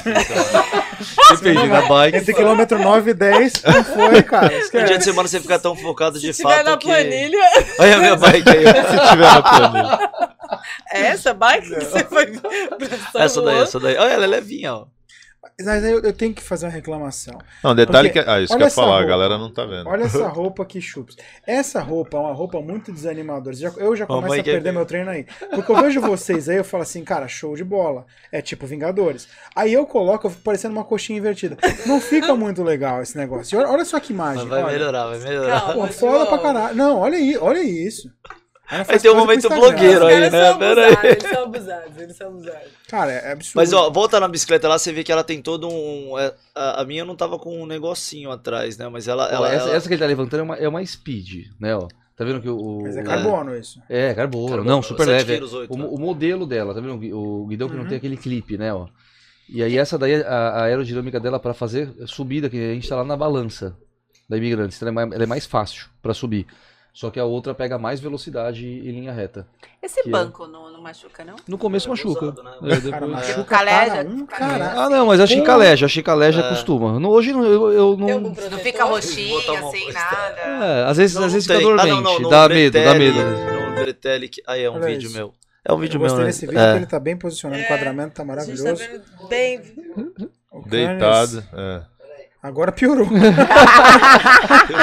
Depende, 1.31 1.67
na 1.71 1.83
bike. 1.83 2.17
entre 2.19 2.35
quilômetro 2.35 2.79
9 2.79 3.11
e 3.13 3.15
10, 3.15 3.63
não 3.63 3.85
foi, 3.85 4.23
cara. 4.25 4.49
No 4.49 4.51
dia 4.51 4.59
de 4.59 4.83
Esquece. 4.83 5.05
semana 5.05 5.29
você 5.29 5.41
fica 5.41 5.59
tão 5.61 5.77
focado 5.77 6.19
de 6.19 6.35
Se 6.35 6.43
tiver 6.43 6.57
fato 6.57 6.67
na 6.71 6.77
que. 6.77 6.87
planilha, 6.89 7.39
Olha 7.79 7.97
a 7.97 7.99
minha 8.01 8.17
bike 8.17 8.51
aí. 8.51 8.65
Se 8.67 9.11
tiver 9.11 9.33
na 9.33 9.43
planilha. 9.43 10.11
é 10.93 11.01
essa 11.03 11.33
bike 11.33 11.69
que 11.69 11.85
você 11.85 12.05
foi 12.05 12.33
Essa 13.23 13.41
daí, 13.43 13.59
essa 13.61 13.79
daí. 13.81 13.97
Olha, 13.97 14.11
ela 14.11 14.25
é 14.25 14.29
levinha, 14.29 14.75
ó. 14.75 14.87
Mas 15.61 15.85
aí 15.85 15.93
eu, 15.93 16.01
eu 16.01 16.13
tenho 16.13 16.35
que 16.35 16.43
fazer 16.43 16.67
uma 16.67 16.73
reclamação. 16.73 17.39
Não, 17.63 17.75
detalhe 17.75 18.09
Porque, 18.09 18.23
que. 18.25 18.29
Ah, 18.31 18.41
isso 18.41 18.57
que 18.57 18.63
eu 18.63 18.67
ia 18.67 18.71
falar, 18.71 18.89
a 18.89 18.95
roupa. 18.97 19.07
galera 19.09 19.39
não 19.39 19.53
tá 19.53 19.65
vendo. 19.65 19.89
Olha 19.89 20.05
essa 20.05 20.27
roupa 20.29 20.63
aqui, 20.63 20.81
chups. 20.81 21.17
Essa 21.47 21.81
roupa 21.81 22.17
é 22.17 22.21
uma 22.21 22.33
roupa 22.33 22.61
muito 22.61 22.91
desanimadora. 22.91 23.55
Já- 23.55 23.73
Eu 23.77 23.95
já 23.95 24.07
começo 24.07 24.23
Mamãe 24.23 24.41
a 24.41 24.45
perder 24.45 24.61
ver. 24.61 24.73
meu 24.73 24.85
treino 24.87 25.11
aí. 25.11 25.25
Porque 25.55 25.71
eu 25.71 25.77
vejo 25.77 26.01
vocês 26.01 26.49
aí, 26.49 26.57
eu 26.57 26.65
falo 26.65 26.83
assim, 26.83 27.05
cara, 27.05 27.29
show 27.29 27.55
de 27.55 27.63
bola. 27.65 28.05
É 28.33 28.41
tipo 28.43 28.67
Vingadores. 28.67 29.29
Aí 29.55 29.73
eu 29.73 29.87
coloco, 29.87 30.27
eu 30.27 30.31
fico 30.31 30.43
parecendo 30.43 30.75
uma 30.75 30.85
coxinha 30.85 31.19
invertida. 31.19 31.57
Não 31.87 32.01
fica 32.01 32.35
muito 32.35 32.63
legal 32.65 33.03
esse 33.03 33.17
negócio. 33.17 33.59
Olha, 33.59 33.69
olha 33.69 33.85
só 33.85 34.01
que 34.01 34.13
imagem. 34.13 34.43
Mas 34.43 34.49
vai 34.49 34.63
olha. 34.65 34.73
melhorar, 34.73 35.07
vai 35.09 35.19
melhorar. 35.19 35.61
Calma. 35.61 35.87
Pô, 35.87 35.93
foda 35.93 36.27
pra 36.27 36.39
caralho. 36.39 36.75
Não, 36.75 36.99
olha 36.99 37.17
aí, 37.19 37.37
olha 37.39 37.63
isso. 37.63 38.11
Aí 38.89 38.99
tem 38.99 39.11
um 39.11 39.17
momento 39.17 39.49
blogueiro 39.49 40.07
aí, 40.07 40.31
né? 40.31 40.55
Pera 40.55 40.87
aí. 41.01 41.11
eles 41.13 41.23
são 41.31 41.43
abusados, 41.45 41.97
eles 41.99 42.17
são 42.17 42.29
abusados. 42.29 42.69
Cara, 42.89 43.13
é 43.13 43.33
absurdo. 43.33 43.57
Mas 43.57 43.73
ó, 43.73 43.91
volta 43.91 44.19
na 44.19 44.29
bicicleta 44.29 44.67
lá, 44.69 44.79
você 44.79 44.93
vê 44.93 45.05
que 45.05 45.13
ela 45.13 45.23
tem 45.25 45.43
todo 45.43 45.69
um. 45.69 46.19
é, 46.19 46.33
A, 46.55 46.81
a 46.83 46.85
minha 46.85 47.05
não 47.05 47.15
tava 47.15 47.39
com 47.39 47.61
um 47.63 47.67
negocinho 47.67 48.31
atrás, 48.31 48.79
né? 48.79 48.89
Mas 48.89 49.07
ela. 49.09 49.25
Ó, 49.27 49.35
ela, 49.35 49.53
essa, 49.53 49.67
ela- 49.67 49.77
essa 49.77 49.89
que 49.89 49.95
ele 49.95 50.01
tá 50.01 50.07
levantando 50.07 50.41
é 50.41 50.43
uma, 50.43 50.57
é 50.57 50.69
uma 50.69 50.85
speed, 50.87 51.47
né, 51.61 51.77
ó. 51.77 51.87
Tá 52.15 52.25
vendo 52.27 52.41
que 52.43 52.49
o... 52.49 52.81
Mas 52.83 52.97
é 52.97 53.03
carbono 53.03 53.57
isso. 53.57 53.81
É, 53.89 54.13
carbono. 54.15 54.49
Carbono, 54.49 54.69
não, 54.71 54.83
super 54.83 55.05
7 55.07 55.11
leve. 55.17 55.33
é. 55.33 55.37
quilos, 55.37 55.55
oito, 55.55 55.73
o, 55.73 55.77
né? 55.79 55.85
o 55.91 55.99
modelo 55.99 56.47
dela, 56.47 56.75
tá 56.75 56.81
vendo? 56.81 56.95
O 56.95 56.99
gui- 56.99 57.13
O 57.13 57.47
guidão 57.47 57.69
que 57.69 57.75
não 57.75 57.83
Uhum. 57.85 57.89
tem 57.89 57.97
aquele 57.97 58.17
clipe, 58.19 58.57
né, 58.59 58.73
ó. 58.73 58.87
E 59.49 59.63
aí 59.63 59.77
essa 59.79 59.99
daí, 59.99 60.17
a, 60.23 60.29
a 60.29 60.63
aerodinâmica 60.65 61.19
dela 61.19 61.41
pra 61.41 61.53
fazer 61.55 61.91
subida, 62.07 62.49
que 62.51 62.57
a 62.57 62.75
gente 62.75 62.89
tá 62.89 62.97
lá 62.97 63.05
na 63.05 63.17
balança 63.17 63.75
da 64.29 64.37
Imigrantes, 64.37 64.77
então 64.77 64.89
ela 64.89 64.93
é 64.93 64.95
mais, 65.05 65.15
ela 65.15 65.25
é 65.25 65.27
mais 65.27 65.47
fácil 65.47 65.87
pra 66.03 66.15
subir. 66.15 66.47
Só 66.95 67.11
que 67.11 67.19
a 67.19 67.25
outra 67.25 67.55
pega 67.55 67.79
mais 67.79 68.01
velocidade 68.01 68.67
em 68.67 68.91
linha 68.91 69.13
reta. 69.13 69.47
Esse 69.83 70.03
Que 70.03 70.09
é- 70.11 70.13
banco 70.13 70.47
não, 70.47 70.71
não 70.71 70.83
machuca, 70.83 71.25
não? 71.25 71.37
No 71.49 71.57
começo 71.57 71.87
É 71.89 71.91
machuca. 71.91 72.27
abusado, 72.29 72.43
né? 72.43 72.51
É, 72.65 72.69
Cara, 72.69 72.81
depois- 73.07 73.11
machuca 73.11 73.45
Caleja, 73.45 74.09
um 74.09 74.27
cara. 74.27 74.73
Ah, 74.77 74.91
não, 74.91 75.07
mas 75.07 75.19
a 75.21 75.27
chicaleja, 75.27 75.87
a 75.87 75.89
chicaleja 75.89 76.41
É. 76.43 76.49
costuma. 76.51 77.01
No- 77.01 77.09
hoje 77.09 77.33
não- 77.33 77.45
eu, 77.45 77.73
eu 77.73 77.97
não. 77.97 78.21
Não 78.21 78.35
fica 78.59 78.85
roxinho, 78.85 79.41
sem 79.41 79.57
coisa. 79.85 79.93
nada. 79.99 80.41
É, 80.41 80.85
às 80.85 80.97
vezes, 80.99 81.17
Não, 81.17 81.25
às 81.25 81.33
vezes 81.33 81.47
fica. 81.49 81.59
Ah, 81.59 81.63
dormente. 81.63 81.89
não, 81.89 82.03
não, 82.03 82.21
no 82.21 82.29
dá 82.29 82.47
medo, 82.49 82.73
dá 82.85 82.95
medo. 82.95 83.19
No 83.19 83.75
Bretelli, 83.77 84.29
que- 84.29 84.43
aí 84.47 84.63
é 84.63 84.71
um 84.71 84.75
Olha 84.75 84.87
vídeo 84.89 85.07
isso. 85.07 85.17
meu. 85.17 85.33
É 85.65 85.73
um 85.73 85.77
Eu 85.77 85.79
vídeo 85.81 85.99
meu, 85.99 86.09
gostei 86.09 86.25
né? 86.25 86.31
desse 86.31 86.45
vídeo 86.45 86.59
É. 86.61 86.65
porque 86.67 86.79
ele 86.81 86.87
tá 86.91 87.01
bem 87.01 87.17
posicionado, 87.17 87.63
o 87.63 87.65
enquadramento 87.65 88.11
tá 88.11 88.17
tá 88.17 88.25
maravilhoso. 88.25 88.83
bem. 89.31 89.63
Deitado. 90.67 91.43
É. 91.55 91.83
Agora 92.43 92.73
piorou. 92.73 93.07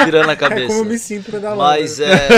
virando 0.06 0.30
a 0.30 0.32
É 0.32 0.36
como 0.36 0.52
eu 0.54 0.66
cabeça. 0.68 0.84
me 0.84 0.98
sinto 0.98 1.30
pedalando. 1.30 1.58
Mas 1.62 2.00
é. 2.00 2.28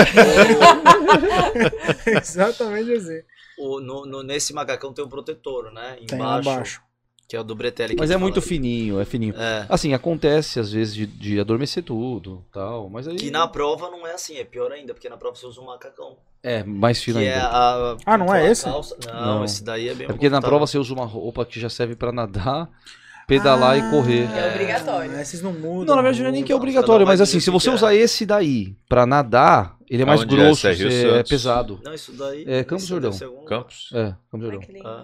Exatamente 2.21 2.91
assim. 2.93 3.21
o- 3.57 3.75
o- 3.77 3.79
no- 3.81 4.05
no- 4.05 4.23
nesse 4.23 4.53
macacão 4.53 4.93
tem 4.93 5.03
um 5.05 5.09
protetor, 5.09 5.71
né? 5.71 5.97
Tem 6.07 6.19
lá 6.19 6.39
Embaixo. 6.39 6.49
embaixo. 6.49 6.81
Que 7.25 7.37
é 7.37 7.39
o 7.39 7.43
do 7.43 7.55
Bretelli. 7.55 7.95
Mas 7.97 8.11
a 8.11 8.15
é 8.15 8.17
muito 8.17 8.41
fala. 8.41 8.47
fininho, 8.47 8.99
é 8.99 9.05
fininho. 9.05 9.33
É. 9.37 9.65
Assim, 9.69 9.93
acontece 9.93 10.59
às 10.59 10.71
vezes 10.73 10.93
de, 10.93 11.05
de 11.05 11.39
adormecer 11.39 11.81
tudo 11.81 12.45
tal, 12.51 12.89
mas 12.89 13.07
aí. 13.07 13.15
Que 13.15 13.31
na 13.31 13.47
prova 13.47 13.89
não 13.89 14.05
é 14.05 14.13
assim, 14.13 14.35
é 14.37 14.43
pior 14.43 14.71
ainda, 14.71 14.93
porque 14.93 15.07
na 15.09 15.15
prova 15.17 15.35
você 15.35 15.45
usa 15.45 15.61
um 15.61 15.65
macacão. 15.65 16.17
É, 16.43 16.63
mais 16.65 17.01
fino 17.01 17.19
Que 17.19 17.25
é 17.25 17.35
ainda. 17.35 17.47
a. 17.47 17.97
Ah, 18.05 18.17
não 18.17 18.35
é 18.35 18.51
esse? 18.51 18.65
calça- 18.65 18.97
Não, 19.07 19.37
Não. 19.37 19.45
esse 19.45 19.63
daí 19.63 19.87
é 19.87 19.93
bem 19.93 20.05
É 20.05 20.09
porque 20.09 20.29
na 20.29 20.41
prova 20.41 20.67
você 20.67 20.77
usa 20.77 20.93
uma 20.93 21.05
roupa 21.05 21.45
que 21.45 21.59
já 21.61 21.69
serve 21.69 21.95
pra 21.95 22.11
nadar, 22.11 22.69
pedalar 23.27 23.77
e 23.77 23.89
correr. 23.89 24.29
É 24.31 24.51
obrigatório. 24.51 25.11
Ah, 25.15 25.21
esses 25.21 25.41
não 25.41 25.53
mudam. 25.53 25.85
Não, 25.85 25.95
na 25.95 26.01
verdade 26.01 26.21
não 26.23 26.29
é 26.29 26.31
nem 26.31 26.43
que 26.43 26.51
é 26.51 26.55
obrigatório, 26.55 27.05
mas 27.05 27.19
vai 27.19 27.23
assim, 27.23 27.39
se 27.39 27.49
você 27.49 27.69
que 27.69 27.75
usar 27.75 27.93
esse 27.95 28.25
daí 28.25 28.75
pra 28.89 29.05
nadar, 29.05 29.77
ele 29.89 30.03
é 30.03 30.05
mais 30.05 30.21
Aonde 30.21 30.35
é? 30.35 30.37
grosso, 30.37 30.67
é 30.67 30.71
é 30.71 31.01
Santos? 31.09 31.29
pesado. 31.29 31.79
Não, 31.83 31.93
isso 31.93 32.11
daí. 32.13 32.43
É, 32.47 32.63
Campos 32.63 32.85
Jordão. 32.85 33.11
deve 33.11 33.25
algum- 33.25 33.45
Campos? 33.45 33.89
É, 33.93 34.15
Campos 34.31 34.47
Jordão. 34.47 34.61
Ah. 34.85 35.03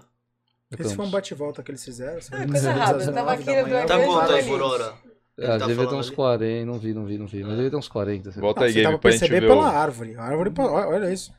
É 0.72 0.82
Esse 0.84 0.96
foi 0.96 1.06
um 1.06 1.10
bate-volta 1.10 1.64
que 1.64 1.72
eles 1.72 1.84
fizeram. 1.84 2.20
Ah, 2.32 2.46
coisa 2.48 2.72
rápida, 2.72 3.06
eu 3.06 3.14
tava 3.14 3.32
aqui 3.34 3.44
no 3.46 3.88
Tá 3.88 4.06
quanto 4.06 4.32
aí 4.34 4.44
por 4.46 4.62
hora? 4.62 4.94
Ah, 5.42 5.58
tá 5.58 5.66
devia 5.68 5.88
ter 5.88 5.96
uns 5.96 6.08
ali? 6.08 6.16
40, 6.16 6.66
não 6.66 6.78
vi, 6.78 6.94
não 6.94 7.06
vi, 7.06 7.18
não 7.18 7.26
vi. 7.26 7.44
Mas 7.44 7.56
devia 7.56 7.72
ter 7.72 7.76
uns 7.78 7.88
40. 7.88 8.32
sei 8.32 8.42
lá. 8.42 8.46
Volta 8.46 8.66
aí, 8.66 8.74
game, 8.74 8.84
pra 9.00 9.10
gente 9.12 9.20
perceber 9.22 9.40
ver 9.42 9.48
pela 9.48 9.70
árvore. 9.70 10.16
A 10.16 10.24
árvore, 10.24 10.52
olha 10.60 11.12
isso. 11.14 11.32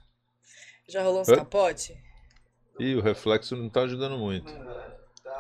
Já 0.89 1.03
rolou 1.03 1.21
uns 1.21 1.29
capote? 1.29 1.95
Ih, 2.81 2.97
o 2.97 3.03
reflexo 3.03 3.55
não 3.55 3.69
tá 3.69 3.83
ajudando 3.83 4.17
muito. 4.19 4.51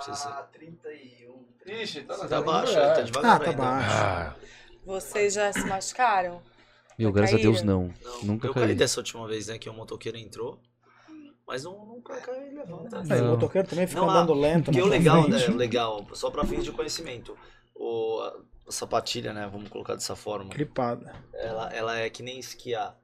Ser- 0.00 0.28
31. 0.52 1.19
Ixi, 1.66 2.02
tá, 2.02 2.16
Tá 2.26 2.40
baixo, 2.40 2.72
ele 2.72 2.80
tá 2.94 3.00
devagar 3.02 3.36
Ah, 3.36 3.38
tá 3.38 3.50
ainda. 3.50 3.62
baixo. 3.62 3.96
Ah, 3.96 4.34
Vocês 4.84 5.34
já 5.34 5.52
se 5.52 5.64
machucaram? 5.64 6.42
Meu, 6.98 7.12
graças 7.12 7.34
a 7.34 7.38
Deus 7.38 7.58
Caíram? 7.60 7.80
não. 7.80 7.94
Não, 8.02 8.22
Nunca 8.24 8.46
eu 8.48 8.54
caí. 8.54 8.64
caí 8.66 8.74
dessa 8.74 9.00
última 9.00 9.26
vez, 9.26 9.46
né? 9.48 9.58
Que 9.58 9.68
o 9.68 9.72
motoqueiro 9.72 10.18
entrou. 10.18 10.60
Mas 11.46 11.64
não, 11.64 11.84
nunca 11.84 12.16
caiu 12.20 12.46
e 12.52 12.54
levanta. 12.54 13.00
O 13.00 13.04
Não. 13.04 13.30
motoqueiro 13.32 13.66
também 13.68 13.86
fica 13.86 14.00
Não, 14.00 14.08
ah, 14.10 14.12
andando 14.18 14.34
lento. 14.34 14.70
Na 14.70 14.78
o 14.78 14.80
tua 14.82 14.90
legal, 14.90 15.28
né? 15.28 15.46
O 15.48 15.56
legal, 15.56 16.06
só 16.12 16.30
pra 16.30 16.44
fins 16.44 16.64
de 16.64 16.70
conhecimento. 16.72 17.36
O, 17.74 18.20
a, 18.20 18.36
a 18.68 18.72
sapatilha, 18.72 19.32
né? 19.32 19.48
Vamos 19.50 19.68
colocar 19.68 19.94
dessa 19.94 20.14
forma. 20.14 20.50
Clipada. 20.50 21.12
Ela, 21.34 21.72
ela 21.74 21.98
é 21.98 22.08
que 22.10 22.22
nem 22.22 22.38
esquiar. 22.38 22.96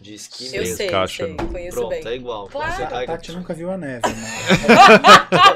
De 0.00 0.14
esqui 0.14 0.46
Eu 0.54 0.62
mesmo. 0.62 0.76
sei, 0.76 0.88
caixa, 0.88 1.24
sei, 1.24 1.34
né? 1.34 1.44
conheço 1.52 1.76
Pronto, 1.76 1.88
bem. 1.90 2.06
é 2.08 2.14
igual. 2.14 2.48
Claro. 2.48 2.72
você 2.74 2.82
A 2.84 3.06
Tati 3.06 3.32
nunca 3.32 3.52
viu 3.54 3.70
a 3.70 3.76
neve, 3.76 4.00
mano. 4.06 4.20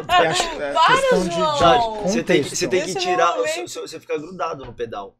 Tá, 0.07 0.23
É, 0.23 0.69
é 0.69 0.73
Para, 0.73 0.97
questão 1.01 1.23
de, 1.23 1.29
de 1.31 1.35
João! 1.35 2.03
Você 2.03 2.23
tem, 2.23 2.43
você 2.43 2.69
tem 2.69 2.83
que 2.85 2.95
tirar. 2.95 3.35
seu- 3.69 3.89
Você 3.89 3.99
fica 3.99 4.19
grudado 4.19 4.65
no 4.65 4.73
pedal. 4.75 5.17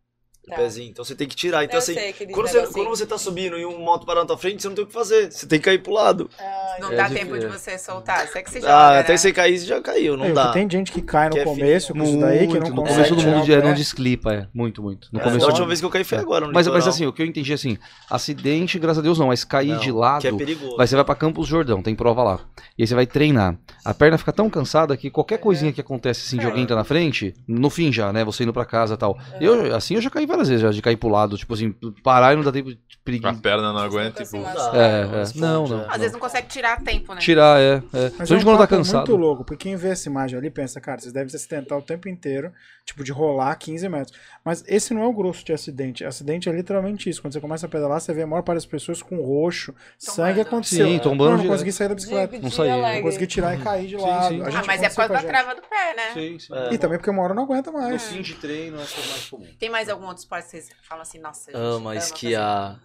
Tá. 0.49 0.57
pezinho. 0.57 0.91
Então 0.91 1.05
você 1.05 1.15
tem 1.15 1.27
que 1.27 1.35
tirar. 1.35 1.65
Então 1.65 1.77
Eu 1.77 1.79
assim. 1.79 1.95
Quando 2.33 2.49
você, 2.49 2.67
quando 2.67 2.89
você 2.89 3.07
tá 3.07 3.17
subindo 3.17 3.57
e 3.59 3.65
um 3.65 3.79
moto 3.79 4.05
parar 4.05 4.21
na 4.21 4.27
tua 4.27 4.37
frente, 4.39 4.61
você 4.63 4.69
não 4.69 4.75
tem 4.75 4.85
o 4.85 4.87
que 4.87 4.93
fazer. 4.93 5.33
Você 5.33 5.47
tem 5.47 5.59
que 5.59 5.65
cair 5.65 5.83
pro 5.83 5.93
lado. 5.93 6.29
Ah, 6.39 6.77
Não 6.81 6.93
É 6.93 6.97
dá 6.97 7.09
de- 7.09 7.15
tempo 7.15 7.39
de 7.39 7.47
é. 7.47 7.49
você 7.49 7.79
soltar. 7.79 8.27
Você 8.29 8.39
é 8.39 8.43
que 8.43 8.51
você 8.51 8.59
Ah, 8.59 8.61
joga, 8.61 8.99
até 9.01 9.13
né? 9.13 9.17
você 9.17 9.33
cair, 9.33 9.59
você 9.59 9.67
já 9.67 9.81
caiu. 9.81 10.17
Não 10.17 10.27
Meu, 10.27 10.35
dá. 10.35 10.53
Tem 10.53 10.69
gente 10.71 10.93
que 10.93 11.01
cai 11.01 11.29
no 11.29 11.35
Que 11.35 11.41
é 11.41 11.45
começo 11.45 11.93
com 11.95 12.03
isso 12.03 12.19
daí, 12.21 12.47
que 12.47 12.59
não 12.59 12.69
no 12.69 12.75
começo 12.77 13.15
do 13.15 13.23
mundo 13.23 13.47
não 13.63 13.75
desclipa, 13.75 14.33
é. 14.35 14.47
Muito, 14.53 14.83
muito. 14.83 15.09
No 15.13 15.21
É, 15.21 15.23
começo 15.23 15.41
do 15.47 15.51
última 15.51 15.67
vez 15.67 15.81
que 15.81 15.87
eu 15.87 15.91
caí 15.91 16.05
foi 16.05 16.19
agora, 16.19 16.47
no 16.47 16.53
Mas, 16.53 16.67
mas 16.69 16.87
assim, 16.87 17.07
o 17.07 17.13
que 17.13 17.23
eu 17.23 17.27
entendi 17.27 17.53
assim, 17.53 17.79
acidente, 18.11 18.79
graças 18.79 18.99
a 18.99 19.03
Deus 19.03 19.19
não, 19.19 19.29
mas 19.29 19.45
cair 19.45 19.73
Não, 19.73 19.79
de 19.81 19.91
lado, 19.91 20.21
Que 20.23 20.29
é 20.29 20.33
perigoso. 20.33 20.77
Vai, 20.77 20.87
você 20.87 20.95
vai 20.97 21.05
pra 21.05 21.15
Campos 21.15 21.47
Jordão, 21.47 21.83
tem 21.83 21.95
prova 21.95 22.23
lá. 22.23 22.41
E 22.79 22.83
aí 22.83 22.87
você 22.87 22.95
vai 22.95 23.07
treinar. 23.07 23.57
A 23.85 23.93
perna 23.95 24.19
fica 24.19 24.33
tão 24.33 24.49
cansada 24.51 24.97
que 24.97 25.11
qualquer 25.11 25.39
coisinha 25.39 25.73
que 25.73 25.81
acontece 25.81 26.21
assim 26.27 26.37
de 26.39 26.45
É. 26.45 26.49
alguém 26.49 26.67
tá 26.67 26.75
na 26.75 26.85
frente, 26.85 27.35
no 27.47 27.71
fim 27.71 27.93
já, 27.93 28.13
né? 28.13 28.25
Você 28.25 28.43
indo 28.45 28.53
pra 28.53 28.65
casa 28.65 28.95
e 28.95 28.97
tal. 28.97 29.19
Eu, 29.41 29.75
assim, 29.75 29.95
eu 29.95 30.01
já 30.01 30.11
caí 30.11 30.27
várias 30.37 30.49
vezes, 30.49 30.63
já, 30.63 30.71
de 30.71 30.83
cair 30.83 30.97
pro 30.97 31.09
lado, 31.09 31.37
tipo 31.37 31.53
assim, 31.55 31.73
parar 32.03 32.33
e 32.33 32.37
não 32.37 32.43
dá 32.43 32.53
tempo 32.53 32.71
de 32.71 32.79
a 32.95 33.05
preguiça. 33.05 33.35
perna 33.35 33.73
não 33.73 33.81
aguenta 33.81 34.23
e 34.23 34.39
machucou. 34.39 34.75
É, 34.75 35.01
é. 35.03 35.25
Não, 35.35 35.67
não. 35.67 35.83
é. 35.83 35.87
Às 35.89 35.99
vezes 35.99 36.13
não 36.13 36.21
consegue 36.21 36.49
tirar 36.49 36.75
a 36.75 36.81
tempo, 36.81 37.15
né? 37.15 37.21
Tirar, 37.21 37.61
é. 37.61 37.65
é. 37.65 37.81
Mas 37.83 37.95
é 37.95 38.09
Principalmente 38.09 38.43
um 38.43 38.45
quando 38.45 38.59
tá 38.59 38.67
cansado. 38.67 38.97
muito 39.11 39.17
louco, 39.17 39.45
porque 39.45 39.65
quem 39.65 39.77
vê 39.77 39.89
essa 39.89 40.09
imagem 40.09 40.39
ali 40.39 40.51
pensa, 40.51 40.81
cara, 40.81 41.01
vocês 41.01 41.13
devem 41.13 41.29
se 41.29 41.37
acidentar 41.37 41.77
o 41.79 41.83
tempo 41.83 42.09
inteiro, 42.09 42.51
tipo, 42.85 43.05
de 43.05 43.13
rolar 43.13 43.55
15 43.57 43.89
metros. 43.89 44.17
Mas 44.45 44.65
esse 44.67 44.93
não 44.95 45.03
é 45.03 45.07
o 45.07 45.13
grosso 45.13 45.45
de 45.45 45.53
acidente. 45.53 46.05
Acidente 46.05 46.49
é 46.49 46.53
literalmente 46.53 47.09
isso. 47.11 47.21
Quando 47.21 47.33
você 47.35 47.41
começa 47.41 47.67
a 47.67 47.69
pedalar, 47.69 48.01
você 48.01 48.13
vê 48.13 48.23
a 48.23 48.27
maior 48.27 48.43
parte 48.43 48.57
das 48.57 48.67
pessoas 48.67 49.03
com 49.03 49.17
roxo, 49.23 49.75
sangue 49.99 50.41
aconteceu. 50.41 50.87
Sim, 50.87 50.99
tombando 50.99 51.37
Não, 51.37 51.45
não 51.45 51.51
consegui 51.51 51.73
sair 51.73 51.89
da 51.89 51.95
bicicleta. 51.95 52.39
Não 52.39 52.51
saía. 52.51 52.77
Não 52.95 53.03
consegui 53.03 53.27
tirar 53.27 53.59
e 53.59 53.63
cair 53.63 53.87
de 53.89 53.97
Sim, 53.97 54.03
lado. 54.03 54.29
sim. 54.35 54.43
A 54.43 54.61
Ah, 54.61 54.65
mas 54.67 54.83
é 54.83 54.89
por 54.89 54.97
causa 54.97 55.15
a 55.15 55.23
da 55.23 55.29
trava 55.29 55.55
do 55.55 55.63
pé, 55.63 55.95
né? 55.95 56.13
Sim, 56.15 56.39
sim. 56.39 56.55
É. 56.55 56.75
E 56.75 56.79
também 56.79 56.99
porque 56.99 57.11
uma 57.11 57.23
hora 57.23 57.35
não 57.35 57.45
aguenta 57.45 57.71
mais. 57.71 58.11
de 58.13 58.35
treino, 58.35 58.77
é 58.77 58.79
mais 58.81 59.29
comum. 59.31 59.47
Tem 59.59 59.69
mais 59.71 59.89
algum 59.89 60.07
outro 60.07 60.24
esportes 60.25 60.51
que 60.51 60.57
vocês 60.57 60.71
falam 60.89 61.03
assim, 61.03 61.19
nossa, 61.19 61.51
gente, 61.53 61.61
Ama 61.61 61.95
fazer. 61.95 61.99
esquiar. 61.99 62.77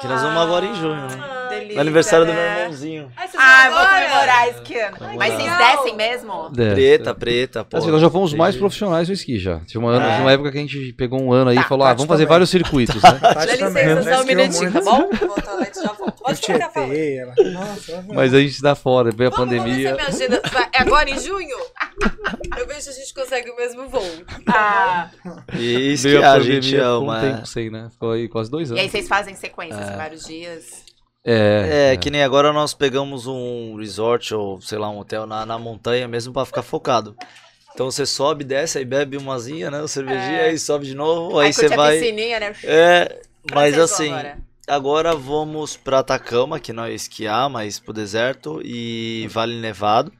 Que 0.00 0.06
nós 0.08 0.22
vamos 0.22 0.40
agora 0.42 0.64
em 0.64 0.74
junho, 0.74 0.94
né? 0.96 1.08
Ah, 1.20 1.48
Delícia, 1.50 1.74
No 1.74 1.80
aniversário 1.82 2.26
do 2.26 2.32
meu 2.32 2.40
né? 2.42 2.60
irmãozinho. 2.62 3.12
Ai, 3.16 3.28
Ah, 3.36 3.66
eu 3.66 3.72
vou 3.72 3.86
comemorar 3.86 4.48
esquiando. 4.48 4.96
Mas 5.16 5.34
vocês 5.34 5.58
descem 5.58 5.94
mesmo? 5.96 6.48
Desce. 6.50 6.74
Preta, 6.74 7.14
preta, 7.14 7.64
pô. 7.64 7.76
Assim, 7.76 7.90
nós 7.90 8.00
já 8.00 8.08
fomos 8.10 8.32
mais 8.32 8.56
profissionais 8.56 9.08
no 9.08 9.14
esqui 9.14 9.38
já. 9.38 9.60
Tinha 9.60 9.78
uma, 9.80 9.92
ano- 9.92 10.06
É. 10.06 10.20
uma 10.20 10.32
época 10.32 10.50
que 10.52 10.58
a 10.58 10.60
gente 10.62 10.92
pegou 10.94 11.20
um 11.20 11.32
ano 11.32 11.50
aí 11.50 11.56
e 11.58 11.62
Tá, 11.62 11.68
falou, 11.68 11.84
ah, 11.84 11.88
Tati 11.90 11.98
vamos 11.98 12.08
fazer 12.08 12.22
também. 12.24 12.32
vários 12.34 12.50
circuitos, 12.50 12.96
né? 13.02 13.18
Dá 13.20 13.44
licença, 13.44 13.70
né? 14.04 14.14
só 14.16 14.22
um 14.22 14.24
minutinho, 14.24 14.72
tá 14.72 14.80
bom? 14.80 15.10
Vou 15.12 15.30
ao 15.30 15.42
toalete 15.42 15.82
já 15.82 15.92
volto. 15.92 16.17
Pode 16.28 16.40
ficar 16.52 16.70
falando. 16.70 16.92
Ela. 16.94 17.34
Nossa, 17.52 18.04
Mas 18.08 18.34
a 18.34 18.40
gente 18.40 18.60
dá 18.62 18.74
fora, 18.74 19.10
veio 19.10 19.30
a 19.30 19.36
Vamos, 19.36 19.54
pandemia. 19.56 19.90
a 19.92 19.94
minha 19.94 20.06
agenda 20.08 20.42
vai- 20.52 20.68
É 20.72 20.82
agora 20.82 21.10
em 21.10 21.18
junho? 21.20 21.56
Eu 22.58 22.66
vejo 22.66 22.80
se 22.82 22.90
a 22.90 22.92
gente 22.92 23.12
consegue 23.14 23.50
o 23.50 23.56
mesmo 23.56 23.88
voo. 23.88 24.02
Ah, 24.48 25.10
E 25.54 25.56
Veio 25.56 25.92
esquiar, 25.92 26.24
a 26.24 26.32
a 26.34 26.40
gente 26.40 26.76
ama. 26.76 27.12
um 27.12 27.14
é. 27.16 27.20
tempo 27.32 27.46
sem, 27.46 27.70
né? 27.70 27.88
Ficou 27.90 28.12
aí 28.12 28.28
quase 28.28 28.50
dois 28.50 28.68
e 28.68 28.72
anos. 28.72 28.82
aí 28.84 28.90
vocês 28.90 29.08
fazem 29.08 29.34
sequências, 29.34 29.88
vários 29.96 30.24
dias. 30.24 30.86
É, 31.24 31.90
É, 31.92 31.96
que 31.96 32.10
nem 32.10 32.22
agora 32.22 32.52
nós 32.52 32.72
pegamos 32.72 33.26
um 33.26 33.76
resort 33.76 34.32
ou, 34.34 34.60
sei 34.60 34.78
lá, 34.78 34.88
um 34.88 34.98
hotel 34.98 35.26
na, 35.26 35.44
na 35.44 35.58
montanha 35.58 36.06
mesmo 36.08 36.32
pra 36.32 36.44
ficar 36.46 36.62
focado. 36.62 37.14
Então 37.74 37.90
você 37.90 38.06
sobe, 38.06 38.42
desce, 38.44 38.78
aí 38.78 38.84
bebe 38.84 39.16
umazinha, 39.16 39.70
né? 39.70 39.86
Cervejinha, 39.86 40.38
É. 40.40 40.48
aí 40.48 40.58
sobe 40.58 40.86
de 40.86 40.94
novo, 40.94 41.38
aí, 41.38 41.48
Aí 41.48 41.52
você 41.52 41.62
curte 41.62 41.74
a 41.74 41.76
vai. 41.76 41.98
piscininha, 41.98 42.40
né? 42.40 42.54
É, 42.64 43.04
Pra 43.46 43.54
mas 43.56 43.78
assim, 43.78 44.08
agora? 44.12 44.38
Agora 44.68 45.14
vamos 45.14 45.76
pra 45.76 46.00
Atacama, 46.00 46.58
que 46.60 46.72
não 46.72 46.84
é 46.84 46.92
esquiar, 46.92 47.48
mas 47.50 47.78
pro 47.80 47.92
deserto, 47.92 48.60
e 48.64 49.26
Vale 49.30 49.54
Nevado, 49.56 50.12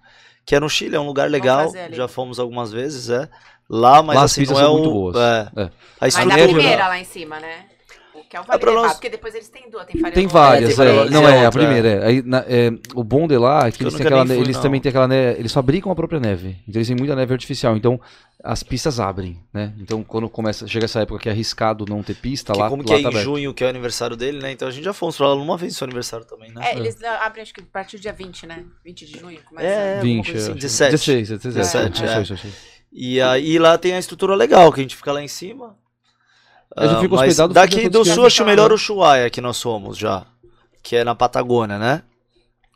que 0.45 0.55
é 0.55 0.61
no 0.61 0.69
Chile, 0.69 0.97
é 0.97 1.01
um 1.01 1.07
lugar 1.07 1.31
legal. 1.31 1.71
Já 1.93 2.09
fomos 2.09 2.39
algumas 2.39 2.73
vezes, 2.73 3.11
é. 3.11 3.29
Lá, 3.71 4.03
mas 4.03 4.17
Lá 4.17 4.23
as 4.25 4.33
assim, 4.33 4.47
não 4.47 4.59
é 4.59 4.63
são 4.63 4.75
o. 4.75 4.79
muito 4.79 4.91
boas. 4.91 5.17
É, 5.17 5.51
É. 5.57 5.63
a 5.65 5.71
Mas 6.01 6.15
na 6.15 6.23
estrutura. 6.23 6.49
primeira 6.49 6.89
lá 6.89 6.99
em 6.99 7.05
cima, 7.05 7.39
né? 7.39 7.67
Que 8.29 8.37
é 8.37 8.41
o 8.41 8.45
Vale 8.45 8.59
Nevado, 8.63 8.83
nós- 8.83 8.93
porque 8.93 9.09
depois 9.09 9.35
eles 9.35 9.49
têm 9.49 9.71
duas, 9.71 9.87
tem 9.87 9.99
Faria 10.01 10.15
Tem 10.15 10.27
várias, 10.27 10.77
tem 10.77 10.85
é. 10.87 10.93
várias. 10.93 11.11
não 11.11 11.27
é, 11.27 11.47
a 11.47 11.51
primeira 11.51 11.89
é. 11.89 12.07
Aí, 12.07 12.23
na- 12.23 12.45
é, 12.47 12.71
O 12.95 13.03
bom 13.03 13.27
de 13.27 13.39
lá 13.39 13.67
é 13.67 13.73
que 13.73 13.83
eles, 13.83 13.95
têm 13.95 14.05
aquela, 14.07 14.27
fui, 14.27 14.37
eles 14.37 14.57
não. 14.57 14.63
também 14.63 14.81
têm 14.81 14.91
aquela 14.91 15.09
neve, 15.09 15.41
eles 15.41 15.53
fabricam 15.53 15.91
a 15.91 15.95
própria 15.95 16.21
neve, 16.21 16.57
então 16.69 16.79
eles 16.79 16.89
têm 16.89 16.97
muita 16.97 17.17
neve 17.17 17.33
artificial, 17.33 17.75
então 17.77 17.99
as 18.45 18.63
pistas 18.63 19.01
abrem, 19.01 19.41
né? 19.53 19.73
Então 19.81 20.05
quando 20.05 20.29
começa, 20.29 20.67
chega 20.69 20.85
essa 20.85 21.01
época 21.01 21.21
que 21.21 21.29
é 21.29 21.33
arriscado 21.33 21.87
não 21.89 22.03
ter 22.03 22.15
pista, 22.17 22.53
Que 22.53 22.59
lá, 22.59 22.69
como 22.69 22.83
lá 22.83 22.87
que 22.89 22.93
é 22.93 22.97
tá 22.97 23.03
em 23.03 23.07
aberto. 23.07 23.25
junho, 23.25 23.55
que 23.55 23.65
é 23.65 23.67
o 23.67 23.71
aniversário 23.71 24.15
dele, 24.17 24.41
né? 24.41 24.53
Então 24.53 24.69
a 24.69 24.71
gente 24.71 24.85
já 24.85 24.93
fomos 24.93 25.17
pra 25.17 25.29
lá 25.29 25.35
uma 25.35 25.57
vez 25.57 25.73
no 25.73 25.79
seu 25.79 25.85
aniversário 25.87 26.27
também, 26.27 26.53
né? 26.53 26.61
É, 26.71 26.77
eles 26.77 27.03
abrem 27.03 27.43
acho 27.43 27.55
que 27.55 27.61
a 27.61 27.65
partir 27.73 27.97
do 27.97 28.03
dia 28.03 28.13
20, 28.13 28.47
né? 28.47 28.63
20 28.85 29.07
de 29.07 29.19
junho 29.19 29.39
começa. 29.49 29.67
É, 29.67 29.85
alguma 29.97 30.03
20, 30.03 30.27
coisa 30.27 30.39
assim, 30.43 30.51
acho. 30.53 30.61
17. 30.61 30.91
16, 30.93 31.29
17, 31.41 32.03
17, 32.03 32.33
é. 32.47 32.51
é. 32.51 32.53
E 32.93 33.21
aí 33.23 33.59
lá 33.59 33.77
tem 33.79 33.95
a 33.95 33.99
estrutura 33.99 34.35
legal, 34.35 34.71
que 34.73 34.81
a 34.81 34.83
gente 34.83 34.97
fica 34.97 35.13
lá 35.13 35.23
em 35.23 35.29
cima. 35.29 35.75
Eu 36.77 36.89
já 36.89 36.99
Ah, 36.99 37.01
fico 37.01 37.15
mas 37.17 37.29
hospedado, 37.31 37.55
Daqui 37.55 37.89
do 37.89 38.05
sul, 38.05 38.27
acho 38.27 38.45
melhor 38.45 38.71
o 38.71 38.75
Ushuaia 38.75 39.31
que 39.31 39.41
nós 39.41 39.57
somos 39.57 39.97
já. 39.97 40.27
Que 40.83 40.97
é 40.97 41.05
na 41.05 41.15
Patagônia, 41.15 41.79
né? 41.79 42.03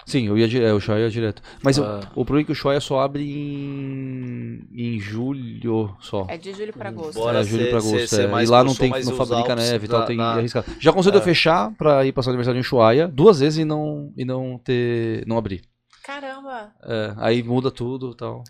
Sim, 0.05 0.27
eu 0.27 0.36
ia, 0.36 0.48
di- 0.48 0.60
é, 0.62 0.73
o 0.73 0.78
Ushuaia 0.78 1.05
ia 1.05 1.10
direto. 1.10 1.40
Mas 1.62 1.78
o- 1.78 1.85
Ah. 1.85 2.01
o, 2.16 2.24
problema 2.24 2.40
é 2.40 2.44
que 2.47 2.51
o 2.51 2.55
Ushuaia 2.55 2.81
só 2.81 2.98
abre 3.01 3.23
em, 3.23 4.66
em 4.74 4.98
julho 4.98 5.94
só. 6.01 6.27
É 6.28 6.36
de 6.36 6.52
julho 6.52 6.73
pra 6.73 6.89
agosto. 6.89 7.14
Bora 7.14 7.40
é, 7.40 7.44
julho 7.44 7.64
ser- 7.64 7.70
pra 7.70 7.81
ser- 7.81 7.89
agosto. 7.89 8.09
ser 8.16 8.23
é. 8.24 8.27
mais 8.27 8.48
E 8.48 8.52
lá 8.52 8.64
não 8.64 8.74
tem, 8.74 8.90
não 8.90 9.14
fabrica 9.14 9.55
neve 9.55 9.85
e 9.86 9.89
tal, 9.89 10.05
tem 10.05 10.16
na- 10.16 10.32
arriscado. 10.35 10.66
Já 10.81 10.90
eu 10.90 11.20
É. 11.20 11.23
fechar 11.23 11.70
pra 11.77 12.05
ir 12.05 12.10
passar 12.12 12.31
o 12.31 12.32
aniversário 12.32 12.59
em 12.59 12.62
Ushuaia 12.62 13.06
duas 13.06 13.39
vezes 13.40 13.60
e 13.60 13.64
não, 13.64 14.12
e 14.16 14.24
não 14.24 14.59
ter. 14.59 15.24
não 15.27 15.39
abrir. 15.39 15.62
Caramba. 16.02 16.73
É, 16.82 17.14
aí 17.19 17.43
muda 17.43 17.70
tudo 17.70 18.10
e 18.10 18.16
tal. 18.16 18.43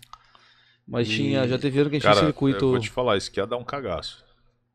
Mas 0.87 1.07
E- 1.07 1.11
tinha, 1.15 1.47
já 1.47 1.57
teve 1.59 1.79
ano 1.79 1.89
que 1.89 1.97
a 1.97 1.99
gente 1.99 2.03
Cara, 2.03 2.15
tinha 2.15 2.23
eu 2.29 2.33
circuito. 2.33 2.67
vou 2.71 2.79
te 2.79 2.89
falar, 2.89 3.15
isso 3.15 3.31
que 3.31 3.39
ia 3.39 3.45
dar 3.45 3.57
um 3.57 3.63
cagaço. 3.63 4.22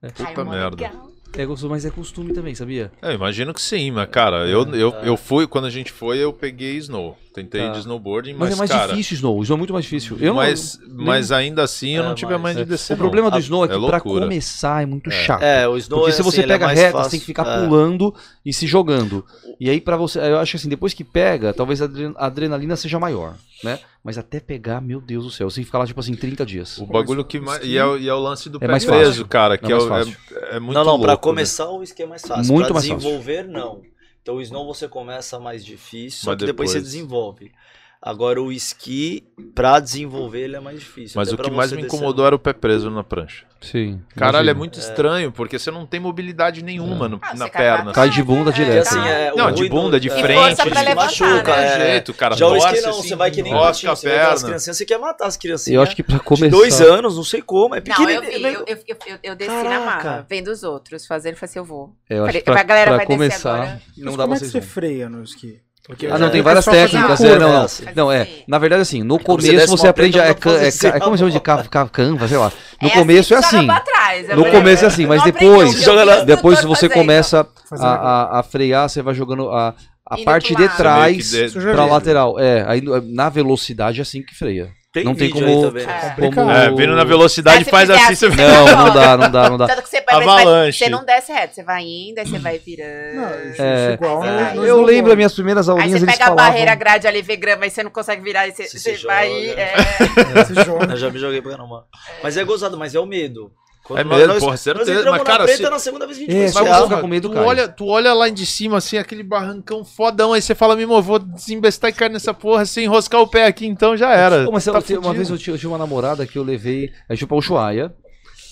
Ai, 0.02 0.10
Puta 0.10 0.44
merda. 0.44 0.90
É 1.36 1.44
gostoso, 1.44 1.68
mas 1.68 1.84
é 1.84 1.90
costume 1.90 2.32
também, 2.32 2.54
sabia? 2.54 2.90
Eu 3.02 3.12
imagino 3.12 3.52
que 3.52 3.60
sim, 3.60 3.90
mas 3.90 4.08
cara, 4.08 4.46
eu, 4.48 4.62
eu, 4.74 4.90
eu 5.02 5.16
fui, 5.16 5.46
quando 5.46 5.66
a 5.66 5.70
gente 5.70 5.92
foi, 5.92 6.16
eu 6.18 6.32
peguei 6.32 6.76
snow. 6.78 7.18
Tentei 7.34 7.60
Tá. 7.66 7.72
de 7.72 7.80
snowboarding, 7.80 8.32
Mas, 8.32 8.40
mas, 8.48 8.52
é 8.52 8.56
mais 8.56 8.70
cara, 8.70 8.88
difícil 8.92 9.14
Snow. 9.16 9.42
Snow 9.42 9.56
é 9.56 9.58
muito 9.58 9.72
mais 9.72 9.84
difícil. 9.84 10.16
Eu 10.18 10.28
não- 10.28 10.36
mas, 10.36 10.78
mas 10.88 11.30
ainda 11.30 11.62
assim 11.62 11.90
eu 11.96 12.02
É, 12.02 12.06
não 12.06 12.14
tive 12.14 12.32
a 12.32 12.38
mas- 12.38 12.54
manha 12.54 12.64
de 12.64 12.70
descer. 12.70 12.94
o 12.94 12.96
problema 12.96 13.28
não. 13.30 13.36
do 13.36 13.42
Snow 13.42 13.62
é 13.64 13.68
que 13.68 13.74
é 13.74 13.76
pra 13.76 13.86
loucura. 13.88 14.22
começar 14.24 14.82
é 14.82 14.86
muito 14.86 15.10
chato. 15.10 15.42
É, 15.42 15.68
o 15.68 15.76
Snow 15.76 16.00
Porque 16.00 16.12
é 16.12 16.16
se 16.16 16.22
você 16.22 16.40
assim, 16.40 16.44
é 16.50 16.52
pega 16.54 16.66
mais 16.66 16.78
reta, 16.78 16.92
fácil. 16.92 17.04
você 17.04 17.10
tem 17.10 17.20
que 17.20 17.26
ficar 17.26 17.46
É. 17.46 17.60
pulando 17.62 18.14
e 18.44 18.52
se 18.52 18.66
jogando. 18.66 19.24
E 19.60 19.68
aí 19.68 19.80
pra 19.80 19.96
você, 19.96 20.18
eu 20.18 20.38
acho 20.38 20.52
que 20.52 20.56
assim, 20.56 20.68
depois 20.68 20.94
que 20.94 21.04
pega, 21.04 21.52
talvez 21.52 21.80
a 21.82 21.88
adrenalina 22.16 22.74
seja 22.74 22.98
maior, 22.98 23.34
né? 23.64 23.78
Mas 24.04 24.16
até 24.18 24.40
pegar, 24.40 24.80
meu 24.80 25.00
Deus 25.00 25.24
do 25.24 25.30
céu, 25.30 25.48
você 25.50 25.56
tem 25.56 25.62
que 25.64 25.66
ficar 25.66 25.78
lá 25.78 25.86
tipo 25.86 26.00
assim 26.00 26.14
30 26.14 26.44
dias. 26.46 26.78
O 26.78 26.86
bagulho 26.86 27.24
que 27.24 27.38
mais. 27.40 27.64
E 27.64 27.76
é, 27.76 27.84
o- 27.84 27.96
e 27.98 28.08
é 28.08 28.14
o 28.14 28.18
lance 28.18 28.48
do 28.48 28.58
É 28.58 28.60
pé 28.60 28.68
mais 28.68 28.84
preso, 28.84 29.10
fácil. 29.10 29.28
cara, 29.28 29.58
que 29.58 29.66
É 29.66 29.70
é, 29.70 29.72
mais 29.72 29.84
o- 29.84 29.88
fácil. 29.88 30.16
é, 30.32 30.56
é 30.56 30.60
muito 30.60 30.74
Não, 30.74 30.84
não, 30.84 30.90
louco, 30.92 31.04
pra 31.04 31.12
né? 31.14 31.18
começar 31.18 31.68
o 31.70 31.82
esquema 31.82 32.08
é 32.08 32.10
mais 32.10 32.22
fácil. 32.22 32.52
Muito 32.52 32.66
pra 32.66 32.74
mais 32.74 32.86
fácil. 32.86 32.96
desenvolver, 32.98 33.44
não. 33.48 33.82
Então 34.22 34.36
o 34.36 34.42
Snow 34.42 34.66
você 34.66 34.86
começa 34.88 35.38
mais 35.38 35.64
difícil, 35.64 36.20
só 36.24 36.30
Mas 36.32 36.38
que 36.40 36.46
depois 36.46 36.70
você 36.70 36.78
depois- 36.78 36.92
desenvolve. 36.92 37.52
Agora 38.00 38.40
o 38.40 38.52
esqui, 38.52 39.24
pra 39.56 39.80
desenvolver, 39.80 40.42
ele 40.42 40.54
é 40.54 40.60
mais 40.60 40.78
difícil. 40.78 41.14
Mas 41.16 41.28
Até 41.28 41.34
o 41.34 41.36
pra 41.38 41.50
que 41.50 41.56
mais 41.56 41.72
me 41.72 41.82
incomodou 41.82 42.24
era 42.24 42.34
o 42.34 42.38
pé 42.38 42.52
preso 42.52 42.88
na 42.90 43.02
prancha. 43.02 43.44
Sim. 43.60 44.00
Caralho, 44.14 44.36
é 44.36 44.52
imagino. 44.52 44.58
muito 44.58 44.78
estranho, 44.78 45.32
porque 45.32 45.58
você 45.58 45.68
não 45.72 45.84
tem 45.84 45.98
mobilidade 45.98 46.62
nenhuma 46.62 47.08
no- 47.08 47.18
Ah, 47.20 47.34
na 47.34 47.46
você 47.46 47.50
cai 47.50 47.66
pra 47.66 47.76
perna. 47.76 47.92
Cai 47.92 48.08
de 48.08 48.22
bunda 48.22 48.50
É, 48.50 48.52
direto. 48.52 48.86
Assim, 48.86 49.00
é, 49.00 49.32
Não, 49.34 49.50
de 49.50 49.68
bunda, 49.68 49.98
de 49.98 50.08
é, 50.08 50.12
frente, 50.16 50.38
força 50.38 50.62
pra 50.66 50.80
te 50.80 50.88
levantar, 50.88 50.94
machuca, 51.06 51.56
né? 51.56 51.64
é. 51.66 51.90
jeito, 51.90 52.14
cara. 52.14 52.36
Já 52.36 52.46
o 52.46 52.56
esqui 52.56 52.80
não, 52.82 52.90
assim, 52.90 53.08
você 53.08 53.16
vai 53.16 53.30
que 53.32 53.42
nem 53.42 53.52
a 53.52 53.72
você 53.72 54.08
perna. 54.08 54.36
criancinhas, 54.36 54.76
você 54.76 54.84
quer 54.84 54.98
matar 54.98 55.26
as 55.26 55.36
criancinhas. 55.36 55.74
Eu 55.74 55.82
acho 55.82 55.96
que 55.96 56.02
pra 56.04 56.18
de 56.18 56.22
começar. 56.22 56.48
dois 56.56 56.80
anos, 56.80 57.16
não 57.16 57.24
sei 57.24 57.42
como, 57.42 57.74
é 57.74 57.82
Não, 57.84 58.08
eu, 58.08 58.20
pequenininho. 58.22 58.30
vi, 58.30 58.44
eu, 58.44 58.64
eu, 58.64 58.76
eu, 58.86 58.96
eu, 59.08 59.18
eu 59.24 59.34
desci 59.34 59.50
na 59.64 59.80
marra, 59.80 60.02
Caraca. 60.02 60.26
vendo 60.30 60.48
os 60.52 60.62
outros 60.62 61.04
fazendo, 61.04 61.34
falei 61.34 61.50
assim, 61.50 61.58
eu 61.58 61.64
vou. 61.64 61.92
Eu 62.08 62.18
acho 62.18 62.26
Falei, 62.26 62.40
que 62.42 62.50
pra, 62.52 62.60
a 62.60 62.62
galera 62.64 62.90
pra 62.92 62.96
vai 62.98 63.06
descer 63.06 63.16
começar, 63.18 63.54
agora. 63.54 63.82
não 63.96 64.12
dá 64.16 64.22
como 64.22 64.34
é 64.34 64.38
pra 64.38 64.48
você 64.48 64.60
freia 64.60 65.08
no 65.08 65.24
esqui? 65.24 65.60
Porque 65.88 66.06
Ah, 66.06 66.18
não, 66.18 66.26
É, 66.26 66.30
tem 66.30 66.40
é 66.40 66.42
várias 66.42 66.66
técnicas. 66.66 67.20
É, 67.22 67.38
não, 67.38 67.52
não. 67.52 67.62
assim. 67.62 67.84
Não, 67.96 68.12
é. 68.12 68.28
Na 68.46 68.58
verdade, 68.58 68.82
assim, 68.82 69.02
no 69.02 69.18
começo 69.18 69.66
você 69.68 69.88
aprende. 69.88 70.18
É, 70.18 70.22
não 70.22 70.28
é, 70.28 70.68
é 70.68 71.00
como 71.00 71.14
assim, 71.14 71.18
chama 71.18 71.30
de 71.30 71.40
ca- 71.40 71.64
ca- 71.64 71.88
canva, 71.88 72.28
sei 72.28 72.36
lá. 72.36 72.52
No 72.82 72.88
É 72.88 72.92
começo 72.92 73.32
é 73.34 73.38
assim, 73.38 73.66
assim. 73.70 74.34
No 74.36 74.44
começo 74.50 74.84
é 74.84 74.88
assim, 74.88 75.06
mas 75.06 75.18
não 75.20 75.24
depois, 75.24 75.78
depois 76.26 76.62
você 76.62 76.88
começa 76.90 77.48
a, 77.72 77.86
a, 77.86 78.40
a 78.40 78.42
frear, 78.42 78.86
você 78.88 79.00
vai 79.00 79.14
jogando 79.14 79.48
a, 79.50 79.74
a 80.08 80.16
Indo 80.16 80.24
parte 80.24 80.54
de 80.54 80.68
trás 80.76 81.32
vi. 81.32 81.90
lateral. 81.90 82.38
É, 82.38 82.64
aí 82.68 82.82
na 83.06 83.30
velocidade 83.30 83.98
é 83.98 84.02
assim 84.02 84.22
que 84.22 84.34
freia. 84.34 84.70
Tem 84.98 85.04
não 85.04 85.14
tem 85.14 85.30
como- 85.30 85.46
aí 85.46 85.72
né? 85.72 85.82
É. 85.82 86.08
Complicado. 86.20 86.50
É, 86.50 86.70
vindo 86.70 86.94
na 86.96 87.04
velocidade 87.04 87.58
Aí 87.58 87.64
se 87.64 87.70
faz 87.70 87.90
assim, 87.90 88.14
você 88.14 88.26
assim. 88.26 88.36
Não, 88.36 88.66
não 88.86 88.94
dá, 88.94 89.16
não 89.16 89.30
dá, 89.30 89.50
não 89.50 89.56
dá. 89.58 89.66
Tanto 89.66 89.82
que 89.82 89.88
você, 89.88 90.00
vai- 90.02 90.16
Avalanche. 90.16 90.78
você 90.84 90.90
não 90.90 91.04
desce 91.04 91.32
reto, 91.32 91.54
você 91.54 91.62
vai 91.62 91.82
indo, 91.84 92.18
aí 92.18 92.26
você 92.26 92.38
vai 92.38 92.58
virando. 92.58 93.16
Não, 93.16 93.28
É, 93.28 93.50
isso 93.50 93.92
igual 93.94 94.24
é, 94.24 94.28
Eu 94.56 94.62
snowboard. 94.64 94.92
lembro 94.92 95.10
as 95.12 95.16
minhas 95.16 95.34
primeiras 95.34 95.68
Aí 95.68 95.72
aulinhas, 95.72 96.00
você 96.00 96.04
eles 96.04 96.12
pega 96.14 96.24
a 96.24 96.28
falavam... 96.28 96.50
barreira 96.52 96.74
grade 96.74 97.06
ali, 97.06 97.22
vê 97.22 97.36
grama, 97.36 97.64
aí 97.64 97.70
você 97.70 97.82
não 97.82 97.90
consegue 97.90 98.22
virar, 98.22 98.46
e 98.48 98.52
você, 98.52 98.64
Você 98.68 98.78
você 98.78 99.06
vai... 99.06 99.28
joga. 99.30 99.60
É, 99.60 99.74
Você 100.44 100.54
joga. 100.64 100.92
Eu 100.92 100.96
já 100.96 101.10
me 101.10 101.18
joguei 101.18 101.40
pra 101.42 101.52
caramba. 101.52 101.86
Mas 102.22 102.36
é 102.36 102.44
gozado, 102.44 102.76
mas 102.76 102.94
é 102.94 103.00
o 103.00 103.06
medo. 103.06 103.50
Quando 103.88 104.00
É 104.00 104.04
nós- 104.04 104.18
medo, 104.18 104.28
nós- 104.28 104.38
porra, 104.38 104.52
nós 104.52 104.60
certeza. 104.60 104.90
entramos 104.92 105.10
Mas, 105.10 105.18
na 105.20 105.24
cara, 105.24 105.44
preta, 105.44 105.64
se- 105.64 105.70
na 105.70 105.78
segunda 105.78 106.06
vez 106.06 106.18
que 106.18 106.24
a 106.24 106.26
gente 106.30 106.36
É, 106.44 106.52
foi 106.52 107.00
com 107.00 107.06
medo, 107.08 107.30
tu 107.30 107.38
olha, 107.38 107.66
tu 107.68 107.86
olha 107.86 108.12
lá 108.12 108.28
de 108.28 108.44
cima, 108.44 108.76
assim, 108.76 108.98
aquele 108.98 109.22
barrancão 109.22 109.82
fodão, 109.82 110.34
aí 110.34 110.42
você 110.42 110.54
fala, 110.54 110.76
meu 110.76 110.82
irmão, 110.82 111.00
vou 111.00 111.18
desembestar 111.18 111.88
e 111.90 111.94
cair 111.94 112.10
nessa 112.10 112.34
porra, 112.34 112.66
se 112.66 112.82
enroscar 112.82 113.20
o 113.22 113.26
pé 113.26 113.46
aqui, 113.46 113.66
então 113.66 113.96
já 113.96 114.12
era. 114.12 114.44
Pô, 114.44 114.52
mas 114.52 114.66
eu 114.66 114.74
Tá 114.74 114.82
tenho- 114.82 115.00
uma 115.00 115.14
vez 115.14 115.30
eu 115.30 115.38
tinha, 115.38 115.54
eu 115.54 115.58
tinha 115.58 115.70
uma 115.70 115.78
namorada 115.78 116.26
que 116.26 116.38
eu 116.38 116.42
levei, 116.44 116.92
a 117.08 117.14
gente 117.14 117.20
foi 117.20 117.28
pra 117.28 117.36
Ushuaia, 117.38 117.94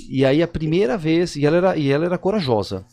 e 0.08 0.24
aí 0.24 0.42
a 0.42 0.48
primeira 0.48 0.96
vez, 0.96 1.36
e 1.36 1.44
ela 1.44 1.56
era, 1.58 1.76
e 1.76 1.92
ela 1.92 2.06
era 2.06 2.16
corajosa. 2.16 2.86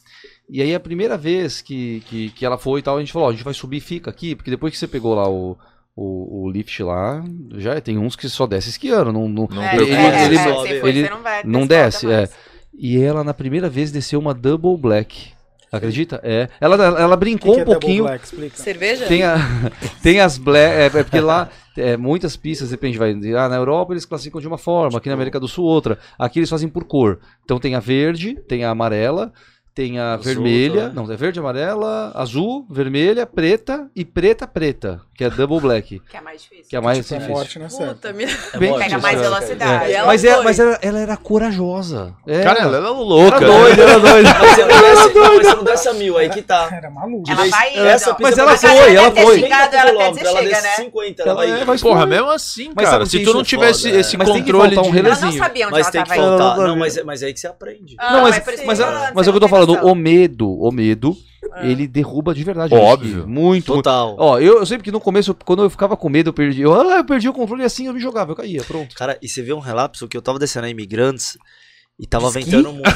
E 0.49 0.61
aí 0.61 0.75
a 0.75 0.79
primeira 0.81 1.17
vez 1.17 1.61
que, 1.61 2.03
que, 2.09 2.29
que 2.31 2.45
ela 2.45 2.57
foi 2.57 2.81
e 2.81 2.83
tal, 2.83 2.97
a 2.97 2.99
gente 2.99 3.13
falou, 3.13 3.29
ó, 3.29 3.31
a 3.31 3.33
gente 3.33 3.45
vai 3.45 3.53
subir, 3.53 3.79
fica 3.79 4.09
aqui, 4.09 4.35
porque 4.35 4.51
depois 4.51 4.73
que 4.73 4.77
você 4.77 4.87
pegou 4.87 5.15
lá 5.15 5.29
o, 5.29 5.57
o, 5.95 6.43
o 6.45 6.49
lift 6.51 6.81
lá, 6.81 7.23
já 7.57 7.79
tem 7.79 7.97
uns 7.97 8.15
que 8.15 8.27
só 8.27 8.47
desce 8.47 8.69
esquiando, 8.69 9.11
não, 9.13 9.27
não, 9.29 9.47
Não 9.51 9.61
é, 9.63 9.75
é, 9.75 9.81
ele- 9.81 9.91
é, 10.37 10.53
você 10.53 10.79
foi, 10.79 10.89
ele 10.89 11.03
você 11.03 11.09
não 11.09 11.21
vai 11.21 11.43
não 11.43 11.67
desce, 11.67 12.11
é. 12.11 12.27
E 12.73 12.99
ela 12.99 13.23
na 13.23 13.33
primeira 13.33 13.69
vez 13.69 13.91
desceu 13.91 14.19
uma 14.19 14.33
double 14.33 14.75
black. 14.77 15.31
Acredita? 15.71 16.19
É. 16.23 16.49
Ela, 16.61 16.75
ela 16.75 17.07
O 17.07 17.09
que 17.11 17.17
brincou 17.17 17.53
que 17.55 17.59
é 17.59 17.63
um 17.63 17.65
double 17.65 17.79
pouquinho. 17.81 18.03
black? 18.03 18.25
Explica. 18.25 18.57
Cerveja? 18.57 19.05
Tem, 19.07 19.23
a, 19.23 19.37
tem 20.03 20.19
as 20.19 20.37
black. 20.37 20.75
É, 20.75 20.85
é 20.85 21.03
porque 21.03 21.19
lá 21.19 21.49
é, 21.75 21.97
muitas 21.97 22.35
pistas, 22.35 22.69
depende, 22.69 22.97
vai. 22.97 23.11
Ah, 23.35 23.49
na 23.49 23.55
Europa 23.55 23.91
eles 23.93 24.05
classificam 24.05 24.39
de 24.39 24.47
uma 24.47 24.57
forma, 24.59 24.99
aqui 24.99 25.09
na 25.09 25.15
América 25.15 25.39
do 25.39 25.47
Sul 25.47 25.65
outra. 25.65 25.97
Aqui 26.17 26.37
eles 26.39 26.49
fazem 26.49 26.69
por 26.69 26.83
cor. 26.85 27.19
Então 27.43 27.59
tem 27.59 27.73
a 27.73 27.79
verde, 27.79 28.35
tem 28.47 28.63
a 28.63 28.69
amarela, 28.69 29.33
tem 29.75 29.99
a 29.99 30.17
Os 30.19 30.25
vermelha, 30.25 30.87
né? 30.87 30.91
não, 30.93 31.11
é 31.11 31.15
verde, 31.15 31.39
amarela, 31.39 32.11
azul, 32.13 32.65
vermelha, 32.69 33.25
preta 33.25 33.89
e 33.95 34.05
preta, 34.05 34.45
preta, 34.45 35.01
que 35.15 35.23
é 35.23 35.29
double 35.31 35.59
black, 35.59 35.99
Que 36.09 36.17
é 36.17 36.21
mais 36.21 36.41
difícil. 36.43 36.65
que 36.69 36.75
é 36.75 36.79
mais 36.81 36.97
Tipo, 36.99 37.13
é 37.13 37.17
difícil. 37.17 37.35
morte 37.35 37.75
certa. 37.75 37.93
Puta, 37.93 38.13
me... 38.13 38.23
É 38.25 38.57
Bem- 38.57 38.69
morte, 38.69 38.83
Pega 38.83 38.97
mais 38.99 39.17
é- 39.19 39.21
velocidade. 39.23 39.91
Ela 39.91 40.07
Mas, 40.07 40.23
é, 40.23 40.33
foi. 40.35 40.43
mas 40.43 40.59
ela, 40.59 40.79
ela 40.81 40.99
era 40.99 41.17
corajosa. 41.17 42.13
É, 42.27 42.41
Cara, 42.43 42.59
ela 42.61 42.77
era 42.77 42.89
louca. 42.89 43.37
era 43.37 43.47
né? 43.47 43.57
doida, 43.59 43.81
era 43.83 43.99
doida. 43.99 44.29
Mas 44.39 44.51
você 44.55 44.61
não 44.65 44.67
desce, 44.81 45.13
não, 45.13 45.35
mas 45.35 45.47
você 45.47 45.55
não 45.55 45.63
desce 45.63 45.87
a 45.89 45.93
mil, 45.93 46.17
aí 46.17 46.29
que 46.29 46.41
tá. 46.41 46.69
Era 46.71 46.89
maluco. 46.91 47.29
Ela 47.29 47.45
vai. 47.47 47.75
Essa 47.75 48.15
Mas 48.19 48.37
ela 48.37 48.57
foi, 48.57 48.95
ela 48.95 49.07
50 49.09 49.21
foi. 49.21 49.39
Xingado, 49.39 49.75
ela 49.75 49.89
até 49.89 49.91
quilômetros, 49.97 50.27
ela 50.29 50.39
chega, 50.43 50.61
né? 50.61 50.69
50, 50.75 51.21
ela 51.23 51.31
Ela 51.31 51.35
vai 51.51 51.61
é, 51.61 51.65
mas 51.65 51.81
Porra, 51.81 52.05
mesmo 52.05 52.29
assim, 52.29 52.71
Mas 52.75 52.89
cara. 52.89 53.05
Se 53.05 53.19
tu 53.23 53.33
não 53.33 53.41
é 53.41 53.43
tivesse 53.43 53.89
esse 53.89 54.17
Mas 54.17 54.29
tem 54.29 54.43
que 54.43 54.51
controle 54.51 54.75
faltar 54.75 54.89
um 54.89 54.93
de... 54.93 54.99
Ela 54.99 55.09
não 55.09 55.15
relezinho. 55.19 55.43
sabia 55.43 55.65
onde 55.67 55.71
Mas 55.73 55.81
ela 55.83 55.91
tem 55.91 56.03
que 56.03 56.09
tava 56.09 56.21
indo. 56.21 56.67
Não, 56.67 56.75
mas, 56.77 56.97
é- 56.97 57.03
mas 57.03 57.23
é 57.23 57.25
aí 57.27 57.33
que 57.33 57.39
você 57.39 57.47
aprende. 57.47 57.95
Não, 57.99 58.21
mas, 58.21 58.37
é- 58.37 58.83
ela- 58.83 59.07
é 59.07 59.11
o 59.11 59.23
que 59.23 59.29
eu 59.29 59.33
tô 59.33 59.39
tem 59.41 59.49
falando, 59.67 59.87
o 59.91 59.95
medo, 59.95 60.49
o 60.49 60.71
medo, 60.71 61.15
Ah. 61.51 61.65
ele 61.67 61.87
derruba 61.87 62.33
de 62.33 62.43
verdade. 62.43 62.73
Óbvio. 62.73 63.17
gente. 63.21 63.27
Muito, 63.27 63.71
muito. 63.71 63.73
Total. 63.73 64.15
Ó, 64.17 64.39
eu, 64.39 64.59
eu 64.59 64.65
sempre 64.65 64.83
que 64.83 64.91
no 64.91 64.99
começo, 64.99 65.35
quando 65.45 65.63
eu 65.63 65.69
ficava 65.69 65.95
com 65.97 66.09
medo, 66.09 66.29
eu 66.29 66.33
perdi. 66.33 66.61
Eu, 66.61 66.73
ah, 66.73 66.97
eu 66.97 67.05
perdi 67.05 67.27
o 67.29 67.33
controle 67.33 67.61
e 67.63 67.65
assim 67.65 67.87
eu 67.87 67.93
me 67.93 67.99
jogava, 67.99 68.31
eu 68.31 68.35
caía, 68.35 68.63
pronto. 68.63 68.95
Cara, 68.95 69.17
e 69.21 69.27
você 69.29 69.41
vê 69.41 69.53
um 69.53 69.59
relapso 69.59 70.07
que 70.07 70.15
eu 70.17 70.21
tava 70.21 70.39
descendo 70.39 70.65
a 70.65 70.69
Imigrantes 70.69 71.37
e 71.99 72.07
tava 72.07 72.27
Esqui? 72.27 72.43
ventando 72.45 72.73
muito. 72.73 72.83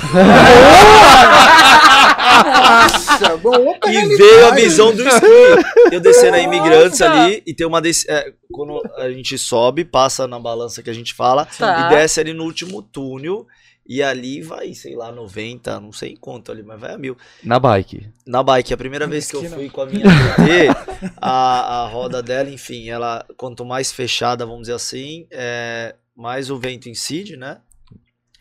Nossa, 2.48 3.38
bom, 3.38 3.70
opa, 3.72 3.90
E 3.90 3.94
realidade. 3.94 4.18
veio 4.18 4.48
a 4.48 4.52
visão 4.56 4.94
do 4.96 5.08
esqui. 5.08 5.26
Eu 5.92 6.00
descendo 6.00 6.36
a 6.38 6.40
Imigrantes 6.40 7.02
ali 7.02 7.42
e 7.46 7.54
tem 7.54 7.66
uma 7.66 7.82
desse, 7.82 8.10
é, 8.10 8.32
quando 8.52 8.82
a 8.98 9.10
gente 9.10 9.38
sobe, 9.38 9.84
passa 9.86 10.28
na 10.28 10.40
balança 10.40 10.82
que 10.84 10.90
a 10.90 10.94
gente 10.94 11.14
fala 11.14 11.46
Tá. 11.58 11.88
e 11.88 11.90
desce 11.96 12.20
ali 12.20 12.34
no 12.34 12.44
último 12.44 12.82
túnel 12.82 13.46
e 13.88 14.04
ali 14.04 14.42
vai, 14.42 14.74
sei 14.74 14.96
lá, 14.96 15.12
90, 15.12 15.80
não 15.80 15.94
sei 15.94 16.12
em 16.12 16.16
quanto 16.18 16.52
ali, 16.52 16.62
mas 16.62 16.80
vai 16.80 16.94
a 16.94 16.98
mil. 16.98 17.18
Na 17.42 17.58
bike. 17.58 18.10
Na 18.26 18.44
bike, 18.44 18.74
a 18.74 18.78
primeira 18.78 19.08
vez 19.08 19.32
que 19.32 19.38
eu 19.38 19.44
fui 19.46 19.70
com 19.70 19.82
a 19.82 19.86
minha 19.86 20.04
TT, 20.36 20.68
a, 21.16 21.84
a 21.84 21.88
roda 21.88 22.22
dela, 22.22 22.50
enfim, 22.50 22.90
ela, 22.90 23.26
quanto 23.38 23.64
mais 23.64 23.92
fechada, 23.92 24.46
vamos 24.46 24.64
dizer 24.64 24.74
assim, 24.74 25.26
é, 25.32 25.96
mais 26.16 26.50
o 26.50 26.58
vento 26.58 26.90
incide, 26.90 27.38
né? 27.38 27.60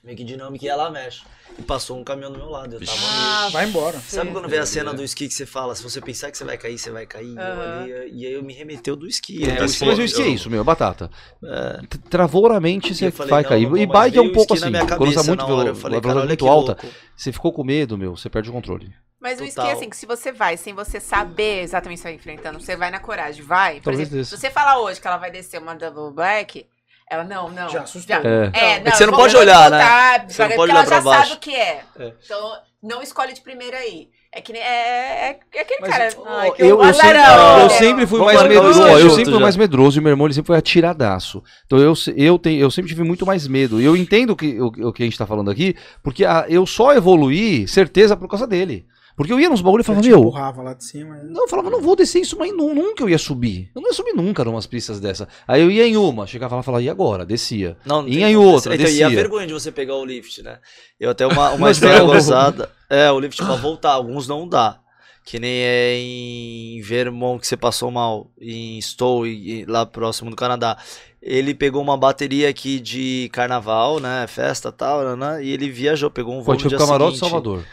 Meio 0.06 0.16
que 0.16 0.22
dinâmica 0.22 0.64
e 0.64 0.68
ela 0.68 0.88
mexe. 0.88 1.22
E 1.58 1.62
passou 1.62 1.98
um 1.98 2.04
caminhão 2.04 2.30
do 2.30 2.38
meu 2.38 2.48
lado, 2.48 2.76
eu 2.76 2.80
tava. 2.86 2.98
Ah, 3.02 3.48
Vai 3.50 3.66
embora. 3.66 3.98
Sabe 3.98 4.30
quando 4.30 4.48
vê 4.48 4.58
a 4.58 4.64
cena 4.64 4.94
do 4.94 5.02
esqui 5.02 5.26
que 5.26 5.34
você 5.34 5.44
fala, 5.44 5.74
se 5.74 5.82
você 5.82 6.00
pensar 6.00 6.30
que 6.30 6.38
você 6.38 6.44
vai 6.44 6.56
cair, 6.56 6.78
você 6.78 6.90
vai 6.92 7.06
cair? 7.06 7.36
Ali, 7.36 7.90
e 8.12 8.24
aí 8.24 8.32
eu 8.32 8.42
me 8.42 8.52
remeteu 8.54 8.94
do 8.94 9.08
esqui. 9.08 9.42
É, 9.44 9.56
eu 9.56 9.62
mas, 9.62 9.80
o 9.80 10.02
esqui 10.02 10.22
é 10.22 10.28
isso, 10.28 10.48
meu, 10.48 10.62
batata. 10.62 11.10
é, 11.42 11.80
Travou 12.08 12.48
na 12.48 12.60
mente, 12.60 12.94
você 12.94 13.10
falei, 13.10 13.30
vai 13.30 13.42
não, 13.42 13.48
cair. 13.48 13.68
não 13.68 13.76
e 13.76 13.84
bike 13.84 14.16
é 14.16 14.20
um 14.22 14.32
pouco 14.32 14.54
assim. 14.54 14.70
minha 14.70 14.86
Quando 14.86 14.90
tá 14.90 14.96
cabeça 14.98 15.22
muito, 15.24 15.44
hora, 15.44 15.74
falei, 15.74 15.98
a 15.98 16.02
cara, 16.02 16.24
muito 16.24 16.46
alta, 16.46 16.78
louco. 16.80 16.96
você 17.16 17.32
ficou 17.32 17.52
com 17.52 17.64
medo, 17.64 17.98
meu, 17.98 18.16
você 18.16 18.30
perde 18.30 18.48
o 18.48 18.52
controle. 18.52 18.94
Mas 19.18 19.40
o 19.40 19.44
esqui 19.44 19.56
Total. 19.56 19.70
é 19.70 19.72
assim, 19.74 19.90
que 19.90 19.96
se 19.96 20.06
você 20.06 20.30
vai 20.30 20.56
sem 20.56 20.72
você 20.72 21.00
saber 21.00 21.62
exatamente 21.62 21.98
o 21.98 22.02
que 22.02 22.02
você 22.02 22.08
vai 22.08 22.14
enfrentando, 22.14 22.60
você 22.60 22.76
vai 22.76 22.90
na 22.92 23.00
coragem, 23.00 23.42
vai. 23.42 23.76
Por 23.76 23.84
Talvez 23.84 24.02
exemplo, 24.02 24.18
desse. 24.18 24.30
se 24.30 24.36
você 24.40 24.50
falar 24.50 24.78
hoje 24.78 25.00
que 25.00 25.06
ela 25.08 25.16
vai 25.16 25.32
descer 25.32 25.60
uma 25.60 25.74
double 25.74 26.14
black, 26.14 26.64
ela, 27.10 27.24
não, 27.24 27.50
não. 27.50 27.68
Já 27.68 27.82
assustou. 27.82 28.16
É. 28.16 28.50
É, 28.52 28.78
que 28.80 28.84
não, 28.90 28.96
você 28.96 29.06
não 29.06 29.12
pode 29.14 29.36
olhar, 29.36 29.70
né? 29.70 30.24
Você 30.28 30.42
não 30.42 30.48
porque 30.48 30.56
pode 30.56 30.70
ela 30.72 30.80
olhar 30.80 30.86
pra 30.88 30.96
já 30.96 31.02
baixo. 31.02 31.28
sabe 31.28 31.36
o 31.36 31.40
que 31.40 31.54
é. 31.54 31.80
É. 31.98 32.12
Então, 32.24 32.52
não 32.82 33.02
escolhe 33.02 33.32
de 33.32 33.40
primeira 33.40 33.76
aí. 33.78 34.08
É 34.32 34.40
que 34.40 34.52
nem. 34.52 34.60
É, 34.60 34.66
é, 34.66 35.38
é 35.54 35.60
aquele 35.62 35.80
Mas, 35.80 35.90
cara. 35.90 36.08
ó, 36.18 36.24
Ai, 36.28 36.50
que 36.50 36.62
eu, 36.62 36.82
eu, 36.82 36.92
sempre, 36.94 37.18
azarão. 37.18 37.60
eu 37.62 37.70
sempre 37.70 38.06
fui 38.06 38.18
Vamos 38.18 38.34
mais 38.34 38.44
o 38.44 38.48
medroso. 38.50 38.82
ó, 38.82 38.98
Eu 38.98 39.08
sempre 39.10 39.24
fui 39.24 39.34
já. 39.34 39.40
mais 39.40 39.56
medroso 39.56 39.98
e 39.98 40.02
meu 40.02 40.10
irmão 40.10 40.26
ele 40.26 40.34
sempre 40.34 40.48
foi 40.48 40.58
atiradaço. 40.58 41.42
Então 41.64 41.78
eu, 41.78 41.94
se- 41.96 42.12
eu, 42.16 42.38
tenho, 42.38 42.60
eu 42.60 42.70
sempre 42.70 42.90
tive 42.90 43.02
muito 43.02 43.24
mais 43.24 43.46
medo. 43.48 43.80
E 43.80 43.84
eu 43.84 43.96
entendo 43.96 44.36
que, 44.36 44.60
o, 44.60 44.66
o 44.66 44.92
que 44.92 45.02
a 45.02 45.06
gente 45.06 45.16
tá 45.16 45.26
falando 45.26 45.50
aqui, 45.50 45.74
porque 46.02 46.22
a- 46.24 46.44
eu 46.50 46.66
só 46.66 46.92
evoluí, 46.92 47.66
certeza, 47.66 48.14
por 48.16 48.28
causa 48.28 48.46
dele. 48.46 48.84
Porque 49.16 49.32
eu 49.32 49.40
ia 49.40 49.48
nos 49.48 49.62
bagulho 49.62 49.80
e 49.80 49.84
falava, 49.84 50.06
meu, 50.06 50.18
empurrava 50.18 50.62
lá 50.62 50.74
de 50.74 50.84
cima. 50.84 51.16
Não, 51.24 51.42
eu 51.44 51.48
falava, 51.48 51.70
não 51.70 51.80
vou 51.80 51.96
descer 51.96 52.20
isso, 52.20 52.36
mas 52.38 52.54
nu- 52.54 52.74
nunca 52.74 53.02
eu 53.02 53.08
ia 53.08 53.16
subir. 53.16 53.70
Eu 53.74 53.80
não 53.80 53.88
ia 53.88 53.94
subir 53.94 54.12
nunca 54.14 54.44
numas 54.44 54.66
pistas 54.66 55.00
dessa. 55.00 55.26
Aí 55.48 55.62
eu 55.62 55.70
ia 55.70 55.86
em 55.86 55.96
uma, 55.96 56.26
chegava 56.26 56.54
lá 56.54 56.60
e 56.60 56.64
falava, 56.64 56.82
e 56.84 56.90
agora? 56.90 57.24
Descia. 57.24 57.78
Não, 57.86 58.02
não 58.02 58.08
Ia 58.08 58.28
em 58.30 58.36
outra. 58.36 58.74
Então, 58.74 58.84
e 58.86 58.88
a 59.02 59.06
descia. 59.08 59.08
vergonha 59.08 59.46
de 59.46 59.54
você 59.54 59.72
pegar 59.72 59.94
o 59.96 60.04
lift, 60.04 60.42
né? 60.42 60.58
Eu 61.00 61.10
até 61.10 61.26
uma, 61.26 61.50
uma 61.52 61.70
história 61.72 62.02
gozada. 62.02 62.70
É, 62.90 63.10
o 63.10 63.18
lift 63.18 63.42
pra 63.42 63.54
voltar, 63.56 63.92
alguns 63.92 64.28
não 64.28 64.46
dá. 64.46 64.80
Que 65.24 65.40
nem 65.40 65.50
é 65.62 65.94
em 65.98 66.80
Vermont 66.82 67.40
que 67.40 67.46
você 67.48 67.56
passou 67.56 67.90
mal, 67.90 68.30
em 68.40 68.78
Stowe, 68.80 69.64
lá 69.66 69.84
próximo 69.86 70.30
do 70.30 70.36
Canadá. 70.36 70.76
Ele 71.20 71.52
pegou 71.54 71.82
uma 71.82 71.96
bateria 71.96 72.48
aqui 72.48 72.78
de 72.78 73.28
carnaval, 73.32 73.98
né? 73.98 74.26
Festa 74.28 74.68
e 74.68 74.72
tal, 74.72 75.16
né? 75.16 75.42
E 75.42 75.50
ele 75.50 75.68
viajou, 75.70 76.10
pegou 76.10 76.32
um 76.34 76.36
voo 76.36 76.44
Pode 76.46 76.62
no 76.64 76.70
foi 76.70 76.78
dia 76.78 76.78
Camarote 76.86 77.16
seguinte. 77.16 77.30
Salvador. 77.30 77.64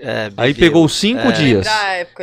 É, 0.00 0.30
Aí 0.36 0.54
pegou 0.54 0.88
cinco 0.88 1.28
É. 1.28 1.32
dias. 1.32 1.66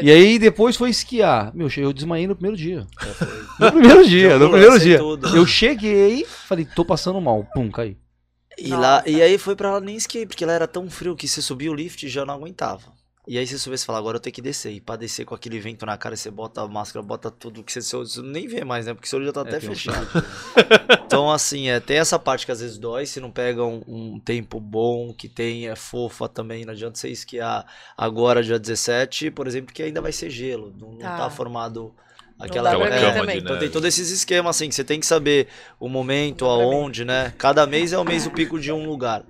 E 0.02 0.12
aí 0.12 0.38
depois 0.38 0.76
foi 0.76 0.90
esquiar. 0.90 1.52
Meu, 1.56 1.68
eu 1.78 1.94
desmaiei 1.94 2.28
no 2.28 2.36
primeiro 2.36 2.58
dia. 2.58 2.86
É. 3.02 3.66
No 3.66 3.72
primeiro 3.72 4.08
dia, 4.08 4.38
no 4.38 4.50
primeiro 4.50 4.80
dia. 4.80 4.98
tudo. 5.00 5.36
Eu 5.36 5.46
cheguei, 5.46 6.26
falei, 6.26 6.66
tô 6.66 6.84
passando 6.86 7.20
mal. 7.22 7.48
Pum, 7.54 7.70
caí. 7.72 7.98
E, 8.58 8.70
lá, 8.70 9.02
e 9.08 9.22
aí 9.22 9.38
foi 9.38 9.56
pra 9.56 9.72
lá 9.72 9.80
nem 9.80 9.96
esquiei, 9.96 10.26
porque 10.26 10.46
lá 10.46 10.54
era 10.54 10.68
tão 10.68 10.90
frio 10.90 11.16
que 11.16 11.28
você 11.28 11.42
subia 11.42 11.72
o 11.72 11.76
lift 11.76 12.04
e 12.06 12.10
já 12.10 12.26
não 12.26 12.34
aguentava. 12.36 12.84
E 13.28 13.38
aí 13.38 13.46
você 13.46 13.56
subia 13.58 13.76
e 13.76 13.80
fala, 13.80 14.00
agora 14.00 14.18
eu 14.18 14.20
tenho 14.20 14.34
que 14.34 14.42
descer. 14.42 14.72
E 14.72 14.82
pra 14.82 14.96
descer 14.96 15.26
com 15.26 15.36
aquele 15.36 15.60
vento 15.60 15.86
na 15.86 15.96
cara, 15.96 16.16
você 16.16 16.32
bota 16.32 16.62
a 16.62 16.68
máscara, 16.68 17.06
bota 17.06 17.30
tudo, 17.30 17.64
que 17.64 17.72
você, 17.72 17.82
você 17.96 18.22
nem 18.22 18.48
vê 18.48 18.64
mais, 18.64 18.88
né? 18.88 18.96
Porque 18.96 19.08
seu 19.08 19.20
olho 19.20 19.28
já 19.28 19.32
tá 19.32 19.42
até 19.42 19.60
tem 19.60 19.70
um 19.70 19.76
fechado. 19.76 20.08
então, 21.06 21.32
assim, 21.32 21.70
é, 21.70 21.80
tem 21.80 21.98
essa 21.98 22.18
parte 22.18 22.48
que 22.48 22.52
às 22.52 22.62
vezes 22.62 22.80
dói, 22.80 23.06
se 23.06 23.20
não 23.20 23.30
pega 23.30 23.64
um, 23.64 23.84
um 23.88 24.20
tempo 24.20 24.60
bom, 24.60 25.14
que 25.14 25.30
tem, 25.30 25.68
é 25.68 25.76
fofa 25.76 26.28
também, 26.28 26.66
não 26.66 26.74
adianta 26.74 26.98
você 26.98 27.10
esquiar 27.10 27.64
agora, 27.96 28.42
dia 28.42 28.58
17, 28.58 29.30
por 29.30 29.46
exemplo, 29.46 29.72
que 29.72 29.84
ainda 29.84 30.02
vai 30.02 30.12
ser 30.12 30.30
gelo, 30.32 30.74
não, 30.80 30.94
não 30.94 30.98
Tá. 30.98 31.18
tá 31.18 31.30
formado 31.30 31.94
aquela... 32.40 32.72
é, 32.74 33.14
cama 33.14 33.32
de 33.32 33.38
então 33.38 33.60
tem 33.60 33.70
todos 33.70 33.88
esses 33.88 34.10
esquemas, 34.10 34.56
assim, 34.56 34.68
que 34.68 34.74
você 34.74 34.84
tem 34.84 35.00
que 35.00 35.06
saber 35.06 35.48
o 35.80 35.88
momento, 35.88 36.46
aonde, 36.46 37.06
né? 37.06 37.34
Cada 37.38 37.68
mês 37.68 37.94
é 37.94 37.98
o 38.00 38.04
mês 38.04 38.26
o 38.26 38.32
pico 38.32 38.60
de 38.60 38.72
um 38.72 38.88
lugar. 38.88 39.24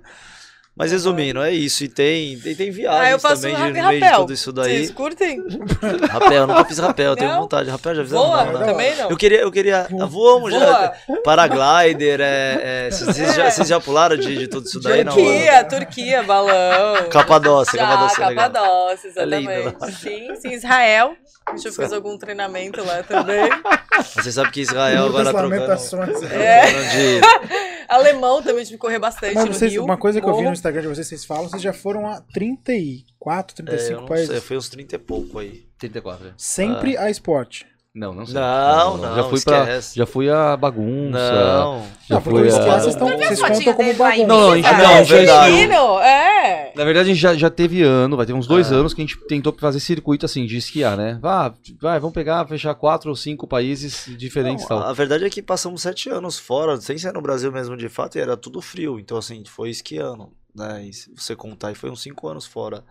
Mas 0.74 0.90
resumindo, 0.90 1.42
é 1.42 1.52
isso. 1.52 1.84
E 1.84 1.88
tem, 1.88 2.38
tem, 2.38 2.54
tem 2.54 2.68
Ah, 2.70 2.72
viagens 2.72 3.22
faço 3.22 3.42
também 3.42 3.56
de, 3.56 3.80
no 3.80 3.88
meio 3.88 4.00
de 4.00 4.16
tudo 4.16 4.32
isso 4.32 4.52
daí. 4.52 4.78
Vocês 4.78 4.90
curtem? 4.90 5.38
Rapel, 6.10 6.46
nunca 6.46 6.64
fiz 6.64 6.78
rapel, 6.78 7.14
tenho 7.14 7.30
Não? 7.30 7.40
vontade. 7.42 7.68
Rapel 7.68 7.94
já 7.96 8.02
fizeram? 8.04 8.22
Voa? 8.26 8.44
Não, 8.46 8.58
né? 8.58 8.66
Também 8.66 8.96
não. 8.96 9.10
Eu 9.10 9.16
queria, 9.16 9.40
eu 9.42 9.52
queria. 9.52 9.86
ah, 10.00 10.06
Voamos 10.06 10.50
já. 10.50 10.94
Paraglider, 11.24 12.20
é, 12.22 12.86
é, 12.86 12.90
vocês, 12.92 13.34
já, 13.34 13.50
vocês 13.50 13.68
já 13.68 13.80
pularam 13.80 14.16
de, 14.16 14.34
de 14.34 14.48
tudo 14.48 14.66
isso 14.66 14.80
daí? 14.80 15.04
Não, 15.04 15.12
Turquia, 15.12 15.64
Turquia, 15.64 16.22
balão. 16.22 17.08
Capadócia, 17.10 17.78
Já, 17.78 17.86
Capadócia 17.86 18.22
é. 18.24 18.34
Capadócia, 18.34 19.12
É 19.16 19.24
lindo, 19.26 19.50
exatamente. 19.50 19.98
sim, 20.00 20.34
sim, 20.36 20.52
Israel. 20.52 21.14
Deixa 21.52 21.68
eu 21.68 21.72
fazer 21.72 21.94
algum 21.96 22.16
treinamento 22.18 22.84
lá 22.84 23.02
também. 23.02 23.48
Você 24.16 24.32
sabe 24.32 24.50
que 24.50 24.60
Israel 24.60 25.06
agora 25.06 25.30
trocando. 25.30 25.50
lamentações. 25.50 26.22
É. 26.22 26.60
trocando 26.66 26.90
de- 26.90 27.82
Alemão 27.88 28.42
também 28.42 28.64
tive 28.64 28.76
que 28.76 28.80
correr 28.80 28.98
bastante 28.98 29.34
Mas 29.34 29.44
no 29.44 29.52
vocês, 29.52 29.72
Rio. 29.72 29.84
uma 29.84 29.98
coisa 29.98 30.18
que 30.20 30.26
eu 30.26 30.30
vi 30.32 30.36
no 30.38 30.42
Morro. 30.44 30.52
Instagram 30.54 30.80
de 30.82 30.88
vocês, 30.88 31.06
vocês 31.08 31.24
falam, 31.26 31.48
vocês 31.48 31.60
já 31.60 31.74
foram 31.74 32.06
a 32.06 32.22
34, 32.32 33.52
É, 33.52 33.56
35 33.66 33.92
eu 33.92 34.00
não 34.00 34.08
países. 34.08 34.28
sei, 34.28 34.40
foi 34.40 34.56
uns 34.56 34.68
30 34.70 34.94
e 34.96 34.98
pouco 34.98 35.38
aí. 35.38 35.66
34, 35.78 36.28
é. 36.28 36.32
Sempre 36.36 36.96
a 36.96 37.10
esporte. 37.10 37.66
Não, 37.94 38.14
não 38.14 38.24
sei. 38.24 38.36
Não, 38.36 38.96
não, 38.96 39.16
Já 39.16 39.24
fui 39.24 39.40
pra. 39.42 39.58
esquece. 39.60 39.96
Já 39.98 40.06
fui 40.06 40.30
a 40.30 40.56
bagunça. 40.56 41.18
Não. 41.18 41.86
Já 42.08 42.20
fui 42.22 42.48
a. 42.48 42.50
vocês, 42.80 42.86
estão, 42.94 43.06
Teve 43.08 43.26
vocês 43.26 43.40
contam 43.40 43.74
como 43.74 43.94
bagunça. 43.94 44.26
Não, 44.26 44.40
não, 44.40 44.52
a 44.52 44.56
gente 44.56 44.66
Ah, 44.66 44.78
não, 44.78 45.04
já 45.04 45.16
verdade. 45.16 45.56
É. 46.02 46.72
Na 46.74 46.84
verdade, 46.84 47.10
a 47.10 47.12
gente 47.12 47.20
já, 47.20 47.34
já 47.34 47.50
teve 47.50 47.82
ano, 47.82 48.16
vai 48.16 48.24
ter 48.24 48.32
uns 48.32 48.46
dois 48.46 48.72
Ah. 48.72 48.76
anos 48.76 48.94
que 48.94 49.02
a 49.02 49.04
gente 49.04 49.18
tentou 49.26 49.54
fazer 49.58 49.78
circuito 49.78 50.24
assim, 50.24 50.46
de 50.46 50.56
esquiar, 50.56 50.96
né? 50.96 51.20
Ah, 51.22 51.52
vai, 51.80 52.00
vamos 52.00 52.14
pegar, 52.14 52.46
fechar 52.46 52.74
quatro 52.74 53.10
ou 53.10 53.16
cinco 53.16 53.46
países 53.46 54.06
diferentes 54.16 54.64
e 54.64 54.70
Não, 54.70 54.80
tal. 54.80 54.88
a 54.88 54.92
verdade 54.94 55.26
é 55.26 55.30
que 55.30 55.42
passamos 55.42 55.82
sete 55.82 56.08
anos 56.08 56.38
fora, 56.38 56.80
sem 56.80 56.96
ser 56.96 57.12
no 57.12 57.20
Brasil 57.20 57.52
mesmo 57.52 57.76
de 57.76 57.90
fato, 57.90 58.16
e 58.16 58.22
era 58.22 58.38
tudo 58.38 58.62
frio. 58.62 58.98
Então, 58.98 59.18
assim, 59.18 59.42
foi 59.44 59.68
esquiando, 59.68 60.30
né? 60.56 60.82
E 60.86 60.94
se 60.94 61.10
você 61.14 61.36
contar, 61.36 61.68
aí 61.68 61.74
foi 61.74 61.90
uns 61.90 62.00
cinco 62.00 62.26
anos 62.26 62.46
fora. 62.46 62.82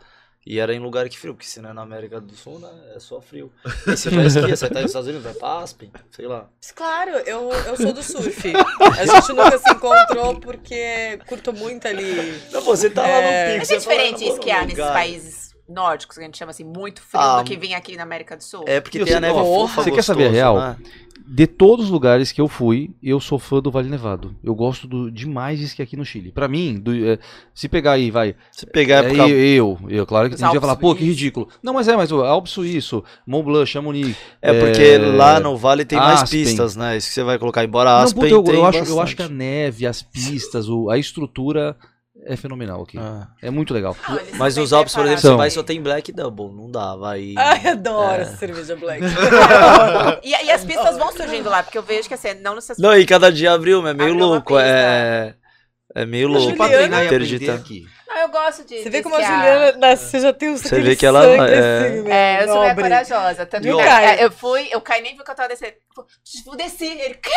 E 0.45 0.59
era 0.59 0.73
em 0.73 0.80
lugar 0.80 1.07
que 1.07 1.19
frio, 1.19 1.35
porque 1.35 1.45
se 1.47 1.61
não 1.61 1.69
é 1.69 1.73
na 1.73 1.84
América 1.84 2.19
do 2.19 2.34
Sul, 2.35 2.57
né? 2.57 2.68
É 2.95 2.99
só 2.99 3.22
frio. 3.22 3.51
E 3.85 3.91
você 3.91 4.09
já 4.09 4.23
esquia, 4.26 4.55
você 4.55 4.69
tá 4.69 4.81
nos 4.81 4.89
Estados 4.89 5.07
Unidos, 5.07 5.23
vai 5.23 5.34
pra 5.35 5.59
Aspen, 5.59 5.91
sei 6.09 6.26
lá. 6.27 6.49
Claro, 6.76 7.11
eu, 7.11 7.49
eu 7.51 7.77
sou 7.77 7.93
do 7.93 8.01
surf. 8.01 8.51
A 8.99 9.05
gente 9.05 9.30
nunca 9.34 9.57
se 9.59 9.72
encontrou 9.72 10.39
porque 10.39 11.19
curto 11.27 11.53
muito 11.53 11.88
ali. 11.88 12.41
Não, 12.51 12.61
você 12.61 12.89
tá 12.89 13.03
lá 13.03 13.07
É. 13.07 13.22
no 13.45 13.49
pico. 13.53 13.57
Mas 13.59 13.69
é 13.69 13.80
fala, 13.80 13.80
diferente 13.95 14.22
"Eu 14.23 14.27
vou 14.30 14.38
esquiar 14.39 14.61
nesses 14.63 14.80
lugar". 14.80 14.93
países 14.93 15.51
nórdicos, 15.69 16.18
que 16.18 16.23
a 16.23 16.26
gente 16.26 16.38
chama 16.38 16.49
assim, 16.51 16.65
muito 16.65 17.01
frio, 17.01 17.22
Ah, 17.22 17.38
do 17.41 17.45
que 17.47 17.55
vem 17.55 17.76
aqui 17.76 17.95
na 17.95 18.03
América 18.03 18.35
do 18.35 18.43
Sul. 18.43 18.65
É 18.68 18.81
porque 18.81 19.03
tem 19.05 19.13
a 19.13 19.19
neve 19.22 19.35
fofa, 19.39 19.84
você 19.84 19.91
quer 19.91 20.03
saber 20.03 20.27
a 20.27 20.31
real? 20.31 20.57
né? 20.59 20.76
De 21.27 21.45
todos 21.48 21.85
os 21.85 21.91
lugares 21.91 22.31
que 22.31 22.41
eu 22.41 22.48
fui, 22.48 22.91
eu 23.02 23.19
sou 23.19 23.38
fã 23.39 23.61
do 23.61 23.72
Vale 23.72 23.89
Nevado. 23.89 24.35
Eu 24.43 24.53
gosto 24.56 24.88
do- 24.88 25.11
demais 25.11 25.60
de 25.60 25.65
esquiar 25.65 25.85
aqui 25.85 25.95
no 25.95 26.03
Chile. 26.03 26.31
Pra 26.31 26.48
mim, 26.48 26.80
do- 26.80 26.93
é, 27.06 27.19
se 27.53 27.69
pegar 27.69 27.93
aí, 27.93 28.11
vai. 28.11 28.35
Se 28.52 28.65
pegar 28.65 29.03
é, 29.03 29.07
época... 29.07 29.27
eu, 29.30 29.80
eu, 29.88 30.06
claro 30.06 30.30
que 30.30 30.35
tem 30.35 30.43
gente 30.45 30.52
vai 30.53 30.61
falar, 30.61 30.76
pô, 30.76 30.93
que 30.95 31.03
ridículo. 31.06 31.48
Não, 31.64 31.73
mas 31.73 31.88
é, 31.88 31.95
mas 31.95 32.11
o 32.11 32.22
Alpes 32.22 32.52
Suíço, 32.53 33.03
Mont 33.26 33.45
Blanc, 33.45 33.65
Chamonix. 33.69 34.15
É 34.41 34.53
porque 34.60 34.98
lá 34.98 35.39
no 35.39 35.56
Vale 35.56 35.85
tem 35.85 35.98
mais 35.98 36.23
Aspen. 36.23 36.43
pistas, 36.43 36.76
né? 36.76 36.98
Isso 36.98 37.07
que 37.07 37.14
você 37.14 37.23
vai 37.23 37.38
colocar. 37.39 37.64
Embora 37.64 37.89
Não, 37.91 37.98
Aspen 38.03 38.23
puta, 38.23 38.34
eu, 38.34 38.43
tem 38.43 38.56
eu 38.56 38.65
acho, 38.65 38.77
eu 38.91 38.99
acho 39.02 39.15
que 39.15 39.23
a 39.23 39.30
neve, 39.30 39.85
as 39.85 40.02
pistas, 40.02 40.68
o- 40.69 40.89
a 40.89 40.98
estrutura 40.98 41.76
é 42.26 42.35
fenomenal 42.35 42.84
aqui. 42.84 42.98
Ah. 42.99 43.27
É 43.41 43.49
muito 43.49 43.73
legal. 43.73 43.95
Não, 44.07 44.18
eles 44.19 44.38
Mas 44.38 44.56
nos 44.57 44.72
Alpes, 44.73 44.93
por 44.93 45.06
exemplo, 45.06 45.22
você 45.22 45.35
vai 45.35 45.48
e 45.48 45.52
só 45.52 45.64
tem 45.64 45.81
Black 45.81 46.11
Double. 46.11 46.52
Não 46.56 46.69
dá, 46.69 46.95
vai. 46.95 47.34
Ai, 47.38 47.68
adoro 47.68 48.19
É. 48.19 48.22
essa 48.22 48.38
cerveja 48.38 48.76
black. 48.80 49.02
E, 50.23 50.30
e 50.30 50.52
as 50.52 50.64
pistas 50.64 50.98
vão 50.98 51.11
surgindo 51.11 51.49
lá, 51.49 51.64
porque 51.64 51.77
eu 51.77 51.84
vejo 51.84 52.07
que 52.07 52.14
assim, 52.14 52.34
não 52.41 52.56
necessariamente. 52.56 52.81
Não, 52.81 53.02
e 53.02 53.06
cada 53.06 53.31
dia 53.31 53.52
abriu, 53.53 53.80
é 53.88 53.93
meio 53.93 54.11
Abriu 54.11 54.15
louco. 54.15 54.57
É. 54.60 55.35
É 55.93 56.06
meio 56.06 56.27
Acho 56.30 56.38
que 56.38 56.43
louco. 56.45 56.57
pra 56.57 56.68
treinar 56.69 57.03
e 57.03 57.06
aprender 57.06 57.26
Interditar. 57.26 57.56
aqui. 57.57 57.85
Não, 58.14 58.22
eu 58.22 58.30
gosto 58.30 58.66
de. 58.66 58.84
Você 58.84 58.90
vê 58.90 59.02
como 59.02 59.16
a. 59.16 59.22
Juliana 59.22 59.78
nasce, 59.78 60.06
você 60.06 60.20
já 60.20 60.34
tem 60.34 60.50
um 60.50 60.58
Você 60.58 60.82
vê 60.82 60.96
que 60.98 61.06
ela 61.06 61.26
é- 61.26 61.36
assim, 61.36 62.02
né? 62.02 62.40
É, 62.40 62.44
eu 62.44 62.48
sou 62.48 62.60
bem 62.60 62.68
Nobre. 62.70 62.84
corajosa 62.84 63.46
também. 63.46 63.80
É, 63.82 64.26
eu 64.26 64.32
fui, 64.32 64.68
eu 64.70 64.82
caí 64.82 65.02
nem 65.02 65.16
vi 65.16 65.24
que 65.24 65.32
eu 65.32 65.36
tava 65.36 65.48
descendo. 65.48 65.74
Eu 66.46 66.56
desci, 66.58 66.86
ele, 66.86 67.16
quê? 67.16 67.30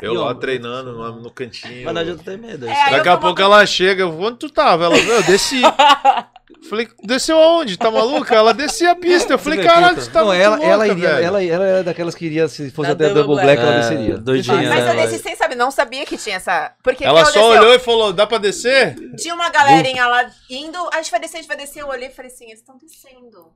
Eu 0.00 0.14
lá 0.14 0.34
treinando 0.34 0.92
no, 0.92 1.12
no 1.22 1.30
cantinho. 1.30 1.84
Mas 1.84 1.94
não 1.94 2.00
adianta 2.02 2.22
ter 2.24 2.38
medo. 2.38 2.68
é 2.68 2.72
É, 2.72 2.86
eu 2.88 2.90
Daqui 2.96 3.08
a 3.08 3.16
pouco 3.16 3.40
ela 3.40 3.64
chega, 3.66 4.06
onde 4.06 4.38
tu 4.38 4.50
tava? 4.50 4.84
Ela, 4.84 4.96
eu 4.96 5.22
desci. 5.22 5.62
Falei, 6.68 6.88
desceu 7.02 7.38
aonde? 7.38 7.76
Tá 7.76 7.90
maluca? 7.90 8.34
Ela 8.34 8.52
descia 8.52 8.90
a 8.90 8.94
pista. 8.96 9.34
Eu 9.34 9.38
falei, 9.38 9.62
caralho, 9.62 10.00
você 10.00 10.10
tá 10.10 10.20
Não, 10.20 10.26
muito 10.28 10.40
ela, 10.42 10.56
louca, 10.56 10.70
ela, 10.70 10.88
iria, 10.88 11.08
velho. 11.10 11.24
ela, 11.24 11.44
ela 11.44 11.66
era 11.66 11.84
daquelas 11.84 12.14
que 12.14 12.26
iria, 12.26 12.48
se 12.48 12.70
fosse 12.70 12.88
Da 12.88 12.94
até 12.94 13.04
Double 13.14 13.22
Double 13.22 13.42
Black, 13.44 13.60
Black. 13.60 13.62
ela 13.62 13.74
É, 13.76 13.80
desceria. 13.90 14.18
doidinha, 14.18 14.68
Mas 14.68 14.86
eu 14.86 14.94
desci 14.96 15.18
sem 15.22 15.36
saber, 15.36 15.54
não 15.54 15.70
sabia 15.70 16.04
que 16.04 16.16
tinha 16.18 16.36
essa. 16.36 16.72
Porque 16.82 17.04
Ela 17.04 17.20
eu 17.20 17.24
só 17.26 17.32
desci, 17.32 17.44
ó, 17.44 17.48
olhou 17.60 17.74
e 17.74 17.78
falou, 17.78 18.12
dá 18.12 18.26
pra 18.26 18.38
descer? 18.38 18.96
Tinha 19.16 19.34
uma 19.34 19.48
galerinha 19.50 20.06
lá 20.06 20.30
indo, 20.50 20.78
a 20.92 20.96
gente 20.96 21.10
vai 21.10 21.20
descer, 21.20 21.36
a 21.36 21.40
gente 21.40 21.48
vai 21.48 21.56
descer. 21.56 21.80
Eu 21.82 21.88
olhei 21.88 22.08
e 22.08 22.12
falei 22.12 22.30
assim, 22.30 22.46
eles 22.46 22.58
estão 22.60 22.76
descendo. 22.76 23.52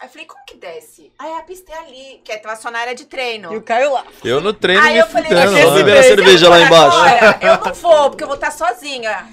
Aí 0.00 0.06
eu 0.06 0.10
falei, 0.12 0.26
como 0.26 0.44
que 0.46 0.56
desce? 0.56 1.12
Aí 1.18 1.32
a 1.32 1.42
pista 1.42 1.72
é 1.72 1.78
ali, 1.78 2.20
que 2.24 2.30
é 2.30 2.40
só 2.56 2.70
na 2.70 2.78
área 2.78 2.94
de 2.94 3.04
treino. 3.04 3.52
E 3.52 3.56
o 3.56 3.62
Caio 3.62 3.92
lá. 3.92 4.04
Eu 4.24 4.40
no 4.40 4.52
treino 4.52 4.80
Aí 4.80 4.94
me 4.94 5.00
eu 5.00 5.06
falei, 5.08 5.28
fudendo. 5.28 5.50
"Aqui 5.56 5.64
lá. 5.64 5.74
Beber 5.74 5.92
a 5.92 5.96
eu 5.96 6.02
cerveja 6.04 6.48
lá 6.48 6.60
embaixo. 6.60 6.96
agora, 6.96 7.38
eu 7.42 7.58
não 7.64 7.74
vou, 7.74 8.10
porque 8.10 8.22
eu 8.22 8.28
vou 8.28 8.36
estar 8.36 8.52
sozinha. 8.52 9.26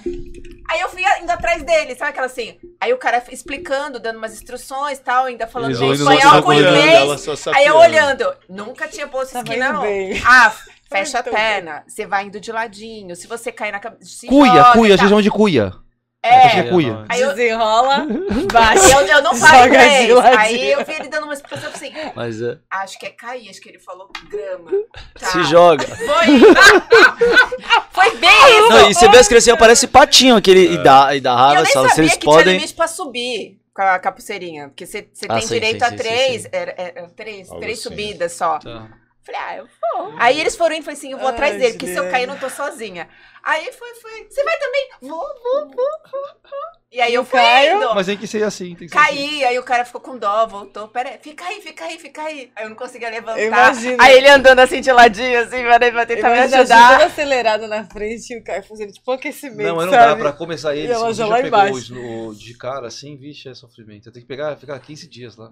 Aí 0.69 0.81
eu 0.81 0.89
fui 0.89 1.01
indo 1.21 1.29
atrás 1.29 1.63
dele, 1.63 1.95
sabe 1.95 2.11
aquela 2.11 2.25
assim? 2.25 2.57
Aí 2.79 2.91
o 2.93 2.97
cara 2.97 3.23
explicando, 3.29 3.99
dando 3.99 4.17
umas 4.17 4.33
instruções 4.33 4.97
e 4.97 5.01
tal, 5.01 5.25
ainda 5.25 5.47
falando 5.47 5.71
Eles 5.81 5.99
espanhol 5.99 6.43
com 6.43 6.53
inglês. 6.53 7.47
Aí 7.53 7.65
eu 7.65 7.75
olhando, 7.75 8.33
nunca 8.49 8.87
tinha 8.87 9.07
posto 9.07 9.37
esquina, 9.37 9.67
indo 9.67 9.73
não. 9.73 9.81
bem. 9.81 10.21
Ah, 10.25 10.53
fecha 10.89 11.19
a 11.19 11.23
Muito 11.23 11.35
perna, 11.35 11.83
você 11.87 12.05
vai 12.05 12.25
indo 12.25 12.39
de 12.39 12.51
ladinho. 12.51 13.15
Se 13.15 13.27
você 13.27 13.51
cair 13.51 13.71
na 13.71 13.79
cabeça. 13.79 14.27
Cuia, 14.27 14.63
cuia, 14.73 14.93
a 14.93 14.97
gente 14.97 14.97
gente 14.97 15.09
chama 15.09 15.21
de 15.21 15.31
cuia. 15.31 15.84
É. 16.25 16.59
É 16.59 16.63
cuia. 16.69 17.05
Aí 17.09 17.21
eu, 17.21 17.29
Desenrola, 17.33 17.97
Aí 18.07 18.47
baixa. 18.51 18.91
eu, 19.01 19.07
eu 19.07 19.21
não 19.21 19.35
falo 19.35 19.65
inglês. 19.67 20.11
Aí 20.37 20.71
eu 20.71 20.83
vi 20.85 20.93
ele 20.93 21.07
dando 21.07 21.25
uma 21.25 21.33
explicação 21.33 21.69
assim. 21.69 21.91
Mas 22.15 22.41
é. 22.41 22.57
Acho 22.71 22.97
que 22.97 23.05
é 23.05 23.09
cair, 23.09 23.49
acho 23.49 23.61
que 23.61 23.69
ele 23.69 23.79
falou 23.79 24.09
grama. 24.29 24.71
Tá. 25.19 25.27
Se 25.27 25.43
joga. 25.43 25.85
Foi. 25.85 26.25
Foi 27.91 28.17
bem 28.17 28.29
isso. 28.59 28.69
Não, 28.69 28.89
e 28.89 28.93
você 28.93 29.07
vê 29.09 29.17
as 29.17 29.27
criancinhas, 29.27 29.57
parece 29.59 29.87
patinho 29.87 30.35
aquele. 30.35 30.73
E 30.73 30.77
dá, 30.83 31.15
e 31.15 31.21
dá 31.21 31.31
E 31.31 31.33
eu 31.33 31.37
raiva, 31.37 31.61
nem? 31.63 31.65
Se 31.65 31.73
sabia 31.73 31.93
eles 32.03 32.13
que 32.13 32.19
tinha 32.19 32.33
podem. 32.33 32.53
limite 32.55 32.73
pra 32.73 32.87
subir 32.87 33.59
com 33.73 33.81
a, 33.81 33.99
com 33.99 34.09
a 34.09 34.11
pulseirinha. 34.11 34.67
Porque 34.69 34.85
você 34.85 35.07
Ah, 35.29 35.35
tem 35.35 35.47
sim, 35.47 35.53
direito 35.53 35.79
sim, 35.85 35.93
a 35.93 35.97
três, 35.97 36.33
sim, 36.33 36.39
sim. 36.41 36.47
era- 36.51 36.73
era 36.77 37.07
três, 37.15 37.49
Algo 37.49 37.61
três 37.61 37.79
assim. 37.79 37.89
subidas 37.89 38.33
só. 38.33 38.59
Tá. 38.59 38.87
Falei, 39.25 39.41
ah, 39.41 39.57
eu 39.57 39.65
vou. 39.65 40.13
Aí 40.19 40.39
eles 40.39 40.55
foram 40.55 40.75
indo, 40.75 40.83
falei 40.83 40.97
assim, 40.97 41.11
eu 41.11 41.17
vou 41.17 41.27
Ai, 41.27 41.33
atrás 41.33 41.57
dele, 41.57 41.73
porque 41.73 41.87
se 41.87 41.95
eu 41.95 42.09
cair, 42.11 42.23
eu 42.23 42.27
não 42.27 42.37
tô 42.37 42.47
sozinha. 42.49 43.09
Aí 43.43 43.71
foi, 43.71 43.93
foi. 43.95 44.27
Você 44.29 44.43
vai 44.43 44.57
também? 44.59 44.89
Vou, 45.01 45.09
vou, 45.19 45.61
vou, 45.67 45.75
vou. 45.75 46.21
vou. 46.43 46.85
E 46.91 47.01
aí 47.01 47.11
E 47.11 47.15
eu 47.15 47.21
o 47.23 47.25
fui 47.25 47.39
Caio? 47.39 47.77
indo. 47.77 47.95
Mas 47.95 48.05
tem 48.05 48.17
que 48.17 48.27
ser 48.27 48.43
assim, 48.43 48.75
tem 48.75 48.87
que 48.87 48.89
ser 48.89 48.97
assim. 48.97 49.07
Caí, 49.07 49.43
aí 49.45 49.59
o 49.59 49.63
cara 49.63 49.83
ficou 49.83 49.99
com 49.99 50.17
dó, 50.17 50.45
voltou. 50.47 50.87
Pera 50.87 51.09
aí, 51.09 51.17
fica 51.21 51.43
aí, 51.45 51.59
fica 51.61 51.85
aí, 51.85 51.99
fica 51.99 52.21
aí. 52.23 52.51
Aí 52.55 52.65
eu 52.65 52.69
não 52.69 52.75
conseguia 52.75 53.09
levantar. 53.09 53.39
Eu 53.39 53.47
imagino. 53.47 53.97
Aí 54.01 54.15
ele 54.15 54.29
andando 54.29 54.59
assim 54.59 54.79
de 54.81 54.91
ladinho, 54.91 55.39
assim, 55.39 55.61
pra 55.63 56.05
tentar 56.05 56.29
me 56.29 56.37
Imagina 56.37 56.59
ajudar. 56.61 56.81
Juliana 56.91 57.05
acelerada 57.05 57.67
na 57.67 57.83
frente 57.85 58.31
e 58.33 58.37
o 58.39 58.43
Caio 58.43 58.63
fazendo 58.63 58.93
tipo 58.93 59.11
aquecimento, 59.11 59.67
Não, 59.67 59.75
mas 59.75 59.85
não 59.87 59.93
sabe? 59.93 60.05
dá 60.05 60.15
pra 60.15 60.33
começar 60.33 60.75
ele. 60.75 60.87
E 60.87 60.91
ela 60.91 61.07
você 61.07 61.13
já 61.15 61.25
lá 61.25 61.35
pegou 61.41 61.47
embaixo. 61.47 61.95
o- 61.95 62.27
o 62.29 62.35
de 62.35 62.53
cara 62.57 62.87
assim, 62.87 63.17
vixe, 63.17 63.49
é 63.49 63.53
sofrimento. 63.55 64.11
Tem 64.11 64.21
que 64.21 64.27
pegar, 64.27 64.55
ficar 64.55 64.79
15 64.79 65.07
dias 65.09 65.35
lá. 65.35 65.51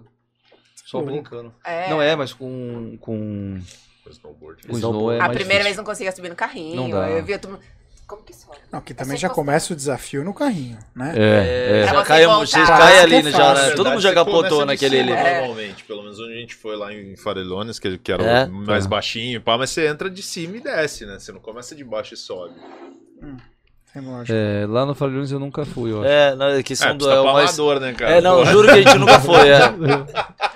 Só 0.84 0.98
Louco. 0.98 1.12
brincando. 1.12 1.54
É. 1.64 1.88
Não 1.88 2.00
é, 2.02 2.14
mas 2.14 2.32
com. 2.32 2.96
com, 3.00 3.58
Snowboard. 4.10 4.66
com 4.66 4.76
snow 4.76 5.10
é 5.10 5.16
A 5.16 5.20
mais 5.20 5.32
primeira 5.32 5.44
difícil. 5.44 5.64
vez 5.64 5.76
não 5.78 5.84
conseguia 5.84 6.12
subir 6.12 6.28
no 6.28 6.34
carrinho. 6.36 6.76
Não 6.76 6.90
dá. 6.90 7.08
Eu 7.08 7.24
via 7.24 7.38
todo 7.38 7.52
mundo. 7.52 7.62
Como 8.06 8.22
que 8.22 8.34
sobe? 8.36 8.58
Não, 8.70 8.82
que 8.82 8.92
também 8.92 9.16
já 9.16 9.30
começa 9.30 9.72
o 9.72 9.76
desafio 9.76 10.22
no 10.22 10.34
carrinho, 10.34 10.76
né? 10.94 11.14
É, 11.16 11.80
é. 11.80 11.84
Pra 11.84 11.86
Já 11.86 12.00
você 12.02 12.06
cai, 12.08 12.26
caem 12.26 12.42
isso 12.42 12.58
ali, 13.02 13.14
é 13.16 13.22
né? 13.22 13.30
Já, 13.30 13.54
né? 13.54 13.70
Todo 13.70 13.88
mundo 13.90 14.00
já 14.02 14.12
capotou 14.12 14.66
naquele 14.66 15.00
ali. 15.00 15.10
É. 15.12 15.38
Normalmente, 15.40 15.84
pelo 15.84 16.02
menos 16.02 16.20
onde 16.20 16.34
a 16.34 16.36
gente 16.36 16.54
foi 16.54 16.76
lá 16.76 16.92
em 16.92 17.16
Farelones, 17.16 17.78
que, 17.78 17.96
que 17.96 18.12
era 18.12 18.22
É? 18.22 18.44
o 18.44 18.52
mais 18.52 18.84
Tá. 18.84 18.90
baixinho, 18.90 19.40
pá, 19.40 19.56
mas 19.56 19.70
você 19.70 19.86
entra 19.86 20.10
de 20.10 20.22
cima 20.22 20.58
e 20.58 20.60
desce, 20.60 21.06
né? 21.06 21.18
Você 21.18 21.32
não 21.32 21.40
começa 21.40 21.74
de 21.74 21.82
baixo 21.82 22.12
e 22.12 22.16
sobe. 22.18 22.52
Lógica. 23.96 24.34
É, 24.36 24.66
lá 24.66 24.84
no 24.84 24.94
Falhões 24.94 25.30
eu 25.32 25.38
nunca 25.38 25.64
fui, 25.64 25.92
eu 25.92 26.00
acho. 26.00 26.08
É, 26.08 26.34
não, 26.36 26.46
é 26.48 26.62
que 26.62 26.74
são 26.76 26.90
É, 26.90 26.94
do. 26.94 27.08
É, 27.08 27.20
o 27.20 27.22
pra 27.22 27.32
mais... 27.32 27.58
amador, 27.58 27.80
né, 27.80 27.92
cara? 27.94 28.16
é, 28.16 28.20
não, 28.20 28.44
juro 28.44 28.66
que 28.68 28.74
a 28.74 28.82
gente 28.82 28.98
nunca 28.98 29.18
foi. 29.20 29.48
É. 29.48 29.60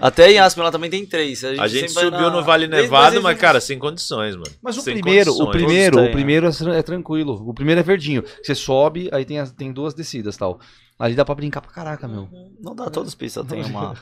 Até 0.00 0.32
em 0.32 0.38
Aspen 0.38 0.64
lá 0.64 0.70
também 0.70 0.90
tem 0.90 1.04
três. 1.06 1.44
A 1.44 1.50
gente, 1.50 1.60
A 1.60 1.68
gente 1.68 1.92
subiu 1.92 2.10
na- 2.10 2.30
no 2.30 2.42
Vale 2.44 2.66
Nevado, 2.66 3.12
2020. 3.12 3.22
mas, 3.22 3.38
cara, 3.38 3.60
sem 3.60 3.78
condições, 3.78 4.34
mano. 4.36 4.50
Mas 4.62 4.76
o 4.76 4.80
Sem 4.80 4.94
primeiro, 4.94 5.30
o 5.32 5.34
condições. 5.36 5.56
primeiro, 5.64 5.92
Todos 5.92 6.02
o 6.02 6.06
têm, 6.06 6.14
primeiro 6.14 6.46
é 6.48 6.78
é 6.78 6.82
tranquilo. 6.82 7.42
O 7.48 7.54
primeiro 7.54 7.80
é 7.80 7.84
verdinho. 7.84 8.24
Você 8.42 8.54
sobe, 8.54 9.08
aí 9.12 9.24
tem, 9.24 9.38
as- 9.38 9.52
tem 9.52 9.72
duas 9.72 9.94
descidas 9.94 10.36
tal. 10.36 10.60
Ali 10.96 11.16
dá 11.16 11.24
pra 11.24 11.34
brincar 11.34 11.60
pra 11.60 11.72
caraca, 11.72 12.06
meu. 12.06 12.28
Não 12.60 12.72
dá, 12.72 12.88
todas 12.88 13.08
as 13.08 13.14
pistas 13.16 13.44
tem 13.46 13.64
uma. 13.64 13.96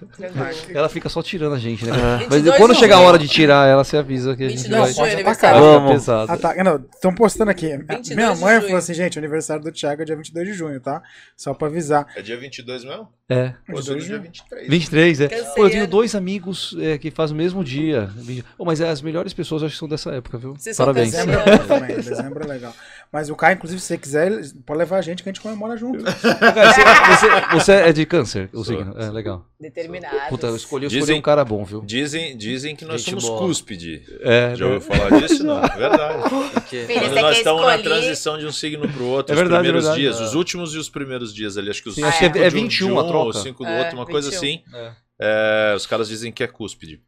Ela 0.74 0.90
fica 0.90 1.08
só 1.08 1.22
tirando 1.22 1.54
a 1.54 1.58
gente, 1.58 1.86
né? 1.86 1.92
É. 1.92 2.16
Mas 2.28 2.42
22 2.42 2.56
quando 2.58 2.74
chegar 2.74 2.96
a 2.96 3.00
hora 3.00 3.18
de 3.18 3.26
tirar 3.26 3.66
ela, 3.66 3.82
você 3.82 3.96
avisa 3.96 4.36
que 4.36 4.44
a 4.44 4.48
gente 4.48 4.58
22 4.58 4.96
vai. 4.96 5.10
junho. 5.10 5.24
Vai 5.24 5.34
ficar 5.34 5.88
pesado. 5.88 6.32
Não, 6.62 6.76
estão 6.76 7.14
postando 7.14 7.50
aqui. 7.50 7.78
22 7.78 8.10
Minha 8.10 8.34
mãe 8.34 8.60
falou 8.60 8.76
assim, 8.76 8.92
gente, 8.92 9.16
o 9.16 9.20
aniversário 9.20 9.64
do 9.64 9.72
Thiago 9.72 10.02
é 10.02 10.04
dia 10.04 10.16
22 10.16 10.48
de 10.48 10.52
junho, 10.52 10.80
tá? 10.80 11.02
Só 11.34 11.54
pra 11.54 11.68
avisar. 11.68 12.06
É 12.14 12.20
dia 12.20 12.38
22 12.38 12.84
mesmo? 12.84 13.08
É. 13.26 13.54
Pô, 13.66 13.78
eu 13.78 13.82
sou 13.82 13.94
22 13.94 13.96
do 13.96 14.00
de 14.00 14.06
dia 14.06 14.16
junho. 14.16 14.22
23. 14.22 14.68
23, 14.68 15.20
é. 15.22 15.28
Pô, 15.54 15.64
eu 15.64 15.70
tenho 15.70 15.86
dois 15.86 16.14
amigos 16.14 16.76
é, 16.78 16.98
que 16.98 17.10
fazem 17.10 17.34
o 17.34 17.38
mesmo 17.38 17.64
dia. 17.64 18.10
Pô, 18.58 18.66
mas 18.66 18.82
as 18.82 19.00
melhores 19.00 19.32
pessoas 19.32 19.62
acho 19.62 19.72
que 19.72 19.78
são 19.78 19.88
dessa 19.88 20.10
época, 20.10 20.36
viu? 20.36 20.54
Vocês 20.54 20.76
Parabéns. 20.76 21.12
Dezembro 21.12 21.40
é 21.40 21.56
bom 21.56 21.66
também. 21.66 21.96
Dezembro 21.96 22.44
é 22.44 22.46
legal. 22.46 22.74
Mas 23.10 23.30
o 23.30 23.36
Caio, 23.36 23.54
inclusive, 23.54 23.80
se 23.80 23.86
você 23.88 23.98
quiser, 23.98 24.30
pode 24.66 24.78
levar 24.78 24.98
a 24.98 25.02
gente 25.02 25.22
que 25.22 25.28
a 25.28 25.32
gente 25.32 25.40
comemora 25.40 25.76
junto. 25.76 26.02
Cara, 26.04 26.81
você, 27.08 27.40
você- 27.52 27.72
é 27.72 27.92
de 27.92 28.04
câncer, 28.06 28.48
o 28.52 28.64
Sou. 28.64 28.76
signo. 28.76 28.94
É, 28.98 29.10
legal. 29.10 29.44
Determinados. 29.60 30.28
Puta, 30.28 30.46
eu 30.48 30.56
escolhi, 30.56 30.84
eu 30.84 30.88
escolhi 30.88 31.00
Dizem- 31.02 31.18
um 31.18 31.22
cara 31.22 31.44
bom, 31.44 31.64
viu? 31.64 31.82
Dizem, 31.84 32.36
dizem 32.36 32.74
que 32.76 32.84
nós 32.84 33.00
Gente 33.02 33.20
somos 33.20 33.24
boa. 33.24 33.38
cúspide. 33.38 34.02
É, 34.20 34.54
Já 34.56 34.64
ouviu 34.66 34.80
falar 34.80 35.20
disso? 35.20 35.44
Não, 35.44 35.62
é 35.64 35.68
verdade. 35.76 36.22
Porque... 36.54 36.84
Quando 36.86 37.14
nós 37.20 37.36
estamos 37.38 37.62
na 37.66 37.78
transição 37.78 38.38
de 38.38 38.46
um 38.46 38.52
signo 38.52 38.88
pro 38.88 39.04
outro, 39.06 39.32
É 39.32 39.34
os 39.34 39.40
verdade, 39.40 39.60
é 39.60 39.70
primeiros 39.70 39.84
verdade. 39.84 40.00
dias, 40.00 40.20
É. 40.20 40.24
os 40.24 40.34
últimos 40.34 40.74
e 40.74 40.78
os 40.78 40.88
primeiros 40.88 41.32
dias 41.34 41.56
ali, 41.56 41.70
acho 41.70 41.82
que 41.82 41.88
os 41.88 41.94
Sim, 41.94 42.02
acho 42.04 42.18
que 42.18 42.24
é- 42.24 42.28
é 42.28 42.48
de 42.50 42.56
um 42.56 42.62
21 42.62 42.86
de 42.88 42.92
um, 42.92 42.98
a 43.00 43.04
troca. 43.04 43.24
ou 43.26 43.32
5 43.32 43.64
do 43.64 43.70
É, 43.70 43.78
outro, 43.80 43.96
uma 43.96 44.06
coisa 44.06 44.30
21. 44.30 44.38
assim. 44.38 44.62
É. 44.74 44.92
É, 45.20 45.74
os 45.76 45.86
caras 45.86 46.08
dizem 46.08 46.32
que 46.32 46.42
é 46.42 46.46
cúspide. 46.48 47.00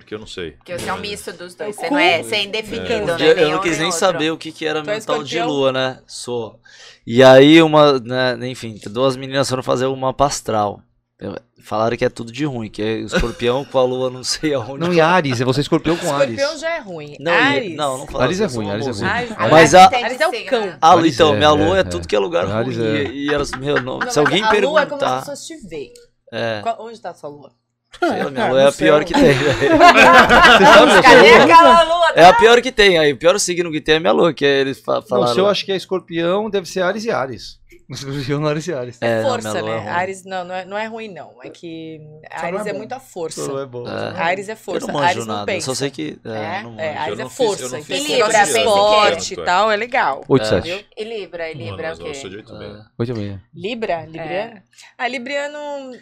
Porque 0.00 0.14
eu 0.14 0.18
não 0.18 0.26
sei. 0.26 0.52
Porque 0.52 0.78
você 0.78 0.88
é 0.88 0.92
um 0.92 0.98
misto 1.00 1.32
dos 1.32 1.54
dois. 1.54 1.76
É 1.76 1.80
Você 1.80 1.90
não 1.90 1.98
é, 1.98 2.22
você 2.22 2.34
é 2.36 2.44
indefinido, 2.44 2.94
Um 2.94 3.06
né? 3.06 3.16
Nem 3.18 3.28
eu 3.28 3.50
não 3.50 3.60
quis 3.60 3.76
nem 3.78 3.86
outro. 3.86 3.98
saber 4.00 4.30
o 4.32 4.36
que, 4.38 4.52
que 4.52 4.66
era 4.66 4.82
Tu 4.82 4.90
é 4.90 4.92
meu 4.94 5.04
tal 5.04 5.22
de 5.24 5.40
lua, 5.42 5.72
né? 5.72 6.00
Sou. 6.06 6.58
E 7.06 7.22
aí 7.22 7.62
uma, 7.62 7.98
né, 8.00 8.36
enfim, 8.48 8.78
duas 8.86 9.16
meninas 9.16 9.48
foram 9.48 9.62
fazer 9.62 9.86
uma 9.86 10.12
pastral. 10.12 10.80
Eu- 11.18 11.34
Falaram 11.62 11.96
que 11.96 12.04
é 12.04 12.08
tudo 12.08 12.30
de 12.30 12.44
ruim, 12.44 12.68
que 12.70 12.80
é 12.80 12.98
escorpião 12.98 13.64
com 13.64 13.78
a 13.78 13.82
lua 13.82 14.08
não 14.08 14.22
sei 14.22 14.54
aonde. 14.54 14.78
Não, 14.86 14.92
e 14.94 15.00
Ares, 15.00 15.40
é 15.40 15.44
você 15.44 15.62
escorpião 15.62 15.96
com 15.96 16.14
Ares. 16.14 16.38
Escorpião 16.38 16.60
já 16.60 16.76
é 16.76 16.78
ruim. 16.78 17.16
Não, 17.18 17.32
e- 17.32 17.34
Ares. 17.34 17.74
não, 17.76 17.98
não 17.98 18.06
fala 18.06 18.22
Ares 18.24 18.40
é 18.40 18.44
assim, 18.44 18.56
ruim, 18.58 18.66
são 18.66 18.74
Ares 18.74 18.86
é 18.86 18.90
ruim. 18.92 19.10
Ares, 19.10 19.30
Mas 19.50 19.74
a- 19.74 19.86
Ares 19.86 20.20
é 20.20 20.28
o 20.28 20.44
cão. 20.44 20.60
né? 20.66 20.78
Ah, 20.80 20.92
Ares 20.92 21.14
então, 21.14 21.34
é, 21.34 21.36
minha 21.38 21.50
lua 21.50 21.76
é, 21.78 21.80
é, 21.80 21.82
tudo 21.84 22.06
que 22.06 22.14
é 22.14 22.18
lugar 22.20 22.46
Ares 22.48 22.76
ruim. 22.76 22.86
é. 22.86 23.02
E, 23.04 23.26
e 23.26 23.34
elas, 23.34 23.50
meu, 23.52 23.82
não, 23.82 23.94
Não, 23.98 24.00
se 24.02 24.06
mas 24.06 24.18
alguém 24.18 24.44
a 24.44 24.46
lua 24.52 24.52
é 24.52 24.60
como 24.60 24.76
as 24.76 24.86
perguntar. 24.86 25.18
pessoas 25.20 25.44
te 25.44 25.56
veem. 25.66 25.92
É, 26.32 26.62
Onde 26.78 27.00
tá 27.00 27.10
a 27.10 27.14
sua 27.14 27.30
lua? 27.30 27.50
Sei 27.98 28.22
lá, 28.22 28.30
minha 28.30 28.44
Ah, 28.44 28.48
lua 28.52 28.62
é 28.62 28.66
a 28.68 28.72
pior 28.72 29.04
que 29.04 29.12
tem. 29.14 29.36
É 32.14 32.24
a 32.24 32.32
pior 32.32 32.60
que 32.62 32.72
tem. 32.72 32.98
Aí, 32.98 33.12
o 33.12 33.16
pior 33.16 33.38
signo 33.38 33.70
que 33.70 33.80
tem 33.80 33.96
é 33.96 34.00
minha 34.00 34.12
lua, 34.12 34.32
que 34.32 34.44
é 34.44 34.60
eles 34.60 34.78
fa 34.80 35.02
falaram. 35.02 35.32
o 35.32 35.34
seu 35.34 35.46
acho 35.48 35.64
que 35.64 35.72
é 35.72 35.76
escorpião, 35.76 36.48
deve 36.48 36.66
ser 36.68 36.82
Ares 36.82 37.04
e 37.04 37.10
Ares. 37.10 37.58
Escorpião 37.88 38.40
não 38.40 38.48
Ares 38.48 38.66
e 38.66 38.72
Ares. 38.74 38.98
É, 39.00 39.22
não, 39.22 39.30
força, 39.30 39.60
lua 39.60 39.76
né? 39.80 39.86
é. 39.86 39.90
Ares, 39.90 40.24
não, 40.24 40.44
não 40.44 40.54
é, 40.54 40.64
não 40.64 40.76
é 40.76 40.86
ruim, 40.86 41.08
não. 41.08 41.34
É 41.42 41.48
que 41.50 42.00
Só 42.34 42.38
não 42.42 42.44
Ares 42.58 42.66
é 42.66 42.70
é, 42.70 42.72
muita 42.72 42.98
força. 42.98 43.46
Não 43.46 43.60
é 43.60 43.66
bom. 43.66 43.84
É. 43.86 44.20
Ares 44.20 44.48
é 44.48 44.52
Eu 44.52 44.56
força. 44.56 44.86
não 44.88 44.94
manjo 44.94 45.06
Ares 45.06 45.26
não 45.26 45.34
nada, 45.36 45.46
pensa. 45.46 45.66
só 45.66 45.74
sei 45.74 45.90
que. 45.90 46.18
É, 46.24 46.28
É, 46.58 46.62
não 46.64 46.80
é. 46.80 46.96
Ares 46.96 47.06
Eu 47.08 47.14
é 47.14 47.22
não 47.24 47.30
fiz- 47.30 47.38
eu 47.40 47.46
força. 47.46 47.68
não 47.76 47.84
fiz 47.84 48.00
esse 48.00 48.12
Libra, 48.12 48.36
é. 48.38 48.42
esporte 48.42 49.34
e 49.34 49.40
É. 49.40 49.44
tal 49.44 49.70
é 49.70 49.76
legal. 49.76 50.24
8 50.28 50.42
É. 50.42 50.48
7. 50.62 50.86
E 50.96 51.04
Libra, 51.04 51.48
e 51.50 51.54
Libra 51.54 51.86
é 51.88 51.94
o 51.94 51.98
Não, 51.98 52.06
eu 52.08 52.14
sou 52.14 52.22
quê? 52.24 52.28
de 52.30 52.36
8 52.38 52.58
bem. 52.58 52.76
8 52.98 53.12
e 53.12 53.14
meia. 53.14 53.42
Libra? 53.54 54.04
Libriano? 54.04 54.62
Ah, 54.98 55.08
Libriano 55.08 55.58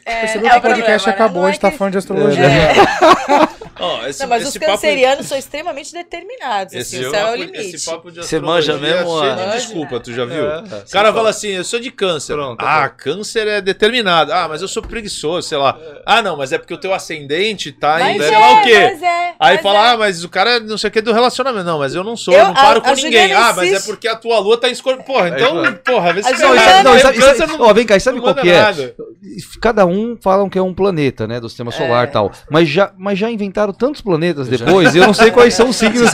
é, 0.06 0.20
Percebeu 0.20 0.48
é 0.48 0.50
que 0.52 0.58
o 0.58 0.62
podcast 0.62 1.06
né? 1.08 1.14
acabou, 1.14 1.42
Não 1.42 1.48
a 1.48 1.50
gente 1.52 1.60
tá 1.60 1.70
falando 1.70 1.92
de 1.92 1.98
astrologia. 1.98 2.44
É. 3.78 3.82
Ó, 3.82 4.06
esse, 4.06 4.20
Não, 4.20 4.28
mas 4.28 4.42
os 4.42 4.48
esse 4.50 4.58
papo- 4.60 4.72
cancerianos 4.72 5.26
são 5.26 5.36
extremamente 5.38 5.92
determinados. 5.92 6.74
Assim, 6.74 6.78
Esse 6.78 7.06
o 7.06 7.10
céu 7.10 7.20
é 7.20 7.22
o 7.22 7.26
papo- 7.26 7.36
limite. 7.52 7.74
Esse 7.76 7.84
papo 7.90 8.10
de 8.10 8.16
Você 8.18 8.40
manja 8.40 8.76
mesmo, 8.78 9.24
é 9.24 9.46
de 9.50 9.52
desculpa, 9.56 10.00
tu 10.00 10.12
já 10.12 10.24
viu? 10.24 10.48
É. 10.50 10.58
O 10.60 10.90
cara 10.90 11.12
fala 11.12 11.30
assim, 11.30 11.48
eu 11.48 11.64
sou 11.64 11.80
de 11.80 11.90
câncer. 11.90 12.34
Pronto, 12.34 12.60
ah, 12.60 12.82
tá 12.82 12.88
câncer 12.88 13.46
é 13.48 13.60
determinado. 13.60 14.32
Ah, 14.32 14.46
mas 14.48 14.62
eu 14.62 14.68
sou 14.68 14.82
preguiçoso, 14.82 15.48
sei 15.48 15.58
lá. 15.58 15.76
Ah, 16.06 16.22
não, 16.22 16.36
mas 16.36 16.52
é 16.52 16.58
porque 16.58 16.74
o 16.74 16.78
teu 16.78 16.94
ascendente 16.94 17.72
tá 17.72 18.00
em 18.10 18.18
Mas 18.18 18.26
sei 18.26 18.34
é, 18.34 18.38
lá 18.38 18.52
o 18.52 18.62
quê. 18.62 18.78
mas 18.80 19.02
é, 19.02 19.34
Aí 19.38 19.54
mas 19.54 19.60
fala, 19.62 19.78
é. 19.78 19.92
ah, 19.92 19.96
mas 19.96 20.24
o 20.24 20.28
cara 20.28 20.60
não 20.60 20.78
sei 20.78 20.88
o 20.88 20.92
que 20.92 21.00
do 21.00 21.12
relacionamento. 21.12 21.64
Não, 21.64 21.78
mas 21.78 21.94
eu 21.94 22.04
não 22.04 22.16
sou, 22.16 22.32
Eu- 22.34 22.40
eu 22.40 22.46
não 22.46 22.54
paro 22.54 22.78
a- 22.78 22.82
com 22.82 22.90
a 22.90 22.94
ninguém. 22.94 23.32
Ah, 23.32 23.52
mas 23.54 23.72
é 23.72 23.80
porque 23.80 24.06
a 24.08 24.14
tua 24.16 24.38
lua 24.38 24.56
tá 24.58 24.68
em 24.68 24.72
escorpião. 24.72 25.04
Porra, 25.04 25.28
então, 25.30 25.52
claro. 25.52 25.80
porra, 25.84 26.12
vê 26.12 26.22
se 26.22 26.32
vem 27.74 27.86
cá, 27.86 27.98
sabe 28.00 28.20
qual 28.20 28.34
que 28.34 28.50
é? 28.50 28.94
Cada 29.60 29.86
um 29.86 30.16
falam 30.20 30.48
que 30.48 30.58
é 30.58 30.62
um 30.62 30.72
planeta, 30.74 31.26
né? 31.26 31.40
Do 31.40 31.48
sistema 31.48 31.70
solar 31.70 32.06
e 32.06 32.08
É. 32.08 32.10
tal. 32.12 32.30
Mas 32.50 32.68
já, 32.68 32.92
mas 32.96 33.18
já 33.18 33.30
inventaram 33.64 33.72
tantos 33.72 34.00
planetas 34.00 34.48
depois, 34.48 34.94
eu 34.94 35.06
não 35.06 35.14
sei 35.14 35.30
quais 35.30 35.54
são 35.54 35.68
os 35.70 35.76
signos 35.76 36.10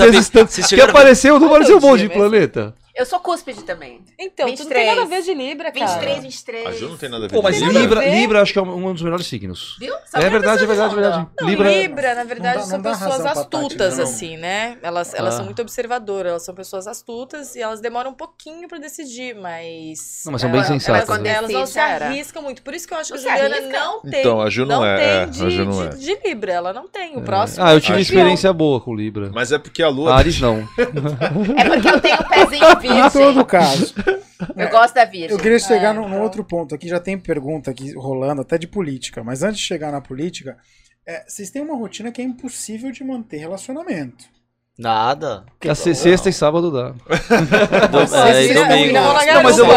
Que 0.63 0.69
chegaram- 0.69 0.91
apareceu, 0.91 1.39
não 1.39 1.49
apareceu 1.49 1.77
um 1.77 1.81
que 1.81 1.87
monte 1.87 2.01
de 2.03 2.09
planeta. 2.09 2.75
Eu 3.01 3.07
sou 3.07 3.19
cúspide 3.19 3.63
também. 3.65 4.03
Então, 4.19 4.45
tu 4.47 4.51
não 4.51 4.57
23. 4.57 4.69
tem 4.87 4.87
nada 4.95 5.03
a 5.07 5.09
ver 5.09 5.23
de 5.23 5.33
Libra, 5.33 5.73
cara. 5.73 5.87
23, 5.87 6.23
23. 6.23 6.67
A 6.67 6.73
Ju 6.73 6.89
não 6.91 6.97
tem 6.99 7.09
nada 7.09 7.25
a 7.25 7.29
ver 7.29 7.35
Pô, 7.35 7.41
mas 7.43 7.63
a 7.63 7.67
Libra, 7.67 8.01
ver. 8.01 8.11
Libra 8.15 8.43
acho 8.43 8.53
que 8.53 8.59
é 8.59 8.63
um 8.63 8.93
dos 8.93 9.03
melhores 9.03 9.27
signos. 9.27 9.77
Viu? 9.81 9.95
É 10.13 10.19
minha 10.19 10.31
verdade, 10.31 10.63
é 10.63 10.67
verdade, 10.67 10.87
é 10.93 10.95
de 10.97 11.01
verdade. 11.01 11.27
Não, 11.41 11.49
Libra, 11.49 11.71
Libra, 11.73 12.15
na 12.15 12.25
verdade, 12.25 12.59
dá- 12.59 12.65
são 12.65 12.83
pessoas 12.83 13.17
Tati, 13.23 13.39
astutas, 13.39 13.97
não. 13.97 14.05
assim, 14.05 14.37
né? 14.37 14.77
Elas, 14.83 15.15
elas 15.15 15.33
Ah. 15.33 15.37
são 15.39 15.47
muito 15.47 15.63
observadoras, 15.63 16.31
elas 16.31 16.43
são 16.45 16.55
pessoas 16.55 16.87
astutas 16.87 17.57
e 17.57 17.63
elas 17.63 17.81
demoram 17.81 18.11
um 18.11 18.15
pouquinho 18.15 18.69
pra 18.69 18.77
decidir, 18.79 19.35
mas. 19.35 20.21
Não, 20.27 20.33
mas 20.33 20.43
são 20.43 20.51
bem 20.53 20.63
sensatas, 20.65 21.09
Elas, 21.09 21.23
né? 21.23 21.31
elas 21.31 21.51
não 21.51 21.65
se 21.67 21.79
arriscam 21.79 22.43
muito. 22.43 22.61
Por 22.61 22.75
isso 22.75 22.87
que 22.87 22.93
eu 22.93 22.99
acho 22.99 23.15
que 23.15 23.19
a 23.29 23.37
Juliana 23.39 23.61
não 23.67 24.01
tem. 24.03 24.21
Então, 24.21 24.43
a 24.43 24.51
Ju 24.51 24.67
não 24.67 24.85
é, 24.85 24.97
tem 24.97 25.07
é, 25.07 25.23
a 25.23 25.25
de, 25.25 25.65
não 25.65 25.71
de- 25.73 25.87
é. 25.87 25.89
de 26.17 26.29
Libra, 26.29 26.53
ela 26.53 26.73
não 26.75 26.87
tem. 26.87 27.17
O 27.17 27.23
próximo. 27.23 27.65
Ah, 27.65 27.73
eu 27.73 27.79
é 27.79 27.81
tive 27.81 27.99
experiência 28.03 28.53
boa 28.53 28.79
com 28.79 28.95
Libra. 28.95 29.31
Mas 29.33 29.53
é 29.53 29.59
porque 29.59 29.83
a 29.83 29.89
lua. 29.89 30.15
Ares 30.15 30.39
não. 30.39 30.69
É 30.77 31.65
porque 31.65 31.89
eu 31.89 32.01
tenho 32.01 32.17
um 32.21 32.29
pezinho 32.29 32.77
Em 32.91 33.11
todo 33.11 33.45
caso, 33.45 33.95
Eu 34.57 34.69
gosto 34.71 34.95
da 34.95 35.05
virgem. 35.05 35.31
eu 35.31 35.39
queria 35.39 35.59
chegar 35.59 35.91
É, 35.91 35.93
num, 35.93 36.03
num 36.03 36.09
então. 36.09 36.23
outro 36.23 36.45
ponto. 36.45 36.75
Aqui 36.75 36.89
já 36.89 36.99
tem 37.01 37.19
pergunta 37.19 37.71
aqui 37.71 37.93
rolando, 37.95 38.43
até 38.43 38.57
de 38.59 38.67
política. 38.67 39.23
Mas 39.23 39.43
antes 39.43 39.61
de 39.61 39.67
chegar 39.67 39.93
na 39.93 40.01
política, 40.01 40.57
é, 41.07 41.25
vocês 41.29 41.51
têm 41.51 41.63
uma 41.63 41.77
rotina 41.77 42.11
que 42.11 42.21
é 42.21 42.25
impossível 42.25 42.91
de 42.91 43.05
manter 43.05 43.39
relacionamento. 43.39 44.25
Nada. 44.79 45.45
A 45.69 45.75
se- 45.75 45.95
sexta 45.95 46.31
e 46.31 46.33
sábado 46.33 46.71
dá. 46.71 46.95
Vocês 47.93 48.37
é, 48.37 48.45
e 48.51 48.55
domingo. 48.55 48.93
Não, 48.95 49.43
mas 49.43 49.59
eu 49.59 49.67
vou- 49.67 49.75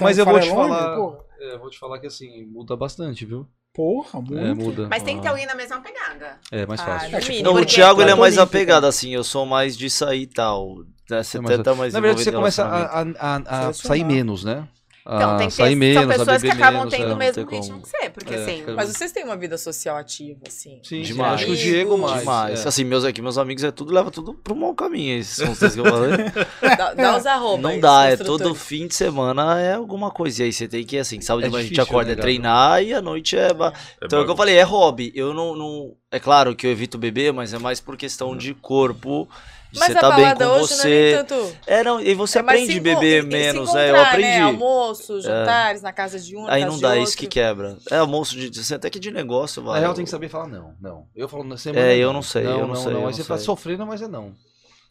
mas 0.00 0.18
eu 0.18 0.24
te 0.40 0.48
falar- 0.48 0.96
Porra, 0.96 1.18
É, 1.40 1.58
vou 1.58 1.68
te 1.70 1.78
falar 1.78 1.98
que 2.00 2.06
assim, 2.06 2.44
muda 2.46 2.74
bastante, 2.76 3.24
viu? 3.26 3.46
porra, 3.74 4.18
muito. 4.22 4.38
É, 4.38 4.54
muda. 4.54 4.86
Mas 4.88 5.02
tem 5.02 5.16
que 5.16 5.22
ter 5.22 5.28
alguém 5.28 5.44
na 5.44 5.54
mesma 5.54 5.78
pegada. 5.82 6.38
É 6.50 6.64
mais 6.64 6.80
Ah, 6.80 6.84
fácil. 7.00 7.28
mínimo. 7.28 7.44
Não, 7.52 7.60
o 7.60 7.66
Thiago 7.66 8.00
ele 8.00 8.10
é 8.10 8.14
mais 8.14 8.38
apegado, 8.38 8.86
assim, 8.86 9.10
eu 9.14 9.22
sou 9.22 9.44
mais 9.44 9.76
de 9.76 9.90
sair 9.90 10.22
e 10.22 10.26
tal. 10.26 10.76
Né? 11.10 11.22
Você 11.22 11.38
É 11.38 11.40
mais- 11.40 11.56
tenta 11.56 11.74
mais 11.74 11.92
Na 11.94 12.00
verdade, 12.00 12.24
você 12.24 12.32
começa 12.32 12.64
a, 12.64 13.02
a- 13.02 13.06
a- 13.18 13.68
a 13.68 13.72
sair 13.72 14.04
menos, 14.04 14.44
né? 14.44 14.66
Então, 15.08 15.34
a 15.34 15.36
tem 15.36 15.46
que 15.46 15.54
sair 15.54 15.68
ter, 15.68 15.76
menos, 15.76 16.02
são 16.02 16.10
a 16.12 16.18
pessoas 16.18 16.42
que 16.42 16.48
acabam 16.50 16.80
menos, 16.80 16.94
tendo 16.94 17.10
é, 17.10 17.14
o 17.14 17.16
mesmo 17.16 17.44
ritmo 17.44 17.68
como. 17.74 17.82
que 17.82 17.88
você. 17.90 18.10
Porque 18.10 18.34
É, 18.34 18.36
assim, 18.42 18.64
Mas 18.74 18.88
vocês 18.88 19.12
têm 19.12 19.22
uma 19.22 19.36
vida 19.36 19.56
social 19.56 19.96
ativa, 19.96 20.40
assim. 20.48 20.80
Sim, 20.82 21.02
Demais. 21.02 21.34
acho 21.34 21.44
que 21.44 21.52
o 21.52 21.56
Diego 21.56 21.96
mais. 21.96 22.18
Demais. 22.18 22.64
é. 22.64 22.68
Assim, 22.68 22.82
meus 22.82 23.04
aqui, 23.04 23.22
meus 23.22 23.38
amigos 23.38 23.62
é 23.62 23.70
tudo, 23.70 23.94
leva 23.94 24.10
tudo 24.10 24.34
pro 24.34 24.56
mau 24.56 24.74
caminho. 24.74 25.16
Esses 25.16 25.36
são 25.36 25.52
os 25.52 25.58
que 25.74 25.78
eu 25.78 25.84
falei. 25.84 26.10
Dá, 26.76 26.92
dá 26.94 27.16
os 27.16 27.24
arroba 27.24 27.62
Não 27.62 27.78
dá, 27.78 28.06
é 28.06 28.16
todo 28.16 28.52
fim 28.52 28.88
de 28.88 28.96
semana 28.96 29.60
é 29.60 29.74
alguma 29.74 30.10
coisa. 30.10 30.42
E 30.42 30.46
aí 30.46 30.52
você 30.52 30.66
tem 30.66 30.82
que, 30.84 30.98
assim, 30.98 31.20
sábado 31.20 31.44
É 31.44 31.46
de 31.46 31.52
manhã 31.52 31.64
a 31.66 31.68
gente 31.68 31.80
acorda 31.80 32.10
né, 32.10 32.18
é 32.18 32.20
treinar 32.20 32.82
e 32.82 32.92
à 32.92 33.00
noite 33.00 33.36
é. 33.36 33.54
ba- 33.54 33.72
É 34.02 34.06
Então 34.06 34.18
é 34.18 34.22
o 34.22 34.24
que 34.24 34.32
eu 34.32 34.36
falei, 34.36 34.56
é 34.56 34.64
hobby. 34.64 35.12
Eu 35.14 35.32
não, 35.32 35.54
não. 35.54 35.92
É 36.10 36.18
claro 36.18 36.56
que 36.56 36.66
eu 36.66 36.70
evito 36.72 36.98
beber, 36.98 37.32
mas 37.32 37.54
é 37.54 37.58
mais 37.60 37.80
por 37.80 37.96
questão 37.96 38.36
de 38.36 38.54
corpo. 38.54 39.28
De 39.76 39.80
Mas 39.80 39.92
você 39.92 39.98
a 39.98 40.00
tá 40.00 40.10
bem 40.16 40.34
com 40.34 40.44
hoje 40.44 40.46
não 40.46 40.56
é 40.56 40.58
você. 40.60 40.88
nem 41.16 41.24
tanto. 41.24 41.56
É, 41.66 41.84
não, 41.84 42.00
e 42.00 42.14
você 42.14 42.38
é 42.38 42.40
aprende 42.40 42.78
a 42.78 42.80
beber 42.82 43.04
e- 43.04 43.18
e 43.18 43.22
se 43.22 43.26
menos, 43.28 43.74
né? 43.74 43.82
Eu 43.84 43.94
encontrar, 43.94 44.08
aprendi. 44.10 44.28
Né? 44.38 44.40
Almoço, 44.40 45.20
jantares 45.20 45.82
na 45.82 45.92
casa 45.92 46.18
de 46.18 46.34
um, 46.36 46.44
na 46.44 46.52
Aí 46.54 46.64
não 46.64 46.78
dá, 46.80 46.96
isso 46.96 47.16
que 47.16 47.26
quebra. 47.26 47.76
É 47.90 47.96
almoço 47.98 48.34
de. 48.36 48.74
Até 48.74 48.88
que 48.88 48.98
de 48.98 49.10
negócio, 49.10 49.62
vai. 49.62 49.74
Na 49.74 49.80
real, 49.80 49.94
tem 49.94 50.04
que 50.04 50.10
saber 50.10 50.28
falar 50.30 50.48
não. 50.48 50.72
Não. 50.80 51.06
Eu 51.14 51.28
falo 51.28 51.44
na 51.44 51.56
semana. 51.58 51.86
É, 51.86 51.96
eu 51.98 52.12
não 52.12 52.22
sei, 52.22 52.44
Não, 52.44 52.50
eu 52.52 52.58
não 52.60 52.68
não, 52.68 52.74
sei, 52.76 52.84
não. 52.86 52.92
eu 52.92 52.98
Aí 53.00 53.04
não 53.04 53.12
você 53.12 53.22
tá 53.24 53.36
sei. 53.36 53.44
sofrendo, 53.44 53.86
mas 53.86 54.00
é 54.00 54.08
não. 54.08 54.32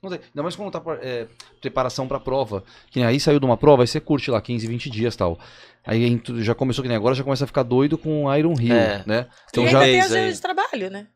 Não 0.03 0.09
tem. 0.11 0.19
Ainda 0.19 0.43
mais 0.43 0.55
quando 0.55 0.71
tá 0.71 0.81
é, 1.01 1.25
preparação 1.59 2.07
pra 2.07 2.19
prova. 2.19 2.63
Que 2.91 3.01
aí 3.01 3.19
saiu 3.19 3.39
de 3.39 3.45
uma 3.45 3.57
prova, 3.57 3.81
aí 3.81 3.87
você 3.87 3.99
curte 3.99 4.29
lá 4.29 4.39
15, 4.39 4.67
20 4.67 4.87
dias 4.89 5.15
e 5.15 5.17
tal. 5.17 5.39
Aí 5.83 6.21
já 6.39 6.53
começou 6.53 6.81
que 6.83 6.87
nem 6.87 6.97
agora, 6.97 7.15
já 7.15 7.23
começa 7.23 7.43
a 7.43 7.47
ficar 7.47 7.63
doido 7.63 7.97
com 7.97 8.31
Iron 8.35 8.53
Rio, 8.53 8.73
É. 8.73 9.03
né? 9.05 9.25
E 9.29 9.49
Então 9.49 9.63
um 9.63 9.67
já. 9.67 9.79
ainda 9.79 9.91
tem 9.91 10.01
agenda 10.01 10.19
aí. 10.27 10.33
de 10.33 10.41
trabalho, 10.41 10.89
né? 10.91 11.07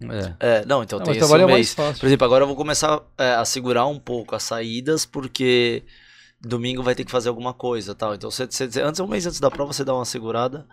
É. 0.00 0.60
É, 0.60 0.64
não, 0.64 0.82
então 0.82 0.98
Não, 0.98 1.06
tem 1.06 1.16
esse 1.16 1.24
é 1.24 1.38
mais 1.38 1.46
mês. 1.46 1.74
fácil. 1.74 1.98
Por 2.00 2.06
exemplo, 2.06 2.24
agora 2.24 2.44
eu 2.44 2.46
vou 2.46 2.56
começar 2.56 3.00
é, 3.16 3.34
a 3.34 3.44
segurar 3.44 3.86
um 3.86 3.98
pouco 3.98 4.34
as 4.36 4.44
saídas, 4.44 5.04
porque 5.04 5.82
domingo 6.40 6.82
vai 6.82 6.94
ter 6.94 7.04
que 7.04 7.10
fazer 7.10 7.28
alguma 7.28 7.52
coisa 7.52 7.94
tal. 7.94 8.14
Então, 8.14 8.30
você, 8.30 8.46
você- 8.46 8.80
antes, 8.80 9.00
um 9.00 9.08
mês 9.08 9.26
antes 9.26 9.40
da 9.40 9.50
prova, 9.50 9.72
você 9.72 9.84
dá 9.84 9.94
uma 9.94 10.04
segurada. 10.04 10.66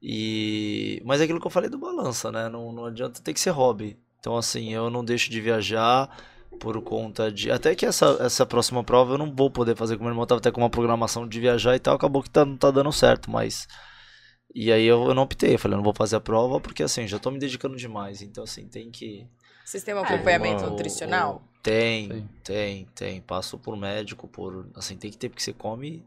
E... 0.00 1.02
Mas 1.04 1.20
é 1.20 1.24
aquilo 1.24 1.40
que 1.40 1.46
eu 1.46 1.50
falei 1.50 1.68
do 1.68 1.78
balança, 1.78 2.30
né? 2.30 2.48
Não, 2.48 2.72
não 2.72 2.84
adianta, 2.86 3.20
tem 3.20 3.34
que 3.34 3.40
ser 3.40 3.50
hobby. 3.50 3.98
Então, 4.20 4.36
assim, 4.36 4.72
eu 4.72 4.88
não 4.90 5.04
deixo 5.04 5.28
de 5.30 5.40
viajar 5.40 6.08
por 6.60 6.80
conta 6.82 7.30
de. 7.32 7.50
Até 7.50 7.74
que 7.74 7.84
essa, 7.84 8.16
essa 8.20 8.46
próxima 8.46 8.82
prova 8.84 9.14
eu 9.14 9.18
não 9.18 9.34
vou 9.34 9.50
poder 9.50 9.76
fazer, 9.76 9.96
como 9.96 10.04
meu 10.06 10.12
irmão 10.12 10.26
tava 10.26 10.38
até 10.40 10.50
com 10.52 10.60
uma 10.60 10.70
programação 10.70 11.26
de 11.26 11.40
viajar 11.40 11.74
e 11.74 11.78
tal, 11.80 11.96
acabou 11.96 12.22
que 12.22 12.30
tá, 12.30 12.44
não 12.44 12.56
tá 12.56 12.70
dando 12.70 12.92
certo, 12.92 13.28
mas. 13.30 13.66
E 14.54 14.72
aí 14.72 14.84
eu, 14.86 15.04
eu 15.08 15.14
não 15.14 15.22
optei, 15.24 15.54
eu 15.54 15.58
falei, 15.58 15.74
eu 15.74 15.78
não 15.78 15.84
vou 15.84 15.94
fazer 15.94 16.16
a 16.16 16.20
prova 16.20 16.58
porque 16.60 16.82
assim, 16.82 17.06
já 17.06 17.18
tô 17.18 17.30
me 17.30 17.38
dedicando 17.38 17.76
demais. 17.76 18.22
Então, 18.22 18.44
assim, 18.44 18.66
tem 18.66 18.90
que. 18.90 19.26
Vocês 19.64 19.82
têm 19.82 19.94
um 19.94 19.98
acompanhamento 20.00 20.62
uma- 20.62 20.70
nutricional? 20.70 21.42
Tem, 21.62 22.08
Tem. 22.08 22.28
tem, 22.44 22.88
tem. 22.94 23.20
Passo 23.20 23.58
por 23.58 23.76
médico, 23.76 24.26
por. 24.26 24.66
Assim, 24.74 24.96
tem 24.96 25.10
que 25.10 25.18
ter, 25.18 25.28
porque 25.28 25.42
você 25.42 25.52
come. 25.52 26.02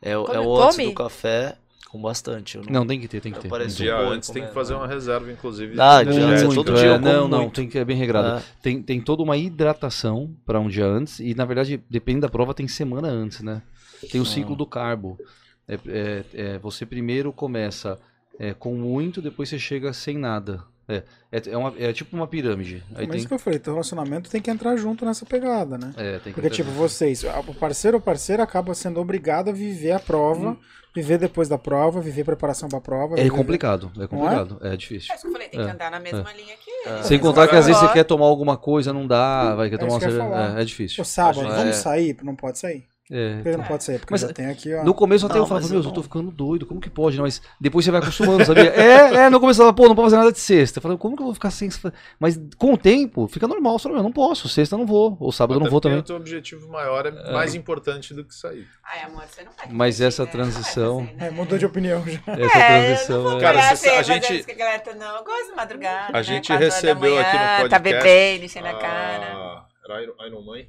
É, 0.00 0.16
o- 0.16 0.24
Come- 0.24 0.36
é 0.36 0.40
o 0.40 0.56
antes 0.62 0.76
come? 0.76 0.88
do 0.88 0.94
café 0.94 1.56
com 1.90 2.00
bastante. 2.00 2.56
Eu 2.56 2.64
Não, 2.70 2.86
tem 2.86 2.98
que 3.00 3.08
ter, 3.08 3.20
tem 3.20 3.32
que 3.32 3.40
ter. 3.40 3.50
Tem 3.50 3.66
Dia 3.66 3.96
bom 3.96 4.10
antes 4.12 4.30
tem 4.30 4.46
que 4.46 4.52
fazer 4.54 4.74
uma 4.74 4.86
reserva, 4.86 5.30
inclusive. 5.30 5.78
Ah, 5.80 6.02
dia 6.02 6.24
antes, 6.24 6.44
Muito, 6.44 6.64
todo 6.64 6.74
dia 6.76 6.92
é, 6.92 6.98
como 6.98 7.04
não, 7.04 7.28
não, 7.28 7.38
muito. 7.42 7.54
tem 7.56 7.68
que 7.68 7.78
é 7.78 7.84
bem 7.84 7.96
regrado. 7.96 8.38
É. 8.38 8.42
Tem, 8.62 8.82
tem 8.82 9.00
toda 9.00 9.22
uma 9.22 9.36
hidratação 9.36 10.34
para 10.46 10.60
um 10.60 10.68
dia 10.68 10.86
antes 10.86 11.18
e 11.18 11.34
na 11.34 11.44
verdade, 11.44 11.82
depende 11.90 12.20
da 12.20 12.28
prova, 12.28 12.54
tem 12.54 12.68
semana 12.68 13.08
antes, 13.08 13.40
né? 13.40 13.62
Tem 14.10 14.20
o 14.20 14.24
ciclo 14.26 14.54
do 14.56 14.64
carbo. 14.66 15.18
É, 15.68 15.74
é- 15.86 16.24
é, 16.34 16.58
você 16.58 16.86
primeiro 16.86 17.32
começa 17.32 17.98
é, 18.40 18.54
com 18.54 18.74
muito, 18.74 19.20
depois 19.20 19.48
você 19.48 19.58
chega 19.58 19.92
sem 19.92 20.16
nada. 20.16 20.62
É, 20.88 21.02
é, 21.30 21.42
é, 21.50 21.56
uma- 21.56 21.74
é 21.78 21.92
tipo 21.92 22.16
uma 22.16 22.26
pirâmide. 22.26 22.82
Aí 22.94 23.00
Mas 23.06 23.08
tem, 23.08 23.18
isso 23.18 23.28
que 23.28 23.34
eu 23.34 23.38
falei, 23.38 23.58
teu 23.58 23.74
relacionamento 23.74 24.30
tem 24.30 24.40
que 24.40 24.50
entrar 24.50 24.74
junto 24.76 25.04
nessa 25.04 25.26
pegada, 25.26 25.76
né? 25.76 25.92
é, 25.98 26.12
tem 26.20 26.32
que 26.32 26.40
Porque, 26.40 26.48
tipo, 26.48 26.70
vocês, 26.70 27.22
o 27.24 27.52
parceiro 27.54 27.98
ou 27.98 28.00
parceira 28.00 28.42
acaba 28.42 28.72
sendo 28.74 28.98
obrigado 28.98 29.50
a 29.50 29.52
viver 29.52 29.90
a 29.92 29.98
prova, 30.00 30.56
viver 30.94 31.18
depois 31.18 31.46
da 31.46 31.58
prova, 31.58 32.00
viver 32.00 32.24
preparação 32.24 32.70
pra 32.70 32.80
prova. 32.80 33.14
é 33.20 33.24
viver- 33.24 33.36
complicado, 33.36 33.90
é 34.00 34.06
complicado, 34.06 34.58
é, 34.62 34.74
difícil. 34.76 35.12
É 35.12 35.16
isso 35.16 35.22
que 35.24 35.28
eu 35.28 35.32
falei, 35.32 35.48
tem 35.48 35.60
que 35.60 35.66
É. 35.66 35.70
andar 35.72 35.90
na 35.90 36.00
mesma 36.00 36.32
linha 36.32 36.54
que 36.56 36.70
ele. 36.88 37.02
Sem 37.02 37.18
contar 37.18 37.46
que 37.48 37.56
às 37.56 37.66
vezes 37.66 37.78
você 37.82 37.92
quer 37.92 38.04
tomar 38.04 38.24
alguma 38.24 38.56
coisa, 38.56 38.90
não 38.90 39.06
dá, 39.06 39.54
vai 39.56 39.68
quer 39.68 39.74
É 39.74 39.78
tomar 39.78 39.98
que 39.98 40.06
uma 40.06 40.10
cerveja. 40.12 40.56
É, 40.58 40.62
é 40.62 40.64
difícil. 40.64 40.96
Pô, 40.96 41.04
sábado, 41.04 41.44
É. 41.44 41.56
vamos 41.56 41.76
sair? 41.76 42.16
Não 42.22 42.34
pode 42.34 42.58
sair. 42.58 42.86
É. 43.10 43.40
Que 43.42 43.56
não 43.56 43.64
pode 43.64 43.84
sair? 43.84 43.98
Porque 43.98 44.12
Mas, 44.12 44.20
já 44.20 44.32
tem 44.32 44.46
aqui, 44.46 44.74
ó. 44.74 44.84
No 44.84 44.92
começo 44.92 45.24
até 45.26 45.36
Não, 45.36 45.42
eu 45.42 45.46
falava, 45.46 45.66
meu, 45.66 45.76
eu 45.78 45.82
eu 45.82 45.90
tô 45.90 45.96
não- 45.96 46.02
ficando 46.02 46.30
doido, 46.30 46.66
como 46.66 46.80
que 46.80 46.90
pode? 46.90 47.16
né? 47.16 47.22
Mas 47.22 47.40
depois 47.60 47.84
você 47.84 47.90
vai 47.90 48.00
acostumando, 48.00 48.44
sabia? 48.44 48.64
é, 48.76 49.14
é, 49.14 49.30
no 49.30 49.40
começo 49.40 49.58
eu 49.60 49.64
falava, 49.64 49.76
pô, 49.76 49.88
não 49.88 49.94
pode 49.94 50.06
fazer 50.06 50.16
nada 50.16 50.30
de 50.32 50.38
sexta. 50.40 50.78
Eu 50.78 50.82
falei, 50.82 50.98
como 50.98 51.16
que 51.16 51.22
eu 51.22 51.26
vou 51.26 51.34
ficar 51.34 51.50
sem. 51.50 51.70
Mas 52.20 52.38
com 52.58 52.74
o 52.74 52.76
tempo, 52.78 53.26
fica 53.28 53.48
normal. 53.48 53.76
Meu, 53.86 54.02
não 54.02 54.12
posso, 54.12 54.48
sexta 54.48 54.74
eu 54.74 54.78
não 54.80 54.86
vou, 54.86 55.16
ou 55.20 55.32
sábado 55.32 55.58
eu 55.58 55.64
não 55.64 55.70
vou 55.70 55.80
também. 55.80 55.98
O 55.98 56.02
teu 56.02 56.16
objetivo 56.16 56.68
maior 56.68 57.06
é, 57.06 57.32
mais 57.32 57.54
importante 57.54 58.12
do 58.12 58.24
que 58.24 58.34
sair. 58.34 58.66
Ai, 58.84 59.02
amor, 59.04 59.22
você 59.26 59.42
não 59.42 59.52
vai 59.56 59.66
Mas 59.70 59.94
fazer, 59.96 60.04
essa 60.06 60.22
né? 60.24 60.26
Não 60.26 60.32
transição- 60.32 61.00
fazer, 61.06 61.16
né? 61.16 61.26
É, 61.28 61.30
mudou 61.30 61.58
de 61.58 61.64
opinião 61.66 62.04
já. 62.06 62.18
Essa 62.26 62.30
É, 62.30 62.36
eu 62.36 62.42
não 62.42 62.86
transição. 62.88 63.22
vou 63.22 63.38
é- 63.38 63.40
Cara, 63.40 63.58
Cara, 63.58 63.76
cê- 63.76 63.88
a 63.90 64.02
gente- 64.02 64.28
gente... 64.28 64.44
Que 64.44 64.52
a 64.52 64.54
galera 64.56 64.78
tá, 64.80 64.94
não, 64.94 65.16
eu 65.16 65.24
gosto 65.24 65.50
de 65.50 65.56
madrugada. 65.56 66.08
A 66.10 66.12
né? 66.18 66.22
gente 66.22 66.48
da 66.48 66.56
recebeu 66.58 67.18
aqui 67.18 67.32
no 67.32 67.38
manhã, 67.38 67.68
Tá 67.68 67.78
podcast 67.80 67.82
bebendo, 68.04 68.44
enchendo 68.44 68.66
a 68.66 68.74
cara. 68.74 69.24
a 69.26 69.66
era 69.90 70.02
Iron, 70.02 70.12
Iron 70.26 70.42
Mãe? 70.44 70.68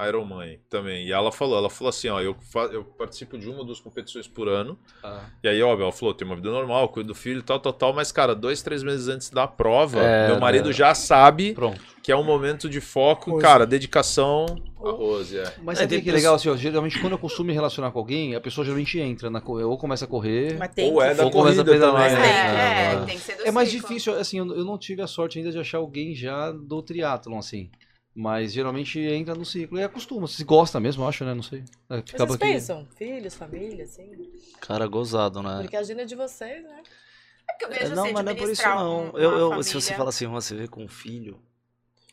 Iron 0.00 0.06
Man. 0.06 0.08
Iron 0.08 0.24
Mãe 0.24 0.60
também. 0.68 1.06
E 1.06 1.12
ela 1.12 1.30
falou, 1.30 1.56
ela 1.58 1.70
falou 1.70 1.88
assim, 1.90 2.08
ó, 2.08 2.20
eu, 2.20 2.34
fa- 2.52 2.70
eu 2.72 2.82
participo 2.84 3.38
de 3.38 3.48
uma 3.48 3.58
ou 3.58 3.64
duas 3.64 3.78
competições 3.80 4.26
por 4.26 4.48
ano. 4.48 4.78
Ah. 5.02 5.20
E 5.42 5.48
aí, 5.48 5.62
óbvio, 5.62 5.84
ela 5.84 5.92
falou, 5.92 6.12
tem 6.14 6.26
uma 6.26 6.34
vida 6.36 6.50
normal, 6.50 6.88
cuido 6.88 7.08
do 7.08 7.14
filho, 7.14 7.42
tal, 7.42 7.60
tal, 7.60 7.72
tal. 7.72 7.92
Mas, 7.92 8.10
cara, 8.10 8.34
dois, 8.34 8.60
três 8.62 8.82
meses 8.82 9.06
antes 9.08 9.30
da 9.30 9.46
prova, 9.46 10.00
É, 10.00 10.28
meu 10.28 10.40
marido 10.40 10.66
né? 10.68 10.72
já 10.72 10.94
sabe 10.94 11.54
Pronto. 11.54 11.80
que 12.02 12.10
é 12.10 12.16
um 12.16 12.24
momento 12.24 12.68
de 12.68 12.80
foco. 12.80 13.30
Rose. 13.32 13.42
Cara, 13.42 13.66
dedicação. 13.66 14.46
A 14.84 14.90
Rose, 14.90 15.38
é. 15.38 15.54
Mas 15.62 15.78
É, 15.78 15.82
sabe 15.82 16.02
que 16.02 16.10
é 16.10 16.12
legal? 16.12 16.34
Assim, 16.34 16.48
ó, 16.48 16.56
geralmente 16.56 17.00
quando 17.00 17.12
eu 17.12 17.18
costumo 17.18 17.46
me 17.46 17.52
relacionar 17.54 17.90
com 17.92 17.98
alguém, 18.00 18.34
a 18.34 18.40
pessoa 18.40 18.64
geralmente 18.64 18.98
entra, 18.98 19.30
na, 19.30 19.40
ou 19.46 19.78
começa 19.78 20.04
a 20.04 20.08
correr. 20.08 20.58
Ou 20.78 21.00
é 21.00 21.14
da 21.14 21.24
Ou 21.24 21.30
começa 21.30 21.62
a 21.62 21.64
corrida 21.64 21.72
pedalar, 21.72 22.10
também. 22.10 22.26
É, 22.26 22.32
né? 22.32 22.92
é, 22.92 22.94
Ah. 22.96 23.04
tem 23.06 23.16
que 23.16 23.22
ser 23.22 23.36
do 23.36 23.46
É 23.46 23.50
mais 23.50 23.68
ciclo. 23.70 23.88
difícil, 23.88 24.14
assim, 24.18 24.38
eu 24.38 24.56
eu 24.56 24.64
não 24.64 24.76
tive 24.76 25.00
a 25.02 25.06
sorte 25.06 25.38
ainda 25.38 25.50
de 25.52 25.58
achar 25.58 25.78
alguém 25.78 26.14
já 26.14 26.50
do 26.52 26.82
triatlon, 26.82 27.38
assim. 27.38 27.70
Mas 28.16 28.52
geralmente 28.52 29.00
entra 29.00 29.34
no 29.34 29.44
ciclo 29.44 29.78
e 29.78 29.82
acostuma. 29.82 30.28
Se 30.28 30.44
gosta 30.44 30.78
mesmo, 30.78 31.02
eu 31.02 31.08
acho, 31.08 31.24
né? 31.24 31.34
Não 31.34 31.42
sei. 31.42 31.64
É, 31.90 32.00
Vocês 32.16 32.30
que- 32.30 32.38
pensam? 32.38 32.86
Filhos, 32.96 33.34
família, 33.34 33.84
assim? 33.84 34.08
Cara, 34.60 34.86
gozado, 34.86 35.42
né? 35.42 35.58
Porque 35.62 35.76
a 35.76 35.80
agenda 35.80 36.02
é 36.02 36.04
de 36.04 36.14
vocês, 36.14 36.62
né? 36.62 36.82
É 37.48 37.52
porque 37.52 37.64
eu 37.64 37.68
vejo 37.70 37.92
É, 37.92 37.96
não, 37.96 38.04
você 38.06 38.12
mas 38.12 38.24
não 38.24 38.32
é 38.32 38.34
por 38.36 38.48
isso 38.50 38.62
não. 38.68 39.06
um- 39.12 39.18
Eu, 39.18 39.38
eu- 39.56 39.62
se 39.64 39.74
você 39.74 39.94
fala 39.94 40.10
assim, 40.10 40.26
"Ó, 40.26 40.30
você 40.30 40.54
vê 40.54 40.68
com 40.68 40.84
um 40.84 40.88
filho, 40.88 41.38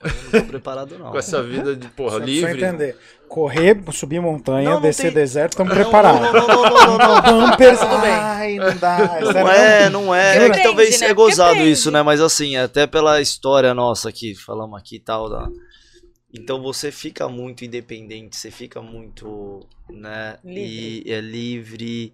eu 0.04 0.10
não 0.34 0.42
tô 0.42 0.48
preparado 0.48 0.98
não. 0.98 1.12
Com 1.12 1.18
essa 1.20 1.44
vida 1.44 1.76
de, 1.76 1.88
porra, 1.90 2.18
Só 2.18 2.26
livre. 2.26 2.52
entender. 2.54 2.98
Correr, 3.30 3.78
subir 3.94 4.20
montanha, 4.20 4.66
Não, 4.70 4.76
não 4.78 4.82
descer 4.82 5.04
tem- 5.06 5.14
deserto, 5.14 5.52
estamos 5.54 5.74
Não, 5.74 5.82
preparados. 5.84 6.20
Não, 6.20 6.34
não, 6.34 6.48
não, 6.48 6.64
não, 6.64 6.98
não, 6.98 6.98
não. 6.98 7.50
Bumpers, 7.52 7.80
Tudo 7.80 7.98
bem. 8.02 8.10
ai, 8.12 8.56
não 8.56 8.76
dá. 8.78 9.20
Não 9.22 9.50
é, 9.52 9.90
não 9.90 10.16
é. 10.16 10.30
É 10.32 10.34
que 10.34 10.40
Depende, 10.48 10.64
talvez 10.64 11.00
né? 11.00 11.08
é 11.08 11.14
gozado 11.14 11.54
Depende. 11.54 11.72
isso, 11.72 11.92
né? 11.92 12.02
Mas 12.02 12.20
assim, 12.20 12.58
até 12.58 12.88
pela 12.88 13.22
história 13.22 13.72
nossa 13.76 14.10
aqui, 14.10 14.34
falamos 14.36 14.78
aqui 14.80 14.96
e 14.96 15.00
tal. 15.00 15.30
Da... 15.30 15.48
Então 16.34 16.62
você 16.62 16.92
fica 16.92 17.28
muito 17.28 17.66
independente, 17.66 18.38
você 18.38 18.50
fica 18.50 18.82
muito, 18.82 19.66
né? 19.90 20.38
Livre. 20.44 21.04
E 21.06 21.12
é 21.12 21.22
livre. 21.22 22.14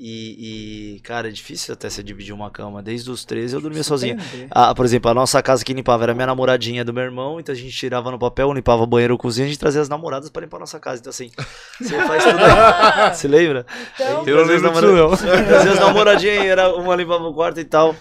E, 0.00 0.94
e, 0.96 1.00
cara, 1.00 1.26
é 1.26 1.30
difícil 1.32 1.74
até 1.74 1.90
você 1.90 2.04
dividir 2.04 2.32
uma 2.32 2.52
cama. 2.52 2.80
Desde 2.80 3.10
os 3.10 3.24
13 3.24 3.56
eu 3.56 3.60
dormia 3.60 3.82
sozinho. 3.82 4.14
Entender. 4.14 4.46
Ah, 4.48 4.72
por 4.72 4.84
exemplo, 4.84 5.10
a 5.10 5.14
nossa 5.14 5.42
casa 5.42 5.64
que 5.64 5.74
limpava 5.74 6.04
era 6.04 6.14
minha 6.14 6.26
namoradinha 6.28 6.84
do 6.84 6.92
meu 6.92 7.02
irmão, 7.02 7.40
então 7.40 7.52
a 7.52 7.58
gente 7.58 7.76
tirava 7.76 8.08
no 8.12 8.18
papel, 8.18 8.52
limpava 8.52 8.86
banheiro, 8.86 9.18
cozinha, 9.18 9.46
a 9.46 9.48
gente 9.48 9.58
trazia 9.58 9.80
as 9.80 9.88
namoradas 9.88 10.30
pra 10.30 10.40
limpar 10.42 10.58
a 10.58 10.60
nossa 10.60 10.78
casa. 10.78 11.00
Então 11.00 11.10
assim, 11.10 11.32
você 11.80 11.96
faz 12.06 12.22
tudo 12.22 12.38
aí. 12.38 13.10
Você 13.12 13.26
lembra? 13.26 13.66
Então, 13.94 14.24
Eu 14.24 14.36
não 14.36 14.44
lembro 14.44 14.70
disso, 14.70 14.92
não. 14.92 15.16
Trazia 15.16 15.72
as 15.72 15.80
namoradinhas, 15.80 16.44
era 16.44 16.72
uma 16.76 16.94
limpava 16.94 17.24
o 17.24 17.34
quarto 17.34 17.58
e 17.58 17.64
tal. 17.64 17.96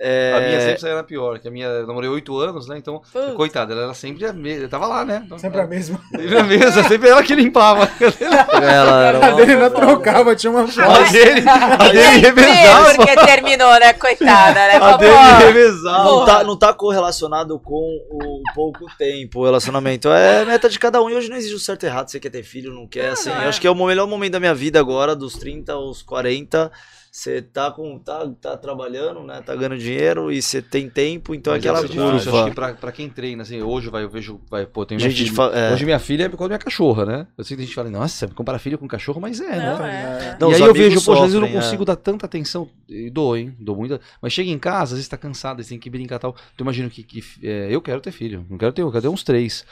É, 0.00 0.32
A 0.36 0.40
minha 0.40 0.60
sempre 0.60 0.90
era 0.90 1.02
pior, 1.02 1.38
que 1.40 1.48
a 1.48 1.50
minha 1.50 1.66
eu 1.66 1.86
namorei 1.86 2.08
oito 2.08 2.38
anos, 2.38 2.68
né? 2.68 2.78
Então, 2.78 3.02
Putz. 3.12 3.34
coitada, 3.34 3.72
ela 3.72 3.82
era 3.82 3.94
sempre 3.94 4.24
a 4.26 4.32
mesma. 4.32 4.68
Tava 4.68 4.86
lá, 4.86 5.04
né? 5.04 5.22
Então, 5.26 5.36
Sempre 5.38 5.60
a 5.60 5.66
mesma. 5.66 6.00
Sempre 6.12 6.38
a 6.38 6.42
mesma, 6.44 6.82
sempre 6.84 7.08
ela 7.08 7.22
que 7.22 7.34
limpava. 7.34 7.88
ela 8.62 9.04
era 9.04 9.26
A 9.26 9.30
dele 9.32 9.56
não 9.56 9.70
trocava, 9.70 10.36
tinha 10.36 10.50
uma 10.52 10.62
A 10.62 11.10
dele, 11.10 11.42
a 11.48 11.88
dele 11.88 11.98
Nem 12.10 12.18
revezava. 12.20 12.94
porque 12.94 13.16
terminou, 13.26 13.72
né? 13.80 13.92
Coitada, 13.94 14.54
né? 14.54 14.76
A 14.76 14.96
dele 14.96 15.44
revezava. 15.46 16.04
Não 16.04 16.24
tá, 16.24 16.44
não 16.44 16.56
tá 16.56 16.72
correlacionado 16.72 17.58
com 17.58 17.98
o 18.10 18.42
pouco 18.54 18.86
tempo, 18.96 19.40
o 19.40 19.44
relacionamento. 19.44 20.08
É 20.08 20.44
meta 20.44 20.68
de 20.68 20.78
cada 20.78 21.02
um. 21.02 21.10
E 21.10 21.14
hoje 21.14 21.28
não 21.28 21.36
existe 21.36 21.56
o 21.56 21.58
certo 21.58 21.82
e 21.82 21.86
errado. 21.86 22.08
Você 22.08 22.20
quer 22.20 22.30
ter 22.30 22.42
filho, 22.42 22.72
não 22.72 22.86
quer. 22.86 23.10
Assim, 23.10 23.30
não 23.30 23.36
eu 23.38 23.42
é. 23.42 23.48
acho 23.48 23.60
que 23.60 23.66
é 23.66 23.70
o 23.70 23.74
melhor 23.74 24.06
momento 24.06 24.32
da 24.32 24.40
minha 24.40 24.54
vida 24.54 24.78
agora, 24.78 25.16
dos 25.16 25.34
30 25.34 25.72
aos 25.72 26.02
40. 26.02 26.70
Você 27.18 27.42
tá 27.42 27.68
com. 27.72 27.98
Tá, 27.98 28.30
tá 28.40 28.56
trabalhando, 28.56 29.24
né? 29.24 29.42
Tá 29.44 29.52
ganhando 29.56 29.76
dinheiro 29.76 30.30
e 30.30 30.40
você 30.40 30.62
tem 30.62 30.88
tempo, 30.88 31.34
então 31.34 31.52
é 31.52 31.56
Mas 31.56 31.64
aquela 31.64 31.80
é 31.80 31.84
acho 31.84 31.92
curva. 31.92 32.48
que 32.48 32.54
pra, 32.54 32.74
pra 32.74 32.92
quem 32.92 33.08
treina, 33.10 33.42
assim, 33.42 33.60
hoje 33.60 33.90
vai, 33.90 34.04
eu 34.04 34.08
vejo, 34.08 34.40
vai, 34.48 34.64
pô, 34.66 34.86
tem 34.86 34.96
Gente, 35.00 35.28
filha, 35.28 35.42
é. 35.52 35.72
hoje 35.72 35.84
minha 35.84 35.98
filha 35.98 36.26
é 36.26 36.28
quando 36.28 36.50
minha 36.50 36.60
cachorra, 36.60 37.04
né? 37.04 37.26
Eu 37.36 37.42
sei 37.42 37.56
que 37.56 37.64
a 37.64 37.66
gente 37.66 37.74
fala, 37.74 37.90
nossa, 37.90 38.28
compara 38.28 38.56
filho 38.60 38.78
com 38.78 38.86
cachorro, 38.86 39.20
mas 39.20 39.40
é, 39.40 39.56
Não, 39.56 39.78
né? 39.80 40.36
é. 40.36 40.36
Não, 40.40 40.52
e 40.52 40.54
aí 40.54 40.60
eu 40.60 40.72
vejo, 40.72 41.04
poxa, 41.04 41.14
às 41.14 41.20
vezes 41.22 41.34
eu 41.34 41.40
não 41.40 41.48
é. 41.48 41.52
consigo 41.54 41.84
dar 41.84 41.96
tanta 41.96 42.24
atenção, 42.24 42.68
e 42.88 43.10
dou, 43.10 43.36
hein, 43.36 43.52
dou 43.58 43.74
muita, 43.74 44.00
mas 44.22 44.32
chega 44.32 44.50
em 44.50 44.58
casa, 44.58 44.92
às 44.92 44.98
vezes 44.98 45.08
tá 45.08 45.16
cansado, 45.16 45.64
tem 45.64 45.76
que 45.76 45.90
brincar 45.90 46.16
e 46.16 46.20
tal, 46.20 46.36
tu 46.56 46.62
imagina 46.62 46.88
que, 46.88 47.02
que 47.02 47.20
é, 47.42 47.66
eu 47.68 47.82
quero 47.82 48.00
ter 48.00 48.12
filho, 48.12 48.46
não 48.48 48.56
quero 48.56 48.72
ter, 48.72 48.82
eu 48.82 48.92
quero 48.92 49.02
ter 49.02 49.08
uns 49.08 49.24
três, 49.24 49.64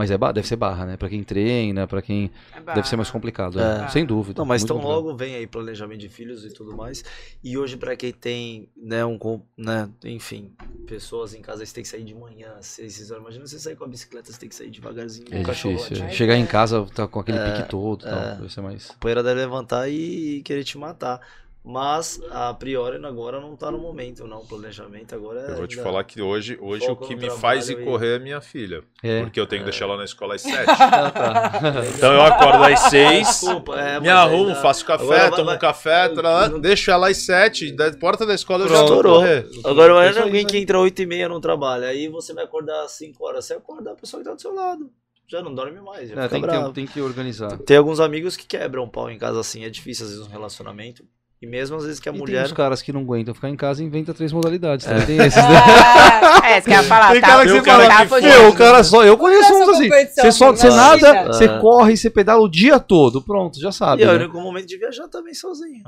mas 0.00 0.10
é, 0.10 0.16
ba- 0.16 0.32
deve 0.32 0.48
ser 0.48 0.56
barra, 0.56 0.86
né, 0.86 0.96
pra 0.96 1.10
quem 1.10 1.22
treina, 1.22 1.86
pra 1.86 2.00
quem, 2.00 2.30
é 2.56 2.60
deve 2.74 2.88
ser 2.88 2.96
mais 2.96 3.08
barra. 3.08 3.12
complicado, 3.12 3.60
É. 3.60 3.84
é, 3.84 3.88
sem 3.88 4.06
dúvida. 4.06 4.40
Não, 4.40 4.46
mas 4.46 4.64
tão 4.64 4.76
complicado. 4.76 4.96
logo 5.04 5.14
vem 5.14 5.34
aí 5.34 5.46
planejamento 5.46 6.00
de 6.00 6.08
filhos 6.08 6.42
e 6.46 6.50
tudo 6.54 6.74
mais. 6.74 7.04
E 7.44 7.58
hoje, 7.58 7.76
pra 7.76 7.94
quem 7.94 8.10
tem, 8.12 8.68
né, 8.74 9.04
um, 9.04 9.18
né, 9.58 9.90
enfim, 10.04 10.50
pessoas 10.86 11.34
em 11.34 11.42
casa, 11.42 11.66
você 11.66 11.74
tem 11.74 11.82
que 11.82 11.88
sair 11.90 12.02
de 12.02 12.14
manhã, 12.14 12.54
às 12.58 12.64
seis 12.66 13.10
horas. 13.10 13.22
Imagina 13.22 13.46
você 13.46 13.58
sair 13.58 13.76
com 13.76 13.84
a 13.84 13.88
bicicleta, 13.88 14.32
você 14.32 14.38
tem 14.40 14.48
que 14.48 14.54
sair 14.54 14.70
devagarinho. 14.70 15.24
É 15.30 15.42
difícil, 15.42 16.04
é. 16.04 16.10
chegar 16.10 16.36
em 16.36 16.46
casa, 16.46 16.86
tá 16.94 17.06
com 17.06 17.20
aquele 17.20 17.36
É, 17.38 17.52
pique 17.52 17.68
todo, 17.68 18.06
e 18.06 18.08
tal, 18.08 18.18
é. 18.18 18.34
deve 18.36 18.52
ser 18.52 18.62
mais... 18.62 18.90
A 18.90 18.94
poeira 18.94 19.22
deve 19.22 19.38
levantar 19.40 19.88
e 19.90 20.40
querer 20.44 20.64
te 20.64 20.78
matar. 20.78 21.20
Mas, 21.62 22.18
a 22.30 22.54
priori, 22.54 23.04
agora 23.04 23.38
não 23.38 23.54
tá 23.54 23.70
no 23.70 23.76
momento, 23.78 24.26
não. 24.26 24.38
O 24.38 24.46
planejamento 24.46 25.14
agora 25.14 25.40
é. 25.40 25.50
Eu 25.50 25.56
vou 25.56 25.66
te 25.66 25.76
falar 25.76 26.02
que 26.04 26.22
hoje, 26.22 26.56
hoje 26.58 26.90
o 26.90 26.96
que 26.96 27.14
me 27.14 27.28
faz 27.30 27.68
ir 27.68 27.78
e- 27.78 27.84
correr 27.84 28.16
é 28.16 28.18
minha 28.18 28.40
filha. 28.40 28.82
É. 29.02 29.20
Porque 29.22 29.38
eu 29.38 29.46
tenho 29.46 29.60
que 29.62 29.70
deixar 29.70 29.84
ela 29.84 29.98
na 29.98 30.04
escola 30.04 30.36
às 30.36 30.40
sete. 30.42 30.70
Ah, 30.70 31.10
tá. 31.10 31.52
Então 31.94 32.14
eu 32.14 32.22
acordo 32.22 32.64
às 32.64 32.80
seis, 32.88 33.28
Desculpa, 33.28 33.78
é, 33.78 34.00
me 34.00 34.08
arrumo, 34.08 34.48
ainda- 34.48 34.62
faço 34.62 34.84
café, 34.86 35.04
Agora 35.04 35.20
vai- 35.20 35.30
tomo 35.32 35.44
vai- 35.44 35.56
um 35.56 35.58
café, 35.58 36.08
tralá, 36.08 36.48
Não- 36.48 36.60
deixo 36.60 36.90
ela 36.90 37.08
às 37.10 37.18
sete, 37.18 37.70
da 37.72 37.92
porta 37.92 38.24
da 38.24 38.34
escola 38.34 38.64
eu 38.64 38.68
já 38.68 38.74
Pronto. 38.76 38.84
Estourou. 38.92 39.18
correr. 39.20 39.46
Agora 39.64 39.92
É 39.92 39.96
imagina 39.96 40.16
aí, 40.20 40.22
alguém 40.28 40.46
que 40.46 40.56
entra 40.56 40.80
8 40.80 41.02
e 41.02 41.06
meia 41.06 41.28
no 41.28 41.40
trabalho, 41.40 41.84
aí 41.84 42.08
você 42.08 42.32
vai 42.32 42.44
acordar 42.44 42.84
às 42.84 42.92
5 42.92 43.22
horas, 43.26 43.44
você 43.44 43.52
acorda 43.54 43.92
a 43.92 43.94
pessoa 43.94 44.22
que 44.22 44.28
tá 44.28 44.34
do 44.34 44.40
seu 44.40 44.54
lado. 44.54 44.90
Já 45.28 45.42
não 45.42 45.54
dorme 45.54 45.80
mais, 45.80 46.08
já 46.08 46.24
É, 46.24 46.26
tem, 46.26 46.40
que 46.42 46.72
tem 46.72 46.86
que 46.86 47.00
organizar. 47.02 47.56
Tem 47.58 47.76
alguns 47.76 48.00
amigos 48.00 48.34
que 48.36 48.46
quebram 48.46 48.88
pau 48.88 49.08
em 49.10 49.18
casa 49.18 49.38
assim, 49.38 49.62
é 49.64 49.68
difícil 49.70 50.06
às 50.06 50.10
vezes 50.12 50.26
um 50.26 50.30
relacionamento. 50.30 51.04
E 51.42 51.46
mesmo 51.46 51.76
às 51.76 51.84
vezes 51.84 51.98
que 51.98 52.08
a 52.08 52.12
E 52.12 52.14
tem 52.14 52.20
mulher. 52.20 52.44
os 52.44 52.52
caras 52.52 52.82
que 52.82 52.92
não 52.92 53.00
aguentam 53.00 53.32
ficar 53.34 53.48
em 53.48 53.56
casa 53.56 53.82
e 53.82 53.86
inventa 53.86 54.12
três 54.12 54.30
modalidades. 54.32 54.86
É. 54.86 54.90
Também 54.90 55.06
tem 55.06 55.16
esses, 55.26 55.36
né? 55.42 55.50
É, 56.44 56.60
você 56.60 56.70
quer 56.70 56.82
falar, 56.84 57.12
Tem 57.12 57.20
tá? 57.20 57.26
cara 57.28 57.40
que 57.42 57.46
Tem 57.52 57.54
você 57.56 57.60
o 57.60 57.64
cara 57.64 58.06
fala 58.08 58.20
que 58.20 58.28
Tá. 58.28 58.38
Meu, 58.40 58.48
o 58.50 58.54
cara 58.54 58.84
só. 58.84 59.04
Eu 59.04 59.16
conheço 59.16 59.52
uns 59.54 59.68
assim. 59.70 59.88
Você 59.88 60.32
só, 60.32 60.50
você 60.50 60.68
nada, 60.68 61.24
você 61.28 61.44
É. 61.44 61.58
corre 61.60 61.92
e 61.92 61.96
você 61.96 62.10
pedala 62.10 62.42
o 62.42 62.48
dia 62.48 62.78
todo. 62.78 63.22
Pronto, 63.22 63.58
já 63.60 63.72
sabe. 63.72 64.02
E 64.02 64.04
é 64.04 64.08
o 64.08 64.12
né? 64.12 64.18
único 64.24 64.40
momento 64.40 64.66
de 64.66 64.76
viajar 64.76 65.08
também 65.08 65.32
sozinho. 65.32 65.82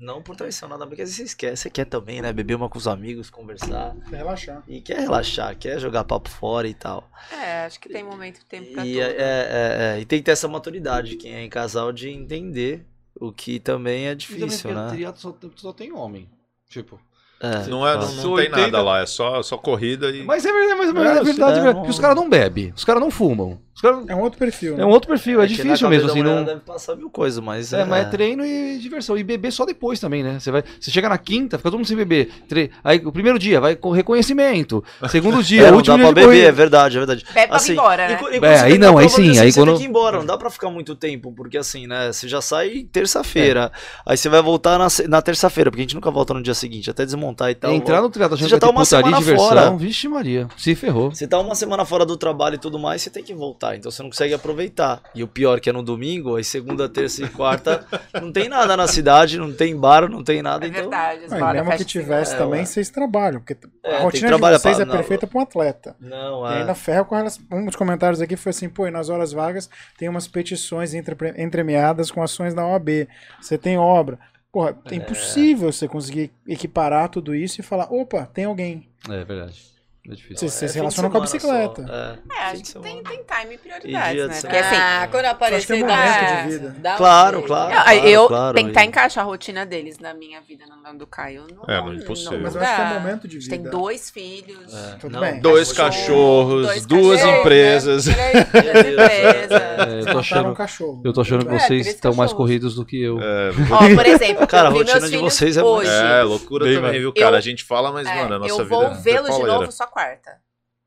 Não 0.00 0.22
por 0.22 0.36
traição, 0.36 0.68
nada 0.68 0.86
bem 0.86 0.94
que 0.94 1.02
às 1.02 1.08
vezes 1.08 1.16
você 1.16 1.22
esquece. 1.24 1.62
Você 1.62 1.70
quer 1.70 1.84
também, 1.84 2.22
né? 2.22 2.32
Beber 2.32 2.54
uma 2.54 2.68
com 2.68 2.78
os 2.78 2.86
amigos, 2.88 3.30
conversar. 3.30 3.94
Pra 4.08 4.18
relaxar. 4.18 4.62
E 4.68 4.80
quer 4.80 5.00
relaxar, 5.00 5.56
quer 5.58 5.78
jogar 5.80 6.04
papo 6.04 6.28
fora 6.28 6.68
e 6.68 6.74
tal. 6.74 7.08
É, 7.32 7.66
acho 7.66 7.78
que 7.80 7.88
tem 7.88 8.04
momento 8.04 8.38
tempo 8.48 8.72
pra 8.72 8.86
E, 8.86 8.92
tudo. 8.92 9.02
é, 9.02 9.06
é, 9.10 9.96
é, 9.96 10.00
e 10.00 10.04
tem 10.04 10.20
que 10.20 10.24
ter 10.24 10.30
essa 10.32 10.46
maturidade, 10.48 11.16
quem 11.16 11.34
é 11.34 11.42
em 11.42 11.48
casal, 11.50 11.92
de 11.92 12.08
entender 12.10 12.86
o 13.20 13.32
que 13.32 13.58
também 13.58 14.06
é 14.06 14.14
também 14.14 14.16
difícil, 14.16 14.70
porque 14.70 14.74
né? 14.74 14.90
triatlo 14.90 15.20
Só, 15.20 15.34
só 15.56 15.72
tem 15.72 15.92
homem. 15.92 16.28
Tipo. 16.68 17.00
É. 17.40 17.66
Não, 17.68 17.86
é, 17.86 17.94
não, 17.94 18.02
não 18.02 18.22
tem 18.22 18.30
80 18.30 18.56
nada 18.56 18.82
lá, 18.82 19.00
é 19.00 19.06
só, 19.06 19.42
só 19.42 19.56
corrida 19.56 20.10
e. 20.10 20.24
Mas 20.24 20.44
é 20.44 20.52
verdade, 20.52 20.78
mas 20.78 20.88
é 20.88 20.90
É, 20.90 20.94
verdade, 20.94 21.18
é 21.18 21.22
verdade, 21.22 21.52
é, 21.52 21.54
verdade. 21.54 21.74
Porque 21.76 21.90
os 21.90 21.98
caras 22.00 22.16
não 22.16 22.28
bebem, 22.28 22.72
os 22.74 22.84
caras 22.84 23.00
não 23.00 23.10
fumam. 23.10 23.60
Os 23.78 23.82
caras... 23.82 24.04
É 24.08 24.14
um 24.16 24.22
outro 24.22 24.40
perfil, 24.40 24.76
né? 24.76 24.82
É 24.82 24.86
um 24.86 24.88
outro 24.88 25.08
perfil, 25.08 25.38
é, 25.38 25.42
na 25.42 25.46
difícil 25.46 25.88
mesmo, 25.88 26.10
assim, 26.10 26.20
não. 26.20 26.42
deve 26.44 26.60
passar 26.62 26.96
mil 26.96 27.08
coisas, 27.08 27.38
mas 27.38 27.72
É, 27.72 27.84
mas 27.84 28.06
é 28.08 28.10
treino 28.10 28.44
e 28.44 28.76
diversão. 28.78 29.16
E 29.16 29.22
beber 29.22 29.52
só 29.52 29.64
depois 29.64 30.00
também, 30.00 30.24
né? 30.24 30.40
Você 30.40 30.50
vai, 30.50 30.64
você 30.80 30.90
chega 30.90 31.08
na 31.08 31.16
quinta, 31.16 31.56
fica 31.58 31.70
todo 31.70 31.78
mundo 31.78 31.86
sem 31.86 31.96
beber. 31.96 32.28
Tre... 32.48 32.72
Aí 32.82 33.00
o 33.04 33.12
primeiro 33.12 33.38
dia 33.38 33.60
vai 33.60 33.76
com 33.76 33.92
reconhecimento. 33.92 34.82
Segundo 35.08 35.44
dia, 35.44 35.62
É, 35.68 35.70
último 35.70 35.96
dá 35.96 36.02
dia 36.02 36.12
pra 36.12 36.22
beber, 36.22 36.22
é 36.22 36.26
corrida. 36.42 36.52
verdade, 36.52 36.96
é 36.96 36.98
verdade. 36.98 37.24
Bebe 37.32 37.46
pra 37.48 37.58
vir 37.58 37.72
embora, 37.72 38.08
né? 38.08 38.18
e 38.32 38.34
e 38.36 38.44
É, 38.44 38.60
aí 38.62 38.78
não, 38.78 38.98
aí 38.98 39.08
sim, 39.08 39.30
assim, 39.30 39.38
aí 39.38 39.52
você 39.52 39.60
quando- 39.60 39.68
tem 39.68 39.76
que 39.78 39.84
ir 39.84 39.88
embora, 39.88 40.18
não 40.18 40.26
dá 40.26 40.36
pra 40.36 40.50
ficar 40.50 40.70
muito 40.70 40.96
tempo, 40.96 41.32
porque 41.32 41.56
assim, 41.56 41.86
né, 41.86 42.10
você 42.12 42.26
já 42.26 42.40
sai 42.40 42.84
terça-feira, 42.90 43.70
aí 44.04 44.16
você 44.16 44.28
vai 44.28 44.42
voltar 44.42 44.76
na, 44.76 44.88
na 45.08 45.22
terça-feira, 45.22 45.70
porque 45.70 45.82
a 45.82 45.84
gente 45.84 45.94
nunca 45.94 46.10
volta 46.10 46.34
no 46.34 46.42
dia 46.42 46.54
seguinte, 46.54 46.90
até 46.90 47.04
desmontar 47.04 47.50
e 47.50 47.54
tal. 47.54 47.72
Entrar 47.72 48.02
no 48.02 48.10
triatlo 48.10 48.36
já 48.36 48.58
tá 48.58 48.68
uma 48.70 48.82
putaria 48.82 49.04
semana 49.06 49.18
diversão. 49.18 49.48
fora. 49.48 49.76
Vixe 49.76 50.08
Maria, 50.08 50.48
se 50.56 50.74
ferrou. 50.74 51.10
Você 51.12 51.28
tá 51.28 51.38
uma 51.38 51.54
semana 51.54 51.84
fora 51.84 52.04
do 52.04 52.16
trabalho 52.16 52.56
e 52.56 52.58
tudo 52.58 52.76
mais, 52.78 53.02
você 53.02 53.10
tem 53.10 53.22
que 53.22 53.34
voltar, 53.34 53.67
então 53.76 53.90
você 53.90 54.02
não 54.02 54.10
consegue 54.10 54.34
aproveitar. 54.34 55.02
E 55.14 55.22
o 55.22 55.28
pior 55.28 55.60
que 55.60 55.68
é 55.68 55.72
no 55.72 55.82
domingo, 55.82 56.36
aí 56.36 56.44
segunda, 56.44 56.88
terça 56.88 57.24
e 57.24 57.28
quarta, 57.28 57.86
não 58.20 58.30
tem 58.32 58.48
nada 58.48 58.76
na 58.76 58.86
cidade, 58.86 59.38
não 59.38 59.52
tem 59.52 59.76
bar, 59.76 60.08
não 60.08 60.22
tem 60.22 60.42
nada, 60.42 60.64
É 60.64 60.68
então... 60.68 60.82
verdade. 60.82 61.24
as 61.24 61.32
Ah, 61.32 61.38
e 61.38 61.52
mesmo 61.54 61.76
que 61.76 61.84
tivesse 61.84 62.34
É, 62.34 62.38
também, 62.38 62.60
ué. 62.60 62.64
vocês 62.66 62.90
trabalham. 62.90 63.40
Porque 63.40 63.56
É, 63.84 63.96
a 63.96 64.00
rotina 64.00 64.22
de 64.22 64.26
trabalhar 64.28 64.58
vocês 64.58 64.76
pra- 64.76 64.84
é 64.86 64.88
perfeita 64.88 65.26
para 65.26 65.38
um 65.38 65.42
atleta. 65.42 65.96
Não, 66.00 66.46
E 66.48 66.52
é... 66.54 66.58
ainda 66.60 66.74
ferra 66.74 67.04
com 67.04 67.16
elas. 67.16 67.40
Um 67.50 67.64
dos 67.64 67.76
comentários 67.76 68.20
aqui 68.20 68.36
foi 68.36 68.50
assim: 68.50 68.68
pô, 68.68 68.86
e 68.86 68.90
nas 68.90 69.08
horas 69.08 69.32
vagas 69.32 69.68
tem 69.96 70.08
umas 70.08 70.26
petições 70.28 70.94
entre, 70.94 71.16
entremeadas 71.36 72.10
com 72.10 72.22
ações 72.22 72.54
da 72.54 72.66
OAB. 72.66 73.08
Você 73.40 73.56
tem 73.58 73.78
obra. 73.78 74.18
Porra, 74.50 74.76
é 74.90 74.94
impossível 74.94 75.70
você 75.70 75.86
conseguir 75.86 76.32
equiparar 76.46 77.08
tudo 77.10 77.34
isso 77.34 77.60
e 77.60 77.64
falar: 77.64 77.92
opa, 77.92 78.26
tem 78.26 78.44
alguém. 78.46 78.88
É 79.08 79.24
verdade. 79.24 79.62
É 80.10 80.14
difícil. 80.14 80.48
Você, 80.48 80.58
você 80.58 80.64
É 80.64 80.68
se 80.68 80.74
relaciona 80.78 81.10
com 81.10 81.18
a 81.18 81.20
bicicleta. 81.20 81.86
só, 81.86 81.92
É, 81.92 82.18
É, 82.30 82.42
acho 82.50 82.62
que 82.62 82.78
tem, 82.80 83.02
tem 83.02 83.18
time 83.24 83.50
e 83.50 83.54
E 83.54 83.58
prioridades, 83.58 84.12
dia 84.14 84.22
de 84.28 84.34
né? 84.34 84.40
Porque 84.40 84.56
assim, 84.56 84.76
ah, 84.76 85.08
quando 85.10 85.24
aparecer, 85.26 85.66
que 85.76 85.82
é 85.82 85.86
dá, 85.86 85.96
momento 85.96 86.42
de 86.44 86.48
vida. 86.58 86.76
dá 86.78 86.94
um 86.94 86.96
Claro, 86.96 87.36
jeito. 87.38 87.46
claro. 87.46 87.90
eu, 87.98 88.04
eu 88.22 88.26
claro, 88.28 88.54
tentar 88.54 88.84
e- 88.84 88.86
encaixar 88.86 89.24
a 89.24 89.26
rotina 89.26 89.66
deles 89.66 89.98
na 89.98 90.14
minha 90.14 90.40
vida, 90.40 90.64
na 90.66 90.78
do 90.94 91.06
Caio. 91.06 91.42
Não, 91.54 91.62
É, 91.74 91.78
não 91.82 91.92
é 91.92 91.96
impossível. 91.96 92.40
Mas 92.40 92.54
eu 92.54 92.62
acho 92.62 92.74
que 92.74 92.80
é 92.80 92.84
dá. 92.84 92.94
momento 93.00 93.28
de 93.28 93.38
vida. 93.38 93.50
tem 93.50 93.62
dois 93.62 94.08
filhos. 94.08 94.72
É, 94.74 94.96
Tudo 94.98 95.12
não, 95.12 95.20
bem. 95.20 95.40
Dois 95.40 95.70
Cachorro, 95.70 96.62
cachorros, 96.62 96.66
dois 96.66 96.86
duas 96.86 97.20
cachorros, 97.20 97.40
empresas. 97.40 98.04
Três, 98.04 98.48
três 98.48 98.86
empresas. 98.92 99.50
É, 99.60 100.00
eu 100.00 100.06
tô 100.06 100.16
um 100.16 100.18
achando, 100.20 100.56
eu 101.04 101.12
tô 101.12 101.20
achando 101.20 101.44
que 101.46 101.54
É, 101.54 101.58
vocês 101.58 101.86
estão 101.86 102.14
mais 102.14 102.32
corridos 102.32 102.74
do 102.74 102.86
que 102.86 103.02
eu. 103.02 103.20
É, 103.20 103.50
Ó, 103.70 103.94
por 103.94 104.06
exemplo, 104.06 104.46
Cara, 104.46 104.68
a 104.68 104.72
eu 104.72 104.76
rotina 104.78 105.08
de 105.10 105.16
vocês 105.18 105.56
é 105.58 105.62
hoje. 105.62 105.90
é, 105.90 106.22
loucura 106.22 106.64
também, 106.64 107.00
viu, 107.00 107.12
cara? 107.12 107.32
Eu- 107.32 107.38
a 107.38 107.40
gente 107.42 107.62
fala, 107.64 107.92
mas, 107.92 108.06
É, 108.08 108.14
mano, 108.14 108.34
a 108.36 108.38
nossa 108.38 108.50
eu 108.52 108.56
vida 108.64 108.68
vou 108.68 108.84
é 108.86 108.94
vê-los 108.94 109.36
de 109.36 109.42
novo 109.42 109.70
só 109.70 109.86
quarta. 109.98 110.40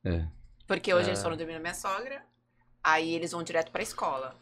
É. 0.05 0.23
Porque 0.67 0.93
hoje 0.93 1.07
É. 1.07 1.09
eles 1.09 1.21
foram 1.21 1.35
dormir 1.35 1.53
na 1.53 1.59
minha 1.59 1.73
sogra, 1.73 2.21
aí 2.83 3.13
eles 3.13 3.31
vão 3.31 3.43
direto 3.43 3.71
pra 3.71 3.83
escola. 3.83 4.33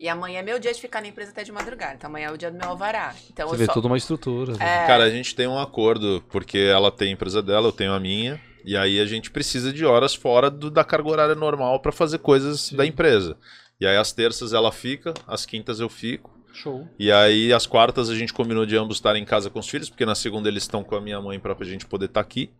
E 0.00 0.08
amanhã 0.08 0.40
é 0.40 0.42
meu 0.42 0.58
dia 0.58 0.72
de 0.72 0.80
ficar 0.80 1.00
na 1.00 1.08
empresa 1.08 1.30
até 1.30 1.44
de 1.44 1.52
madrugada. 1.52 1.94
Então 1.94 2.08
amanhã 2.10 2.28
é 2.28 2.32
o 2.32 2.36
dia 2.38 2.50
do 2.50 2.56
meu 2.58 2.68
alvará. 2.68 3.14
Então 3.30 3.48
Você 3.48 3.54
eu 3.54 3.58
vê 3.58 3.66
só... 3.66 3.74
toda 3.74 3.86
uma 3.86 3.96
estrutura. 3.96 4.54
É, 4.54 4.86
Cara, 4.86 5.04
a 5.04 5.10
gente 5.10 5.34
tem 5.36 5.46
um 5.46 5.58
acordo, 5.58 6.24
porque 6.30 6.58
ela 6.58 6.90
tem 6.90 7.08
a 7.08 7.12
empresa 7.12 7.42
dela, 7.42 7.68
eu 7.68 7.72
tenho 7.72 7.92
a 7.92 8.00
minha, 8.00 8.40
e 8.64 8.76
aí 8.76 8.98
a 8.98 9.06
gente 9.06 9.30
precisa 9.30 9.72
de 9.72 9.84
horas 9.84 10.14
fora 10.14 10.50
do- 10.50 10.70
da 10.70 10.82
carga 10.82 11.08
horária 11.10 11.34
normal 11.34 11.78
pra 11.80 11.92
fazer 11.92 12.18
coisas 12.18 12.72
da 12.72 12.84
empresa. 12.84 13.36
E 13.80 13.86
aí 13.86 13.96
às 13.96 14.10
terças 14.12 14.52
ela 14.52 14.72
fica, 14.72 15.12
às 15.28 15.44
quintas 15.46 15.78
eu 15.80 15.88
fico. 15.88 16.32
Show. 16.52 16.88
E 16.98 17.10
aí, 17.10 17.52
as 17.52 17.66
quartas, 17.66 18.08
a 18.08 18.14
gente 18.14 18.32
combinou 18.32 18.64
de 18.64 18.76
ambos 18.76 18.96
estarem 18.98 19.20
em 19.22 19.26
casa 19.26 19.50
com 19.50 19.58
os 19.58 19.68
filhos, 19.68 19.90
porque 19.90 20.06
na 20.06 20.14
segunda 20.14 20.48
eles 20.48 20.62
estão 20.62 20.84
com 20.84 20.94
a 20.94 21.00
minha 21.00 21.20
mãe 21.20 21.38
pra 21.40 21.52
gente 21.64 21.84
poder 21.84 22.06
estar 22.06 22.20
aqui. 22.20 22.52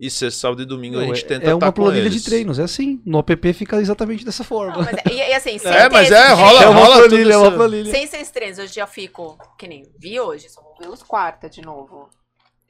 E 0.00 0.10
sexta, 0.10 0.40
sábado 0.40 0.62
e 0.62 0.64
domingo 0.64 0.98
a 0.98 1.04
gente 1.04 1.26
tenta 1.26 1.50
é 1.50 1.52
estar 1.52 1.66
uma 1.66 1.72
planilha 1.72 2.00
eles. 2.04 2.14
de 2.14 2.24
treinos, 2.24 2.58
é 2.58 2.62
assim. 2.62 3.02
No 3.04 3.18
app 3.18 3.52
fica 3.52 3.78
exatamente 3.80 4.24
dessa 4.24 4.42
Não, 4.42 4.48
forma. 4.48 4.76
mas 4.78 4.96
é, 4.96 5.02
e, 5.12 5.16
e 5.16 5.34
assim, 5.34 5.58
sem 5.60 5.70
É, 5.70 5.90
mas 5.90 6.10
é, 6.10 6.28
rola- 6.32 6.62
é 6.64 6.68
uma 6.68 6.80
rola 6.80 6.96
tudo 7.02 7.08
planilha, 7.10 7.32
é 7.34 7.36
uma 7.36 7.52
planilha. 7.52 7.90
Sem 7.90 8.04
esses 8.04 8.30
treinos, 8.30 8.58
hoje 8.58 8.80
eu 8.80 8.86
fico, 8.86 9.36
que 9.58 9.68
nem 9.68 9.84
vi 9.98 10.18
hoje, 10.18 10.48
só 10.48 10.62
vou 10.62 10.74
ver 10.80 10.88
os 10.88 11.02
quarta 11.02 11.50
de 11.50 11.60
novo. 11.60 12.08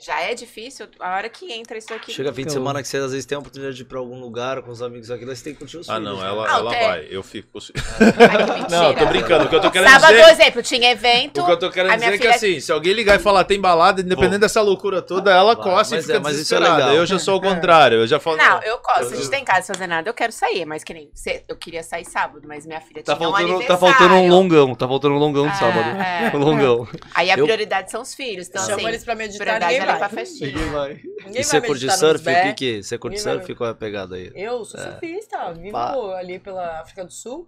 Já 0.02 0.20
é 0.22 0.34
difícil, 0.34 0.86
a 0.98 1.14
hora 1.16 1.28
que 1.28 1.52
entra 1.52 1.76
isso 1.76 1.92
aqui. 1.92 2.12
Chega 2.12 2.30
fim 2.32 2.36
de 2.36 2.48
Então- 2.48 2.54
semana 2.54 2.80
que 2.80 2.88
você 2.88 2.96
às 2.96 3.10
vezes 3.12 3.26
tem 3.26 3.36
a 3.36 3.38
oportunidade 3.38 3.76
de 3.76 3.82
ir 3.82 3.84
pra 3.84 3.98
algum 3.98 4.18
lugar 4.18 4.62
com 4.62 4.70
os 4.70 4.80
amigos 4.80 5.10
aqui, 5.10 5.24
você 5.26 5.44
tem 5.44 5.52
que 5.52 5.58
curtir 5.58 5.76
os 5.76 5.88
Ah, 5.90 5.96
filhos. 5.96 6.08
não, 6.10 6.20
né? 6.20 6.26
ela, 6.26 6.46
Ah, 6.48 6.56
ela 6.58 6.74
é. 6.74 6.86
vai. 6.88 7.06
Eu 7.10 7.22
fico. 7.22 7.58
Ai. 7.58 8.66
Não, 8.70 8.88
eu 8.88 8.96
tô 8.96 9.06
brincando. 9.06 9.44
O 9.44 9.48
que 9.48 9.54
eu 9.56 9.60
tô 9.60 9.70
querendo 9.70 9.90
Sábado, 9.90 10.14
dizer. 10.16 10.30
exemplo, 10.30 10.62
tinha 10.62 10.90
evento. 10.90 11.40
O 11.42 11.44
que 11.46 11.52
eu 11.52 11.58
tô 11.58 11.70
querendo 11.70 11.94
dizer 11.94 12.14
é 12.14 12.18
que 12.18 12.26
assim, 12.26 12.60
se 12.60 12.72
alguém 12.72 12.92
ligar 12.92 13.16
e 13.16 13.18
falar 13.22 13.44
tem 13.44 13.60
balada, 13.60 14.00
independente 14.00 14.30
Vou. 14.32 14.38
dessa 14.40 14.60
loucura 14.62 15.02
toda, 15.02 15.30
ela 15.30 15.54
Vai, 15.54 15.64
coça 15.64 15.94
e 15.94 15.98
mas 15.98 16.06
fica 16.06 16.16
é, 16.16 16.20
mas 16.20 16.36
isso 16.38 16.54
é 16.54 16.58
legal. 16.58 16.92
Eu 16.94 17.04
já 17.06 17.18
sou 17.18 17.36
o 17.36 17.40
contrário, 17.42 17.98
eu 17.98 18.06
já 18.06 18.18
falo. 18.20 18.36
Não, 18.36 18.62
eu 18.62 18.78
gosto. 18.78 19.04
Se 19.08 19.12
a 19.12 19.16
Eu- 19.16 19.16
gente 19.20 19.30
tá 19.30 19.38
em 19.38 19.44
casa 19.44 19.66
fazer 19.74 19.86
nada, 19.86 20.08
eu 20.08 20.14
quero 20.14 20.32
sair. 20.32 20.64
Mas 20.64 20.82
que 20.84 20.94
nem. 20.94 21.10
Eu 21.48 21.56
queria 21.56 21.82
sair 21.82 22.04
sábado, 22.04 22.42
mas 22.46 22.64
minha 22.66 22.80
filha 22.80 23.02
Tá 23.02 23.14
tinha 23.16 23.28
um 23.28 23.32
faltando, 23.32 23.48
tá 23.48 23.54
aniversário. 23.56 23.94
faltando 23.98 24.14
um 24.14 24.28
longão, 24.28 24.74
tá 24.74 24.88
faltando 24.88 25.14
um 25.14 25.18
longão 25.18 25.46
de 25.46 25.52
É, 25.52 25.56
sábado. 25.58 26.00
é. 26.00 26.30
Um 26.34 26.38
longão. 26.38 26.88
Aí 27.14 27.30
a 27.30 27.36
Eu- 27.36 27.44
prioridade 27.44 27.90
são 27.90 28.02
os 28.02 28.14
filhos. 28.14 28.48
Então, 28.48 28.62
Chama 28.64 28.76
assim, 28.76 28.88
eles 28.88 29.04
pra 29.04 29.14
meditar, 29.14 29.60
ninguém 29.92 29.98
era 29.98 29.98
pra 29.98 30.08
vai. 30.08 30.26
festinha. 30.26 30.66
vai. 30.72 30.94
Ninguém 31.24 31.40
E 31.40 31.44
você 31.44 31.60
vai 31.60 31.68
curte 31.68 31.90
surf? 31.96 32.28
O 32.28 32.42
que 32.42 32.52
que? 32.54 32.82
Você 32.82 32.98
curte 32.98 33.16
Ninguém 33.18 33.32
vai- 33.34 33.44
surf? 33.44 33.54
Qual 33.56 33.68
é 33.68 33.72
a 33.72 33.74
pegada 33.76 34.16
aí? 34.16 34.32
Eu 34.34 34.64
sou 34.64 34.80
surfista, 34.80 35.52
vivo 35.52 35.72
Pá. 35.72 35.94
ali 36.18 36.38
pela 36.38 36.80
África 36.80 37.04
do 37.04 37.12
Sul. 37.12 37.46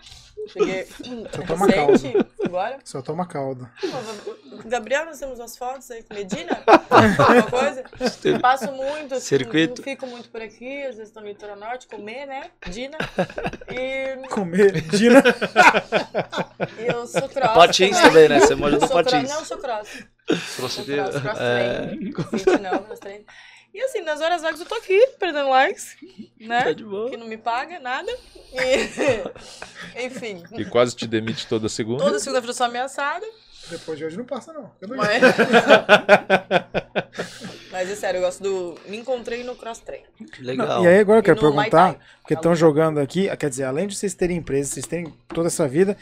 Cheguei 0.49 0.87
Só 1.33 1.43
toma 1.47 1.67
recente, 1.67 2.27
agora. 2.45 2.79
Só 2.85 3.01
toma 3.03 3.27
caldo. 3.27 3.69
Pô, 3.81 4.59
Gabriel, 4.65 5.05
nós 5.07 5.19
temos 5.19 5.39
umas 5.39 5.57
fotos 5.57 5.91
aí 5.91 6.03
com 6.03 6.15
Medina? 6.15 6.63
Alguma 6.91 7.43
coisa? 7.51 7.85
Passo 8.41 8.73
muito, 8.73 9.15
assim, 9.15 9.27
Circuito. 9.27 9.81
não 9.81 9.85
fico 9.85 10.07
muito 10.07 10.29
por 10.31 10.41
aqui, 10.43 10.83
às 10.85 10.97
vezes 10.97 11.13
tô 11.13 11.21
no 11.21 11.27
litoral 11.29 11.57
norte, 11.57 11.87
comer, 11.87 12.27
né? 12.27 12.51
Dina. 12.69 12.99
E, 13.73 14.29
Comer, 14.29 14.83
Dina. 14.83 15.23
e 16.79 16.87
eu 16.93 17.07
sou 17.07 17.29
cross. 17.29 17.55
Patins 17.55 17.99
também, 17.99 18.29
né? 18.29 18.41
Você 18.41 18.53
Eu 18.53 18.59
sou 18.59 18.69
cross- 18.79 18.91
patins. 18.91 19.31
Não, 19.31 19.39
eu 19.39 19.45
sou 19.47 19.59
cross. 19.59 19.89
Cross 20.27 20.79
É. 21.41 21.95
não. 22.61 22.87
E 23.75 23.81
assim, 23.81 24.03
nas 24.03 24.21
horas 24.21 24.43
vagas 24.43 24.61
eu 24.61 24.67
tô 24.67 24.75
aqui, 24.75 25.07
perdendo 25.19 25.49
likes, 25.49 25.97
né? 26.39 26.63
Tá 26.65 26.73
de 26.73 26.85
boa. 26.85 27.09
Que 27.11 27.17
não 27.17 27.27
me 27.27 27.39
paga 27.39 27.81
nada. 27.81 28.13
E, 28.53 28.85
enfim, 30.05 30.43
E 30.53 30.65
quase 30.67 30.95
te 30.95 31.07
demite 31.07 31.47
toda 31.47 31.71
segunda. 31.71 32.05
toda 32.05 32.19
segunda-feira 32.19 32.51
eu 32.51 32.57
sou 32.57 32.67
ameaçada. 32.67 33.27
Depois 33.71 33.97
de 33.97 34.05
hoje 34.05 34.19
não 34.19 34.27
passa, 34.27 34.53
não. 34.53 34.71
Eu 34.81 34.89
não 34.89 34.97
Mas... 34.97 35.23
Mas 37.73 37.91
é 37.91 37.97
sério, 37.97 38.19
eu 38.19 38.23
gosto 38.23 38.43
do. 38.43 38.79
Me 38.87 38.99
encontrei 38.99 39.43
no 39.43 39.57
cross 39.57 39.79
train. 39.79 40.03
Legal. 40.41 40.85
E 40.85 40.89
aí 40.89 40.99
agora 40.99 41.21
eu 41.21 41.23
quero 41.23 41.41
perguntar, 41.41 41.97
porque 42.21 42.35
estão 42.35 42.55
jogando 42.55 42.99
aqui, 43.01 43.35
quer 43.37 43.49
dizer, 43.49 43.65
além 43.65 43.87
de 43.87 43.97
vocês 43.97 44.13
terem 44.13 44.37
empresa, 44.37 44.75
vocês 44.75 44.87
terem 44.87 45.13
toda 45.29 45.47
essa 45.47 45.67
vida, 45.67 45.97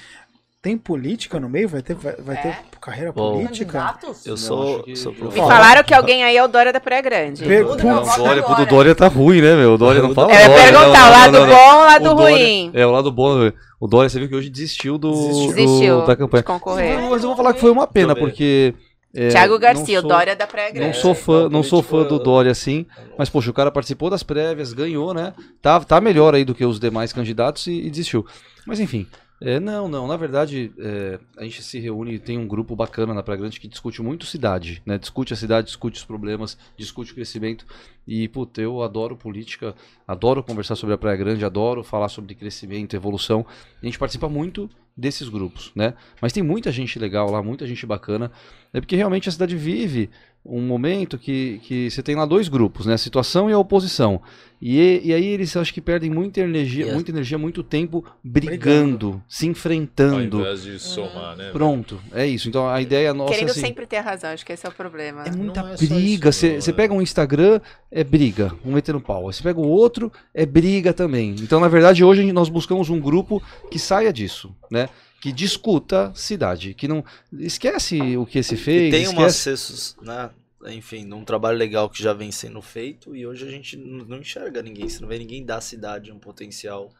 tem 0.62 0.76
política 0.76 1.40
no 1.40 1.48
meio? 1.48 1.68
Vai 1.68 1.80
ter, 1.82 1.94
vai, 1.94 2.14
vai 2.16 2.36
ter 2.36 2.48
É. 2.48 2.58
carreira 2.80 3.12
Bom. 3.12 3.32
política? 3.42 3.72
Candidatos? 3.78 4.26
Eu 4.26 4.36
sou, 4.36 4.82
que- 4.82 4.94
sou 4.94 5.12
Me 5.12 5.18
professor. 5.18 5.48
falaram 5.48 5.82
que 5.82 5.94
alguém 5.94 6.22
aí 6.22 6.36
é 6.36 6.44
o 6.44 6.48
Dória 6.48 6.72
da 6.72 6.80
Praia 6.80 7.00
Grande. 7.02 7.42
Per- 7.44 7.66
O 7.66 7.76
Dória, 7.76 8.44
o 8.46 8.66
Dória 8.66 8.94
tá 8.94 9.08
ruim, 9.08 9.40
né, 9.40 9.56
meu? 9.56 9.74
O 9.74 9.78
Dória 9.78 10.02
não 10.02 10.12
fala 10.14 10.32
Eu 10.32 10.38
ia 10.38 10.50
perguntar, 10.50 11.08
o 11.08 11.10
lado 11.12 11.46
bom 11.46 11.74
ou 11.74 11.80
o 11.80 11.84
lado 11.84 12.10
O 12.10 12.14
ruim? 12.14 12.70
É, 12.74 12.86
o 12.86 12.90
lado 12.90 13.10
bom. 13.10 13.50
O 13.80 13.86
Dória, 13.86 14.10
você 14.10 14.18
viu 14.18 14.28
que 14.28 14.34
hoje 14.34 14.50
desistiu 14.50 14.98
do, 14.98 15.10
Desistiu. 15.54 16.00
do- 16.02 16.06
da 16.06 16.14
campanha. 16.14 16.42
de 16.42 16.46
concorrer. 16.46 17.00
Mas 17.08 17.22
eu 17.22 17.28
vou 17.30 17.36
falar 17.36 17.54
que 17.54 17.60
foi 17.60 17.70
uma 17.70 17.86
pena, 17.86 18.12
eu 18.12 18.16
porque. 18.16 18.74
é, 19.14 19.28
Thiago 19.28 19.54
não 19.54 19.60
Garcia, 19.60 19.98
o 19.98 20.02
sou- 20.02 20.10
Dória 20.10 20.36
da 20.36 20.46
Praia 20.46 20.70
Grande. 20.70 20.86
Não 20.88 20.94
sou 20.94 21.14
fã, 21.14 21.48
não 21.48 21.62
sou 21.62 21.82
fã 21.82 22.02
do 22.04 22.18
Dória 22.18 22.50
assim, 22.52 22.84
mas 23.18 23.30
poxa, 23.30 23.50
o 23.50 23.54
cara 23.54 23.70
participou 23.70 24.10
das 24.10 24.22
prévias, 24.22 24.74
ganhou, 24.74 25.14
né? 25.14 25.32
Tá, 25.62 25.80
tá 25.80 26.00
melhor 26.02 26.34
aí 26.34 26.44
do 26.44 26.54
que 26.54 26.64
os 26.66 26.78
demais 26.78 27.12
candidatos 27.14 27.66
e, 27.66 27.72
e 27.86 27.90
desistiu. 27.90 28.26
Mas 28.66 28.78
enfim, 28.78 29.06
é, 29.40 29.58
não, 29.58 29.88
não, 29.88 30.06
na 30.06 30.16
verdade 30.16 30.72
é, 30.78 31.18
a 31.38 31.44
gente 31.44 31.62
se 31.62 31.78
reúne, 31.78 32.18
tem 32.18 32.36
um 32.36 32.46
grupo 32.46 32.76
bacana 32.76 33.14
na 33.14 33.22
Praia 33.22 33.40
Grande 33.40 33.58
que 33.58 33.66
discute 33.66 34.02
muito 34.02 34.26
cidade, 34.26 34.82
né? 34.84 34.98
Discute 34.98 35.32
a 35.32 35.36
cidade, 35.36 35.68
discute 35.68 35.98
os 35.98 36.04
problemas, 36.04 36.58
discute 36.76 37.12
o 37.12 37.14
crescimento 37.14 37.64
e, 38.06 38.28
puta, 38.28 38.60
eu 38.60 38.82
adoro 38.82 39.16
política, 39.16 39.74
adoro 40.06 40.42
conversar 40.42 40.76
sobre 40.76 40.94
a 40.94 40.98
Praia 40.98 41.16
Grande, 41.16 41.44
adoro 41.44 41.82
falar 41.82 42.08
sobre 42.08 42.34
crescimento, 42.34 42.94
evolução. 42.94 43.46
A 43.82 43.86
gente 43.86 43.98
participa 43.98 44.28
muito 44.28 44.68
desses 44.96 45.28
grupos, 45.28 45.72
né? 45.74 45.94
Mas 46.20 46.32
tem 46.32 46.42
muita 46.42 46.70
gente 46.70 46.98
legal 46.98 47.30
lá, 47.30 47.42
muita 47.42 47.66
gente 47.66 47.86
bacana. 47.86 48.30
É 48.72 48.80
porque 48.80 48.96
realmente 48.96 49.28
a 49.28 49.32
cidade 49.32 49.56
vive 49.56 50.10
um 50.44 50.62
momento 50.62 51.18
que, 51.18 51.60
que 51.62 51.90
você 51.90 52.02
tem 52.02 52.14
lá 52.16 52.24
dois 52.24 52.48
grupos, 52.48 52.86
né? 52.86 52.94
A 52.94 52.98
situação 52.98 53.50
e 53.50 53.52
a 53.52 53.58
oposição. 53.58 54.20
E, 54.60 55.00
e 55.04 55.14
aí 55.14 55.24
eles 55.26 55.56
acho 55.56 55.72
que 55.72 55.80
perdem 55.80 56.10
muita 56.10 56.40
energia, 56.40 56.84
Yes. 56.84 56.94
muita 56.94 57.10
energia, 57.10 57.38
muito 57.38 57.62
tempo 57.62 58.04
brigando, 58.22 59.22
se 59.28 59.46
Ao 59.46 59.50
enfrentando. 59.52 60.40
invés 60.40 60.62
de 60.62 60.78
somar, 60.78 61.36
né? 61.36 61.50
Pronto, 61.50 61.98
é 62.12 62.26
isso. 62.26 62.48
Então 62.48 62.68
a 62.68 62.80
ideia 62.80 63.14
nossa 63.14 63.32
é 63.32 63.34
Querendo 63.36 63.50
assim, 63.50 63.60
sempre 63.60 63.86
ter 63.86 63.96
a 63.96 64.02
razão, 64.02 64.30
acho 64.30 64.44
que 64.44 64.52
esse 64.52 64.66
é 64.66 64.68
o 64.68 64.72
problema. 64.72 65.24
é 65.24 65.30
muita 65.30 65.62
Não 65.62 65.70
é 65.72 65.76
briga. 65.76 66.30
Você 66.32 66.54
não, 66.54 66.60
você 66.60 66.70
é. 66.70 66.74
pega 66.74 66.92
um 66.94 67.00
Instagram, 67.02 67.60
é 67.90 68.04
briga, 68.04 68.52
um 68.64 68.72
metendo 68.72 69.00
pau. 69.00 69.24
Você 69.24 69.42
pega 69.42 69.58
o 69.58 69.66
outro, 69.66 70.12
é 70.34 70.44
briga 70.44 70.92
também. 70.92 71.34
Então, 71.40 71.58
na 71.60 71.68
verdade, 71.68 72.04
hoje 72.04 72.30
nós 72.32 72.48
buscamos 72.48 72.90
um 72.90 73.00
grupo 73.00 73.42
que 73.70 73.78
saia 73.78 74.12
disso, 74.12 74.54
né? 74.70 74.88
Que 75.20 75.32
discuta 75.32 76.12
cidade, 76.14 76.72
que 76.74 76.88
não 76.88 77.04
esquece 77.32 78.16
o 78.16 78.24
que 78.24 78.42
se 78.42 78.56
fez, 78.56 78.88
E 78.88 78.90
tem 78.90 79.02
esquece... 79.02 79.18
umas 79.20 79.36
cestos, 79.36 79.96
né? 80.00 80.30
Enfim, 80.68 81.04
num 81.04 81.24
trabalho 81.24 81.56
legal 81.56 81.88
que 81.88 82.02
já 82.02 82.12
vem 82.12 82.30
sendo 82.30 82.60
feito 82.60 83.14
e 83.16 83.26
hoje 83.26 83.46
a 83.46 83.50
gente 83.50 83.76
não 83.76 84.18
enxerga 84.18 84.62
ninguém, 84.62 84.88
você 84.88 85.00
não 85.00 85.08
vê 85.08 85.18
ninguém 85.18 85.44
da 85.44 85.60
cidade 85.60 86.12
um 86.12 86.18
potencial 86.18 86.90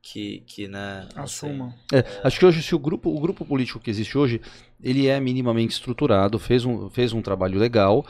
que, 0.00 0.40
que 0.46 0.68
né? 0.68 1.08
assim, 1.16 1.46
Assumam. 1.46 1.74
É, 1.92 2.04
acho 2.22 2.38
que 2.38 2.46
hoje 2.46 2.62
se 2.62 2.74
o 2.74 2.78
grupo, 2.78 3.10
o 3.10 3.20
grupo 3.20 3.44
político 3.44 3.80
que 3.80 3.90
existe 3.90 4.16
hoje, 4.16 4.40
ele 4.82 5.08
é 5.08 5.18
minimamente 5.18 5.74
estruturado, 5.74 6.38
fez 6.38 6.64
um, 6.64 6.88
fez 6.88 7.12
um 7.12 7.20
trabalho 7.20 7.58
legal, 7.58 8.06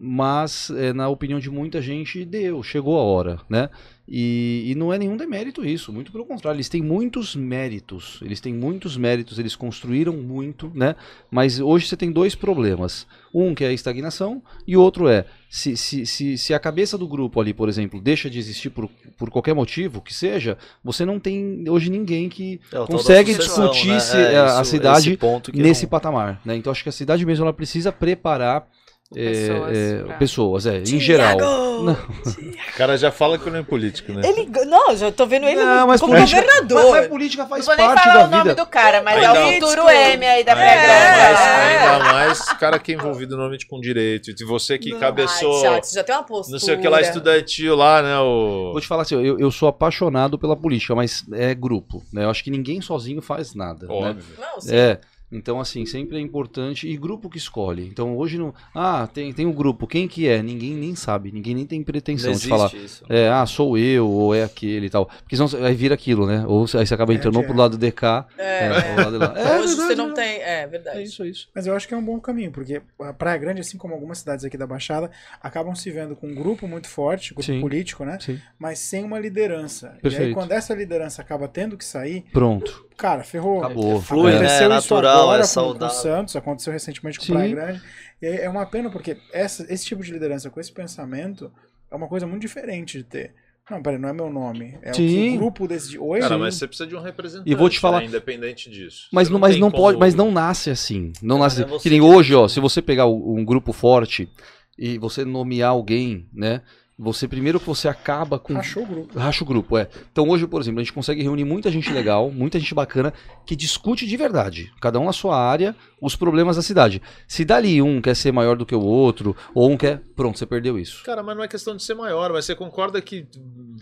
mas 0.00 0.70
é, 0.70 0.92
na 0.92 1.08
opinião 1.08 1.38
de 1.38 1.50
muita 1.50 1.80
gente 1.80 2.24
deu, 2.24 2.62
chegou 2.62 2.98
a 2.98 3.02
hora, 3.02 3.40
né? 3.48 3.68
E, 4.08 4.62
e 4.70 4.74
não 4.76 4.92
é 4.92 4.98
nenhum 4.98 5.16
demérito 5.16 5.64
isso, 5.64 5.92
muito 5.92 6.12
pelo 6.12 6.24
contrário, 6.24 6.56
eles 6.56 6.68
têm 6.68 6.80
muitos 6.80 7.34
méritos, 7.34 8.20
eles 8.22 8.38
têm 8.40 8.54
muitos 8.54 8.96
méritos, 8.96 9.36
eles 9.36 9.56
construíram 9.56 10.12
muito, 10.12 10.70
né? 10.72 10.94
Mas 11.28 11.58
hoje 11.58 11.88
você 11.88 11.96
tem 11.96 12.12
dois 12.12 12.34
problemas. 12.36 13.04
Um 13.34 13.52
que 13.52 13.64
é 13.64 13.68
a 13.68 13.72
estagnação 13.72 14.40
e 14.66 14.76
outro 14.76 15.08
é 15.08 15.24
se, 15.50 15.76
se, 15.76 16.06
se, 16.06 16.38
se 16.38 16.54
a 16.54 16.58
cabeça 16.58 16.96
do 16.96 17.06
grupo 17.08 17.40
ali, 17.40 17.52
por 17.52 17.68
exemplo, 17.68 18.00
deixa 18.00 18.30
de 18.30 18.38
existir 18.38 18.70
por, 18.70 18.88
por 19.18 19.28
qualquer 19.28 19.54
motivo 19.54 20.00
que 20.00 20.14
seja, 20.14 20.56
você 20.84 21.04
não 21.04 21.18
tem 21.18 21.64
hoje 21.68 21.90
ninguém 21.90 22.28
que 22.28 22.60
É, 22.72 22.86
consegue 22.86 23.34
sucessão, 23.34 23.68
discutir 23.70 23.88
né? 24.16 24.34
É, 24.34 24.38
a, 24.38 24.60
a 24.60 24.64
cidade 24.64 25.18
nesse 25.52 25.82
não- 25.82 25.90
patamar, 25.90 26.40
né? 26.44 26.54
Então 26.56 26.70
acho 26.70 26.82
que 26.84 26.88
a 26.88 26.92
cidade 26.92 27.26
mesmo 27.26 27.44
ela 27.44 27.52
precisa 27.52 27.90
preparar 27.90 28.66
Pessoas 29.14 29.76
é, 29.76 30.02
pra- 30.02 30.16
pessoas, 30.16 30.66
é, 30.66 30.78
em 30.78 30.98
geral. 31.00 31.36
O 31.38 32.76
cara 32.76 32.98
já 32.98 33.12
fala 33.12 33.38
que 33.38 33.48
não 33.48 33.60
é 33.60 33.62
político, 33.62 34.12
né? 34.12 34.22
Ele, 34.24 34.48
não, 34.66 34.96
já 34.96 35.12
tô 35.12 35.26
vendo 35.26 35.46
ele 35.46 35.62
Não, 35.64 35.86
mas 35.86 36.00
como 36.00 36.12
política- 36.12 36.40
governador. 36.40 36.82
Mas, 36.82 36.90
mas 37.00 37.06
política 37.08 37.42
Não 37.44 37.48
faz 37.48 37.66
vou 37.66 37.76
nem 37.76 37.86
parte 37.86 38.02
falar 38.02 38.14
da 38.14 38.24
o 38.26 38.30
nome 38.30 38.42
vida. 38.42 38.54
do 38.56 38.66
cara, 38.66 39.02
mas 39.02 39.22
é 39.22 39.26
Ainda- 39.26 39.46
o 39.46 39.52
futuro 39.70 39.88
M 39.88 40.26
aí 40.26 40.42
da 40.44 40.52
Ainda 40.54 40.64
mais, 40.64 41.40
É. 41.40 41.78
ainda 41.88 42.12
mais 42.12 42.42
cara 42.54 42.78
que 42.80 42.92
é 42.92 42.94
envolvido 42.96 43.36
normalmente 43.36 43.66
com 43.66 43.80
direito. 43.80 44.30
E 44.30 44.44
você 44.44 44.76
que 44.78 44.92
cabeçou, 44.98 45.66
Ai, 45.68 45.80
já 45.84 46.02
tem 46.02 46.14
uma 46.14 46.24
postura. 46.24 46.52
não 46.52 46.58
sei 46.58 46.74
o 46.74 46.80
que 46.80 46.88
lá, 46.88 47.00
estudantil 47.00 47.76
lá, 47.76 48.02
né? 48.02 48.18
O... 48.18 48.72
Vou 48.72 48.80
te 48.80 48.86
falar 48.88 49.02
assim, 49.02 49.14
eu, 49.14 49.38
eu 49.38 49.50
sou 49.52 49.68
apaixonado 49.68 50.36
pela 50.38 50.56
política, 50.56 50.94
mas 50.96 51.24
é 51.32 51.54
grupo, 51.54 52.02
né? 52.12 52.24
Eu 52.24 52.30
acho 52.30 52.42
que 52.42 52.50
ninguém 52.50 52.80
sozinho 52.80 53.22
faz 53.22 53.54
nada, 53.54 53.86
né? 53.86 53.94
Óbvio. 53.94 54.24
Não, 54.38 54.60
sim. 54.60 54.74
É. 54.74 54.98
Então, 55.30 55.58
assim, 55.60 55.84
sempre 55.86 56.16
é 56.18 56.20
importante. 56.20 56.88
E 56.88 56.96
grupo 56.96 57.28
que 57.28 57.36
escolhe. 57.38 57.86
Então, 57.86 58.16
hoje 58.16 58.38
não. 58.38 58.54
Ah, 58.74 59.08
tem, 59.12 59.32
tem 59.32 59.44
um 59.46 59.52
grupo. 59.52 59.86
Quem 59.86 60.06
que 60.06 60.28
é? 60.28 60.42
Ninguém 60.42 60.72
nem 60.74 60.94
sabe. 60.94 61.32
Ninguém 61.32 61.54
nem 61.54 61.66
tem 61.66 61.82
pretensão 61.82 62.30
não 62.30 62.38
de 62.38 62.48
falar. 62.48 62.72
isso. 62.74 63.04
É, 63.08 63.28
ah, 63.28 63.44
sou 63.46 63.76
eu, 63.76 64.08
ou 64.08 64.34
é 64.34 64.44
aquele 64.44 64.86
e 64.86 64.90
tal. 64.90 65.06
Porque 65.06 65.36
senão 65.36 65.48
aí 65.64 65.74
vira 65.74 65.94
aquilo, 65.94 66.26
né? 66.26 66.44
Ou 66.46 66.62
aí 66.74 66.86
você 66.86 66.94
acaba 66.94 67.12
entrando 67.12 67.36
É, 67.36 67.38
ou 67.38 67.44
pro 67.44 67.56
lado 67.56 67.76
DK, 67.76 68.02
É, 68.38 68.66
é, 68.66 68.70
ou 68.70 68.94
pro 68.94 69.04
lado 69.04 69.12
de 69.12 69.18
lá. 69.18 69.34
É, 69.36 69.58
Hoje 69.58 69.68
verdade, 69.68 69.88
você 69.88 69.94
não 69.96 70.14
tem. 70.14 70.40
É 70.42 70.66
verdade. 70.66 70.98
É 70.98 71.02
isso, 71.02 71.22
é 71.24 71.28
isso. 71.28 71.48
Mas 71.54 71.66
eu 71.66 71.74
acho 71.74 71.88
que 71.88 71.94
é 71.94 71.96
um 71.96 72.04
bom 72.04 72.20
caminho, 72.20 72.50
porque 72.52 72.80
a 73.00 73.12
Praia 73.12 73.36
Grande, 73.38 73.60
assim 73.60 73.76
como 73.76 73.94
algumas 73.94 74.18
cidades 74.18 74.44
aqui 74.44 74.56
da 74.56 74.66
Baixada, 74.66 75.10
acabam 75.42 75.74
se 75.74 75.90
vendo 75.90 76.14
com 76.14 76.28
um 76.28 76.34
grupo 76.34 76.66
muito 76.68 76.88
forte, 76.88 77.34
grupo 77.34 77.42
Sim. 77.42 77.60
político, 77.60 78.04
né? 78.04 78.18
Sim. 78.20 78.38
Mas 78.58 78.78
sem 78.78 79.02
uma 79.04 79.18
liderança. 79.18 79.88
E 79.88 79.90
aí, 79.96 80.00
Perfeito. 80.02 80.34
quando 80.34 80.52
essa 80.52 80.74
liderança 80.74 81.20
acaba 81.20 81.48
tendo 81.48 81.76
que 81.76 81.84
sair, 81.84 82.24
Pronto. 82.32 82.86
cara, 82.96 83.22
ferrou. 83.24 83.64
Acabou. 83.64 84.00
Flui, 84.00 84.32
né? 84.38 84.62
É 84.62 84.68
natural, 84.68 85.25
agora 85.26 85.42
é 85.42 85.46
com- 85.46 85.54
com, 85.54 85.60
o 85.60 85.64
saudável. 85.64 85.96
Santos, 85.96 86.36
aconteceu 86.36 86.72
recentemente 86.72 87.18
com 87.18 87.24
o. 87.24 87.28
Praia 87.28 87.54
Grande. 87.54 87.82
E 88.22 88.26
é 88.26 88.48
uma 88.48 88.64
pena, 88.66 88.90
porque 88.90 89.16
essa, 89.32 89.66
esse 89.72 89.84
tipo 89.84 90.02
de 90.02 90.10
liderança 90.12 90.48
com 90.50 90.58
esse 90.60 90.72
pensamento 90.72 91.52
é 91.90 91.94
uma 91.96 92.08
coisa 92.08 92.26
muito 92.26 92.42
diferente 92.42 92.98
de 92.98 93.04
ter. 93.04 93.34
Não, 93.70 93.82
peraí, 93.82 93.98
não 93.98 94.08
é 94.08 94.12
meu 94.12 94.30
nome. 94.30 94.78
É 94.80 94.92
Sim. 94.92 95.34
o 95.34 95.38
grupo 95.38 95.66
decide. 95.66 95.98
Oi? 95.98 96.20
Cara, 96.20 96.38
mas 96.38 96.54
você 96.54 96.68
precisa 96.68 96.88
de 96.88 96.94
um 96.94 97.00
representante. 97.00 97.50
E 97.50 97.54
vou 97.54 97.68
te 97.68 97.80
falar- 97.80 97.98
né, 97.98 98.06
independente 98.06 98.70
disso. 98.70 99.08
Mas 99.12 99.26
Você 99.26 99.32
não, 99.32 99.40
mas 99.40 99.58
não 99.58 99.70
como- 99.72 99.82
pode, 99.82 99.98
mas 99.98 100.14
não 100.14 100.30
nasce 100.30 100.70
assim. 100.70 101.12
Não 101.20 101.36
É, 101.36 101.40
nasce. 101.40 101.62
é 101.62 101.66
você 101.66 101.82
que 101.82 101.90
nem 101.90 102.00
hoje, 102.00 102.32
ó, 102.32 102.46
se 102.46 102.60
você 102.60 102.80
pegar 102.80 103.06
um 103.06 103.44
grupo 103.44 103.72
forte 103.72 104.30
e 104.78 104.96
você 104.98 105.24
nomear 105.24 105.70
alguém, 105.70 106.28
né? 106.32 106.62
Você 106.98 107.28
primeiro 107.28 107.60
que 107.60 107.66
você 107.66 107.88
acaba 107.88 108.38
com 108.38 108.54
Rachou 108.54 108.82
o 108.82 108.86
grupo. 108.86 109.18
Racha 109.18 109.44
o 109.44 109.46
grupo, 109.46 109.76
é. 109.76 109.86
Então 110.10 110.26
hoje, 110.30 110.46
por 110.46 110.62
exemplo, 110.62 110.80
a 110.80 110.82
gente 110.82 110.94
consegue 110.94 111.22
reunir 111.22 111.44
muita 111.44 111.70
gente 111.70 111.92
legal, 111.92 112.30
muita 112.30 112.58
gente 112.58 112.74
bacana, 112.74 113.12
que 113.44 113.54
discute 113.54 114.06
de 114.06 114.16
verdade, 114.16 114.72
cada 114.80 114.98
um 114.98 115.04
na 115.04 115.12
sua 115.12 115.38
área, 115.38 115.76
os 116.00 116.16
problemas 116.16 116.56
da 116.56 116.62
cidade. 116.62 117.02
Se 117.28 117.44
dali 117.44 117.82
um 117.82 118.00
quer 118.00 118.16
ser 118.16 118.32
maior 118.32 118.56
do 118.56 118.64
que 118.64 118.74
o 118.74 118.80
outro, 118.80 119.36
ou 119.54 119.70
um 119.70 119.76
quer. 119.76 120.00
Pronto, 120.16 120.38
você 120.38 120.46
perdeu 120.46 120.78
isso. 120.78 121.04
Cara, 121.04 121.22
mas 121.22 121.36
não 121.36 121.44
é 121.44 121.48
questão 121.48 121.76
de 121.76 121.82
ser 121.82 121.94
maior, 121.94 122.32
mas 122.32 122.46
você 122.46 122.54
concorda 122.54 123.02
que 123.02 123.26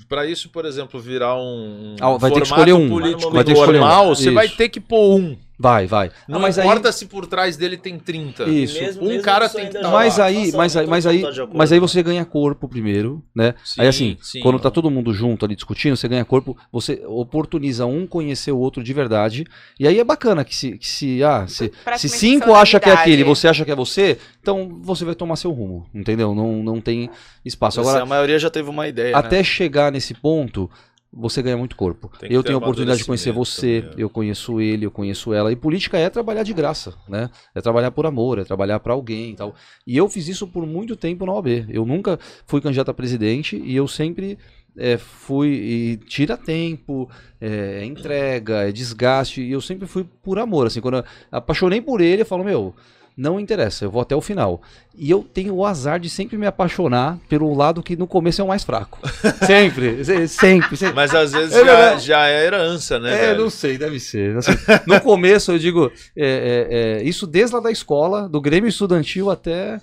pra 0.08 0.26
isso, 0.26 0.48
por 0.48 0.64
exemplo, 0.64 0.98
virar 0.98 1.36
um 1.36 1.94
Ah, 2.00 2.16
vai 2.16 2.32
ter 2.32 2.40
que 2.40 2.46
escolher 2.46 2.72
um. 2.72 2.88
político 2.88 3.30
Vai 3.30 3.44
ter 3.44 3.52
que 3.52 3.60
escolher 3.60 3.78
um. 3.78 3.80
normal, 3.80 4.08
você 4.08 4.32
vai 4.32 4.48
ter 4.48 4.68
que 4.68 4.80
pôr 4.80 5.20
um. 5.20 5.36
Vai, 5.58 5.86
vai. 5.86 6.10
Não 6.28 6.38
Ah, 6.38 6.42
mas 6.42 6.58
aí. 6.58 6.66
importa 6.66 6.90
se 6.90 7.06
por 7.06 7.26
trás 7.26 7.56
dele 7.56 7.76
tem 7.76 7.98
30. 7.98 8.44
Isso. 8.44 8.80
Mesmo- 8.80 9.04
Um 9.04 9.08
mesmo 9.08 9.22
cara 9.22 9.48
tem 9.48 9.68
que 9.68 9.78
tá 9.78 9.88
Mas 9.88 10.18
aí, 10.18 10.46
Nossa, 10.46 10.56
mas 10.56 10.76
aí, 10.76 10.86
mas 10.86 11.06
aí, 11.06 11.18
acordo, 11.24 11.50
mas 11.54 11.72
aí 11.72 11.78
você 11.78 12.02
ganha 12.02 12.24
corpo 12.24 12.68
primeiro, 12.68 13.22
né? 13.34 13.54
Sim, 13.64 13.80
aí 13.82 13.86
assim, 13.86 14.16
sim. 14.20 14.40
quando 14.40 14.58
tá 14.58 14.70
todo 14.70 14.90
mundo 14.90 15.12
junto 15.12 15.44
ali 15.44 15.54
discutindo, 15.54 15.96
você 15.96 16.08
ganha 16.08 16.24
corpo, 16.24 16.56
você 16.72 17.02
oportuniza 17.06 17.86
um 17.86 18.06
conhecer 18.06 18.50
o 18.50 18.58
outro 18.58 18.82
de 18.82 18.92
verdade. 18.92 19.46
E 19.78 19.86
aí 19.86 19.98
é 20.00 20.04
bacana 20.04 20.44
que 20.44 20.56
se, 20.56 20.76
que 20.76 20.88
se 20.88 21.22
ah, 21.22 21.46
se, 21.46 21.70
se 21.98 22.08
cinco 22.08 22.52
acha 22.54 22.80
que 22.80 22.88
é 22.90 22.92
aquele, 22.92 23.22
e 23.22 23.24
você 23.24 23.46
acha 23.46 23.64
que 23.64 23.70
é 23.70 23.76
você, 23.76 24.18
então 24.40 24.80
você 24.82 25.04
vai 25.04 25.14
tomar 25.14 25.36
seu 25.36 25.52
rumo, 25.52 25.86
entendeu? 25.94 26.34
Não, 26.34 26.62
não 26.62 26.80
tem 26.80 27.08
espaço. 27.44 27.80
Você, 27.82 27.88
Agora, 27.88 28.02
a 28.02 28.06
maioria 28.06 28.38
já 28.38 28.50
teve 28.50 28.68
uma 28.68 28.88
ideia. 28.88 29.16
até 29.16 29.38
né? 29.38 29.44
chegar 29.44 29.92
nesse 29.92 30.14
ponto, 30.14 30.68
você 31.16 31.40
ganha 31.42 31.56
muito 31.56 31.76
corpo. 31.76 32.10
Eu 32.22 32.42
tenho 32.42 32.56
a 32.56 32.60
oportunidade 32.60 32.98
de 32.98 33.04
conhecer 33.04 33.32
você, 33.32 33.82
também, 33.82 33.98
é. 33.98 34.02
eu 34.02 34.10
conheço 34.10 34.60
ele, 34.60 34.86
eu 34.86 34.90
conheço 34.90 35.32
ela. 35.32 35.52
E 35.52 35.56
política 35.56 35.96
é 35.96 36.10
trabalhar 36.10 36.42
de 36.42 36.52
graça, 36.52 36.94
né? 37.08 37.30
É 37.54 37.60
trabalhar 37.60 37.90
por 37.90 38.04
amor, 38.04 38.38
é 38.38 38.44
trabalhar 38.44 38.80
pra 38.80 38.92
alguém 38.92 39.30
e 39.30 39.36
tal. 39.36 39.54
E 39.86 39.96
eu 39.96 40.08
fiz 40.08 40.28
isso 40.28 40.46
por 40.46 40.66
muito 40.66 40.96
tempo 40.96 41.24
na 41.24 41.32
OAB. 41.32 41.66
Eu 41.68 41.86
nunca 41.86 42.18
fui 42.46 42.60
candidato 42.60 42.90
a 42.90 42.94
presidente 42.94 43.56
e 43.56 43.76
eu 43.76 43.86
sempre 43.86 44.38
é, 44.76 44.98
fui. 44.98 45.48
E 45.48 45.96
tira 45.98 46.36
tempo, 46.36 47.08
é, 47.40 47.80
é 47.80 47.84
entrega, 47.84 48.68
é 48.68 48.72
desgaste. 48.72 49.40
E 49.40 49.52
eu 49.52 49.60
sempre 49.60 49.86
fui 49.86 50.04
por 50.22 50.38
amor. 50.38 50.66
Assim, 50.66 50.80
quando 50.80 50.98
eu 50.98 51.04
apaixonei 51.30 51.80
por 51.80 52.00
ele, 52.00 52.22
eu 52.22 52.26
falo, 52.26 52.44
meu. 52.44 52.74
Não 53.16 53.38
interessa, 53.38 53.84
eu 53.84 53.90
vou 53.92 54.02
até 54.02 54.16
o 54.16 54.20
final. 54.20 54.60
E 54.96 55.08
eu 55.08 55.22
tenho 55.22 55.54
o 55.54 55.64
azar 55.64 56.00
de 56.00 56.10
sempre 56.10 56.36
me 56.36 56.46
apaixonar 56.46 57.16
pelo 57.28 57.54
lado 57.54 57.80
que 57.82 57.94
no 57.96 58.08
começo 58.08 58.40
é 58.40 58.44
o 58.44 58.48
mais 58.48 58.64
fraco. 58.64 58.98
sempre, 59.46 60.04
se- 60.04 60.26
sempre, 60.26 60.76
sempre. 60.76 60.94
Mas 60.96 61.14
às 61.14 61.30
vezes 61.32 61.54
É 61.54 61.64
já, 61.64 61.96
já 61.96 62.26
é 62.28 62.44
herança, 62.44 62.98
né? 62.98 63.14
É, 63.14 63.26
velho? 63.28 63.42
não 63.42 63.50
sei, 63.50 63.78
deve 63.78 64.00
ser. 64.00 64.36
Assim, 64.38 64.50
no 64.86 65.00
começo, 65.00 65.52
eu 65.52 65.58
digo, 65.60 65.92
é, 66.16 66.98
é, 66.98 67.00
é, 67.00 67.02
isso 67.04 67.24
desde 67.24 67.54
lá 67.54 67.60
da 67.62 67.70
escola, 67.70 68.28
do 68.28 68.40
Grêmio 68.40 68.68
Estudantil 68.68 69.30
até. 69.30 69.80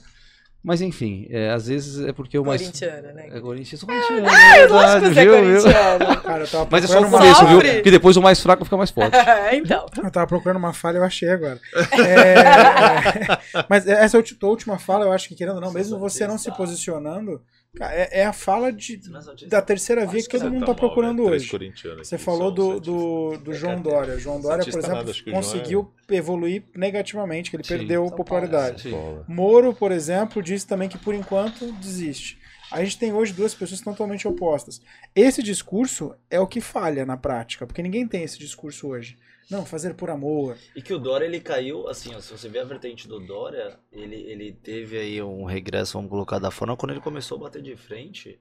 Mas 0.64 0.80
enfim, 0.80 1.26
é, 1.32 1.50
às 1.50 1.66
vezes 1.66 2.06
é 2.06 2.14
porque 2.14 2.38
o 2.38 2.46
mais. 2.46 2.62
Corintiana, 2.62 3.14
né? 3.14 3.30
É 3.32 3.40
corintiano, 3.40 3.92
é 3.92 4.22
verdade, 4.22 4.72
Lógico 4.72 5.08
que 5.08 5.14
você 5.14 5.20
é 5.20 5.24
viu, 5.24 5.34
viu? 5.34 5.62
corintiano. 5.62 6.22
Cara, 6.22 6.44
eu 6.44 6.48
tava 6.48 6.68
Mas 6.70 6.84
é 6.84 6.88
só 6.88 7.02
o 7.02 7.10
começo, 7.10 7.48
viu? 7.48 7.62
Porque 7.62 7.92
depois 7.92 8.16
o 8.16 8.22
mais 8.22 8.40
fraco 8.40 8.64
fica 8.64 8.78
mais 8.78 8.92
forte. 8.92 9.18
então. 9.54 9.88
Eu 10.04 10.12
tava 10.12 10.28
procurando 10.28 10.58
uma 10.58 10.72
falha, 10.72 10.98
eu 10.98 11.04
achei 11.04 11.30
agora. 11.30 11.60
É, 12.02 12.40
é, 12.40 13.66
mas 13.70 13.88
essa 13.88 14.18
última 14.44 14.78
fala, 14.78 15.06
eu 15.06 15.12
acho 15.12 15.28
que, 15.28 15.36
querendo 15.36 15.56
ou 15.56 15.62
não, 15.62 15.72
mesmo 15.72 15.98
você 16.00 16.28
não 16.28 16.38
se 16.38 16.52
posicionando, 16.52 17.42
é, 17.80 18.20
é 18.22 18.26
a 18.26 18.34
fala 18.34 18.72
de, 18.72 19.02
da 19.48 19.62
terceira 19.62 20.06
via 20.06 20.22
que 20.22 20.28
todo 20.28 20.42
Você 20.42 20.50
mundo 20.50 20.60
tá 20.62 20.66
tá 20.68 20.72
mal, 20.74 20.76
procurando 20.80 21.24
hoje. 21.24 21.50
Você 21.98 22.18
falou 22.18 22.52
do, 22.52 22.80
do, 22.80 23.38
do 23.38 23.54
João 23.54 23.74
É, 23.74 23.80
Dória. 23.80 24.20
João 24.20 24.42
Dória, 24.42 24.66
por 24.66 24.80
exemplo, 24.80 25.14
que 25.14 25.32
conseguiu 25.32 25.94
evoluir 26.10 26.64
negativamente, 26.76 27.50
que 27.50 27.56
ele 27.56 27.64
Sim. 27.64 27.78
perdeu 27.78 28.08
São 28.08 28.18
popularidade. 28.18 28.82
Sim. 28.84 28.92
Bola. 28.92 29.26
Moro, 29.28 29.74
por 29.74 29.92
exemplo, 29.92 30.44
disse 30.44 30.68
também 30.68 30.90
que 30.90 30.98
por 30.98 31.14
enquanto 31.14 31.72
desiste. 31.74 32.40
A 32.70 32.84
gente 32.84 32.98
tem 32.98 33.14
hoje 33.14 33.34
duas 33.34 33.54
pessoas 33.54 33.82
totalmente 33.82 34.28
opostas. 34.28 34.82
Esse 35.16 35.42
discurso 35.42 36.14
é 36.30 36.40
o 36.40 36.48
que 36.48 36.62
falha 36.62 37.06
na 37.06 37.18
prática, 37.18 37.66
porque 37.66 37.82
ninguém 37.82 38.08
tem 38.08 38.24
esse 38.24 38.38
discurso 38.38 38.88
hoje. 38.88 39.18
Não, 39.50 39.66
fazer 39.66 39.94
por 39.96 40.10
amor. 40.10 40.58
E 40.76 40.82
que 40.82 40.94
o 40.94 41.00
Dória, 41.00 41.26
ele 41.26 41.40
caiu, 41.40 41.88
assim, 41.88 42.14
ó, 42.16 42.20
se 42.20 42.32
você 42.32 42.48
ver 42.48 42.60
a 42.60 42.64
vertente 42.64 43.08
do 43.08 43.20
Dória, 43.20 43.78
ele, 43.92 44.16
ele 44.16 44.54
teve 44.54 44.98
aí 44.98 45.22
um 45.22 45.44
regresso, 45.44 45.94
vamos 45.94 46.10
colocar 46.10 46.40
da 46.40 46.50
forma, 46.52 46.78
quando 46.78 46.92
ele 46.92 47.02
começou 47.02 47.38
a 47.38 47.42
bater 47.42 47.62
de 47.62 47.76
frente, 47.76 48.40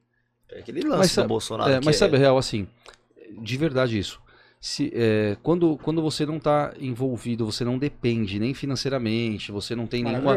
é 0.48 0.60
aquele 0.60 0.82
lance 0.82 0.98
Mas 0.98 1.10
do 1.10 1.14
sabe- 1.14 1.28
Bolsonaro. 1.28 1.72
É, 1.72 1.78
que 1.81 1.85
mas 1.86 1.97
é- 1.97 1.98
sabe, 1.98 2.16
real, 2.16 2.39
assim, 2.39 2.68
de 3.43 3.56
verdade 3.56 3.98
isso. 3.98 4.20
Se, 4.60 4.93
é, 4.94 5.36
quando, 5.43 5.77
quando 5.78 6.02
você 6.02 6.27
não 6.27 6.39
tá 6.39 6.74
envolvido, 6.78 7.47
você 7.47 7.64
não 7.64 7.78
depende 7.78 8.39
nem 8.39 8.52
financeiramente, 8.52 9.51
você 9.51 9.74
não 9.74 9.86
tem 9.86 10.05
nenhuma. 10.05 10.36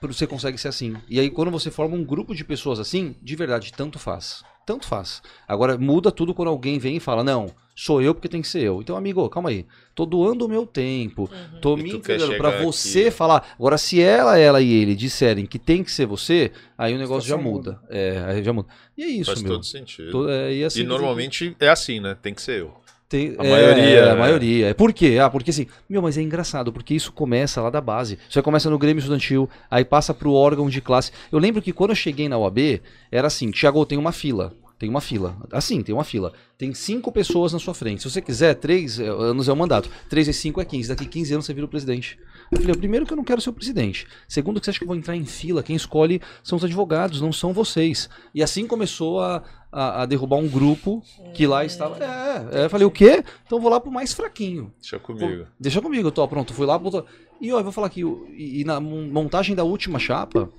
Você 0.00 0.26
consegue 0.26 0.56
ser 0.56 0.68
assim. 0.68 0.96
E 1.10 1.20
aí, 1.20 1.28
quando 1.30 1.50
você 1.50 1.70
forma 1.70 1.94
um 1.94 2.02
grupo 2.02 2.34
de 2.34 2.42
pessoas 2.42 2.78
assim, 2.80 3.14
de 3.20 3.36
verdade, 3.36 3.70
tanto 3.70 3.98
faz. 3.98 4.42
Tanto 4.70 4.86
faz. 4.86 5.20
Agora, 5.48 5.76
muda 5.76 6.12
tudo 6.12 6.32
quando 6.32 6.46
alguém 6.48 6.78
vem 6.78 6.96
e 6.98 7.00
fala, 7.00 7.24
não, 7.24 7.46
sou 7.74 8.00
eu 8.00 8.14
porque 8.14 8.28
tem 8.28 8.40
que 8.40 8.46
ser 8.46 8.62
eu. 8.62 8.80
Então, 8.80 8.96
amigo, 8.96 9.28
calma 9.28 9.48
aí. 9.48 9.66
Tô 9.96 10.06
doando 10.06 10.46
o 10.46 10.48
meu 10.48 10.64
tempo. 10.64 11.28
Tô 11.60 11.76
E 11.76 11.82
me 11.82 11.90
entregando 11.96 12.36
pra 12.36 12.62
você 12.62 13.00
aqui. 13.00 13.10
falar. 13.10 13.44
Agora, 13.58 13.76
se 13.76 14.00
ela, 14.00 14.38
ela 14.38 14.60
e 14.60 14.70
ele 14.72 14.94
disserem 14.94 15.44
que 15.44 15.58
tem 15.58 15.82
que 15.82 15.90
ser 15.90 16.06
você, 16.06 16.52
aí 16.78 16.94
o 16.94 16.98
negócio 16.98 17.28
já 17.28 17.36
situação 17.36 17.52
muda. 17.52 17.80
É, 17.90 18.22
aí 18.28 18.44
já 18.44 18.52
muda. 18.52 18.68
E 18.96 19.02
é 19.02 19.08
isso, 19.08 19.32
Faz 19.32 19.42
meu. 19.42 19.50
todo 19.54 19.64
sentido. 19.66 20.12
Tô- 20.12 20.28
é, 20.28 20.54
e 20.54 20.62
assim, 20.64 20.82
E 20.82 20.84
normalmente 20.84 21.56
é 21.58 21.68
assim, 21.68 21.98
né? 21.98 22.16
Tem 22.22 22.32
que 22.32 22.40
ser 22.42 22.60
eu. 22.60 22.72
tem- 23.08 23.34
A 23.38 23.44
é, 23.44 23.50
maioria, 23.50 23.82
é, 23.98 24.02
a 24.10 24.14
né? 24.14 24.20
maioria. 24.20 24.66
É 24.68 24.74
Por 24.74 24.92
quê? 24.92 25.18
Ah, 25.20 25.28
porque 25.28 25.50
assim, 25.50 25.66
meu, 25.88 26.00
mas 26.00 26.16
é 26.16 26.22
engraçado, 26.22 26.72
porque 26.72 26.94
isso 26.94 27.10
começa 27.12 27.60
lá 27.60 27.68
da 27.68 27.80
base. 27.80 28.16
Isso 28.28 28.38
aí 28.38 28.42
começa 28.44 28.70
no 28.70 28.78
Grêmio 28.78 29.00
Estudantil, 29.00 29.50
aí 29.68 29.84
passa 29.84 30.14
pro 30.14 30.32
órgão 30.32 30.70
de 30.70 30.80
classe. 30.80 31.10
Eu 31.32 31.40
lembro 31.40 31.60
que 31.60 31.72
quando 31.72 31.90
eu 31.90 31.96
cheguei 31.96 32.28
na 32.28 32.38
UAB, 32.38 32.80
era 33.10 33.26
assim, 33.26 33.50
Tiago, 33.50 33.84
tem 33.84 33.98
uma 33.98 34.12
fila. 34.12 34.52
Tem 34.80 34.88
uma 34.88 35.02
fila. 35.02 35.36
Assim, 35.52 35.82
tem 35.82 35.94
uma 35.94 36.04
fila. 36.04 36.32
Tem 36.56 36.72
cinco 36.72 37.12
pessoas 37.12 37.52
na 37.52 37.58
sua 37.58 37.74
frente. 37.74 38.00
Se 38.00 38.10
você 38.10 38.22
quiser, 38.22 38.54
três 38.54 38.98
é, 38.98 39.06
anos 39.08 39.46
é 39.46 39.52
o 39.52 39.56
mandato. 39.56 39.90
Três 40.08 40.26
e 40.26 40.32
cinco 40.32 40.58
é 40.58 40.64
15. 40.64 40.88
Daqui 40.88 41.04
15 41.04 41.34
anos 41.34 41.44
você 41.44 41.52
vira 41.52 41.66
o 41.66 41.68
presidente. 41.68 42.18
Eu 42.50 42.58
falei, 42.58 42.74
primeiro 42.74 43.04
que 43.04 43.12
eu 43.12 43.16
não 43.18 43.22
quero 43.22 43.42
ser 43.42 43.50
o 43.50 43.52
presidente. 43.52 44.06
Segundo 44.26 44.58
que 44.58 44.64
você 44.64 44.70
acha 44.70 44.78
que 44.78 44.84
eu 44.84 44.88
vou 44.88 44.96
entrar 44.96 45.14
em 45.14 45.26
fila. 45.26 45.62
Quem 45.62 45.76
escolhe 45.76 46.22
são 46.42 46.56
os 46.56 46.64
advogados, 46.64 47.20
não 47.20 47.30
são 47.30 47.52
vocês. 47.52 48.08
E 48.34 48.42
assim 48.42 48.66
começou 48.66 49.20
a, 49.20 49.42
a, 49.70 50.00
a 50.02 50.06
derrubar 50.06 50.38
um 50.38 50.48
grupo 50.48 51.02
que 51.34 51.46
lá 51.46 51.62
estava. 51.62 52.02
É, 52.02 52.62
é, 52.62 52.64
eu 52.64 52.70
falei, 52.70 52.86
o 52.86 52.90
quê? 52.90 53.22
Então 53.44 53.58
eu 53.58 53.62
vou 53.62 53.70
lá 53.70 53.78
pro 53.78 53.92
mais 53.92 54.14
fraquinho. 54.14 54.72
Deixa 54.80 54.98
comigo. 54.98 55.44
Pô, 55.44 55.50
deixa 55.60 55.82
comigo, 55.82 56.08
eu 56.08 56.12
tô 56.12 56.26
pronto. 56.26 56.54
Fui 56.54 56.64
lá, 56.64 56.78
botou... 56.78 57.04
E 57.38 57.52
ó, 57.52 57.58
eu 57.58 57.64
vou 57.64 57.72
falar 57.72 57.88
aqui, 57.88 58.00
e, 58.02 58.60
e 58.60 58.64
na 58.64 58.80
mon- 58.80 59.10
montagem 59.10 59.54
da 59.54 59.62
última 59.64 59.98
chapa, 59.98 60.50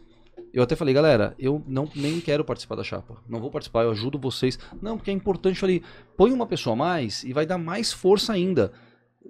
eu 0.54 0.64
até 0.64 0.76
falei, 0.76 0.94
galera, 0.94 1.34
eu 1.40 1.64
não 1.66 1.90
nem 1.96 2.20
quero 2.20 2.44
participar 2.44 2.76
da 2.76 2.84
chapa. 2.84 3.18
Não 3.28 3.40
vou 3.40 3.50
participar, 3.50 3.84
eu 3.84 3.92
ajudo 3.92 4.20
vocês. 4.20 4.60
Não, 4.82 4.98
porque 4.98 5.10
é 5.10 5.14
importante, 5.14 5.60
falei, 5.60 5.82
põe 6.18 6.32
uma 6.32 6.46
pessoa 6.46 6.74
a 6.74 6.78
mais 6.78 7.24
e 7.24 7.32
vai 7.32 7.46
dar 7.46 7.58
mais 7.58 7.94
força 7.94 8.34
ainda. 8.34 8.72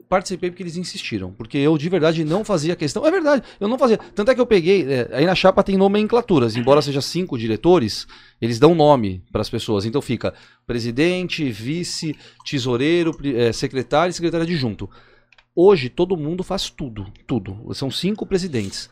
Participei 0.07 0.49
porque 0.49 0.63
eles 0.63 0.77
insistiram, 0.77 1.33
porque 1.33 1.57
eu 1.57 1.77
de 1.77 1.89
verdade 1.89 2.23
não 2.23 2.43
fazia 2.45 2.75
questão. 2.75 3.05
É 3.05 3.11
verdade, 3.11 3.43
eu 3.59 3.67
não 3.67 3.77
fazia. 3.77 3.97
Tanto 3.97 4.31
é 4.31 4.35
que 4.35 4.41
eu 4.41 4.45
peguei. 4.47 4.91
é, 4.91 5.09
aí 5.11 5.25
na 5.25 5.35
chapa 5.35 5.61
tem 5.63 5.77
nomenclaturas, 5.77 6.55
embora 6.55 6.81
seja 6.81 7.01
cinco 7.01 7.37
diretores, 7.37 8.07
eles 8.41 8.57
dão 8.57 8.73
nome 8.73 9.23
para 9.31 9.41
as 9.41 9.49
pessoas. 9.49 9.85
Então 9.85 10.01
fica 10.01 10.33
presidente, 10.65 11.49
vice, 11.51 12.15
tesoureiro, 12.45 13.15
é, 13.35 13.51
secretário 13.51 14.11
e 14.11 14.13
secretário 14.13 14.45
adjunto. 14.45 14.89
Hoje 15.53 15.89
todo 15.89 16.17
mundo 16.17 16.43
faz 16.43 16.69
tudo, 16.69 17.05
tudo. 17.27 17.71
São 17.73 17.91
cinco 17.91 18.25
presidentes. 18.25 18.89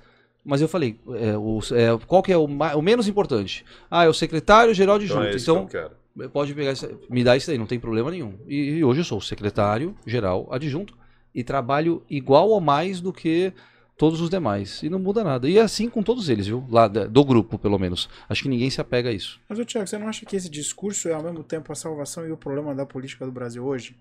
Mas 0.49 0.61
eu 0.61 0.67
falei, 0.67 0.99
é, 1.15 1.37
o- 1.37 1.59
é, 1.73 2.05
qual 2.07 2.23
que 2.23 2.31
é 2.31 2.37
o, 2.37 2.45
o 2.45 2.81
menos 2.81 3.07
importante? 3.07 3.63
Ah, 3.89 4.05
é 4.05 4.09
o 4.09 4.13
secretário 4.13 4.73
geral 4.73 4.95
Então 4.99 5.19
adjunto. 5.21 5.37
é 5.37 5.41
Então, 5.41 5.67
que 5.67 5.77
eu 5.77 5.81
quero. 6.17 6.29
pode 6.31 6.53
pegar 6.55 6.71
isso, 6.71 6.89
me 7.09 7.23
dá 7.23 7.37
isso 7.37 7.51
aí, 7.51 7.57
não 7.57 7.67
tem 7.67 7.79
problema 7.79 8.09
nenhum. 8.09 8.33
E, 8.47 8.55
e 8.77 8.83
hoje 8.83 9.01
eu 9.01 9.05
sou 9.05 9.19
o 9.19 9.21
secretário 9.21 9.95
geral 10.07 10.47
adjunto 10.51 10.97
e 11.35 11.43
trabalho 11.43 12.01
igual 12.09 12.49
ou 12.49 12.59
mais 12.59 12.99
do 12.99 13.13
que 13.13 13.53
todos 13.95 14.21
os 14.21 14.29
demais. 14.29 14.81
E 14.81 14.89
não 14.89 14.97
muda 14.97 15.23
nada. 15.23 15.47
E 15.47 15.57
é 15.57 15.61
assim 15.61 15.87
com 15.87 16.01
todos 16.01 16.29
eles, 16.29 16.47
viu? 16.47 16.65
Lá 16.69 16.87
do 16.87 17.23
grupo, 17.23 17.59
pelo 17.59 17.77
menos. 17.77 18.09
Acho 18.27 18.41
que 18.43 18.49
ninguém 18.49 18.69
se 18.71 18.81
apega 18.81 19.09
a 19.09 19.13
isso. 19.13 19.39
Mas, 19.47 19.59
ô, 19.59 19.65
Tiago, 19.65 19.85
você 19.87 19.97
não 19.99 20.07
acha 20.07 20.25
que 20.25 20.35
esse 20.35 20.49
discurso 20.49 21.07
é 21.09 21.13
ao 21.13 21.21
mesmo 21.21 21.43
tempo 21.43 21.71
a 21.71 21.75
salvação 21.75 22.25
e 22.27 22.31
o 22.31 22.37
problema 22.37 22.73
da 22.73 22.85
política 22.87 23.23
do 23.25 23.31
Brasil 23.31 23.63
hoje? 23.63 23.95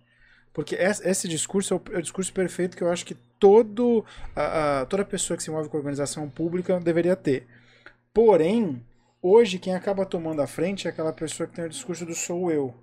Porque 0.58 0.74
esse, 0.74 1.28
discurso 1.28 1.72
é 1.72 1.76
o, 1.76 1.82
é 1.94 1.98
o 1.98 2.02
discurso 2.02 2.32
perfeito 2.32 2.76
que 2.76 2.82
eu 2.82 2.90
acho 2.90 3.06
que 3.06 3.14
todo, 3.38 4.04
a- 4.34 4.80
a- 4.80 4.86
toda 4.86 5.04
pessoa 5.04 5.36
que 5.36 5.42
se 5.44 5.48
envolve 5.48 5.68
com 5.68 5.76
organização 5.76 6.28
pública 6.28 6.80
deveria 6.80 7.14
ter. 7.14 7.46
Porém, 8.12 8.84
hoje 9.22 9.60
quem 9.60 9.72
acaba 9.76 10.04
tomando 10.04 10.42
a 10.42 10.48
frente 10.48 10.88
é 10.88 10.90
aquela 10.90 11.12
pessoa 11.12 11.46
que 11.46 11.54
tem 11.54 11.66
o 11.66 11.68
discurso 11.68 12.04
do 12.04 12.12
sou 12.12 12.50
eu. 12.50 12.74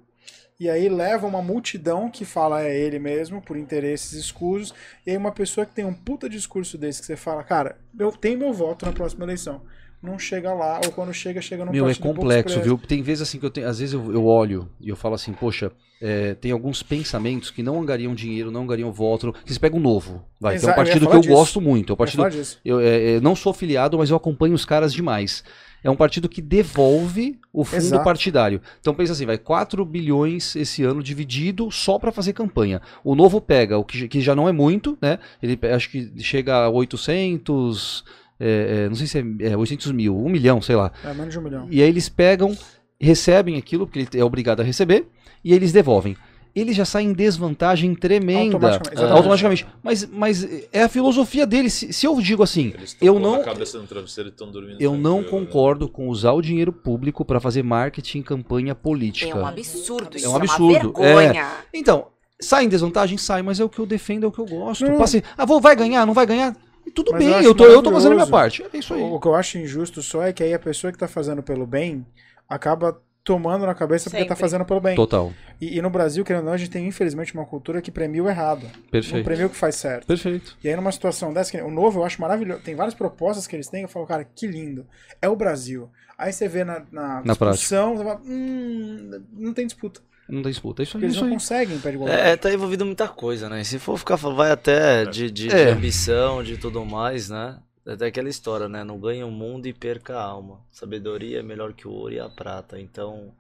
E 0.58 0.70
aí 0.70 0.88
leva 0.88 1.28
uma 1.28 1.42
multidão 1.42 2.10
que 2.10 2.24
fala 2.24 2.64
é 2.64 2.74
ele 2.74 2.98
mesmo, 2.98 3.42
por 3.42 3.58
interesses 3.58 4.14
escusos, 4.14 4.74
e 5.06 5.12
aí 5.12 5.18
uma 5.18 5.34
pessoa 5.34 5.66
que 5.66 5.76
tem 5.76 5.84
um 5.84 5.94
puta 5.94 6.30
discurso 6.30 6.78
desse 6.78 7.02
que 7.02 7.08
você 7.08 7.18
fala, 7.18 7.44
cara, 7.44 7.78
eu 8.00 8.10
tenho 8.14 8.40
meu 8.40 8.54
voto 8.54 8.86
na 8.86 8.94
próxima 8.94 9.26
eleição. 9.26 9.62
Não 10.06 10.18
chega 10.20 10.54
lá, 10.54 10.80
ou 10.86 10.92
quando 10.92 11.14
chega, 11.14 11.42
chega 11.42 11.66
num 11.66 11.72
Meu, 11.72 11.90
é 11.90 11.96
complexo, 11.96 12.62
viu? 12.62 12.78
Tem 12.78 13.02
vezes 13.02 13.24
assim 13.24 13.40
que 13.40 13.46
eu 13.46 13.50
tenho. 13.50 13.68
Às 13.68 13.80
vezes 13.80 13.94
eu, 13.94 14.14
eu 14.14 14.26
olho 14.26 14.70
e 14.80 14.90
eu 14.90 14.96
falo 14.96 15.16
assim, 15.16 15.34
poxa, 15.34 15.72
é, 16.02 16.34
tem 16.36 16.52
alguns 16.52 16.84
pensamentos 16.84 17.50
que 17.52 17.64
não 17.64 17.80
angariam 17.82 18.14
dinheiro, 18.14 18.52
não 18.52 18.64
angariam 18.64 18.92
voto. 18.92 19.34
Que 19.46 19.54
você 19.54 19.60
pega 19.60 19.76
um 19.76 19.80
novo. 19.80 20.24
Vai, 20.40 20.54
que 20.54 20.58
é 20.58 20.60
Exato, 20.60 20.68
um 20.68 20.72
eu 20.72 20.76
partido 20.86 21.00
que 21.00 21.06
falar 21.06 21.16
eu 21.16 21.22
disso. 21.22 21.34
gosto 21.34 21.62
muito. 21.62 21.90
É 21.90 21.92
um 21.92 21.94
Eu 21.94 21.98
partido 21.98 22.30
disso. 22.30 22.60
Eu 22.64 22.80
é, 22.80 23.12
é, 23.16 23.20
não 23.20 23.36
sou 23.36 23.54
filiado, 23.54 23.98
mas 23.98 24.10
eu 24.10 24.16
acompanho 24.18 24.54
os 24.54 24.66
caras 24.66 24.94
demais. 24.94 25.44
É 25.84 25.90
um 25.90 25.96
partido 25.96 26.28
que 26.28 26.42
devolve 26.42 27.40
o 27.54 27.64
fundo 27.64 27.78
Exato. 27.78 28.04
partidário. 28.04 28.60
Então 28.82 28.92
pensa 28.96 29.14
assim, 29.14 29.26
vai 29.28 29.38
4 29.38 29.86
bilhões 29.86 30.56
esse 30.56 30.84
ano 30.84 31.04
dividido 31.04 31.70
só 31.70 32.00
para 32.00 32.12
fazer 32.12 32.34
campanha. 32.34 32.82
O 33.04 33.14
novo 33.14 33.40
pega, 33.40 33.78
o 33.78 33.84
que, 33.84 34.00
já- 34.00 34.08
que 34.08 34.20
já 34.20 34.34
não 34.36 34.50
é 34.50 34.52
muito, 34.52 34.98
né? 35.00 35.20
Ele 35.44 35.60
acho 35.72 35.92
que 35.92 36.12
chega 36.24 36.56
a 36.66 36.70
800, 36.70 38.04
é, 38.40 38.86
é, 38.86 38.90
não 38.90 38.96
sei 38.96 39.08
se 39.08 39.20
é, 39.20 39.52
é 39.52 39.58
800 39.58 39.92
mil, 39.92 40.18
1 40.18 40.30
milhão, 40.30 40.62
sei 40.62 40.76
lá. 40.76 40.92
É 41.04 41.14
menos 41.14 41.32
de 41.32 41.40
um 41.40 41.42
milhão. 41.42 41.68
E 41.70 41.82
aí 41.82 41.88
eles 41.88 42.10
pegam, 42.10 42.56
recebem 43.00 43.58
aquilo, 43.58 43.86
porque 43.88 44.00
ele 44.00 44.10
é 44.14 44.24
obrigado 44.24 44.62
a 44.62 44.64
receber, 44.64 45.08
e 45.44 45.54
eles 45.54 45.72
devolvem. 45.72 46.16
Eles 46.56 46.74
já 46.74 46.86
saem 46.86 47.10
em 47.10 47.14
desvantagem 47.14 47.94
tremenda. 47.94 48.56
Automaticamente, 48.56 49.04
É, 49.04 49.12
automaticamente. 49.12 49.68
Mas, 49.84 50.06
mas 50.06 50.48
é 50.72 50.84
a 50.84 50.90
filosofia 50.90 51.46
deles. 51.46 51.74
Se, 51.74 51.92
se 51.92 52.08
eu 52.08 52.20
digo 52.22 52.42
assim, 52.44 52.74
eu 53.02 53.20
não, 53.20 53.36
a 53.36 53.44
cabeça 53.44 53.78
no 53.78 53.86
travesseiro 53.86 54.30
e 54.30 54.32
estão 54.32 54.50
dormindo 54.50 54.80
eu 54.80 54.96
não 54.96 55.20
né? 55.20 55.28
concordo 55.28 55.90
com 55.90 56.08
usar 56.08 56.32
o 56.32 56.42
dinheiro 56.42 56.72
público 56.72 57.26
para 57.26 57.42
fazer 57.42 57.62
marketing 57.62 58.22
campanha 58.22 58.74
política. 58.74 59.32
É 59.32 59.36
um 59.36 59.46
absurdo. 59.46 60.16
Isso 60.16 60.30
um 60.30 60.34
é 60.34 60.38
absurdo, 60.38 60.94
uma 60.96 61.04
vergonha. 61.04 61.52
Então, 61.74 62.08
sai 62.40 62.64
em 62.64 62.70
desvantagem? 62.70 63.18
Sai, 63.18 63.42
mas 63.42 63.60
é 63.60 63.64
o 63.66 63.70
que 63.70 63.80
eu 63.80 63.86
defendo, 63.86 64.24
é 64.24 64.28
o 64.28 64.32
que 64.32 64.40
eu 64.40 64.46
gosto. 64.46 64.86
Não. 64.86 64.98
Passe, 64.98 65.22
ah, 65.38 65.44
vou, 65.44 65.60
vai 65.60 65.76
ganhar, 65.76 66.06
não 66.06 66.14
vai 66.14 66.26
ganhar? 66.26 66.56
Tudo 66.92 67.12
Mas 67.12 67.22
eu 67.22 67.28
bem, 67.28 67.40
acho 67.40 67.48
eu 67.48 67.56
tô, 67.56 67.66
eu 67.66 67.84
tô 67.84 67.92
fazendo 67.92 68.14
a 68.14 68.16
minha 68.16 68.28
parte. 68.28 68.64
É 68.74 68.78
isso 68.78 68.94
aí. 68.94 69.02
O, 69.02 69.16
o 69.16 69.20
que 69.20 69.28
eu 69.28 69.36
acho 69.36 69.58
injusto 69.58 70.02
só 70.02 70.24
é 70.24 70.32
que 70.32 70.44
aí 70.44 70.54
a 70.54 70.60
pessoa 70.60 70.92
que 70.92 70.98
tá 71.00 71.08
fazendo 71.08 71.42
pelo 71.44 71.66
bem 71.66 72.06
acaba 72.48 73.02
tomando 73.26 73.66
na 73.66 73.74
cabeça 73.74 74.08
porque 74.08 74.24
tá 74.24 74.36
Sempre. 74.36 74.42
fazendo 74.42 74.66
pelo 74.66 74.80
bem. 74.80 74.96
Total. 74.96 75.34
E, 75.60 75.78
e 75.78 75.82
no 75.82 75.90
Brasil, 75.90 76.24
querendo 76.24 76.44
ou 76.44 76.46
não, 76.46 76.54
a 76.54 76.58
gente 76.58 76.70
tem 76.70 76.88
infelizmente 76.88 77.34
uma 77.34 77.46
cultura 77.46 77.82
que 77.82 77.90
premia 77.90 78.24
o 78.24 78.30
errado. 78.30 78.68
Não 78.72 78.90
Perfeito. 78.92 79.26
premia 79.26 79.48
o 79.48 79.50
que 79.50 79.56
faz 79.56 79.76
certo. 79.76 80.06
Perfeito. 80.06 80.56
E 80.64 80.70
aí, 80.70 80.76
numa 80.76 80.92
situação 80.92 81.34
dessa, 81.34 81.52
que 81.52 81.60
o 81.60 81.72
novo 81.72 82.00
eu 82.00 82.06
acho 82.06 82.22
maravilhoso. 82.22 82.62
Tem 82.62 82.76
várias 82.76 82.94
propostas 82.94 83.48
que 83.48 83.56
eles 83.56 83.68
têm, 83.68 83.82
eu 83.82 83.90
falo, 83.90 84.06
cara, 84.06 84.24
que 84.24 84.46
lindo. 84.46 84.86
É 85.20 85.28
o 85.28 85.36
Brasil. 85.36 85.90
Aí 86.16 86.32
você 86.32 86.48
vê 86.48 86.64
na, 86.64 86.84
na, 86.92 87.24
Na 87.26 87.34
discussão, 87.34 87.98
você 87.98 88.04
fala, 88.04 88.22
hum, 88.24 89.24
não 89.34 89.54
tem 89.54 89.66
disputa. 89.66 90.02
Não 90.28 90.42
tem 90.42 90.52
disputa. 90.52 90.82
É 90.82 90.84
isso 90.84 90.98
aí. 90.98 91.02
Porque 91.02 91.06
é 91.06 91.08
eles 91.08 91.16
isso 91.16 91.24
não 91.24 91.28
aí. 91.30 91.34
conseguem 91.34 91.76
em 91.78 91.80
pé 91.80 91.90
de 91.90 91.96
igualdade. 91.96 92.22
É, 92.22 92.36
tá 92.36 92.52
envolvido 92.54 92.86
muita 92.86 93.08
coisa, 93.08 93.48
né? 93.50 93.62
E 93.62 93.66
se 93.66 93.78
for 93.80 93.98
ficar 93.98 94.18
falando, 94.18 94.38
vai 94.38 94.52
até 94.52 95.06
de, 95.06 95.30
de, 95.30 95.48
de 95.48 95.56
É. 95.56 95.70
ambição, 95.72 96.44
de 96.44 96.58
tudo 96.58 96.84
mais, 96.86 97.30
né? 97.30 97.60
É 97.86 97.94
Até 97.94 98.08
aquela 98.08 98.30
história, 98.30 98.68
né? 98.68 98.84
Não 98.84 99.00
ganha 99.00 99.26
o 99.28 99.32
mundo 99.32 99.68
e 99.68 99.74
perca 99.74 100.18
a 100.18 100.24
alma. 100.24 100.60
Sabedoria 100.72 101.40
é 101.40 101.44
melhor 101.44 101.74
que 101.74 101.88
o 101.88 101.92
ouro 101.92 102.14
e 102.14 102.20
a 102.20 102.28
prata. 102.28 102.80
Então, 102.80 103.32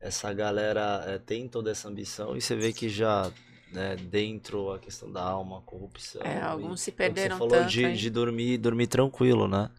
essa 0.00 0.32
galera 0.32 1.04
é, 1.06 1.18
tem 1.18 1.46
toda 1.48 1.70
essa 1.70 1.88
ambição 1.88 2.36
e 2.36 2.40
você 2.40 2.56
vê 2.56 2.72
que 2.72 2.88
já 2.88 3.30
né, 3.72 3.96
dentro 3.96 4.72
a 4.72 4.78
questão 4.80 5.10
da 5.10 5.22
alma, 5.22 5.58
a 5.58 5.62
corrupção. 5.62 6.20
É, 6.24 6.38
e- 6.38 6.42
alguns 6.42 6.80
se 6.80 6.90
é 6.90 6.92
o 6.92 6.96
que 6.96 6.98
perderam 6.98 7.36
Você 7.36 7.38
falou 7.38 7.56
tanto, 7.56 7.70
de, 7.70 7.84
hein? 7.84 7.94
de 7.94 8.10
dormir, 8.10 8.58
dormir 8.58 8.86
tranquilo, 8.88 9.46
né? 9.46 9.70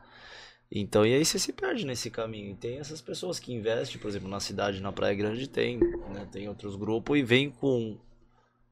Então, 0.76 1.06
e 1.06 1.14
aí 1.14 1.24
você 1.24 1.38
se 1.38 1.54
perde 1.54 1.86
nesse 1.86 2.10
caminho. 2.10 2.50
E 2.50 2.56
tem 2.56 2.80
essas 2.80 3.00
pessoas 3.00 3.38
que 3.38 3.54
investem, 3.54 4.00
por 4.00 4.08
exemplo, 4.08 4.28
na 4.28 4.40
cidade, 4.40 4.82
na 4.82 4.92
Praia 4.92 5.14
Grande, 5.14 5.48
tem, 5.48 5.78
né? 5.78 6.28
Tem 6.32 6.50
outros 6.50 6.76
grupos 6.76 7.20
e 7.20 7.22
vem 7.22 7.52
com 7.52 7.96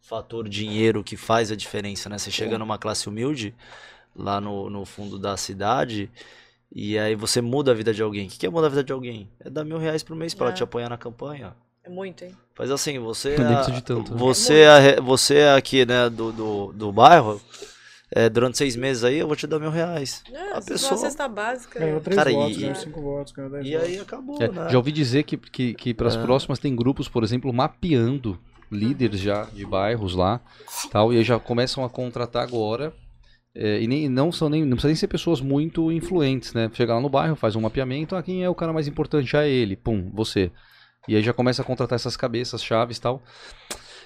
fator 0.01 0.49
dinheiro 0.49 1.03
que 1.03 1.15
faz 1.15 1.51
a 1.51 1.55
diferença, 1.55 2.09
né? 2.09 2.17
Você 2.17 2.31
chega 2.31 2.57
numa 2.57 2.79
classe 2.79 3.07
humilde, 3.07 3.53
lá 4.15 4.41
no, 4.41 4.67
no 4.67 4.83
fundo 4.83 5.19
da 5.19 5.37
cidade, 5.37 6.09
e 6.73 6.97
aí 6.97 7.13
você 7.13 7.39
muda 7.39 7.69
a 7.69 7.75
vida 7.75 7.93
de 7.93 8.01
alguém. 8.01 8.25
O 8.25 8.29
que 8.31 8.47
é 8.47 8.49
mudar 8.49 8.65
a 8.65 8.71
vida 8.71 8.83
de 8.83 8.91
alguém? 8.91 9.29
É 9.39 9.47
dar 9.47 9.63
mil 9.63 9.77
reais 9.77 10.01
por 10.01 10.15
mês 10.15 10.33
pra 10.33 10.47
ela 10.47 10.53
É. 10.53 10.57
te 10.57 10.63
apoiar 10.63 10.89
na 10.89 10.97
campanha. 10.97 11.55
É 11.83 11.89
muito, 11.89 12.23
hein? 12.23 12.35
Faz 12.55 12.71
assim, 12.71 12.97
você 12.97 13.35
é, 13.35 13.71
de 13.71 13.81
tanto, 13.83 14.11
né? 14.11 14.17
você 14.17 14.61
é, 14.61 15.01
você 15.01 15.35
é 15.37 15.53
aqui, 15.53 15.85
né, 15.85 16.09
do, 16.09 16.31
do, 16.31 16.73
do 16.73 16.91
bairro, 16.91 17.41
é, 18.13 18.29
durante 18.29 18.57
seis 18.57 18.75
meses 18.75 19.03
aí 19.03 19.17
eu 19.17 19.27
vou 19.27 19.35
te 19.35 19.47
dar 19.47 19.59
mil 19.59 19.69
reais. 19.71 20.23
É, 20.31 20.51
A 20.57 20.61
pessoa- 20.61 20.97
cesta 20.97 21.27
básica. 21.27 21.79
Ganhou 21.79 21.99
três 22.01 22.15
Cara, 22.17 22.31
votos, 22.31 22.57
e- 22.57 22.59
ganhou 22.61 22.75
cinco 22.75 23.01
votos, 23.01 23.33
ganhou 23.33 23.51
dez 23.51 23.65
E 23.65 23.71
votos. 23.73 23.87
aí 23.87 23.99
acabou, 23.99 24.41
É, 24.41 24.47
né? 24.47 24.67
já 24.69 24.77
ouvi 24.77 24.91
dizer 24.91 25.23
que, 25.23 25.37
que, 25.37 25.73
que 25.73 25.93
para 25.93 26.07
as 26.07 26.15
É. 26.15 26.21
próximas 26.21 26.59
tem 26.59 26.75
grupos, 26.75 27.07
por 27.07 27.23
exemplo, 27.23 27.51
mapeando 27.53 28.37
líderes 28.71 29.19
já 29.19 29.43
de 29.45 29.65
bairros 29.65 30.15
lá, 30.15 30.39
tal, 30.91 31.11
e 31.13 31.17
aí 31.17 31.23
já 31.23 31.37
começam 31.39 31.83
a 31.83 31.89
contratar 31.89 32.43
agora. 32.43 32.93
é, 33.53 33.81
e 33.81 33.85
nem, 33.87 34.07
não 34.07 34.31
são 34.31 34.47
nem, 34.47 34.61
não 34.63 34.77
precisa 34.77 34.87
nem 34.87 34.95
ser 34.95 35.07
pessoas 35.09 35.41
muito 35.41 35.91
influentes, 35.91 36.53
né? 36.53 36.71
Chega 36.73 36.93
lá 36.95 37.01
no 37.01 37.09
bairro, 37.09 37.35
faz 37.35 37.53
um 37.53 37.59
mapeamento, 37.59 38.15
ah, 38.15 38.23
quem 38.23 38.41
é 38.45 38.49
o 38.49 38.55
cara 38.55 38.71
mais 38.71 38.87
importante? 38.87 39.35
Ah, 39.35 39.45
ele, 39.45 39.75
pum, 39.75 40.09
você. 40.13 40.49
E 41.05 41.17
aí 41.17 41.21
já 41.21 41.33
começa 41.33 41.61
a 41.61 41.65
contratar 41.65 41.97
essas 41.97 42.15
cabeças, 42.15 42.63
chaves 42.63 42.95
e 42.95 43.01
tal. 43.01 43.21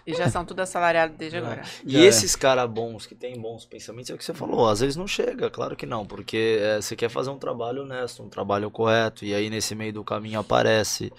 E 0.06 0.14
já 0.14 0.30
são 0.30 0.46
tudo 0.46 0.60
assalariados 0.60 1.18
desde 1.18 1.38
agora. 1.38 1.64
E 1.84 1.94
Já 1.94 2.00
é. 2.00 2.04
esses 2.04 2.36
caras 2.36 2.70
bons, 2.70 3.08
que 3.08 3.16
têm 3.16 3.40
bons 3.40 3.66
pensamentos, 3.66 4.12
é 4.12 4.14
o 4.14 4.18
que 4.18 4.24
você 4.24 4.36
falou, 4.36 4.68
às 4.68 4.80
vezes 4.80 4.96
não 4.96 5.08
chega, 5.08 5.50
claro 5.50 5.76
que 5.76 5.86
não, 5.86 6.06
porque 6.06 6.60
é, 6.62 6.80
você 6.80 6.96
quer 6.96 7.10
fazer 7.10 7.32
um 7.32 7.40
trabalho 7.40 7.82
honesto, 7.82 8.22
um 8.22 8.30
trabalho 8.30 8.70
correto, 8.70 9.26
e 9.26 9.34
aí 9.34 9.50
nesse 9.50 9.74
meio 9.74 9.94
do 9.94 10.04
caminho 10.04 10.40
aparece, 10.40 11.12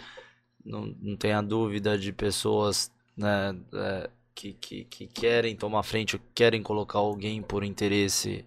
não, 0.64 0.94
não 1.02 1.16
tenha 1.16 1.42
dúvida 1.42 1.98
de 1.98 2.12
pessoas 2.12 2.92
né, 3.16 3.56
é, 3.74 4.10
que, 4.32 4.52
que, 4.52 4.84
que 4.84 5.06
querem 5.08 5.56
tomar 5.56 5.82
frente, 5.82 6.14
ou 6.14 6.22
querem 6.32 6.62
colocar 6.62 7.00
alguém 7.00 7.42
por 7.42 7.64
interesse, 7.64 8.44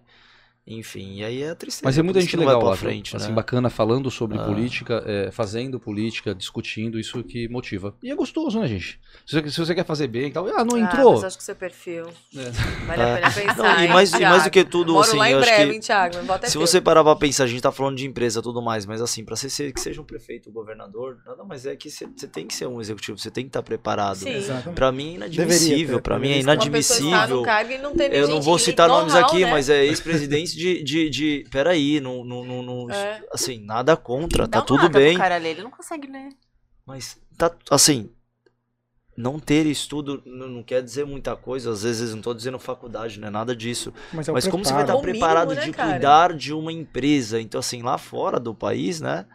enfim, 0.78 1.16
e 1.16 1.24
aí 1.24 1.42
é 1.42 1.50
a 1.50 1.54
tristeza. 1.54 1.82
Mas 1.84 1.98
é 1.98 2.02
muita 2.02 2.20
gente 2.20 2.30
que 2.30 2.36
não 2.36 2.44
vai 2.44 2.54
legal 2.54 2.62
pra 2.62 2.70
lá, 2.70 2.76
frente, 2.76 3.16
assim, 3.16 3.28
né? 3.28 3.34
bacana, 3.34 3.68
falando 3.70 4.10
sobre 4.10 4.38
Ah. 4.38 4.44
política, 4.44 5.02
é, 5.06 5.30
fazendo 5.30 5.78
política, 5.80 6.34
discutindo, 6.34 6.98
isso 6.98 7.22
que 7.24 7.48
motiva. 7.48 7.94
E 8.02 8.10
é 8.10 8.14
gostoso, 8.14 8.60
né, 8.60 8.66
gente? 8.68 9.00
Se 9.26 9.40
você, 9.40 9.50
se 9.50 9.58
você 9.58 9.74
quer 9.74 9.84
fazer 9.84 10.06
bem 10.08 10.28
e 10.28 10.30
tal, 10.30 10.46
ah, 10.48 10.64
não 10.64 10.76
Ah, 10.76 10.80
entrou. 10.80 11.12
mas 11.14 11.24
acho 11.24 11.38
que 11.38 11.44
seu 11.44 11.54
perfil. 11.56 12.06
É. 12.36 12.50
Vale 12.86 13.02
É. 13.02 13.24
a 13.24 13.30
pena 13.30 13.30
pensar. 13.54 13.56
Não, 13.62 13.80
e 13.80 13.82
hein, 13.84 13.88
mais, 13.92 14.12
e 14.12 14.20
mais 14.20 14.44
do 14.44 14.50
que 14.50 14.64
tudo, 14.64 14.92
Moro 14.92 15.06
assim, 15.06 15.16
lá 15.16 15.28
em 15.28 15.32
eu 15.32 15.38
acho 15.38 15.46
breve, 15.48 15.68
que... 15.70 15.74
hein, 15.76 15.80
Thiago? 15.80 16.16
Se 16.46 16.58
você 16.58 16.80
parar 16.80 17.02
pra 17.04 17.16
pensar, 17.16 17.44
a 17.44 17.46
gente 17.46 17.60
tá 17.60 17.72
falando 17.72 17.96
de 17.96 18.06
empresa 18.06 18.40
e 18.40 18.42
tudo 18.42 18.62
mais, 18.62 18.86
mas 18.86 19.00
assim, 19.00 19.24
pra 19.24 19.36
você 19.36 19.48
ser, 19.50 19.72
que 19.72 19.80
seja 19.80 20.00
um 20.00 20.04
prefeito, 20.04 20.50
um 20.50 20.52
governador, 20.52 21.18
nada 21.26 21.44
mais 21.44 21.66
é 21.66 21.74
que 21.76 21.90
você, 21.90 22.06
tem 22.32 22.46
que 22.46 22.54
ser 22.54 22.66
um 22.66 22.80
executivo, 22.80 23.18
você 23.18 23.30
tem 23.30 23.44
que 23.44 23.48
estar 23.48 23.62
preparado. 23.62 24.16
Sim. 24.16 24.30
Exatamente. 24.30 24.74
Pra 24.76 24.92
mim 24.92 25.12
é 25.12 25.14
inadmissível, 25.16 26.00
pra 26.00 26.18
mim 26.18 26.30
é 26.30 26.38
estar. 26.38 26.52
Uma 26.56 26.70
pessoa 26.70 26.96
está 26.98 27.08
no 27.08 27.08
inadmissível. 27.10 27.42
cargo 27.42 27.72
e 27.72 27.78
não 27.78 27.94
tem 27.94 28.10
Eu 28.12 28.28
não 28.28 28.40
vou 28.40 28.58
citar 28.58 28.88
nomes 28.88 29.14
aqui, 29.14 29.44
né? 29.44 29.50
mas 29.50 29.68
é 29.68 29.84
ex-presidente 29.84 30.56
de, 30.60 30.82
de, 30.82 31.10
de. 31.10 31.46
Peraí, 31.50 32.00
não, 32.00 32.24
não, 32.24 32.44
não, 32.44 32.62
não- 32.62 32.90
É. 32.90 33.22
assim, 33.32 33.58
nada 33.64 33.96
contra, 33.96 34.46
Dá 34.46 34.60
tá 34.60 34.66
tudo 34.66 34.88
bem. 34.88 35.16
cara 35.16 35.36
ler, 35.38 35.50
ele 35.50 35.62
não 35.62 35.70
consegue 35.70 36.06
ler. 36.06 36.28
Mas 36.86 37.18
tá, 37.38 37.50
assim, 37.70 38.10
não 39.16 39.38
ter 39.38 39.66
estudo 39.66 40.22
não, 40.24 40.48
não 40.48 40.62
quer 40.62 40.82
dizer 40.82 41.04
muita 41.04 41.34
coisa. 41.36 41.70
Às 41.70 41.82
vezes 41.82 42.14
não 42.14 42.22
tô 42.22 42.34
dizendo 42.34 42.58
faculdade, 42.58 43.18
não 43.18 43.28
é 43.28 43.30
nada 43.30 43.54
disso. 43.56 43.92
Mas, 44.12 44.28
é 44.28 44.32
Mas 44.32 44.46
como 44.48 44.64
você 44.64 44.72
vai 44.72 44.82
estar 44.82 44.96
preparo. 44.98 45.02
O 45.02 45.06
mínimo, 45.06 45.18
preparado 45.26 45.54
né, 45.54 45.64
de 45.64 45.72
cara? 45.72 45.90
cuidar 45.92 46.32
de 46.34 46.52
uma 46.52 46.72
empresa? 46.72 47.40
Então, 47.40 47.58
assim, 47.58 47.82
lá 47.82 47.96
fora 47.98 48.38
do 48.40 48.54
país, 48.54 49.00
né? 49.00 49.26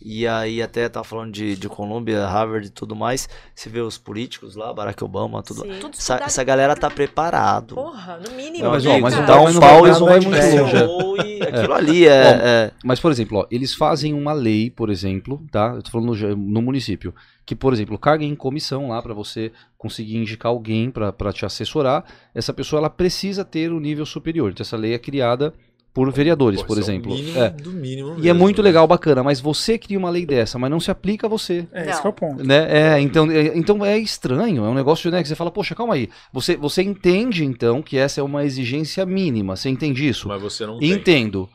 E 0.00 0.26
aí 0.26 0.60
até 0.62 0.88
tá 0.88 1.02
falando 1.02 1.32
de, 1.32 1.56
de 1.56 1.68
Colômbia, 1.68 2.26
Harvard 2.26 2.66
e 2.66 2.70
tudo 2.70 2.94
mais. 2.94 3.28
Você 3.54 3.68
vê 3.68 3.80
os 3.80 3.96
políticos 3.96 4.54
lá, 4.54 4.72
Barack 4.72 5.02
Obama, 5.02 5.42
tudo. 5.42 5.62
Sim. 5.62 5.78
Tudo 5.80 5.94
Essa, 5.96 6.16
essa 6.22 6.44
galera 6.44 6.76
tá 6.76 6.90
preparado. 6.90 7.74
Porra, 7.74 8.18
no 8.18 8.36
mínimo. 8.36 8.68
Mas, 8.68 8.86
ó, 8.86 8.98
mas 8.98 9.14
dá 9.26 9.40
um 9.40 9.58
pau 9.58 9.82
vai 9.82 10.20
te 10.20 10.28
muito 10.28 10.40
longe, 10.40 11.22
é. 11.22 11.26
e 11.26 11.42
aquilo 11.42 11.74
ali 11.74 12.06
é, 12.06 12.22
Bom, 12.34 12.40
é- 12.44 12.70
Mas, 12.84 13.00
por 13.00 13.10
exemplo, 13.10 13.38
ó, 13.38 13.46
eles 13.50 13.74
fazem 13.74 14.12
uma 14.12 14.32
lei, 14.32 14.70
por 14.70 14.90
exemplo, 14.90 15.42
tá? 15.50 15.72
Eu 15.74 15.82
tô 15.82 15.90
falando 15.90 16.14
no, 16.14 16.36
no 16.36 16.62
município, 16.62 17.14
que, 17.44 17.54
por 17.56 17.72
exemplo, 17.72 17.98
carga 17.98 18.24
em 18.24 18.34
comissão 18.34 18.88
lá 18.88 19.00
pra 19.00 19.14
você 19.14 19.50
conseguir 19.78 20.16
indicar 20.16 20.50
alguém 20.50 20.90
pra 20.90 21.12
pra 21.12 21.32
te 21.32 21.46
assessorar. 21.46 22.04
Essa 22.34 22.52
pessoa 22.52 22.80
ela 22.80 22.90
precisa 22.90 23.44
ter 23.44 23.72
o 23.72 23.80
nível 23.80 24.04
superior. 24.04 24.50
Então, 24.50 24.62
essa 24.62 24.76
lei 24.76 24.94
é 24.94 24.98
criada 24.98 25.54
por 25.96 26.12
vereadores, 26.12 26.60
Pô, 26.60 26.66
por 26.66 26.76
é 26.76 26.80
o 26.80 26.82
exemplo. 26.82 27.10
mínimo 27.10 27.38
É. 27.40 27.48
do 27.48 27.70
mínimo 27.72 28.10
E 28.18 28.28
é 28.28 28.34
mesmo, 28.34 28.38
muito 28.38 28.60
né? 28.60 28.68
legal, 28.68 28.86
bacana, 28.86 29.22
mas 29.22 29.40
você 29.40 29.78
cria 29.78 29.98
uma 29.98 30.10
lei 30.10 30.26
dessa, 30.26 30.58
mas 30.58 30.70
não 30.70 30.78
se 30.78 30.90
aplica 30.90 31.26
a 31.26 31.30
você. 31.30 31.66
É, 31.72 31.84
Não. 31.84 31.90
esse 31.90 32.02
que 32.02 32.06
é 32.06 32.10
o 32.10 32.12
ponto. 32.12 32.44
Né? 32.44 32.66
É, 32.96 33.00
então, 33.00 33.30
é, 33.30 33.56
então 33.56 33.82
é 33.82 33.96
estranho, 33.96 34.62
é 34.66 34.68
um 34.68 34.74
negócio 34.74 35.10
né, 35.10 35.22
que 35.22 35.26
você 35.28 35.34
fala, 35.34 35.50
poxa, 35.50 35.74
calma 35.74 35.94
aí. 35.94 36.10
Você, 36.34 36.54
você 36.54 36.82
entende 36.82 37.46
então 37.46 37.80
que 37.80 37.96
essa 37.96 38.20
é 38.20 38.22
uma 38.22 38.44
exigência 38.44 39.06
mínima, 39.06 39.56
você 39.56 39.70
entende 39.70 40.06
isso? 40.06 40.28
Mas 40.28 40.42
você 40.42 40.66
não 40.66 40.78
tem. 40.78 40.90
Entendo, 40.90 41.48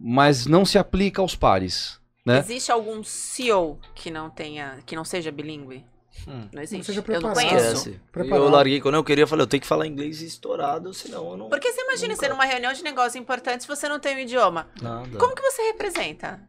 mas 0.00 0.46
não 0.46 0.64
se 0.64 0.78
aplica 0.78 1.20
aos 1.20 1.34
pares. 1.34 1.98
Né? 2.24 2.38
Existe 2.38 2.70
algum 2.70 3.02
CEO 3.02 3.80
que 3.96 4.12
não 4.12 4.30
tenha, 4.30 4.78
que 4.86 4.94
não 4.94 5.04
seja 5.04 5.32
bilíngue? 5.32 5.84
Hum. 6.26 6.48
Não 6.52 6.62
existe. 6.62 6.96
eu 6.96 7.20
não 7.20 7.32
conheço. 7.32 7.94
Preparado. 8.10 8.44
Eu 8.44 8.50
larguei 8.50 8.80
quando 8.80 8.94
eu 8.96 9.04
queria, 9.04 9.24
eu 9.24 9.28
falei, 9.28 9.42
eu 9.42 9.46
tenho 9.46 9.60
que 9.60 9.66
falar 9.66 9.86
inglês 9.86 10.20
estourado, 10.20 10.92
senão 10.92 11.30
eu 11.30 11.36
não. 11.36 11.48
Porque 11.48 11.72
você 11.72 11.80
imagina 11.82 12.08
Nunca. 12.14 12.20
você 12.20 12.28
numa 12.28 12.44
reunião 12.44 12.72
de 12.72 12.82
negócio 12.82 13.18
importante 13.18 13.62
se 13.62 13.68
você 13.68 13.88
não 13.88 14.00
tem 14.00 14.16
o 14.16 14.18
idioma. 14.20 14.68
Nada. 14.80 15.18
Como 15.18 15.34
que 15.34 15.42
você 15.42 15.62
representa? 15.62 16.40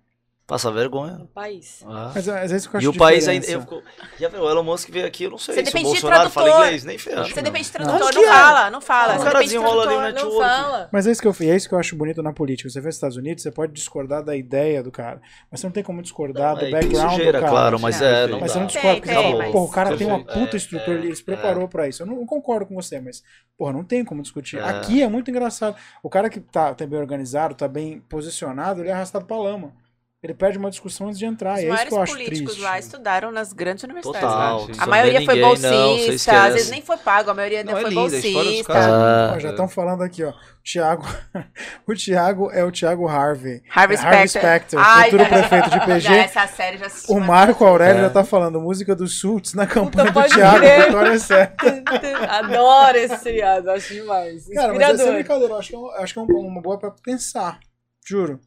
Passa 0.50 0.72
vergonha. 0.72 1.14
no 1.20 1.28
país. 1.28 1.86
Ah. 1.88 2.12
Mas 2.14 2.28
às 2.28 2.50
vezes 2.52 2.66
que 2.68 2.76
eu 2.76 2.80
E 2.82 2.84
acho 2.84 2.90
o 2.90 2.98
país 2.98 3.28
ainda. 3.28 3.46
Eu 3.46 3.62
fico, 3.62 3.84
já 4.20 4.28
viu, 4.30 4.42
o 4.42 4.50
Elon 4.50 4.64
Musk 4.64 4.90
veio 4.90 5.06
aqui, 5.06 5.26
eu 5.26 5.30
não 5.30 5.38
sei 5.38 5.54
Você 5.54 5.60
se 5.60 5.62
o 5.62 5.66
depende 5.68 5.86
de 5.86 5.92
Bolsonaro 6.02 6.30
fala 6.32 6.46
tradutor. 6.48 6.66
inglês, 6.66 6.84
nem 6.86 6.98
ferro. 6.98 7.24
Você 7.26 7.42
depende 7.42 7.70
de 7.72 7.80
Não. 7.80 7.86
tradutor, 7.86 8.14
não 8.16 8.22
que 8.22 8.28
é. 8.28 8.32
fala, 8.34 8.70
não 8.72 8.82
fala. 8.82 9.14
O 9.14 9.18
Você 9.20 9.24
cara 9.26 9.40
de 9.40 9.46
desenrola 9.46 9.84
ali, 9.84 9.96
tradutor. 9.96 10.02
né? 10.02 10.22
Não 10.22 10.30
network. 10.30 10.50
fala. 10.64 10.90
Mas 10.92 11.08
é 11.08 11.12
isso 11.12 11.22
que 11.22 11.28
eu 11.28 11.36
e 11.40 11.50
é 11.52 11.56
isso 11.56 11.70
que 11.70 11.76
eu 11.76 11.80
acho 11.80 11.96
bonito 11.96 12.24
na 12.24 12.34
política. 12.34 12.68
Você 12.70 12.82
vê 12.82 12.90
os 12.90 12.96
Estados 12.96 13.16
Unidos, 13.16 13.44
você 13.44 13.52
pode 13.52 13.72
discordar 13.74 14.24
da 14.24 14.36
ideia 14.36 14.82
do 14.82 14.92
cara, 14.92 15.22
mas 15.52 15.60
você 15.60 15.68
não 15.68 15.72
tem 15.72 15.84
como 15.84 16.02
discordar 16.02 16.56
do 16.58 16.66
É, 16.66 16.72
background 16.72 17.12
sujeira, 17.12 17.38
do 17.40 17.42
cara. 17.42 17.52
claro, 17.52 17.80
mas 17.80 18.02
é. 18.02 18.26
Não 18.28 18.40
Mas 18.40 18.52
dá. 18.52 18.54
você 18.54 18.60
não 18.60 18.68
Tem, 18.68 18.76
discorda, 18.76 19.02
porque 19.02 19.16
tem, 19.44 19.52
porra, 19.52 19.66
o 19.66 19.70
cara 19.72 19.98
tem 19.98 20.08
uma 20.08 20.24
puta 20.26 20.58
estrutura, 20.58 20.98
ele 20.98 21.16
se 21.16 21.24
preparou 21.24 21.68
pra 21.68 21.88
isso. 21.88 22.02
Eu 22.02 22.08
não 22.08 22.26
concordo 22.26 22.66
com 22.66 22.74
você, 22.74 23.00
mas, 23.00 23.22
porra, 23.56 23.72
não 23.72 23.84
tem 23.84 24.04
como 24.04 24.22
discutir. 24.24 24.58
É. 24.58 24.64
Aqui 24.64 25.04
é 25.04 25.08
muito 25.08 25.30
engraçado. 25.30 25.76
O 26.02 26.10
cara 26.10 26.28
que 26.28 26.40
tá, 26.40 26.74
tá 26.74 26.88
bem 26.88 27.00
organizado, 27.00 27.54
tá 27.54 27.68
bem 27.68 28.00
posicionado, 28.10 28.82
ele 28.82 28.90
é 28.90 28.94
arrastado 28.94 29.26
pra 29.26 29.38
lama. 29.38 29.74
Ele 30.22 30.34
perde 30.34 30.58
uma 30.58 30.70
discussão 30.70 31.08
antes 31.08 31.18
de 31.18 31.26
entrar. 31.26 31.54
Os 31.54 31.60
e 31.62 31.62
é 31.62 31.68
isso 31.68 31.70
maiores 31.72 31.88
que 31.90 31.96
eu 31.96 32.02
acho 32.02 32.12
políticos 32.12 32.52
triste. 32.52 32.62
lá 32.62 32.78
estudaram 32.78 33.32
nas 33.32 33.54
grandes 33.54 33.86
universidades. 33.86 34.28
Total. 34.30 34.68
A 34.78 34.86
maioria 34.86 35.24
foi 35.24 35.36
não, 35.40 35.48
bolsista, 35.48 36.12
esquece. 36.12 36.30
às 36.30 36.54
vezes 36.56 36.70
nem 36.70 36.82
foi 36.82 36.98
pago, 36.98 37.32
a 37.32 37.34
maioria 37.34 37.64
Não, 37.64 37.72
é 37.78 37.82
foi 37.82 37.86
dos 37.86 37.94
bolsista. 37.94 38.74
Ah. 38.76 39.40
Já 39.40 39.52
estão 39.52 39.70
falando 39.70 40.02
aqui, 40.04 40.22
ó. 40.26 40.34
Thiago, 40.62 41.06
o 41.88 41.94
Thiago 41.96 42.52
é 42.52 42.66
o 42.66 42.70
Thiago 42.72 43.08
Harvey. 43.08 43.64
Harvey 43.74 43.96
É 43.96 44.00
Harvey 44.02 44.28
Specter. 44.28 44.42
Specter, 44.42 44.80
Ai, 44.82 45.10
futuro 45.10 45.26
prefeito 45.30 45.70
de 45.70 45.80
PG. 45.86 46.00
Já 46.02 46.16
essa 46.18 46.48
série 46.48 46.78
já 46.80 46.86
assisti 46.88 47.12
O 47.14 47.20
Marco. 47.22 47.64
Aurélio 47.66 48.00
É. 48.00 48.04
já 48.04 48.10
tá 48.10 48.24
falando 48.26 48.60
música 48.60 48.94
dos 48.94 49.22
Sults 49.22 49.54
na 49.54 49.66
campanha 49.66 50.08
do 50.08 50.14
pode 50.14 50.34
Thiago. 50.36 50.60
Vitória 50.86 51.12
é 51.14 51.18
certa. 51.20 51.84
Adoro 52.30 52.98
esse 52.98 53.18
seriado, 53.20 53.72
acho 53.72 53.94
demais. 53.94 54.46
Cara, 54.50 54.74
mas 54.74 54.82
essa 54.82 54.90
é 54.92 54.94
Inspirador. 54.96 55.14
brincadeira, 55.14 55.54
eu 55.54 55.58
acho 55.58 55.70
que 55.70 55.76
é, 55.76 55.80
um- 55.80 55.92
acho 55.92 56.14
que 56.14 56.20
é 56.20 56.22
um- 56.24 56.26
uma 56.46 56.62
boa 56.62 56.78
pra 56.78 56.92
pensar. 56.92 57.58
Juro. 58.06 58.40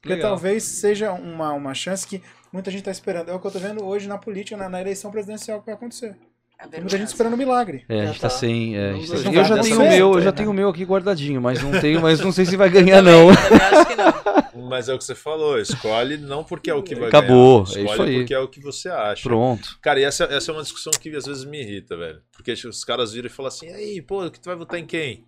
Porque 0.00 0.14
Legal. 0.14 0.30
talvez 0.30 0.62
seja 0.64 1.12
uma, 1.12 1.52
uma 1.52 1.74
chance 1.74 2.06
que 2.06 2.22
muita 2.52 2.70
gente 2.70 2.82
tá 2.84 2.90
esperando. 2.90 3.30
É 3.30 3.34
o 3.34 3.38
que 3.40 3.46
eu 3.46 3.50
tô 3.50 3.58
vendo 3.58 3.84
hoje 3.84 4.08
na 4.08 4.16
política, 4.18 4.56
na, 4.56 4.68
na 4.68 4.80
eleição 4.80 5.10
presidencial 5.10 5.60
que 5.60 5.66
vai 5.66 5.74
acontecer. 5.74 6.16
É 6.58 6.66
Tem 6.66 6.80
muita 6.80 6.98
gente 6.98 7.08
esperando 7.08 7.34
um 7.34 7.38
milagre. 7.38 7.84
É, 7.88 8.02
a 8.02 8.06
gente 8.06 8.20
tá 8.20 8.28
tá. 8.28 8.34
sem. 8.34 8.76
é, 8.76 8.92
gente 8.94 9.08
tá 9.08 9.14
Não 9.14 9.22
sem- 9.22 9.34
eu 9.34 9.44
já 9.44 9.58
tenho 9.62 9.76
o 9.76 9.88
meu, 9.88 10.12
eu 10.14 10.20
já 10.20 10.30
né? 10.30 10.36
tenho 10.36 10.50
o 10.50 10.54
meu 10.54 10.68
aqui 10.68 10.84
guardadinho, 10.84 11.40
mas 11.40 11.62
não 11.62 11.78
tenho, 11.80 12.00
mas 12.02 12.20
não 12.20 12.30
sei 12.32 12.44
se 12.44 12.56
vai 12.56 12.68
ganhar, 12.68 13.00
não. 13.02 13.30
Acho 13.32 13.86
que 13.86 13.96
não. 13.96 14.68
Mas 14.68 14.88
é 14.88 14.94
o 14.94 14.98
que 14.98 15.04
você 15.04 15.14
falou, 15.14 15.58
escolhe 15.58 16.16
não 16.18 16.44
porque 16.44 16.70
é 16.70 16.74
o 16.74 16.82
que 16.82 16.94
vai 16.94 17.08
Acabou, 17.08 17.64
ganhar. 17.64 17.78
é 17.78 17.80
Escolhe 17.80 17.92
isso 17.92 18.02
aí. 18.02 18.16
porque 18.18 18.34
é 18.34 18.38
o 18.38 18.48
que 18.48 18.60
você 18.60 18.88
acha. 18.90 19.22
Pronto. 19.22 19.78
Cara, 19.80 20.00
e 20.00 20.04
essa, 20.04 20.24
essa 20.24 20.50
é 20.50 20.54
uma 20.54 20.62
discussão 20.62 20.92
que 21.00 21.08
às 21.16 21.24
vezes 21.24 21.44
me 21.44 21.60
irrita, 21.62 21.96
velho. 21.96 22.20
Porque 22.30 22.52
os 22.52 22.84
caras 22.84 23.12
viram 23.14 23.26
e 23.26 23.30
falam 23.30 23.48
assim, 23.48 23.68
aí, 23.68 24.02
pô, 24.02 24.30
que 24.30 24.38
tu 24.38 24.44
vai 24.46 24.54
votar 24.56 24.78
em 24.78 24.86
quem? 24.86 25.24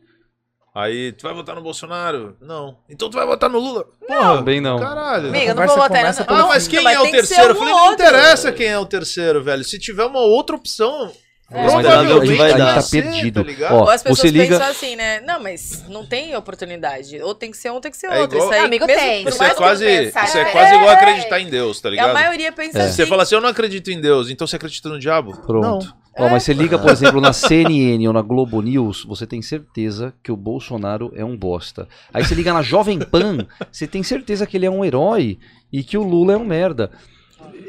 Aí, 0.75 1.13
tu 1.13 1.25
vai 1.25 1.35
votar 1.35 1.55
no 1.55 1.61
Bolsonaro? 1.61 2.35
Não. 2.41 2.79
Então 2.89 3.11
tu 3.11 3.17
vai 3.19 3.27
votar 3.27 3.51
no 3.51 3.59
Lula? 3.59 3.85
Porra, 4.07 4.37
Também 4.39 4.59
não. 4.61 4.79
Caralho. 4.79 5.29
Amiga, 5.29 5.51
eu 5.51 5.55
não 5.55 5.67
vou 5.67 5.77
votar 5.77 6.15
pelo 6.25 6.41
Ah, 6.41 6.47
mas 6.47 6.67
quem 6.67 6.83
Mas 6.83 6.97
é 6.97 7.01
o 7.01 7.11
terceiro? 7.11 7.51
Eu 7.51 7.55
um 7.55 7.59
falei, 7.59 7.75
não 7.75 7.93
interessa 7.93 8.51
quem 8.53 8.67
é 8.69 8.79
o 8.79 8.87
terceiro, 8.87 9.43
velho. 9.43 9.63
Se 9.65 9.79
tiver 9.79 10.05
uma 10.05 10.21
outra 10.21 10.57
opção, 10.57 11.13
É. 11.51 11.65
Provavelmente 11.65 12.33
a 12.33 12.37
vai 12.39 12.47
a 12.47 12.49
gente 12.53 12.59
dar. 12.59 12.83
tá 12.83 12.89
perdido. 12.91 13.43
tá 13.45 13.47
ligado? 13.51 13.75
Ó, 13.75 13.91
as 13.91 14.03
pessoas 14.03 14.19
você 14.21 14.31
liga. 14.31 14.57
pensam 14.57 14.71
assim, 14.71 14.97
né? 14.97 15.21
Não, 15.21 15.39
mas 15.39 15.85
não 15.91 16.07
tem 16.07 16.35
oportunidade. 16.35 17.21
Ou 17.21 17.35
tem 17.35 17.51
que 17.51 17.59
ser 17.59 17.71
um, 17.71 17.79
tem 17.79 17.91
que 17.91 17.99
ser 17.99 18.07
É 18.07 18.21
outro. 18.23 18.39
igual- 18.39 18.51
Isso 18.51 18.59
aí, 18.59 18.65
Amigo, 18.65 18.87
mesmo 18.87 19.03
tem. 19.03 19.29
Isso 19.29 19.45
é 19.45 19.51
quase, 19.55 19.85
pensar, 19.85 20.25
isso 20.25 20.39
é 20.39 20.41
é, 20.41 20.45
quase 20.47 20.75
igual 20.75 20.89
é, 20.91 20.95
acreditar 20.95 21.39
em 21.41 21.51
Deus, 21.51 21.79
tá 21.83 21.89
A 21.89 21.91
ligado? 21.91 22.15
maioria 22.15 22.51
pensa 22.53 22.79
É. 22.79 22.83
assim. 22.85 22.95
Você 22.95 23.07
fala 23.07 23.25
assim, 23.25 23.35
eu 23.35 23.43
não 23.43 23.51
acredito 23.51 23.91
em 23.91 24.01
Deus, 24.01 24.31
então 24.31 24.47
você 24.47 24.57
acredita 24.57 24.89
no 24.89 24.99
diabo? 24.99 25.37
Pronto. 25.47 25.95
Ó, 26.19 26.29
mas 26.29 26.43
você 26.43 26.53
liga, 26.53 26.79
por 26.79 26.91
exemplo, 26.93 27.21
na 27.21 27.33
CNN 27.33 28.07
ou 28.07 28.13
na 28.13 28.23
Globo 28.23 28.61
News, 28.61 29.05
você 29.09 29.27
tem 29.27 29.41
certeza 29.43 30.13
que 30.23 30.31
o 30.33 30.37
Bolsonaro 30.37 31.11
é 31.15 31.25
um 31.25 31.37
bosta. 31.37 31.89
Aí 32.13 32.25
você 32.25 32.35
liga 32.35 32.53
na 32.53 32.63
Jovem 32.63 32.99
Pan, 32.99 33.47
você 33.71 33.87
tem 33.87 34.03
certeza 34.03 34.47
que 34.47 34.57
ele 34.57 34.67
é 34.67 34.71
um 34.71 34.85
herói 34.85 35.39
e 35.73 35.83
que 35.83 35.97
o 35.97 36.03
Lula 36.03 36.35
é 36.35 36.37
um 36.37 36.45
merda. 36.45 36.91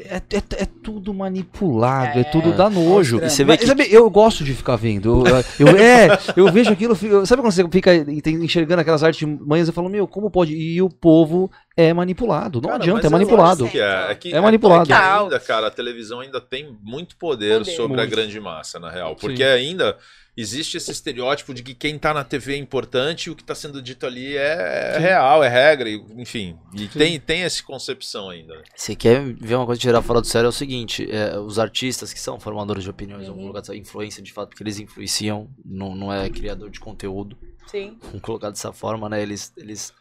É, 0.06 0.18
é- 0.18 0.64
é 0.64 0.66
tudo 0.84 1.14
manipulado, 1.14 2.20
é, 2.20 2.22
É. 2.22 2.24
tudo 2.26 2.52
dá 2.54 2.70
nojo. 2.70 3.20
Você 3.22 3.44
vê 3.44 3.54
Mas, 3.54 3.60
que- 3.62 3.66
sabe, 3.66 3.88
eu 3.90 4.08
gosto 4.10 4.44
de 4.44 4.54
ficar 4.54 4.76
vendo. 4.76 5.24
Eu, 5.26 5.68
eu- 5.68 5.78
é, 5.78 6.20
eu 6.36 6.52
vejo 6.52 6.72
aquilo. 6.72 6.96
Sabe 7.26 7.42
quando 7.42 7.52
você 7.54 7.68
fica 7.70 7.92
enxergando 7.96 8.82
aquelas 8.82 9.04
artimanhas 9.04 9.68
e 9.70 9.72
fala, 9.72 9.90
meu, 9.90 10.06
como 10.08 10.30
pode? 10.30 10.54
E 10.54 10.80
o 10.82 10.90
povo 10.90 11.50
é 11.76 11.92
manipulado. 11.94 12.62
Não 12.62 12.70
Cara, 12.70 12.82
adianta, 12.84 13.08
é 13.08 13.10
manipulado. 13.10 13.68
que 13.68 13.80
é, 13.80 14.12
é, 14.12 14.16
que, 14.16 14.34
É 14.34 14.40
manipulado. 14.40 14.84
É 14.84 14.86
que 14.86 14.94
ainda, 14.94 15.40
cara, 15.40 15.68
a 15.68 15.72
televisão 15.72 16.20
ainda 16.20 16.40
tem 16.40 16.78
muito 16.82 17.16
poder, 17.18 17.60
Poder. 17.60 17.72
sobre 17.76 17.94
a 18.00 18.04
Muito. 18.04 18.12
grande 18.12 18.40
massa, 18.40 18.80
na 18.80 18.90
real. 18.92 19.16
Porque 19.16 19.38
Sim. 19.38 19.44
ainda 19.44 19.98
existe 20.38 20.78
esse 20.78 20.92
estereótipo 20.92 21.54
de 21.54 21.62
que 21.64 21.74
quem 21.76 21.98
tá 22.00 22.12
na 22.14 22.24
TV 22.24 22.54
é 22.54 22.58
importante 22.58 23.26
e 23.28 23.30
o 23.30 23.36
que 23.36 23.44
tá 23.44 23.54
sendo 23.56 23.82
dito 23.82 24.06
ali 24.06 24.36
é 24.36 24.98
real, 25.00 25.44
é 25.44 25.48
regra, 25.48 25.90
enfim. 25.90 26.58
E 26.74 26.88
tem, 26.88 27.20
tem 27.20 27.42
essa 27.44 27.62
concepção 27.64 28.30
ainda. 28.30 28.56
né? 28.56 28.64
Você 28.76 28.96
quer 28.96 29.22
ver 29.36 29.56
uma 29.56 29.66
coisa 29.66 29.80
tirar 29.82 30.02
fora 30.02 30.22
do 30.22 30.28
sério? 30.28 30.48
É 30.48 30.50
o 30.50 30.52
seguinte: 30.52 31.08
é, 31.12 31.38
os 31.40 31.58
artistas 31.60 32.12
que 32.14 32.20
são 32.20 32.40
formadores 32.40 32.84
de 32.84 32.90
opiniões, 32.90 33.28
Uhum. 33.30 33.36
colocar 33.36 33.60
dessa 33.62 33.76
influência 33.76 34.22
de 34.24 34.32
fato, 34.34 34.50
porque 34.50 34.64
eles 34.64 34.80
influenciam, 34.80 35.50
não, 35.66 35.96
não 35.96 36.12
é 36.14 36.30
criador 36.30 36.70
de 36.72 36.80
conteúdo, 36.80 37.38
Sim. 37.68 37.98
vamos 38.06 38.22
colocar 38.22 38.50
dessa 38.52 38.72
forma, 38.74 39.08
né? 39.10 39.22
Eles, 39.22 39.52
eles 39.58 39.94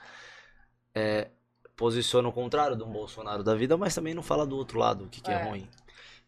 é, 0.95 1.29
posicionam 1.77 2.31
o 2.31 2.33
contrário 2.33 2.77
de 2.77 2.83
um 2.83 2.91
Bolsonaro 2.91 3.43
da 3.43 3.55
vida, 3.55 3.77
mas 3.77 3.95
também 3.95 4.15
não 4.15 4.23
fala 4.23 4.47
do 4.47 4.57
outro 4.57 4.79
lado, 4.79 5.05
o 5.05 5.09
que, 5.09 5.21
que 5.21 5.31
é. 5.31 5.35
É. 5.35 5.49
ruim. 5.49 5.69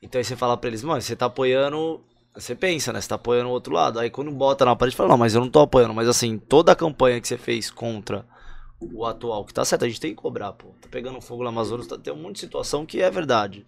Então 0.02 0.18
aí 0.18 0.24
você 0.24 0.36
fala 0.36 0.56
pra 0.56 0.68
eles, 0.68 0.82
mano, 0.82 1.00
você 1.00 1.16
tá 1.16 1.26
apoiando. 1.26 2.02
Você 2.34 2.54
pensa, 2.54 2.92
né? 2.92 3.00
Você 3.00 3.08
tá 3.08 3.14
apoiando 3.14 3.48
o 3.48 3.52
outro 3.52 3.72
lado. 3.72 3.98
Aí 3.98 4.10
quando 4.10 4.30
bota 4.30 4.64
na 4.64 4.74
parede, 4.76 4.96
fala, 4.96 5.10
não, 5.10 5.16
mas 5.18 5.34
eu 5.34 5.40
não 5.40 5.48
tô 5.50 5.60
apoiando. 5.60 5.94
Mas 5.94 6.08
assim, 6.08 6.36
toda 6.38 6.72
a 6.72 6.76
campanha 6.76 7.20
que 7.20 7.28
você 7.28 7.38
fez 7.38 7.70
contra 7.70 8.26
o 8.80 9.06
atual, 9.06 9.44
que 9.44 9.54
tá 9.54 9.64
certo, 9.64 9.84
a 9.84 9.88
gente 9.88 10.00
tem 10.00 10.10
que 10.14 10.20
cobrar, 10.20 10.52
pô. 10.52 10.68
Tá 10.80 10.88
pegando 10.90 11.20
fogo 11.20 11.42
no 11.42 11.48
Amazonas, 11.48 11.86
tá, 11.86 11.96
tem 11.96 12.12
um 12.12 12.16
monte 12.16 12.34
de 12.34 12.40
situação 12.40 12.84
que 12.84 13.00
é 13.00 13.10
verdade. 13.10 13.64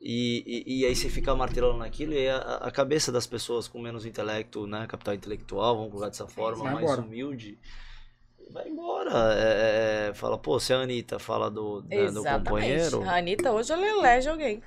E, 0.00 0.64
e, 0.66 0.80
e 0.80 0.86
aí 0.86 0.94
você 0.94 1.08
fica 1.08 1.34
martelando 1.34 1.78
naquilo 1.78 2.12
e 2.14 2.28
a, 2.28 2.38
a 2.38 2.70
cabeça 2.70 3.10
das 3.12 3.26
pessoas 3.26 3.68
com 3.68 3.80
menos 3.80 4.06
intelecto, 4.06 4.66
né? 4.66 4.86
Capital 4.86 5.14
intelectual, 5.14 5.76
vamos 5.76 5.90
colocar 5.90 6.08
dessa 6.08 6.26
forma, 6.26 6.64
Vai 6.64 6.74
mais 6.74 6.84
embora. 6.84 7.02
humilde. 7.02 7.58
Vai 8.52 8.68
embora. 8.68 9.10
É, 9.36 10.08
é, 10.10 10.14
fala, 10.14 10.38
pô, 10.38 10.58
se 10.58 10.72
a 10.72 10.78
Anitta 10.78 11.18
fala 11.18 11.50
do, 11.50 11.84
né, 11.88 12.10
do 12.10 12.22
companheiro. 12.24 13.02
A 13.06 13.16
Anitta 13.18 13.52
hoje 13.52 13.72
ela 13.72 13.86
elege 13.86 14.28
alguém. 14.28 14.62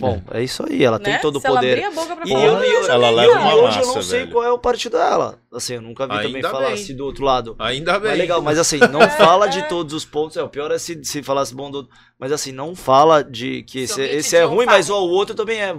Bom, 0.00 0.20
é 0.32 0.42
isso 0.42 0.64
aí, 0.68 0.82
ela 0.82 0.98
né? 0.98 1.04
tem 1.04 1.20
todo 1.20 1.36
o 1.36 1.40
Se 1.40 1.46
ela 1.46 1.54
poder. 1.60 1.70
abrir 1.74 1.84
a 1.84 1.90
boca 1.92 2.16
pra 2.16 2.24
E 2.26 2.28
falar, 2.28 2.42
eu, 2.42 2.48
ela 2.56 2.66
e 2.66 2.68
eu- 2.68 2.74
elege 2.78 2.90
Ela 2.90 3.10
leva 3.10 3.30
eu- 3.32 3.38
uma 3.38 3.54
hoje 3.54 3.78
eu 3.80 3.86
não 3.86 4.02
sei 4.02 4.18
velho. 4.20 4.32
qual 4.32 4.44
é 4.44 4.50
o 4.50 4.58
partido 4.58 4.96
dela. 4.98 5.38
Assim, 5.52 5.74
eu 5.74 5.82
nunca 5.82 6.04
vi 6.08 6.14
também 6.16 6.34
Ainda 6.34 6.50
falar 6.50 6.64
bem. 6.64 6.74
assim 6.74 6.96
do 6.96 7.04
outro 7.04 7.24
lado. 7.24 7.54
Ainda 7.60 8.00
bem. 8.00 8.10
Mas 8.10 8.18
legal, 8.18 8.42
mas 8.42 8.58
assim, 8.58 8.78
não 8.90 8.98
fala 9.38 9.46
de 9.46 9.68
todos 9.68 9.94
os 9.94 10.04
pontos. 10.04 10.36
É, 10.36 10.42
o 10.42 10.48
pior 10.48 10.72
é 10.72 10.78
se, 10.78 11.04
se 11.04 11.22
falasse 11.22 11.54
bom 11.54 11.70
do. 11.70 11.88
Mas 12.18 12.32
assim, 12.32 12.50
não 12.50 12.74
fala 12.74 13.22
de 13.22 13.62
que 13.62 13.86
Se 13.86 14.02
esse, 14.02 14.16
esse 14.16 14.36
é 14.36 14.44
um 14.44 14.50
ruim, 14.56 14.66
mas 14.66 14.90
ó, 14.90 15.00
o 15.00 15.08
outro 15.10 15.32
também 15.32 15.60
é. 15.60 15.72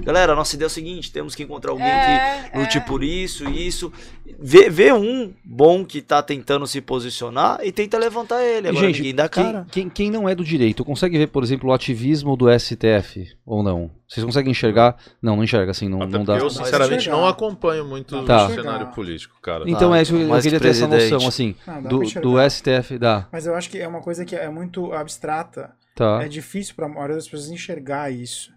Galera, 0.00 0.32
a 0.32 0.36
nossa 0.36 0.56
ideia 0.56 0.66
é 0.66 0.68
o 0.68 0.70
seguinte: 0.70 1.12
temos 1.12 1.36
que 1.36 1.44
encontrar 1.44 1.70
alguém 1.70 1.86
É, 1.86 2.50
que 2.52 2.58
lute 2.58 2.78
é. 2.78 2.80
por 2.80 3.04
isso, 3.04 3.48
isso. 3.48 3.92
Vê, 4.38 4.68
vê 4.70 4.92
um 4.92 5.32
bom 5.44 5.84
que 5.84 6.00
tá 6.02 6.22
tentando 6.22 6.66
se 6.66 6.80
posicionar 6.80 7.60
e 7.62 7.72
tenta 7.72 7.98
levantar 7.98 8.42
ele. 8.44 8.68
Agora 8.68 8.86
Gente, 8.86 8.98
ninguém 8.98 9.14
dá 9.14 9.28
quem, 9.28 9.42
cara. 9.44 9.66
quem, 9.70 9.88
quem 9.88 10.10
não 10.10 10.28
é 10.28 10.34
do 10.34 10.44
direito, 10.44 10.84
consegue 10.84 11.16
ver, 11.18 11.28
por 11.28 11.42
exemplo, 11.42 11.70
o 11.70 11.72
ativismo 11.72 12.36
do 12.36 12.46
STF 12.58 13.26
ou 13.44 13.62
não? 13.62 13.90
Vocês 14.08 14.24
conseguem 14.24 14.50
enxergar? 14.50 14.96
Não, 15.22 15.36
não 15.36 15.44
enxerga 15.44 15.70
assim, 15.70 15.88
não, 15.88 16.02
Até 16.02 16.18
não 16.18 16.24
dá. 16.24 16.36
eu, 16.38 16.50
sinceramente, 16.50 17.08
não 17.08 17.26
acompanho 17.26 17.84
muito 17.84 18.24
Tá. 18.24 18.46
o 18.46 18.50
cenário 18.54 18.88
político, 18.88 19.40
cara. 19.40 19.64
Então 19.68 19.92
Ah, 19.92 19.98
é 19.98 20.02
isso, 20.02 20.14
eu 20.16 20.26
mais 20.28 20.42
queria 20.42 20.58
ter 20.60 20.68
essa 20.68 20.86
noção, 20.88 21.26
assim, 21.28 21.54
Ah, 21.66 21.80
do, 21.80 22.00
do 22.20 22.50
STF, 22.50 22.98
dá, 22.98 23.28
Mas 23.32 23.46
eu 23.46 23.54
acho 23.54 23.70
que 23.70 23.78
é 23.78 23.86
uma 23.86 24.00
coisa 24.00 24.24
que 24.24 24.34
é 24.34 24.48
muito 24.48 24.92
abstrata. 24.92 25.70
tá. 25.94 26.22
É 26.22 26.28
difícil 26.28 26.74
para 26.74 26.86
a 26.86 26.88
maioria 26.88 27.16
das 27.16 27.28
pessoas 27.28 27.50
enxergar 27.50 28.10
isso. 28.10 28.50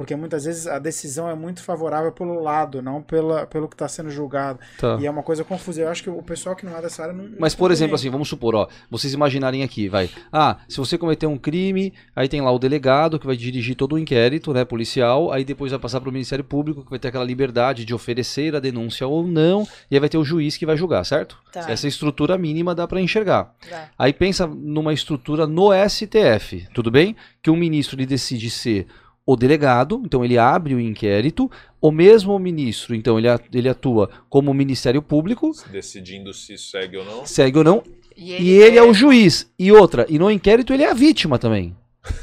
Porque 0.00 0.16
muitas 0.16 0.46
vezes 0.46 0.66
a 0.66 0.78
decisão 0.78 1.28
é 1.28 1.34
muito 1.34 1.62
favorável 1.62 2.10
pelo 2.10 2.40
lado, 2.42 2.80
não 2.80 3.02
pela, 3.02 3.46
pelo 3.46 3.68
que 3.68 3.74
está 3.74 3.86
sendo 3.86 4.08
julgado. 4.08 4.58
tá. 4.78 4.96
E 4.98 5.06
é 5.06 5.10
uma 5.10 5.22
coisa 5.22 5.44
confusa. 5.44 5.82
Eu 5.82 5.90
acho 5.90 6.02
que 6.02 6.08
o 6.08 6.22
pessoal 6.22 6.56
que 6.56 6.64
não 6.64 6.74
é 6.74 6.80
dessa 6.80 7.02
área 7.02 7.12
não. 7.12 7.28
Mas, 7.38 7.54
por 7.54 7.70
exemplo, 7.70 7.94
assim, 7.94 8.08
vamos 8.08 8.26
supor, 8.26 8.54
ó, 8.54 8.66
vocês 8.90 9.12
imaginarem 9.12 9.62
aqui, 9.62 9.90
vai. 9.90 10.08
Ah, 10.32 10.56
se 10.66 10.78
você 10.78 10.96
cometer 10.96 11.26
um 11.26 11.36
crime, 11.36 11.92
aí 12.16 12.30
tem 12.30 12.40
lá 12.40 12.50
o 12.50 12.58
delegado 12.58 13.18
que 13.18 13.26
vai 13.26 13.36
dirigir 13.36 13.76
todo 13.76 13.94
o 13.94 13.98
inquérito, 13.98 14.54
né, 14.54 14.64
policial, 14.64 15.30
aí 15.30 15.44
depois 15.44 15.70
vai 15.70 15.78
passar 15.78 16.00
para 16.00 16.08
o 16.08 16.12
Ministério 16.12 16.42
Público 16.42 16.82
que 16.82 16.88
vai 16.88 16.98
ter 16.98 17.08
aquela 17.08 17.24
liberdade 17.24 17.84
de 17.84 17.92
oferecer 17.92 18.56
a 18.56 18.58
denúncia 18.58 19.06
ou 19.06 19.26
não, 19.26 19.68
e 19.90 19.96
aí 19.96 20.00
vai 20.00 20.08
ter 20.08 20.16
o 20.16 20.24
juiz 20.24 20.56
que 20.56 20.64
vai 20.64 20.78
julgar, 20.78 21.04
certo? 21.04 21.36
Tá. 21.52 21.70
Essa 21.70 21.86
estrutura 21.86 22.38
mínima 22.38 22.74
dá 22.74 22.88
para 22.88 23.02
enxergar. 23.02 23.54
Dá. 23.68 23.90
Aí 23.98 24.14
pensa 24.14 24.46
numa 24.46 24.94
estrutura 24.94 25.46
no 25.46 25.68
STF, 25.86 26.66
tudo 26.72 26.90
bem? 26.90 27.14
Que 27.42 27.50
o 27.50 27.56
ministro 27.56 27.96
ele 27.96 28.06
decide 28.06 28.48
ser 28.48 28.86
o 29.26 29.36
delegado, 29.36 30.02
então 30.04 30.24
ele 30.24 30.36
abre 30.38 30.74
o 30.74 30.80
inquérito, 30.80 31.50
o 31.80 31.90
mesmo 31.92 32.38
ministro, 32.38 32.94
então 32.94 33.18
ele, 33.18 33.28
ele 33.52 33.68
atua 33.68 34.10
como 34.28 34.52
Ministério 34.52 35.00
Público, 35.02 35.52
Decidindo 35.70 36.32
se 36.34 36.58
segue 36.58 36.96
ou 36.96 37.04
não. 37.04 37.26
segue 37.26 37.58
ou 37.58 37.64
não, 37.64 37.82
E 38.16 38.32
e 38.42 38.50
ele 38.50 38.76
é 38.76 38.82
o 38.82 38.92
juiz. 38.92 39.50
E 39.58 39.70
outra, 39.70 40.04
e 40.08 40.18
no 40.18 40.30
inquérito 40.30 40.72
ele 40.72 40.82
é 40.82 40.90
a 40.90 40.94
vítima 40.94 41.38
também. 41.38 41.76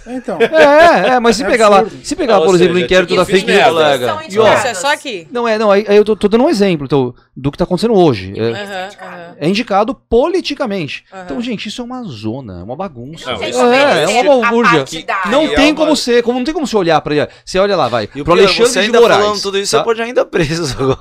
Então, 0.08 0.40
É, 0.42 1.10
é, 1.16 1.20
mas 1.20 1.36
se 1.36 1.44
É 1.44 1.48
pegar 1.48 1.70
lá, 1.70 1.80
absurdo. 1.80 2.04
se 2.06 2.16
pegar, 2.16 2.40
Ou 2.40 2.46
por 2.46 2.56
exemplo, 2.56 2.76
o 2.76 2.80
inquérito 2.80 3.16
da 3.16 3.24
fake 3.26 3.46
news, 3.52 3.64
colega. 3.66 4.18
E, 4.30 4.40
ó, 4.40 4.48
é 4.48 4.74
só 4.74 4.92
aqui. 4.92 5.28
não 5.32 5.48
é, 5.48 5.58
não, 5.60 5.70
aí, 5.70 5.86
aí 5.88 5.96
eu 5.98 6.04
tô, 6.04 6.16
tô 6.16 6.28
dando 6.28 6.46
um 6.46 6.50
exemplo 6.50 6.86
então, 6.86 7.14
do 7.36 7.52
que 7.52 7.58
tá 7.58 7.64
acontecendo 7.64 7.94
hoje. 7.94 8.34
É, 8.36 8.42
Aham, 8.42 8.90
aham. 9.02 9.36
é 9.40 9.48
indicado 9.48 9.94
politicamente. 9.94 11.06
Aham. 11.14 11.24
Então, 11.26 11.42
gente, 11.42 11.68
isso 11.70 11.82
é 11.82 11.86
uma 11.86 12.02
zona, 12.04 12.60
é 12.60 12.64
uma 12.64 12.76
bagunça. 12.76 13.30
Não, 13.32 13.38
como 13.38 13.74
é, 13.74 14.04
é 14.04 14.08
ser 14.08 14.14
uma 14.28 14.42
balbúrdia. 14.42 14.86
Não 15.30 15.44
é 15.44 15.56
tem 15.56 15.76
como 15.76 15.96
ser, 15.96 16.24
como 16.24 16.40
não 16.40 16.46
tem 16.46 16.54
como 16.54 16.66
você 16.66 16.78
olhar 16.78 17.00
pra 17.02 17.16
ele. 17.16 17.28
Você 17.46 17.60
olha 17.60 17.76
lá, 17.76 17.88
vai. 17.88 18.10
E 18.16 18.22
o 18.22 18.24
pro 18.24 18.34
Alexandre 18.34 18.66
você 18.72 18.80
de 18.80 18.86
ainda 18.88 19.00
Moraes. 19.02 19.22
falando 19.24 19.42
tudo 19.42 19.58
isso, 19.60 19.72
tá? 19.74 19.78
você 19.80 19.84
pode 19.84 20.02
ainda 20.02 20.26
preso 20.26 20.76
agora. 20.80 21.00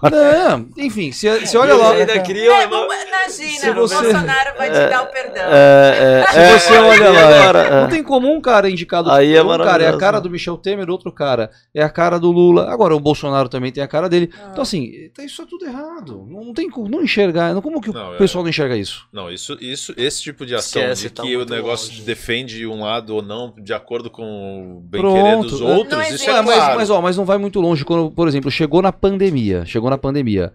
Não, 0.50 0.66
enfim, 0.76 1.12
você, 1.12 1.40
você 1.40 1.56
olha 1.56 1.74
lá. 1.74 1.92
Ainda 1.92 2.18
cria 2.20 2.52
É, 2.62 2.66
uma... 2.66 2.86
imagina, 2.86 3.60
Se 3.60 3.70
o 3.70 3.74
você- 3.74 3.94
Bolsonaro 3.94 4.50
vai 4.58 4.70
te 4.70 4.86
dar 4.90 5.02
o 5.02 5.06
perdão. 5.06 5.44
É, 5.48 6.24
é, 6.26 6.32
Se 6.32 6.38
é, 6.38 6.58
você 6.58 6.72
olha 6.78 7.10
lá, 7.10 7.60
é. 7.62 7.66
é. 7.66 7.80
não 7.82 7.88
tem 7.88 8.02
como 8.02 8.30
um 8.32 8.40
cara 8.66 8.72
indicado 8.72 9.10
Aí 9.10 9.34
é 9.34 9.42
um 9.42 9.56
cara 9.58 9.82
é 9.84 9.88
a 9.88 9.96
cara 9.96 10.16
né? 10.18 10.22
do 10.22 10.30
Michel 10.30 10.56
Temer, 10.56 10.88
outro 10.90 11.12
cara 11.12 11.50
é 11.74 11.82
a 11.82 11.88
cara 11.88 12.18
do 12.18 12.30
Lula. 12.30 12.70
Agora 12.70 12.94
o 12.94 13.00
Bolsonaro 13.00 13.48
também 13.48 13.70
tem 13.72 13.82
a 13.82 13.88
cara 13.88 14.08
dele. 14.08 14.30
Então 14.52 14.62
assim, 14.62 15.10
tá- 15.14 15.24
isso 15.24 15.42
é 15.42 15.46
tudo 15.46 15.64
errado. 15.66 16.26
Não 16.28 16.52
tem 16.54 16.68
como 16.70 16.88
não 16.88 17.02
enxergar. 17.02 17.54
Não- 17.54 17.62
Como 17.62 17.80
que 17.80 17.92
Não, 17.92 18.10
o 18.10 18.14
é. 18.14 18.18
pessoal 18.18 18.42
não 18.44 18.50
enxerga 18.50 18.76
isso? 18.76 19.06
Não, 19.12 19.30
isso, 19.30 19.56
isso, 19.60 19.92
esse 19.96 20.22
tipo 20.22 20.44
de 20.46 20.54
ação 20.54 20.82
Esquece, 20.82 21.02
de 21.02 21.10
tá 21.10 21.22
que 21.22 21.34
o 21.34 21.38
muito 21.38 21.52
negócio 21.52 21.88
longe. 21.90 22.02
defende 22.02 22.66
um 22.66 22.80
lado 22.82 23.14
ou 23.14 23.22
não, 23.22 23.52
de 23.58 23.72
acordo 23.74 24.08
com 24.10 24.76
o 24.76 24.80
bem-querer 24.80 25.40
dos 25.40 25.58
Pronto. 25.58 25.66
outros, 25.66 25.98
Não 25.98 26.02
isso 26.14 26.30
é 26.30 26.32
É, 26.34 26.42
mas, 26.42 26.54
claro. 26.56 26.76
mas, 26.76 26.90
ó, 26.90 27.00
mas 27.02 27.16
não 27.16 27.24
vai 27.24 27.38
muito 27.38 27.60
longe. 27.60 27.84
Quando, 27.84 28.10
por 28.10 28.28
exemplo, 28.28 28.50
chegou 28.50 28.80
na 28.82 28.92
pandemia, 28.92 29.64
chegou 29.66 29.90
na 29.90 29.98
pandemia, 29.98 30.52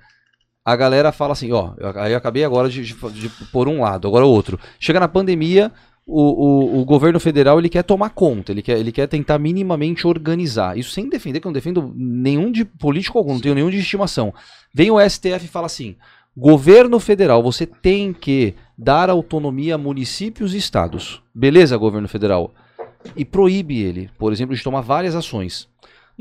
a 0.63 0.75
galera 0.75 1.11
fala 1.11 1.33
assim, 1.33 1.51
ó, 1.51 1.73
eu- 1.77 1.99
aí 1.99 2.11
eu 2.11 2.17
acabei 2.17 2.43
agora 2.43 2.69
de, 2.69 2.83
de, 2.83 2.93
de 2.93 3.29
pôr 3.51 3.67
um 3.67 3.81
lado, 3.81 4.07
agora 4.07 4.25
o 4.25 4.29
outro. 4.29 4.59
Chega 4.79 4.99
na 4.99 5.07
pandemia, 5.07 5.71
o, 6.05 6.77
o, 6.77 6.81
o 6.81 6.85
governo 6.85 7.19
federal 7.19 7.59
ele 7.59 7.69
quer 7.69 7.83
tomar 7.83 8.09
conta, 8.09 8.51
ele 8.51 8.61
quer, 8.61 8.77
ele 8.77 8.91
quer 8.91 9.07
tentar 9.07 9.37
minimamente 9.37 10.05
organizar. 10.07 10.77
Isso 10.77 10.91
sem 10.91 11.07
defender, 11.07 11.39
que 11.39 11.47
eu 11.47 11.49
não 11.49 11.53
defendo 11.53 11.93
nenhum 11.95 12.51
de 12.51 12.65
político 12.65 13.17
algum, 13.17 13.33
não 13.33 13.41
tenho 13.41 13.55
nenhum 13.55 13.69
de 13.69 13.77
estimação. 13.77 14.33
Vem 14.73 14.91
o 14.91 14.99
STF 14.99 15.45
e 15.45 15.47
fala 15.47 15.67
assim: 15.67 15.95
governo 16.35 16.99
federal, 16.99 17.43
você 17.43 17.65
tem 17.65 18.13
que 18.13 18.55
dar 18.77 19.09
autonomia 19.09 19.75
a 19.75 19.77
municípios 19.77 20.53
e 20.53 20.57
estados. 20.57 21.21
Beleza, 21.33 21.77
governo 21.77 22.07
federal? 22.07 22.51
E 23.15 23.25
proíbe 23.25 23.81
ele, 23.81 24.09
por 24.17 24.31
exemplo, 24.31 24.55
de 24.55 24.63
tomar 24.63 24.81
várias 24.81 25.15
ações. 25.15 25.67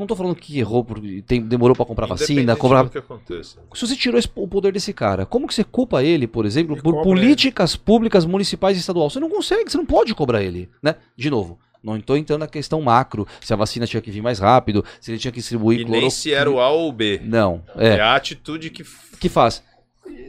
Não 0.00 0.06
tô 0.06 0.16
falando 0.16 0.34
que 0.34 0.58
errou, 0.58 0.82
porque 0.82 1.22
tem- 1.26 1.42
demorou 1.42 1.76
para 1.76 1.84
comprar 1.84 2.06
vacina, 2.06 2.56
comprar. 2.56 2.84
do 2.84 2.90
que 2.90 2.96
aconteça. 2.98 3.58
Se 3.74 3.86
você 3.86 3.94
tirou 3.94 4.18
esse- 4.18 4.28
o 4.34 4.48
poder 4.48 4.72
desse 4.72 4.94
cara, 4.94 5.26
como 5.26 5.46
que 5.46 5.54
você 5.54 5.62
culpa 5.62 6.02
ele, 6.02 6.26
por 6.26 6.46
exemplo, 6.46 6.74
E 6.76 6.80
por 6.82 7.02
políticas 7.02 7.76
públicas 7.76 8.24
municipais 8.24 8.76
e 8.78 8.80
estaduais? 8.80 9.12
Você 9.12 9.20
não 9.20 9.28
consegue, 9.28 9.70
você 9.70 9.76
não 9.76 9.84
pode 9.84 10.14
cobrar 10.14 10.42
ele, 10.42 10.70
né? 10.82 10.94
De 11.14 11.28
novo, 11.28 11.58
não 11.82 11.96
estou 11.98 12.16
entrando 12.16 12.40
na 12.40 12.46
questão 12.46 12.80
macro, 12.80 13.26
se 13.42 13.52
a 13.52 13.56
vacina 13.56 13.86
tinha 13.86 14.00
que 14.00 14.10
vir 14.10 14.22
mais 14.22 14.38
rápido, 14.38 14.82
se 15.00 15.10
ele 15.10 15.18
tinha 15.18 15.30
que 15.32 15.38
distribuir 15.40 15.80
E 15.80 15.84
nem 15.84 16.08
se 16.08 16.32
era 16.32 16.50
o 16.50 16.58
A 16.60 16.70
ou 16.70 16.88
o 16.88 16.92
B. 16.92 17.20
Não, 17.22 17.62
É, 17.76 17.88
é. 17.96 18.00
a 18.00 18.14
atitude 18.16 18.70
que. 18.70 18.82
que 19.20 19.28
faz? 19.28 19.62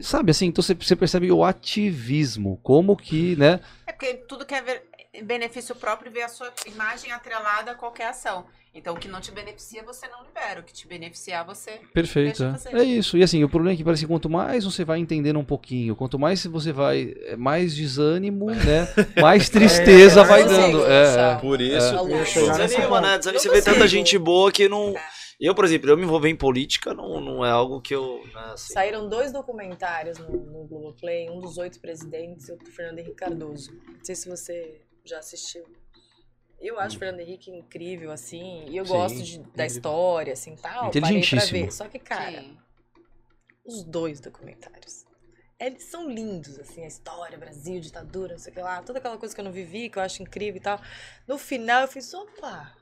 Sabe 0.00 0.30
assim, 0.32 0.46
então 0.46 0.62
você, 0.62 0.74
você 0.74 0.94
percebe 0.94 1.30
o 1.32 1.42
ativismo, 1.44 2.58
como 2.62 2.96
que, 2.96 3.36
né? 3.36 3.60
É 3.86 3.92
porque 3.92 4.14
tudo 4.28 4.44
que 4.44 4.54
é 4.54 4.62
ver- 4.62 4.82
benefício 5.20 5.74
próprio 5.74 6.10
vê 6.10 6.22
a 6.22 6.28
sua 6.28 6.52
imagem 6.66 7.12
atrelada 7.12 7.72
a 7.72 7.74
qualquer 7.74 8.08
ação. 8.08 8.46
Então, 8.74 8.94
o 8.94 8.98
que 8.98 9.06
não 9.06 9.20
te 9.20 9.30
beneficia, 9.30 9.82
você 9.82 10.08
não 10.08 10.24
libera. 10.24 10.60
O 10.60 10.62
que 10.62 10.72
te 10.72 10.88
beneficiar, 10.88 11.44
você. 11.44 11.72
Perfeito. 11.92 12.38
Deixa 12.42 12.46
É. 12.46 12.52
fazer. 12.52 12.76
É 12.76 12.82
isso. 12.82 13.18
E 13.18 13.22
assim, 13.22 13.44
o 13.44 13.48
problema 13.48 13.74
é 13.74 13.76
que 13.76 13.84
parece 13.84 14.02
que 14.02 14.08
quanto 14.08 14.30
mais 14.30 14.64
você 14.64 14.82
vai 14.82 14.98
entendendo 14.98 15.38
um 15.38 15.44
pouquinho, 15.44 15.94
quanto 15.94 16.18
mais 16.18 16.46
você 16.46 16.72
vai, 16.72 17.14
é, 17.26 17.36
mais 17.36 17.76
desânimo, 17.76 18.46
né? 18.64 18.88
Mais 19.20 19.50
tristeza 19.50 20.22
É, 20.22 20.24
vai 20.24 20.44
dando. 20.44 20.86
É, 20.86 21.32
é. 21.32 21.36
Por 21.36 21.60
isso. 21.60 21.94
É. 21.94 21.98
por 21.98 22.10
isso. 22.22 22.40
Desanima, 22.50 23.00
né? 23.02 23.18
Desanima. 23.18 23.42
Você 23.42 23.50
vê 23.50 23.60
tanta 23.60 23.86
gente 23.86 24.16
boa 24.16 24.50
que 24.50 24.66
não. 24.66 24.94
Eu, 25.38 25.54
por 25.54 25.66
exemplo, 25.66 25.90
eu 25.90 25.96
me 25.96 26.04
envolver 26.04 26.30
em 26.30 26.36
política 26.36 26.94
não, 26.94 27.20
não 27.20 27.44
é 27.44 27.50
algo 27.50 27.78
que 27.82 27.94
eu. 27.94 28.22
Né, 28.32 28.40
assim, 28.54 28.72
Saíram 28.72 29.06
dois 29.06 29.32
documentários 29.32 30.16
no, 30.16 30.30
no 30.30 30.64
Globoplay, 30.66 31.28
um 31.28 31.40
dos 31.40 31.58
oito 31.58 31.78
presidentes 31.78 32.48
e 32.48 32.52
outro 32.52 32.64
do 32.64 32.72
Fernando 32.72 33.00
Henrique 33.00 33.16
Cardoso. 33.16 33.70
Não 33.72 34.04
sei 34.04 34.14
se 34.14 34.28
você 34.30 34.80
já 35.04 35.18
assistiu. 35.18 35.64
Eu 36.60 36.78
acho 36.78 36.96
o 36.96 36.98
Fernando 36.98 37.20
Henrique 37.20 37.50
incrível, 37.50 38.12
assim, 38.12 38.64
e 38.68 38.76
eu 38.76 38.84
Sim, 38.86 38.92
gosto 38.92 39.22
de- 39.22 39.38
da 39.56 39.66
história, 39.66 40.32
assim, 40.32 40.54
tal. 40.54 40.72
Parei 40.72 40.88
pra 40.88 40.88
Inteligentíssimo. 40.88 41.64
ver. 41.64 41.72
Só 41.72 41.88
que, 41.88 41.98
cara, 41.98 42.40
Sim. 42.40 42.56
os 43.64 43.82
dois 43.82 44.20
documentários. 44.20 45.04
Eles 45.58 45.84
são 45.84 46.08
lindos, 46.08 46.58
assim, 46.58 46.84
a 46.84 46.86
história, 46.88 47.36
Brasil, 47.38 47.80
ditadura, 47.80 48.32
não 48.34 48.38
sei 48.38 48.52
o 48.52 48.54
que 48.54 48.62
lá, 48.62 48.82
toda 48.82 48.98
aquela 48.98 49.16
coisa 49.18 49.34
que 49.34 49.40
eu 49.40 49.44
não 49.44 49.52
vivi, 49.52 49.88
que 49.90 49.98
eu 49.98 50.02
acho 50.02 50.22
incrível 50.22 50.56
e 50.56 50.60
tal. 50.62 50.80
No 51.26 51.36
final 51.38 51.82
eu 51.82 51.88
fiz, 51.88 52.12
opa, 52.14 52.76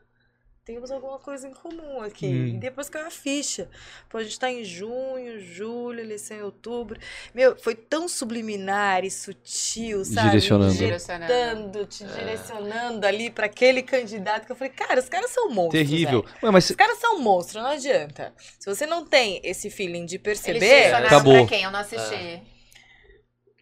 temos 0.75 0.91
alguma 0.91 1.19
coisa 1.19 1.49
em 1.49 1.53
comum 1.53 2.01
aqui. 2.01 2.27
Hum. 2.27 2.47
E 2.47 2.53
depois 2.59 2.89
caiu 2.89 3.07
a 3.07 3.11
ficha. 3.11 3.69
Pô, 4.09 4.19
a 4.19 4.23
gente 4.23 4.39
tá 4.39 4.51
em 4.51 4.65
junho, 4.65 5.41
julho, 5.41 6.01
eleição 6.01 6.37
em 6.37 6.43
outubro. 6.43 6.99
Meu, 7.35 7.57
foi 7.59 7.75
tão 7.75 8.09
subliminar 8.09 9.05
e 9.05 9.11
sutil, 9.11 10.05
sabe? 10.05 10.29
Direcionando. 10.29 10.75
Direcionando. 10.75 11.87
Te 11.87 12.05
direcionando 12.05 13.07
ali 13.07 13.31
pra 13.31 13.47
aquele 13.47 13.83
candidato 13.83 14.47
que 14.47 14.53
eu 14.53 14.57
falei, 14.57 14.73
cara, 14.73 15.01
os 15.01 15.09
caras 15.09 15.31
são 15.31 15.51
monstros. 15.51 15.73
Terrível. 15.89 16.25
Ué, 16.43 16.51
mas 16.51 16.71
Os 16.71 16.77
caras 16.77 16.99
são 16.99 17.19
monstros, 17.19 17.63
não 17.63 17.71
adianta. 17.71 18.33
Se 18.59 18.67
você 18.73 18.87
não 18.87 19.05
tem 19.05 19.41
esse 19.43 19.69
feeling 19.71 20.07
de 20.07 20.17
Eles 20.17 20.23
perceber, 20.23 20.61
direcionaram 20.61 21.07
Acabou. 21.07 21.35
pra 21.35 21.47
quem? 21.47 21.65
Eu 21.65 21.71
não 21.71 21.81
assisti. 21.81 22.43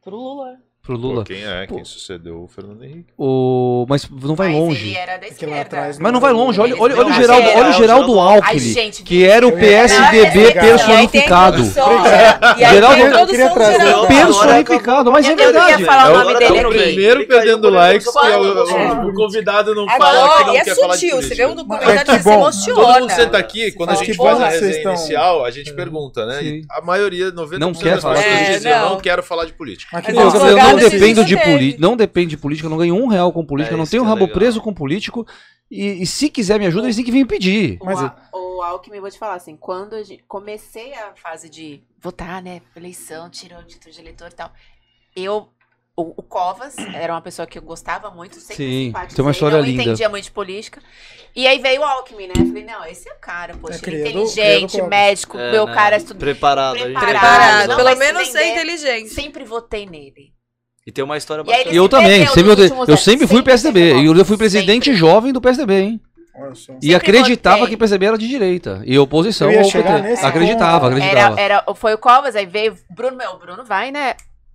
pro 0.02 0.14
Lula. 0.16 0.67
Pro 0.88 0.98
Pô, 0.98 1.06
Lula. 1.06 1.24
quem 1.24 1.44
é? 1.44 1.66
Pô. 1.66 1.74
Quem 1.76 1.84
sucedeu 1.84 2.44
o 2.44 2.48
Fernando 2.48 2.82
Henrique? 2.82 3.04
O... 3.18 3.84
Mas 3.88 4.08
não 4.10 4.34
vai 4.34 4.48
Mas 4.48 4.56
longe. 4.56 4.86
ele 4.88 4.96
era 4.96 5.18
da 5.18 5.26
Porque 5.26 5.44
lá 5.44 5.52
esquerda. 5.52 5.60
atrás 5.60 5.98
Mas 5.98 6.12
não 6.14 6.20
vai 6.20 6.32
longe. 6.32 6.58
Olha, 6.60 6.74
olha, 6.80 6.96
olha 6.96 7.08
o 7.08 7.12
Geraldo, 7.12 7.48
olha 7.50 7.68
o 7.68 7.72
Geraldo 7.74 8.20
Ai, 8.20 8.36
Alckmin, 8.36 8.58
gente, 8.58 9.02
que 9.02 9.22
era 9.24 9.46
o 9.46 9.52
PSDB 9.52 10.52
personificado. 10.54 11.62
Geraldo, 12.58 12.98
e. 13.34 14.06
Personificado, 14.06 15.12
mas 15.12 15.28
é 15.28 15.34
verdade. 15.36 15.84
falar 15.84 16.26
o 16.26 16.30
É 16.30 16.34
o- 16.34 16.72
é 16.72 16.84
primeiro 16.84 17.26
perdendo 17.26 17.68
likes 17.68 18.10
que 18.10 18.26
é 18.26 18.36
o, 18.38 19.12
convidado 19.14 19.74
não 19.74 19.88
Agora, 19.88 19.98
fala 19.98 20.36
que 20.36 20.42
ó, 20.42 20.46
não 20.46 20.54
e 20.54 20.56
é 20.58 20.64
quer 20.64 20.74
falar 20.74 20.94
de 20.96 21.00
sutil, 21.00 21.22
você 21.22 21.34
vê 21.34 21.46
um 21.46 21.54
documentário 21.54 22.04
que 22.04 22.18
bom. 22.20 22.32
emociona. 22.34 22.80
Todo 22.80 23.00
mundo 23.00 23.10
senta 23.12 23.38
aqui, 23.38 23.72
quando 23.72 23.90
a 23.90 23.94
gente 23.94 24.14
faz 24.14 24.40
a 24.40 24.48
resenha 24.48 24.82
inicial, 24.82 25.44
a 25.44 25.50
gente 25.50 25.72
pergunta, 25.74 26.24
né? 26.26 26.42
E 26.42 26.62
a 26.70 26.80
maioria, 26.80 27.30
90% 27.30 27.58
Não 27.58 27.72
quer 27.72 27.94
das 27.94 28.02
falar 28.02 28.14
pessoas 28.22 28.64
não 28.64 28.98
quero 29.00 29.22
falar 29.22 29.44
de 29.44 29.52
política. 29.52 29.88
Mas 29.92 30.06
que 30.06 30.12
Mas 30.82 30.90
dependo 30.92 31.24
de 31.24 31.36
política, 31.36 31.80
não 31.80 31.96
depende 31.96 32.30
de 32.30 32.36
política, 32.38 32.66
eu 32.66 32.70
não 32.70 32.78
ganho 32.78 32.94
um 32.94 33.06
real 33.08 33.32
com 33.32 33.44
política, 33.44 33.74
É 33.74 33.76
eu 33.76 33.78
não 33.78 33.86
tenho 33.86 34.04
é 34.04 34.06
rabo 34.06 34.20
legal. 34.22 34.34
preso 34.38 34.60
com 34.60 34.72
político. 34.74 35.26
E, 35.70 36.02
e 36.02 36.06
se 36.06 36.30
quiser 36.30 36.58
me 36.58 36.66
ajuda, 36.66 36.86
eles 36.86 36.96
têm 36.96 37.04
que 37.04 37.12
vir 37.12 37.26
pedir. 37.26 37.78
Mas 37.84 38.00
o, 38.00 38.04
Al- 38.04 38.16
o 38.58 38.62
Alckmin, 38.62 39.00
vou 39.00 39.10
te 39.10 39.18
falar 39.18 39.34
assim, 39.34 39.54
quando 39.56 39.94
a 39.94 40.02
gente- 40.02 40.24
comecei 40.26 40.94
a 40.94 41.12
fase 41.14 41.48
de 41.50 41.82
votar, 42.00 42.42
né, 42.42 42.62
eleição, 42.74 43.28
tirou 43.28 43.58
o 43.60 43.64
título 43.64 43.92
de 43.94 44.00
eleitor 44.00 44.28
e 44.32 44.34
tal, 44.34 44.50
eu, 45.14 45.48
o, 45.94 46.14
o 46.16 46.22
Covas 46.22 46.74
era 46.94 47.12
uma 47.12 47.20
pessoa 47.20 47.44
que 47.46 47.58
eu 47.58 47.62
gostava 47.62 48.10
muito, 48.10 48.36
sempre 48.40 48.56
Sim, 48.64 48.92
tem 49.14 49.22
uma 49.22 49.32
história 49.32 49.58
não 49.58 49.64
linda. 49.64 49.82
entendia 49.82 50.08
muito 50.08 50.24
de 50.24 50.30
política, 50.30 50.80
e 51.36 51.46
aí 51.46 51.58
veio 51.58 51.82
o 51.82 51.84
Alckmin, 51.84 52.28
né, 52.28 52.32
eu 52.38 52.46
falei, 52.46 52.64
não, 52.64 52.84
esse 52.86 53.06
é 53.08 53.12
o 53.12 53.18
cara, 53.18 53.54
poxa, 53.56 53.74
É, 53.84 53.88
ele 53.88 53.96
é 53.96 54.00
criado- 54.04 54.08
inteligente, 54.26 54.72
criado 54.72 54.88
médico, 54.88 55.36
É, 55.38 55.52
meu 55.52 55.66
né? 55.66 55.74
cara 55.74 55.96
estuda, 55.98 56.18
Preparado. 56.18 56.78
Preparado. 56.78 57.06
Preparado, 57.06 57.68
Não 57.68 57.76
pelo 57.76 57.96
menos 57.96 58.28
ser 58.28 58.38
vender. 58.38 58.52
inteligente. 58.54 59.08
sempre 59.10 59.44
votei 59.44 59.84
nele. 59.84 60.32
E 60.88 60.90
tem 60.90 61.04
uma 61.04 61.18
história 61.18 61.44
bacana. 61.44 61.70
E 61.70 61.76
eu 61.76 61.86
também, 61.86 62.26
sempre, 62.28 62.50
eu 62.50 62.72
anos, 62.88 63.00
sempre 63.02 63.26
fui 63.26 63.36
sempre 63.36 63.42
PSDB. 63.42 63.96
E 64.00 64.06
eu 64.06 64.24
fui 64.24 64.38
presidente 64.38 64.86
sempre. 64.86 64.98
jovem 64.98 65.34
do 65.34 65.38
PSDB, 65.38 65.80
hein? 65.80 66.00
E 66.80 66.94
acreditava 66.94 67.58
votei. 67.58 67.68
que 67.68 67.74
o 67.74 67.78
PSDB 67.78 68.06
era 68.06 68.16
de 68.16 68.26
direita. 68.26 68.80
E 68.86 68.98
oposição 68.98 69.50
Eu 69.50 69.64
ao 69.64 69.70
PT. 69.70 70.24
Acreditava, 70.24 70.88
ponto. 70.88 70.96
acreditava. 70.96 71.38
Era, 71.38 71.62
era, 71.66 71.74
foi 71.74 71.92
o 71.92 71.98
Covas, 71.98 72.34
aí 72.34 72.46
veio 72.46 72.74
Bruno, 72.88 73.18
meu, 73.18 73.32
o 73.32 73.38
Bruno 73.38 73.66
vai, 73.66 73.92
né? 73.92 74.14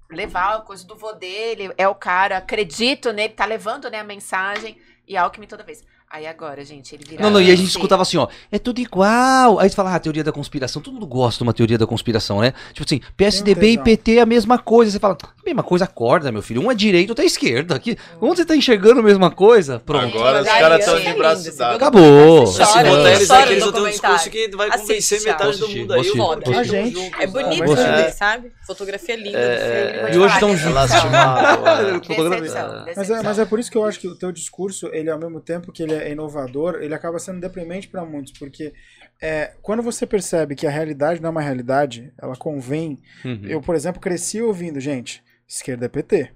Levar 0.10 0.56
a 0.56 0.62
coisa 0.62 0.88
do 0.88 0.96
vô 0.96 1.14
dele, 1.14 1.72
é 1.78 1.88
o 1.88 1.94
cara, 1.94 2.38
acredito 2.38 3.14
nele, 3.14 3.34
tá 3.34 3.46
levando, 3.46 3.88
né, 3.92 4.00
a 4.00 4.04
mensagem. 4.04 4.76
E 5.08 5.16
Alckmin 5.16 5.46
toda 5.46 5.64
vez. 5.64 5.84
Aí 6.14 6.28
agora, 6.28 6.64
gente, 6.64 6.94
ele 6.94 7.04
vira. 7.10 7.24
Não, 7.24 7.32
não, 7.32 7.42
e 7.42 7.46
a 7.46 7.56
gente 7.56 7.62
assim. 7.62 7.70
escutava 7.70 8.04
assim, 8.04 8.18
ó, 8.18 8.28
é 8.52 8.60
tudo 8.60 8.80
igual. 8.80 9.58
Aí 9.58 9.68
você 9.68 9.76
fala, 9.76 9.96
ah, 9.96 10.00
teoria 10.00 10.24
da 10.24 10.32
conspiração. 10.32 10.80
Todo 10.80 10.94
mundo 10.94 11.08
gosta 11.08 11.40
de 11.40 11.44
uma 11.44 11.54
teoria 11.54 11.76
da 11.76 11.88
conspiração, 11.88 12.40
né? 12.40 12.54
Tipo 12.72 12.86
assim, 12.86 13.02
PSDB 13.18 13.72
e. 13.72 13.78
PT 13.80 14.18
é 14.18 14.22
a 14.22 14.26
mesma 14.26 14.60
coisa. 14.60 14.92
Você 14.92 15.00
fala, 15.00 15.18
mesma 15.44 15.64
coisa, 15.64 15.86
acorda, 15.86 16.32
meu 16.32 16.44
filho. 16.44 16.62
Um 16.62 16.72
é 16.72 16.76
direita, 16.76 17.14
outro 17.14 17.24
é 17.24 17.26
esquerda. 17.26 17.74
Aqui, 17.74 17.98
quando 18.20 18.36
você 18.36 18.46
tá 18.46 18.56
enxergando 18.56 19.00
a 19.00 19.04
mesma 19.04 19.32
coisa, 19.32 19.82
pronto. 19.84 20.16
Agora 20.16 20.44
os 20.44 20.48
caras 20.48 20.80
estão 20.82 20.98
é 20.98 21.02
de 21.02 21.14
braço 21.18 21.58
dado. 21.58 21.76
Acabou. 21.78 22.46
Chora, 22.46 22.88
eu 22.88 23.08
eles 23.08 23.32
aqui, 23.32 23.52
eles 23.54 23.64
vão 23.64 23.74
ter 23.74 23.82
um 23.82 23.90
discurso 23.90 24.30
que 24.30 24.50
vai 24.56 24.68
Assiste, 24.68 24.82
convencer 24.86 25.22
Thiago. 25.22 25.44
metade 25.46 25.60
do 25.60 25.70
mundo 25.70 25.94
aí. 25.94 26.00
assistir. 26.00 26.56
A 26.56 26.64
gente. 26.64 27.12
É 27.20 27.26
bonito 27.26 27.74
É. 27.74 28.12
sabe? 28.12 28.52
Fotografia 28.66 29.16
linda 29.16 29.38
É, 29.38 29.56
do 29.56 29.62
filme. 29.62 30.02
Vou 30.02 30.10
E 30.10 30.18
hoje 30.20 30.28
falar, 30.28 30.40
tão 30.40 30.50
decepção. 30.56 30.74
Lastimado. 30.74 31.58
é. 31.58 32.00
Decepção, 32.00 32.94
Mas 32.96 33.10
é, 33.10 33.22
mas 33.24 33.40
é 33.40 33.46
por 33.46 33.60
isso 33.60 33.72
que 33.72 33.78
eu 33.78 33.86
acho 33.86 34.00
que 34.00 34.08
o 34.08 34.16
teu 34.16 34.32
discurso, 34.32 34.88
ele 34.94 35.10
ao 35.10 35.20
mesmo 35.20 35.40
tempo 35.42 35.72
que 35.72 35.84
ele 35.84 35.94
é 35.94 36.12
inovador, 36.12 36.76
ele 36.82 36.94
acaba 36.94 37.20
sendo 37.20 37.40
deprimente 37.40 37.88
para 37.88 38.06
muitos, 38.06 38.34
porque 38.34 38.74
é, 39.22 39.54
quando 39.62 39.84
você 39.84 40.06
percebe 40.06 40.56
que 40.56 40.66
a 40.68 40.70
realidade 40.70 41.22
não 41.22 41.28
é 41.28 41.32
uma 41.32 41.42
realidade, 41.42 42.14
ela 42.22 42.36
convém. 42.36 43.00
Uhum. 43.24 43.42
Eu, 43.44 43.62
por 43.62 43.76
exemplo, 43.76 44.02
cresci 44.02 44.42
ouvindo, 44.42 44.80
gente, 44.80 45.24
esquerda 45.48 45.86
é 45.86 45.90
PT, 45.90 46.24
Sim. 46.26 46.32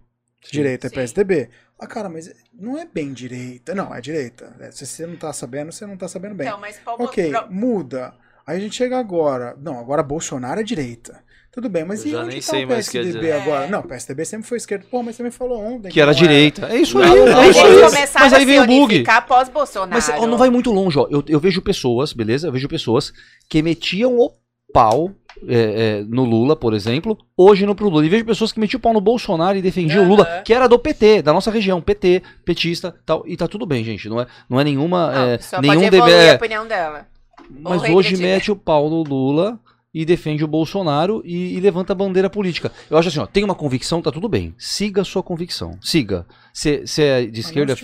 direita 0.52 0.88
é 0.88 0.90
Sim. 0.90 0.96
PSDB, 0.96 1.50
Ah, 1.80 1.86
cara, 1.88 2.10
mas 2.10 2.34
não 2.54 2.78
é 2.78 2.86
bem 2.86 3.14
direita. 3.14 3.76
Não, 3.76 3.94
é 3.94 4.02
direita. 4.02 4.56
É, 4.60 4.72
Se 4.72 4.86
você 4.86 5.06
não 5.06 5.16
tá 5.16 5.32
sabendo, 5.32 5.72
você 5.72 5.86
não 5.86 5.96
tá 5.96 6.08
sabendo 6.08 6.34
bem. 6.36 6.48
Então, 6.48 6.60
mas 6.60 6.78
Paulo, 6.80 7.04
ok, 7.06 7.32
muda. 7.50 8.14
Aí 8.48 8.58
a 8.58 8.60
gente 8.60 8.76
chega 8.76 8.98
agora. 8.98 9.56
Não, 9.62 9.78
agora 9.80 10.02
Bolsonaro 10.02 10.60
é 10.60 10.64
direita. 10.64 11.22
Tudo 11.52 11.70
bem, 11.70 11.84
mas 11.84 12.02
Eu 12.02 12.08
e 12.08 12.12
já 12.12 12.20
onde 12.20 12.30
nem 12.30 12.40
tá 12.40 12.46
sei 12.46 12.66
o 12.66 12.68
mais 12.68 12.88
o 12.88 12.92
que 12.92 12.98
quer 12.98 13.04
PSDB 13.06 13.32
agora? 13.32 13.66
É. 13.66 13.70
Não, 13.70 13.80
o 13.80 13.84
PSDB 13.88 14.26
sempre 14.26 14.48
foi 14.48 14.58
esquerdo. 14.58 14.86
Pô, 14.92 15.02
mas 15.02 15.16
você 15.16 15.24
me 15.24 15.32
falou 15.32 15.60
ontem. 15.60 15.90
Que 15.90 16.00
era 16.00 16.12
não 16.12 16.20
direita. 16.20 16.68
É 16.68 16.78
isso 16.78 17.00
Não, 17.00 17.04
aí, 17.04 17.20
não, 17.20 17.28
é 17.28 17.32
não, 17.32 17.50
isso 17.50 17.60
não. 17.60 17.66
aí. 17.68 18.08
Mas 18.14 18.34
aí 18.34 18.44
a 18.44 18.46
vem 18.46 18.60
o 18.60 18.68
bug. 18.68 19.04
Mas 19.90 20.10
ó, 20.10 20.28
não 20.28 20.38
vai 20.38 20.50
muito 20.50 20.72
longe, 20.72 21.00
ó. 21.00 21.08
Eu, 21.10 21.24
eu 21.28 21.40
vejo 21.40 21.62
pessoas, 21.62 22.14
beleza? 22.14 22.48
Eu 22.48 22.52
vejo 22.52 22.68
pessoas 22.68 23.12
que 23.50 23.62
metiam 23.64 24.20
o 24.20 24.32
pau 24.74 25.12
é, 25.48 26.00
é, 26.00 26.04
no 26.08 26.24
Lula, 26.24 26.56
por 26.56 26.74
exemplo, 26.74 27.18
hoje 27.36 27.66
no 27.66 27.76
pro 27.76 27.90
Lula. 27.90 28.06
E 28.06 28.10
vejo 28.10 28.26
pessoas 28.26 28.52
que 28.52 28.60
metiam 28.60 28.78
o 28.78 28.82
pau 28.82 28.94
no 28.94 29.02
Bolsonaro 29.02 29.58
e 29.58 29.62
defendiam 29.62 30.06
o 30.06 30.08
Lula, 30.08 30.42
que 30.44 30.54
era 30.54 30.68
do 30.68 30.78
PT, 30.78 31.22
da 31.22 31.34
nossa 31.34 31.52
região, 31.52 31.82
PT, 31.82 32.22
petista 32.46 32.96
tal. 33.06 33.24
E 33.26 33.36
tá 33.38 33.48
tudo 33.48 33.66
bem, 33.66 33.84
gente. 33.84 34.10
Não 34.10 34.22
é, 34.22 34.28
não 34.50 34.60
é 34.60 34.64
nenhuma. 34.64 35.12
Não, 35.12 35.28
é, 35.28 35.40
nenhum 35.62 35.90
pode 35.90 36.14
é, 36.14 36.32
a 36.32 36.36
opinião 36.36 36.68
dela. 36.68 37.08
mas 37.50 37.84
Ou 37.84 37.96
hoje 37.96 38.18
mete 38.18 38.52
o 38.52 38.56
pau 38.56 38.90
no 38.90 39.04
Lula 39.04 39.60
e 40.02 40.06
defende 40.06 40.44
o 40.44 40.48
Bolsonaro 40.48 41.22
e, 41.26 41.56
e 41.56 41.60
levanta 41.60 41.94
a 41.94 41.96
bandeira 41.96 42.30
política. 42.30 42.72
Eu 42.90 42.98
acho 42.98 43.10
assim, 43.10 43.20
ó, 43.20 43.26
tem 43.26 43.44
uma 43.44 43.56
convicção, 43.56 44.02
tá 44.02 44.12
tudo 44.12 44.30
bem. 44.30 44.54
Siga 44.58 45.02
a 45.02 45.06
sua 45.06 45.24
convicção. 45.24 45.78
Siga. 45.82 46.26
Você 46.54 46.84
é 47.02 47.26
de 47.26 47.40
esquerda. 47.40 47.76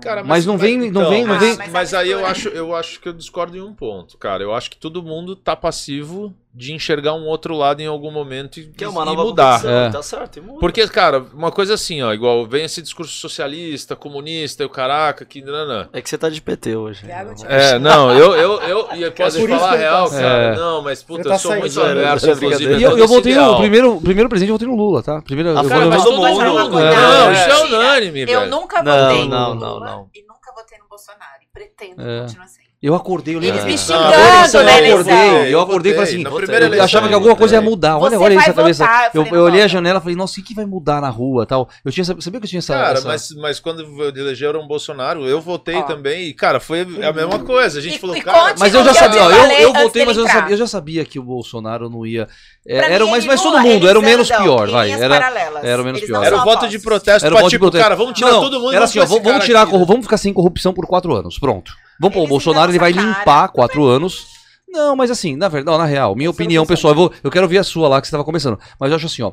Cara, 0.00 0.22
Mas 0.24 0.44
não 0.46 0.56
vem- 0.58 0.90
não 0.90 1.08
vem- 1.08 1.22
não 1.24 1.34
mas, 1.34 1.56
vem- 1.58 1.70
Mas, 1.70 1.94
aí 1.94 2.10
eu 2.10 2.24
acho, 2.26 2.48
eu 2.48 2.74
acho 2.74 3.00
que 3.00 3.08
eu 3.08 3.12
discordo 3.12 3.56
em 3.56 3.60
um 3.60 3.72
ponto, 3.72 4.16
cara. 4.18 4.42
Eu 4.42 4.54
acho 4.54 4.70
que 4.70 4.76
todo 4.76 5.02
mundo 5.02 5.34
tá 5.36 5.54
passivo 5.54 6.34
de 6.58 6.72
enxergar 6.72 7.12
um 7.12 7.26
outro 7.26 7.54
lado 7.54 7.82
em 7.82 7.86
algum 7.86 8.10
momento 8.10 8.58
e, 8.58 8.68
Que 8.68 8.82
é 8.82 8.88
uma 8.88 9.02
e 9.02 9.04
nova 9.04 9.24
mudar. 9.24 9.62
É. 9.62 9.90
Tá 9.90 10.02
certo, 10.02 10.38
e 10.38 10.40
muda. 10.40 10.58
Porque, 10.58 10.88
cara, 10.88 11.18
uma 11.34 11.52
coisa 11.52 11.74
assim, 11.74 12.00
ó, 12.00 12.14
igual 12.14 12.46
vem 12.46 12.64
esse 12.64 12.80
discurso 12.80 13.12
socialista, 13.12 13.94
comunista, 13.94 14.62
e 14.62 14.66
o 14.66 14.70
caraca, 14.70 15.26
que 15.26 15.42
nanã. 15.42 15.86
É 15.92 16.00
que 16.00 16.08
você 16.08 16.16
tá 16.16 16.30
de 16.30 16.40
PT 16.40 16.74
hoje. 16.74 17.04
Né? 17.04 17.26
É, 17.46 17.78
não, 17.78 18.10
eu, 18.10 18.34
eu, 18.34 18.60
eu, 18.62 18.88
e 18.94 19.02
eu 19.04 19.12
posso 19.12 19.36
isso 19.38 19.46
falar 19.48 19.74
ele 19.74 19.82
real, 19.82 20.08
tá- 20.08 20.16
cara. 20.18 20.54
É. 20.54 20.56
Não, 20.56 20.80
mas 20.80 21.02
puta, 21.02 21.24
tá 21.24 21.34
eu 21.34 21.38
sou 21.38 21.56
muito 21.56 21.70
saindo, 21.72 21.90
aberto, 22.00 22.26
é 22.26 22.32
inclusive. 22.32 22.76
E 22.78 22.82
eu, 22.82 22.96
eu 22.96 23.06
votei 23.06 23.34
no 23.34 23.58
primeiro, 23.58 24.00
primeiro 24.00 24.28
presidente, 24.30 24.48
eu 24.50 24.54
votei 24.54 24.68
no 24.68 24.76
Lula, 24.76 25.02
tá? 25.02 25.20
Primeiro, 25.20 25.50
Ah, 25.58 25.62
eu 25.62 25.68
cara, 25.68 25.84
mas 25.86 26.02
eu- 26.02 26.10
todo 26.10 26.16
mundo- 26.22 26.40
É. 26.40 26.70
cuidar. 26.70 26.90
Não, 26.96 27.32
isso 27.32 27.40
é 27.42 27.46
Mentira. 27.48 27.76
unânime, 27.78 28.20
Eu 28.22 28.26
velho. 28.40 28.50
nunca 28.50 28.82
Não, 28.82 29.08
votei 29.08 29.28
não, 29.28 29.54
no 29.54 29.60
não, 29.60 29.74
Lula 29.74 29.86
não. 29.90 30.10
e 30.14 30.22
nunca 30.22 30.52
votei 30.56 30.78
no 30.78 30.88
Bolsonaro. 30.88 31.42
E 31.42 31.46
pretendo 31.52 32.00
É. 32.00 32.22
continuar 32.22 32.46
sendo. 32.48 32.65
Eu 32.82 32.94
acordei, 32.94 33.34
eu 33.34 33.38
lembro. 33.40 33.56
Eles 33.56 33.64
me 33.64 33.78
xingando 33.78 34.04
acordei, 34.04 34.62
na 34.64 34.88
eu 34.88 34.98
acordei, 35.00 35.54
eu 35.54 35.60
acordei 35.60 35.92
e 35.92 35.94
falei 35.94 36.08
assim, 36.10 36.22
eu 36.24 36.54
eleição, 36.54 36.84
achava 36.84 37.08
que 37.08 37.14
alguma 37.14 37.34
coisa 37.34 37.54
ia 37.54 37.60
mudar. 37.62 37.96
Olha, 37.98 38.10
Você 38.18 38.24
olha 38.24 38.34
isso 38.34 38.48
na 38.48 38.54
cabeça. 38.54 39.10
Eu 39.14 39.26
Eu, 39.26 39.42
olhei 39.44 39.62
a 39.62 39.66
janela 39.66 39.98
e 39.98 40.02
falei, 40.02 40.16
nossa, 40.16 40.38
o 40.38 40.44
que, 40.44 40.54
vai 40.54 40.66
mudar 40.66 41.00
na 41.00 41.08
rua 41.08 41.46
tal? 41.46 41.68
Eu 41.84 41.90
tinha, 41.90 42.04
sabia 42.04 42.38
que 42.38 42.44
eu 42.46 42.50
tinha 42.50 42.58
essa. 42.58 42.74
Cara, 42.74 42.98
essa- 42.98 43.08
mas, 43.08 43.30
mas 43.32 43.60
quando 43.60 43.82
elegeram 44.16 44.60
o 44.60 44.66
Bolsonaro, 44.68 45.26
eu 45.26 45.40
votei 45.40 45.76
Ó. 45.76 45.82
também. 45.82 46.28
E, 46.28 46.34
cara, 46.34 46.60
foi 46.60 46.82
a 46.82 47.12
mesma 47.12 47.38
coisa. 47.38 47.78
A 47.78 47.82
gente 47.82 47.96
E- 47.96 47.98
falou, 47.98 48.16
e 48.16 48.20
cara. 48.20 48.54
Mas 48.58 48.74
eu 48.74 48.84
já 48.84 48.92
sabia, 48.94 49.20
eu 49.22 49.60
eu, 49.60 49.72
votei, 49.72 50.04
mas 50.04 50.16
eu 50.16 50.24
já, 50.26 50.32
sabia, 50.32 50.52
eu 50.54 50.58
já 50.58 50.66
sabia 50.66 51.04
que 51.04 51.18
o 51.18 51.22
Bolsonaro 51.22 51.88
não 51.88 52.06
ia. 52.06 52.28
É, 52.68 52.76
era, 52.92 53.04
mim, 53.04 53.10
mas, 53.10 53.24
ele 53.24 53.32
mas 53.32 53.42
todo 53.42 53.60
mundo, 53.60 53.88
era 53.88 53.98
o 53.98 54.02
menos 54.02 54.30
andam 54.30 54.42
pior, 54.42 54.70
vai. 54.70 54.90
Era, 54.90 55.16
era 55.62 55.82
o 55.82 55.84
menos 55.84 56.00
Eles 56.00 56.10
pior. 56.10 56.24
Era 56.24 56.36
o 56.36 56.44
voto 56.44 56.68
de 56.68 56.78
protesto 56.78 57.24
Era 57.26 57.34
pra 57.34 57.42
voto 57.42 57.50
de 57.50 57.56
tipo, 57.56 57.64
protesto. 57.64 57.82
cara, 57.84 57.96
vamos 57.96 58.14
tirar 58.14 58.30
Não, 58.32 58.40
todo 58.40 58.60
mundo. 58.60 58.70
Era 58.72 58.86
vamos 58.86 58.90
assim, 58.90 58.98
ó, 58.98 59.06
vamos, 59.06 59.22
cara 59.24 59.44
tirar, 59.44 59.62
aqui. 59.62 59.70
corru- 59.70 59.86
vamos 59.86 60.04
ficar 60.04 60.16
sem 60.16 60.32
corrupção 60.32 60.72
por 60.74 60.86
quatro 60.86 61.14
anos. 61.14 61.38
Pronto. 61.38 61.72
Vamos 62.00 62.14
pôr 62.14 62.24
o 62.24 62.28
Bolsonaro, 62.28 62.70
ele 62.70 62.78
vai 62.78 62.90
essa 62.90 63.00
limpar 63.00 63.24
cara. 63.24 63.48
quatro 63.48 63.84
anos. 63.84 64.26
Não, 64.68 64.94
mas 64.96 65.10
assim, 65.10 65.36
na 65.36 65.48
verdade, 65.48 65.72
não, 65.72 65.78
na 65.82 65.88
real, 65.88 66.14
minha 66.14 66.28
opinião 66.28 66.66
pessoal, 66.66 66.92
eu, 66.92 66.96
vou, 66.96 67.12
eu 67.22 67.30
quero 67.30 67.44
ouvir 67.44 67.58
a 67.58 67.64
sua 67.64 67.88
lá 67.88 68.00
que 68.00 68.06
você 68.06 68.10
estava 68.10 68.24
começando. 68.24 68.58
Mas 68.78 68.90
eu 68.90 68.96
acho 68.96 69.06
assim, 69.06 69.22
ó. 69.22 69.32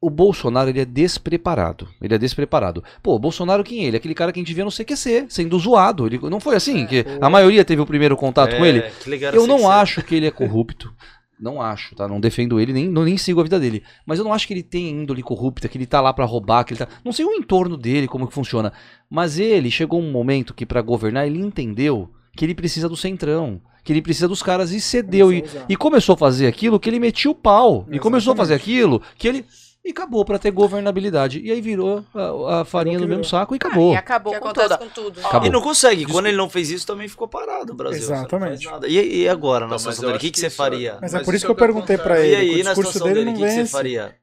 O 0.00 0.10
Bolsonaro, 0.10 0.68
ele 0.68 0.80
é 0.80 0.84
despreparado. 0.84 1.88
Ele 2.02 2.14
é 2.14 2.18
despreparado. 2.18 2.84
Pô, 3.02 3.14
o 3.14 3.18
Bolsonaro 3.18 3.64
quem 3.64 3.80
é 3.80 3.88
ele? 3.88 3.96
Aquele 3.96 4.14
cara 4.14 4.30
que 4.30 4.38
a 4.38 4.42
gente 4.42 4.52
vê 4.52 4.62
no 4.62 4.70
CQC, 4.70 5.26
sendo 5.28 5.58
zoado. 5.58 6.06
Ele, 6.06 6.18
não 6.22 6.38
foi 6.38 6.54
assim? 6.54 6.86
que 6.86 7.04
a 7.20 7.30
maioria 7.30 7.64
teve 7.64 7.80
o 7.80 7.86
primeiro 7.86 8.14
contato 8.16 8.56
com 8.56 8.64
ele? 8.64 8.80
É, 8.80 8.92
que 9.02 9.08
legal 9.08 9.32
Eu 9.32 9.46
não 9.46 9.70
acho 9.70 10.02
que 10.02 10.14
ele 10.14 10.26
é 10.26 10.30
corrupto. 10.30 10.90
Não 11.38 11.60
acho, 11.60 11.94
tá? 11.94 12.08
Não 12.08 12.18
defendo 12.18 12.58
ele, 12.58 12.72
nem, 12.72 12.88
não- 12.88 13.04
nem 13.04 13.18
sigo 13.18 13.40
a 13.40 13.42
vida 13.42 13.60
dele. 13.60 13.82
Mas 14.06 14.18
eu 14.18 14.24
não 14.24 14.32
acho 14.32 14.46
que 14.46 14.54
ele 14.54 14.62
tem 14.62 14.88
índole 14.90 15.22
corrupta, 15.22 15.68
que 15.68 15.76
ele 15.76 15.84
tá 15.86 16.00
lá 16.00 16.12
pra 16.12 16.24
roubar, 16.24 16.64
que 16.64 16.72
ele 16.72 16.78
tá. 16.78 16.88
Não 17.04 17.12
sei 17.12 17.24
o 17.26 17.32
entorno 17.34 17.76
dele, 17.76 18.08
como 18.08 18.26
que 18.26 18.32
funciona. 18.34 18.72
Mas 19.10 19.38
ele 19.38 19.70
chegou 19.70 20.00
um 20.00 20.10
momento 20.10 20.54
que 20.54 20.64
pra 20.64 20.80
governar 20.80 21.26
ele 21.26 21.38
entendeu 21.38 22.10
que 22.34 22.44
ele 22.44 22.54
precisa 22.54 22.88
do 22.88 22.96
centrão. 22.96 23.60
Que 23.84 23.92
ele 23.92 24.02
precisa 24.02 24.26
dos 24.26 24.42
caras 24.42 24.72
e 24.72 24.80
cedeu. 24.80 25.32
E, 25.32 25.40
Começou 25.42 25.58
a 25.58 25.62
usar. 25.62 25.66
e 25.68 25.76
começou 25.76 26.12
a 26.14 26.18
fazer 26.18 26.46
aquilo 26.48 26.80
que 26.80 26.90
ele 26.90 26.98
metia 26.98 27.30
o 27.30 27.34
pau. 27.34 27.86
E 27.92 27.98
começou 28.00 28.32
a 28.32 28.36
fazer 28.36 28.54
Exatamente. 28.54 28.78
aquilo 28.80 29.02
que 29.16 29.28
ele. 29.28 29.44
E 29.86 29.90
acabou 29.90 30.24
pra 30.24 30.36
ter 30.38 30.50
governabilidade. 30.50 31.40
E 31.40 31.50
aí 31.52 31.60
virou 31.60 32.04
a, 32.12 32.62
a 32.62 32.64
farinha 32.64 32.98
no 32.98 33.06
mesmo 33.06 33.24
saco 33.24 33.54
e 33.54 33.58
Ah, 33.62 33.66
acabou. 33.66 33.92
e 33.92 33.96
acabou 33.96 34.32
que 34.32 34.40
com 34.40 34.52
tudo. 34.52 34.78
com 34.78 34.88
tudo. 34.88 35.20
Acabou. 35.24 35.46
E 35.46 35.50
não 35.50 35.60
consegue. 35.60 36.04
Quando 36.06 36.26
ele 36.26 36.36
não 36.36 36.50
fez 36.50 36.70
isso, 36.70 36.84
também 36.86 37.06
ficou 37.06 37.28
parado 37.28 37.72
o 37.72 37.76
Brasil. 37.76 38.06
Não 38.08 38.16
Exatamente. 38.16 38.66
nada. 38.66 38.88
E, 38.88 39.22
e 39.22 39.28
agora, 39.28 39.60
na 39.66 39.76
Então, 39.76 39.86
mas 39.86 39.98
dele? 40.00 40.12
O 40.14 40.18
que, 40.18 40.30
que 40.32 40.40
você 40.40 40.46
isso 40.48 40.54
é- 40.54 40.56
faria? 40.56 40.98
Mas 41.00 41.14
é 41.14 41.18
Mas 41.18 41.24
por 41.24 41.34
isso 41.34 41.36
isso 41.36 41.46
que 41.46 41.50
eu 41.52 41.64
é 41.64 41.66
perguntei 41.66 41.96
pra 41.96 42.14
acontece. 42.14 42.28
E 42.28 42.34
ele. 42.34 42.50
aí, 42.56 42.60
o 42.60 42.64
na 42.64 42.70
discurso 42.70 42.92
situação 42.92 43.08
dele 43.14 43.24
dele, 43.24 43.30
o 43.30 43.32
não 43.32 43.38
que, 43.40 43.46
que 43.46 43.50
você 43.52 43.60
vence. 43.60 43.72
faria? 43.72 44.14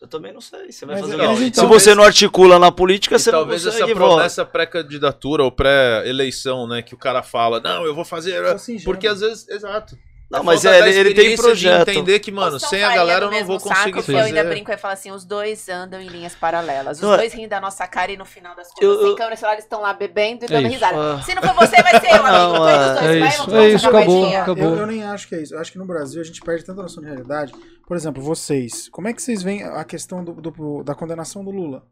Eu 0.00 0.08
também 0.08 0.32
não 0.32 0.40
sei. 0.40 0.72
Você 0.72 0.86
vai 0.86 0.94
Mas 0.96 1.04
fazer 1.04 1.20
a 1.20 1.24
o 1.24 1.34
quê? 1.34 1.36
gente 1.42 1.54
Se 1.54 1.60
talvez- 1.60 1.82
você 1.82 1.94
não 1.94 2.02
articula 2.04 2.58
na 2.58 2.72
política, 2.72 3.18
você 3.18 3.30
não 3.30 3.40
talvez 3.40 3.66
essa 3.66 3.86
promessa 3.88 4.44
pré-candidatura 4.46 5.42
ou 5.44 5.52
pré-eleição, 5.52 6.66
né? 6.66 6.80
Que 6.80 6.94
o 6.94 6.98
cara 6.98 7.22
fala, 7.22 7.60
não, 7.60 7.84
eu 7.84 7.94
vou 7.94 8.04
fazer. 8.06 8.42
Porque 8.82 9.06
às 9.06 9.20
vezes, 9.20 9.46
exato. 9.48 9.98
Não, 10.30 10.44
mas 10.44 10.62
falta 10.62 10.76
é, 10.76 10.88
ele, 10.88 10.98
ele 11.00 11.14
tem 11.14 11.36
projeto. 11.36 11.86
De 11.86 11.90
entender 11.90 12.20
que, 12.20 12.30
mano, 12.30 12.60
sem 12.60 12.84
a 12.84 12.94
galera 12.94 13.26
do 13.28 13.34
eu 13.34 13.40
não 13.40 13.46
vou 13.46 13.58
conseguir 13.58 13.80
saco, 13.90 13.96
fazer. 14.02 14.12
Eu 14.14 14.18
ainda 14.24 14.44
brinco 14.44 14.70
e 14.70 14.76
falo 14.76 14.94
assim, 14.94 15.10
os 15.10 15.24
dois 15.24 15.68
andam 15.68 16.00
em 16.00 16.06
linhas 16.06 16.36
paralelas. 16.36 16.98
Os 16.98 17.02
Não, 17.02 17.14
é- 17.14 17.16
dois 17.16 17.32
riem 17.32 17.48
da 17.48 17.60
nossa 17.60 17.84
cara 17.88 18.12
e 18.12 18.16
no 18.16 18.24
final 18.24 18.54
das 18.54 18.68
contas, 18.68 18.82
Eu- 18.88 19.02
sem 19.08 19.16
câmera, 19.16 19.34
celular, 19.36 19.54
eles 19.54 19.64
estão 19.64 19.80
lá 19.80 19.92
bebendo 19.92 20.44
e 20.44 20.48
dando 20.48 20.62
isso. 20.62 20.72
risada. 20.74 21.14
Ah. 21.14 21.22
Se 21.22 21.34
não 21.34 21.42
for 21.42 21.54
você, 21.54 21.82
vai 21.82 22.00
ser 22.00 22.06
eu, 22.12 22.24
amigo. 22.24 22.28
Não, 22.28 22.68
é- 22.68 22.76
dois. 22.76 22.96
é 23.16 23.18
vai, 23.18 23.28
isso, 23.28 23.38
vamos 23.50 23.54
é 23.64 23.68
isso, 23.70 23.90
uma 23.90 23.98
acabou, 23.98 24.36
acabou. 24.36 24.64
Eu, 24.64 24.76
eu 24.76 24.86
nem 24.86 25.02
acho 25.04 25.28
que 25.28 25.34
é 25.34 25.42
isso. 25.42 25.54
Eu 25.54 25.58
acho 25.60 25.72
que 25.72 25.78
no 25.78 25.84
Brasil 25.86 26.20
a 26.20 26.24
gente 26.24 26.40
perde 26.40 26.64
tanta 26.64 26.80
noção 26.80 27.02
de 27.02 27.08
realidade. 27.08 27.52
Por 27.86 27.96
exemplo, 27.96 28.22
vocês, 28.22 28.88
como 28.88 29.08
é 29.08 29.12
que 29.12 29.20
vocês 29.20 29.42
veem 29.42 29.64
a 29.64 29.82
questão 29.82 30.22
do, 30.22 30.34
do- 30.34 30.84
da 30.84 30.94
condenação 30.94 31.42
do 31.44 31.50
Lula? 31.50 31.82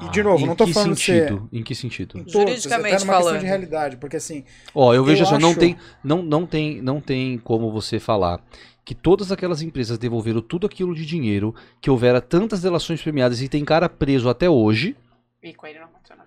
E 0.00 0.08
de 0.10 0.22
novo, 0.22 0.42
em 0.44 0.46
não 0.48 0.56
tô 0.56 0.64
que 0.64 0.72
falando 0.72 0.94
de 0.94 1.00
ser 1.02 1.28
sentido? 1.28 1.48
Em 1.52 1.62
que 1.62 1.74
sentido? 1.74 2.18
em 2.18 2.22
todos, 2.24 2.32
Juridicamente 2.32 2.94
até 2.94 3.04
numa 3.04 3.12
questão 3.14 3.24
falando. 3.24 3.40
de 3.40 3.46
realidade, 3.46 3.96
porque 3.98 4.16
assim, 4.16 4.44
Ó, 4.74 4.92
eu 4.94 5.04
vejo 5.04 5.22
Eu 5.22 5.28
assim, 5.28 5.38
não 5.42 5.50
acho- 5.50 5.58
tem, 5.60 5.76
não, 6.02 6.22
não 6.22 6.46
tem, 6.46 6.80
não 6.82 7.00
tem 7.00 7.38
como 7.38 7.70
você 7.70 8.00
falar 8.00 8.40
que 8.84 8.94
todas 8.94 9.30
aquelas 9.30 9.62
empresas 9.62 9.98
devolveram 9.98 10.40
tudo 10.40 10.66
aquilo 10.66 10.94
de 10.94 11.06
dinheiro, 11.06 11.54
que 11.80 11.88
houvera 11.90 12.20
tantas 12.20 12.60
delações 12.62 13.00
premiadas 13.00 13.40
e 13.40 13.48
tem 13.48 13.64
cara 13.64 13.88
preso 13.88 14.28
até 14.28 14.48
hoje. 14.50 14.96
E 15.42 15.54
com 15.54 15.66
ele 15.66 15.78
não 15.78 15.88
funcionou. 15.88 16.21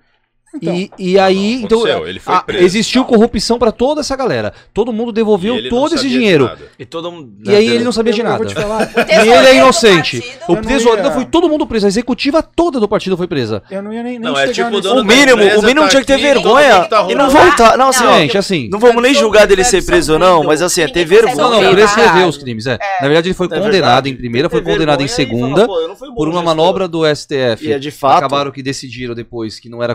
Então, 0.61 0.74
e, 0.74 0.92
e 0.98 1.19
aí, 1.19 1.56
Não, 1.58 1.61
então, 1.66 1.77
aconteceu, 1.80 2.08
ele 2.08 2.19
foi 2.19 2.40
preso. 2.42 2.64
existiu 2.66 3.06
corrupção 3.06 3.58
pra 3.59 3.72
toda 3.72 4.01
essa 4.01 4.16
galera. 4.16 4.53
Todo 4.74 4.92
mundo 4.93 5.11
devolveu 5.11 5.69
todo 5.69 5.95
esse 5.95 6.09
dinheiro. 6.09 6.50
E 6.77 6.85
todo 6.85 7.11
mundo. 7.11 7.32
E 7.45 7.56
aí 7.56 7.67
ele 7.67 7.84
não 7.84 7.92
sabia 7.92 8.14
de 8.14 8.22
eu, 8.22 8.25
nada. 8.25 8.45
E 9.08 9.30
ele 9.30 9.48
é 9.48 9.56
inocente. 9.58 10.24
O 10.48 10.56
tesoureiro 10.58 11.08
ia- 11.09 11.14
foi 11.14 11.25
todo 11.25 11.48
mundo 11.50 11.66
preso. 11.67 11.85
A 11.85 11.90
executiva 11.90 12.42
toda 12.43 12.80
do 12.80 12.88
partido 12.88 13.16
foi 13.17 13.27
presa. 13.27 13.64
eu 13.69 13.82
não 13.82 13.92
ia 13.93 14.03
nem, 14.03 14.14
nem 14.19 14.22
Não, 14.22 14.38
é 14.38 14.48
tipo 14.48 14.67
o 14.67 14.72
nesse 14.72 14.93
mínimo, 15.03 15.43
o 15.59 15.61
mínimo 15.64 15.82
tá 15.84 15.90
tinha 15.90 16.01
que 16.01 16.08
ter 16.08 16.14
aqui, 16.14 16.24
vergonha 16.24 16.85
tá 16.85 17.08
e 17.09 17.16
não 17.16 17.30
voltar. 17.30 17.77
Não, 17.77 17.90
assim, 17.90 18.03
Não, 18.03 18.14
Gente, 18.16 18.38
assim. 18.38 18.69
não 18.72 18.80
vamos 18.80 19.01
nem 19.01 19.14
julgar 19.14 19.48
dele 19.48 19.64
ser 19.64 19.84
preso, 19.84 20.17
não, 20.19 20.43
mas 20.43 20.61
assim, 20.61 20.82
é 20.82 20.88
ter 20.88 21.06
consegue 21.08 21.35
Não, 21.38 21.50
não, 21.51 21.59
vergonha. 21.59 21.75
prescrever 21.75 22.27
os 22.27 22.38
crimes. 22.38 22.66
É. 22.67 22.77
Na 23.01 23.08
verdade, 23.08 23.27
ele 23.30 23.35
foi 23.35 23.48
É 23.48 23.59
condenado 23.59 24.08
em 24.08 24.16
primeira, 24.16 24.50
foi 24.50 24.61
condenado 24.61 25.01
em 25.01 25.08
vergonha 25.08 25.16
segunda. 25.16 25.67
Por 26.16 26.27
uma 26.27 26.42
manobra 26.42 26.88
do 26.88 27.03
STF. 27.06 27.66
E 27.67 27.72
é 27.74 27.80
de 27.80 27.92
fato. 27.92 28.17
Acabaram 28.17 28.51
que 28.51 28.61
decidiram 28.64 29.14
depois 29.16 29.59
que 29.59 29.69
não 29.69 29.82
era 29.84 29.93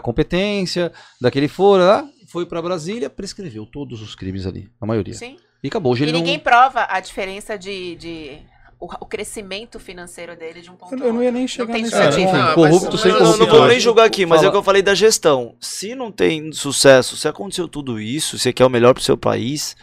daquele 1.20 1.48
fora, 1.48 1.84
lá, 1.84 2.08
foi 2.28 2.46
pra 2.46 2.60
Brasília, 2.62 3.08
prescreveu 3.10 3.66
todos 3.66 4.00
os 4.02 4.14
crimes 4.14 4.46
ali, 4.46 4.70
a 4.80 4.86
maioria. 4.86 5.14
Sim. 5.14 5.36
E 5.62 5.68
acabou. 5.68 5.92
Hoje 5.92 6.04
E 6.04 6.08
ele 6.08 6.12
ninguém 6.18 6.36
não... 6.36 6.44
prova 6.44 6.86
a 6.88 7.00
diferença 7.00 7.56
de... 7.58 7.94
de... 7.96 8.38
O, 8.82 8.86
o 8.86 9.04
crescimento 9.04 9.78
financeiro 9.78 10.34
dele 10.34 10.62
de 10.62 10.70
um 10.70 10.74
ponto 10.74 10.94
Eu, 10.94 10.98
eu 11.08 11.12
não 11.12 11.20
ia 11.20 11.26
outro. 11.28 11.38
nem 11.38 11.46
chegar 11.46 11.74
nesse 11.74 11.90
ponto. 11.90 12.34
ah, 12.34 12.54
corrupto 12.54 12.92
mas- 12.92 13.00
sem 13.02 13.12
não, 13.12 13.18
Não, 13.20 13.36
não 13.36 13.46
vamos 13.46 13.68
nem 13.68 13.78
julgar 13.78 14.06
aqui, 14.06 14.24
mas 14.24 14.38
é 14.38 14.40
Fala. 14.40 14.48
o 14.48 14.52
que 14.52 14.56
eu 14.58 14.62
falei 14.62 14.80
da 14.80 14.94
gestão. 14.94 15.54
Se 15.60 15.94
não 15.94 16.10
tem 16.10 16.50
sucesso, 16.50 17.14
se 17.14 17.28
aconteceu 17.28 17.68
tudo 17.68 18.00
isso, 18.00 18.38
você 18.38 18.54
quer 18.54 18.64
o 18.64 18.70
melhor 18.70 18.94
pro 18.94 19.02
seu 19.02 19.18
país, 19.18 19.76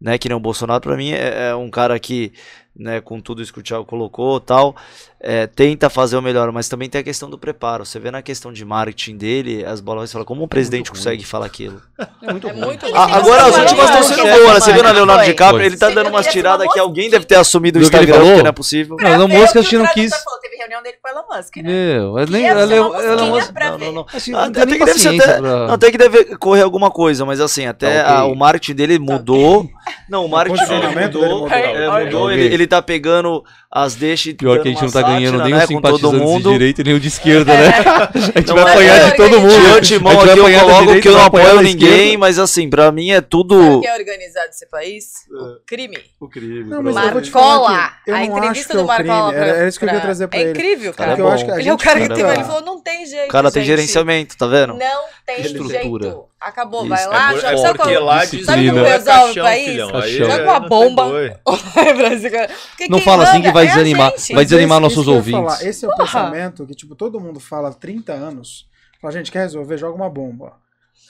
né? 0.00 0.16
Que 0.16 0.26
nem 0.26 0.34
o 0.38 0.40
Bolsonaro, 0.40 0.80
pra 0.80 0.96
mim, 0.96 1.10
é, 1.12 1.50
é 1.50 1.54
um 1.54 1.68
cara 1.68 2.00
que, 2.00 2.32
né, 2.74 3.00
com 3.00 3.20
tudo 3.20 3.42
isso 3.42 3.52
que 3.52 3.58
o 3.60 3.62
Thiago 3.62 3.84
colocou 3.84 4.40
tal, 4.40 4.74
é, 5.20 5.46
tenta 5.46 5.90
fazer 5.90 6.16
o 6.16 6.22
melhor, 6.22 6.50
mas 6.52 6.68
também 6.68 6.88
tem 6.88 7.00
a 7.00 7.04
questão 7.04 7.28
do 7.28 7.36
preparo. 7.36 7.84
Você 7.84 7.98
vê 7.98 8.10
na 8.10 8.22
questão 8.22 8.52
de 8.52 8.64
marketing 8.64 9.16
dele, 9.16 9.64
as 9.64 9.80
bolas 9.80 10.10
falam, 10.10 10.24
como 10.24 10.44
um 10.44 10.48
presidente 10.48 10.88
ruim. 10.88 10.96
consegue 10.96 11.24
falar 11.24 11.46
aquilo? 11.46 11.82
É 12.22 12.30
muito 12.30 12.48
É 12.48 12.52
ruim. 12.52 12.60
muito 12.64 12.86
Ah, 12.94 13.06
tem 13.06 13.14
agora 13.16 13.44
as 13.46 13.58
últimas 13.58 13.84
estão 13.90 14.02
sendo 14.02 14.22
boas, 14.22 14.54
né? 14.54 14.60
Você 14.60 14.72
viu 14.72 14.82
na. 14.82 14.92
Leonardo 14.92 15.24
DiCaprio? 15.24 15.64
Ele 15.66 15.76
tá 15.76 15.90
dando 15.90 16.08
umas 16.10 16.26
tiradas 16.26 16.72
que 16.72 16.78
alguém 16.78 17.10
deve 17.10 17.24
ter 17.24 17.36
assumido 17.36 17.78
o 17.78 17.82
Instagram, 17.82 18.18
porque 18.20 18.42
não 18.42 18.48
é 18.48 18.52
possível. 18.52 18.96
Não, 18.98 19.18
não 19.18 19.28
ver 19.28 19.38
mosca 19.38 19.50
o 19.50 19.52
que 19.52 19.58
a 19.58 19.62
gente 19.62 19.76
o 19.76 19.78
não 19.80 19.92
quis. 19.92 20.10
falou. 20.14 20.40
Reunião 20.60 20.82
dele 20.82 20.96
com 21.02 21.08
o 21.08 21.12
Elon 21.12 21.24
Musk, 21.36 21.56
né? 21.56 21.62
Meu, 21.62 22.18
é 22.18 22.26
nem. 22.26 22.42
Ser 22.42 22.48
Elon- 22.50 22.88
uma 22.90 23.02
Elon 23.02 23.10
mosquinha 23.12 23.30
Musk- 23.34 23.52
pra 23.52 23.70
não, 23.70 23.78
ver. 23.78 23.84
não, 23.86 23.92
não. 23.92 24.06
Assim, 24.12 24.32
Ah, 24.34 24.36
não 24.40 24.52
que 24.52 24.52
deve 24.52 25.08
até- 25.08 25.40
pra- 25.40 25.66
Não, 25.66 25.78
tem 25.78 25.90
que 25.90 25.98
deve 25.98 26.24
correr 26.36 26.62
alguma 26.62 26.90
coisa, 26.90 27.24
mas 27.24 27.40
assim, 27.40 27.66
até 27.66 28.02
Tá 28.02 28.08
ok. 28.08 28.16
a- 28.16 28.24
o 28.26 28.34
marketing 28.34 28.74
dele 28.74 28.98
mudou. 28.98 29.68
Não, 30.08 30.24
o 30.24 30.28
marketing 30.28 30.56
dele 30.58 30.68
posicionamento 30.70 31.12
dele 31.18 31.24
mudou. 31.32 31.40
mudou. 31.48 31.56
é, 31.56 31.88
Ok. 31.88 32.04
mudou, 32.04 32.32
ele, 32.32 32.54
ele 32.54 32.66
tá 32.66 32.80
pegando 32.82 33.42
as 33.70 33.94
deixas 33.94 34.32
e 34.32 34.34
Pior 34.34 34.60
que 34.60 34.68
a 34.68 34.70
gente 34.72 34.82
não 34.82 34.90
tá 34.90 35.02
ganhando 35.02 35.38
sátira, 35.38 35.44
nem 35.44 35.52
né, 35.54 35.58
os 35.58 35.66
com 35.66 35.80
todo 35.80 35.96
simpatizantes 35.98 36.20
de 36.20 36.26
mundo. 36.26 36.52
direita 36.52 36.80
e 36.80 36.84
nem 36.84 36.94
o 36.94 37.00
de 37.00 37.08
esquerda, 37.08 37.54
né? 37.54 37.68
A 38.14 38.18
gente 38.18 38.48
Não, 38.48 38.54
vai 38.56 38.64
é- 38.64 38.70
apanhar 38.72 38.96
é 38.96 39.10
de 39.10 39.16
todo 39.16 39.40
mundo. 39.40 39.50
De 39.60 39.66
A 39.66 39.74
antemão 39.76 40.12
gente 40.12 40.20
vai 40.24 40.30
aqui 40.30 40.40
eu 40.40 40.60
coloco 40.68 41.00
que 41.00 41.08
eu 41.08 41.12
não 41.12 41.24
apoio 41.24 41.62
ninguém, 41.62 42.16
mas 42.16 42.38
assim, 42.38 42.68
pra 42.68 42.90
mim 42.90 43.10
é 43.10 43.20
tudo. 43.20 43.76
o 43.78 43.80
que 43.80 43.86
é 43.86 43.94
organizado 43.96 44.48
esse 44.50 44.66
país? 44.68 45.04
O 45.30 45.64
crime. 45.66 45.98
O 46.20 46.28
crime. 46.28 46.64
Mas 46.64 47.14
eu 47.14 47.22
te 47.22 47.30
Marcola. 47.30 47.90
eu 48.06 48.14
a 48.14 48.24
entrevista 48.24 48.72
é 48.72 48.76
do. 48.76 48.84
Marcola 48.86 49.34
Era, 49.34 49.68
isso 49.68 49.78
que 49.78 49.84
eu 49.84 49.88
queria 49.88 50.02
trazer 50.02 50.26
pra 50.28 50.38
é 50.40 50.49
ele. 50.50 50.58
incrível, 50.58 50.92
cara. 50.94 51.10
Porque 51.10 51.22
eu 51.22 51.28
acho 51.28 51.44
que 51.44 51.50
a 51.50 51.54
Ele 51.58 51.68
é 51.68 51.72
o 51.72 51.78
gente 51.78 51.84
cara 51.84 52.00
que 52.00 52.08
tem. 52.14 52.24
Ele 52.24 52.44
falou, 52.44 52.60
não 52.62 52.80
tem 52.80 53.06
jeito. 53.06 53.24
O 53.28 53.28
cara 53.32 53.50
tem 53.50 53.62
gente. 53.62 53.76
gerenciamento, 53.76 54.36
tá 54.36 54.46
vendo? 54.46 54.74
Não 54.74 54.78
tem 55.26 55.40
Estrutura. 55.40 56.04
jeito. 56.04 56.24
Acabou, 56.40 56.80
Isso. 56.80 56.88
vai 56.88 57.02
É 57.02 57.06
lá, 57.06 57.28
por- 57.32 57.40
joga- 57.40 57.52
é 57.52 57.56
sabe 57.58 57.78
porque 57.78 57.94
como- 57.94 58.06
lá. 58.06 58.26
Sabe 58.26 58.66
como 58.68 58.78
é 58.80 58.92
resolve 58.92 59.10
o 59.10 59.34
caixão, 59.34 59.44
país? 59.44 59.64
filhão. 59.68 59.86
Aí 59.88 59.92
Caixão. 60.00 60.18
Joga 60.30 60.32
é- 60.34 60.44
uma 60.44 60.60
bomba. 60.60 61.04
Não 62.88 63.00
fala 63.00 63.24
assim 63.24 63.42
que 63.42 63.52
vai 63.52 63.64
é 63.66 63.68
desanimar. 63.68 64.10
gente. 64.12 64.34
Vai 64.34 64.44
desanimar 64.44 64.80
nossos 64.80 65.06
ouvintes. 65.08 65.60
esse 65.62 65.84
é 65.84 65.88
o 65.88 65.96
pensamento 65.96 66.66
que, 66.66 66.74
tipo, 66.74 66.94
todo 66.94 67.20
mundo 67.20 67.38
fala 67.40 67.68
há 67.68 67.72
30 67.72 68.12
anos. 68.12 68.66
Fala, 69.00 69.12
gente, 69.12 69.30
quer 69.32 69.40
resolver? 69.40 69.76
Joga 69.78 69.94
uma 69.96 70.10
bomba. 70.10 70.54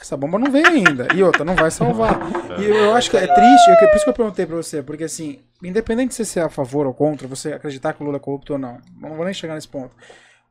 Essa 0.01 0.17
bomba 0.17 0.39
não 0.39 0.51
veio 0.51 0.67
ainda. 0.67 1.09
E 1.15 1.23
outra, 1.23 1.45
não 1.45 1.55
vai 1.55 1.71
salvar. 1.71 2.19
E 2.61 2.65
eu, 2.65 2.75
eu 2.75 2.95
acho 2.95 3.11
que 3.11 3.17
é 3.17 3.21
triste, 3.27 3.71
eu, 3.71 3.77
por 3.89 3.95
isso 3.97 4.05
que 4.05 4.11
eu 4.11 4.15
perguntei 4.15 4.45
pra 4.45 4.57
você, 4.57 4.83
porque 4.83 5.05
assim, 5.05 5.39
independente 5.63 6.09
de 6.09 6.15
você 6.17 6.25
ser 6.25 6.41
a 6.41 6.49
favor 6.51 6.85
ou 6.87 6.93
contra, 6.93 7.27
você 7.29 7.53
acreditar 7.53 7.93
que 7.93 8.03
o 8.03 8.05
Lula 8.05 8.17
é 8.17 8.21
corrupto 8.21 8.55
ou 8.55 8.59
não, 8.59 8.79
não 9.01 9.15
vou 9.15 9.25
nem 9.25 9.33
chegar 9.33 9.55
nesse 9.55 9.69
ponto. 9.69 9.95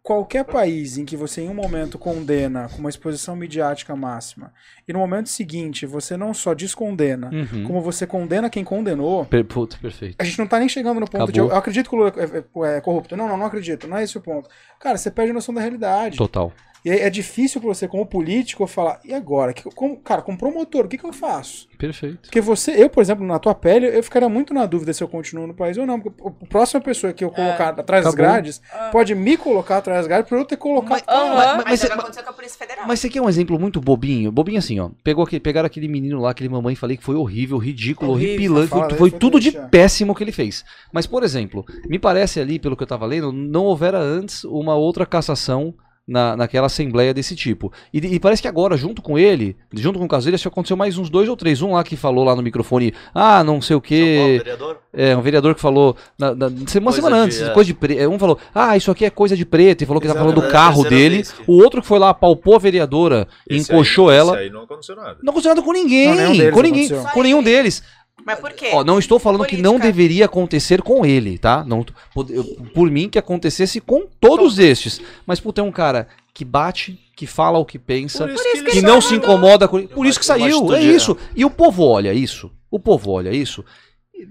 Qualquer 0.02 0.46
país 0.46 0.98
em 0.98 1.04
que 1.06 1.16
você 1.18 1.42
em 1.42 1.50
um 1.50 1.54
momento 1.54 2.00
condena 2.00 2.70
com 2.70 2.78
uma 2.80 2.90
exposição 2.90 3.36
midiática 3.36 3.96
máxima 3.98 4.52
e 4.88 4.94
no 4.94 4.98
momento 5.00 5.28
seguinte 5.30 5.86
você 5.86 6.16
não 6.16 6.34
só 6.34 6.54
descondena, 6.54 7.30
Uhum. 7.32 7.66
como 7.66 7.82
você 7.82 8.08
condena 8.08 8.50
quem 8.50 8.64
condenou, 8.64 9.26
Per- 9.26 9.44
puta, 9.46 9.78
perfeito. 9.80 10.16
a 10.18 10.24
gente 10.24 10.40
não 10.40 10.48
tá 10.48 10.58
nem 10.58 10.70
chegando 10.70 11.02
no 11.02 11.06
ponto 11.08 11.32
de 11.32 11.38
eu, 11.40 11.46
Acabou. 11.46 11.56
eu 11.56 11.60
acredito 11.60 11.90
que 11.90 11.96
o 11.96 12.00
Lula 12.00 12.14
é, 12.16 12.70
é- 12.70 12.78
é 12.78 12.82
corrupto. 12.82 13.16
Não, 13.18 13.28
não, 13.28 13.38
não 13.38 13.46
acredito. 13.46 13.88
Não 13.88 13.98
é 13.98 14.04
esse 14.04 14.18
o 14.18 14.22
ponto. 14.22 14.50
Cara, 14.80 14.98
você 14.98 15.12
perde 15.12 15.32
a 15.32 15.34
noção 15.34 15.54
da 15.54 15.60
realidade. 15.62 16.18
Total. 16.18 16.52
E 16.84 16.90
aí 16.90 17.00
é 17.00 17.10
difícil 17.10 17.60
pra 17.60 17.68
você, 17.74 17.88
como 17.88 18.06
político, 18.06 18.66
falar, 18.66 19.00
e 19.04 19.14
agora? 19.14 19.54
Que- 19.54 19.70
como- 19.76 19.98
cara, 19.98 20.22
como 20.22 20.38
promotor, 20.38 20.86
o 20.86 20.88
que, 20.88 20.98
que 20.98 21.04
eu 21.06 21.12
faço? 21.12 21.68
Perfeito. 21.78 22.20
Porque 22.24 22.40
você, 22.42 22.72
eu, 22.82 22.90
por 22.90 23.02
exemplo, 23.02 23.26
na 23.26 23.38
tua 23.40 23.54
pele, 23.54 23.86
eu 23.88 24.02
ficaria 24.04 24.30
muito 24.30 24.54
na 24.54 24.66
dúvida 24.66 24.94
se 24.94 25.04
eu 25.04 25.08
continuo 25.08 25.46
no 25.48 25.54
país 25.54 25.78
ou 25.78 25.86
não. 25.86 26.00
Porque 26.00 26.22
a 26.26 26.46
próxima 26.48 26.80
pessoa 26.82 27.12
que 27.14 27.24
eu 27.24 27.30
colocar 27.32 27.70
atrás 27.70 28.04
das 28.06 28.16
grades 28.16 28.62
pode 28.92 29.14
me 29.16 29.36
colocar 29.38 29.78
atrás 29.78 30.00
das 30.00 30.08
grades 30.08 30.30
pra 30.30 30.38
eu 30.38 30.46
ter 30.46 30.58
colocado. 30.58 31.04
Aham. 31.08 31.36
Mas, 31.58 31.66
Mas- 31.66 31.80
já 31.82 31.90
mas- 31.90 32.00
aconteceu 32.00 32.24
com 32.24 32.30
a 32.30 32.34
Polícia 32.34 32.58
Federal. 32.58 32.86
Mas 32.88 33.00
você 33.00 33.10
quer 33.10 33.22
um 33.22 33.30
exemplo 33.30 33.60
muito 33.60 33.80
bobinho? 33.82 34.32
Bobinho 34.32 34.60
assim, 34.60 34.80
ó. 34.80 34.90
Pegou 35.04 35.24
aquele, 35.24 35.40
pegaram 35.40 35.68
aquele 35.68 35.88
menino 35.88 36.20
lá, 36.22 36.32
aquele 36.32 36.50
mamãe, 36.50 36.76
falei 36.76 36.96
que 36.98 37.04
foi 37.04 37.16
horrível, 37.16 37.58
ridículo, 37.58 38.12
Horrível. 38.12 38.30
horripilante. 38.56 38.70
Foi, 38.70 38.90
foi 38.98 39.10
foi 39.10 39.12
tudo 39.12 39.40
de 39.40 39.56
é. 39.58 39.62
péssimo 39.68 40.16
que 40.16 40.24
ele 40.24 40.32
fez. 40.32 40.64
Mas, 40.94 41.06
por 41.08 41.24
exemplo, 41.24 41.66
me 41.88 42.00
parece 42.00 42.40
ali, 42.40 42.58
pelo 42.60 42.76
que 42.78 42.84
eu 42.84 42.88
tava 42.88 43.06
lendo, 43.06 43.32
não 43.32 43.64
houvera 43.66 44.00
antes 44.00 44.44
uma 44.44 44.76
outra 44.76 45.06
cassação 45.06 45.74
na, 46.10 46.36
naquela 46.36 46.66
assembleia 46.66 47.14
desse 47.14 47.36
tipo. 47.36 47.72
E, 47.94 48.00
e 48.00 48.20
parece 48.20 48.42
que 48.42 48.48
agora, 48.48 48.76
junto 48.76 49.02
com 49.02 49.18
ele, 49.18 49.56
junto 49.74 50.00
com 50.00 50.06
o 50.06 50.08
que 50.10 50.48
aconteceu 50.48 50.76
mais 50.76 50.98
uns 50.98 51.10
dois 51.10 51.30
ou 51.30 51.38
três. 51.38 51.62
Um 51.62 51.74
lá 51.74 51.84
que 51.84 51.96
falou 51.96 52.24
lá 52.26 52.36
no 52.36 52.42
microfone, 52.42 52.94
ah, 53.14 53.44
não 53.44 53.62
sei 53.62 53.76
o 53.76 53.82
quê. 53.82 54.36
vereador? 54.40 54.78
É, 54.92 55.16
um 55.16 55.22
vereador 55.22 55.54
que 55.54 55.62
falou, 55.62 55.96
na, 56.18 56.34
na- 56.34 56.48
uma 56.48 56.56
Coisa 56.66 56.92
semana 56.94 57.16
de- 57.18 57.22
antes, 57.22 57.42
é. 57.42 57.50
coisa 57.52 57.68
de 57.68 57.74
preto. 57.76 58.10
Um 58.10 58.18
falou, 58.18 58.40
ah, 58.56 58.76
isso 58.76 58.90
aqui 58.90 59.06
é 59.06 59.10
coisa 59.12 59.38
de 59.38 59.46
preto, 59.46 59.84
e 59.84 59.86
falou 59.86 60.02
que 60.02 60.08
tava 60.08 60.20
falando 60.20 60.42
do 60.42 60.48
carro 60.50 60.86
É 60.86 60.90
dele. 60.90 61.22
que- 61.24 61.30
O 61.48 61.62
outro 61.62 61.82
que 61.82 61.88
foi 61.88 62.00
lá, 62.00 62.10
apalpou 62.10 62.56
a 62.56 62.60
vereadora, 62.60 63.28
Esse 63.48 63.72
encoxou 63.72 64.10
aí- 64.10 64.18
ela. 64.18 64.34
Esse 64.34 64.44
aí 64.46 64.50
não 64.50 64.64
aconteceu 64.64 64.96
nada. 64.96 65.18
Não 65.22 65.30
aconteceu 65.32 65.50
nada 65.56 65.62
com 65.62 65.72
ninguém. 65.72 66.08
Não, 66.16 66.52
com 66.52 66.62
ninguém. 66.62 66.90
Com 67.14 67.22
nenhum 67.22 67.44
deles. 67.44 67.84
Mas 68.26 68.40
por 68.40 68.52
quê? 68.54 68.72
Ó, 68.74 68.84
não 68.84 69.00
estou 69.00 69.20
falando 69.20 69.46
que 69.46 69.58
não 69.58 69.72
Política. 69.74 69.88
deveria 69.88 70.26
acontecer 70.26 70.82
com 70.82 71.06
ele, 71.06 71.38
tá? 71.38 71.64
Não, 71.66 71.86
eu- 72.30 72.44
por 72.74 72.90
mim, 72.92 73.10
que 73.10 73.18
acontecesse 73.20 73.80
com 73.82 74.08
todos 74.20 74.60
estes. 74.60 75.02
Mas, 75.26 75.40
puta, 75.40 75.62
é 75.62 75.64
um 75.64 75.72
cara 75.72 76.08
que 76.34 76.46
bate, 76.46 77.00
que 77.16 77.26
fala 77.28 77.58
o 77.58 77.66
que 77.66 77.78
pensa, 77.80 78.26
Por 78.26 78.34
isso 78.34 78.44
que, 78.66 78.72
que 78.72 78.82
não 78.82 79.02
se 79.02 79.16
incomoda 79.16 79.68
com. 79.68 79.86
Por 79.88 80.06
isso 80.06 80.20
que 80.20 80.26
saiu, 80.26 80.74
é 80.74 80.82
isso. 80.82 81.18
E 81.36 81.44
o 81.44 81.50
povo 81.50 81.84
olha 81.84 82.14
isso. 82.14 82.52
O 82.72 82.80
povo 82.80 83.12
olha 83.12 83.32
isso. 83.34 83.64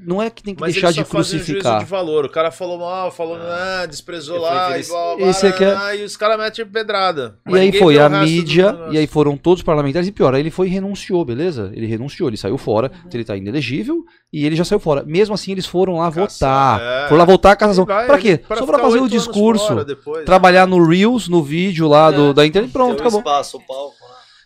Não 0.04 0.20
é 0.22 0.28
que 0.30 0.42
tem 0.42 0.54
que 0.54 0.60
Mas 0.60 0.72
deixar 0.74 0.92
de 0.92 1.00
um 1.00 1.04
crucificar. 1.04 1.72
juízo 1.74 1.84
de 1.86 1.90
valor. 1.90 2.24
O 2.24 2.28
cara 2.28 2.50
falou 2.50 2.78
mal, 2.78 3.10
falou, 3.10 3.36
ah, 3.40 3.86
desprezou 3.86 4.38
lá, 4.38 4.78
e 4.78 4.82
blá, 4.84 5.16
Esse 5.30 5.46
é- 5.46 5.96
e 5.96 6.04
os 6.04 6.16
caras 6.16 6.38
metem 6.38 6.66
pedrada. 6.66 7.38
E 7.46 7.50
Mas 7.50 7.60
aí 7.60 7.72
foi 7.78 7.98
a 7.98 8.08
do 8.08 8.18
mídia, 8.18 8.78
e 8.90 8.98
aí 8.98 9.06
foram 9.06 9.36
todos 9.36 9.60
os 9.60 9.64
parlamentares, 9.64 10.08
e 10.08 10.12
pior, 10.12 10.34
aí 10.34 10.40
ele 10.40 10.50
foi 10.50 10.66
e 10.66 10.70
renunciou, 10.70 11.24
beleza? 11.24 11.70
Ele 11.74 11.86
renunciou, 11.86 12.28
ele 12.28 12.36
saiu 12.36 12.58
fora, 12.58 12.90
então 13.06 13.10
ele 13.18 13.24
tá 13.24 13.36
inelegível, 13.36 14.04
e 14.32 14.44
ele 14.44 14.56
já 14.56 14.64
saiu 14.64 14.80
fora. 14.80 15.02
Mesmo 15.06 15.34
assim, 15.34 15.52
eles 15.52 15.66
foram 15.66 15.96
lá 15.98 16.10
Caçar, 16.12 16.78
votar. 16.78 17.04
é. 17.04 17.08
Foram 17.08 17.18
lá 17.18 17.24
votar 17.24 17.52
a 17.52 17.56
cassação. 17.56 17.84
Vai, 17.86 18.06
pra 18.06 18.18
quê? 18.18 18.38
pra 18.38 18.56
Só 18.58 18.66
pra 18.66 18.78
fazer 18.78 19.00
o 19.00 19.08
discurso, 19.08 19.84
depois. 19.84 20.24
trabalhar 20.24 20.66
no 20.66 20.84
Reels, 20.86 21.28
no 21.28 21.42
vídeo 21.42 21.88
lá 21.88 22.10
do, 22.10 22.34
da 22.34 22.44
internet, 22.46 22.70
pronto, 22.72 22.98
um 22.98 23.00
acabou. 23.00 23.20
espaço, 23.20 23.56
o 23.56 23.60
palco? 23.66 23.94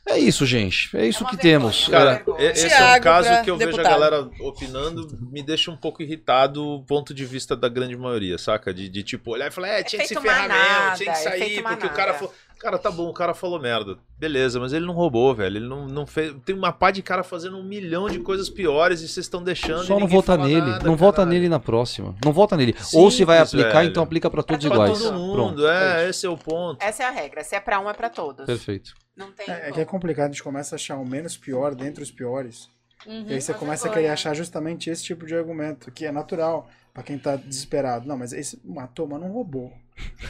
É 0.08 0.18
isso, 0.18 0.44
gente. 0.44 0.94
É 0.96 1.06
isso 1.06 1.22
É 1.24 1.30
que 1.30 1.36
vergonha, 1.36 1.40
temos. 1.70 1.88
É. 1.88 1.90
Cara, 1.92 2.24
e- 2.38 2.42
esse 2.46 2.64
é 2.64 2.66
um 2.66 2.70
Thiago 2.70 3.04
caso 3.04 3.28
pra 3.28 3.42
que 3.42 3.50
eu 3.50 3.56
vejo 3.56 3.68
a 3.70 3.72
deputado. 3.72 3.92
galera 4.00 4.30
opinando, 4.40 5.08
me 5.30 5.42
deixa 5.42 5.70
um 5.70 5.76
pouco 5.76 6.02
irritado 6.02 6.64
o 6.66 6.82
ponto 6.82 7.14
de 7.14 7.24
vista 7.24 7.54
da 7.56 7.68
grande 7.68 7.96
maioria, 7.96 8.36
saca? 8.36 8.74
De, 8.74 8.88
de 8.88 9.02
tipo, 9.04 9.30
olhar 9.30 9.46
e 9.46 9.50
falar, 9.52 9.68
é, 9.68 9.82
tinha 9.84 10.02
que 10.02 10.08
se 10.08 10.20
ferrar 10.20 10.48
mesmo, 10.48 10.96
tinha 10.96 11.12
que 11.12 11.18
sair, 11.18 11.62
porque 11.62 11.86
o 11.86 11.90
cara 11.90 12.14
falou. 12.14 12.34
Cara, 12.58 12.78
tá 12.78 12.92
bom, 12.92 13.08
o 13.08 13.12
cara 13.12 13.34
falou 13.34 13.58
merda. 13.60 13.98
Beleza, 14.16 14.60
mas 14.60 14.72
ele 14.72 14.86
não 14.86 14.94
roubou, 14.94 15.34
velho. 15.34 15.56
Ele 15.56 15.66
não, 15.66 15.84
não 15.88 16.06
fez. 16.06 16.32
Tem 16.44 16.54
uma 16.54 16.70
pá 16.72 16.92
de 16.92 17.02
cara 17.02 17.24
fazendo 17.24 17.56
um 17.58 17.62
milhão 17.64 18.08
de 18.08 18.20
coisas 18.20 18.48
piores 18.48 19.00
e 19.00 19.08
vocês 19.08 19.26
estão 19.26 19.42
deixando. 19.42 19.82
Só 19.84 19.98
não 19.98 20.06
vota 20.06 20.36
nele. 20.36 20.60
nada, 20.60 20.86
não 20.86 20.94
vota 20.94 21.16
caralho. 21.16 21.32
nele 21.34 21.48
na 21.48 21.58
próxima. 21.58 22.14
Não 22.24 22.32
vota 22.32 22.56
nele. 22.56 22.76
Ou 22.94 23.10
se 23.10 23.24
vai 23.24 23.38
Simples, 23.38 23.54
aplicar, 23.64 23.78
velho. 23.80 23.90
então 23.90 24.02
aplica 24.04 24.30
pra 24.30 24.44
todos 24.44 24.64
Pra 24.64 24.76
Pra 24.76 24.84
iguais. 24.86 25.02
todo 25.02 25.12
mundo, 25.18 25.32
Pronto. 25.34 25.66
é, 25.66 26.08
esse 26.08 26.24
é 26.24 26.28
o 26.28 26.36
ponto. 26.38 26.80
Essa 26.80 27.02
é 27.02 27.06
a 27.06 27.10
regra. 27.10 27.42
Se 27.42 27.56
é 27.56 27.60
pra 27.60 27.80
um, 27.80 27.90
é 27.90 27.94
pra 27.94 28.08
todos. 28.08 28.46
Perfeito. 28.46 28.94
Não 29.16 29.32
tem. 29.32 29.48
É, 29.48 29.68
é 29.68 29.72
que 29.72 29.80
é 29.80 29.84
complicado, 29.84 30.30
a 30.30 30.32
gente 30.32 30.42
começa 30.42 30.74
a 30.74 30.76
achar 30.76 30.96
o 30.96 31.04
menos 31.04 31.36
pior 31.36 31.74
dentre 31.74 32.02
os 32.02 32.10
piores. 32.10 32.68
Uhum. 33.06 33.26
E 33.28 33.34
aí 33.34 33.40
você 33.40 33.52
começa 33.52 33.88
a 33.88 33.92
querer 33.92 34.08
achar 34.08 34.34
justamente 34.34 34.88
esse 34.88 35.02
tipo 35.02 35.26
de 35.26 35.34
argumento, 35.34 35.90
que 35.90 36.06
é 36.06 36.12
natural 36.12 36.68
pra 36.94 37.02
quem 37.02 37.18
tá 37.18 37.36
desesperado. 37.36 38.06
Não, 38.06 38.16
mas 38.16 38.32
esse 38.32 38.60
matou, 38.64 39.06
mas 39.06 39.20
não 39.20 39.28
roubou. 39.28 39.72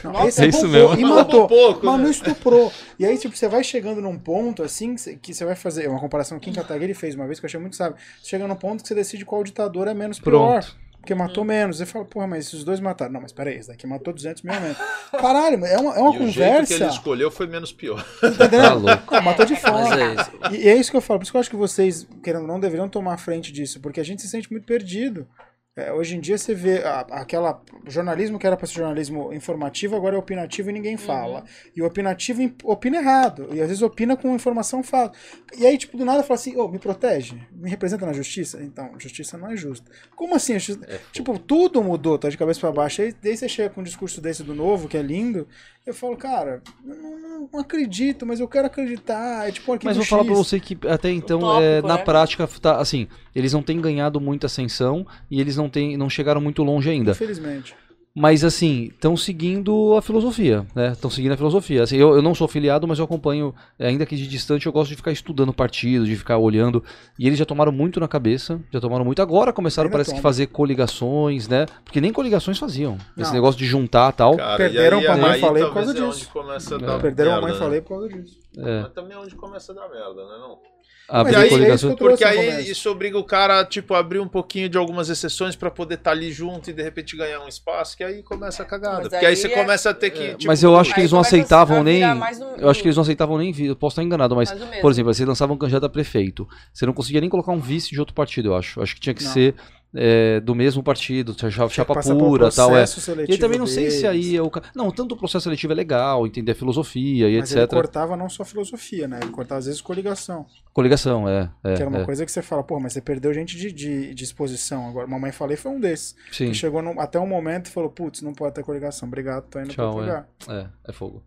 Não, 0.03 0.11
Nossa, 0.11 0.27
esse 0.27 0.43
é 0.43 0.47
isso 0.47 0.61
roubou 0.67 0.95
mesmo. 0.95 0.99
E 0.99 1.09
matou. 1.09 1.47
pouco, 1.47 1.85
mas 1.85 1.97
né? 1.97 2.03
não 2.03 2.11
estuprou. 2.11 2.71
E 2.97 3.05
aí, 3.05 3.17
tipo, 3.17 3.35
você 3.35 3.47
vai 3.47 3.63
chegando 3.63 4.01
num 4.01 4.17
ponto 4.17 4.63
assim 4.63 4.95
que 4.95 5.33
você 5.33 5.45
vai 5.45 5.55
fazer. 5.55 5.87
Uma 5.87 5.99
comparação 5.99 6.39
que 6.39 6.49
o 6.49 6.53
Kim 6.53 6.59
Kataguiri 6.59 6.93
fez 6.93 7.15
uma 7.15 7.25
vez 7.25 7.39
que 7.39 7.45
eu 7.45 7.47
achei 7.47 7.59
muito 7.59 7.75
sábio. 7.75 7.97
Você 8.21 8.29
chega 8.29 8.47
num 8.47 8.55
ponto 8.55 8.81
que 8.81 8.87
você 8.87 8.95
decide 8.95 9.23
qual 9.23 9.43
ditador 9.43 9.87
é 9.87 9.93
menos 9.93 10.19
pior. 10.19 10.65
Porque 11.03 11.13
matou 11.13 11.43
menos. 11.43 11.77
Você 11.77 11.85
fala, 11.85 12.05
porra, 12.05 12.25
mas 12.25 12.47
esses 12.47 12.63
dois 12.63 12.79
mataram. 12.79 13.11
Não, 13.11 13.19
mas 13.19 13.33
peraí, 13.33 13.57
esse 13.57 13.67
daqui 13.67 13.85
matou 13.85 14.13
200 14.13 14.41
mil 14.41 14.53
menos. 14.53 14.77
Caralho, 15.11 15.65
é 15.65 15.77
uma, 15.77 15.93
é 15.95 15.99
uma 15.99 16.15
e 16.15 16.19
o 16.19 16.29
jeito 16.29 16.31
que 16.31 16.39
conversa. 16.39 16.73
ele 16.75 16.85
escolheu 16.85 17.29
foi 17.29 17.45
menos 17.45 17.73
pior. 17.73 18.01
Tá 18.21 18.27
entendendo? 18.29 18.85
Tá 19.05 19.21
matou 19.21 19.45
de 19.45 19.53
fome. 19.57 19.89
Mas 19.89 19.99
é. 19.99 20.55
E, 20.55 20.63
e 20.63 20.69
é 20.69 20.77
isso 20.77 20.89
que 20.89 20.95
eu 20.95 21.01
falo, 21.01 21.19
por 21.19 21.23
isso 21.23 21.31
que 21.33 21.35
eu 21.35 21.41
acho 21.41 21.49
que 21.49 21.57
vocês, 21.57 22.07
querendo 22.23 22.43
ou 22.43 22.47
não, 22.47 22.57
deveriam 22.57 22.87
tomar 22.87 23.17
frente 23.17 23.51
disso, 23.51 23.81
porque 23.81 23.99
a 23.99 24.03
gente 24.03 24.21
se 24.21 24.29
sente 24.29 24.49
muito 24.49 24.65
perdido. 24.65 25.27
É, 25.75 25.91
hoje 25.91 26.15
em 26.15 26.19
dia 26.19 26.37
você 26.37 26.53
vê 26.53 26.83
a- 26.83 26.99
aquela 27.09 27.59
jornalismo 27.87 28.37
que 28.37 28.45
era 28.45 28.55
para 28.55 28.67
ser 28.67 28.75
jornalismo 28.75 29.33
informativo, 29.33 29.95
agora 29.95 30.15
é 30.15 30.19
opinativo 30.19 30.69
e 30.69 30.73
ninguém 30.73 30.97
fala. 30.97 31.45
E 31.75 31.81
o 31.81 31.85
opinativo 31.87 32.43
opina 32.63 32.97
errado, 32.97 33.47
e 33.51 33.59
às 33.59 33.67
vezes 33.69 33.81
opina 33.81 34.15
com 34.15 34.35
informação 34.35 34.83
falsa. 34.83 35.13
E 35.57 35.65
aí, 35.65 35.75
tipo, 35.75 35.97
do 35.97 36.05
nada 36.05 36.21
fala 36.21 36.35
assim, 36.35 36.55
ô, 36.55 36.67
me 36.67 36.77
protege, 36.77 37.41
me 37.51 37.71
representa 37.71 38.05
na 38.05 38.13
justiça? 38.13 38.61
Então, 38.61 38.91
justiça 38.99 39.35
não 39.35 39.49
é 39.49 39.57
justa. 39.57 39.89
Como 40.15 40.35
assim? 40.35 40.53
justiça- 40.59 40.87
tipo, 41.11 41.39
tudo 41.39 41.81
mudou, 41.83 42.19
tá 42.19 42.29
de 42.29 42.37
cabeça 42.37 42.59
para 42.59 42.71
baixo. 42.71 43.01
Aí, 43.01 43.11
daí 43.19 43.35
você 43.35 43.49
chega 43.49 43.71
com 43.71 43.81
um 43.81 43.83
discurso 43.83 44.21
desse 44.21 44.43
do 44.43 44.53
novo, 44.53 44.87
que 44.87 44.95
é 44.95 45.01
lindo, 45.01 45.47
eu 45.85 45.93
falo, 45.93 46.15
cara, 46.15 46.61
eu 46.85 46.95
não, 46.95 47.19
não- 47.19 47.49
não 47.51 47.59
acredito, 47.59 48.25
mas 48.25 48.39
eu 48.39 48.47
quero 48.47 48.67
acreditar. 48.67 49.47
É 49.47 49.51
tipo 49.51 49.73
um 49.73 49.77
Mas 49.83 49.97
vou 49.97 50.05
falar 50.05 50.23
X. 50.23 50.31
pra 50.31 50.35
você 50.37 50.59
que 50.59 50.77
até 50.87 51.11
então, 51.11 51.39
Utópico, 51.39 51.61
é, 51.61 51.81
na 51.81 51.97
né? 51.97 52.03
prática, 52.03 52.47
tá, 52.47 52.77
assim, 52.77 53.07
eles 53.35 53.51
não 53.53 53.61
têm 53.61 53.81
ganhado 53.81 54.19
muita 54.21 54.45
ascensão 54.47 55.05
e 55.29 55.41
eles 55.41 55.57
não, 55.57 55.69
têm, 55.69 55.97
não 55.97 56.09
chegaram 56.09 56.39
muito 56.39 56.63
longe 56.63 56.89
ainda. 56.89 57.11
Infelizmente. 57.11 57.75
Mas 58.15 58.43
assim, 58.43 58.89
estão 58.93 59.17
seguindo 59.17 59.95
a 59.97 60.01
filosofia, 60.01 60.67
né? 60.75 60.91
Estão 60.91 61.09
seguindo 61.09 61.31
a 61.31 61.37
filosofia. 61.37 61.81
Assim, 61.81 61.97
eu, 61.97 62.13
eu 62.15 62.21
não 62.21 62.35
sou 62.35 62.47
filiado, 62.47 62.87
mas 62.87 62.99
eu 62.99 63.05
acompanho, 63.05 63.55
é, 63.79 63.87
ainda 63.87 64.05
que 64.05 64.15
de 64.15 64.27
distante, 64.27 64.67
eu 64.67 64.71
gosto 64.71 64.91
de 64.91 64.95
ficar 64.95 65.11
estudando 65.11 65.51
partidos, 65.51 66.07
de 66.07 66.15
ficar 66.15 66.37
olhando. 66.37 66.83
E 67.17 67.25
eles 67.25 67.39
já 67.39 67.45
tomaram 67.45 67.71
muito 67.71 67.99
na 67.99 68.07
cabeça, 68.07 68.61
já 68.71 68.79
tomaram 68.79 69.03
muito. 69.03 69.19
Agora 69.19 69.51
começaram, 69.51 69.87
Ainda 69.87 69.93
parece 69.93 70.11
que 70.11 70.17
tomam. 70.17 70.21
fazer 70.21 70.45
coligações, 70.47 71.47
né? 71.47 71.65
Porque 71.83 71.99
nem 71.99 72.13
coligações 72.13 72.59
faziam. 72.59 72.97
Esse 73.17 73.29
Não. 73.29 73.33
negócio 73.33 73.57
de 73.57 73.65
juntar 73.65 74.11
tal. 74.11 74.37
Cara, 74.37 74.57
Perderam 74.57 75.01
e 75.01 75.03
pra 75.05 75.13
aí, 75.15 75.21
mãe, 75.21 75.31
aí 75.31 75.41
falei 75.41 75.63
por 75.65 75.73
causa 75.73 75.91
é 75.91 75.93
disso. 75.95 76.05
onde 76.07 76.25
começa 76.27 76.75
a 76.75 76.95
É. 76.95 76.99
Perderam 76.99 77.31
a 77.31 77.33
merda, 77.33 77.47
mãe, 77.47 77.53
né? 77.53 77.59
falei 77.59 77.81
por 77.81 77.89
causa 77.89 78.09
disso. 78.09 78.39
É, 78.59 78.81
Mas 78.83 78.93
também 78.93 79.17
é 79.17 79.19
onde 79.19 79.35
começa 79.35 79.71
a 79.71 79.75
dar 79.75 79.89
merda, 79.89 80.23
né? 80.23 80.37
Não? 80.39 80.72
Abrir 81.09 81.35
aí- 81.35 81.47
é 81.71 81.77
que 81.77 81.85
eu 81.85 81.95
Porque 81.95 82.23
aí 82.23 82.35
começo. 82.51 82.71
isso 82.71 82.89
obriga 82.89 83.17
o 83.17 83.23
cara, 83.23 83.63
tipo, 83.65 83.93
a 83.93 83.99
abrir 83.99 84.19
um 84.19 84.27
pouquinho 84.27 84.69
de 84.69 84.77
algumas 84.77 85.09
exceções 85.09 85.55
pra 85.55 85.69
poder 85.69 85.95
estar 85.95 86.11
ali 86.11 86.31
junto 86.31 86.69
e 86.69 86.73
de 86.73 86.81
repente 86.81 87.15
ganhar 87.17 87.39
um 87.41 87.47
espaço, 87.47 87.95
que 87.97 88.03
aí 88.03 88.23
começa 88.23 88.63
a 88.63 88.65
cagada. 88.65 88.97
Mas 88.99 89.03
Porque 89.09 89.17
aí 89.17 89.25
aí 89.27 89.35
você 89.35 89.47
é- 89.47 89.49
começa 89.55 89.89
a 89.89 89.93
ter 89.93 90.09
que. 90.11 90.29
tipo, 90.35 90.47
Mas 90.47 90.63
eu 90.63 90.75
acho 90.77 90.93
que 90.93 90.99
Aí 90.99 91.03
eles 91.03 91.11
não 91.11 91.19
aceitavam 91.19 91.83
nem. 91.83 92.03
um- 92.05 92.55
Eu 92.57 92.69
acho 92.69 92.81
que 92.81 92.87
eles 92.87 92.95
não 92.95 93.03
aceitavam 93.03 93.37
nem. 93.37 93.53
Eu 93.65 93.75
posso 93.75 93.93
estar 93.93 94.03
enganado, 94.03 94.35
mas. 94.35 94.51
Por 94.81 94.91
exemplo, 94.91 95.13
você 95.13 95.25
lançava 95.25 95.53
um 95.53 95.57
candidato 95.57 95.85
a 95.85 95.89
prefeito. 95.89 96.47
Você 96.73 96.85
não 96.85 96.93
conseguia 96.93 97.21
nem 97.21 97.29
colocar 97.29 97.51
um 97.51 97.59
vice 97.59 97.89
de 97.91 97.99
outro 97.99 98.13
partido, 98.15 98.49
eu 98.49 98.55
acho. 98.55 98.79
Eu 98.79 98.83
Acho 98.83 98.95
que 98.95 99.01
tinha 99.01 99.13
que 99.13 99.23
Não. 99.23 99.31
ser 99.31 99.55
é, 99.95 100.39
do 100.39 100.55
mesmo 100.55 100.81
partido, 100.81 101.35
chapa, 101.51 101.69
chapa 101.69 101.93
pura 102.01 102.49
tal. 102.51 102.75
É. 102.75 102.85
E 103.29 103.37
também 103.37 103.59
não 103.59 103.67
sei 103.67 103.91
se 103.91 104.07
aí 104.07 104.35
é 104.35 104.41
o. 104.41 104.51
Não, 104.75 104.91
tanto 104.91 105.13
o 105.13 105.17
processo 105.17 105.43
seletivo 105.43 105.73
é 105.73 105.75
legal, 105.75 106.25
entender 106.25 106.53
a 106.53 106.55
filosofia 106.55 107.29
e 107.29 107.39
Mas 107.39 107.51
ele 107.51 107.61
etc. 107.61 107.73
cortava 107.73 108.17
não 108.17 108.27
só 108.27 108.43
filosofia, 108.43 109.07
né? 109.07 109.19
Ele 109.21 109.31
cortava 109.31 109.59
às 109.59 109.65
vezes 109.65 109.81
coligação. 109.81 110.45
Coligação, 110.73 111.29
é. 111.29 111.51
é, 111.63 111.75
que 111.75 111.81
era 111.81 111.89
uma 111.89 111.99
é. 112.01 112.05
coisa 112.05 112.25
que 112.25 112.31
você 112.31 112.41
fala, 112.41 112.63
pô, 112.63 112.79
mas 112.79 112.93
você 112.93 113.01
perdeu 113.01 113.31
gente 113.33 113.55
de, 113.55 113.71
de, 113.71 114.13
de 114.15 114.23
exposição. 114.23 114.87
Agora, 114.89 115.05
mamãe 115.05 115.31
falei 115.31 115.55
foi 115.55 115.71
um 115.71 115.79
desses. 115.79 116.15
Sim. 116.31 116.47
Que 116.47 116.55
chegou 116.55 116.81
num- 116.81 116.99
até 116.99 117.19
um 117.19 117.27
momento 117.27 117.67
e 117.67 117.71
falou, 117.71 117.89
putz, 117.89 118.21
não 118.21 118.33
pode 118.33 118.55
ter 118.55 118.63
coligação. 118.63 119.07
Obrigado, 119.07 119.45
tô 119.47 119.59
indo 119.59 119.69
Tchau, 119.69 119.75
pra 119.75 119.85
outro 119.85 120.01
é. 120.01 120.05
lugar. 120.07 120.27
É, 120.49 120.89
é 120.89 120.93
fogo. 120.93 121.23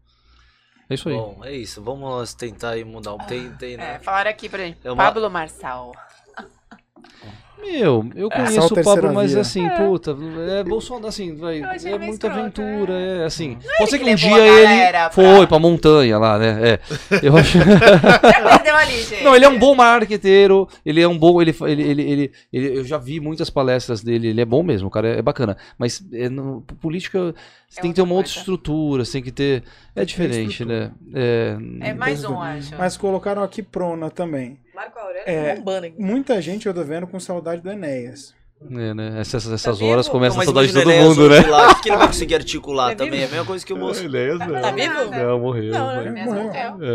É 0.90 0.94
isso 0.94 1.08
aí. 1.08 1.14
Bom, 1.14 1.40
é 1.44 1.52
isso. 1.52 1.82
Vamos 1.82 2.34
tentar 2.34 2.70
aí 2.70 2.84
mudar 2.84 3.14
um. 3.14 3.18
Tem, 3.18 3.50
tem, 3.52 3.76
né? 3.76 3.94
É, 3.94 3.98
falaram 3.98 4.30
aqui 4.30 4.48
pra 4.48 4.64
gente. 4.64 4.78
É 4.84 4.90
uma- 4.90 5.04
Pablo 5.04 5.30
Marçal. 5.30 5.92
Meu, 7.58 8.06
eu 8.14 8.28
Só 8.28 8.36
conheço 8.36 8.74
o 8.74 8.80
o 8.80 8.84
Pablo, 8.84 9.12
mas 9.14 9.32
via. 9.32 9.40
assim, 9.40 9.68
puta, 9.70 10.16
é 10.50 10.62
Bolsonaro, 10.62 11.08
assim, 11.08 11.34
vai, 11.34 11.60
é 11.60 11.78
meio 11.82 11.98
muita 12.00 12.26
escroto, 12.28 12.62
aventura, 12.62 12.92
né? 12.92 13.22
é 13.22 13.24
assim. 13.24 13.58
Pode 13.78 13.90
ser 13.90 13.98
que 13.98 14.04
que 14.04 14.10
um 14.10 14.14
dia 14.14 14.38
ele 14.46 14.90
pra- 14.92 15.10
foi 15.10 15.46
pra 15.46 15.58
montanha 15.58 16.18
lá, 16.18 16.38
né? 16.38 16.58
É. 16.72 16.80
Eu 17.22 17.36
acho. 17.36 17.58
Ali. 18.76 19.06
Não, 19.24 19.34
ele 19.34 19.44
é 19.44 19.48
um 19.48 19.58
bom 19.58 19.74
marqueteiro, 19.74 20.68
ele 20.84 21.00
é 21.00 21.08
um 21.08 21.16
bom. 21.18 21.40
Ele, 21.40 21.54
ele, 21.62 21.82
ele, 21.82 22.02
ele, 22.02 22.32
ele- 22.52 22.78
eu 22.78 22.84
já 22.84 22.98
vi 22.98 23.20
muitas 23.20 23.48
palestras 23.48 24.02
dele, 24.02 24.28
ele 24.28 24.40
é 24.40 24.44
bom 24.44 24.62
mesmo, 24.62 24.88
o 24.88 24.90
cara 24.90 25.08
é, 25.08 25.18
é 25.18 25.22
bacana. 25.22 25.56
Mas 25.78 26.04
é, 26.12 26.28
no, 26.28 26.60
política 26.80 27.34
você 27.68 27.80
É 27.80 27.82
tem 27.82 27.90
que 27.90 27.96
ter 27.96 28.02
uma 28.02 28.14
outra 28.14 28.28
coisa. 28.30 28.38
estrutura, 28.38 29.04
você 29.04 29.12
tem 29.12 29.22
que 29.22 29.32
ter. 29.32 29.62
É 29.94 30.04
diferente, 30.04 30.64
né? 30.64 30.90
É, 31.14 31.56
É 31.80 31.94
mais 31.94 32.22
um, 32.24 32.38
acho. 32.40 32.74
Mas 32.76 32.96
colocaram 32.96 33.42
aqui 33.42 33.62
Prona 33.62 34.10
também. 34.10 34.58
Marco 34.76 34.98
Aurélio 34.98 35.22
É, 35.26 35.56
bombando 35.56 35.86
aqui. 35.86 35.96
Muita 36.00 36.40
gente 36.42 36.66
eu 36.66 36.74
tô 36.74 36.84
vendo 36.84 37.06
com 37.06 37.18
saudade 37.18 37.62
do 37.62 37.70
Enéas. 37.70 38.34
é, 38.70 38.94
né? 38.94 39.20
Essas, 39.20 39.44
essas 39.50 39.78
Tá 39.78 39.84
horas 39.84 40.06
vivo? 40.06 40.12
começa 40.12 40.34
Não, 40.36 40.42
a 40.42 40.44
mas 40.44 40.44
saudade 40.46 40.68
de 40.68 40.72
todo 40.74 40.90
Enéas 40.90 41.04
mundo, 41.08 41.28
né? 41.28 41.40
Lá, 41.46 41.70
o 41.72 41.80
que 41.80 41.88
ele 41.88 41.96
vai 41.96 42.06
conseguir 42.06 42.34
articular 42.36 42.92
É 42.92 42.94
também? 42.94 43.20
É 43.22 43.24
a 43.24 43.28
mesma 43.28 43.44
coisa 43.44 43.64
que 43.66 43.72
o 43.72 43.76
Bolsonaro. 43.76 44.16
Enéas, 44.16 44.38
Tá 44.62 44.70
vivo? 44.70 45.10
Não, 45.10 45.38
morreu. 45.40 45.72
Não, 45.72 45.86
né? 45.88 45.94
morreu. 45.96 46.12
Mesmo 46.12 46.32
Morreu. 46.34 46.50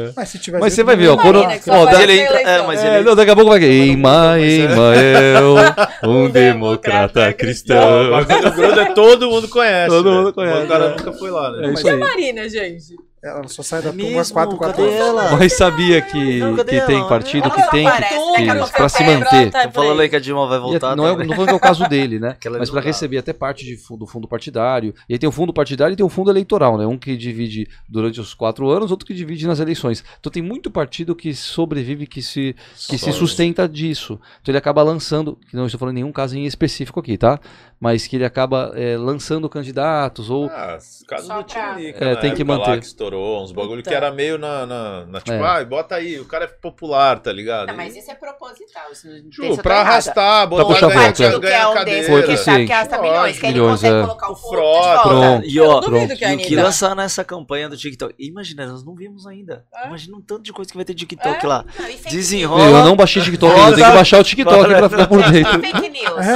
É. 0.07 0.13
Mas 0.15 0.29
se 0.29 0.39
tiver 0.39 0.59
Mas 0.59 0.73
você 0.73 0.83
vai 0.83 0.95
ver, 0.95 1.07
ó, 1.09 1.17
quando- 1.17 1.41
só 1.61 1.71
ó, 1.85 2.01
ele 2.01 2.19
entra- 2.21 2.37
é, 2.37 2.41
eleição. 2.43 2.67
mas 2.67 2.83
É, 2.83 2.95
ele- 2.97 3.03
não, 3.05 3.15
daqui 3.15 3.31
a 3.31 3.35
pouco 3.35 3.49
vai 3.51 3.59
vir. 3.59 3.85
Ima, 3.87 4.33
Pois 4.37 4.43
é. 4.53 4.57
Imael, 4.73 5.55
um 6.05 6.29
democrata 6.29 7.33
cristão. 7.33 8.11
Mas 8.11 8.25
quando 8.25 8.51
gruda, 8.55 8.93
todo 8.93 9.29
mundo 9.29 9.47
conhece. 9.47 9.89
Todo 9.89 10.09
né? 10.11 10.17
mundo 10.17 10.33
conhece, 10.33 10.65
O 10.65 10.67
cara 10.67 10.85
é. 10.85 10.89
nunca 10.89 11.13
foi 11.13 11.29
lá, 11.31 11.51
né? 11.51 11.67
É 11.67 11.73
isso 11.73 11.87
E 11.87 11.89
aí. 11.89 11.99
Marina, 11.99 12.49
gente? 12.49 12.95
Ela 13.23 13.47
só 13.47 13.61
sai 13.61 13.83
da 13.83 13.89
É 13.89 13.91
tumba 13.91 14.05
às 14.19 14.31
mesmo? 14.31 14.33
4, 14.33 14.57
4 14.57 14.75
Cadê 14.83 14.95
ela? 14.95 15.31
Mas 15.37 15.53
sabia 15.53 16.01
que, 16.01 16.39
Não, 16.39 16.55
que 16.55 16.63
tem 16.63 17.07
partido 17.07 17.45
Ela 17.45 17.55
que 17.55 17.69
tem 17.69 17.87
aparece, 17.87 18.15
que, 18.35 18.41
que 18.41 18.71
pra 18.71 18.89
se 18.89 19.03
manter. 19.03 19.51
Tô 19.51 19.71
falando 19.71 19.99
aí 20.01 20.09
que 20.09 20.15
a 20.15 20.19
Dilma 20.19 20.47
vai 20.47 20.57
E 20.57 20.61
voltar. 20.61 20.95
não, 20.95 21.07
é, 21.07 21.23
não 21.23 21.45
é 21.45 21.53
o 21.53 21.59
caso 21.59 21.87
dele, 21.87 22.19
né? 22.19 22.35
Mas 22.57 22.71
para 22.71 22.81
receber 22.81 23.19
até 23.19 23.31
parte 23.31 23.63
de 23.63 23.77
fundo, 23.77 23.99
do 23.99 24.07
fundo 24.07 24.27
partidário. 24.27 24.95
E 25.07 25.13
aí 25.13 25.19
tem 25.19 25.29
o 25.29 25.31
fundo 25.31 25.53
partidário 25.53 25.93
e 25.93 25.95
tem 25.95 26.05
o 26.05 26.09
fundo 26.09 26.31
eleitoral, 26.31 26.79
né? 26.79 26.87
Um 26.87 26.97
que 26.97 27.15
divide 27.15 27.67
durante 27.87 28.19
os 28.19 28.33
quatro 28.33 28.67
anos, 28.69 28.89
outro 28.89 29.05
que 29.05 29.13
divide 29.13 29.45
nas 29.45 29.59
eleições. 29.59 30.03
Então 30.19 30.31
tem 30.31 30.41
muito 30.41 30.71
partido 30.71 31.15
que 31.15 31.35
sobrevive, 31.35 32.07
que 32.07 32.23
se, 32.23 32.55
que 32.89 32.97
se 32.97 33.11
sustenta 33.11 33.69
disso. 33.69 34.19
Então 34.41 34.51
ele 34.51 34.57
acaba 34.57 34.81
lançando, 34.81 35.37
que 35.47 35.55
não 35.55 35.67
estou 35.67 35.77
falando 35.77 35.93
nenhum 35.95 36.11
caso 36.11 36.35
em 36.35 36.45
específico 36.45 36.99
aqui, 36.99 37.19
tá? 37.19 37.39
Mas 37.83 38.05
que 38.05 38.15
ele 38.15 38.23
acaba 38.25 38.71
é, 38.75 38.95
lançando 38.95 39.49
candidatos 39.49 40.29
ou. 40.29 40.45
Ah, 40.45 40.77
caso 41.07 41.25
Só 41.25 41.41
do 41.41 41.45
pra- 41.51 41.73
Tiririca, 41.73 42.05
É, 42.05 42.15
tem 42.15 42.31
que 42.35 42.43
manter. 42.43 42.79
que 42.79 42.85
estourou, 42.85 43.43
uns 43.43 43.51
bagulho 43.51 43.81
que 43.81 43.89
Então. 43.89 43.97
era 43.97 44.11
meio 44.11 44.37
na, 44.37 44.67
na, 44.67 45.05
na 45.07 45.19
tipo, 45.19 45.31
É. 45.35 45.41
ah, 45.61 45.65
bota 45.65 45.95
aí, 45.95 46.19
o 46.19 46.25
cara 46.25 46.43
é 46.45 46.47
popular, 46.47 47.19
tá 47.19 47.33
ligado? 47.33 47.69
Não, 47.69 47.75
mas 47.75 47.95
isso 47.95 48.11
é 48.11 48.13
proposital. 48.13 48.83
Isso 48.91 49.07
não 49.07 49.31
Ju, 49.31 49.41
tem- 49.41 49.55
pra 49.57 49.73
errada. 49.77 49.89
arrastar, 49.89 50.47
botar 50.47 50.65
puxar 50.65 50.87
ganhar, 50.89 51.07
voto, 51.07 51.23
é. 51.23 51.29
ganhar, 51.39 51.39
que 51.39 51.47
é 51.47 51.67
um 51.67 51.73
cadeira. 51.73 52.07
Foi 52.07 52.23
que 52.23 52.37
sabe 52.37 52.67
que 52.67 52.97
milhões, 53.01 53.39
que 53.39 53.45
ele 53.47 53.53
Milhões, 53.53 53.71
consegue 53.71 53.95
é. 53.95 54.01
colocar 54.01 54.31
o 54.31 54.35
Frota. 54.35 55.01
Pronto. 55.01 55.45
E 55.47 55.59
ó, 55.59 55.79
duvido 55.79 56.07
que 56.07 56.13
e 56.13 56.15
o 56.15 56.17
que 56.17 56.25
Anitta- 56.45 56.63
lançar 56.63 56.95
nessa 56.95 57.23
campanha 57.23 57.67
do 57.67 57.75
TikTok. 57.75 58.13
Imagina, 58.19 58.67
nós 58.67 58.85
não 58.85 58.93
vimos 58.93 59.25
ainda. 59.25 59.65
É? 59.73 59.87
Imagina 59.87 60.17
um 60.17 60.21
tanto 60.21 60.43
de 60.43 60.53
coisa 60.53 60.69
que 60.69 60.77
vai 60.77 60.85
ter 60.85 60.93
TikTok 60.93 61.43
É? 61.43 61.47
lá. 61.49 61.65
Desenrola. 62.09 62.61
Eu 62.63 62.85
não 62.85 62.95
baixei 62.95 63.23
TikTok, 63.23 63.51
ainda, 63.53 63.69
eu 63.71 63.75
tenho 63.75 63.87
que 63.87 63.93
baixar 63.93 64.19
o 64.19 64.23
TikTok 64.23 64.65
pra 64.67 64.87
ficar 64.89 65.07
por 65.07 65.31
dentro. 65.31 65.59
Fake 65.59 65.89
news. 65.89 66.27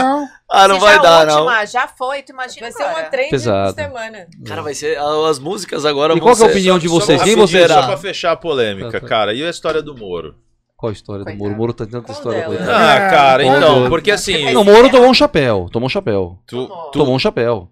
Ah, 0.55 0.67
não 0.67 0.75
Se 0.75 0.81
vai 0.81 1.01
dar, 1.01 1.25
não. 1.27 1.65
já 1.65 1.87
foi, 1.87 2.21
tu 2.23 2.31
imagina 2.31 2.61
Vai 2.61 2.71
ser 2.71 2.83
uma 2.83 3.03
trend 3.03 3.29
Pesado. 3.29 3.73
por 3.75 3.81
semana. 3.83 4.27
Cara, 4.45 4.61
vai 4.61 4.73
ser. 4.73 4.97
As 4.97 5.39
músicas 5.39 5.85
agora 5.85 6.13
E 6.13 6.19
vão 6.19 6.25
qual 6.27 6.35
que 6.35 6.43
é 6.43 6.45
a 6.45 6.49
opinião 6.49 6.79
de 6.79 6.87
Só 6.87 6.93
vocês? 6.95 7.21
Quem 7.23 7.35
você 7.35 7.61
Só 7.61 7.67
será? 7.67 7.83
pra 7.87 7.97
fechar 7.97 8.31
a 8.31 8.35
polêmica, 8.35 8.91
Tá, 8.91 8.99
tá. 9.01 9.07
cara. 9.07 9.33
E 9.33 9.43
a 9.43 9.49
história 9.49 9.81
do 9.81 9.95
Moro? 9.95 10.35
Qual 10.77 10.89
a 10.89 10.93
história 10.93 11.19
do 11.21 11.25
Coitado. 11.25 11.43
Moro? 11.43 11.53
O 11.53 11.57
Moro 11.57 11.73
tem 11.73 11.87
tanta 11.87 12.11
história. 12.11 12.39
delas? 12.41 12.57
coitado. 12.57 12.71
Ah, 12.77 13.09
cara, 13.09 13.43
Qual 13.43 13.57
então, 13.57 13.83
do- 13.83 13.89
porque 13.89 14.11
assim, 14.11 14.51
Não, 14.53 14.61
o 14.61 14.65
Moro 14.65 14.89
tomou 14.89 15.09
um 15.09 15.13
chapéu. 15.13 15.69
Tomou 15.71 15.87
um 15.87 15.89
chapéu. 15.89 16.39
tu, 16.45 16.67
Tomou. 16.67 16.83
tu, 16.91 16.99
Tomou 16.99 17.15
um 17.15 17.19
chapéu. 17.19 17.69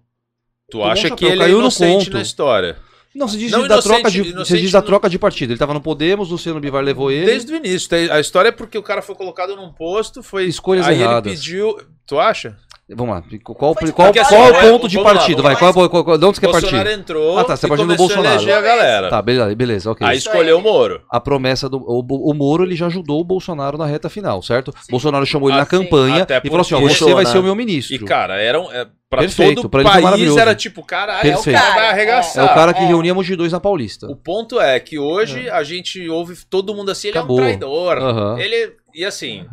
tu 0.68 0.72
tomou 0.72 0.86
um 0.86 0.90
acha 0.90 1.02
chapéu, 1.02 1.16
que 1.16 1.24
ele 1.26 1.34
é 1.34 1.44
caiu 1.44 1.54
no 1.56 1.60
inocente 1.62 2.04
conto. 2.06 2.14
na 2.14 2.22
história. 2.22 2.76
Não, 3.14 3.28
você 3.28 3.36
diz 3.38 3.52
Não, 3.52 3.60
da 3.60 3.66
inocente- 3.76 3.84
troca 3.94 4.10
de, 4.10 4.22
você 4.22 4.28
inocente 4.30 4.60
diz 4.62 4.72
da 4.72 4.82
troca 4.82 5.08
de 5.08 5.18
partido. 5.20 5.52
Ele 5.52 5.58
tava 5.58 5.72
no 5.72 5.80
Podemos, 5.80 6.30
Luciano 6.30 6.58
Bivar 6.58 6.82
levou 6.82 7.12
ele. 7.12 7.26
Desde 7.26 7.52
o 7.52 7.56
início. 7.56 7.88
A 8.10 8.18
história 8.18 8.48
é 8.48 8.52
porque 8.52 8.76
o 8.76 8.82
cara 8.82 9.00
foi 9.02 9.14
colocado 9.14 9.54
num 9.54 9.72
posto, 9.72 10.20
foi. 10.20 10.46
Escolhas 10.46 10.88
aí 10.88 11.00
erradas. 11.00 11.30
ele 11.30 11.36
pediu. 11.36 11.76
Tu 12.06 12.18
acha? 12.18 12.56
Vamos 12.90 13.14
lá. 13.14 13.22
Qual, 13.42 13.74
de 13.74 13.92
qual, 13.92 14.12
qual 14.12 14.24
assim, 14.26 14.34
é 14.34 14.50
o 14.50 14.70
ponto 14.72 14.88
de 14.88 15.02
partido? 15.02 15.42
Vai, 15.42 15.56
qual, 15.56 15.72
qual, 15.72 15.88
qual, 15.88 16.18
de 16.18 16.24
onde 16.26 16.36
você 16.36 16.40
quer 16.42 16.52
Bolsonaro 16.52 16.84
partir? 16.84 17.00
entrou 17.00 17.38
Ah, 17.38 17.44
tá, 17.44 17.56
você 17.56 17.66
partindo 17.66 17.88
do 17.88 17.96
Bolsonaro. 17.96 18.52
a 18.54 18.60
galera. 18.60 19.08
Tá, 19.08 19.22
beleza, 19.22 19.54
beleza 19.54 19.90
ok. 19.90 20.06
Aí 20.06 20.18
escolheu 20.18 20.58
o 20.58 20.62
Moro. 20.62 21.00
A 21.10 21.18
promessa 21.18 21.66
do. 21.66 21.78
O, 21.78 22.04
o 22.30 22.34
Moro 22.34 22.62
ele 22.62 22.76
já 22.76 22.86
ajudou 22.86 23.22
o 23.22 23.24
Bolsonaro 23.24 23.78
na 23.78 23.86
reta 23.86 24.10
final, 24.10 24.42
certo? 24.42 24.74
Bolsonaro 24.90 25.24
chamou 25.24 25.48
ele 25.48 25.56
Ah, 25.56 25.60
na 25.60 25.64
sim. 25.64 25.70
campanha 25.70 26.22
Até 26.24 26.36
e 26.44 26.48
falou 26.48 26.60
assim: 26.60 26.74
ó, 26.74 26.80
você 26.80 27.14
vai 27.14 27.24
ser 27.24 27.38
o 27.38 27.42
meu 27.42 27.54
ministro. 27.54 27.94
E, 27.94 27.98
cara, 28.00 28.38
era 28.38 28.60
um, 28.60 28.70
é, 28.70 28.86
pra 29.08 29.20
Perfeito, 29.20 29.62
todo 29.62 29.70
pra 29.70 29.78
o 29.78 29.80
ele 29.80 29.90
país 29.90 30.36
era 30.36 30.54
tipo, 30.54 30.82
cara, 30.84 31.14
é 31.14 31.18
o 31.18 31.22
Perfeito. 31.22 31.58
cara 31.58 31.68
vai 31.70 31.74
Cara, 31.74 31.86
é 31.86 31.90
arregaçar. 31.90 32.44
o 32.44 32.54
cara 32.54 32.74
que 32.74 32.82
É. 32.82 32.86
reunia 32.86 33.14
Mogi 33.14 33.34
2 33.34 33.50
na 33.50 33.60
Paulista. 33.60 34.08
O 34.08 34.16
ponto 34.16 34.60
é 34.60 34.78
que 34.78 34.98
hoje 34.98 35.48
a 35.48 35.62
gente 35.62 36.06
ouve 36.10 36.36
todo 36.50 36.74
mundo 36.74 36.90
assim, 36.90 37.08
ele 37.08 37.16
Acabou. 37.16 37.38
é 37.38 37.40
um 37.40 37.44
traidor. 37.46 37.96
Aham. 37.96 38.38
Ele. 38.38 38.72
E 38.94 39.06
assim, 39.06 39.46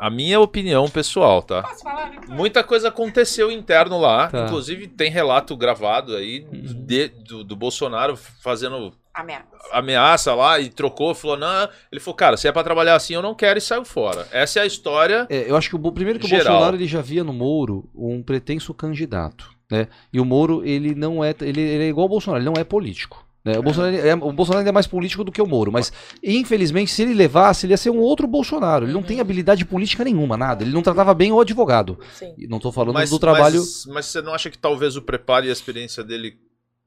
a 0.00 0.08
minha 0.10 0.40
opinião 0.40 0.88
pessoal, 0.88 1.42
tá? 1.42 1.62
Posso 1.62 1.82
falar? 1.82 2.10
Muita 2.28 2.64
coisa 2.64 2.88
aconteceu 2.88 3.50
interno 3.52 4.00
lá. 4.00 4.28
Tá. 4.28 4.46
Inclusive, 4.46 4.86
tem 4.86 5.10
relato 5.10 5.54
gravado 5.56 6.16
aí 6.16 6.40
de- 6.50 7.08
do, 7.08 7.44
do 7.44 7.54
Bolsonaro 7.54 8.16
fazendo 8.16 8.94
Ameaça. 9.12 9.44
ameaça 9.72 10.34
lá 10.34 10.58
e 10.58 10.68
trocou, 10.70 11.14
falou, 11.14 11.36
não. 11.36 11.68
Ele 11.92 12.00
falou, 12.00 12.14
cara, 12.16 12.36
se 12.36 12.48
é 12.48 12.52
pra 12.52 12.62
trabalhar 12.64 12.94
assim, 12.94 13.12
eu 13.14 13.20
não 13.22 13.34
quero 13.34 13.58
e 13.58 13.60
saiu 13.62 13.84
fora. 13.84 14.26
Essa 14.32 14.60
é 14.60 14.62
a 14.62 14.66
história. 14.66 15.26
É, 15.28 15.50
eu 15.50 15.56
acho 15.56 15.68
que 15.68 15.76
o 15.76 15.92
primeiro 15.92 16.18
que 16.18 16.24
o 16.26 16.28
Geral. 16.28 16.44
Bolsonaro 16.46 16.76
ele 16.76 16.86
já 16.86 17.02
via 17.02 17.22
no 17.22 17.32
Moro 17.32 17.88
um 17.94 18.22
pretenso 18.22 18.72
candidato, 18.72 19.50
né? 19.70 19.88
E 20.12 20.18
o 20.20 20.24
Moro 20.24 20.64
ele 20.64 20.94
não 20.94 21.22
é 21.22 21.34
ele, 21.42 21.60
ele 21.60 21.84
é 21.84 21.88
igual 21.88 22.04
ao 22.04 22.08
Bolsonaro, 22.08 22.42
ele 22.42 22.50
não 22.50 22.58
é 22.60 22.64
político. 22.64 23.26
Né? 23.44 23.58
O, 23.58 23.62
Bolsonaro, 23.62 23.96
é, 23.96 24.14
o 24.14 24.32
Bolsonaro 24.32 24.58
ainda 24.58 24.70
é 24.70 24.72
mais 24.72 24.86
político 24.86 25.24
do 25.24 25.32
que 25.32 25.40
o 25.40 25.46
Moro, 25.46 25.72
mas 25.72 25.92
infelizmente 26.22 26.90
se 26.90 27.02
ele 27.02 27.14
levasse, 27.14 27.66
ele 27.66 27.72
ia 27.72 27.76
ser 27.76 27.90
um 27.90 27.98
outro 27.98 28.26
Bolsonaro. 28.26 28.84
Ele 28.84 28.92
não 28.92 29.02
tem 29.02 29.20
habilidade 29.20 29.64
política 29.64 30.04
nenhuma, 30.04 30.36
nada. 30.36 30.62
Ele 30.62 30.72
não 30.72 30.82
tratava 30.82 31.14
bem 31.14 31.32
o 31.32 31.40
advogado. 31.40 31.98
Sim. 32.14 32.34
Não 32.48 32.58
tô 32.58 32.70
falando 32.70 32.94
Mas, 32.94 33.10
do 33.10 33.18
trabalho 33.18 33.60
mas, 33.60 33.86
mas 33.86 34.06
você 34.06 34.20
não 34.20 34.34
acha 34.34 34.50
que 34.50 34.58
talvez 34.58 34.96
o 34.96 35.02
preparo 35.02 35.46
e 35.46 35.48
a 35.48 35.52
experiência 35.52 36.04
dele 36.04 36.36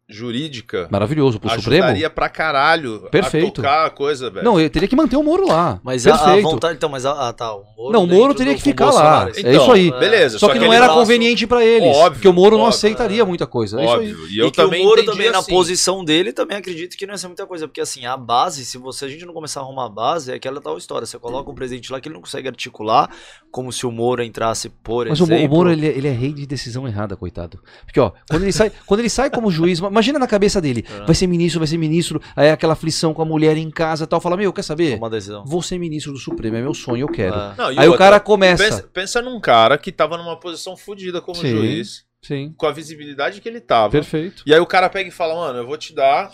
jurídica 0.09 0.87
maravilhoso 0.91 1.39
pro 1.39 1.49
Supremo. 1.49 1.83
ajudaria 1.85 2.09
pra 2.09 2.27
caralho 2.29 3.07
Perfeito. 3.09 3.47
a 3.47 3.51
tocar 3.51 3.85
a 3.85 3.89
coisa, 3.89 4.29
velho? 4.29 4.43
Não, 4.43 4.59
ele 4.59 4.69
teria 4.69 4.87
que 4.87 4.95
manter 4.95 5.15
o 5.15 5.23
Moro 5.23 5.47
lá. 5.47 5.79
Mas 5.83 6.05
a, 6.05 6.13
a 6.33 6.41
vontade. 6.41 6.75
Então, 6.75 6.89
mas 6.89 7.05
a, 7.05 7.29
ah, 7.29 7.33
tá. 7.33 7.53
O 7.53 7.63
Moro 7.75 7.91
Não, 7.93 8.03
o 8.03 8.07
Moro 8.07 8.33
teria 8.35 8.53
que 8.53 8.61
ficar 8.61 8.85
lá. 8.91 9.25
Bolsonaro. 9.25 9.31
É 9.35 9.39
Então, 9.39 9.51
isso 9.63 9.71
aí. 9.71 9.91
Beleza, 9.91 10.39
Só 10.39 10.49
que 10.49 10.59
não 10.59 10.65
ele 10.67 10.75
era 10.75 10.89
conveniente 10.89 11.47
pra 11.47 11.63
eles, 11.63 11.95
Óbvio, 11.95 12.11
porque 12.13 12.27
o 12.27 12.33
Moro 12.33 12.57
não 12.57 12.65
óbvio, 12.65 12.75
aceitaria 12.77 13.21
é. 13.21 13.25
muita 13.25 13.47
coisa. 13.47 13.79
É 13.81 13.85
isso 13.85 13.93
aí. 13.95 14.11
Óbvio. 14.11 14.27
E 14.29 14.39
eu 14.39 14.47
e 14.47 14.51
que 14.51 14.57
também 14.57 14.81
o 14.81 14.85
Moro 14.89 15.05
também, 15.05 15.31
na 15.31 15.39
assim. 15.39 15.51
posição 15.51 16.03
dele, 16.03 16.33
também 16.33 16.57
acredito 16.57 16.97
que 16.97 17.05
não 17.05 17.13
ia 17.13 17.17
ser 17.17 17.27
muita 17.27 17.45
coisa. 17.47 17.67
Porque 17.67 17.81
assim, 17.81 18.05
a 18.05 18.17
base, 18.17 18.65
se 18.65 18.77
você, 18.77 19.05
a 19.05 19.09
gente 19.09 19.25
não 19.25 19.33
começar 19.33 19.61
a 19.61 19.63
arrumar 19.63 19.85
a 19.85 19.89
base, 19.89 20.31
é 20.31 20.35
aquela 20.35 20.59
tal 20.61 20.77
história. 20.77 21.05
Você 21.05 21.17
coloca 21.17 21.49
um 21.49 21.55
presidente 21.55 21.91
lá 21.91 22.01
que 22.01 22.07
ele 22.09 22.15
não 22.15 22.21
consegue 22.21 22.47
articular, 22.49 23.09
como 23.49 23.71
se 23.71 23.85
o 23.85 23.91
Moro 23.91 24.21
entrasse, 24.21 24.67
por 24.69 25.07
Mas 25.07 25.19
o, 25.21 25.23
exemplo. 25.23 25.45
o 25.45 25.49
Moro, 25.49 25.71
ele, 25.71 25.87
é- 25.87 25.97
ele 25.97 26.07
é 26.07 26.11
rei 26.11 26.33
de 26.33 26.45
decisão 26.45 26.87
errada, 26.87 27.15
coitado. 27.15 27.59
Porque, 27.85 27.99
ó, 27.99 28.11
quando 28.29 28.43
ele 28.43 28.51
sai, 28.51 28.71
quando 28.85 28.99
ele 28.99 29.09
sai 29.09 29.29
como 29.29 29.49
juiz, 29.49 29.79
imagina 29.93 30.17
na 30.19 30.27
cabeça 30.27 30.59
dele, 30.59 30.83
É. 30.89 31.05
vai 31.05 31.15
ser 31.15 31.27
ministro, 31.27 31.59
vai 31.59 31.67
ser 31.67 31.77
ministro, 31.77 32.21
aí 32.35 32.49
aquela 32.49 32.73
aflição 32.73 33.13
com 33.13 33.21
a 33.21 33.25
mulher 33.25 33.55
em 33.55 33.69
casa 33.69 34.03
e 34.03 34.07
tal, 34.07 34.19
fala, 34.19 34.35
meu, 34.35 34.51
quer 34.51 34.63
saber? 34.63 34.97
Uma 34.97 35.09
decisão. 35.09 35.45
Vou 35.45 35.61
ser 35.61 35.77
ministro 35.77 36.11
do 36.11 36.19
Supremo, 36.19 36.57
é 36.57 36.61
meu 36.61 36.73
sonho, 36.73 37.03
eu 37.03 37.07
quero. 37.07 37.35
É. 37.35 37.53
Não, 37.57 37.67
Aí 37.67 37.87
o 37.87 37.95
cara 37.95 38.19
começa. 38.19 38.63
Pensa, 38.63 38.89
pensa 38.91 39.21
num 39.21 39.39
cara 39.39 39.77
que 39.77 39.91
tava 39.91 40.17
numa 40.17 40.37
posição 40.39 40.75
fodida 40.75 41.21
como 41.21 41.37
Sim. 41.39 41.49
juiz, 41.51 42.03
Sim, 42.21 42.53
com 42.57 42.65
a 42.65 42.71
visibilidade 42.71 43.39
que 43.41 43.47
ele 43.47 43.59
tava. 43.61 43.91
perfeito. 43.91 44.43
E 44.45 44.53
aí 44.53 44.59
o 44.59 44.65
cara 44.65 44.89
pega 44.89 45.07
e 45.09 45.11
fala, 45.11 45.35
mano, 45.35 45.59
eu 45.59 45.65
vou 45.67 45.77
te 45.77 45.93
dar 45.93 46.31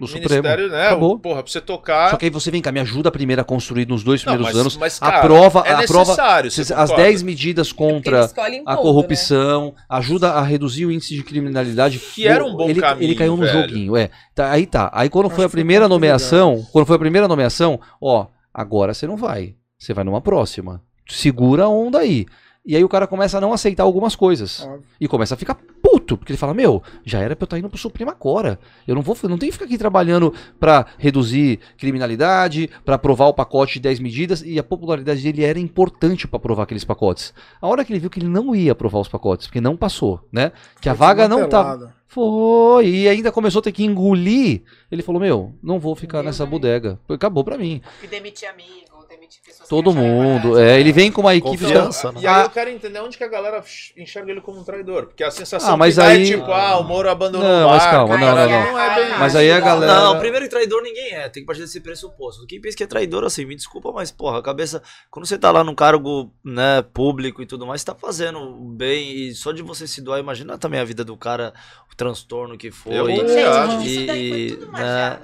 no 0.00 0.06
Supremo. 0.06 0.30
Ministério, 0.42 0.68
né? 0.70 0.86
Acabou. 0.86 1.18
Porra, 1.18 1.42
pra 1.42 1.50
você 1.50 1.60
tocar. 1.60 2.10
Só 2.10 2.16
que 2.16 2.26
aí 2.26 2.30
você 2.30 2.50
vem 2.50 2.62
cá, 2.62 2.70
me 2.70 2.78
ajuda 2.80 3.10
primeiro 3.10 3.42
a 3.42 3.44
construir 3.44 3.86
nos 3.88 4.04
dois 4.04 4.24
Não, 4.24 4.34
primeiros 4.34 4.54
mas- 4.54 4.60
anos. 4.60 4.76
mas, 4.76 4.98
a 5.02 5.10
cara, 5.10 5.20
prova, 5.22 5.58
é 5.66 5.72
a 5.72 5.82
prova, 5.86 6.12
as 6.12 6.68
concorda? 6.68 6.96
10 6.96 7.22
medidas 7.22 7.72
contra 7.72 8.24
a 8.24 8.28
ponto, 8.28 8.82
corrupção, 8.82 9.74
ajuda 9.88 10.32
a 10.32 10.42
reduzir 10.42 10.86
o 10.86 10.92
índice 10.92 11.14
de 11.14 11.22
criminalidade. 11.24 11.98
Que 11.98 12.26
era 12.28 12.44
um 12.44 12.54
bom 12.54 12.68
ele, 12.70 12.80
caminho, 12.80 13.04
Ele 13.08 13.14
caiu 13.14 13.36
no 13.36 13.42
velho. 13.44 13.52
joguinho, 13.62 13.96
é. 13.96 14.10
Tá, 14.34 14.50
aí 14.50 14.66
tá. 14.66 14.90
Aí 14.92 15.08
quando 15.08 15.28
foi 15.30 15.44
a 15.44 15.48
primeira 15.48 15.88
nomeação, 15.88 16.64
quando 16.72 16.86
foi 16.86 16.96
a 16.96 16.98
primeira 17.00 17.26
nomeação, 17.26 17.80
ó, 18.00 18.26
agora 18.54 18.94
você 18.94 19.06
não 19.06 19.16
vai. 19.16 19.54
Você 19.78 19.92
vai 19.94 20.04
numa 20.04 20.20
próxima. 20.20 20.82
Segura 21.08 21.64
a 21.64 21.68
onda 21.68 21.98
aí. 21.98 22.26
E 22.68 22.76
aí 22.76 22.84
o 22.84 22.88
cara 22.88 23.06
começa 23.06 23.38
a 23.38 23.40
não 23.40 23.50
aceitar 23.54 23.82
algumas 23.82 24.14
coisas. 24.14 24.60
Óbvio. 24.62 24.82
E 25.00 25.08
começa 25.08 25.32
a 25.34 25.38
ficar 25.38 25.56
puto, 25.82 26.18
porque 26.18 26.32
ele 26.32 26.36
fala: 26.38 26.52
Meu, 26.52 26.82
já 27.02 27.18
era 27.20 27.34
pra 27.34 27.44
eu 27.44 27.46
estar 27.46 27.58
indo 27.58 27.68
pro 27.70 27.78
Supremo 27.78 28.10
agora. 28.10 28.58
Eu 28.86 28.94
não 28.94 29.00
vou, 29.00 29.16
não 29.22 29.38
tenho 29.38 29.50
que 29.50 29.52
ficar 29.52 29.64
aqui 29.64 29.78
trabalhando 29.78 30.34
pra 30.60 30.84
reduzir 30.98 31.60
criminalidade, 31.78 32.68
pra 32.84 32.96
aprovar 32.96 33.28
o 33.28 33.32
pacote 33.34 33.74
de 33.74 33.80
10 33.80 34.00
medidas. 34.00 34.42
E 34.42 34.58
a 34.58 34.62
popularidade 34.62 35.22
dele 35.22 35.44
era 35.44 35.58
importante 35.58 36.28
pra 36.28 36.36
aprovar 36.36 36.64
aqueles 36.64 36.84
pacotes. 36.84 37.32
A 37.58 37.66
hora 37.66 37.82
que 37.86 37.90
ele 37.92 38.00
viu 38.00 38.10
que 38.10 38.20
ele 38.20 38.28
não 38.28 38.54
ia 38.54 38.72
aprovar 38.72 39.00
os 39.00 39.08
pacotes, 39.08 39.46
porque 39.46 39.62
não 39.62 39.74
passou, 39.74 40.20
né? 40.30 40.52
Que 40.78 40.90
a 40.90 40.94
Foi 40.94 41.06
vaga 41.06 41.26
não 41.26 41.48
tá. 41.48 41.62
desmantelado. 41.62 41.98
Foi, 42.06 42.86
e 42.88 43.08
ainda 43.08 43.30
começou 43.32 43.60
a 43.60 43.62
ter 43.62 43.72
que 43.72 43.84
engolir. 43.84 44.62
Ele 44.90 45.02
falou: 45.02 45.20
Meu, 45.20 45.54
não 45.62 45.78
vou 45.78 45.94
ficar 45.94 46.18
Deu 46.18 46.24
nessa 46.26 46.44
mim. 46.44 46.50
bodega. 46.50 46.98
Acabou 47.08 47.44
pra 47.44 47.56
mim. 47.58 47.80
E 48.02 48.06
demitir 48.06 48.48
amigo, 48.48 48.97
demitir 49.08 49.40
pessoas 49.44 49.68
Todo 49.68 49.92
mundo. 49.94 50.58
É, 50.58 50.78
ele 50.80 50.92
vem 50.92 51.10
com 51.10 51.20
uma 51.20 51.34
equipe. 51.34 51.58
Confiança, 51.64 52.12
né? 52.12 52.20
E 52.22 52.26
aí 52.26 52.42
eu 52.44 52.50
quero 52.50 52.70
entender 52.70 53.00
onde 53.00 53.16
que 53.18 53.24
a 53.24 53.28
galera 53.28 53.62
enxerga 53.96 54.30
ele 54.30 54.40
como 54.40 54.60
um 54.60 54.64
traidor. 54.64 55.06
Porque 55.06 55.24
a 55.24 55.30
sensação 55.30 55.74
Ah, 55.74 55.76
mas 55.76 55.94
que 55.94 56.00
dá 56.00 56.06
aí- 56.08 56.22
é 56.22 56.24
tipo, 56.36 56.50
ah, 56.52 56.78
o 56.78 56.84
Moro 56.84 57.08
abandonou 57.10 57.46
Não, 57.46 57.66
o 57.66 57.70
mas 57.70 57.82
barco. 57.82 57.96
calma, 57.96 58.16
não, 58.18 58.34
não, 58.34 58.48
não. 58.48 58.78
é 58.78 59.18
Mas 59.18 59.34
aí 59.36 59.50
a 59.50 59.60
galera- 59.60 59.92
Não, 59.94 60.18
primeiro 60.18 60.44
que 60.46 60.50
traidor 60.50 60.82
ninguém 60.82 61.14
é, 61.14 61.28
tem 61.28 61.42
que 61.42 61.46
partir 61.46 61.60
desse 61.62 61.80
pressuposto. 61.80 62.46
Quem 62.46 62.60
pensa 62.60 62.76
que 62.76 62.84
é 62.84 62.86
traidor, 62.86 63.24
assim, 63.24 63.44
me 63.44 63.54
desculpa, 63.56 63.90
mas, 63.92 64.10
porra, 64.10 64.38
a 64.38 64.42
cabeça. 64.42 64.82
Quando 65.10 65.26
você 65.26 65.38
tá 65.38 65.50
lá 65.50 65.62
num 65.64 65.74
cargo, 65.74 66.32
né, 66.44 66.82
público 66.94 67.42
e 67.42 67.46
tudo 67.46 67.66
mais, 67.66 67.80
você 67.80 67.86
tá 67.86 67.94
fazendo 67.94 68.40
bem. 68.76 69.10
E 69.12 69.34
só 69.34 69.52
de 69.52 69.62
você 69.62 69.86
se 69.86 70.00
doar, 70.00 70.18
imagina 70.20 70.56
também 70.58 70.80
a 70.80 70.84
vida 70.84 71.04
do 71.04 71.16
cara, 71.16 71.52
o 71.92 71.96
transtorno 71.96 72.56
que 72.56 72.70
foi. 72.70 72.94
Eu 72.98 73.08
e- 73.10 73.16
Gente, 73.16 73.38
acho. 73.44 73.82
isso 73.82 74.06
daí 74.06 74.28
foi 74.28 74.38
e, 74.38 74.50
tudo 74.56 74.72
né, 74.72 75.18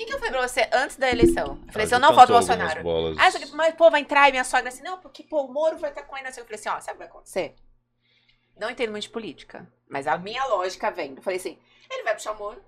Eu 0.00 0.06
que, 0.06 0.06
que 0.06 0.14
eu 0.14 0.18
falei 0.18 0.32
pra 0.32 0.48
você 0.48 0.68
antes 0.72 0.96
da 0.96 1.10
eleição? 1.10 1.60
Eu 1.66 1.72
falei 1.72 1.84
assim, 1.84 1.94
Ah, 1.94 1.96
eu 1.96 2.00
não 2.00 2.14
voto 2.14 2.32
Bolsonaro. 2.32 2.82
bolas. 2.82 3.16
Ah, 3.18 3.30
só 3.30 3.38
que, 3.38 3.46
mas 3.52 3.74
pô, 3.74 3.90
vai 3.90 4.00
entrar 4.00 4.28
e 4.28 4.32
minha 4.32 4.44
sogra 4.44 4.68
assim, 4.68 4.82
não, 4.82 4.98
porque 4.98 5.22
pô, 5.22 5.42
o 5.42 5.52
Moro 5.52 5.76
vai 5.76 5.90
estar 5.90 6.02
com 6.04 6.16
ele. 6.16 6.26
Eu 6.28 6.32
falei 6.32 6.54
assim, 6.54 6.68
ó, 6.70 6.80
sabe 6.80 6.90
o 6.90 6.92
que 6.92 6.98
vai 6.98 7.06
acontecer? 7.08 7.54
Não 8.56 8.70
entendo 8.70 8.90
muito 8.92 9.02
de 9.04 9.10
política, 9.10 9.70
mas 9.88 10.06
a 10.06 10.16
minha 10.16 10.44
lógica 10.46 10.90
vem. 10.90 11.14
Eu 11.14 11.22
falei 11.22 11.38
assim, 11.38 11.58
ele 11.90 12.02
vai 12.02 12.14
puxar 12.14 12.32
o 12.32 12.38
Moro, 12.38 12.64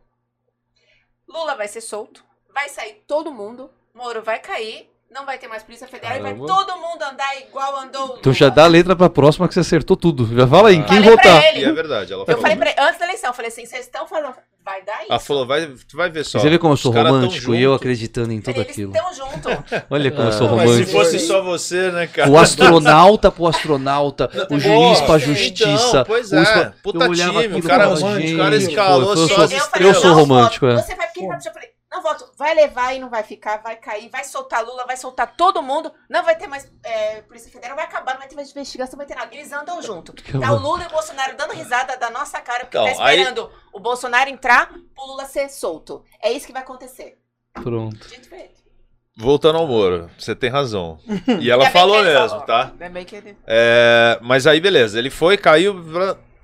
Lula 1.26 1.54
vai 1.54 1.68
ser 1.68 1.80
solto, 1.80 2.22
vai 2.50 2.68
sair 2.68 3.02
todo 3.06 3.32
mundo, 3.32 3.70
Moro 3.94 4.22
vai 4.22 4.38
cair, 4.38 4.91
não 5.12 5.26
vai 5.26 5.38
ter 5.38 5.46
mais 5.48 5.62
Polícia 5.62 5.86
Federal 5.86 6.16
e 6.16 6.20
vai 6.20 6.32
Caramba. 6.34 6.46
todo 6.46 6.76
mundo 6.78 7.02
andar 7.02 7.36
igual 7.40 7.76
andou. 7.80 8.16
Então 8.18 8.32
já 8.32 8.48
dá 8.48 8.64
a 8.64 8.66
letra 8.68 8.96
pra 8.96 9.10
próxima 9.10 9.46
que 9.46 9.54
você 9.54 9.60
acertou 9.60 9.96
tudo. 9.96 10.28
Já 10.34 10.46
fala 10.46 10.70
aí, 10.70 10.76
em 10.76 10.82
quem 10.82 11.02
Falei 11.02 11.16
pra 11.16 11.30
votar. 11.32 11.44
ele. 11.48 11.60
E 11.60 11.64
é 11.64 11.72
verdade, 11.72 12.12
ela 12.12 12.22
Eu 12.22 12.26
falou. 12.26 12.40
falei 12.40 12.56
pra 12.56 12.70
ele, 12.70 12.80
antes 12.80 12.98
da 12.98 13.04
eleição, 13.04 13.30
eu 13.30 13.34
falei 13.34 13.48
assim, 13.50 13.66
vocês 13.66 13.84
estão 13.84 14.06
falando, 14.06 14.34
vai 14.64 14.82
dar 14.82 15.00
isso. 15.02 15.10
Ela 15.10 15.18
falou, 15.20 15.46
vai, 15.46 15.66
tu 15.66 15.96
vai 15.96 16.08
ver 16.10 16.24
só. 16.24 16.38
Você 16.38 16.48
vê 16.48 16.58
como 16.58 16.72
eu 16.72 16.76
sou 16.76 16.92
romântico 16.92 17.54
e 17.54 17.62
eu 17.62 17.74
acreditando 17.74 18.32
em 18.32 18.40
tudo 18.40 18.56
Eles 18.60 18.70
aquilo. 18.70 18.92
estão 18.94 19.12
juntos. 19.14 19.52
Olha 19.90 20.10
como 20.10 20.28
eu 20.28 20.32
sou 20.32 20.48
Ah, 20.48 20.52
Mas 20.52 20.60
se 20.62 20.66
romântico. 20.76 20.92
fosse 20.92 21.18
só 21.20 21.42
você, 21.42 21.90
né, 21.90 22.06
cara? 22.06 22.30
O 22.30 22.38
astronauta 22.38 23.30
pro 23.30 23.46
astronauta, 23.46 24.30
o 24.50 24.58
juiz 24.58 25.00
Pô, 25.00 25.06
pra 25.06 25.16
então, 25.16 25.18
justiça. 25.20 26.04
pois 26.06 26.32
o 26.32 26.36
é, 26.36 26.42
espa- 26.42 26.74
puta 26.82 27.04
eu 27.04 27.12
time, 27.12 27.58
o 27.58 27.62
cara- 27.62 27.84
falava, 27.96 28.18
o 28.18 28.36
cara 28.36 28.56
escalou 28.56 29.10
eu 29.10 29.16
só 29.28 29.42
eu 29.44 29.48
falei, 29.48 29.88
Eu 29.90 29.94
sou 29.94 30.14
romântico, 30.14 30.66
é. 30.66 30.76
Você 30.76 30.94
vai 30.94 31.08
ficar 31.08 31.26
pra 31.26 31.36
Eu 31.36 31.52
falei, 31.52 31.68
não 31.92 32.02
voto. 32.02 32.32
Vai 32.36 32.54
levar 32.54 32.94
e 32.94 32.98
não 32.98 33.08
vai 33.10 33.22
ficar, 33.22 33.58
vai 33.62 33.76
cair, 33.76 34.08
vai 34.08 34.24
soltar 34.24 34.64
Lula, 34.64 34.84
vai 34.86 34.96
soltar 34.96 35.36
todo 35.36 35.62
mundo. 35.62 35.92
Não 36.08 36.24
vai 36.24 36.34
ter 36.36 36.46
mais 36.46 36.68
é, 36.82 37.22
Polícia 37.22 37.50
Federal, 37.52 37.76
vai 37.76 37.84
acabar, 37.84 38.12
não 38.14 38.20
vai 38.20 38.28
ter 38.28 38.34
mais 38.34 38.50
investigação, 38.50 38.92
não 38.98 39.04
vai 39.04 39.06
ter 39.06 39.14
nada. 39.14 39.34
Eles 39.34 39.52
andam 39.52 39.80
junto. 39.82 40.12
Tá 40.12 40.52
o 40.52 40.58
Lula 40.58 40.84
e 40.84 40.86
o 40.86 40.90
Bolsonaro 40.90 41.36
dando 41.36 41.52
risada 41.52 41.96
da 41.96 42.10
nossa 42.10 42.40
cara, 42.40 42.64
porque 42.64 42.76
Então, 42.78 42.96
tá 42.96 43.04
aí- 43.04 43.18
esperando 43.18 43.50
o 43.72 43.78
Bolsonaro 43.78 44.30
entrar 44.30 44.66
pro 44.94 45.04
Lula 45.06 45.26
ser 45.26 45.48
solto. 45.50 46.02
É 46.22 46.32
isso 46.32 46.46
que 46.46 46.52
vai 46.52 46.62
acontecer. 46.62 47.18
Pronto. 47.52 48.08
Dito 48.08 48.28
feito. 48.28 48.62
Voltando 49.14 49.58
ao 49.58 49.66
Moro, 49.66 50.10
você 50.18 50.34
tem 50.34 50.48
razão. 50.48 50.98
E 51.40 51.50
ela 51.50 51.68
falou 51.70 52.02
mesmo, 52.02 52.28
falou. 52.30 52.46
tá? 52.46 52.72
Ele- 52.80 53.36
É, 53.46 54.18
mas 54.22 54.46
aí, 54.46 54.58
beleza, 54.58 54.98
ele 54.98 55.10
foi, 55.10 55.36
caiu, 55.36 55.74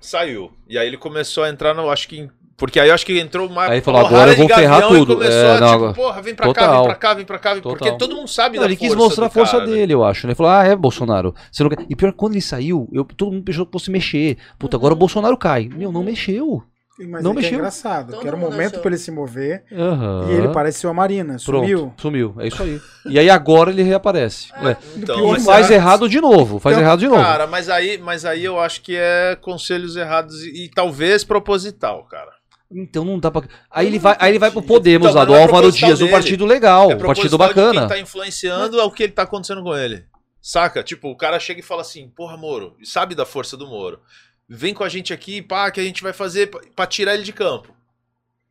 saiu. 0.01 0.53
E 0.69 0.77
aí 0.79 0.87
ele 0.87 0.99
começou 0.99 1.45
a 1.45 1.49
entrar 1.49 1.73
no, 1.73 1.91
acho 1.91 2.07
que. 2.07 2.19
em- 2.21 2.31
Porque 2.59 2.81
aí 2.81 2.89
eu 2.89 2.95
acho 2.95 3.07
que 3.07 3.19
entrou 3.21 3.47
uma. 3.49 3.67
Aí 3.69 3.81
falou, 3.81 4.05
agora 4.05 4.33
eu 4.33 4.35
de 4.35 4.41
vou 4.41 4.49
ferrar 4.49 4.81
e 4.83 4.89
tudo. 4.89 5.15
começou 5.15 5.33
É, 5.41 5.57
a, 5.57 5.61
não, 5.61 5.73
tipo, 5.81 5.95
porra, 5.95 6.21
vem 6.21 6.35
pra 6.35 6.47
cá, 6.53 6.53
Total. 6.67 6.75
vem 6.75 6.85
pra 6.89 6.95
cá, 6.97 7.15
vem 7.15 7.25
pra 7.25 7.39
cá. 7.39 7.51
Porque 7.63 7.85
Total. 7.85 7.99
todo 7.99 8.17
mundo 8.17 8.29
sabe 8.29 8.57
Não, 8.57 8.63
da 8.65 8.69
ele 8.69 8.77
quis 8.77 8.89
força 8.89 9.03
mostrar 9.05 9.27
a 9.27 9.31
força 9.31 9.53
cara, 9.59 9.67
né? 9.67 9.73
dele, 9.77 9.95
eu 9.95 10.05
acho. 10.05 10.27
né? 10.27 10.33
Ele 10.33 10.37
falou, 10.37 10.51
ah, 10.53 10.65
é, 10.65 10.75
Bolsonaro. 10.75 11.33
Você 11.53 11.63
não 11.63 11.71
quer... 11.71 11.87
E 11.89 11.95
pior, 11.95 12.11
que 12.11 12.19
quando 12.19 12.33
ele 12.33 12.43
saiu, 12.43 12.89
eu, 12.93 13.05
todo 13.05 13.31
mundo 13.31 13.45
pensou 13.45 13.65
que 13.65 13.71
fosse 13.73 13.91
mexer. 13.93 14.37
Puta, 14.59 14.77
agora 14.77 14.93
o 14.93 14.97
Bolsonaro 14.97 15.37
cai. 15.39 15.71
Meu, 15.73 15.93
não 15.93 16.03
mexeu. 16.03 16.61
Mas 17.01 17.23
Não 17.23 17.31
é 17.31 17.35
que 17.35 17.39
é 17.39 17.43
mexeu. 17.43 17.59
engraçado, 17.61 18.11
Todo 18.11 18.21
que 18.23 18.27
era 18.27 18.35
o 18.37 18.41
mundo 18.41 18.51
momento 18.51 18.71
achou. 18.71 18.81
pra 18.81 18.91
ele 18.91 18.99
se 18.99 19.13
mover 19.13 19.63
Aham. 19.71 20.27
e 20.29 20.33
ele 20.35 20.49
pareceu 20.49 20.91
a 20.91 20.93
Marina, 20.93 21.37
Pronto, 21.45 21.61
sumiu. 21.65 21.93
sumiu. 21.97 22.35
É 22.41 22.49
isso 22.49 22.61
aí. 22.61 22.81
E 23.07 23.17
aí 23.21 23.31
agora 23.31 23.71
ele 23.71 23.85
reaparece. 23.85 24.49
Ué, 24.61 24.77
Então, 24.97 25.15
pior, 25.15 25.31
mas 25.31 25.45
faz 25.45 25.67
será- 25.67 25.77
errado 25.79 26.09
de 26.09 26.21
novo, 26.21 26.59
faz 26.59 26.75
Então, 26.77 26.85
errado 26.85 26.99
de 26.99 27.07
novo. 27.07 27.23
Cara, 27.23 27.47
mas 27.47 27.69
aí, 27.69 27.99
mas 27.99 28.25
aí 28.25 28.45
eu 28.45 28.59
acho 28.59 28.83
que 28.83 28.97
é 28.97 29.39
conselhos 29.41 29.95
errados 29.95 30.43
e, 30.43 30.65
e 30.65 30.69
talvez 30.69 31.23
proposital, 31.23 32.03
cara. 32.11 32.33
Então 32.71 33.05
não 33.05 33.19
dá 33.19 33.31
pra. 33.31 33.49
Aí 33.71 33.87
ele 33.87 33.99
vai, 33.99 34.17
aí 34.21 34.31
ele 34.33 34.39
vai 34.39 34.51
pro 34.51 34.63
Podemos 34.63 35.09
Então, 35.09 35.19
lá, 35.19 35.25
do 35.25 35.35
é 35.35 35.43
Álvaro 35.43 35.73
Dias, 35.73 36.01
um 36.01 36.05
dele. 36.05 36.11
partido 36.11 36.45
legal, 36.45 36.91
É 36.93 36.97
um 36.97 36.99
partido 36.99 37.39
bacana. 37.39 37.81
Quem 37.81 37.89
tá 37.89 37.99
influenciando 37.99 38.79
é 38.79 38.85
o 38.85 38.91
que 38.91 39.05
ele 39.05 39.13
tá 39.13 39.23
acontecendo 39.23 39.63
com 39.63 39.75
ele. 39.75 40.05
Saca? 40.41 40.83
Tipo, 40.83 41.09
o 41.11 41.17
cara 41.17 41.41
chega 41.41 41.61
e 41.61 41.63
fala 41.63 41.81
assim, 41.83 42.09
porra, 42.09 42.37
Moro, 42.37 42.77
sabe 42.85 43.15
da 43.15 43.25
força 43.25 43.57
do 43.57 43.67
Moro. 43.67 44.01
Vem 44.49 44.73
com 44.75 44.85
a 44.85 44.89
gente 44.89 45.13
aqui, 45.13 45.43
pá, 45.43 45.71
que 45.71 45.81
a 45.81 45.83
gente 45.83 46.03
vai 46.03 46.13
fazer 46.13 46.51
pra 46.75 46.87
tirar 46.87 47.15
ele 47.15 47.23
de 47.23 47.33
campo. 47.33 47.75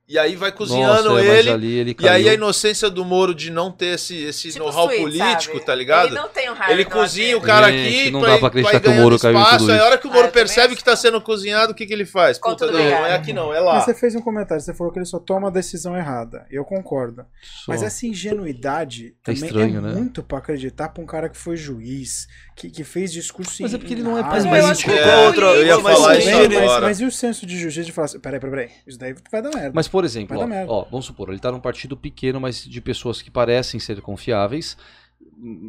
E 0.09 0.17
aí 0.17 0.37
vai 0.37 0.53
cozinhando 0.53 1.09
Nossa, 1.09 1.21
é, 1.21 1.39
ele. 1.39 1.49
ali 1.49 1.73
ele 1.79 1.95
E 1.99 2.07
aí 2.07 2.29
a 2.29 2.33
inocência 2.33 2.89
do 2.89 3.03
Moro 3.03 3.35
de 3.35 3.51
não 3.51 3.69
ter 3.69 3.95
esse, 3.95 4.15
esse 4.23 4.53
Tipo 4.53 4.63
know-how 4.63 4.87
político, 4.87 5.55
sabe? 5.55 5.65
tá 5.65 5.75
ligado? 5.75 6.05
Ele 6.07 6.15
não 6.15 6.29
tem 6.29 6.49
um 6.49 6.53
raio 6.53 6.71
Ele 6.71 6.85
cozinha 6.85 7.37
o 7.37 7.41
cara 7.41 7.69
Gente, 7.69 7.99
aqui, 7.99 8.11
não 8.11 8.21
dá 8.21 8.37
pra 8.37 8.47
acreditar 8.47 8.79
que 8.79 8.87
o 8.87 8.93
Moro 8.93 9.19
caiu 9.19 9.37
espaço, 9.37 9.57
tudo 9.59 9.71
Aí 9.73 9.79
a 9.79 9.83
hora 9.83 9.97
que 9.97 10.07
o 10.07 10.09
Moro 10.09 10.19
Ah, 10.23 10.27
eu 10.27 10.31
também 10.31 10.45
percebe 10.45 10.75
que 10.77 10.83
tá 10.83 10.95
sendo 10.95 11.19
cozinhado, 11.19 11.73
o 11.73 11.75
que, 11.75 11.85
que 11.85 11.91
ele 11.91 12.05
faz? 12.05 12.39
Puta, 12.39 12.67
não, 12.67 12.73
não 12.73 13.05
é 13.05 13.15
aqui 13.15 13.33
não, 13.33 13.53
é 13.53 13.59
lá. 13.59 13.75
Mas 13.75 13.83
você 13.83 13.93
fez 13.93 14.15
um 14.15 14.21
comentário, 14.21 14.63
você 14.63 14.73
falou 14.73 14.93
que 14.93 14.99
ele 14.99 15.05
só 15.05 15.19
toma 15.19 15.49
a 15.49 15.51
decisão 15.51 15.97
errada. 15.97 16.45
Eu 16.49 16.63
concordo. 16.63 17.25
Só. 17.41 17.73
Mas 17.73 17.83
essa 17.83 18.07
ingenuidade 18.07 19.13
É 19.25 19.33
também 19.33 19.43
estranho, 19.43 19.77
é 19.79 19.81
né? 19.81 19.93
muito 19.93 20.23
pra 20.23 20.37
acreditar 20.37 20.87
pra 20.87 21.03
um 21.03 21.05
cara 21.05 21.27
que 21.27 21.37
foi 21.37 21.57
juiz, 21.57 22.27
que, 22.57 22.69
que 22.71 22.83
fez 22.83 23.13
discurso 23.13 23.61
Mas 23.61 23.73
é 23.73 23.77
porque 23.77 23.93
ele 23.93 24.01
não 24.03 24.17
é 24.17 24.21
rádio. 24.21 24.49
Mas 24.49 24.83
eu 24.83 24.93
é, 24.93 25.27
outra. 25.27 25.45
eu 25.45 25.65
ia 25.67 25.79
falar 25.79 26.17
isso 26.17 26.29
agora. 26.29 26.81
mas 26.81 26.99
e 26.99 27.05
o 27.05 27.11
senso 27.11 27.45
de 27.45 27.57
justiça 27.57 27.85
de 27.85 27.91
falar 27.91 28.05
assim, 28.05 28.19
peraí, 28.19 28.39
peraí, 28.39 28.51
peraí, 28.67 28.69
isso 28.87 28.97
daí 28.97 29.15
vai 29.31 29.41
dar 29.41 29.51
merda. 29.53 29.71
Mas, 29.73 29.87
por 29.87 30.03
exemplo, 30.03 30.37
ó, 30.39 30.47
merda. 30.47 30.71
ó, 30.71 30.83
vamos 30.89 31.05
supor, 31.05 31.29
ele 31.29 31.39
tá 31.39 31.51
num 31.51 31.59
partido 31.59 31.95
pequeno, 31.95 32.41
mas 32.41 32.63
de 32.63 32.81
pessoas 32.81 33.21
que 33.21 33.29
parecem 33.31 33.79
ser 33.79 34.01
confiáveis 34.01 34.75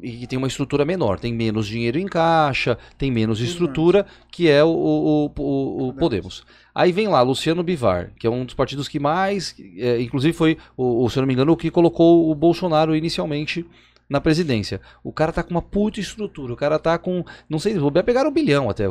e 0.02 0.12
que 0.12 0.26
tem 0.26 0.38
uma 0.38 0.48
estrutura 0.48 0.84
menor. 0.84 1.20
Tem 1.20 1.32
menos 1.32 1.66
dinheiro 1.66 1.98
em 1.98 2.06
caixa, 2.06 2.78
tem 2.96 3.10
menos 3.10 3.40
estrutura, 3.40 4.06
que 4.30 4.48
é 4.48 4.64
o, 4.64 4.68
o, 4.68 5.26
o- 5.26 5.32
o- 5.42 5.88
o 5.88 5.92
Podemos. 5.92 6.42
Aí 6.74 6.90
vem 6.92 7.08
lá 7.08 7.20
Luciano 7.22 7.62
Bivar, 7.62 8.12
que 8.18 8.26
é 8.26 8.30
um 8.30 8.44
dos 8.44 8.54
partidos 8.54 8.88
que 8.88 8.98
mais, 9.00 9.54
é, 9.76 10.00
inclusive 10.00 10.32
foi, 10.32 10.56
o, 10.76 11.04
o, 11.04 11.10
se 11.10 11.18
eu 11.18 11.22
não 11.22 11.26
me 11.26 11.34
engano, 11.34 11.52
o 11.52 11.56
que 11.56 11.70
colocou 11.70 12.30
o 12.30 12.34
Bolsonaro 12.34 12.94
inicialmente 12.96 13.66
na 14.08 14.20
presidência. 14.20 14.80
O 15.02 15.12
cara 15.12 15.32
tá 15.32 15.42
com 15.42 15.50
uma 15.50 15.62
puta 15.62 16.00
estrutura, 16.00 16.52
o 16.52 16.56
cara 16.56 16.78
tá 16.78 16.98
com, 16.98 17.24
não 17.48 17.58
sei, 17.58 17.78
vou 17.78 17.90
pegar 17.90 18.26
um 18.26 18.32
bilhão 18.32 18.70
até, 18.70 18.84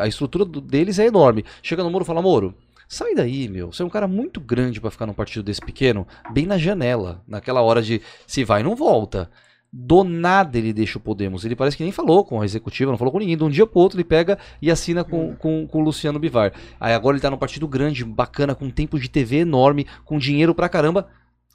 a, 0.00 0.06
estrutura 0.06 0.44
deles 0.44 0.98
é 0.98 1.06
enorme. 1.06 1.44
Chega 1.62 1.82
no 1.82 1.90
Moro 1.90 2.04
e 2.04 2.06
fala, 2.06 2.22
Moro, 2.22 2.54
Sai 2.86 3.14
daí, 3.14 3.48
meu. 3.48 3.72
Você 3.72 3.82
é 3.82 3.84
um 3.86 3.90
cara 3.90 4.06
muito 4.06 4.40
grande 4.40 4.80
pra 4.80 4.90
ficar 4.90 5.06
num 5.06 5.14
partido 5.14 5.42
desse 5.42 5.60
pequeno, 5.60 6.06
bem 6.30 6.46
na 6.46 6.58
janela, 6.58 7.22
naquela 7.26 7.62
hora 7.62 7.82
de 7.82 8.02
se 8.26 8.44
vai, 8.44 8.62
não 8.62 8.76
volta. 8.76 9.30
Do 9.72 10.04
nada 10.04 10.56
ele 10.56 10.72
deixa 10.72 10.98
o 10.98 11.00
Podemos. 11.00 11.44
Ele 11.44 11.56
parece 11.56 11.76
que 11.76 11.82
nem 11.82 11.90
falou 11.90 12.24
com 12.24 12.40
a 12.40 12.44
executiva, 12.44 12.92
não 12.92 12.98
falou 12.98 13.10
com 13.10 13.18
ninguém. 13.18 13.36
De 13.36 13.42
um 13.42 13.50
dia 13.50 13.66
pro 13.66 13.80
outro 13.80 13.96
ele 13.96 14.04
pega 14.04 14.38
e 14.62 14.70
assina 14.70 15.02
com, 15.02 15.34
com, 15.34 15.66
com 15.66 15.80
o 15.80 15.84
Luciano 15.84 16.20
Bivar. 16.20 16.52
Aí 16.78 16.94
agora 16.94 17.16
ele 17.16 17.22
tá 17.22 17.28
num 17.28 17.36
partido 17.36 17.66
grande, 17.66 18.04
bacana, 18.04 18.54
com 18.54 18.70
tempo 18.70 19.00
de 19.00 19.08
TV 19.08 19.38
enorme, 19.38 19.84
com 20.04 20.16
dinheiro 20.16 20.54
pra 20.54 20.68
caramba, 20.68 21.08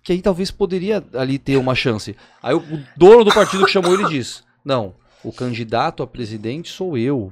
que 0.04 0.14
aí 0.14 0.22
talvez 0.22 0.52
poderia 0.52 1.04
ali 1.14 1.38
ter 1.38 1.58
uma 1.58 1.76
chance. 1.76 2.16
Aí 2.42 2.56
o, 2.56 2.64
dono 2.96 3.24
do 3.24 3.34
partido 3.34 3.66
que 3.66 3.72
chamou 3.72 3.94
ele 3.94 4.08
diz: 4.08 4.44
Não, 4.64 4.94
o 5.24 5.32
candidato 5.32 6.02
a 6.04 6.08
presidente 6.08 6.72
sou 6.72 6.98
eu. 6.98 7.32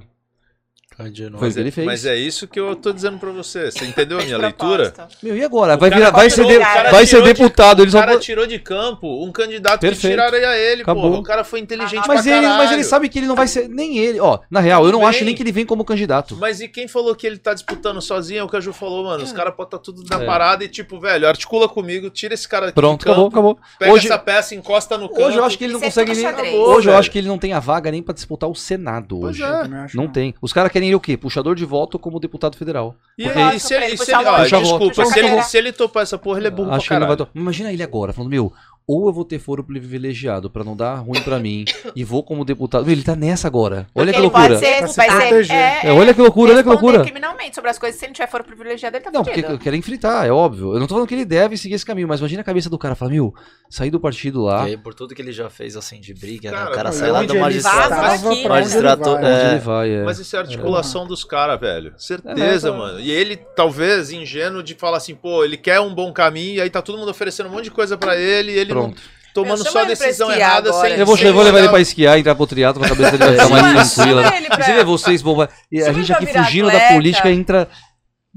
Foi 0.98 1.50
o 1.50 1.54
que 1.54 1.60
ele 1.60 1.70
fez. 1.70 1.86
Mas 1.86 2.06
é 2.06 2.16
isso 2.16 2.48
que 2.48 2.60
eu 2.60 2.76
tô 2.76 2.92
dizendo 2.92 3.20
pra 3.20 3.30
você. 3.32 3.70
Você 3.72 3.86
entendeu 3.86 4.20
a 4.20 4.24
minha 4.24 4.38
leitura? 4.38 4.92
Meu, 5.22 5.38
e 5.38 5.44
agora? 5.44 5.78
Vai, 5.78 5.92
virar, 5.92 6.10
vai, 6.10 6.28
ser, 6.30 6.38
tirou, 6.44 6.50
de- 6.50 6.58
o 6.58 6.62
cara 6.62 6.92
vai 6.92 7.06
ser 7.06 7.22
de- 7.22 7.34
deputado. 7.34 7.82
Ele 7.84 7.90
O 7.90 7.94
cara 7.94 8.12
pode- 8.14 8.24
tirou 8.26 8.48
de 8.48 8.58
campo 8.60 9.24
um 9.24 9.32
candidato 9.32 9.80
Perfeito. 9.82 10.02
que 10.02 10.08
tiraria 10.24 10.58
ele, 10.58 10.82
Acabou. 10.82 11.12
pô. 11.12 11.18
O 11.20 11.24
cara 11.24 11.44
foi 11.44 11.60
inteligente 11.60 12.00
Ah, 12.04 12.06
Mas 12.08 12.24
pra 12.24 12.32
ele, 12.32 12.42
caralho. 12.42 12.64
mas 12.64 12.72
ele 12.72 12.84
sabe 12.84 13.10
que 13.10 13.20
ele 13.20 13.28
não 13.28 13.36
vai 13.36 13.48
ser. 13.48 13.70
Nem 13.70 14.00
ele. 14.00 14.20
Ó, 14.20 14.40
na 14.50 14.60
real, 14.60 14.86
eu 14.86 14.92
não 14.92 15.06
acho 15.06 15.24
nem 15.24 15.36
que 15.36 15.44
ele 15.44 15.52
vem 15.52 15.66
como 15.66 15.86
candidato. 15.86 16.36
Mas 16.36 16.62
e 16.62 16.68
quem 16.68 16.88
falou 16.88 17.14
que 17.16 17.28
ele 17.28 17.38
tá 17.38 17.54
disputando 17.54 18.02
sozinho? 18.02 18.40
É 18.40 18.44
o 18.44 18.50
que 18.50 18.58
a 18.58 18.60
Ju 18.60 18.74
falou, 18.74 19.04
mano. 19.06 19.24
Os 19.24 19.32
caras 19.32 19.54
podem 19.54 19.68
estar 19.68 19.78
tudo 19.80 20.04
na 20.10 20.24
É. 20.24 20.26
parada 20.26 20.64
e, 20.64 20.68
tipo, 20.68 21.00
velho, 21.00 21.28
articula 21.28 21.70
comigo, 21.70 22.10
tira 22.10 22.34
esse 22.34 22.48
cara 22.48 22.66
aqui 22.68 22.76
Pronto, 22.76 23.02
de 23.02 23.06
campo, 23.06 23.28
acabou, 23.28 23.52
acabou. 23.52 23.60
pega 23.78 23.92
Hoje, 23.94 24.08
essa 24.08 24.18
peça, 24.18 24.56
encosta 24.56 24.98
no 24.98 25.08
canto. 25.10 25.22
hoje 25.22 25.38
eu 25.38 25.44
acho 25.44 25.58
que 25.58 25.64
ele 25.64 25.74
não 25.74 25.80
é 25.82 25.84
consegue 25.84 26.14
nem. 26.16 26.56
Hoje 26.56 26.90
eu 26.90 26.98
acho 26.98 27.12
que 27.12 27.18
ele 27.20 27.28
não 27.28 27.38
tem 27.38 27.54
a 27.54 27.60
vaga 27.60 27.92
nem 27.92 28.02
pra 28.02 28.14
disputar 28.16 28.50
o 28.50 28.56
Senado 28.56 29.20
Pois 29.22 29.36
hoje. 29.40 29.44
é. 29.44 29.68
Não 29.94 30.08
tem. 30.08 30.34
Os 30.42 30.52
caras 30.52 30.72
querem 30.72 30.87
ele 30.88 30.96
o 30.96 31.00
quê? 31.00 31.16
Puxador 31.18 31.56
de 31.56 31.66
voto 31.66 31.98
como 32.00 32.20
deputado 32.20 32.58
federal. 32.58 32.96
E 33.18 33.24
Porque- 33.24 33.40
aí, 33.40 33.60
se 33.60 33.74
ele, 33.74 33.98
se 33.98 34.14
ó, 34.14 34.60
desculpa, 34.62 35.06
se 35.06 35.20
ele, 35.20 35.30
Puxa 35.30 35.44
se 35.44 35.58
ele 35.58 35.72
topar 35.72 36.04
essa 36.04 36.18
porra, 36.18 36.40
ele 36.40 36.48
é 36.48 36.52
burro 36.52 36.72
Acho 36.72 36.82
que 36.82 36.88
pra 36.88 36.96
ele 36.96 37.00
não 37.02 37.08
vai 37.08 37.18
caralho. 37.18 37.32
to- 37.34 37.40
Imagina 37.40 37.72
ele 37.72 37.84
agora, 37.84 38.14
falando, 38.14 38.30
meu, 38.32 38.52
ou 38.88 39.08
eu 39.08 39.14
vou 39.14 39.26
ter 39.26 39.38
foro 39.38 39.64
privilegiado 39.64 40.50
pra 40.50 40.64
não 40.64 40.76
dar 40.76 40.96
ruim 40.96 41.22
pra 41.22 41.38
mim 41.40 41.66
e 41.96 42.04
vou 42.04 42.24
como 42.24 42.46
deputado. 42.46 42.86
Meu, 42.86 42.94
ele 42.94 43.04
tá 43.04 43.16
nessa 43.16 43.46
agora. 43.48 43.86
Olha 43.94 44.06
Porque 44.06 44.12
que 44.12 44.16
ele 44.18 44.22
loucura. 44.22 44.48
Pode 44.48 44.60
ser, 44.60 44.78
Pra 44.80 44.88
se 44.88 44.96
vai 44.96 45.10
ser, 45.12 45.18
proteger. 45.18 45.56
É, 45.86 45.92
olha 45.92 46.14
que 46.14 46.22
loucura, 46.22 46.54
olha 46.54 46.64
que 46.64 46.70
loucura. 46.70 47.04
criminalmente 47.04 47.54
sobre 47.56 47.70
as 47.70 47.78
coisas. 47.78 48.00
Se 48.00 48.06
ele 48.06 48.12
não 48.12 48.14
tiver 48.16 48.28
foro 48.28 48.44
privilegiado, 48.46 48.96
ele 48.96 49.04
tá 49.04 49.12
Não, 49.12 49.24
porque 49.24 49.42
eu 49.42 49.60
quero 49.60 49.76
enfrentar, 49.76 50.26
é 50.26 50.32
óbvio. 50.32 50.74
Eu 50.74 50.80
não 50.80 50.88
tô 50.88 50.94
falando 50.96 51.08
que 51.08 51.14
ele 51.16 51.26
deve 51.26 51.58
seguir 51.58 51.76
esse 51.76 51.86
caminho, 51.86 52.08
mas 52.08 52.20
imagina 52.22 52.42
a 52.42 52.46
cabeça 52.46 52.70
do 52.70 52.78
cara, 52.78 52.96
falar, 52.96 53.12
meu, 53.12 53.34
sair 53.70 53.90
do 53.92 54.00
partido 54.00 54.44
lá, 54.44 54.66
E 54.68 54.72
aí, 54.72 54.78
por 54.78 54.94
tudo 54.94 55.14
que 55.14 55.22
ele 55.22 55.34
já 55.34 55.50
fez, 55.50 55.76
assim, 55.76 56.00
de 56.00 56.14
briga, 56.14 56.50
né? 56.52 56.58
Cara, 56.58 56.70
O 56.72 56.74
cara 56.74 56.92
sai 56.94 57.12
lá 57.12 57.24
do 57.24 57.36
magistrado. 57.36 58.48
Magistrato, 58.48 59.10
É. 59.18 59.52
ele 59.52 59.60
vai, 59.60 59.90
é. 59.92 60.04
Mas 60.04 60.20
isso 60.20 60.36
é 60.36 60.40
a 60.40 60.42
articulação 60.44 61.06
dos 61.06 61.24
caras, 61.26 61.60
velho. 61.60 61.94
Certeza, 61.98 62.70
É, 62.70 62.72
mas- 62.72 62.80
mano. 62.80 63.00
E 63.00 63.12
ele, 63.12 63.36
talvez, 63.36 64.12
ingênuo 64.12 64.64
de 64.64 64.76
falar 64.76 64.98
assim, 64.98 65.14
pô, 65.16 65.44
ele 65.44 65.58
quer 65.58 65.80
um 65.82 65.94
bom 65.94 66.12
caminho, 66.14 66.56
e 66.56 66.62
aí 66.62 66.70
tá 66.70 66.82
todo 66.82 66.98
mundo 66.98 67.10
oferecendo 67.12 67.50
um 67.50 67.52
monte 67.52 67.66
de 67.66 67.72
coisa 67.72 67.98
pra 67.98 68.16
ele, 68.16 68.52
e 68.54 68.58
ele 68.60 68.74
não- 68.74 68.77
Pronto. 68.82 69.02
tomando 69.34 69.64
só 69.70 69.86
decisão 69.86 70.32
errada 70.32 70.70
agora. 70.70 70.90
sem 70.90 70.98
Eu 71.00 71.06
vou, 71.06 71.16
sem 71.18 71.28
eu 71.28 71.34
vou 71.34 71.44
levar 71.44 71.60
ele 71.60 71.70
pra 71.70 71.80
esquiar, 71.80 72.18
entrar 72.18 72.34
pro 72.36 72.48
triatlo, 72.48 72.84
a 72.84 72.90
cabeça 72.90 73.18
dele 73.18 73.36
vai 73.38 73.46
ficar 73.46 73.50
mais 73.74 73.94
tranquila. 73.94 74.24
pra- 74.48 74.64
Você 74.66 74.74
vê 74.74 74.84
vocês, 74.84 75.22
bomba. 75.22 75.50
A 75.86 75.92
gente 75.94 76.12
aqui 76.14 76.26
fugindo 76.28 76.72
da 76.72 76.80
política 76.94 77.30
entra. 77.32 77.68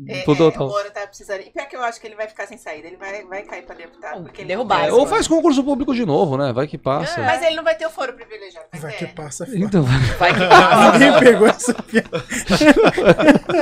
É, 0.08 0.22
todo- 0.22 0.44
é, 0.44 0.46
o 0.46 0.52
tal. 0.52 0.68
Moro 0.68 0.90
tá 0.90 1.06
precisando. 1.06 1.40
E 1.40 1.50
pior 1.50 1.66
que 1.68 1.76
eu 1.76 1.82
acho 1.82 2.00
que 2.00 2.06
ele 2.06 2.14
vai 2.16 2.26
ficar 2.28 2.46
sem 2.46 2.56
saída. 2.56 2.86
Ele 2.88 2.96
vai, 2.96 3.24
vai 3.24 3.42
cair 3.42 3.64
pra 3.66 3.74
deputado. 3.74 4.22
Porque 4.22 4.40
ele 4.42 4.48
Derrubar. 4.48 4.78
não 4.80 4.86
É, 4.86 4.92
ou 4.92 5.06
faz 5.06 5.26
concurso 5.28 5.62
público 5.62 5.94
de 5.94 6.06
novo, 6.06 6.36
né? 6.36 6.52
Vai 6.52 6.66
que 6.66 6.78
passa. 6.78 7.20
É. 7.20 7.24
Mas 7.24 7.42
ele 7.42 7.56
não 7.56 7.64
vai 7.64 7.74
ter 7.74 7.86
o 7.86 7.90
foro 7.90 8.12
privilegiado. 8.12 8.66
Vai, 8.72 8.80
Vai 8.80 8.92
que 8.92 9.06
passa 9.08 9.44
fora. 9.46 9.58
Então, 9.58 9.82
Vai 9.82 10.32
que 10.34 10.40
passa. 10.48 10.92
Ninguém 10.98 11.18
pegou 11.20 11.46
essa 11.48 11.74
piada. 11.74 12.08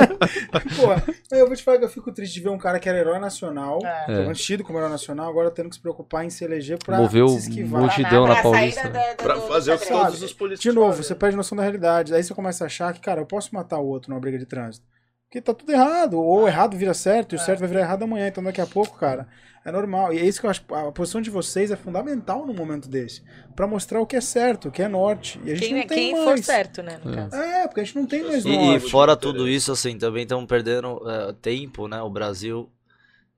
Pô, 0.75 1.35
eu 1.35 1.47
vou 1.47 1.55
te 1.55 1.63
falar 1.63 1.77
que 1.77 1.85
eu 1.85 1.89
fico 1.89 2.11
triste 2.11 2.33
de 2.35 2.41
ver 2.41 2.49
um 2.49 2.57
cara 2.57 2.79
que 2.79 2.87
era 2.89 2.97
herói 2.97 3.19
nacional, 3.19 3.79
É. 3.83 4.25
é 4.29 4.33
tido 4.33 4.63
como 4.63 4.77
herói 4.79 4.89
nacional, 4.89 5.29
agora 5.29 5.51
tendo 5.51 5.69
que 5.69 5.75
se 5.75 5.81
preocupar 5.81 6.25
em 6.25 6.29
se 6.29 6.43
eleger 6.43 6.77
pra 6.83 6.97
Moveu 6.97 7.27
se 7.29 7.37
esquivar. 7.49 7.81
multi- 7.81 7.97
multidão 8.01 8.25
Pra 8.25 8.35
na 8.35 8.41
Paulista. 8.41 8.89
da- 8.89 8.99
da- 9.09 9.15
Pra 9.15 9.33
do- 9.35 9.41
fazer 9.47 9.73
o 9.73 9.79
que 9.79 9.87
todos 9.87 10.21
os 10.23 10.33
políticos 10.33 10.63
De 10.63 10.71
novo, 10.71 10.89
fazem. 10.91 11.03
você 11.03 11.15
perde 11.15 11.35
noção 11.37 11.55
da 11.55 11.63
realidade. 11.63 12.13
Aí 12.13 12.23
você 12.23 12.33
começa 12.33 12.63
a 12.63 12.67
achar 12.67 12.93
que, 12.93 12.99
cara, 12.99 13.21
eu 13.21 13.25
posso 13.25 13.53
matar 13.53 13.79
o 13.79 13.85
outro 13.87 14.09
numa 14.11 14.19
briga 14.19 14.37
de 14.37 14.45
trânsito. 14.45 14.85
Porque 15.29 15.39
tá 15.41 15.53
tudo 15.53 15.71
errado. 15.71 16.15
Ou 16.19 16.47
errado 16.47 16.75
vira 16.75 16.93
certo, 16.93 17.33
e 17.33 17.35
o 17.35 17.39
certo 17.39 17.59
vai 17.59 17.69
virar 17.69 17.81
errado 17.81 18.01
amanhã. 18.03 18.27
Então 18.27 18.43
daqui 18.43 18.59
a 18.59 18.65
pouco, 18.65 18.97
cara, 18.97 19.27
é 19.63 19.71
normal. 19.71 20.11
E 20.11 20.17
é 20.17 20.25
isso 20.25 20.39
que 20.41 20.47
eu 20.47 20.49
acho. 20.49 20.63
A 20.73 20.91
posição 20.91 21.21
de 21.21 21.29
vocês 21.29 21.69
é 21.69 21.75
fundamental 21.75 22.47
num 22.47 22.53
momento 22.53 22.89
desse. 22.89 23.21
Pra 23.55 23.67
mostrar 23.67 24.01
o 24.01 24.07
que 24.07 24.15
é 24.15 24.21
certo, 24.21 24.69
o 24.69 24.71
que 24.71 24.81
é 24.81 24.87
norte. 24.87 25.39
E 25.45 25.51
a 25.51 25.55
gente 25.55 25.65
Quem, 25.67 25.73
não 25.75 25.81
é- 25.81 25.85
tem 25.85 25.97
quem 25.97 26.11
mais. 26.13 26.23
for 26.39 26.43
certo, 26.43 26.81
né, 26.81 26.99
no 27.03 27.13
É. 27.13 27.15
caso. 27.15 27.35
É, 27.35 27.67
porque 27.67 27.79
a 27.79 27.83
gente 27.83 27.95
não 27.95 28.07
tem 28.07 28.23
mais 28.23 28.43
E, 28.43 28.49
e 28.49 28.57
norte. 28.57 28.89
fora 28.89 29.15
tudo 29.15 29.47
isso, 29.47 29.71
assim, 29.71 29.97
também 29.99 30.23
estamos 30.23 30.45
perdendo 30.47 30.99
é, 31.07 31.31
tempo, 31.33 31.87
né? 31.87 32.01
O 32.01 32.09
Brasil 32.09 32.67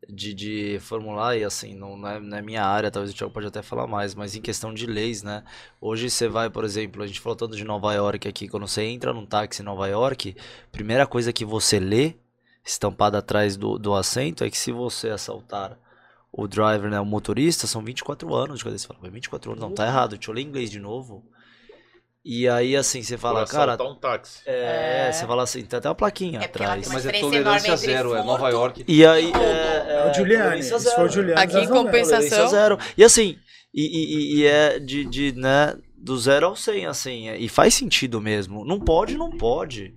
de, 0.10 0.34
de 0.34 0.80
formular, 0.80 1.38
e 1.38 1.44
assim, 1.44 1.76
não, 1.76 1.96
não, 1.98 2.10
é, 2.10 2.20
não 2.20 2.38
é 2.38 2.42
minha 2.42 2.64
área, 2.64 2.92
talvez 2.92 3.14
o 3.14 3.16
Thiago 3.16 3.34
pode 3.34 3.48
até 3.48 3.62
falar 3.62 3.88
mais, 3.88 4.16
mas 4.16 4.36
em 4.36 4.42
questão 4.42 4.74
de 4.74 4.86
leis, 4.86 5.24
né? 5.24 5.44
Hoje 5.80 6.10
você 6.10 6.28
vai, 6.28 6.50
por 6.50 6.64
exemplo, 6.64 7.04
a 7.04 7.08
gente 7.08 7.20
falou 7.20 7.36
tanto 7.36 7.56
de 7.56 7.64
Nova 7.64 7.94
York 7.94 8.28
aqui, 8.28 8.48
quando 8.48 8.68
você 8.68 8.84
entra 8.84 9.14
num 9.14 9.26
táxi 9.26 9.62
em 9.62 9.66
Nova 9.66 9.88
York, 9.88 10.36
primeira 10.72 11.06
coisa 11.06 11.32
que 11.32 11.46
você 11.46 11.80
lê, 11.80 12.16
estampada 12.66 13.20
atrás 13.20 13.58
do, 13.58 13.78
do 13.78 13.94
assento, 13.94 14.44
é 14.44 14.50
que 14.50 14.58
se 14.58 14.72
você 14.72 15.10
assaltar 15.10 15.78
o 16.32 16.48
driver, 16.48 16.90
né, 16.90 17.00
o 17.00 17.06
motorista, 17.06 17.68
são 17.68 17.84
24 17.84 18.34
anos 18.34 18.60
de 18.60 18.64
cadeia. 18.64 18.80
Você 18.80 18.88
fala, 18.88 19.00
"Mas 19.04 19.12
24 19.12 19.52
anos, 19.52 19.62
não, 19.62 19.74
tá 19.74 19.86
errado, 19.86 20.12
deixa 20.12 20.32
eu 20.32 20.36
ler 20.36 20.42
inglês 20.42 20.72
de 20.72 20.80
novo. 20.80 21.24
E 22.24 22.48
aí, 22.48 22.76
assim, 22.76 23.02
você 23.02 23.18
fala, 23.18 23.46
Por 23.46 23.52
cara, 23.52 23.84
um 23.84 23.96
táxi. 23.96 24.42
é, 24.46 25.08
É. 25.08 25.12
você 25.12 25.26
fala 25.26 25.42
assim, 25.42 25.64
tem 25.64 25.78
até 25.80 25.90
uma 25.90 25.96
plaquinha 25.96 26.40
É 26.40 26.46
atrás. 26.46 26.88
mas 26.88 27.06
é 27.08 27.12
tolerância 27.20 27.76
zero, 27.76 28.14
é 28.16 28.24
Nova 28.24 28.48
York. 28.50 28.86
E 28.88 29.04
aí, 29.06 29.32
é, 29.34 30.06
É 30.06 30.10
o 30.12 30.14
Giuliani. 30.14 30.40
tolerância 30.44 30.76
Isso 30.76 30.84
foi 30.84 31.06
o 31.06 31.08
zero. 31.08 31.10
Giuliani. 31.10 31.42
Aqui 31.42 31.58
em 31.58 31.62
né? 31.62 31.68
compensação- 31.68 32.48
zero. 32.48 32.78
E 32.96 33.04
assim, 33.04 33.38
e, 33.74 33.82
e- 33.82 34.16
e- 34.16 34.36
e 34.42 34.46
é 34.46 34.78
de, 34.80 35.04
de, 35.06 35.32
né, 35.32 35.76
do 35.98 36.16
zero 36.18 36.46
ao 36.46 36.56
100, 36.56 36.86
assim, 36.86 37.28
é- 37.28 37.38
e 37.40 37.50
faz 37.50 37.74
sentido 37.74 38.22
mesmo. 38.22 38.64
Não 38.66 38.80
pode, 38.80 39.18
não 39.18 39.32
pode. 39.32 39.96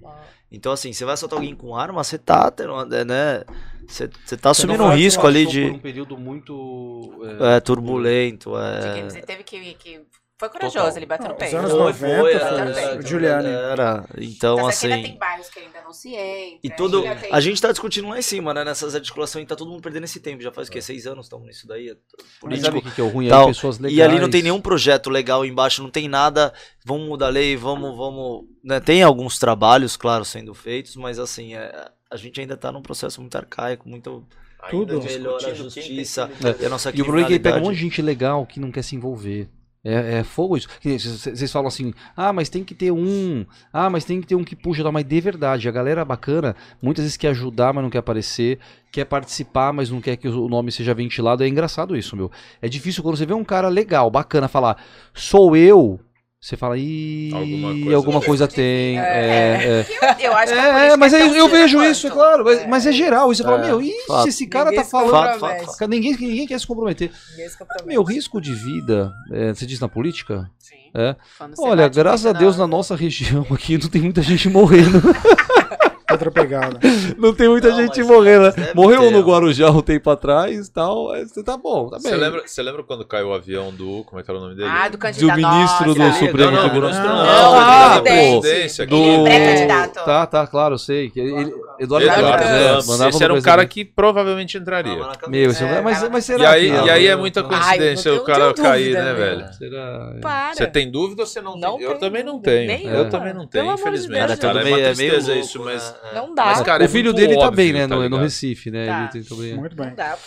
Então, 0.51 0.73
assim, 0.73 0.93
você 0.95 1.05
vai 1.05 1.15
assaltar 1.15 1.39
alguém 1.39 1.55
com 1.55 1.77
arma, 1.77 2.03
você 2.03 2.17
tá 2.17 2.51
tendo, 2.51 2.73
é, 2.95 3.05
né, 3.05 3.43
você, 3.87 4.09
você 4.25 4.37
tá 4.37 4.49
assumindo 4.51 4.83
um 4.85 4.95
risco 4.95 5.27
ali 5.27 5.45
por 5.45 5.51
um 5.51 5.73
de, 5.75 5.79
período 5.81 6.17
muito. 6.17 7.11
é, 7.41 7.61
turbulento, 7.61 8.51
Digamos, 8.81 9.15
é... 9.15 9.19
Ele 9.19 9.27
teve 9.27 9.43
que. 9.43 10.01
Foi 10.37 10.49
corajoso, 10.49 10.79
Total. 10.85 10.97
ele 10.97 11.07
bateu 11.07 11.29
no 11.29 11.35
peito. 11.37 11.55
os 11.57 11.61
anos 11.61 11.71
Foi, 11.71 11.79
90 11.81 11.99
foi, 12.01 12.39
foi, 12.39 12.83
era, 12.83 12.99
o 12.99 13.03
Giuliani. 13.07 13.47
era. 13.49 14.05
Então, 14.19 14.57
Mas 14.57 14.77
aqui 14.79 14.87
ainda 14.87 14.97
assim... 14.97 15.05
tem 15.11 15.17
bairros 15.19 15.49
que 15.49 15.59
ainda 15.61 15.81
não 15.83 15.93
se 15.93 16.09
entra. 16.13 16.59
E 16.65 16.71
tudo. 16.71 17.03
tem- 17.03 17.33
A 17.33 17.41
gente 17.41 17.63
tá 17.63 17.71
discutindo 17.71 18.09
lá 18.09 18.19
em 18.19 18.23
cima, 18.23 18.53
né? 18.53 18.65
Nessas 18.65 18.97
articulações, 18.97 19.47
tá 19.47 19.55
todo 19.55 19.71
mundo 19.71 19.81
perdendo 19.81 20.05
esse 20.05 20.19
tempo. 20.19 20.43
Já 20.43 20.51
faz 20.51 20.67
o 20.69 20.73
quê? 20.73 20.83
Seis 20.83 21.07
anos 21.07 21.27
estamos 21.27 21.47
nisso 21.47 21.69
daí? 21.69 21.89
é 21.89 21.95
Mas 21.95 22.41
Político. 22.41 22.67
sabe 22.67 22.79
o 22.79 22.83
que 22.83 23.01
é 23.01 23.05
o 23.05 23.09
ruim? 23.09 23.29
tal. 23.29 23.43
Aí 23.43 23.55
pessoas 23.55 23.79
legais. 23.79 23.97
E 23.97 24.03
ali 24.03 24.19
não 24.19 24.29
tem 24.29 24.43
nenhum 24.43 24.61
projeto 24.61 25.09
legal 25.09 25.45
embaixo, 25.45 25.81
não 25.85 25.91
tem 25.91 26.09
nada. 26.09 26.53
Vamos 26.85 27.07
mudar 27.09 27.27
a 27.27 27.31
lei, 27.31 27.57
vamos, 27.57 27.97
vamos. 27.97 28.45
né, 28.63 28.81
Tem 28.81 29.05
alguns 29.05 29.39
trabalhos, 29.39 29.97
claro, 29.97 30.25
sendo 30.25 30.53
feitos, 30.53 30.97
mas 30.97 31.21
assim, 31.21 31.55
é, 31.55 31.91
a 32.11 32.17
gente 32.17 32.41
ainda 32.41 32.57
tá 32.57 32.73
num 32.73 32.83
processo 32.83 33.21
muito 33.21 33.37
arcaico, 33.37 33.89
muito 33.89 34.27
Tudo. 34.69 34.95
Ainda 34.95 35.05
melhor 35.07 35.37
a 35.45 35.55
justiça 35.55 36.29
que- 36.29 36.63
e 36.63 36.67
a 36.67 36.69
nossa 36.69 36.91
E 36.91 37.01
o 37.01 37.05
problema 37.05 37.27
é 37.27 37.29
que 37.29 37.33
ele 37.35 37.41
pega 37.43 37.59
um 37.59 37.61
monte 37.61 37.77
de 37.77 37.81
gente 37.83 38.03
legal 38.03 38.45
que 38.45 38.59
não 38.59 38.73
quer 38.73 38.83
se 38.83 38.97
envolver. 38.97 39.49
É, 39.85 40.21
é 40.21 40.25
fogo 40.25 40.57
isso. 40.57 40.69
Vocês 40.83 41.53
falam 41.53 41.69
assim, 41.69 41.93
ah, 42.17 42.33
mas 42.33 42.49
tem 42.49 42.65
que 42.65 42.75
ter 42.75 42.91
um. 42.91 43.45
Ah, 43.71 43.91
mas 43.91 44.05
tem 44.05 44.21
que 44.21 44.27
ter 44.27 44.35
um 44.35 44.43
que 44.43 44.57
puxa. 44.57 44.91
Mas 44.91 45.05
de 45.05 45.21
verdade, 45.21 45.69
a 45.69 45.73
galera 45.73 46.05
bacana 46.05 46.57
muitas 46.83 47.05
vezes 47.05 47.19
quer 47.19 47.29
ajudar, 47.29 47.75
mas 47.75 47.85
não 47.85 47.91
quer 47.91 47.99
aparecer. 47.99 48.59
Quer 48.91 49.05
participar, 49.05 49.73
mas 49.73 49.91
não 49.91 50.01
quer 50.01 50.17
que 50.17 50.27
o 50.27 50.49
nome 50.49 50.73
seja 50.73 50.95
ventilado. 50.95 51.45
É 51.45 51.49
engraçado 51.49 51.97
isso, 51.97 52.17
meu. 52.17 52.31
É 52.63 52.69
difícil 52.69 53.03
quando 53.03 53.17
você 53.17 53.27
vê 53.27 53.35
um 53.35 53.45
cara 53.45 53.69
legal, 53.69 54.11
bacana, 54.11 54.49
falar, 54.49 54.83
sou 55.13 55.55
eu. 55.57 56.01
Você 56.45 56.59
fala, 56.59 56.77
ih, 56.77 57.31
Alguma 57.33 57.97
alguma 57.97 58.21
coisa 58.21 58.47
coisa, 58.47 58.49
tem. 58.49 58.97
tem. 58.97 58.99
É, 58.99 59.87
é. 60.03 60.17
Eu 60.21 60.37
acho 60.37 60.53
que 60.53 60.59
É, 60.59 60.95
mas 60.95 61.15
é 61.15 61.23
aí 61.23 61.29
tão 61.29 61.37
eu 61.39 61.49
vejo 61.49 61.79
quanto. 61.79 61.91
isso, 61.91 62.07
é 62.07 62.11
claro. 62.11 62.45
Mas, 62.45 62.67
mas 62.69 62.87
é 62.87 62.93
geral. 62.93 63.33
E 63.33 63.35
você 63.35 63.43
fala, 63.43 63.65
É, 63.65 63.69
meu, 63.69 63.81
esse 64.27 64.47
cara 64.47 64.67
Ninguém 64.69 64.85
tá 64.85 64.91
falando. 64.91 65.41
Fato, 65.41 65.65
fato. 65.65 65.89
Ninguém, 65.89 66.15
ninguém 66.15 66.47
quer 66.47 66.61
se 66.61 66.67
comprometer. 66.67 67.11
Se 67.35 67.57
compromete. 67.57 67.87
Meu, 67.87 68.03
risco 68.03 68.43
de 68.43 68.53
vida, 68.53 69.11
é, 69.33 69.55
você 69.55 69.65
diz 69.65 69.81
na 69.81 69.89
política? 69.89 70.51
Sim. 70.59 70.75
É. 70.95 71.17
Olha, 71.57 71.89
graças 71.89 72.27
a 72.27 72.29
muito 72.29 72.41
Deus 72.41 72.59
na 72.59 72.67
nossa 72.67 72.95
região 72.95 73.47
aqui 73.51 73.79
não 73.79 73.89
tem 73.89 74.03
muita 74.03 74.21
gente 74.21 74.47
morrendo. 74.51 75.01
Outra 76.11 76.31
pegada. 76.31 76.79
Não 77.17 77.33
tem 77.35 77.49
muita 77.49 77.71
Não, 77.71 77.77
gente 77.77 78.03
morrendo. 78.03 78.45
né? 78.45 78.51
deve 78.51 78.75
Morreu 78.75 79.01
ter, 79.03 79.11
no. 79.11 79.21
Guarujá 79.23 79.71
um 79.71 79.81
tempo 79.81 80.11
atrás 80.11 80.69
e 80.69 80.73
tal. 80.73 81.09
mas 81.09 81.33
Tá 81.33 81.57
bom, 81.57 81.89
tá 81.89 81.99
bem. 81.99 82.11
Você 82.13 82.17
lembra, 82.17 82.43
você 82.47 82.63
lembra 82.63 82.83
quando 82.83 83.05
caiu 83.07 83.29
o 83.29 83.33
avião 83.35 83.73
do. 83.73 84.05
Como 84.05 84.21
é 84.21 84.23
que 84.23 84.31
era 84.31 84.39
o 84.39 84.43
nome 84.43 84.55
dele? 84.55 84.69
Ah, 84.71 84.87
do 84.89 84.93
Do 84.93 84.99
candidato. 84.99 85.37
ministro 85.41 85.95
do 85.95 85.99
Nossa. 86.01 86.19
Supremo 86.19 86.51
não, 86.51 86.63
não, 86.63 86.69
Tribunal. 86.71 86.91
Não, 86.93 87.03
não, 87.03 87.25
não, 87.25 87.55
ah, 87.59 88.01
presidência. 88.03 88.87
do... 88.87 88.97
Ele 88.97 89.17
é 89.17 89.23
pré-candidato. 89.25 90.05
Tá, 90.05 90.27
tá, 90.27 90.47
claro, 90.47 90.75
eu 90.75 90.79
sei. 90.79 91.11
Que 91.11 91.21
ele- 91.21 91.55
Eduardo 91.81 92.07
Eduardo 92.07 92.23
Campos, 92.23 92.47
Campos. 92.47 92.85
é, 92.89 92.91
mandava 92.93 93.11
Esse 93.11 93.25
era 93.25 93.35
um 93.35 93.43
cara 93.43 93.67
que 93.67 93.85
provavelmente 93.85 94.57
entraria. 94.57 94.97
Meu, 95.27 95.51
esse 95.51 95.65
É, 95.65 95.81
mas, 95.81 96.09
mas 96.09 96.25
será 96.25 96.45
E 96.45 96.47
aí, 96.47 96.71
que 96.71 96.87
e 96.87 96.91
aí 96.91 97.07
é 97.09 97.17
muita 97.17 97.43
coincidência 97.43 98.15
o 98.15 98.21
cara 98.25 98.53
cair, 98.55 98.93
né, 98.93 99.13
velho. 99.15 99.39
velho? 99.41 99.53
Será? 99.55 100.13
Para. 100.21 100.55
Você 100.55 100.67
tem 100.67 100.91
dúvida 100.91 101.23
ou 101.23 101.27
você 101.27 101.41
não, 101.41 101.57
Não 101.57 101.77
tem? 101.79 101.87
Eu 101.87 101.99
também 101.99 102.23
não 102.23 102.39
tenho. 102.41 102.71
Eu 102.89 103.09
também 103.09 103.35
não 103.35 103.47
tenho, 103.47 103.73
infelizmente. 103.73 104.37
Cara, 104.37 104.61
é 104.61 104.65
meio, 104.65 104.77
uma 104.77 104.83
é 104.83 104.95
meio 104.95 105.11
tristeza 105.15 105.35
isso, 105.35 105.59
né? 105.59 105.65
mas. 105.73 105.94
É. 106.11 106.15
Não 106.15 106.35
dá. 106.35 106.47
Mas, 106.47 106.63
cara, 106.63 106.83
o 106.83 106.87
é 106.87 106.89
filho 106.89 107.13
muito 107.13 107.17
dele 107.17 107.35
tá 107.39 107.47
óbvio, 107.47 107.57
bem, 107.57 107.73
né? 107.73 107.87
tá 107.89 107.95
no, 107.97 108.09
no? 108.09 108.17
Recife, 108.19 108.71
né? 108.71 108.87
Tá. 108.87 109.01
Ele 109.01 109.09
tem 109.09 109.23
também. 109.23 109.55
Muito 109.55 109.77
bem. 109.77 109.87
Não 109.89 109.95
dá. 109.95 110.19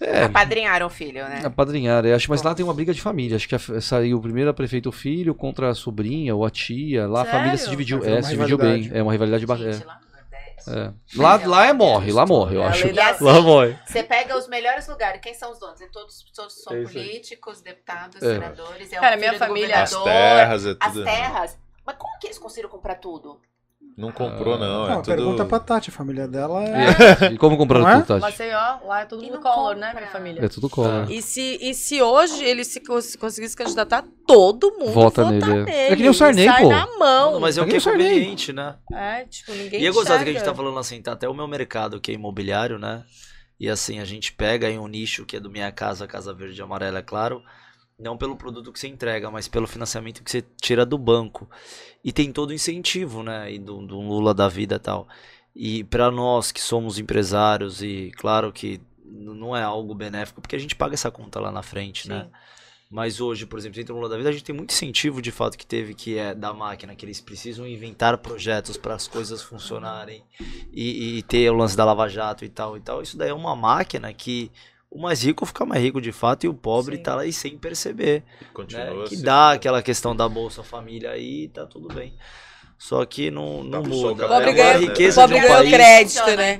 É, 0.00 0.24
Apadrinharam 0.24 0.86
o 0.86 0.90
filho, 0.90 1.22
né? 1.28 1.42
Apadrinhar, 1.44 2.04
é, 2.04 2.12
acho, 2.14 2.28
mas 2.28 2.42
lá 2.42 2.54
tem 2.56 2.64
uma 2.64 2.74
briga 2.74 2.92
de 2.92 3.00
família. 3.00 3.36
Acho 3.36 3.48
que 3.48 3.54
a- 3.54 3.80
saiu 3.80 4.20
primeiro 4.20 4.50
a 4.50 4.54
prefeito 4.54 4.88
o 4.88 4.92
filho 4.92 5.32
contra 5.32 5.68
a 5.70 5.74
sobrinha 5.74 6.34
ou 6.34 6.44
a 6.44 6.50
tia. 6.50 7.06
Lá 7.06 7.22
a 7.22 7.24
família 7.24 7.52
se 7.56 7.64
Sério? 7.64 7.70
dividiu. 7.78 8.04
É 8.04 8.18
É, 8.18 8.22
se 8.22 8.30
dividiu 8.30 8.58
bem. 8.58 8.90
É 8.92 9.00
uma 9.02 9.12
rivalidade 9.12 9.46
bacana. 9.46 10.02
É. 10.68 10.92
Lá, 11.16 11.36
lá 11.44 11.66
é 11.66 11.72
morre, 11.72 12.12
lá 12.12 12.24
morre, 12.24 12.56
eu 12.56 12.62
acho. 12.62 12.86
assim, 12.86 13.24
Lá 13.24 13.40
morre. 13.40 13.76
Você 13.84 14.02
pega 14.04 14.36
os 14.38 14.46
melhores 14.48 14.86
lugares. 14.86 15.20
Quem 15.20 15.34
são 15.34 15.50
os 15.50 15.58
donos? 15.58 15.80
E 15.80 15.86
Todos, 15.88 16.24
todos 16.34 16.62
são 16.62 16.76
É 16.76 16.82
políticos, 16.82 17.60
deputados, 17.60 18.22
É. 18.22 18.34
senadores. 18.34 18.92
É 18.92 18.96
Cara, 19.00 19.16
o 19.16 19.18
minha 19.18 19.32
filho 19.32 19.40
do 19.40 19.46
família- 19.46 19.82
As 19.82 19.90
terras, 20.02 20.66
é 20.66 20.76
As 20.80 20.92
tudo. 20.92 21.04
terras. 21.04 21.58
Mas 21.84 21.96
como 21.96 22.18
que 22.20 22.26
eles 22.28 22.38
conseguiram 22.38 22.68
comprar 22.70 22.94
tudo? 22.96 23.40
Não 23.96 24.10
comprou, 24.10 24.58
não. 24.58 24.86
Não, 24.86 24.92
É 24.92 24.96
tudo... 24.96 25.04
pergunta 25.04 25.44
pra 25.44 25.58
Tati, 25.60 25.90
a 25.90 25.92
família 25.92 26.26
dela 26.26 26.62
é. 26.64 27.32
E 27.32 27.36
como 27.36 27.56
compraram 27.58 27.84
Não 27.84 27.90
é? 27.90 27.94
tudo, 27.96 28.06
Tati? 28.06 28.20
Maceió, 28.22 28.78
lá 28.86 29.00
é 29.02 29.04
tudo 29.04 29.22
não 29.22 29.40
color, 29.40 29.74
compra. 29.74 29.74
né, 29.76 29.92
minha 29.94 30.06
família? 30.08 30.44
É 30.44 30.48
tudo 30.48 30.70
cola. 30.70 31.06
E 31.10 31.20
se, 31.20 31.58
e 31.60 31.74
se 31.74 32.00
hoje 32.00 32.42
ele 32.42 32.64
se 32.64 32.80
cons- 32.80 33.16
conseguisse 33.16 33.52
se 33.52 33.56
candidatar, 33.56 34.04
todo 34.26 34.70
mundo 34.78 34.92
Vota 34.92 35.22
vota 35.24 35.30
nele, 35.30 35.46
nele. 35.64 35.70
é. 35.70 35.92
É 35.92 35.96
que 35.96 36.02
nem 36.02 36.10
o 36.10 36.14
Sarney, 36.14 36.46
sai 36.46 36.62
pô. 36.62 36.68
na 36.70 36.86
mão. 36.98 37.38
Mas 37.40 37.58
é 37.58 37.62
o 37.62 37.66
que 37.66 37.76
é 37.76 37.80
conveniente, 37.80 38.52
né? 38.52 38.76
É, 38.92 39.24
tipo, 39.24 39.52
ninguém 39.52 39.80
E 39.82 39.86
é 39.86 39.90
gozado 39.90 40.24
que 40.24 40.30
a 40.30 40.32
gente 40.32 40.44
tá 40.44 40.54
falando 40.54 40.78
assim, 40.78 41.02
tá 41.02 41.12
até 41.12 41.28
o 41.28 41.34
meu 41.34 41.46
mercado 41.46 42.00
que 42.00 42.10
é 42.10 42.14
imobiliário, 42.14 42.78
né? 42.78 43.02
E 43.60 43.68
assim, 43.68 44.00
a 44.00 44.04
gente 44.04 44.32
pega 44.32 44.68
em 44.70 44.78
um 44.78 44.88
nicho 44.88 45.24
que 45.26 45.36
é 45.36 45.40
do 45.40 45.50
Minha 45.50 45.70
Casa, 45.70 46.06
Casa 46.06 46.32
Verde 46.34 46.58
e 46.58 46.62
Amarela, 46.62 46.98
é 46.98 47.02
claro, 47.02 47.42
não 48.02 48.16
pelo 48.16 48.36
produto 48.36 48.72
que 48.72 48.78
você 48.78 48.88
entrega, 48.88 49.30
mas 49.30 49.48
pelo 49.48 49.66
financiamento 49.66 50.22
que 50.22 50.30
você 50.30 50.44
tira 50.60 50.84
do 50.84 50.98
banco. 50.98 51.48
E 52.04 52.12
tem 52.12 52.32
todo 52.32 52.50
o 52.50 52.54
incentivo, 52.54 53.22
né? 53.22 53.52
E 53.52 53.58
do, 53.58 53.86
do 53.86 54.00
Lula 54.00 54.34
da 54.34 54.48
vida 54.48 54.74
e 54.74 54.78
tal. 54.78 55.08
E 55.54 55.84
para 55.84 56.10
nós 56.10 56.50
que 56.50 56.60
somos 56.60 56.98
empresários, 56.98 57.82
e 57.82 58.10
claro 58.16 58.52
que 58.52 58.80
não 59.04 59.56
é 59.56 59.62
algo 59.62 59.94
benéfico, 59.94 60.40
porque 60.40 60.56
a 60.56 60.58
gente 60.58 60.74
paga 60.74 60.94
essa 60.94 61.10
conta 61.10 61.38
lá 61.38 61.52
na 61.52 61.62
frente, 61.62 62.08
né? 62.08 62.24
Sim. 62.24 62.30
Mas 62.90 63.22
hoje, 63.22 63.46
por 63.46 63.58
exemplo, 63.58 63.76
dentro 63.76 63.94
do 63.94 63.96
Lula 63.96 64.10
da 64.10 64.18
Vida, 64.18 64.28
a 64.28 64.32
gente 64.32 64.44
tem 64.44 64.54
muito 64.54 64.70
incentivo 64.70 65.22
de 65.22 65.30
fato 65.30 65.56
que 65.56 65.64
teve, 65.64 65.94
que 65.94 66.18
é 66.18 66.34
da 66.34 66.52
máquina, 66.52 66.94
que 66.94 67.06
eles 67.06 67.22
precisam 67.22 67.66
inventar 67.66 68.18
projetos 68.18 68.76
para 68.76 68.94
as 68.94 69.08
coisas 69.08 69.42
funcionarem 69.42 70.22
e, 70.70 71.16
e 71.16 71.22
ter 71.22 71.50
o 71.50 71.54
lance 71.54 71.74
da 71.74 71.86
Lava 71.86 72.06
Jato 72.06 72.44
e 72.44 72.50
tal 72.50 72.76
e 72.76 72.80
tal. 72.80 73.00
Isso 73.00 73.16
daí 73.16 73.30
é 73.30 73.34
uma 73.34 73.56
máquina 73.56 74.12
que 74.12 74.52
o 74.94 75.00
mais 75.00 75.22
rico 75.24 75.44
fica 75.46 75.64
mais 75.64 75.82
rico 75.82 76.00
de 76.00 76.12
fato 76.12 76.44
e 76.44 76.48
o 76.48 76.54
pobre 76.54 76.96
Sim. 76.96 77.02
tá 77.02 77.14
lá 77.14 77.22
aí 77.22 77.32
sem 77.32 77.56
perceber. 77.58 78.22
Continua 78.52 78.84
Né? 79.02 79.04
Que 79.08 79.16
dá 79.22 79.52
aquela 79.52 79.82
questão 79.82 80.14
da 80.14 80.28
Bolsa 80.28 80.62
Família 80.62 81.10
aí 81.12 81.44
e 81.44 81.48
tá 81.48 81.66
tudo 81.66 81.88
bem. 81.94 82.16
Só 82.78 83.04
que 83.06 83.30
não, 83.30 83.62
não 83.62 83.82
Tá 83.82 83.88
muda. 83.88 84.24
É 84.24 84.28
pobre 84.28 84.46
uma 84.50 84.52
ganha- 84.56 84.76
riqueza 84.78 85.20
pobre 85.22 85.38
de 85.38 85.44
um 85.44 85.48
ganha 85.48 85.58
país. 85.60 85.72
crédito, 85.72 86.36
né? 86.36 86.58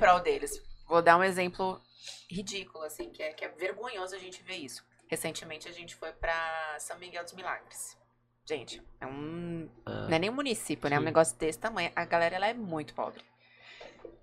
Vou 0.87 1.01
dar 1.01 1.17
um 1.17 1.23
exemplo 1.23 1.81
ridículo, 2.29 2.83
assim, 2.85 3.09
que 3.09 3.21
é, 3.21 3.33
que 3.33 3.43
é 3.45 3.49
vergonhoso 3.49 4.15
a 4.15 4.19
gente 4.19 4.41
ver 4.43 4.55
isso. 4.57 4.83
Recentemente 5.07 5.67
a 5.67 5.71
gente 5.71 5.95
foi 5.95 6.11
pra 6.13 6.75
São 6.79 6.97
Miguel 6.97 7.23
dos 7.23 7.33
Milagres. 7.33 7.97
Gente, 8.45 8.81
é 8.99 9.05
um. 9.05 9.69
Não 9.85 10.15
é 10.15 10.19
nem 10.19 10.29
um 10.29 10.33
município, 10.33 10.89
né? 10.89 10.95
É 10.95 10.99
um 10.99 11.01
Sim. 11.01 11.05
negócio 11.05 11.37
desse 11.37 11.59
tamanho. 11.59 11.91
A 11.95 12.03
galera 12.05 12.35
ela 12.35 12.47
é 12.47 12.53
muito 12.53 12.93
pobre. 12.93 13.21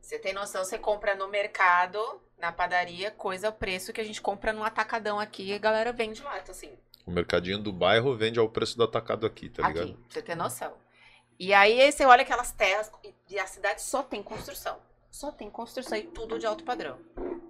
Você 0.01 0.19
tem 0.19 0.33
noção, 0.33 0.65
você 0.65 0.79
compra 0.79 1.15
no 1.15 1.29
mercado, 1.29 1.99
na 2.41 2.51
padaria, 2.53 3.11
coisa 3.11 3.49
ao 3.49 3.53
preço 3.53 3.93
que 3.93 4.01
a 4.01 4.05
gente 4.05 4.21
compra 4.21 4.53
no 4.53 4.65
atacadão 4.65 5.19
aqui 5.21 5.45
e 5.45 5.55
a 5.55 5.59
galera 5.59 5.93
vende 5.93 6.23
lá. 6.23 6.39
Então, 6.39 6.53
assim, 6.55 6.73
O 7.07 7.11
mercadinho 7.11 7.59
do 7.59 7.73
bairro 7.73 8.17
vende 8.17 8.39
ao 8.39 8.49
preço 8.49 8.77
do 8.77 8.85
atacado 8.85 9.27
aqui, 9.27 9.49
tá 9.49 9.67
ligado? 9.67 9.85
aqui, 9.85 9.95
pra 9.95 10.11
você 10.13 10.23
ter 10.23 10.35
noção. 10.35 10.73
E 11.39 11.53
aí 11.55 11.91
você 11.91 12.05
olha 12.05 12.23
aquelas 12.23 12.53
terras 12.53 12.91
e- 13.29 13.39
a 13.39 13.47
cidade 13.47 13.83
só 13.83 14.03
tem 14.03 14.23
construção. 14.23 14.79
Só 15.11 15.33
tem 15.33 15.51
construção 15.51 15.97
e 15.99 16.03
tudo 16.03 16.39
de 16.39 16.47
alto 16.47 16.63
padrão. 16.65 16.99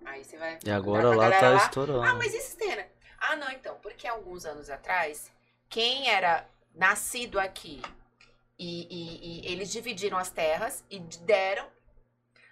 Aí 0.04 0.24
você 0.24 0.38
vai. 0.38 0.58
E 0.64 0.70
agora 0.70 1.14
lá 1.14 1.30
tá 1.30 1.50
lá, 1.50 1.56
estourando. 1.56 2.02
Ah, 2.02 2.14
mas 2.14 2.32
esses 2.34 2.54
terrenos? 2.54 2.86
Ah, 3.18 3.36
não, 3.36 3.50
então, 3.50 3.76
porque 3.82 4.06
alguns 4.06 4.46
anos 4.46 4.70
atrás, 4.70 5.30
quem 5.68 6.08
era 6.08 6.46
nascido 6.74 7.38
aqui 7.38 7.82
e, 8.58 8.86
e- 8.90 9.42
e 9.48 9.52
eles 9.52 9.70
dividiram 9.70 10.16
as 10.16 10.30
terras 10.30 10.82
e 10.90 10.98
deram 11.00 11.66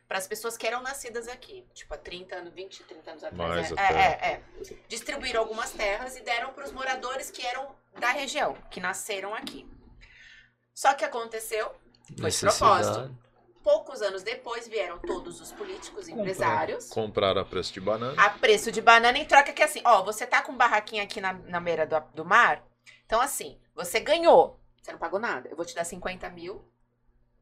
para 0.09 0.17
as 0.17 0.27
pessoas 0.27 0.57
que 0.57 0.67
eram 0.67 0.83
nascidas 0.83 1.29
aqui, 1.29 1.67
tipo 1.75 1.93
há 1.93 1.99
30 1.99 2.35
anos, 2.35 2.55
20, 2.55 2.83
30 2.85 3.11
anos 3.11 3.25
atrás. 3.25 3.71
Mais 3.71 3.73
é, 3.73 3.95
é, 3.95 4.33
é. 4.33 4.43
Distribuíram 4.89 5.41
algumas 5.41 5.71
terras 5.73 6.17
e 6.17 6.23
deram 6.23 6.53
para 6.55 6.65
os 6.65 6.73
moradores 6.73 7.31
que 7.31 7.47
eram 7.47 7.77
da 8.01 8.09
região, 8.09 8.57
que 8.71 8.81
nasceram 8.81 9.35
aqui. 9.35 9.69
Só 10.75 10.95
que 10.95 11.05
aconteceu, 11.05 11.71
foi 12.19 12.31
de 12.31 12.39
propósito. 12.41 13.15
Poucos 13.63 14.01
anos 14.01 14.23
depois 14.23 14.67
vieram 14.67 14.99
todos 14.99 15.43
os 15.43 15.53
políticos, 15.53 16.09
empresários, 16.09 16.89
Compraram 16.89 17.43
a 17.43 17.45
preço 17.45 17.71
de 17.75 17.81
banana. 17.81 18.15
a 18.17 18.31
preço 18.31 18.73
de 18.73 18.81
banana 18.81 19.19
em 19.19 19.27
troca 19.27 19.53
que 19.53 19.63
assim, 19.63 19.83
ó, 19.85 20.03
você 20.03 20.27
tá 20.27 20.41
com 20.41 20.53
um 20.53 20.57
barraquinho 20.57 21.03
aqui 21.03 21.21
na, 21.21 21.35
na 21.35 21.61
beira 21.61 21.87
do, 21.87 22.01
do 22.15 22.25
mar, 22.25 22.65
então 23.05 23.21
assim, 23.21 23.59
você 23.75 24.01
ganhou, 24.01 24.59
você 24.81 24.91
não 24.91 24.99
pagou 24.99 25.21
nada, 25.21 25.51
eu 25.51 25.57
vou 25.57 25.67
te 25.67 25.75
dar 25.75 25.85
50 25.85 26.31
mil. 26.31 26.65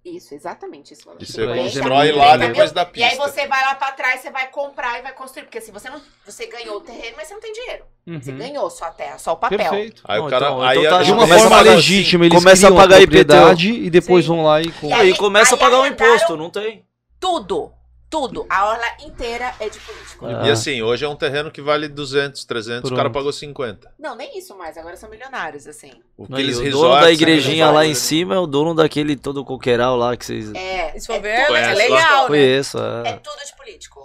Isso, 0.08 0.34
exatamente 0.34 0.92
isso. 0.94 1.02
E 1.18 1.26
Você 1.26 1.44
você 1.44 1.46
constrói 1.46 2.06
50 2.12 2.16
lá 2.16 2.38
mil, 2.38 2.48
depois 2.48 2.70
da 2.70 2.82
E 2.94 3.02
aí 3.02 3.10
pista. 3.10 3.28
você 3.28 3.46
vai 3.48 3.60
lá 3.64 3.74
pra 3.74 3.90
trás, 3.90 4.20
você 4.20 4.30
vai 4.30 4.46
comprar 4.50 4.98
e 5.00 5.02
vai 5.02 5.12
construir, 5.12 5.42
porque 5.42 5.58
assim, 5.58 5.72
você 5.72 5.90
não, 5.90 6.00
você 6.24 6.46
ganhou 6.46 6.76
o 6.76 6.80
terreno, 6.80 7.14
mas 7.16 7.26
você 7.26 7.34
não 7.34 7.40
tem 7.40 7.52
dinheiro. 7.52 7.84
Você 8.22 8.30
Uhum. 8.30 8.38
ganhou 8.38 8.70
só 8.70 8.84
a 8.84 8.90
terra, 8.90 9.18
só 9.18 9.32
o 9.32 9.36
papel. 9.36 9.58
Perfeito. 9.58 10.02
Aí 10.06 10.20
o 10.20 10.28
cara. 10.28 10.46
então- 10.46 10.62
aí 10.62 10.78
então 10.78 10.90
tá 10.90 10.98
a- 10.98 11.02
De 11.02 11.12
uma 11.12 11.26
forma 11.26 11.58
a 11.58 11.60
legítima, 11.60 12.24
eles 12.26 12.38
começa 12.38 12.68
a 12.68 12.72
pagar 12.72 12.98
propriedade 12.98 13.72
e 13.72 13.90
depois 13.90 14.24
Sim. 14.24 14.28
vão 14.30 14.44
lá 14.44 14.62
e 14.62 14.70
com... 14.70 14.88
E 14.88 14.92
Aí 14.92 15.00
aí- 15.08 15.16
começa 15.16 15.54
a 15.54 15.56
aí 15.56 15.60
pagar 15.60 15.78
um 15.78 15.82
arrendaram- 15.82 16.14
imposto, 16.14 16.36
não 16.36 16.50
tem? 16.50 16.84
Tudo, 17.18 17.72
tudo. 18.08 18.46
A 18.48 18.66
orla 18.66 18.86
inteira 19.04 19.52
é 19.58 19.68
de 19.68 19.78
político. 19.80 20.26
Ah. 20.26 20.46
E 20.46 20.50
assim, 20.50 20.80
hoje 20.82 21.04
é 21.04 21.08
um 21.08 21.16
terreno 21.16 21.50
que 21.50 21.60
vale 21.60 21.88
200, 21.88 22.44
300, 22.44 22.90
o 22.90 22.94
cara 22.94 23.04
Pronto. 23.10 23.14
pagou 23.14 23.32
50. 23.32 23.92
Não, 23.98 24.14
nem 24.14 24.38
isso 24.38 24.56
mais, 24.56 24.76
agora 24.78 24.96
são 24.96 25.08
milionários, 25.10 25.66
assim. 25.66 25.92
O 26.16 26.26
Não, 26.28 26.38
o 26.38 26.70
dono 26.70 26.94
da 26.94 27.00
né, 27.06 27.12
igrejinha 27.12 27.70
lá 27.70 27.84
em 27.84 27.94
cima 27.94 28.34
é 28.34 28.38
o 28.38 28.46
dono 28.46 28.74
daquele 28.74 29.16
todo 29.16 29.44
coqueiral 29.44 29.96
lá 29.96 30.16
que 30.16 30.24
vocês 30.24 30.52
É, 30.54 30.96
E 30.96 31.04
for 31.04 31.14
é 31.14 31.18
ver, 31.20 31.46
tudo 31.46 31.56
é 31.56 31.74
legal, 31.74 32.22
né? 32.22 32.26
conheço. 32.28 32.78
É 32.78 33.08
É. 33.08 33.12
tudo 33.14 33.44
de 33.44 33.56
político. 33.56 34.02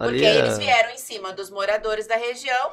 Ali 0.00 0.12
Porque 0.18 0.24
é- 0.24 0.36
eles 0.38 0.58
vieram 0.58 0.90
em 0.90 0.98
cima 0.98 1.32
dos 1.32 1.50
moradores 1.50 2.06
da 2.06 2.16
região 2.16 2.70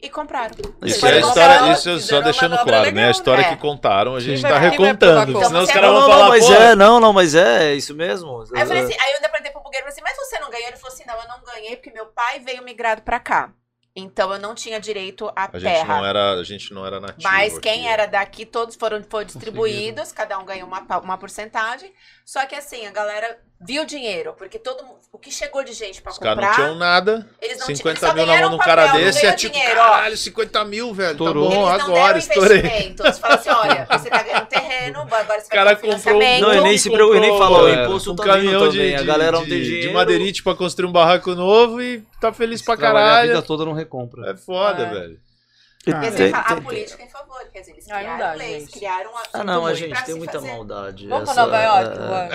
e 0.00 0.08
compraram. 0.10 0.54
Isso 0.82 0.96
Isso 0.96 1.06
é 1.06 1.10
a 1.12 1.14
é 1.16 1.20
história, 1.20 1.60
legal, 1.60 1.72
isso 1.72 1.88
é 1.90 1.98
só 2.00 2.20
deixando 2.20 2.54
claro, 2.58 2.70
né? 2.70 2.78
A 2.78 2.82
legal, 2.82 3.10
história 3.10 3.42
né? 3.44 3.50
que 3.50 3.56
contaram, 3.56 4.14
a 4.16 4.20
gente 4.20 4.40
Quem 4.42 4.50
tá 4.50 4.58
recontando. 4.58 5.44
Senão 5.44 5.62
os 5.62 5.70
caras 5.70 5.90
vão 5.90 6.00
não, 6.00 6.08
falar, 6.08 6.28
mas 6.28 6.44
pô, 6.46 6.52
é, 6.54 6.74
não, 6.76 7.00
não, 7.00 7.12
mas 7.12 7.34
é, 7.34 7.72
é 7.72 7.74
isso 7.74 7.94
mesmo. 7.94 8.42
Aí 8.54 8.62
eu 8.62 8.66
falei 8.66 8.82
assim, 8.82 8.94
aí 8.94 9.10
eu 9.12 9.16
ainda 9.16 9.28
perguntei 9.28 9.51
falei 9.80 9.92
assim, 9.92 10.02
mas 10.02 10.16
você 10.16 10.38
não 10.38 10.50
ganhou? 10.50 10.68
Ele 10.68 10.76
falou 10.76 10.94
assim, 10.94 11.04
não, 11.06 11.20
eu 11.20 11.28
não 11.28 11.42
ganhei 11.42 11.76
porque 11.76 11.90
meu 11.90 12.06
pai 12.06 12.40
veio 12.40 12.62
migrado 12.62 13.02
pra 13.02 13.18
cá. 13.18 13.52
Então 13.94 14.32
eu 14.32 14.38
não 14.38 14.54
tinha 14.54 14.80
direito 14.80 15.28
à 15.36 15.50
a 15.52 15.58
gente 15.58 15.62
terra. 15.62 15.98
não 15.98 16.06
era, 16.06 16.32
a 16.32 16.44
gente 16.44 16.72
não 16.72 16.86
era 16.86 16.98
nativo. 16.98 17.22
Mas 17.22 17.58
quem 17.58 17.80
aqui. 17.80 17.88
era 17.88 18.06
daqui, 18.06 18.46
todos 18.46 18.74
foram, 18.74 19.04
foram 19.04 19.26
distribuídos, 19.26 20.12
cada 20.12 20.38
um 20.38 20.46
ganhou 20.46 20.66
uma, 20.66 20.80
uma 20.98 21.18
porcentagem. 21.18 21.92
Só 22.24 22.44
que 22.46 22.54
assim, 22.54 22.86
a 22.86 22.90
galera 22.90 23.36
viu 23.60 23.82
o 23.82 23.86
dinheiro, 23.86 24.34
porque 24.38 24.58
todo 24.58 24.84
mundo, 24.84 24.98
o 25.12 25.18
que 25.18 25.30
chegou 25.30 25.62
de 25.62 25.72
gente 25.72 26.00
pra 26.00 26.12
Os 26.12 26.18
caras 26.18 26.34
comprar, 26.34 26.48
não 26.48 26.54
tinham 26.64 26.74
nada. 26.78 27.28
eles 27.40 27.58
não 27.58 27.66
tinham, 27.66 27.68
eles 27.68 27.78
50 27.78 28.06
só 28.06 28.14
mil 28.14 28.26
na 28.26 28.40
mão 28.40 28.48
de 28.50 28.54
um 28.54 28.58
cara 28.58 28.86
desse 28.88 29.26
é 29.26 29.32
tipo, 29.32 29.52
dinheiro, 29.52 29.74
caralho, 29.76 30.16
50 30.16 30.64
mil, 30.64 30.94
velho. 30.94 31.10
Estourou. 31.12 31.48
Tá 31.50 31.54
bom, 31.56 31.68
Eles 31.70 31.78
não 31.86 31.94
agora, 31.96 32.18
estourei. 32.18 32.58
Eles 32.60 33.18
falaram 33.18 33.40
assim, 33.40 33.50
olha, 33.50 33.86
você 33.98 34.08
tá 34.08 34.22
ganhando 34.22 34.46
terreno, 34.46 35.00
agora 35.00 35.40
você 35.40 35.46
O 35.46 35.50
cara 35.50 35.74
vai 35.74 35.90
um 35.90 35.92
comprou 35.94 36.16
um. 36.22 36.40
Não, 36.40 36.54
e 36.54 36.60
nem 36.62 36.78
se 36.78 36.90
preocupa, 36.90 37.20
nem 37.20 37.30
comprou, 37.30 37.48
falou, 37.50 37.64
o 37.64 37.68
é, 37.68 37.84
imposto 37.84 38.12
um 38.12 38.16
tá 38.16 38.24
caminhão 38.24 38.68
de, 38.68 38.78
também, 38.78 38.94
a 38.94 38.98
de- 38.98 39.04
galera 39.04 39.32
não 39.32 39.44
de- 39.44 39.50
tem 39.50 39.58
de 39.60 39.64
dinheiro. 39.68 39.92
madeirite 39.94 40.42
pra 40.42 40.54
construir 40.54 40.86
um 40.88 40.92
barraco 40.92 41.34
novo 41.34 41.82
e 41.82 42.02
tá 42.20 42.32
feliz 42.32 42.62
pra 42.62 42.76
Trabalhar 42.76 43.06
a 43.06 43.20
vida 43.22 43.28
caralho. 43.34 43.46
toda 43.46 43.64
não 43.64 43.72
recompra. 43.72 44.30
É 44.30 44.36
foda, 44.36 44.82
É. 44.84 44.90
velho. 44.94 45.20
Ah, 45.90 45.98
dizer, 46.00 46.16
Tem- 46.30 46.34
a 46.34 46.42
tem- 46.44 46.62
política 46.62 47.02
é 47.02 47.06
em 47.06 47.10
favor, 47.10 47.44
quer 47.52 47.60
dizer, 47.60 47.72
eles 47.72 47.86
não 47.88 47.96
criaram 47.96 48.18
dá, 48.18 48.32
leis, 48.34 48.62
gente. 48.62 48.72
criaram 48.72 49.16
a 49.18 49.22
Ah, 49.32 49.44
não, 49.44 49.60
a 49.66 49.70
pra 49.70 49.74
gente 49.74 50.04
tem 50.04 50.14
muita 50.14 50.32
fazer. 50.34 50.46
maldade. 50.48 51.08
Vamos 51.08 51.24
pra 51.24 51.32
essa- 51.32 51.42
Nova 51.42 51.62
York, 51.62 51.98
é- 51.98 52.06
Luan. 52.06 52.28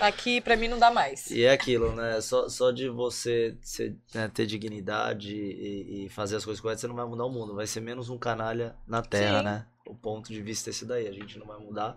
Ah, 0.00 0.06
aqui 0.08 0.40
pra 0.40 0.56
mim 0.56 0.68
não 0.68 0.78
dá 0.78 0.90
mais. 0.90 1.30
E 1.30 1.44
é 1.44 1.52
aquilo, 1.52 1.92
né? 1.94 2.20
Só, 2.20 2.48
só 2.48 2.70
de 2.70 2.88
você 2.88 3.56
ser- 3.62 3.94
né, 4.14 4.28
ter 4.32 4.46
dignidade 4.46 5.34
e, 5.34 6.06
e 6.06 6.08
fazer 6.08 6.36
as 6.36 6.44
coisas 6.44 6.60
corretas, 6.60 6.80
você 6.80 6.88
não 6.88 6.96
vai 6.96 7.04
mudar 7.06 7.24
o 7.24 7.30
mundo. 7.30 7.54
Vai 7.54 7.66
ser 7.66 7.80
menos 7.80 8.08
um 8.08 8.18
canalha 8.18 8.74
na 8.86 9.02
Terra, 9.02 9.38
Sim. 9.38 9.44
né? 9.44 9.66
O 9.86 9.94
ponto 9.94 10.32
de 10.32 10.40
vista 10.42 10.68
é 10.68 10.72
esse 10.72 10.84
daí. 10.84 11.06
A 11.06 11.12
gente 11.12 11.38
não 11.38 11.46
vai 11.46 11.58
mudar. 11.58 11.96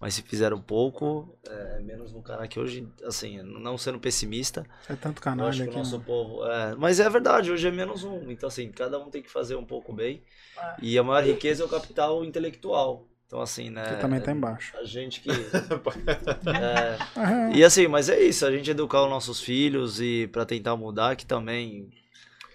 Mas 0.00 0.14
se 0.14 0.22
fizer 0.22 0.54
um 0.54 0.60
pouco, 0.62 1.38
é 1.46 1.78
menos 1.80 2.14
um 2.14 2.22
canalha 2.22 2.48
que 2.48 2.58
hoje, 2.58 2.88
assim, 3.04 3.42
não 3.42 3.76
sendo 3.76 4.00
pessimista, 4.00 4.64
É 4.88 4.96
tanto 4.96 5.06
eu 5.06 5.10
acho 5.10 5.20
canalha 5.20 5.66
que 5.66 5.74
o 5.74 5.78
nosso 5.78 5.98
né? 5.98 6.04
povo. 6.06 6.46
É, 6.46 6.74
mas 6.74 6.98
é 6.98 7.08
verdade, 7.10 7.52
hoje 7.52 7.68
é 7.68 7.70
menos 7.70 8.02
um. 8.02 8.30
Então, 8.30 8.48
assim, 8.48 8.72
cada 8.72 8.98
um 8.98 9.10
tem 9.10 9.20
que 9.20 9.30
fazer 9.30 9.56
um 9.56 9.64
pouco 9.64 9.92
bem. 9.92 10.22
Ah. 10.56 10.74
E 10.80 10.98
a 10.98 11.02
maior 11.02 11.22
riqueza 11.22 11.62
é 11.62 11.66
o 11.66 11.68
capital 11.68 12.24
intelectual. 12.24 13.06
Então, 13.26 13.42
assim, 13.42 13.68
né? 13.68 13.84
Que 13.84 14.00
também 14.00 14.20
tá 14.20 14.32
embaixo. 14.32 14.74
A 14.78 14.84
gente 14.84 15.20
que. 15.20 15.28
é, 16.48 17.54
e 17.54 17.62
assim, 17.62 17.86
mas 17.86 18.08
é 18.08 18.20
isso, 18.20 18.46
a 18.46 18.50
gente 18.50 18.70
educar 18.70 19.04
os 19.04 19.10
nossos 19.10 19.38
filhos 19.38 20.00
e 20.00 20.28
pra 20.32 20.46
tentar 20.46 20.76
mudar, 20.76 21.14
que 21.14 21.26
também. 21.26 21.90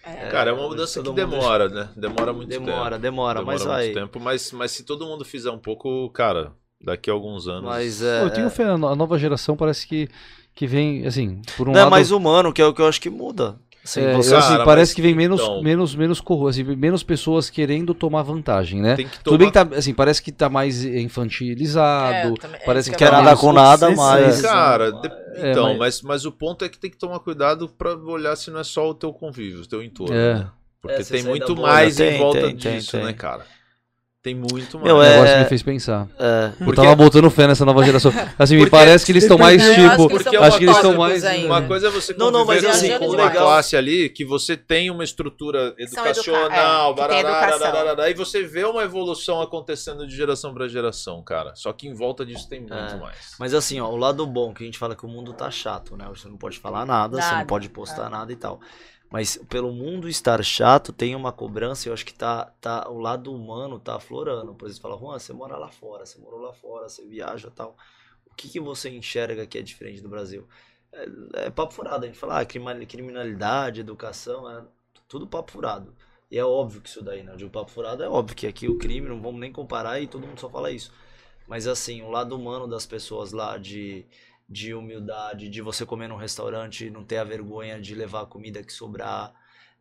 É. 0.04 0.30
Cara, 0.30 0.50
é 0.50 0.54
uma 0.54 0.68
mudança 0.68 1.02
que 1.02 1.12
demora, 1.14 1.70
né? 1.70 1.90
Demora 1.96 2.34
muito 2.34 2.50
tempo. 2.50 2.66
Demora, 2.66 2.98
demora, 2.98 3.42
mas 3.44 3.62
muito 3.62 3.72
vai. 3.72 3.92
tempo, 3.92 4.20
mas, 4.20 4.52
mas 4.52 4.72
se 4.72 4.84
todo 4.84 5.06
mundo 5.06 5.24
fizer 5.24 5.50
um 5.52 5.58
pouco, 5.58 6.10
cara, 6.10 6.52
daqui 6.82 7.10
a 7.10 7.14
alguns 7.14 7.48
anos. 7.48 7.64
Mas 7.64 8.00
Pô, 8.00 8.06
é. 8.06 8.24
eu 8.24 8.30
tenho 8.30 8.50
fé, 8.50 8.64
a 8.66 8.78
no- 8.78 8.88
a 8.88 8.96
nova 8.96 9.18
geração 9.18 9.56
parece 9.56 9.88
que, 9.88 10.08
que 10.54 10.68
vem, 10.68 11.06
assim, 11.06 11.42
por 11.58 11.68
um 11.70 11.72
não 11.72 11.80
é 11.80 11.84
lado... 11.84 11.92
mais 11.92 12.12
humano, 12.12 12.52
que 12.54 12.62
é 12.62 12.66
o 12.66 12.74
que 12.74 12.82
eu 12.82 12.88
acho 12.88 13.02
que 13.02 13.10
muda. 13.10 13.56
Assim, 13.84 14.02
é, 14.02 14.14
você- 14.16 14.34
assim, 14.36 14.54
Cara, 14.54 14.66
parece 14.66 14.90
mas 14.92 14.96
que 14.96 15.02
vem 15.04 15.14
menos, 15.14 15.40
então- 15.40 15.62
menos, 15.62 15.94
menos, 15.96 16.24
assim, 16.50 16.64
menos 16.64 17.04
pessoas 17.04 17.52
querendo 17.52 17.94
tomar 17.94 18.24
vantagem, 18.24 18.82
né? 18.82 18.96
Tem 18.96 19.08
que 19.08 19.20
Tudo 19.20 19.38
bem 19.38 19.52
tomar 19.52 19.66
que 19.66 19.72
tá, 19.74 19.78
assim, 19.78 19.94
parece 19.94 20.24
que 20.24 20.32
tá 20.32 20.50
mais 20.50 20.84
infantilizado, 20.84 22.34
É, 22.36 22.40
também- 22.40 22.60
é 22.62 22.66
parece 22.66 22.90
que 22.90 22.96
eu 22.96 22.98
quer 23.00 23.12
nada 23.12 23.36
com 23.38 23.54
nada, 23.54 23.92
mas. 23.92 24.42
Cara, 24.42 24.92
de- 24.92 25.08
É, 25.36 25.52
então, 25.52 25.70
mas- 25.78 25.78
mas... 25.78 26.02
Mas, 26.02 26.26
o 26.26 26.32
ponto 26.32 26.66
é 26.66 26.70
que 26.70 26.80
tem 26.80 26.90
que 26.90 26.98
tomar 26.98 27.20
cuidado 27.20 27.70
pra 27.78 27.94
olhar 27.96 28.36
se 28.36 28.50
não 28.50 28.60
é 28.60 28.64
só 28.64 28.90
o 28.90 28.94
teu 28.96 29.14
convívio, 29.14 29.62
o 29.62 29.68
teu 29.68 29.84
entorno. 29.84 30.16
É. 30.16 30.34
né? 30.36 30.48
Porque 30.82 31.02
É, 31.02 31.04
tem 31.04 31.24
muito 31.24 31.56
mais 31.56 31.96
Tem, 31.96 32.16
em 32.16 32.18
volta 32.20 32.42
tem, 32.42 32.56
tem, 32.56 32.78
disso, 32.78 32.92
tem. 32.92 33.04
né, 33.06 33.14
cara? 33.14 33.44
Tem 34.26 34.34
muito 34.34 34.80
mais. 34.80 34.84
Meu, 34.86 34.96
O 34.98 35.04
é- 35.04 35.10
negócio 35.18 35.38
me 35.38 35.46
fez 35.46 35.62
pensar. 35.62 36.08
É, 36.18 36.46
Eu 36.60 36.66
Porque- 36.66 36.82
tava 36.82 36.96
botando 36.96 37.30
fé 37.30 37.46
nessa 37.46 37.64
nova 37.64 37.84
geração. 37.86 38.12
Assim, 38.40 38.56
me 38.56 38.62
Porque- 38.62 38.72
parece 38.72 39.06
que 39.06 39.12
eles 39.12 39.22
estão 39.24 39.38
mais 39.38 39.64
Eu 39.64 39.72
acho 39.72 39.76
tipo. 39.92 40.08
que 40.08 40.14
Porque 40.24 40.36
Acho 40.38 40.58
que 40.58 40.64
eles 40.64 40.76
estão 40.78 40.96
mais. 40.96 41.24
ainda. 41.24 41.46
Uma 41.46 41.62
coisa 41.62 41.90
é 41.90 41.92
você 41.92 42.16
Não, 42.18 42.32
não, 42.32 42.44
mas 42.44 42.64
conviver 42.66 42.72
assim, 42.76 42.98
com 42.98 43.06
o 43.06 43.14
uma 43.14 43.26
legal- 43.28 43.46
classe 43.46 43.78
ali 43.78 44.10
que 44.10 44.26
você 44.26 44.58
tem 44.58 44.90
uma 44.90 45.04
estrutura 45.04 45.76
São 45.88 46.04
educa- 46.08 46.10
educacional, 46.10 46.92
é, 46.92 46.96
barará, 46.96 47.58
barará, 47.72 48.10
e 48.10 48.16
você 48.16 48.42
vê 48.42 48.64
uma 48.66 48.82
evolução 48.82 49.40
acontecendo 49.42 50.08
de 50.08 50.16
geração 50.16 50.56
para 50.56 50.68
geração, 50.68 51.22
cara. 51.22 51.54
Só 51.56 51.72
que 51.72 51.88
em 51.88 51.94
volta 51.94 52.26
disso 52.26 52.50
tem 52.50 52.62
muito 52.62 52.74
É. 52.74 52.96
mais. 52.98 53.36
Mas 53.40 53.54
assim, 53.54 53.80
ó, 53.80 53.88
o 53.92 53.96
lado 53.96 54.26
bom 54.26 54.56
que 54.56 54.64
a 54.64 54.66
gente 54.66 54.80
fala 54.80 54.96
que 54.96 55.06
o 55.06 55.08
mundo 55.08 55.34
tá 55.34 55.52
chato, 55.52 55.96
né? 55.96 56.08
Você 56.10 56.28
não 56.28 56.36
pode 56.38 56.58
falar 56.58 56.84
nada, 56.84 57.18
você 57.22 57.28
não 57.28 57.34
Nada, 57.36 57.46
pode 57.46 57.70
postar 57.70 58.10
nada 58.10 58.34
e 58.34 58.36
tal. 58.36 58.60
Mas 59.10 59.38
pelo 59.50 59.72
mundo 59.72 60.10
estar 60.10 60.44
chato, 60.44 60.92
tem 60.92 61.16
uma 61.16 61.32
cobrança, 61.32 61.88
eu 61.88 61.94
acho 61.94 62.06
que 62.06 62.14
tá, 62.14 62.46
tá 62.60 62.90
o 62.90 63.00
lado 63.00 63.34
humano 63.34 63.80
tá 63.80 63.96
aflorando. 63.96 64.54
Por 64.56 64.68
exemplo, 64.68 64.90
fala, 64.90 65.00
Juan, 65.00 65.20
você 65.20 65.34
mora 65.34 65.58
lá 65.58 65.70
fora, 65.70 66.06
você 66.06 66.20
morou 66.20 66.42
lá 66.42 66.54
fora, 66.54 66.90
você 66.90 67.06
viaja 67.06 67.52
tal. 67.52 67.78
O 68.26 68.36
que, 68.36 68.50
que 68.50 68.60
você 68.60 68.90
enxerga 68.90 69.48
que 69.48 69.58
é 69.58 69.62
diferente 69.62 70.02
do 70.02 70.10
Brasil? 70.10 70.48
É, 70.92 71.46
é 71.46 71.50
papo 71.50 71.74
furado, 71.74 72.06
a 72.06 72.08
gente 72.08 72.20
fala, 72.20 72.42
ah, 72.42 72.46
criminalidade, 72.46 73.82
educação, 73.82 74.50
é 74.50 74.64
tudo 75.08 75.28
papo 75.28 75.52
furado. 75.52 75.96
E 76.30 76.38
é 76.38 76.44
óbvio 76.44 76.82
que 76.82 76.90
isso 76.90 77.04
daí, 77.04 77.24
né? 77.24 77.36
Um 77.40 77.50
papo 77.50 77.72
furado 77.72 78.04
é 78.04 78.10
óbvio 78.10 78.36
que 78.36 78.48
aqui 78.48 78.68
o 78.68 78.78
crime, 78.78 79.08
não 79.08 79.22
vamos 79.22 79.40
nem 79.40 79.52
comparar 79.52 80.02
e 80.02 80.08
todo 80.08 80.28
mundo 80.28 80.40
só 80.40 80.50
fala 80.50 80.72
isso. 80.72 80.92
Mas 81.48 81.68
assim, 81.68 82.02
o 82.02 82.10
lado 82.10 82.36
humano 82.36 82.68
das 82.68 82.86
pessoas 82.86 83.32
lá, 83.32 83.58
de, 83.58 84.06
de 84.48 84.74
humildade, 84.74 85.50
de 85.50 85.62
você 85.62 85.86
comer 85.86 86.08
num 86.08 86.18
restaurante 86.18 86.86
e 86.86 86.90
não 86.90 87.04
ter 87.04 87.18
a 87.18 87.24
vergonha 87.24 87.80
de 87.82 87.96
levar 87.96 88.22
a 88.22 88.26
comida 88.26 88.64
que 88.64 88.72
sobrar. 88.74 89.34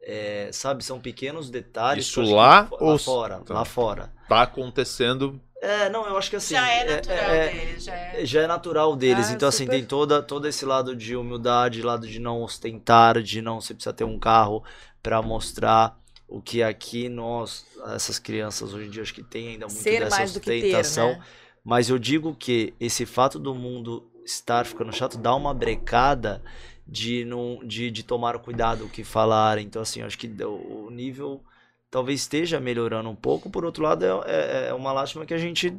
é, 0.06 0.50
sabe, 0.52 0.84
são 0.84 1.00
pequenos 1.00 1.48
detalhes. 1.48 2.04
Isso 2.06 2.20
lá 2.20 2.66
que 2.66 2.74
ou- 2.78 2.90
lá 2.92 2.98
fora? 2.98 3.40
tá. 3.40 3.54
Lá 3.54 3.64
fora. 3.64 4.12
Tá 4.28 4.42
acontecendo. 4.42 5.40
É, 5.62 5.88
não, 5.88 6.06
eu 6.06 6.18
acho 6.18 6.28
que 6.28 6.36
assim. 6.36 6.52
já 6.54 6.68
é 6.68 6.84
natural 6.96 7.30
é- 7.30 7.48
deles, 7.50 7.84
já 7.84 7.94
é. 7.94 8.26
já 8.26 8.42
é 8.42 8.46
natural 8.46 8.96
deles. 8.96 9.30
Ah, 9.30 9.32
então, 9.32 9.48
assim, 9.48 9.64
super. 9.64 9.76
tem 9.78 9.84
toda, 9.86 10.22
todo 10.22 10.46
esse 10.46 10.66
lado 10.66 10.94
de 10.94 11.16
humildade, 11.16 11.80
lado 11.80 12.06
de 12.06 12.18
não 12.18 12.42
ostentar, 12.42 13.22
de 13.22 13.40
não 13.40 13.62
você 13.62 13.72
precisa 13.72 13.94
ter 13.94 14.04
um 14.04 14.18
carro 14.18 14.62
pra 15.02 15.22
mostrar 15.22 15.98
o 16.28 16.42
que 16.42 16.62
aqui 16.62 17.08
nós, 17.08 17.64
essas 17.94 18.18
crianças 18.18 18.74
hoje 18.74 18.88
em 18.88 18.90
dia, 18.90 19.00
acho 19.02 19.14
que 19.14 19.22
tem 19.22 19.48
ainda 19.48 19.66
muito 19.66 19.80
Ser 19.80 20.00
dessa 20.00 20.16
mais 20.18 20.34
do 20.34 20.40
que 20.40 20.46
ter, 20.50 20.56
ostentação. 20.58 21.12
né? 21.12 21.22
Mas 21.64 21.88
eu 21.88 21.98
digo 21.98 22.34
que 22.34 22.74
esse 22.78 23.06
fato 23.06 23.38
do 23.38 23.54
mundo 23.54 24.06
estar 24.24 24.64
ficando 24.66 24.92
chato 24.92 25.18
dá 25.18 25.34
uma 25.34 25.52
brecada 25.54 26.42
de, 26.86 27.24
não, 27.24 27.60
de, 27.64 27.90
de 27.90 28.02
tomar 28.02 28.38
cuidado 28.38 28.84
o 28.84 28.88
que 28.88 29.04
falar. 29.04 29.58
Então, 29.58 29.82
assim, 29.82 30.02
acho 30.02 30.18
que 30.18 30.26
o 30.44 30.90
nível 30.90 31.42
talvez 31.90 32.20
esteja 32.20 32.60
melhorando 32.60 33.08
um 33.08 33.14
pouco. 33.16 33.50
Por 33.50 33.64
outro 33.64 33.82
lado, 33.82 34.04
é, 34.04 34.08
é, 34.26 34.68
é 34.68 34.74
uma 34.74 34.92
lástima 34.92 35.24
que 35.26 35.34
a 35.34 35.38
gente 35.38 35.72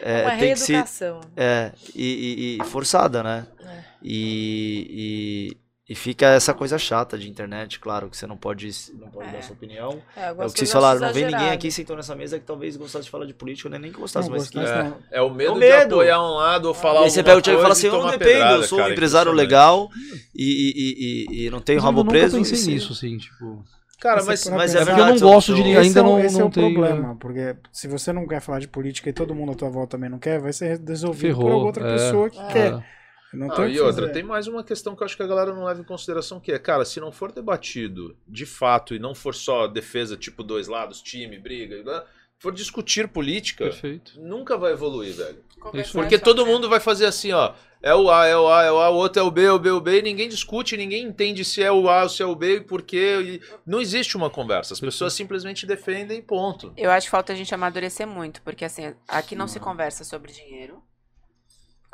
é, 0.00 0.22
Uma 0.22 0.36
tem 0.36 0.52
que 0.52 0.58
se. 0.60 0.72
reeducação. 0.72 1.20
É, 1.36 1.72
e, 1.94 2.56
e- 2.58 2.60
e 2.60 2.64
forçada, 2.64 3.22
né? 3.22 3.46
É. 3.60 3.84
E, 4.02 5.56
e, 5.88 5.92
e 5.92 5.94
fica 5.94 6.26
essa 6.26 6.52
coisa 6.54 6.78
chata 6.78 7.18
de 7.18 7.28
internet, 7.28 7.78
claro, 7.78 8.08
que 8.08 8.16
você 8.16 8.26
não 8.26 8.36
pode, 8.36 8.68
não 8.98 9.08
pode 9.08 9.28
É. 9.28 9.32
dar 9.32 9.42
sua 9.42 9.54
opinião. 9.54 10.00
É, 10.16 10.28
É 10.28 10.32
o 10.32 10.36
que 10.50 10.58
vocês 10.58 10.72
falaram, 10.72 11.00
eu 11.00 11.06
não 11.06 11.12
vem 11.12 11.26
ninguém 11.26 11.50
aqui 11.50 11.70
sentou 11.70 11.96
nessa 11.96 12.14
mesa 12.14 12.38
que 12.38 12.44
talvez 12.46 12.76
gostasse 12.76 13.04
de 13.04 13.10
falar 13.10 13.26
de 13.26 13.34
política, 13.34 13.68
eu 13.68 13.70
nem, 13.72 13.80
nem 13.80 13.92
gostasse, 13.92 14.28
Não 14.28 14.36
mas 14.36 14.48
que. 14.48 14.58
gostasse, 14.58 14.80
É, 14.80 14.90
não. 14.90 14.98
é 15.10 15.20
o 15.22 15.30
medo, 15.32 15.50
É 15.50 15.50
o 15.50 15.54
de 15.54 15.60
medo. 15.60 15.94
apoiar 15.96 16.22
um 16.22 16.34
lado 16.34 16.66
ou 16.66 16.74
falar 16.74 17.00
E 17.00 17.04
aí 17.04 17.10
você 17.10 17.20
alguma 17.20 17.34
pega 17.34 17.38
o 17.38 17.42
Thiago 17.42 17.58
e 17.58 17.62
fala 17.62 17.74
coisa 17.74 17.88
assim, 17.88 17.96
eu 17.96 18.02
não 18.02 18.10
dependo, 18.10 18.30
pedrada, 18.30 18.54
eu 18.56 18.62
sou 18.64 18.78
um 18.78 18.80
cara, 18.82 18.92
empresário 18.92 19.32
impressionante. 19.32 19.50
legal 19.50 19.90
e, 20.34 20.44
e, 20.44 21.34
e, 21.36 21.42
e- 21.42 21.46
e 21.46 21.50
não 21.50 21.60
tenho 21.60 21.78
Mas 21.78 21.84
eu 21.84 21.90
rabo 21.90 22.04
nunca 22.04 22.18
preso. 22.18 22.36
pensei 22.38 22.54
e 22.54 22.56
se- 22.60 22.70
nisso, 22.70 22.92
assim, 22.92 23.16
tipo. 23.18 23.64
Cara, 24.00 24.22
mas, 24.24 24.46
é 24.46 24.50
mas 24.50 24.74
é 24.74 24.78
pensar. 24.78 24.82
É 24.82 24.84
porque 24.84 25.00
eu 25.00 25.04
não 25.06 25.12
verdade, 25.14 25.20
gosto 25.34 25.46
de 25.54 25.60
eu- 25.60 25.64
ninguém, 25.66 25.76
ainda 25.76 25.88
esse 25.88 25.98
é, 25.98 26.02
o- 26.02 26.04
não, 26.04 26.20
esse 26.20 26.36
é 26.36 26.38
não 26.40 26.46
o 26.46 26.50
tenho. 26.50 26.74
problema, 26.74 27.16
porque 27.16 27.56
se 27.72 27.88
você 27.88 28.12
não 28.12 28.26
quer 28.26 28.40
falar 28.40 28.58
de 28.58 28.68
política 28.68 29.08
e 29.08 29.12
todo 29.14 29.34
mundo 29.34 29.52
à 29.52 29.54
tua 29.54 29.70
volta 29.70 29.92
também 29.96 30.10
não 30.10 30.18
quer, 30.18 30.38
vai 30.40 30.52
ser 30.52 30.78
resolvido 30.86 31.36
por 31.38 31.50
outra 31.52 31.86
é. 31.88 31.92
pessoa 31.92 32.28
que 32.28 32.38
É. 32.38 32.46
quer. 32.52 32.86
Não, 33.34 33.48
o 33.48 33.68
e 33.68 33.80
outra, 33.80 34.12
tem 34.12 34.22
mais 34.22 34.46
uma 34.46 34.62
questão 34.62 34.94
que 34.94 35.02
eu 35.02 35.04
acho 35.04 35.16
que 35.16 35.22
a 35.22 35.26
galera 35.26 35.54
não 35.54 35.64
leva 35.64 35.80
em 35.80 35.84
consideração, 35.84 36.40
que 36.40 36.52
é, 36.52 36.58
cara, 36.58 36.84
se 36.84 37.00
não 37.00 37.12
for 37.12 37.32
debatido 37.32 38.16
de 38.26 38.46
fato 38.46 38.94
e 38.94 38.98
não 38.98 39.14
for 39.14 39.34
só 39.34 39.66
defesa 39.66 40.16
tipo 40.16 40.42
dois 40.42 40.68
lados, 40.68 41.02
time, 41.02 41.38
briga, 41.38 41.82
né, 41.82 42.02
for 42.38 42.52
discutir 42.52 43.08
política, 43.08 43.64
Perfeito. 43.64 44.20
nunca 44.20 44.56
vai 44.56 44.72
evoluir, 44.72 45.14
velho. 45.14 45.38
Conversar 45.58 45.98
Porque 45.98 46.18
todo 46.18 46.44
mundo 46.44 46.68
vai 46.68 46.78
fazer 46.78 47.06
assim, 47.06 47.32
ó, 47.32 47.54
é 47.82 47.94
o 47.94 48.10
A, 48.10 48.26
é 48.26 48.36
o 48.36 48.48
A, 48.48 48.62
é 48.62 48.70
o 48.70 48.78
A, 48.78 48.90
o 48.90 48.94
outro 48.94 49.20
é 49.20 49.22
o 49.22 49.30
B, 49.30 49.48
o 49.48 49.58
B, 49.58 49.70
o 49.70 49.80
B, 49.80 49.98
e 49.98 50.02
ninguém 50.02 50.28
discute, 50.28 50.76
ninguém 50.76 51.04
entende 51.04 51.44
se 51.44 51.62
é 51.62 51.70
o 51.70 51.88
A 51.88 52.02
ou 52.02 52.08
se 52.08 52.22
é 52.22 52.26
o 52.26 52.34
B 52.34 52.56
e 52.56 52.60
por 52.60 52.82
quê. 52.82 53.20
e 53.22 53.40
não 53.66 53.80
existe 53.80 54.16
uma 54.16 54.30
conversa, 54.30 54.74
as 54.74 54.80
pessoas 54.80 55.12
simplesmente 55.12 55.66
defendem 55.66 56.18
e 56.18 56.22
ponto. 56.22 56.72
Eu 56.76 56.90
acho 56.90 57.06
que 57.06 57.10
falta 57.10 57.32
a 57.32 57.36
gente 57.36 57.54
amadurecer 57.54 58.06
muito, 58.06 58.42
porque 58.42 58.64
assim, 58.64 58.94
aqui 59.08 59.34
não 59.34 59.48
se 59.48 59.60
conversa 59.60 60.04
sobre 60.04 60.32
dinheiro. 60.32 60.82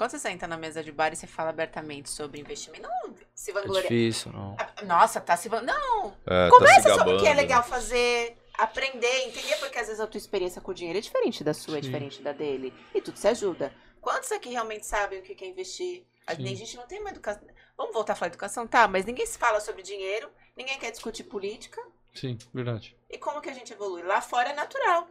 Quando 0.00 0.12
você 0.12 0.18
senta 0.18 0.46
na 0.46 0.56
mesa 0.56 0.82
de 0.82 0.90
bar 0.90 1.12
e 1.12 1.16
você 1.16 1.26
fala 1.26 1.50
abertamente 1.50 2.08
sobre 2.08 2.40
investimento, 2.40 2.88
não 2.88 3.14
se 3.34 3.50
É 3.50 3.52
vangloriar. 3.52 3.82
difícil, 3.82 4.32
não. 4.32 4.56
Nossa, 4.86 5.20
tá 5.20 5.36
se 5.36 5.46
van... 5.46 5.60
Não, 5.60 6.16
É, 6.26 6.48
tá 6.48 6.80
se 6.80 6.94
sobre 6.94 7.16
o 7.16 7.20
que 7.20 7.26
é 7.26 7.34
legal 7.34 7.62
fazer, 7.62 8.34
aprender, 8.56 9.26
entender, 9.26 9.56
porque 9.56 9.78
às 9.78 9.88
vezes 9.88 10.00
a 10.00 10.06
tua 10.06 10.16
experiência 10.16 10.58
com 10.62 10.70
o 10.70 10.74
dinheiro 10.74 10.96
é 10.98 11.02
diferente 11.02 11.44
da 11.44 11.52
sua, 11.52 11.76
é 11.76 11.82
Sim. 11.82 11.88
diferente 11.88 12.22
da 12.22 12.32
dele. 12.32 12.72
E 12.94 13.02
tudo 13.02 13.18
se 13.18 13.28
ajuda. 13.28 13.74
Quantos 14.00 14.32
aqui 14.32 14.48
realmente 14.48 14.86
sabem 14.86 15.18
o 15.18 15.22
que 15.22 15.44
é 15.44 15.46
investir? 15.46 16.06
Sim. 16.34 16.50
a 16.50 16.56
gente 16.56 16.76
não 16.78 16.86
tem 16.86 16.98
uma 16.98 17.10
educação. 17.10 17.46
Vamos 17.76 17.92
voltar 17.92 18.14
a 18.14 18.16
falar 18.16 18.28
educação? 18.28 18.66
Tá, 18.66 18.88
mas 18.88 19.04
ninguém 19.04 19.26
se 19.26 19.36
fala 19.36 19.60
sobre 19.60 19.82
dinheiro, 19.82 20.30
ninguém 20.56 20.78
quer 20.78 20.92
discutir 20.92 21.24
política. 21.24 21.78
Sim, 22.14 22.38
verdade. 22.54 22.96
E 23.10 23.18
como 23.18 23.42
que 23.42 23.50
a 23.50 23.52
gente 23.54 23.74
evolui? 23.74 24.02
Lá 24.02 24.22
fora 24.22 24.48
é 24.48 24.54
natural. 24.54 25.06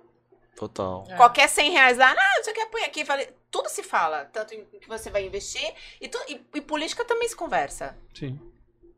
Total. 0.60 1.06
É. 1.10 1.16
Qualquer 1.16 1.48
100 1.48 1.72
reais 1.72 1.98
lá, 1.98 2.12
ah, 2.12 2.34
não 2.36 2.44
sei 2.44 2.52
o 2.52 2.56
que, 2.56 2.66
põe 2.66 2.84
aqui. 2.84 3.06
Falei, 3.06 3.30
tudo 3.50 3.70
se 3.70 3.82
fala, 3.82 4.26
tanto 4.26 4.54
em 4.54 4.66
que 4.66 4.90
você 4.90 5.10
vai 5.10 5.26
investir, 5.26 5.74
e, 6.02 6.08
tu- 6.10 6.20
e- 6.28 6.46
e 6.56 6.60
política 6.62 7.06
também 7.06 7.30
se 7.30 7.36
conversa. 7.36 7.98
Sim. 8.14 8.38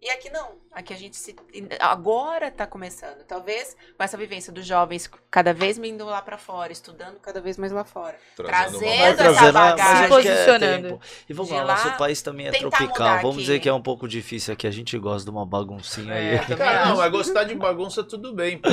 E 0.02 0.10
aqui 0.10 0.32
não. 0.32 0.54
Aqui 0.72 0.94
a 0.94 0.98
gente 0.98 1.16
se. 1.16 1.36
Agora 1.80 2.50
tá 2.50 2.66
começando. 2.66 3.24
Talvez 3.28 3.76
com 3.96 4.04
essa 4.04 4.18
vivência 4.18 4.52
dos 4.52 4.66
jovens 4.66 5.08
cada 5.30 5.54
vez 5.54 5.78
me 5.78 5.90
indo 5.90 6.04
lá 6.06 6.22
pra 6.24 6.40
fora, 6.40 6.72
estudando 6.72 7.20
cada 7.20 7.40
vez 7.40 7.56
mais 7.56 7.72
lá 7.72 7.84
fora. 7.84 8.16
Trazendo 8.36 8.80
Trazendo 8.80 9.22
essa 9.30 9.52
bagagem. 9.52 10.06
é 10.06 10.08
Posicionando. 10.08 10.88
tempo. 10.90 11.02
E 11.30 11.34
vamos 11.34 11.52
lá, 11.52 11.64
lá, 11.64 11.74
nosso 11.76 11.98
país 11.98 12.20
também 12.22 12.48
é 12.48 12.52
tropical. 12.52 13.18
Vamos 13.18 13.36
aqui. 13.36 13.42
dizer 13.42 13.60
que 13.60 13.70
é 13.70 13.74
um 13.74 13.82
pouco 13.82 14.08
difícil 14.08 14.52
aqui. 14.54 14.66
A 14.66 14.72
gente 14.72 14.98
gosta 14.98 15.24
de 15.24 15.30
uma 15.30 15.46
baguncinha 15.46 16.16
É, 16.16 16.40
aí. 16.40 16.58
Cara, 16.58 16.86
não, 16.88 16.98
mas 16.98 17.12
gostar 17.12 17.44
de 17.44 17.54
bagunça 17.54 18.04
tudo 18.04 18.34
bem, 18.34 18.58
pô. 18.58 18.70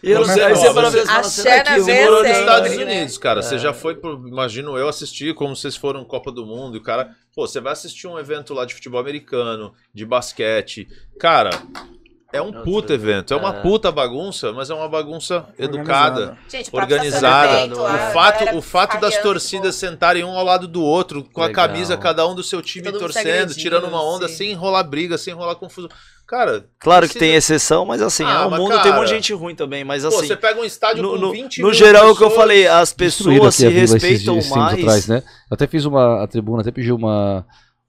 E 0.00 0.12
eu 0.12 0.20
não 0.20 0.26
Você- 0.26 0.34
sei, 0.34 0.42
aí 0.44 0.54
você 0.54 0.72
para 0.72 0.90
você- 0.90 1.22
Você 1.24 1.62
vez 1.82 2.04
morou 2.06 2.22
nos 2.22 2.30
Estados 2.38 2.76
né? 2.76 2.84
Unidos, 2.84 3.18
cara. 3.18 3.42
Você 3.42 3.56
É. 3.56 3.58
já 3.58 3.74
foi 3.74 3.96
pro. 3.96 4.28
Imagino 4.28 4.78
eu 4.78 4.86
assistir 4.88 5.34
como 5.34 5.56
vocês 5.56 5.74
foram 5.74 6.04
Copa 6.04 6.30
do 6.30 6.46
Mundo. 6.46 6.76
E 6.76 6.78
o 6.78 6.82
cara. 6.84 7.16
Pô, 7.38 7.46
você 7.46 7.60
vai 7.60 7.72
assistir 7.72 8.08
um 8.08 8.18
evento 8.18 8.52
lá 8.52 8.64
de 8.64 8.74
futebol 8.74 8.98
americano, 8.98 9.72
de 9.94 10.04
basquete. 10.04 10.88
Cara, 11.20 11.50
é 12.32 12.42
um 12.42 12.46
Outro- 12.46 12.64
puta 12.64 12.92
evento. 12.92 13.32
É 13.32 13.36
uma 13.36 13.58
é. 13.58 13.62
puta 13.62 13.92
bagunça, 13.92 14.52
mas 14.52 14.70
é 14.70 14.74
uma 14.74 14.88
bagunça 14.88 15.46
educada. 15.56 16.36
Gente, 16.48 16.68
Organizada. 16.72 17.72
O 17.72 18.12
fato, 18.12 18.56
o 18.56 18.60
fato 18.60 19.00
das 19.00 19.18
torcidas 19.18 19.76
tipo, 19.76 19.86
sentarem 19.92 20.24
um 20.24 20.36
ao 20.36 20.44
lado 20.44 20.66
do 20.66 20.82
outro, 20.82 21.22
com 21.32 21.40
a 21.40 21.52
camisa, 21.52 21.96
cada 21.96 22.26
um 22.26 22.34
do 22.34 22.42
seu 22.42 22.60
time 22.60 22.86
Todo 22.86 22.98
torcendo, 22.98 23.54
tirando 23.54 23.86
uma 23.86 24.02
onda, 24.02 24.26
sim. 24.26 24.34
sem 24.34 24.50
enrolar 24.50 24.82
briga, 24.82 25.16
sem 25.16 25.32
enrolar 25.32 25.54
confusão. 25.54 25.88
Cara, 26.28 26.66
Claro 26.78 27.08
que 27.08 27.18
tem 27.18 27.34
exceção, 27.34 27.86
mas 27.86 28.02
assim, 28.02 28.22
Ah, 28.22 28.42
é, 28.42 28.46
o 28.46 28.50
mas, 28.50 28.60
mundo 28.60 28.82
tem 28.82 28.92
um 28.92 28.96
monte 28.96 29.04
de 29.06 29.06
cara, 29.06 29.06
gente 29.06 29.32
ruim 29.32 29.54
também, 29.54 29.82
mas 29.82 30.02
pô, 30.02 30.08
assim, 30.08 30.26
você 30.26 30.36
pega 30.36 30.60
um 30.60 30.64
estádio 30.64 31.02
no, 31.02 31.10
com 31.12 31.16
no, 31.16 31.32
20 31.32 31.62
no 31.62 31.68
mil 31.68 31.74
geral 31.74 32.08
é 32.08 32.10
o 32.10 32.14
que 32.14 32.22
eu 32.22 32.28
pessoas, 32.28 32.34
falei, 32.34 32.66
as 32.68 32.92
pessoas 32.92 33.54
se 33.54 33.66
esses 33.66 33.92
respeitam 33.92 34.36
esses 34.36 34.50
mais. 34.50 34.78
atrás, 34.78 35.08
né? 35.08 35.22
Eu 35.50 35.54
até 35.54 35.66
fiz 35.66 35.86
uma 35.86 36.22
a 36.22 36.26
tribuna, 36.26 36.60
até 36.60 36.70
pedi 36.70 36.92
uma 36.92 37.46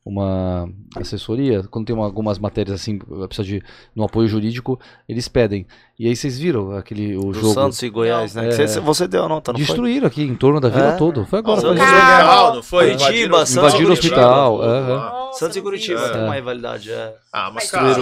uma 0.09 0.67
assessoria, 0.95 1.63
quando 1.69 1.85
tem 1.85 1.95
uma- 1.95 2.05
algumas 2.05 2.39
matérias 2.39 2.81
assim, 2.81 2.97
precisa 2.97 3.47
de 3.47 3.63
um 3.95 4.03
apoio 4.03 4.27
jurídico, 4.27 4.79
eles 5.07 5.27
pedem. 5.27 5.67
E 5.99 6.07
aí 6.07 6.15
vocês 6.15 6.39
viram 6.39 6.71
aquele 6.71 7.15
o 7.17 7.31
Do 7.31 7.33
jogo 7.33 7.53
Santos 7.53 7.81
e 7.83 7.89
Goiás, 7.89 8.33
né? 8.33 8.47
É. 8.47 8.49
Que 8.49 8.67
Você, 8.67 8.79
você 8.79 9.07
deu 9.07 9.25
a 9.25 9.29
nota, 9.29 9.51
não 9.51 9.59
foi? 9.59 9.65
destruíram 9.67 10.07
aqui 10.07 10.23
em 10.23 10.33
torno 10.35 10.59
da 10.59 10.69
vila 10.69 10.93
É? 10.93 10.97
toda. 10.97 11.25
Foi 11.25 11.39
agora, 11.39 11.61
não 11.61 12.63
foi? 12.63 12.95
Curitiba, 12.97 13.45
Santos 13.45 13.49
e 13.49 13.57
Invadiram 13.57 13.83
o 13.83 13.87
Curitiba. 13.87 14.15
hospital. 14.15 14.63
é, 14.63 14.77
é. 14.77 14.81
Nossa, 14.95 15.39
Santos 15.39 15.57
e 15.57 15.61
Curitiba 15.61 15.99
isso. 16.01 16.11
tem 16.11 16.21
É. 16.21 16.23
uma 16.23 16.35
rivalidade, 16.35 16.91
é. 16.91 17.13
Ah, 17.31 17.51
mas 17.53 17.69
cara, 17.69 17.91
é 17.91 17.97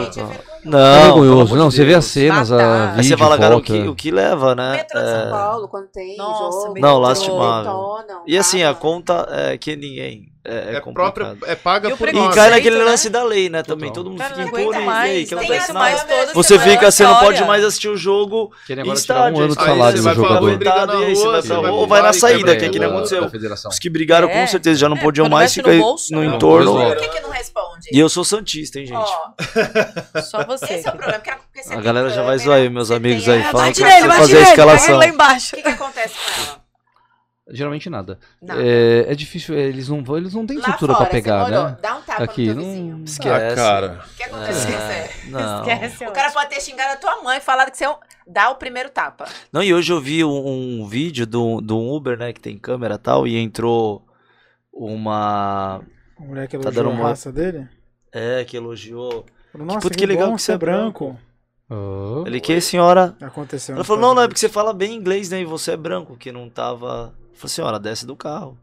Não. 0.63 0.79
É 0.79 1.03
Não, 1.03 1.03
vergonhoso. 1.23 1.55
você 1.71 1.83
vê 1.85 1.93
as 1.95 2.05
cenas, 2.05 2.51
a 2.51 2.91
Aí 2.91 2.95
vídeo, 2.97 3.09
você 3.09 3.17
fala, 3.17 3.37
cara, 3.37 3.57
o 3.57 3.61
que, 3.61 3.87
o 3.87 3.95
que 3.95 4.11
leva, 4.11 4.55
né? 4.55 4.77
Metrô 4.77 4.99
de 4.99 5.05
É, 5.05 5.21
São 5.23 5.31
Paulo, 5.31 5.67
quando 5.67 5.87
tem 5.87 6.15
Nossa, 6.17 6.67
jogo. 6.67 6.79
Não, 6.79 6.99
lastimável. 6.99 7.97
E 8.25 8.37
assim, 8.37 8.63
a 8.63 8.73
tá? 8.73 8.79
conta 8.79 9.27
é 9.29 9.57
que 9.57 9.75
ninguém. 9.75 10.31
É, 10.49 10.75
é 10.75 10.75
é 10.77 10.79
própria, 10.93 11.37
é 11.45 11.55
paga 11.55 11.89
E 11.89 11.95
por 11.97 12.07
E 12.07 12.13
nós. 12.13 12.33
cai 12.33 12.49
naquele 12.49 12.77
né? 12.77 12.85
lance 12.85 13.09
da 13.09 13.21
lei, 13.21 13.49
né? 13.49 13.63
Também. 13.63 13.89
Total. 13.91 14.03
Todo 14.05 14.11
mundo 14.11 14.23
fica 14.23 14.41
E 14.41 15.25
que 15.25 15.35
não 15.35 15.43
mais. 15.73 16.03
toda 16.03 16.33
Você 16.33 16.57
fica, 16.59 16.89
você 16.89 17.03
não 17.03 17.19
pode 17.19 17.43
mais 17.43 17.65
assistir 17.65 17.89
o 17.89 17.97
jogo 17.97 18.51
em 18.63 18.65
tirar 18.65 18.85
um 18.87 18.93
estádio. 18.93 19.43
ano 19.43 19.53
de 19.53 19.59
aí 19.59 19.65
salário 19.65 19.97
você 19.97 19.97
do 19.97 20.03
vai 20.05 20.15
jogador. 20.15 20.57
ficar 20.57 20.71
coitado, 20.71 21.01
e 21.01 21.05
aí 21.05 21.15
você 21.15 21.53
vai 21.53 21.69
ou 21.71 21.85
vai 21.87 22.01
na 22.01 22.13
saída, 22.13 22.55
que 22.55 22.63
é 22.65 22.69
que 22.69 22.79
nem 22.79 22.87
aconteceu. 22.87 23.29
Os 23.69 23.77
que 23.79 23.89
brigaram 23.89 24.29
É. 24.29 24.39
com 24.41 24.47
certeza 24.47 24.79
já 24.79 24.87
não 24.87 24.95
É, 24.97 25.01
podiam 25.01 25.27
mais 25.27 25.53
ficar 25.53 25.71
no 25.71 26.21
né? 26.21 26.25
entorno. 26.27 26.73
Por 26.77 26.95
que, 26.95 27.07
que 27.09 27.19
não 27.19 27.29
responde? 27.29 27.89
E 27.91 27.99
eu 27.99 28.07
sou 28.07 28.23
santista, 28.23 28.79
hein, 28.79 28.85
gente? 28.85 29.09
Só 30.29 30.45
você. 30.45 30.75
esse 30.75 30.87
é 30.87 30.91
o 30.91 30.95
problema. 30.95 31.21
A 31.71 31.81
galera 31.81 32.09
já 32.09 32.23
vai 32.23 32.37
zoar 32.37 32.59
aí, 32.59 32.69
meus 32.69 32.89
amigos 32.89 33.27
aí, 33.27 33.43
Bate 33.51 33.81
que 33.83 33.89
fazer 34.07 34.37
a 34.37 34.41
escalação. 34.43 34.99
O 34.99 35.01
que, 35.01 35.61
que 35.61 35.67
acontece 35.67 36.13
com 36.15 36.41
ela? 36.41 36.66
Geralmente 37.49 37.89
nada. 37.89 38.19
Nada. 38.41 38.61
É, 38.61 39.11
é 39.11 39.15
difícil, 39.15 39.55
eles 39.55 39.87
não 39.87 40.03
vão, 40.03 40.17
eles 40.17 40.33
não 40.33 40.45
têm 40.45 40.57
Lá 40.57 40.63
estrutura 40.63 40.95
pra 40.95 41.05
pegar, 41.05 41.49
morou, 41.49 41.63
né? 41.69 41.77
Dá 41.81 41.95
um 41.95 42.01
tapa 42.01 42.23
Aqui, 42.23 42.47
no 42.47 42.53
teu 42.53 42.55
não- 42.63 42.69
vizinho. 42.69 43.03
Esquece. 43.05 43.53
Ah, 43.53 43.55
cara. 43.55 44.03
O 44.11 44.15
que 44.17 44.23
aconteceu? 44.23 44.77
É, 44.77 45.09
não. 45.31 45.59
Esquece. 45.61 46.05
O 46.07 46.11
cara 46.11 46.31
pode 46.31 46.49
ter 46.49 46.61
xingado 46.61 46.93
a 46.93 46.97
tua 46.97 47.23
mãe 47.23 47.37
e 47.37 47.41
falado 47.41 47.71
que 47.71 47.77
você 47.77 47.85
dá 48.27 48.49
o 48.49 48.55
primeiro 48.55 48.89
tapa. 48.89 49.25
Não, 49.51 49.63
e 49.63 49.73
hoje 49.73 49.93
eu 49.93 50.01
vi 50.01 50.25
um, 50.25 50.81
um 50.81 50.87
vídeo 50.87 51.25
do, 51.25 51.61
do 51.61 51.77
Uber, 51.79 52.17
né, 52.17 52.33
que 52.33 52.41
tem 52.41 52.57
câmera 52.57 52.95
e 52.95 52.97
tal, 52.99 53.25
e 53.25 53.37
entrou 53.37 54.05
uma. 54.73 55.81
O 56.19 56.25
moleque 56.25 56.57
Tá 56.57 56.63
elogiou 56.63 56.83
dando 56.85 56.93
a 56.95 56.99
uma- 56.99 57.09
raça 57.09 57.31
dele. 57.31 57.67
É, 58.11 58.43
que 58.45 58.57
elogiou. 58.57 59.25
Falou, 59.51 59.67
Nossa, 59.67 59.79
puta, 59.81 59.93
que, 59.95 59.99
que 60.01 60.05
legal 60.05 60.29
bom 60.29 60.35
que 60.35 60.41
você 60.41 60.51
é 60.53 60.57
branco. 60.57 61.17
Oh. 61.69 62.23
Ele, 62.25 62.39
que 62.39 62.59
senhora. 62.61 63.15
Aconteceu. 63.21 63.75
Ela 63.75 63.83
falou, 63.83 64.01
não, 64.01 64.15
não, 64.15 64.23
é 64.23 64.27
porque 64.27 64.39
você 64.39 64.47
fala 64.49 64.71
bem 64.73 64.95
inglês, 64.95 65.29
né, 65.29 65.41
e 65.41 65.45
você 65.45 65.71
é 65.71 65.77
branco, 65.77 66.15
que 66.17 66.31
não 66.31 66.49
tava. 66.49 67.13
Eu 67.37 67.41
falei, 67.41 67.53
senhora, 67.53 67.79
desce 67.79 68.05
do 68.05 68.15
carro. 68.15 68.57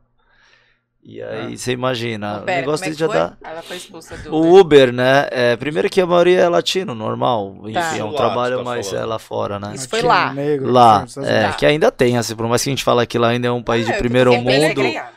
E 1.06 1.22
aí, 1.22 1.56
você 1.58 1.72
imagina, 1.72 2.40
o 2.40 2.44
negócio 2.46 2.84
é 2.84 2.86
dele 2.86 2.94
que 2.96 3.00
já 3.00 3.06
foi? 3.06 3.16
dá. 3.16 3.32
Ela 3.44 3.60
foi 3.62 3.76
expulsa 3.76 4.16
do 4.16 4.34
O 4.34 4.58
Uber, 4.58 4.90
né? 4.90 5.28
É, 5.30 5.54
primeiro 5.54 5.90
que 5.90 6.00
a 6.00 6.06
maioria 6.06 6.40
é 6.40 6.48
latino, 6.48 6.94
normal. 6.94 7.56
Enfim, 7.64 7.72
Tá. 7.74 7.96
é 7.98 8.02
um 8.02 8.10
Lá, 8.10 8.16
trabalho 8.16 8.56
tá 8.58 8.64
mais 8.64 8.90
é, 8.90 9.04
lá 9.04 9.18
fora, 9.18 9.60
né? 9.60 9.72
Isso 9.74 9.86
foi 9.86 10.00
Latino, 10.00 10.08
lá. 10.24 10.32
Negro, 10.32 10.72
Lá, 10.72 11.06
é, 11.18 11.40
Unidos. 11.40 11.56
que 11.56 11.66
ainda 11.66 11.92
tem, 11.92 12.16
assim, 12.16 12.34
por 12.34 12.48
mais 12.48 12.64
que 12.64 12.70
a 12.70 12.72
gente 12.72 12.82
fala 12.82 13.04
que 13.04 13.18
lá 13.18 13.28
ainda 13.28 13.46
é 13.48 13.50
um 13.50 13.62
país 13.62 13.84
de 13.84 13.92
É, 13.92 13.98
primeiro 13.98 14.32
é 14.32 14.38
mundo. 14.38 14.50
segregado. 14.50 15.13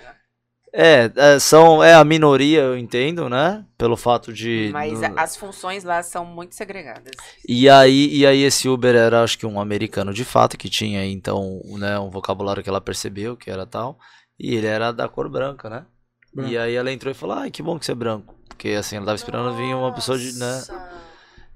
É, 0.80 1.12
é, 1.16 1.40
são, 1.40 1.84
é 1.84 1.96
a 1.96 2.04
minoria, 2.04 2.60
eu 2.62 2.78
entendo, 2.78 3.28
né? 3.28 3.66
Pelo 3.76 3.98
fato 3.98 4.32
de. 4.32 4.70
Mas 4.72 5.02
no- 5.02 5.20
as 5.20 5.36
funções 5.36 5.84
lá 5.84 6.04
são 6.04 6.24
muito 6.24 6.54
segregadas. 6.54 7.14
E 7.48 7.68
aí, 7.68 8.16
e 8.16 8.28
aí 8.28 8.44
esse 8.44 8.70
Uber 8.70 8.94
era, 8.96 9.24
acho 9.24 9.40
que 9.40 9.46
um 9.48 9.60
americano 9.60 10.14
de 10.14 10.24
fato, 10.24 10.56
que 10.56 10.70
tinha 10.70 11.00
aí, 11.00 11.12
então, 11.12 11.62
né, 11.80 11.98
um 11.98 12.12
vocabulário 12.12 12.62
que 12.62 12.70
ela 12.70 12.80
percebeu 12.80 13.36
que 13.36 13.50
era 13.50 13.66
tal. 13.66 13.98
E 14.40 14.54
ele 14.54 14.68
era 14.68 14.92
da 14.92 15.08
cor 15.10 15.28
branca, 15.30 15.68
né? 15.68 15.84
Branco. 16.32 16.52
E 16.52 16.58
aí 16.60 16.76
ela 16.76 16.92
entrou 16.92 17.10
e 17.12 17.16
falou, 17.16 17.38
ai, 17.38 17.50
que 17.50 17.64
bom 17.64 17.80
que 17.80 17.86
você 17.86 17.94
é 17.94 17.96
branco. 17.96 18.36
Porque 18.48 18.70
assim, 18.70 18.98
ela 18.98 19.06
tava 19.08 19.16
esperando 19.16 19.56
vir 19.56 19.74
uma 19.74 19.92
pessoa 19.92 20.16
de, 20.16 20.34
né? 20.38 20.62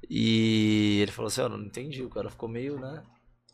E 0.10 1.00
ele 1.02 1.12
falou 1.12 1.28
assim, 1.28 1.42
eu 1.42 1.50
não 1.50 1.60
entendi, 1.62 2.04
o 2.04 2.10
cara 2.10 2.30
ficou 2.30 2.50
meio, 2.50 2.80
né? 2.80 3.02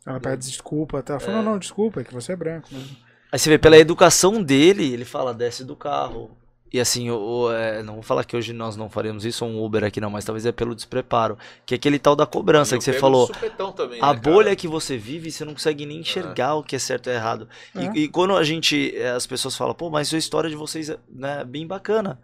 Ela 0.06 0.18
pede 0.18 0.46
desculpa. 0.46 1.02
Tá? 1.02 1.14
Ela 1.14 1.20
falou, 1.20 1.40
É. 1.40 1.42
não, 1.44 1.52
não, 1.52 1.58
desculpa, 1.58 2.00
é 2.00 2.04
que 2.04 2.14
você 2.14 2.32
é 2.32 2.36
branco. 2.36 2.68
mesmo. 2.72 2.96
Aí 3.30 3.38
você 3.38 3.50
vê, 3.50 3.58
pela 3.58 3.76
educação 3.78 4.42
dele, 4.42 4.92
ele 4.92 5.04
fala, 5.04 5.34
desce 5.34 5.64
do 5.64 5.76
carro. 5.76 6.30
E 6.70 6.78
assim, 6.78 7.08
o- 7.10 7.50
é, 7.50 7.82
não 7.82 7.94
vou 7.94 8.02
falar 8.02 8.24
que 8.24 8.36
hoje 8.36 8.52
nós 8.52 8.76
não 8.76 8.90
faremos 8.90 9.24
isso, 9.24 9.42
um 9.44 9.62
Uber 9.64 9.84
aqui 9.84 10.00
não, 10.02 10.10
mas 10.10 10.24
talvez 10.24 10.44
é 10.44 10.52
pelo 10.52 10.74
despreparo. 10.74 11.38
Que 11.64 11.74
é 11.74 11.76
aquele 11.76 11.98
tal 11.98 12.14
da 12.14 12.26
cobrança 12.26 12.74
E 12.74 12.78
que 12.78 12.88
eu 12.90 12.92
você 12.92 12.98
falou. 13.00 13.26
supetão 13.26 13.72
também, 13.72 13.98
A 14.02 14.12
né, 14.12 14.20
cara? 14.20 14.34
bolha 14.34 14.54
que 14.56 14.68
você 14.68 14.98
vive, 14.98 15.30
você 15.32 15.46
não 15.46 15.54
consegue 15.54 15.86
nem 15.86 16.00
enxergar 16.00 16.56
o 16.56 16.62
que 16.62 16.76
é 16.76 16.78
certo 16.78 17.08
e 17.08 17.14
errado. 17.14 17.48
E- 17.74 17.78
É. 17.86 17.92
E, 17.94 18.08
quando 18.08 18.36
a 18.36 18.44
gente, 18.44 18.94
eh, 18.94 19.10
as 19.10 19.26
pessoas 19.26 19.56
falam, 19.56 19.74
pô, 19.74 19.88
mas 19.88 20.12
a 20.12 20.18
história 20.18 20.50
de 20.50 20.56
vocês 20.56 20.90
é 20.90 20.98
né, 21.10 21.42
bem 21.42 21.66
bacana. 21.66 22.18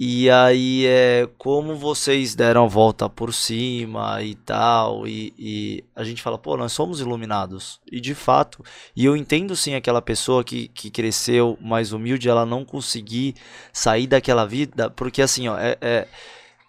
E 0.00 0.30
aí 0.30 0.86
é 0.86 1.28
como 1.36 1.74
vocês 1.74 2.36
deram 2.36 2.64
a 2.66 2.68
volta 2.68 3.08
por 3.08 3.34
cima 3.34 4.22
e 4.22 4.36
tal. 4.36 5.08
E, 5.08 5.34
e 5.36 5.84
a 5.94 6.04
gente 6.04 6.22
fala, 6.22 6.38
pô, 6.38 6.56
nós 6.56 6.72
somos 6.72 7.00
iluminados. 7.00 7.80
E 7.90 8.00
de 8.00 8.14
fato, 8.14 8.62
e 8.94 9.04
eu 9.04 9.16
entendo 9.16 9.56
sim 9.56 9.74
aquela 9.74 10.00
pessoa 10.00 10.44
que, 10.44 10.68
que 10.68 10.88
cresceu 10.88 11.58
mais 11.60 11.92
humilde, 11.92 12.28
ela 12.28 12.46
não 12.46 12.64
conseguir 12.64 13.34
sair 13.72 14.06
daquela 14.06 14.46
vida, 14.46 14.88
porque 14.88 15.20
assim, 15.20 15.48
ó, 15.48 15.58
é, 15.58 15.76
é- 15.80 16.06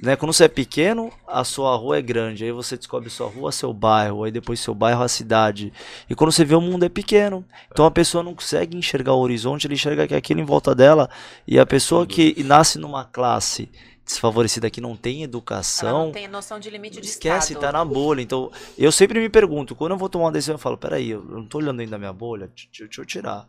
né, 0.01 0.15
quando 0.15 0.31
você 0.31 0.45
é 0.45 0.47
pequeno, 0.47 1.11
a 1.27 1.43
sua 1.43 1.75
rua 1.75 1.97
é 1.97 2.01
grande, 2.01 2.45
aí 2.45 2.51
você 2.51 2.77
descobre 2.77 3.09
sua 3.09 3.27
rua, 3.27 3.51
seu 3.51 3.73
bairro, 3.73 4.23
aí 4.23 4.31
depois 4.31 4.59
seu 4.59 4.73
bairro, 4.73 5.03
a 5.03 5.09
cidade. 5.09 5.73
E 6.09 6.15
quando 6.15 6.31
você 6.31 6.45
vê 6.45 6.55
o 6.55 6.61
mundo 6.61 6.85
é 6.85 6.89
pequeno, 6.89 7.45
então 7.71 7.85
a 7.85 7.91
pessoa 7.91 8.23
não 8.23 8.33
consegue 8.33 8.77
enxergar 8.77 9.13
o 9.13 9.19
horizonte, 9.19 9.67
ele 9.67 9.73
enxerga 9.73 10.07
que 10.07 10.13
é 10.13 10.17
aquilo 10.17 10.39
em 10.39 10.45
volta 10.45 10.73
dela, 10.73 11.09
e 11.45 11.59
a 11.59 11.65
pessoa 11.65 12.07
que 12.07 12.41
nasce 12.43 12.79
numa 12.79 13.03
classe 13.03 13.69
desfavorecida 14.05 14.69
que 14.71 14.81
não 14.81 14.95
tem 14.95 15.17
Ela 15.17 15.25
educação, 15.25 16.05
não 16.05 16.11
tem 16.11 16.27
noção 16.27 16.59
de 16.59 16.69
limite 16.69 16.99
de 16.99 17.05
Esquece, 17.05 17.53
estado. 17.53 17.71
tá 17.71 17.71
na 17.77 17.85
bolha. 17.85 18.21
Então, 18.21 18.51
eu 18.77 18.91
sempre 18.91 19.19
me 19.19 19.29
pergunto, 19.29 19.75
quando 19.75 19.91
eu 19.91 19.97
vou 19.97 20.09
tomar 20.09 20.25
uma 20.25 20.31
decisão, 20.31 20.55
eu 20.55 20.59
falo, 20.59 20.77
peraí, 20.77 21.11
eu 21.11 21.23
não 21.23 21.45
tô 21.45 21.59
olhando 21.59 21.77
dentro 21.77 21.91
da 21.91 21.99
minha 21.99 22.13
bolha, 22.13 22.49
deixa, 22.55 23.01
eu 23.01 23.05
tirar. 23.05 23.47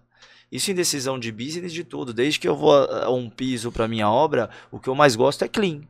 Isso 0.53 0.71
em 0.71 0.75
decisão 0.75 1.19
de 1.19 1.31
business 1.31 1.73
de 1.73 1.85
tudo. 1.85 2.13
Desde 2.13 2.41
que 2.41 2.49
eu 2.49 2.57
vou 2.57 2.75
a, 2.77 3.05
a 3.05 3.11
um 3.11 3.31
piso 3.31 3.71
pra 3.71 3.87
minha 3.87 4.11
obra, 4.11 4.51
o 4.71 4.81
que 4.81 4.89
eu 4.89 4.97
mais 4.97 5.15
gosto 5.15 5.45
é 5.45 5.49
clean. 5.49 5.83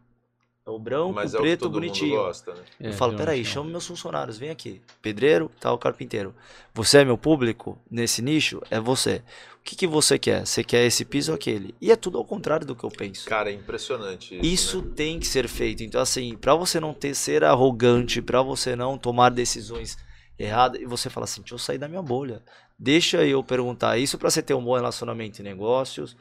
É 0.71 0.75
o 0.75 0.79
branco, 0.79 1.13
Mas 1.15 1.35
o 1.35 1.37
é 1.37 1.41
o 1.41 1.43
que 1.43 1.49
preto, 1.49 1.61
todo 1.63 1.73
bonitinho. 1.73 2.17
mundo 2.17 2.27
gosta, 2.27 2.55
né? 2.55 2.61
É, 2.81 2.89
Eu 2.89 2.93
falo, 2.93 3.17
peraí, 3.17 3.45
chama 3.45 3.69
meus 3.71 3.87
funcionários, 3.87 4.39
vem 4.39 4.51
aqui. 4.51 4.81
Pedreiro, 5.03 5.51
tal, 5.61 5.77
carpinteiro. 5.79 6.35
Você 6.75 6.99
é 6.99 7.05
meu 7.05 7.19
público 7.19 7.79
nesse 7.91 8.23
nicho? 8.23 8.63
É 8.71 8.79
você. 8.81 9.23
O 9.61 9.63
que, 9.63 9.77
que 9.77 9.87
você 9.87 10.19
quer? 10.19 10.47
Você 10.47 10.65
quer 10.65 10.87
esse 10.87 11.05
piso 11.05 11.33
ou 11.33 11.37
aquele? 11.37 11.75
E 11.81 11.93
é 11.93 11.97
tudo 11.97 12.17
ao 12.19 12.25
contrário 12.25 12.67
do 12.67 12.75
que 12.75 12.83
eu 12.85 12.91
penso. 12.91 13.29
Cara, 13.29 13.51
é 13.51 13.53
impressionante 13.53 14.35
isso, 14.37 14.45
Isso 14.47 14.83
né? 14.83 14.93
tem 14.97 15.19
que 15.21 15.27
ser 15.27 15.47
feito. 15.49 15.83
Então, 15.83 16.01
assim, 16.01 16.37
pra 16.37 16.55
você 16.55 16.81
não 16.81 16.95
ter 16.95 17.15
ser 17.15 17.45
arrogante, 17.45 18.23
pra 18.23 18.41
você 18.43 18.75
não 18.75 18.97
tomar 18.97 19.29
decisões 19.31 19.99
erradas, 20.39 20.81
e 20.81 20.87
você 20.87 21.11
fala 21.11 21.25
assim, 21.25 21.43
deixa 21.43 21.55
eu 21.55 21.59
sair 21.59 21.77
da 21.79 21.87
minha 21.89 22.01
bolha. 22.03 22.43
Deixa 22.79 23.23
eu 23.27 23.43
perguntar 23.45 23.99
isso 23.99 24.17
pra 24.17 24.31
você 24.31 24.41
ter 24.41 24.55
um 24.55 24.65
bom 24.65 24.75
relacionamento 24.75 25.41
em 25.43 25.45
negócios, 25.45 26.17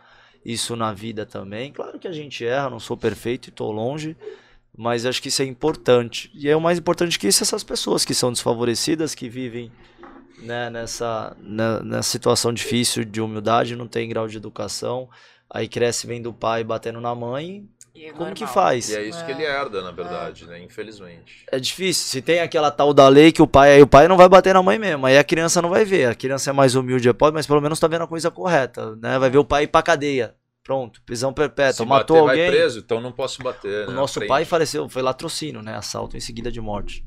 isso 0.45 0.75
na 0.75 0.93
vida 0.93 1.25
também. 1.25 1.71
Claro 1.71 1.99
que 1.99 2.07
a 2.07 2.11
gente 2.11 2.45
erra, 2.45 2.69
não 2.69 2.79
sou 2.79 2.95
perfeito 2.97 3.47
e 3.49 3.51
tô 3.51 3.71
longe, 3.71 4.15
mas 4.77 5.05
acho 5.05 5.21
que 5.21 5.27
isso 5.27 5.41
é 5.41 5.45
importante. 5.45 6.31
E 6.33 6.47
é 6.49 6.55
o 6.55 6.61
mais 6.61 6.77
importante 6.79 7.19
que 7.19 7.27
isso 7.27 7.43
essas 7.43 7.63
pessoas 7.63 8.05
que 8.05 8.13
são 8.13 8.31
desfavorecidas, 8.31 9.13
que 9.13 9.27
vivem 9.29 9.71
né, 10.39 10.69
nessa, 10.69 11.35
na- 11.41 11.81
nessa 11.83 12.09
situação 12.09 12.53
difícil 12.53 13.03
de 13.03 13.19
humildade, 13.21 13.75
não 13.75 13.87
tem 13.87 14.07
grau 14.07 14.27
de 14.27 14.37
educação, 14.37 15.09
aí 15.49 15.67
cresce 15.67 16.07
vendo 16.07 16.29
o 16.29 16.33
pai 16.33 16.63
batendo 16.63 17.01
na 17.01 17.13
mãe, 17.13 17.67
é 17.95 18.11
como 18.13 18.33
que 18.33 18.45
faz? 18.47 18.89
E 18.89 18.95
é 18.95 19.03
isso 19.03 19.23
que 19.25 19.31
ele 19.31 19.43
herda, 19.43 19.81
na 19.81 19.91
verdade, 19.91 20.45
né? 20.45 20.61
Infelizmente. 20.61 21.45
É 21.51 21.59
difícil. 21.59 22.07
Se 22.07 22.21
tem 22.21 22.39
aquela 22.39 22.71
tal 22.71 22.93
da 22.93 23.07
lei 23.07 23.31
que 23.31 23.41
o 23.41 23.47
pai, 23.47 23.73
aí 23.73 23.81
o 23.81 23.87
pai 23.87 24.07
não 24.07 24.17
vai 24.17 24.29
bater 24.29 24.53
na 24.53 24.61
mãe 24.63 24.77
mesmo, 24.79 25.05
aí 25.05 25.17
a 25.17 25.23
criança 25.23 25.61
não 25.61 25.69
vai 25.69 25.83
ver. 25.85 26.05
A 26.09 26.15
criança 26.15 26.49
é 26.49 26.53
mais 26.53 26.75
humilde, 26.75 27.09
é 27.09 27.13
pobre, 27.13 27.33
mas 27.35 27.47
pelo 27.47 27.61
menos 27.61 27.79
tá 27.79 27.87
vendo 27.87 28.03
a 28.03 28.07
coisa 28.07 28.29
correta, 28.31 28.95
né? 28.97 29.17
Vai 29.19 29.29
ver 29.29 29.37
o 29.39 29.45
pai 29.45 29.63
ir 29.63 29.67
pra 29.67 29.81
cadeia. 29.81 30.35
Pronto, 30.63 31.01
prisão 31.03 31.33
perpétua. 31.33 31.73
Se 31.73 31.85
Matou 31.85 32.17
bater, 32.17 32.29
alguém. 32.31 32.47
vai 32.51 32.57
preso, 32.59 32.79
então 32.79 33.01
não 33.01 33.11
posso 33.11 33.41
bater, 33.41 33.87
O 33.87 33.91
né? 33.91 33.95
nosso 33.95 34.19
Aprende. 34.19 34.29
pai 34.29 34.45
faleceu, 34.45 34.87
foi 34.87 35.01
latrocínio, 35.01 35.61
né? 35.63 35.75
Assalto 35.75 36.15
em 36.15 36.19
seguida 36.19 36.51
de 36.51 36.61
morte. 36.61 37.03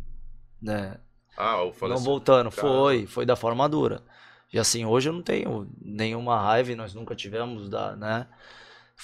Né? 0.61 0.97
Ah, 1.37 1.63
o 1.63 1.67
Não 1.67 1.73
falecimento. 1.73 2.05
voltando, 2.11 2.51
Caramba. 2.51 2.75
foi, 2.79 3.07
foi 3.07 3.25
da 3.27 3.37
forma 3.37 3.69
dura. 3.69 4.03
E 4.53 4.59
assim, 4.59 4.85
hoje 4.85 5.09
eu 5.09 5.13
não 5.13 5.23
tenho 5.23 5.67
nenhuma 5.81 6.39
raiva, 6.43 6.73
e 6.73 6.75
nós 6.75 6.93
nunca 6.93 7.15
tivemos 7.15 7.69
da, 7.71 7.95
né? 7.97 8.27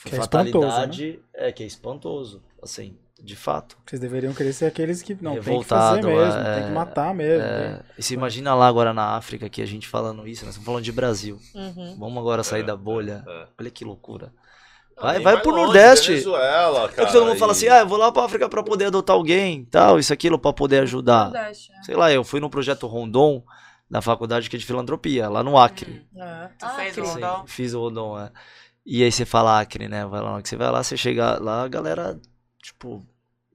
Que 0.04 0.14
é 0.14 0.18
espantoso, 0.20 0.66
fatalidade, 0.66 1.20
é 1.34 1.50
que 1.52 1.62
é 1.62 1.66
espantoso, 1.66 2.42
assim, 2.62 2.96
de 3.20 3.34
fato. 3.34 3.76
Vocês 3.84 4.00
deveriam 4.00 4.32
querer 4.32 4.52
ser 4.52 4.66
aqueles 4.66 5.02
que 5.02 5.14
não 5.20 5.32
tem 5.32 5.40
que 5.42 5.48
Revoltado, 5.50 5.96
fazer 6.02 6.06
mesmo, 6.14 6.40
é, 6.40 6.54
tem 6.54 6.64
que 6.68 6.70
matar 6.70 7.14
mesmo. 7.14 7.44
É, 7.44 7.80
e 7.98 8.02
se 8.02 8.14
imagina 8.14 8.54
lá 8.54 8.68
agora 8.68 8.94
na 8.94 9.16
África 9.16 9.48
que 9.48 9.60
a 9.60 9.66
gente 9.66 9.88
falando 9.88 10.26
isso, 10.28 10.44
nós 10.44 10.54
estamos 10.54 10.66
falando 10.66 10.84
de 10.84 10.92
Brasil. 10.92 11.38
Uhum. 11.54 11.96
Vamos 11.98 12.18
agora 12.18 12.44
sair 12.44 12.60
É, 12.62 12.64
da 12.64 12.76
bolha. 12.76 13.24
é. 13.26 13.46
Olha 13.58 13.70
que 13.70 13.84
loucura. 13.84 14.32
Não, 14.96 15.02
Vai, 15.04 15.20
vai 15.20 15.40
pro 15.40 15.50
longe, 15.50 15.64
Nordeste. 15.64 16.10
Venezuela, 16.12 16.84
É 16.84 16.88
cara. 16.88 17.06
que 17.06 17.12
todo 17.12 17.26
mundo 17.26 17.38
fala 17.38 17.52
e- 17.52 17.56
assim, 17.56 17.68
ah, 17.68 17.78
eu 17.80 17.86
vou 17.88 17.98
lá 17.98 18.10
pra 18.12 18.24
África 18.24 18.48
pra 18.48 18.62
poder 18.62 18.86
adotar 18.86 19.14
alguém, 19.16 19.64
tal, 19.64 19.98
isso, 19.98 20.12
aquilo, 20.12 20.38
pra 20.38 20.52
poder 20.52 20.82
ajudar. 20.82 21.24
Nordeste, 21.32 21.72
é. 21.72 21.82
Sei 21.82 21.96
lá, 21.96 22.10
eu 22.12 22.22
fui 22.24 22.38
no 22.40 22.50
projeto 22.50 22.86
Rondon, 22.86 23.42
na 23.90 24.00
faculdade 24.02 24.48
que 24.50 24.56
é 24.56 24.58
de 24.58 24.66
filantropia, 24.66 25.28
lá 25.28 25.42
no 25.42 25.56
Acre. 25.58 26.04
Ah, 26.20 26.50
Tu 26.58 26.68
fez 26.76 26.88
Acre. 26.90 27.00
o 27.00 27.06
Sim, 27.06 27.12
Rondon? 27.14 27.44
fiz 27.46 27.74
o 27.74 27.80
Rondon, 27.80 28.18
é. 28.20 28.30
E 28.90 29.04
aí 29.04 29.12
você 29.12 29.26
fala 29.26 29.60
Acre, 29.60 29.86
né? 29.86 30.06
Vai 30.06 30.22
lá, 30.22 30.40
que 30.40 30.48
você 30.48 30.56
vai 30.56 30.70
lá, 30.70 30.82
você 30.82 30.96
chega 30.96 31.38
lá, 31.38 31.64
a 31.64 31.68
galera, 31.68 32.18
tipo, 32.62 33.04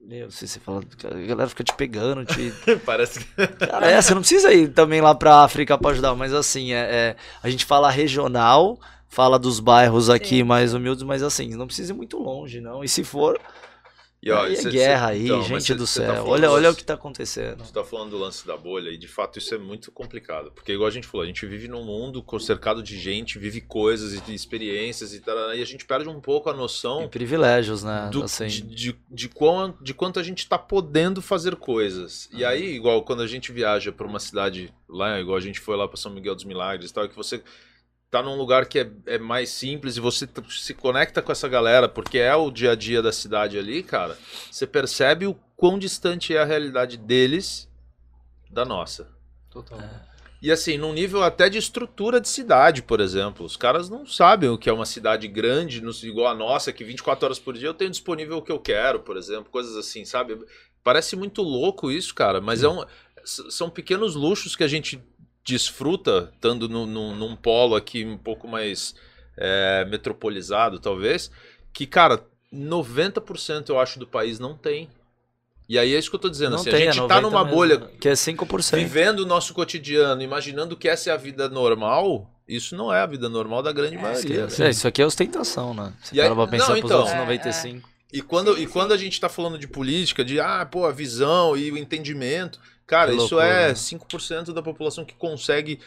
meu, 0.00 0.30
se 0.30 0.46
você 0.46 0.60
fala, 0.60 0.80
a 0.80 1.26
galera 1.26 1.48
fica 1.48 1.64
te 1.64 1.74
pegando, 1.74 2.24
te, 2.24 2.52
Parece 2.86 3.18
que. 3.18 3.46
Cara, 3.66 3.90
é, 3.90 4.00
você 4.00 4.14
não 4.14 4.20
precisa 4.20 4.52
ir 4.52 4.68
também 4.68 5.00
lá 5.00 5.12
pra 5.12 5.42
África 5.42 5.76
pra 5.76 5.90
ajudar, 5.90 6.14
mas 6.14 6.32
assim, 6.32 6.72
é, 6.72 6.76
é, 6.78 7.16
a 7.42 7.50
gente 7.50 7.64
fala 7.64 7.90
regional, 7.90 8.78
fala 9.08 9.36
dos 9.36 9.58
bairros 9.58 10.08
aqui 10.08 10.36
Sim. 10.36 10.42
mais 10.44 10.72
humildes, 10.72 11.02
mas 11.02 11.20
assim, 11.20 11.48
não 11.56 11.66
precisa 11.66 11.92
ir 11.92 11.96
muito 11.96 12.16
longe, 12.16 12.60
não. 12.60 12.84
E 12.84 12.88
se 12.88 13.02
for, 13.02 13.36
E, 14.26 14.30
ó, 14.30 14.42
aí 14.44 14.52
é 14.54 14.56
cê- 14.56 14.70
guerra 14.70 15.08
cê- 15.08 15.12
aí, 15.12 15.24
então, 15.26 15.42
gente 15.42 15.64
cê- 15.64 15.74
do 15.74 15.80
tá 15.80 15.86
céu. 15.86 16.06
falando 16.14 16.28
olha, 16.30 16.50
olha 16.50 16.70
o 16.70 16.74
que 16.74 16.82
tá 16.84 16.94
acontecendo. 16.94 17.62
Você 17.64 17.72
tá 17.72 17.84
falando 17.84 18.10
do 18.10 18.18
lance 18.18 18.46
da 18.46 18.56
bolha 18.56 18.88
e 18.90 18.96
de 18.96 19.06
fato 19.06 19.38
isso 19.38 19.54
é 19.54 19.58
muito 19.58 19.92
complicado. 19.92 20.50
Porque, 20.52 20.72
igual 20.72 20.88
a 20.88 20.90
gente 20.90 21.06
falou, 21.06 21.24
a 21.24 21.26
gente 21.26 21.44
vive 21.44 21.68
num 21.68 21.84
mundo 21.84 22.24
cercado 22.40 22.82
de 22.82 22.98
gente, 22.98 23.38
vive 23.38 23.60
coisas 23.60 24.14
e 24.28 24.34
experiências 24.34 25.12
e 25.12 25.20
tal, 25.20 25.54
e 25.54 25.60
a 25.60 25.66
gente 25.66 25.84
perde 25.84 26.08
um 26.08 26.20
pouco 26.20 26.48
a 26.48 26.54
E 26.54 26.56
noção 26.56 27.06
privilégios, 27.08 27.82
né? 27.84 28.08
do- 28.10 28.22
assim, 28.24 28.46
de, 28.46 28.62
de, 28.62 28.96
de, 29.10 29.28
quão, 29.28 29.76
de 29.80 29.92
quanto 29.92 30.18
a 30.18 30.22
gente 30.22 30.48
tá 30.48 30.56
podendo 30.58 31.20
fazer 31.20 31.54
coisas. 31.56 32.28
E 32.32 32.44
aí, 32.44 32.74
igual 32.74 33.02
quando 33.02 33.20
a 33.22 33.26
gente 33.26 33.52
viaja 33.52 33.92
pra 33.92 34.06
uma 34.06 34.18
cidade 34.20 34.72
lá, 34.88 35.20
igual 35.20 35.36
a 35.36 35.40
gente 35.40 35.60
foi 35.60 35.76
lá 35.76 35.86
pra 35.86 35.96
São 35.96 36.10
Miguel 36.12 36.34
dos 36.34 36.44
Milagres 36.44 36.90
e 36.90 36.94
tal, 36.94 37.08
que 37.08 37.14
você 37.16 37.42
tá 38.14 38.22
num 38.22 38.36
lugar 38.36 38.66
que 38.66 38.78
é, 38.78 38.90
é 39.06 39.18
mais 39.18 39.50
simples 39.50 39.96
e 39.96 40.00
você 40.00 40.28
se 40.48 40.72
conecta 40.72 41.20
com 41.20 41.32
essa 41.32 41.48
galera, 41.48 41.88
porque 41.88 42.18
é 42.18 42.34
o 42.36 42.48
dia 42.48 42.70
a 42.70 42.74
dia 42.76 43.02
da 43.02 43.12
cidade 43.12 43.58
ali, 43.58 43.82
cara, 43.82 44.16
você 44.48 44.68
percebe 44.68 45.26
o 45.26 45.34
quão 45.56 45.76
distante 45.76 46.32
é 46.32 46.40
a 46.40 46.44
realidade 46.44 46.96
deles 46.96 47.68
da 48.48 48.64
nossa. 48.64 49.08
Total. 49.50 49.80
E 50.40 50.52
assim, 50.52 50.78
num 50.78 50.92
nível 50.92 51.24
até 51.24 51.48
de 51.48 51.58
estrutura 51.58 52.20
de 52.20 52.28
cidade, 52.28 52.82
por 52.82 53.00
exemplo. 53.00 53.46
Os 53.46 53.56
caras 53.56 53.88
não 53.88 54.06
sabem 54.06 54.50
o 54.50 54.58
que 54.58 54.68
é 54.68 54.72
uma 54.72 54.84
cidade 54.84 55.26
grande, 55.26 55.82
igual 56.06 56.28
a 56.28 56.34
nossa, 56.34 56.72
que 56.72 56.84
24 56.84 57.24
horas 57.24 57.38
por 57.38 57.54
dia 57.54 57.66
eu 57.66 57.74
tenho 57.74 57.90
disponível 57.90 58.36
o 58.36 58.42
que 58.42 58.52
eu 58.52 58.60
quero, 58.60 59.00
por 59.00 59.16
exemplo. 59.16 59.50
Coisas 59.50 59.74
assim, 59.74 60.04
sabe? 60.04 60.38
Parece 60.84 61.16
muito 61.16 61.42
louco 61.42 61.90
isso, 61.90 62.14
cara, 62.14 62.40
mas 62.40 62.62
é 62.62 62.68
um, 62.68 62.84
são 63.24 63.70
pequenos 63.70 64.14
luxos 64.14 64.54
que 64.54 64.62
a 64.62 64.68
gente 64.68 65.02
desfruta, 65.44 66.30
estando 66.34 66.68
num, 66.68 66.86
num, 66.86 67.14
num 67.14 67.36
polo 67.36 67.76
aqui 67.76 68.04
um 68.04 68.16
pouco 68.16 68.48
mais 68.48 68.94
é, 69.36 69.84
metropolizado, 69.84 70.78
talvez, 70.80 71.30
que, 71.72 71.86
cara, 71.86 72.24
90% 72.52 73.68
eu 73.68 73.78
acho 73.78 73.98
do 73.98 74.06
país 74.06 74.38
não 74.38 74.56
tem. 74.56 74.88
E 75.68 75.78
aí 75.78 75.94
é 75.94 75.98
isso 75.98 76.10
que 76.10 76.16
eu 76.16 76.20
tô 76.20 76.28
dizendo, 76.28 76.50
Não 76.52 76.58
assim, 76.60 76.70
tem, 76.70 76.86
a 76.86 76.90
é 76.90 76.92
gente 76.92 77.08
tá 77.08 77.20
90 77.20 77.20
numa 77.22 77.42
mesmo, 77.44 77.56
bolha 77.56 77.78
né? 77.78 77.88
Que 78.00 78.08
é 78.08 78.12
5%. 78.12 78.76
vivendo 78.76 79.20
o 79.20 79.26
nosso 79.26 79.54
cotidiano, 79.54 80.20
imaginando 80.22 80.76
que 80.76 80.88
essa 80.88 81.10
é 81.10 81.12
a 81.12 81.16
vida 81.16 81.48
normal, 81.48 82.30
isso 82.46 82.76
não 82.76 82.92
é 82.92 83.00
a 83.00 83.06
vida 83.06 83.28
normal 83.30 83.62
da 83.62 83.72
grande 83.72 83.96
É, 83.96 83.98
maioria. 84.00 84.46
É, 84.58 84.70
isso 84.70 84.86
aqui 84.86 85.00
é 85.00 85.06
ostentação, 85.06 85.72
né? 85.72 85.92
Você 86.02 86.14
E 86.16 86.20
aí- 86.20 86.30
pra 86.34 86.46
pensar 86.46 86.68
não, 86.74 86.80
pros 86.80 86.84
então. 86.90 86.98
outros 86.98 87.14
É, 87.16 87.18
95. 87.18 87.88
E 88.12 88.20
quando, 88.22 88.54
Sim, 88.54 88.62
e 88.62 88.66
quando 88.66 88.92
a 88.92 88.96
gente 88.96 89.18
tá 89.18 89.28
falando 89.28 89.58
de 89.58 89.66
política, 89.66 90.22
de 90.24 90.38
ah, 90.38 90.64
pô, 90.70 90.84
a 90.86 90.92
visão 90.92 91.56
e 91.56 91.72
o 91.72 91.78
entendimento, 91.78 92.60
cara, 92.86 93.10
Que 93.10 93.16
isso 93.16 93.34
loucura, 93.34 93.46
é 93.46 93.68
né? 93.68 93.74
5% 93.74 94.52
da 94.52 94.62
população 94.62 95.04
que 95.04 95.14
consegue 95.14 95.78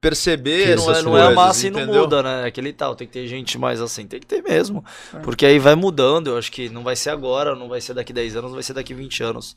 perceber 0.00 0.68
Que 0.68 0.76
não, 0.76 0.94
é, 0.94 1.02
não 1.02 1.18
é 1.18 1.22
a 1.26 1.30
massa 1.30 1.66
e 1.66 1.70
não 1.70 1.86
muda, 1.86 2.22
né? 2.22 2.44
Aquele 2.46 2.72
tal, 2.72 2.94
tem 2.96 3.06
que 3.06 3.12
ter 3.12 3.26
gente 3.26 3.58
mais 3.58 3.80
assim, 3.80 4.06
tem 4.06 4.18
que 4.20 4.26
ter 4.26 4.42
mesmo. 4.42 4.84
É. 5.14 5.18
Porque 5.18 5.44
aí 5.44 5.58
vai 5.58 5.74
mudando, 5.74 6.28
eu 6.28 6.38
acho 6.38 6.50
que 6.50 6.68
não 6.70 6.82
vai 6.82 6.96
ser 6.96 7.10
agora, 7.10 7.54
não 7.54 7.68
vai 7.68 7.80
ser 7.80 7.94
daqui 7.94 8.12
10 8.12 8.36
anos, 8.36 8.52
vai 8.52 8.62
ser 8.62 8.72
daqui 8.72 8.94
20 8.94 9.22
anos. 9.22 9.54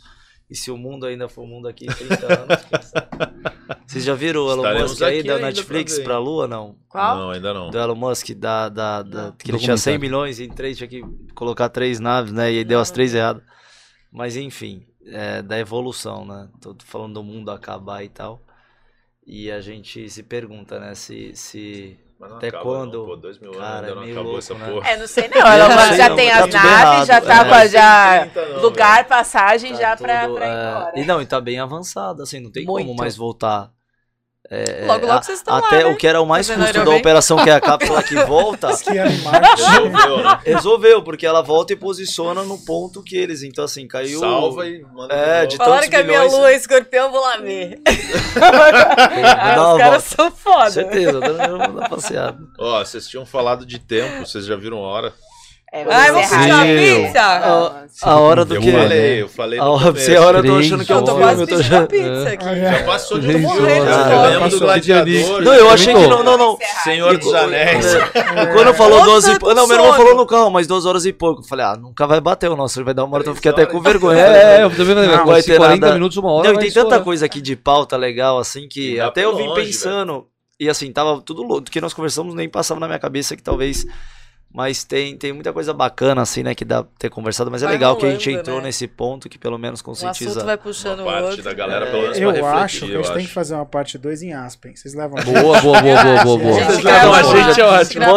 E 0.50 0.56
se 0.56 0.70
o 0.70 0.78
mundo 0.78 1.06
ainda 1.06 1.30
for 1.30 1.44
o 1.44 1.48
mundo 1.48 1.70
aqui 1.70 1.86
em 1.86 1.88
30 1.88 2.26
anos, 2.26 2.66
quem 2.66 2.82
sabe? 2.82 3.08
Vocês 3.88 4.04
já 4.04 4.14
viram 4.14 4.42
o 4.42 4.52
Elon 4.52 4.58
Estaremos 4.64 4.92
Musk 4.92 5.02
aí 5.04 5.24
da 5.24 5.40
Netflix 5.40 5.96
pra 5.96 6.04
pra 6.04 6.18
Lua, 6.20 6.48
não? 6.48 6.76
Qual? 6.90 7.18
Não, 7.18 7.30
ainda 7.32 7.54
não. 7.54 7.70
Do 7.70 7.78
Elon 7.78 7.96
Musk, 7.96 8.32
da, 8.32 8.68
da, 8.68 9.02
da- 9.02 9.24
Não. 9.28 9.32
que 9.32 9.50
ele 9.50 9.58
tinha 9.58 9.78
100 9.78 9.94
Documentário. 9.94 10.00
milhões 10.02 10.40
e 10.40 10.44
em 10.44 10.50
três 10.50 10.78
tinha 10.78 10.88
que 10.90 11.02
colocar 11.34 11.70
três 11.70 12.00
naves, 12.02 12.34
né? 12.34 12.52
E 12.52 12.58
aí 12.58 12.64
deu 12.66 12.80
as 12.82 12.92
três 12.92 13.16
erradas. 13.16 13.42
Mas 14.12 14.36
enfim, 14.36 14.86
é, 15.08 15.42
da 15.42 15.60
evolução, 15.60 16.26
né? 16.26 16.48
Tô 16.62 16.76
falando 16.84 17.16
do 17.16 17.24
mundo 17.24 17.52
acabar 17.52 18.04
e 18.04 18.10
tal. 18.10 18.42
E 19.26 19.50
a 19.52 19.62
gente 19.62 20.10
se 20.10 20.24
pergunta, 20.24 20.80
né? 20.80 20.94
Se. 20.96 21.36
se... 21.36 22.00
Não 22.20 22.38
Até 22.38 22.48
acaba, 22.48 22.64
quando? 22.64 23.00
Não, 23.00 23.06
pô, 23.06 23.16
dois 23.18 23.38
mil 23.38 23.50
anos 23.50 23.62
Cara, 23.62 23.88
ainda 23.88 23.92
é 23.92 23.96
não 23.96 24.04
acabou 24.04 24.24
louco, 24.24 24.40
essa 24.40 24.54
né? 24.54 24.72
porra. 24.72 24.90
É, 24.90 24.98
não 24.98 25.08
sei 25.08 25.28
não. 25.28 25.38
Elon 25.38 25.68
Musk 25.76 25.88
sei 25.88 25.98
já 25.98 26.10
não, 26.10 26.16
tem 26.16 26.30
tá 26.30 26.36
as 26.36 26.54
naves, 26.54 26.70
errado, 26.72 27.06
já 27.06 27.16
é. 27.16 27.22
tá 27.22 27.44
com 27.44 27.50
Mas 27.50 27.76
a 27.76 27.78
já 27.78 28.20
tem 28.22 28.30
30 28.30 28.50
não, 28.50 28.62
lugar, 28.62 29.08
passagem 29.08 29.74
tá 29.74 29.80
já 29.80 29.98
pra, 29.98 30.26
tudo, 30.26 30.36
pra 30.36 30.48
ir 30.48 30.50
é, 30.50 30.54
embora. 30.54 31.00
E 31.00 31.06
não, 31.06 31.22
e 31.22 31.26
tá 31.26 31.42
bem 31.42 31.60
avançado, 31.60 32.24
assim, 32.24 32.40
não 32.40 32.52
tem 32.52 32.66
como 32.66 32.80
Muito. 32.80 32.98
mais 32.98 33.18
voltar. 33.18 33.72
É, 34.52 34.86
Logo, 34.86 35.06
é, 35.06 35.08
logo 35.08 35.12
a- 35.20 35.24
vocês 35.24 35.38
estão 35.40 35.54
lá, 35.58 35.66
Até 35.66 35.78
né? 35.80 35.86
o 35.86 35.96
que 35.96 36.06
era 36.06 36.20
o 36.22 36.26
mais 36.26 36.46
Fazendo 36.48 36.66
custo 36.66 36.84
da 36.84 36.92
operação, 36.92 37.38
que 37.42 37.50
é 37.50 37.54
a 37.54 37.62
cápsula 37.62 38.04
que 38.04 38.14
volta, 38.26 38.68
Marte. 39.24 39.62
Resolveu, 39.64 40.18
né? 40.18 40.40
resolveu, 40.46 41.02
porque 41.02 41.26
ela 41.26 41.42
volta 41.42 41.72
e 41.72 41.76
posiciona 41.78 42.44
no 42.44 42.58
ponto 42.60 43.02
que 43.02 43.16
eles. 43.16 43.42
Então, 43.42 43.64
assim, 43.64 43.88
caiu. 43.88 44.20
Salva 44.20 44.68
e 44.68 44.82
manda 44.84 45.14
É, 45.14 45.46
de. 45.46 45.56
Falaram 45.56 45.90
que 45.90 45.96
a 45.96 46.04
minha 46.04 46.24
lua 46.24 46.52
é 46.52 46.56
escorpião, 46.58 47.10
vou 47.10 47.22
lá 47.22 47.38
ver. 47.38 47.80
Dá 48.36 48.42
ah, 49.40 49.54
uma 49.56 49.72
os 49.74 49.78
caras 49.80 50.04
são 50.04 50.30
foda. 50.32 50.72
Certeza, 50.72 51.12
eu 51.20 51.58
vou 51.58 51.74
dar 51.80 51.90
passeada. 51.90 52.38
Ó, 52.60 52.80
vocês 52.84 53.08
tinham 53.08 53.26
falado 53.26 53.66
de 53.66 53.80
tempo, 53.80 54.26
vocês 54.26 54.46
já 54.46 54.56
viram 54.58 54.78
a 54.84 54.88
hora? 54.88 55.14
É, 55.76 55.84
Ai, 55.90 56.12
vamos 56.12 56.28
encerrar. 56.28 56.44
puxar 56.44 56.62
a 56.62 56.66
pizza? 56.66 57.20
Ah, 57.20 58.12
A 58.12 58.20
hora 58.20 58.46
do 58.46 58.54
eu 58.54 58.62
falei, 58.62 59.22
eu 59.24 59.28
falei 59.28 59.60
A 59.60 59.66
hora, 59.66 60.38
a 60.38 60.42
eu 60.42 60.46
tô 60.46 60.56
achando 60.58 60.86
que 60.86 60.92
é 60.92 60.96
um 60.96 61.00
Eu 61.00 61.04
tô 61.06 61.12
horas. 61.16 61.26
filme, 61.30 61.36
quase 61.38 61.42
eu 61.42 61.48
tô 61.48 61.56
pedindo 61.58 61.76
a 61.76 61.80
já... 61.80 61.88
pizza 61.88 62.30
aqui. 62.30 62.46
Ah, 62.46 62.56
Já 62.78 62.84
passou 62.84 63.20
de 63.20 63.28
horas. 63.44 63.84
Já 63.86 64.06
Ah, 64.06 64.28
lembro 64.30 64.50
do. 64.50 64.60
Gladiador. 64.60 65.42
Não, 65.42 65.54
eu 65.56 65.70
achei 65.72 65.96
que 65.96 66.08
não, 66.08 66.22
não, 66.24 66.38
não. 66.38 66.58
Senhor 66.84 67.18
dos 67.18 67.34
Anéis. 67.34 67.86
É, 67.96 68.46
Quando 68.54 68.68
eu 68.68 68.74
falou 68.76 69.00
Nossa, 69.00 69.12
12 69.14 69.32
e 69.32 69.40
pouco. 69.40 69.56
Não, 69.56 69.66
meu 69.68 69.78
irmão 69.78 69.94
falou 69.96 70.16
no 70.16 70.26
carro, 70.28 70.52
mas 70.52 70.68
12 70.68 70.88
horas 70.88 71.06
e 71.08 71.12
pouco. 71.12 71.42
Eu 71.42 71.46
falei, 71.48 71.66
ah, 71.66 71.76
nunca 71.76 72.06
vai 72.06 72.22
bater 72.22 72.52
o 72.52 72.56
nosso, 72.56 72.78
ele 72.78 72.86
vai 72.86 72.94
dar 72.94 73.06
uma 73.06 73.16
hora, 73.16 73.24
então 73.24 73.32
eu 73.32 73.36
fiquei 73.36 73.50
até 73.50 73.66
com 73.66 73.82
vergonha. 73.82 74.20
É, 74.20 74.60
é, 74.60 74.64
eu 74.64 74.70
também 74.70 74.94
falei, 74.94 75.10
Não 75.10 75.26
vai 75.26 75.42
ter 75.42 75.54
ter 75.54 75.58
40 75.58 75.80
nada. 75.80 75.94
minutos, 75.96 76.18
uma 76.18 76.32
hora. 76.34 76.50
Não, 76.54 76.56
e 76.60 76.64
tem 76.64 76.72
tanta 76.72 77.00
coisa 77.00 77.26
aqui 77.26 77.42
de 77.42 77.56
pauta 77.56 77.98
legal, 77.98 78.38
assim, 78.38 78.68
que 78.68 79.00
até 79.00 79.26
eu 79.26 79.36
vim 79.36 79.52
pensando. 79.56 80.28
E 80.60 80.70
assim, 80.70 80.92
tava 80.94 81.20
tudo 81.20 81.42
louco. 81.42 81.62
Do 81.62 81.72
que 81.72 81.82
nós 81.82 81.96
conversamos 81.96 82.36
nem 82.36 82.48
passava 82.48 82.80
na 82.80 82.86
minha 82.86 83.00
cabeça 83.00 83.36
que 83.36 83.42
talvez. 83.42 83.88
Mas 84.54 84.84
tem, 84.84 85.18
tem 85.18 85.34
muita 85.34 85.52
coisa 85.52 85.74
bacana, 85.74 86.22
assim, 86.22 86.44
né, 86.44 86.54
que 86.54 86.64
dá 86.64 86.84
pra 86.84 86.92
ter 87.00 87.10
conversado. 87.10 87.50
Mas 87.50 87.64
é 87.64 87.66
Vai 87.66 87.74
legal 87.74 87.96
que 87.96 88.06
a 88.06 88.12
gente 88.12 88.30
entrou 88.30 88.58
né? 88.58 88.66
nesse 88.66 88.88
ponto 88.88 89.28
que 89.28 89.40
pelo 89.40 89.58
menos 89.58 89.80
assunto 89.80 89.86
conscientiza. 89.86 90.46
vai 90.46 90.58
puxando 90.58 91.00
Uma 91.00 91.10
o 91.10 91.12
parte 91.12 91.26
outro. 91.26 91.44
da 91.44 91.54
galera, 91.54 91.86
É, 91.88 91.90
pelo 91.92 92.02
menos, 92.04 92.18
Eu 92.20 92.30
pra 92.34 92.36
refletir, 92.42 92.64
acho 92.64 92.80
que 92.80 92.86
a 92.86 92.96
eu 92.96 93.04
gente 93.04 93.14
tem 93.16 93.26
que 93.26 93.34
fazer 93.34 93.56
uma 93.56 93.66
parte 93.66 93.98
2 93.98 94.22
em 94.22 94.34
Aspen. 94.34 94.76
Vocês 94.76 94.94
levam 94.94 95.18
Boa, 95.24 95.60
boa, 95.60 95.82
boa, 95.82 95.82
boa, 95.82 96.24
boa, 96.24 96.38
boa. 96.38 96.54
Vocês 96.66 96.84
levam 96.84 97.14
a 97.14 97.22
vamos 97.24 97.46
gente, 97.48 97.62
é 97.62 97.66
ótimo. 97.66 98.06
Não, 98.06 98.14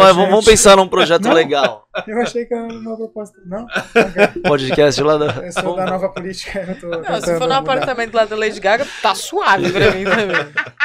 mais, 0.00 0.16
vamos, 0.16 0.44
pensar 0.44 0.76
num 0.76 0.88
projeto 0.88 1.28
legal. 1.32 1.84
Eu 2.06 2.20
achei 2.22 2.44
que 2.46 2.54
era 2.54 2.64
uma 2.64 2.96
proposta. 2.96 3.38
Não? 3.46 3.66
Podcast 4.46 5.02
lá 5.02 5.16
da. 5.16 5.26
Eu 5.46 5.52
sou 5.52 5.76
da 5.76 5.86
nova 5.86 6.08
política. 6.08 6.60
Eu 6.68 6.78
tô 6.80 6.86
Não, 6.88 7.20
se 7.20 7.26
for 7.26 7.32
no 7.40 7.40
mudar. 7.40 7.56
apartamento 7.58 8.14
lá 8.14 8.24
da 8.24 8.36
Lady 8.36 8.60
Gaga, 8.60 8.86
tá 9.02 9.14
suave 9.14 9.70
pra 9.72 9.90
mim 9.92 10.04
também. 10.04 10.36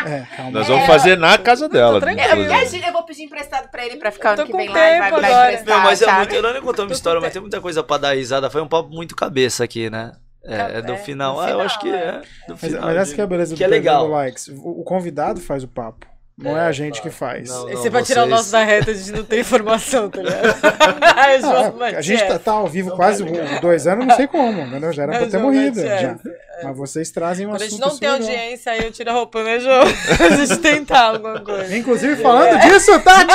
É, 0.06 0.26
calma. 0.36 0.52
Nós 0.52 0.68
vamos 0.68 0.86
fazer 0.86 1.18
na 1.18 1.38
casa 1.38 1.68
dela. 1.70 2.00
tranquilo. 2.00 2.30
É, 2.52 2.88
eu 2.90 2.94
vou 2.94 3.04
pedir 3.04 3.24
emprestado 3.24 3.70
pra 3.70 3.86
ele 3.86 3.98
pra 3.98 4.12
ficar 4.12 4.32
ano 4.34 4.46
que 4.46 4.56
vem 4.56 4.70
lá 4.70 4.74
e 4.74 5.00
vai, 5.00 5.00
vai 5.00 5.08
agora. 5.08 5.54
emprestar, 5.54 5.78
Não, 5.78 5.84
mas 5.84 6.02
é 6.02 6.12
muito. 6.14 6.36
Eu 6.36 6.42
não 6.42 6.54
nem 6.54 6.62
contando 6.62 6.90
uma 6.90 6.94
história, 6.96 7.20
mas 7.22 7.34
tem 7.34 7.42
muita 7.42 7.60
coisa 7.62 7.84
pra 7.84 7.98
dar 7.98 8.16
risada. 8.16 8.50
Foi 8.50 8.62
um 8.62 8.68
papo 8.68 8.90
muito 8.90 9.16
cabeça 9.16 9.64
aqui, 9.64 9.90
né? 9.90 10.12
É, 10.44 10.78
é 10.78 10.82
do 10.82 10.94
É, 10.94 10.98
final. 10.98 11.40
Ah, 11.40 11.44
eu 11.46 11.48
final, 11.50 11.62
acho 11.66 11.80
que 11.80 11.90
é. 11.90 11.96
é. 11.96 12.12
Do 12.48 12.50
Mas, 12.50 12.60
final, 12.62 12.82
mas 12.84 12.98
essa 12.98 13.16
que 13.16 13.22
é 13.22 13.24
a 13.24 13.28
beleza 13.28 13.56
que 13.56 13.60
do 13.60 13.66
é 13.66 13.68
legal. 13.68 14.08
Likes. 14.08 14.48
O, 14.50 14.82
o 14.82 14.84
convidado 14.84 15.42
faz 15.42 15.64
o 15.64 15.68
papo. 15.68 16.06
Não 16.38 16.58
é, 16.58 16.62
a 16.68 16.72
gente 16.74 17.02
que 17.02 17.10
faz. 17.10 17.48
Não, 17.50 17.70
Esse 17.70 17.90
vai 17.90 18.04
tirar 18.04 18.22
o 18.22 18.26
vocês- 18.26 18.38
nosso 18.38 18.52
da 18.52 18.64
reta 18.64 18.94
de 18.94 19.12
não 19.14 19.24
ter 19.24 19.40
informação, 19.40 20.10
tá 20.10 20.22
ligado? 20.22 20.44
João 21.42 21.76
Ah, 21.82 21.86
a 21.98 22.02
gente 22.02 22.20
tá, 22.20 22.24
Matias. 22.26 22.44
tá 22.44 22.52
ao 22.52 22.68
vivo 22.68 22.92
quase 22.92 23.24
um- 23.24 23.60
dois 23.62 23.88
anos, 23.88 24.06
não 24.06 24.16
sei 24.18 24.28
como, 24.28 24.62
entendeu? 24.62 24.92
Já 24.92 25.04
era 25.04 25.12
pra 25.14 25.22
É, 25.22 25.26
ter 25.26 25.32
João 25.32 25.44
morrido. 25.44 25.82
Já. 25.82 26.18
Mas 26.64 26.78
vocês 26.78 27.12
trazem 27.12 27.46
um 27.46 27.52
Quando 27.52 27.62
a 27.62 27.68
gente 27.68 27.80
não 27.80 27.90
tem 27.90 27.96
super 27.96 28.12
legal. 28.12 28.28
audiência, 28.28 28.72
aí 28.72 28.84
eu 28.84 28.92
tiro 28.92 29.10
a 29.10 29.14
roupa, 29.14 29.44
né, 29.44 29.60
João? 29.60 29.84
A 30.20 30.36
gente 30.36 30.58
tentar 30.58 31.02
alguma 31.10 31.40
coisa. 31.42 31.76
Inclusive, 31.76 32.16
falando 32.22 32.60
disso, 32.62 33.00
Tati! 33.02 33.34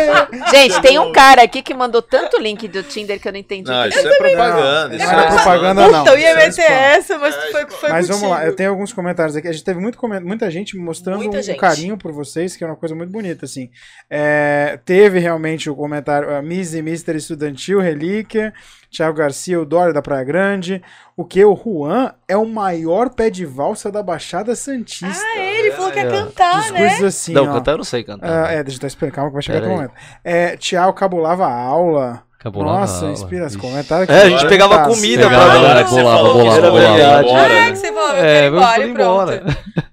Gente, 0.50 0.80
tem 0.80 0.98
um 0.98 1.12
cara 1.12 1.42
aqui 1.42 1.62
que 1.62 1.74
mandou 1.74 2.00
tanto 2.00 2.40
link 2.40 2.66
do 2.68 2.82
Tinder 2.82 3.20
que 3.20 3.28
eu 3.28 3.32
não 3.32 3.38
entendi. 3.38 3.70
Não, 3.70 3.86
o 3.86 3.90
que 3.90 3.98
isso 3.98 4.08
é 4.08 4.16
propaganda. 4.16 4.88
Não, 4.88 4.96
Isso 4.96 5.06
não 5.06 5.20
é 5.20 5.24
é 5.24 5.28
propaganda, 5.28 5.88
não. 5.88 5.98
Puta, 6.04 6.10
eu 6.10 6.18
ia 6.18 6.30
é 6.30 6.36
meter 6.36 6.70
essa, 6.70 7.18
mas 7.18 7.34
foi, 7.34 7.66
foi 7.70 7.90
Mas 7.90 8.08
vamos 8.08 8.28
lá, 8.28 8.44
eu 8.44 8.56
tenho 8.56 8.70
alguns 8.70 8.92
comentários 8.92 9.36
aqui. 9.36 9.48
A 9.48 9.52
gente 9.52 9.64
teve 9.64 9.80
muito 9.80 9.98
coment... 9.98 10.22
muita 10.22 10.50
gente 10.50 10.76
mostrando 10.76 11.18
Muita 11.18 11.38
um 11.38 11.42
gente. 11.42 11.58
carinho 11.58 11.96
por 11.96 12.12
vocês, 12.12 12.56
que 12.56 12.64
é 12.64 12.66
uma 12.66 12.76
coisa 12.76 12.94
muito 12.94 13.10
bonita, 13.10 13.44
assim. 13.44 13.70
É, 14.10 14.78
teve 14.84 15.18
realmente 15.18 15.68
o 15.68 15.76
comentário, 15.76 16.34
a 16.34 16.42
Miss 16.42 16.74
e 16.74 16.82
Mister 16.82 17.16
Estudantil, 17.16 17.80
Relíquia, 17.80 18.52
Thiago 18.92 19.16
Garcia, 19.16 19.60
o 19.60 19.64
Dória 19.64 19.92
da 19.92 20.02
Praia 20.02 20.22
Grande, 20.24 20.82
o 21.16 21.24
que? 21.24 21.42
O 21.44 21.56
Juan 21.56 22.12
é 22.28 22.36
o 22.36 22.46
maior 22.46 23.10
pé 23.10 23.30
de 23.30 23.44
valsa 23.46 23.90
da 23.90 24.02
Baixada 24.02 24.54
Santista. 24.54 25.24
Ah, 25.34 25.38
ele 25.38 25.72
falou 25.72 25.90
que 25.90 25.98
ia 25.98 26.04
É, 26.06 26.10
cantar, 26.10 26.70
né? 26.70 26.80
Discursos 26.88 27.04
assim, 27.04 27.32
Não, 27.32 27.44
ó. 27.48 27.52
cantar 27.54 27.72
eu 27.72 27.76
não 27.78 27.84
sei 27.84 28.04
cantar. 28.04 28.46
Ah, 28.46 28.52
é, 28.52 28.56
deixa 28.56 28.70
eu 28.70 28.74
estar 28.74 28.86
esperando, 28.88 29.14
calma 29.14 29.30
que 29.30 29.34
vai 29.34 29.42
chegar 29.42 29.60
Pera 29.60 29.70
outro 29.72 29.82
momento. 29.88 30.00
É, 30.22 30.56
Thiago 30.56 30.92
cabulava 30.92 31.46
a 31.46 31.54
aula. 31.54 32.22
Lá. 32.44 32.50
Nossa, 32.52 33.06
inspira 33.06 33.46
os 33.46 33.54
comentários. 33.54 34.08
É, 34.08 34.22
a 34.22 34.28
gente 34.28 34.48
pegava 34.48 34.78
Tá, 34.78 34.84
comida 34.86 35.28
pegava- 35.28 35.44
pra 35.44 35.74
dar. 35.74 35.84
bolava, 35.88 36.22
bolava, 36.32 36.60
bolava. 36.72 36.96
verdade. 36.98 37.28
Ah, 37.28 37.32
Bora. 37.32 37.70
que 37.70 37.76
você 37.76 37.92
falou, 37.92 38.08
eu 38.10 38.16
É, 38.16 38.20
quero 38.24 38.46
ir 38.46 38.50
vamos 38.50 38.66
embora 38.66 38.84
e 38.84 38.90
embora. 38.90 39.44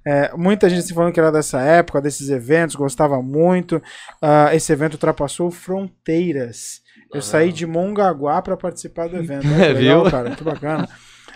É, 0.03 0.31
muita 0.35 0.67
gente 0.67 0.81
se 0.81 0.91
falando 0.95 1.13
que 1.13 1.19
era 1.19 1.31
dessa 1.31 1.61
época, 1.61 2.01
desses 2.01 2.27
eventos, 2.31 2.75
gostava 2.75 3.21
muito. 3.21 3.79
Ah, 4.19 4.49
esse 4.55 4.73
evento 4.73 4.93
ultrapassou 4.93 5.51
fronteiras. 5.51 6.81
Eu 7.13 7.21
saí 7.21 7.51
de 7.51 7.65
Mongaguá 7.65 8.41
para 8.41 8.55
participar 8.57 9.07
do 9.09 9.17
evento. 9.17 9.45
Olha 9.49 9.55
que 9.57 9.63
É, 9.63 9.73
legal, 9.73 10.01
viu? 10.03 10.11
cara, 10.11 10.35
que 10.35 10.43
bacana. 10.43 10.87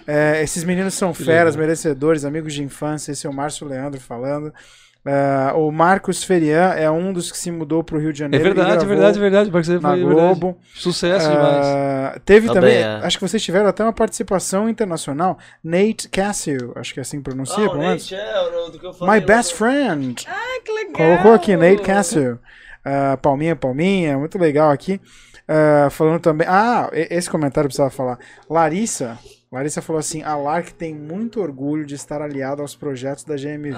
É, 0.05 0.41
esses 0.43 0.63
meninos 0.63 0.93
são 0.93 1.13
feras, 1.13 1.55
merecedores, 1.55 2.25
amigos 2.25 2.53
de 2.53 2.61
infância. 2.63 3.11
Esse 3.11 3.25
é 3.25 3.29
o 3.29 3.33
Márcio 3.33 3.67
Leandro 3.67 3.99
falando. 3.99 4.53
Ah, 5.05 5.51
o 5.55 5.69
Marcos 5.69 6.23
Ferian 6.23 6.69
é 6.77 6.89
um 6.89 7.11
dos 7.11 7.29
que 7.29 7.37
se 7.37 7.51
mudou 7.51 7.83
para 7.83 7.97
o 7.97 7.99
Rio 7.99 8.13
de 8.13 8.21
É 8.21 8.25
Janeiro. 8.25 8.43
verdade, 8.45 8.69
é 8.69 8.73
gravou 8.75 8.87
verdade, 8.87 9.17
é 9.17 9.21
verdade. 9.21 9.49
Você 9.51 9.73
Na 9.73 9.79
foi 9.81 9.97
verdade. 9.97 10.15
Globo. 10.15 10.57
Sucesso 10.73 11.29
demais. 11.29 12.19
Teve 12.23 12.47
também, 12.47 12.61
bem, 12.75 12.83
é. 12.83 12.99
acho 13.03 13.17
que 13.17 13.27
vocês 13.27 13.43
tiveram 13.43 13.67
até 13.67 13.83
uma 13.83 13.91
participação 13.91 14.69
internacional. 14.69 15.37
Nate 15.61 16.07
Cassio, 16.09 16.71
acho 16.77 16.93
que 16.93 16.99
é 16.99 17.01
assim 17.01 17.17
que 17.17 17.23
pronuncia, 17.23 17.69
pelo 17.69 17.79
menos. 17.79 18.09
My 19.01 19.19
best 19.19 19.55
friend. 19.55 20.25
Ah, 20.27 20.61
que 20.63 20.71
legal. 20.71 20.93
Colocou 20.95 21.33
aqui, 21.33 21.55
Nate 21.57 21.81
Castle. 21.81 22.39
Ah, 22.85 23.17
palminha, 23.21 23.55
palminha, 23.57 24.17
muito 24.17 24.37
legal 24.37 24.69
aqui. 24.71 25.01
Ah, 25.47 25.89
falando 25.91 26.19
também. 26.21 26.47
Ah, 26.49 26.89
esse 26.93 27.29
comentário 27.29 27.65
eu 27.65 27.69
precisava 27.69 27.89
falar. 27.89 28.19
Larissa, 28.49 29.17
Larissa 29.53 29.81
falou 29.83 29.99
assim: 29.99 30.23
a 30.23 30.35
Lark 30.35 30.71
tem 30.73 30.95
muito 30.95 31.39
orgulho 31.39 31.85
de 31.85 31.93
estar 31.95 32.21
aliado 32.21 32.61
aos 32.61 32.75
projetos 32.75 33.23
da 33.23 33.35
GMV. 33.35 33.75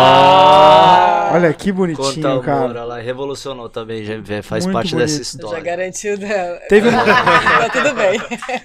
Ah. 0.00 1.30
Olha 1.32 1.52
que 1.52 1.70
bonitinho, 1.72 2.14
Conta 2.14 2.28
amor, 2.30 2.44
cara. 2.44 2.78
ela 2.80 3.00
revolucionou 3.00 3.68
também, 3.68 4.04
GMV, 4.04 4.42
faz 4.42 4.64
Muito 4.64 4.74
parte 4.74 4.90
bonito. 4.92 5.06
dessa 5.06 5.16
Já 5.16 5.22
história. 5.22 5.60
garantiu 5.62 6.18
dela. 6.18 6.58
Teve 6.68 6.88
uma, 6.90 7.04
tá 7.04 7.68
tudo 7.70 7.94
bem. 7.94 8.20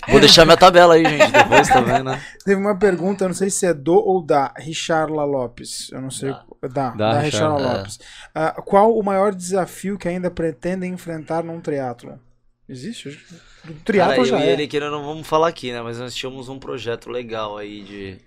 Vou 0.09 0.19
deixar 0.19 0.45
minha 0.45 0.57
tabela 0.57 0.93
aí, 0.95 1.05
gente, 1.05 1.31
depois 1.31 1.67
também, 1.67 2.03
né? 2.03 2.21
teve 2.43 2.59
uma 2.59 2.75
pergunta, 2.77 3.23
eu 3.23 3.29
não 3.29 3.35
sei 3.35 3.49
se 3.49 3.65
é 3.65 3.73
do 3.73 3.95
ou 3.95 4.21
da 4.21 4.51
Richarla 4.57 5.23
Lopes. 5.23 5.89
Eu 5.91 6.01
não 6.01 6.09
sei. 6.11 6.31
Da, 6.31 6.45
da, 6.67 6.89
Da 6.91 7.19
Richarla 7.19 7.57
Richarla, 7.57 7.61
é. 7.61 7.77
Lopes. 7.77 7.99
Ah, 8.33 8.51
qual 8.63 8.95
o 8.97 9.03
maior 9.03 9.33
desafio 9.33 9.97
que 9.97 10.07
ainda 10.07 10.29
pretendem 10.31 10.91
enfrentar 10.93 11.43
num 11.43 11.59
triatlo? 11.61 12.19
Existe? 12.67 13.19
Do 13.65 13.73
Cara, 13.73 13.83
triatlo 13.83 14.21
eu 14.21 14.25
já 14.25 14.39
e 14.39 14.49
é. 14.49 14.53
ele 14.53 14.67
querendo, 14.67 14.91
não 14.91 15.03
vamos 15.05 15.27
falar 15.27 15.47
aqui, 15.47 15.71
né? 15.71 15.81
Mas 15.81 15.97
nós 15.99 16.13
tínhamos 16.15 16.49
um 16.49 16.59
projeto 16.59 17.09
legal 17.09 17.57
aí 17.57 17.81
de 17.83 18.17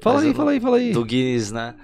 Fala 0.00 0.16
Mas 0.16 0.24
aí, 0.24 0.30
eu 0.30 0.34
fala 0.34 0.50
aí, 0.52 0.60
fala 0.60 0.76
aí. 0.78 0.92
do 0.92 1.04
Guinness, 1.04 1.50
né? 1.52 1.74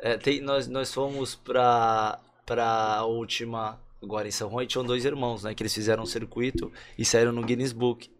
É, 0.00 0.16
tem- 0.16 0.40
nós, 0.40 0.66
nós 0.66 0.92
fomos 0.92 1.34
pra, 1.34 2.18
pra 2.46 3.04
última, 3.04 3.80
agora 4.02 4.26
em 4.26 4.30
São 4.30 4.50
Juan, 4.50 4.64
e 4.64 4.66
tinham 4.66 4.84
dois 4.84 5.04
irmãos, 5.04 5.44
né? 5.44 5.54
Que 5.54 5.62
eles 5.62 5.74
fizeram 5.74 6.02
um 6.02 6.06
circuito 6.06 6.72
e 6.98 7.04
saíram 7.04 7.32
no 7.32 7.42
Guinness 7.42 7.72
Book 7.72 8.10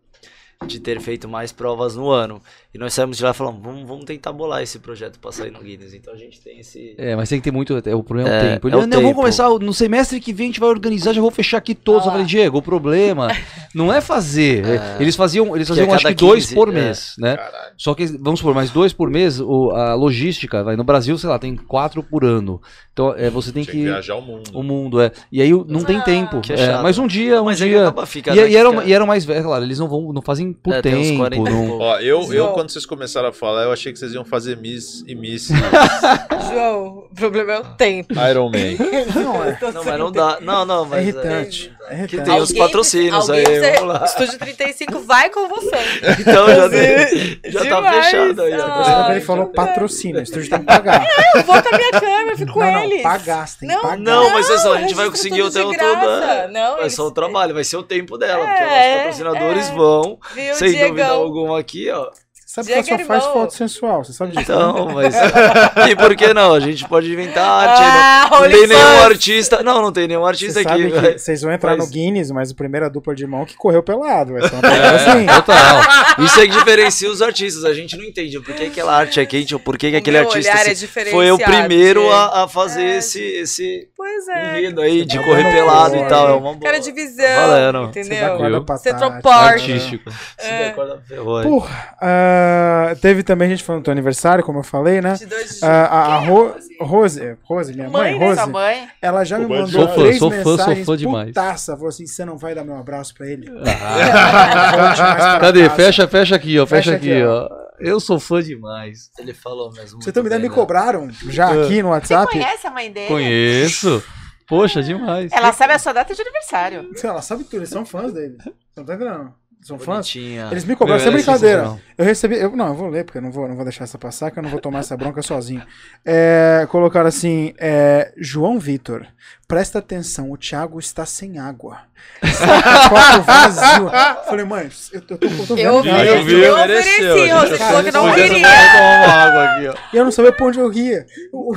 de 0.66 0.78
ter 0.78 1.00
feito 1.00 1.28
mais 1.28 1.52
provas 1.52 1.96
no 1.96 2.10
ano. 2.10 2.40
E 2.72 2.78
nós 2.78 2.94
saímos 2.94 3.16
de 3.16 3.24
lá 3.24 3.30
e 3.30 3.34
falamos, 3.34 3.60
vamos, 3.60 3.82
vamos 3.88 4.04
tentar 4.04 4.32
bolar 4.32 4.62
esse 4.62 4.78
projeto 4.78 5.18
pra 5.18 5.32
sair 5.32 5.50
no 5.50 5.58
Guinness. 5.58 5.92
Então 5.92 6.14
a 6.14 6.16
gente 6.16 6.40
tem 6.40 6.60
esse... 6.60 6.94
É, 6.96 7.16
mas 7.16 7.28
tem 7.28 7.40
que 7.40 7.44
ter 7.44 7.50
muito. 7.50 7.76
é, 7.84 7.94
O 7.96 8.02
problema 8.04 8.28
é 8.28 8.32
o 8.32 8.34
É, 8.36 8.52
tempo. 8.54 8.68
é 8.68 8.70
Ele, 8.70 8.76
o 8.76 8.80
não, 8.82 8.88
vamos 8.88 9.06
tempo. 9.08 9.14
começar 9.16 9.48
no 9.48 9.74
semestre 9.74 10.20
que 10.20 10.32
vem, 10.32 10.46
a 10.46 10.48
gente 10.50 10.60
vai 10.60 10.68
organizar, 10.68 11.12
já 11.12 11.20
vou 11.20 11.32
fechar 11.32 11.58
aqui 11.58 11.74
todos. 11.74 12.06
Eu 12.06 12.12
falei, 12.12 12.24
Diego, 12.24 12.58
o 12.58 12.62
problema 12.62 13.26
não 13.74 13.92
é 13.92 14.00
fazer. 14.00 14.64
é, 14.64 14.96
Eles 15.00 15.16
faziam, 15.16 15.56
eles 15.56 15.66
Que 15.68 15.74
faziam 15.74 15.90
a 15.92 15.96
acho 15.96 16.06
que 16.06 16.14
cada 16.14 16.26
dois 16.26 16.44
15, 16.44 16.54
por 16.54 16.68
é. 16.68 16.72
mês, 16.72 17.14
né? 17.18 17.36
Caralho. 17.36 17.72
Só 17.76 17.92
que, 17.92 18.06
vamos 18.06 18.38
supor, 18.38 18.54
mais 18.54 18.70
dois 18.70 18.92
por 18.92 19.10
mês, 19.10 19.40
o- 19.40 19.70
a 19.72 19.94
logística, 19.94 20.62
vai, 20.62 20.76
no 20.76 20.84
Brasil, 20.84 21.18
sei 21.18 21.28
lá, 21.28 21.40
tem 21.40 21.56
quatro 21.56 22.04
por 22.04 22.24
ano. 22.24 22.62
Então, 22.92 23.14
é, 23.16 23.28
você 23.30 23.50
tem 23.50 23.64
Tinha 23.64 23.72
que 23.72 23.78
que. 23.80 23.84
viajar 23.86 24.14
o 24.14 24.20
mundo. 24.22 24.50
O 24.54 24.62
mundo, 24.62 25.00
é. 25.00 25.10
E 25.32 25.42
aí 25.42 25.52
o- 25.52 25.64
não 25.68 25.82
tem 25.82 25.96
Ah, 25.96 26.02
tempo. 26.02 26.40
que 26.40 26.52
é 26.52 26.54
É, 26.54 26.66
chato. 26.66 26.82
mas 26.84 26.98
um 26.98 27.06
dia, 27.08 27.40
um 27.42 27.46
Mas 27.46 27.58
dia. 27.58 27.88
acaba 27.88 28.04
E, 28.36 28.50
e, 28.52 28.56
eram, 28.56 28.82
e 28.86 28.92
eram 28.92 29.06
mais 29.06 29.24
velhos, 29.24 29.44
claro, 29.44 29.64
eles 29.64 29.78
não 29.80 29.88
vão, 29.88 30.12
não 30.12 30.22
fazem 30.22 30.52
por 30.52 30.72
É, 30.74 30.82
tem 30.82 30.94
uns 30.94 31.06
tempo. 31.08 31.18
40 31.18 31.50
não-. 31.50 31.78
Ó, 31.78 31.98
eu, 31.98 32.32
eu. 32.32 32.59
Quando 32.60 32.70
vocês 32.70 32.84
começaram 32.84 33.28
a 33.28 33.32
falar, 33.32 33.62
eu 33.62 33.72
achei 33.72 33.90
que 33.90 33.98
vocês 33.98 34.12
iam 34.12 34.22
fazer 34.22 34.54
Miss 34.58 35.02
e 35.06 35.14
Miss 35.14 35.48
João, 36.52 37.06
o 37.10 37.14
problema 37.14 37.52
é 37.52 37.58
o 37.60 37.64
tempo. 37.74 38.12
Iron 38.28 38.50
Man. 38.50 38.76
Não, 39.14 39.42
é, 39.44 39.58
Não, 39.72 39.84
mas 39.84 39.98
não 39.98 40.12
dá. 40.12 40.38
Não, 40.40 40.64
não, 40.66 40.84
mas... 40.84 40.98
é 40.98 41.02
irritante. 41.02 41.72
É 41.88 42.06
Que 42.06 42.20
tem 42.20 42.38
os 42.40 42.52
patrocínios 42.52 43.30
aí, 43.30 43.44
alguém 43.44 43.60
vamos 43.76 43.94
lá. 43.94 44.04
Estúdio 44.04 44.38
35 44.38 45.00
vai 45.00 45.30
com 45.30 45.48
você. 45.48 45.70
Então 46.20 46.46
já, 46.48 46.66
Inclusive, 46.66 47.40
já 47.46 47.64
tá 47.64 47.92
fechado 47.92 48.42
aí. 48.42 48.52
Ah. 48.52 48.64
agora. 48.64 48.94
Quando 49.04 49.10
ele 49.12 49.20
falou 49.20 49.46
patrocínio, 49.46 50.20
o 50.20 50.22
estúdio 50.22 50.50
tem 50.50 50.58
que 50.60 50.66
pagar. 50.66 51.06
Eu 51.34 51.42
vou 51.44 51.62
com 51.62 51.74
a 51.74 51.78
minha 51.78 51.90
câmera, 51.92 52.30
eu 52.32 52.36
fico 52.36 52.52
com 52.52 52.60
não, 52.60 52.72
não, 52.72 52.84
eles. 52.84 53.02
pagar, 53.02 53.48
você 53.48 53.58
tem 53.60 53.68
Não, 53.68 53.80
pagar. 53.82 53.98
Não, 53.98 54.30
mas 54.30 54.50
é 54.50 54.58
só, 54.58 54.74
a 54.74 54.80
gente 54.80 54.94
vai 54.94 55.08
conseguir 55.08 55.42
o 55.42 55.50
tempo 55.50 55.70
todo. 55.76 55.82
é. 56.22 56.48
Não, 56.48 56.78
eles- 56.80 56.94
ser 56.94 57.02
o 57.02 57.10
trabalho, 57.10 57.54
vai 57.54 57.64
ser 57.64 57.76
o 57.76 57.82
tempo 57.82 58.18
dela, 58.18 58.44
porque 58.46 58.62
É, 58.62 58.90
os 58.90 58.96
patrocinadores 58.98 59.68
é. 59.68 59.74
vão, 59.74 60.18
Viu, 60.34 60.54
sem 60.54 60.78
dúvida 60.78 61.06
alguma 61.08 61.58
aqui, 61.58 61.90
ó. 61.90 62.10
Sabe 62.52 62.66
que 62.66 62.72
ela 62.72 62.82
só 62.82 62.98
faz 63.06 63.24
foto 63.26 63.54
sensual, 63.54 64.04
você 64.04 64.12
sabe 64.12 64.32
disso? 64.32 64.42
Então, 64.42 64.88
mas. 64.92 65.14
e 65.88 65.94
por 65.94 66.16
que 66.16 66.34
não? 66.34 66.52
A 66.52 66.58
gente 66.58 66.84
pode 66.88 67.12
inventar 67.12 67.48
arte. 67.48 67.80
Ah, 67.80 68.28
não, 68.28 68.40
não 68.40 68.50
tem 68.50 68.66
nenhum 68.66 69.02
artista. 69.04 69.62
Não, 69.62 69.82
não 69.82 69.92
tem 69.92 70.08
nenhum 70.08 70.20
Você 70.22 70.26
artista 70.28 70.60
aqui. 70.60 70.90
vocês 71.16 71.42
vão 71.42 71.52
entrar 71.52 71.76
Mas- 71.76 71.86
no 71.86 71.92
Guinness, 71.92 72.32
mas 72.32 72.50
a 72.50 72.54
primeira 72.54 72.90
dupla 72.90 73.14
de 73.14 73.24
mão 73.24 73.44
que 73.44 73.54
correu 73.56 73.84
pelado. 73.84 74.32
Vai 74.32 74.48
ser 74.48 74.54
uma 74.56 74.68
É. 74.68 74.94
assim. 74.96 75.26
Total. 75.26 76.24
Isso 76.24 76.40
é 76.40 76.46
que 76.48 76.52
diferencia 76.52 77.08
os 77.08 77.22
artistas. 77.22 77.64
A 77.64 77.72
gente 77.72 77.96
não 77.96 78.04
entende 78.04 78.40
por 78.40 78.52
que 78.52 78.64
aquela 78.64 78.96
arte 78.96 79.20
é 79.20 79.26
quente 79.26 79.54
ou 79.54 79.60
por 79.60 79.78
que, 79.78 79.88
que 79.88 79.94
O 79.96 79.98
aquele 80.00 80.18
artista 80.18 80.50
é 80.50 81.04
foi 81.10 81.30
o 81.30 81.38
primeiro 81.38 82.10
a, 82.10 82.42
a 82.42 82.48
fazer 82.48 82.82
É, 82.82 82.96
esse, 82.98 83.22
esse 83.22 83.88
Pois 83.96 84.26
é. 84.28 84.58
enredo 84.58 84.80
aí 84.80 85.04
de 85.04 85.18
Tá 85.18 85.22
correr 85.24 85.44
bom, 85.44 85.50
pelado 85.52 85.96
e 85.96 86.04
tal. 86.08 86.28
É 86.28 86.32
uma 86.32 86.40
boa. 86.54 86.58
Cara 86.60 86.80
de 86.80 86.90
visão, 86.90 87.24
Valendo. 87.46 87.78
Você 87.92 88.00
dá 88.00 88.06
entendeu? 88.06 88.36
corda 88.36 88.48
Viu? 88.50 88.64
pra 88.64 88.76
Você 88.76 88.94
troporte. 88.94 89.72
Artístico. 89.72 90.10
Se 90.10 90.48
der 90.48 90.74
corda, 90.74 91.00
ferrou. 91.06 91.42
Porra, 91.42 91.94
ah, 92.40 92.96
teve 93.00 93.22
também 93.22 93.48
gente 93.50 93.62
falando 93.62 93.82
do 93.82 93.84
teu 93.84 93.92
aniversário, 93.92 94.42
como 94.44 94.58
eu 94.58 94.62
falei, 94.62 95.00
né? 95.00 95.10
22 95.14 95.58
de 95.60 95.64
Ah, 95.64 95.84
a, 95.86 96.18
a 96.18 96.22
é 96.22 96.26
Ro- 96.26 96.54
Rose? 96.80 97.36
Rose, 97.42 97.72
minha 97.74 97.88
mãe, 97.90 98.12
Mãe, 98.18 98.28
Rose, 98.28 98.50
mãe. 98.50 98.88
ela 99.02 99.24
já 99.24 99.38
me 99.38 99.46
Sou 99.46 99.54
fã, 99.56 99.60
mandou 99.62 99.70
sou 99.80 99.88
fã, 99.88 99.94
três 100.02 100.18
sou 100.18 100.30
fã, 100.30 100.42
sou 100.42 100.56
mensagens 100.56 100.86
fã 100.86 100.96
demais. 100.96 101.26
putaça, 101.28 101.72
falou 101.74 101.88
assim, 101.88 102.06
você 102.06 102.24
não 102.24 102.36
vai 102.38 102.54
dar 102.54 102.64
meu 102.64 102.76
abraço 102.76 103.14
pra 103.14 103.26
ele? 103.28 103.46
Ah. 103.66 105.38
Cadê? 105.40 105.62
casa. 105.68 105.74
Fecha, 105.76 106.08
fecha 106.08 106.36
aqui, 106.36 106.58
ó. 106.58 106.66
Fecha, 106.66 106.92
Fecha 106.92 106.96
aqui, 106.96 107.12
aqui, 107.12 107.24
ó. 107.24 107.48
Eu 107.78 107.98
sou 107.98 108.20
fã 108.20 108.42
demais. 108.42 109.10
Ele 109.18 109.32
falou 109.32 109.72
mesmo. 109.72 110.02
Você 110.02 110.12
também 110.12 110.30
bem, 110.30 110.40
me 110.42 110.48
né? 110.48 110.54
cobraram 110.54 111.08
já 111.28 111.46
aqui 111.46 111.82
no 111.82 111.88
Você 111.88 112.14
WhatsApp. 112.14 112.32
conhece 112.32 112.66
a 112.66 112.70
mãe 112.70 112.92
dele? 112.92 113.08
Conheço. 113.08 114.02
Poxa, 114.46 114.82
demais. 114.82 115.30
Ela 115.32 115.52
sabe 115.52 115.72
a 115.74 115.78
sua 115.78 115.92
data 115.92 116.12
de 116.14 116.20
aniversário. 116.20 116.90
Ela 117.02 117.22
sabe 117.22 117.44
tudo, 117.44 117.56
eles 117.58 117.68
são 117.70 117.86
fãs 117.86 118.12
dele. 118.12 118.36
Você 118.38 118.50
não 118.80 118.84
tá 118.84 118.94
entendendo? 118.96 119.32
São 119.62 119.78
fãs? 119.78 120.14
Eles 120.50 120.64
me 120.64 120.74
cobraram, 120.74 121.00
sem 121.00 121.10
é 121.10 121.12
brincadeira. 121.12 121.78
Eu 121.96 122.04
recebi. 122.04 122.36
Eu, 122.36 122.56
não, 122.56 122.68
eu 122.68 122.74
vou 122.74 122.88
ler, 122.88 123.04
porque 123.04 123.18
eu 123.18 123.22
não 123.22 123.30
vou, 123.30 123.46
não 123.46 123.54
vou 123.54 123.64
deixar 123.64 123.84
essa 123.84 123.98
passar, 123.98 124.30
que 124.30 124.38
eu 124.38 124.42
não 124.42 124.50
vou 124.50 124.60
tomar 124.60 124.78
essa 124.78 124.96
bronca 124.96 125.20
sozinho. 125.20 125.62
É, 126.04 126.66
colocaram 126.70 127.08
assim: 127.08 127.52
é, 127.58 128.12
João 128.16 128.58
Vitor, 128.58 129.06
presta 129.50 129.80
atenção, 129.80 130.30
o 130.30 130.36
Thiago 130.36 130.78
está 130.78 131.04
sem 131.04 131.36
água. 131.40 131.78
Está 132.22 132.88
copo 132.88 133.22
vazio. 133.22 133.90
Falei, 134.24 134.44
mãe, 134.44 134.70
eu, 134.92 135.00
eu 135.00 135.18
tô, 135.18 135.26
eu 135.26 135.46
tô 135.46 135.54
vendo. 135.56 135.58
Eu 135.58 135.84
já. 135.84 135.92
ofereci, 135.92 136.24
viu? 136.24 136.38
eu 136.38 136.54
ofereci, 136.56 137.30
você 137.32 137.58
falou 137.58 137.82
que 137.82 137.90
não 137.90 138.14
queria. 138.14 138.46
tomar 138.46 139.04
uma 139.04 139.12
água 139.12 139.44
aqui, 139.44 139.68
ó. 139.68 139.74
E 139.92 139.96
eu 139.96 140.04
não 140.04 140.12
sabia 140.12 140.32
pra 140.32 140.46
onde 140.46 140.60
eu 140.60 140.68
ria. 140.70 141.04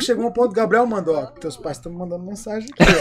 Chegou 0.01 0.25
um 0.25 0.31
ponto, 0.31 0.49
o 0.49 0.53
Gabriel 0.53 0.87
mandou, 0.87 1.15
ó, 1.15 1.27
teus 1.27 1.55
pais 1.55 1.77
estão 1.77 1.91
me 1.91 1.99
mandando 1.99 2.23
mensagem 2.23 2.67
aqui. 2.77 2.91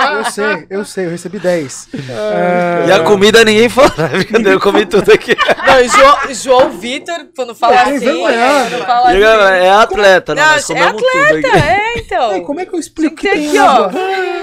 ó. 0.00 0.12
eu 0.18 0.24
sei, 0.30 0.66
eu 0.70 0.84
sei, 0.84 1.06
eu 1.06 1.10
recebi 1.10 1.40
10. 1.40 1.88
É, 1.94 2.88
E 2.88 2.92
a 2.92 3.00
comida 3.02 3.44
ninguém 3.44 3.68
fala. 3.68 3.90
Brincadeira, 4.08 4.52
eu 4.52 4.60
comi 4.60 4.86
tudo 4.86 5.12
aqui. 5.12 5.36
Não, 5.66 5.80
e 5.80 5.88
João, 5.88 6.34
João 6.34 6.70
Vitor, 6.70 7.26
quando 7.34 7.54
fala 7.56 7.74
Eu 7.74 7.80
assim, 7.80 7.98
vergonha. 7.98 8.66
quando 8.70 8.86
fala 8.86 9.08
assim. 9.10 9.22
é 9.64 9.70
atleta, 9.70 10.34
né? 10.34 10.42
Não, 10.42 10.54
é 10.54 10.62
comemos 10.62 11.02
tudo 11.02 11.18
atleta, 11.24 11.48
aqui. 11.48 11.58
é, 11.58 11.98
então. 11.98 12.30
Ai, 12.30 12.40
como 12.42 12.60
é 12.60 12.66
que 12.66 12.74
eu 12.74 12.78
explico 12.78 13.16
Tinha 13.16 13.32
que 13.32 13.40
ter 13.40 13.48
tem 13.48 13.48
aqui, 13.48 13.58
ó. 13.58 13.63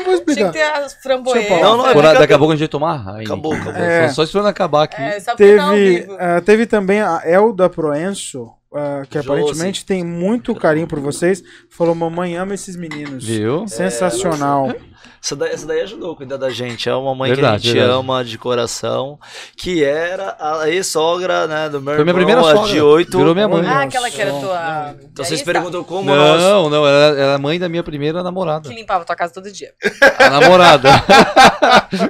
Vou 0.05 0.25
Tinha 0.35 0.45
que 0.47 0.53
ter 0.53 0.61
as 0.63 0.93
framboesas. 0.95 1.49
Não, 1.49 1.77
não 1.77 1.87
é 1.87 1.93
Quando- 1.93 2.05
daqui 2.05 2.07
a 2.07 2.11
brincadeira. 2.11 2.37
pouco 2.39 2.51
a 2.53 2.55
gente 2.55 2.61
vai 2.61 2.67
tomar 2.69 2.95
Heineken. 3.05 3.25
Acabou, 3.25 3.53
acabou. 3.53 3.73
É. 3.73 4.07
Só, 4.09 4.13
só 4.15 4.23
esperando 4.23 4.47
acabar 4.47 4.83
aqui. 4.83 5.01
É, 5.01 5.19
só 5.19 5.31
porque 5.31 5.55
tá 5.55 5.63
ao 5.63 5.69
Teve, 5.71 5.99
vivo. 6.01 6.17
ah, 6.19 6.41
teve 6.41 6.65
também 6.65 7.01
a 7.01 7.21
Elda 7.25 7.69
Proenço, 7.69 8.51
ah, 8.73 9.03
que 9.09 9.17
Josi. 9.17 9.27
aparentemente 9.29 9.85
tem 9.85 10.03
muito 10.03 10.53
carinho 10.55 10.87
por 10.87 10.99
vocês. 10.99 11.43
Falou, 11.69 11.93
mamãe 11.95 12.35
ama 12.37 12.53
esses 12.53 12.75
meninos. 12.75 13.23
Viu? 13.25 13.67
Sensacional. 13.67 14.73
Essa 15.23 15.35
daí, 15.35 15.51
essa 15.51 15.67
daí 15.67 15.81
ajudou 15.81 16.13
a 16.13 16.15
cuidar 16.15 16.37
da 16.37 16.49
gente. 16.49 16.89
É 16.89 16.95
uma 16.95 17.13
mãe 17.13 17.29
Verdade, 17.31 17.61
que 17.61 17.67
a 17.67 17.71
gente 17.73 17.79
verdade. 17.79 17.99
ama 17.99 18.25
de 18.25 18.37
coração. 18.39 19.19
Que 19.55 19.83
era 19.83 20.35
a 20.39 20.67
ex-sogra, 20.67 21.45
né? 21.45 21.69
Do 21.69 21.79
meu 21.79 21.93
Foi 21.93 22.03
minha 22.03 22.13
primeira 22.15 22.41
sogra. 22.41 22.71
de 22.71 22.81
oito. 22.81 23.17
Virou 23.19 23.35
minha 23.35 23.47
mãe. 23.47 23.63
Ah, 23.67 23.83
aquela 23.83 24.09
que 24.09 24.19
era 24.19 24.31
tua. 24.31 24.95
Então 24.99 25.23
vocês 25.23 25.43
diarista? 25.43 25.51
perguntam 25.53 25.83
como 25.83 26.09
nós. 26.15 26.41
Não, 26.41 26.69
não, 26.71 26.87
ela 26.87 27.19
ela 27.19 27.33
é 27.33 27.37
mãe 27.37 27.59
da 27.59 27.69
minha 27.69 27.83
primeira 27.83 28.23
namorada. 28.23 28.67
Que 28.67 28.73
limpava 28.73 29.05
tua 29.05 29.15
casa 29.15 29.31
todo 29.31 29.51
dia. 29.51 29.71
A 30.17 30.29
namorada. 30.41 30.89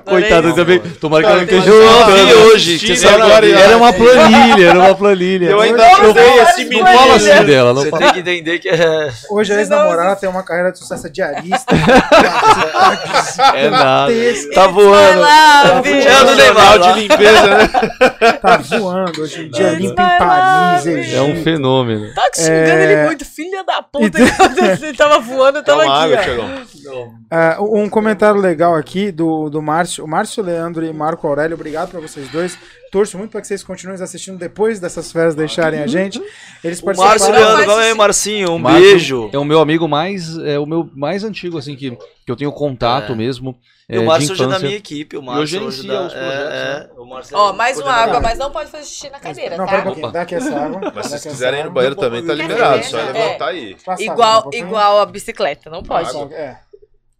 Coitada 0.06 0.54
também. 0.54 0.80
Tomara 0.80 1.24
que 1.24 1.30
ela 1.30 1.38
não 1.38 1.44
esteja 1.44 1.70
Eu 1.70 1.84
escutando. 1.84 2.54
hoje. 2.54 3.08
Agora. 3.08 3.50
Era 3.50 3.78
uma 3.78 3.92
planilha, 3.94 4.68
era 4.70 4.80
uma 4.80 4.96
planilha. 4.96 5.50
Eu 5.50 5.60
ainda 5.60 5.86
não, 5.86 5.96
provei 5.98 6.40
esse 6.52 6.64
não 6.64 6.70
menino. 6.70 6.88
fala 6.88 7.16
assim 7.16 7.46
dela, 7.46 7.74
não 7.74 7.82
Você 7.82 7.90
fala. 7.90 8.04
tem 8.04 8.14
que 8.14 8.20
entender 8.20 8.60
que 8.60 8.70
é. 8.70 9.12
Hoje 9.30 9.54
a 9.54 9.60
ex-namorada 9.60 10.16
tem 10.16 10.30
uma 10.30 10.44
carreira 10.44 10.72
de 10.72 10.80
sucesso 10.80 11.04
de 11.08 11.14
diarista. 11.14 11.74
É 13.56 13.70
nada. 13.70 14.12
Tá 14.54 14.68
voando. 14.68 15.20
Love. 15.20 15.90
É 15.92 16.26
do 16.26 16.36
Neymar. 16.36 16.80
de 16.80 17.00
limpeza, 17.00 17.48
né? 17.58 17.68
tá 18.42 18.58
voando 18.58 19.22
hoje 19.22 19.46
em 19.46 19.50
dia, 19.50 19.72
limpa 19.72 20.02
em 20.02 20.18
Paris. 20.18 20.86
Egito. 20.86 21.16
É 21.18 21.22
um 21.22 21.44
fenômeno. 21.44 22.14
Tá 22.14 22.24
xingando 22.36 22.52
É. 22.54 22.84
ele 22.94 23.06
muito, 23.06 23.26
filha 23.26 23.64
da 23.64 23.82
puta. 23.82 24.18
Ele 24.82 24.98
tava 24.98 25.20
voando, 25.20 25.60
eu 25.60 25.64
tava 25.64 25.84
Toma 25.84 26.16
aqui, 26.16 26.38
um 27.60 27.90
comentário 27.90 28.40
legal 28.40 28.76
aqui 28.76 29.12
do, 29.12 29.50
do 29.50 29.62
Márcio. 29.62 30.04
O 30.04 30.08
Márcio 30.08 30.44
Leandro 30.44 30.86
e 30.86 30.92
Marco 30.94 31.28
Aurélio, 31.28 31.56
obrigado 31.56 31.90
pra 31.90 32.00
vocês 32.00 32.28
dois. 32.30 32.58
Torço 32.92 33.18
muito 33.18 33.32
pra 33.32 33.40
que 33.40 33.48
vocês 33.48 33.64
continuem 33.64 34.02
assistindo 34.03 34.38
depois 34.38 34.78
dessas 34.80 35.11
férias 35.14 35.34
deixarem 35.34 35.80
a 35.82 35.88
gente. 35.88 36.22
Eles 36.61 36.82
O 36.82 36.86
Márcio 36.88 37.03
participaram. 37.06 37.56
Leandro, 37.56 37.66
vai 37.76 37.88
aí, 37.88 37.94
Marcinho. 37.95 38.52
Um 38.52 38.60
Márcio 38.60 38.82
beijo. 38.82 39.30
É 39.32 39.38
o 39.38 39.45
meu 39.45 39.61
amigo 39.61 39.88
mais, 39.88 40.38
é 40.40 40.60
o 40.60 40.66
meu 40.66 40.90
mais 40.94 41.24
antigo, 41.24 41.58
assim, 41.58 41.74
que, 41.78 41.92
que 41.92 42.30
eu 42.32 42.36
tenho 42.36 42.52
contato 42.52 43.14
É. 43.14 43.16
mesmo. 43.16 43.58
E 43.90 43.95
é, 43.95 43.98
o 43.98 44.02
de 44.02 44.08
Márcio 44.08 44.32
hoje 44.34 44.44
é 44.44 44.48
da 44.48 44.60
minha 44.60 44.76
equipe. 44.76 45.16
O 45.16 45.20
eu 45.20 45.22
Márcio 45.22 45.48
gerencio 45.48 45.68
hoje 45.80 45.88
da... 45.88 46.02
os 46.06 46.14
projetos, 46.14 46.53
é, 46.53 46.90
é, 46.98 47.00
o 47.00 47.06
Márcio 47.06 47.38
Ó, 47.38 47.50
é 47.50 47.53
mais 47.53 47.80
uma 47.80 47.92
água, 47.94 48.20
mas 48.20 48.38
não 48.38 48.52
pode 48.52 48.70
fazer 48.70 48.84
xixi 48.84 49.10
na 49.10 49.20
cadeira, 49.22 49.56
Não, 49.58 49.66
tá? 49.66 49.72
pera 49.72 49.82
um 49.82 49.86
pouquinho, 49.86 50.11
dá 50.11 50.22
aqui 50.24 50.36
essa 50.36 50.53
água. 50.60 50.92
Mas 50.94 51.06
se 51.06 51.11
vocês 51.11 51.34
quiserem 51.34 51.61
ir 51.61 51.64
no 51.64 51.72
banheiro 51.72 51.95
também, 51.95 52.26
tá 52.26 52.34
liberado. 52.34 52.84
Só 52.84 53.00
É. 53.00 53.03
levantar 53.11 53.48
aí. 53.48 53.78
Igual, 54.00 54.50
igual 54.53 55.00
a 55.00 55.06
bicicleta, 55.06 55.70
não 55.70 55.82
pode. 55.82 56.10
É. 56.34 56.58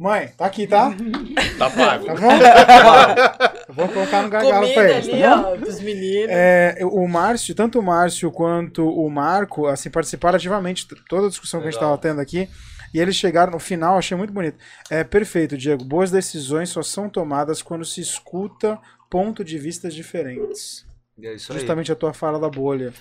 Mãe, 0.02 0.30
tá 0.36 0.48
aqui, 0.48 0.66
tá? 0.66 0.92
Tá 1.60 1.70
pago. 1.70 2.06
Tá 2.08 2.16
bom? 2.16 2.32
Eu 3.70 3.74
vou 3.76 3.88
colocar 3.88 4.24
no 4.24 4.30
gargalo 4.30 4.74
pra 4.74 4.90
eles, 4.90 5.08
tá 5.08 5.16
bom? 5.16 5.54
ó, 5.54 5.58
pros 5.58 5.80
meninos. 5.80 6.30
É, 6.32 6.76
o 6.82 7.08
Márcio, 7.08 7.54
tanto 7.54 7.78
o 7.78 7.84
Márcio 7.84 8.32
quanto 8.32 8.84
o 8.84 9.08
Marco, 9.12 9.68
assim, 9.68 9.92
participaram 9.92 10.38
ativamente 10.38 10.88
de 10.88 10.96
toda 11.08 11.28
a 11.28 11.30
discussão 11.30 11.60
que 11.62 11.68
a 11.68 11.70
gente 11.70 11.80
Legal. 11.80 11.94
estava 11.96 12.14
tendo 12.16 12.20
aqui. 12.20 12.50
E 12.92 13.00
eles 13.00 13.16
chegaram 13.16 13.52
no 13.52 13.60
final, 13.60 13.96
achei 13.96 14.18
muito 14.18 14.34
bonito. 14.34 14.58
É 14.90 15.04
perfeito, 15.04 15.56
Diego. 15.56 15.86
Boas 15.86 16.10
decisões 16.10 16.70
só 16.70 16.82
são 16.82 17.08
tomadas 17.08 17.62
quando 17.62 17.86
se 17.86 18.02
escuta 18.02 18.80
ponto 19.08 19.44
de 19.44 19.60
vistas 19.60 19.94
diferentes. 19.94 20.84
É 21.22 21.36
isso 21.36 21.52
aí. 21.52 21.60
Justamente 21.60 21.92
a 21.92 21.96
tua 21.96 22.12
fala 22.12 22.40
da 22.40 22.50
bolha. 22.50 22.92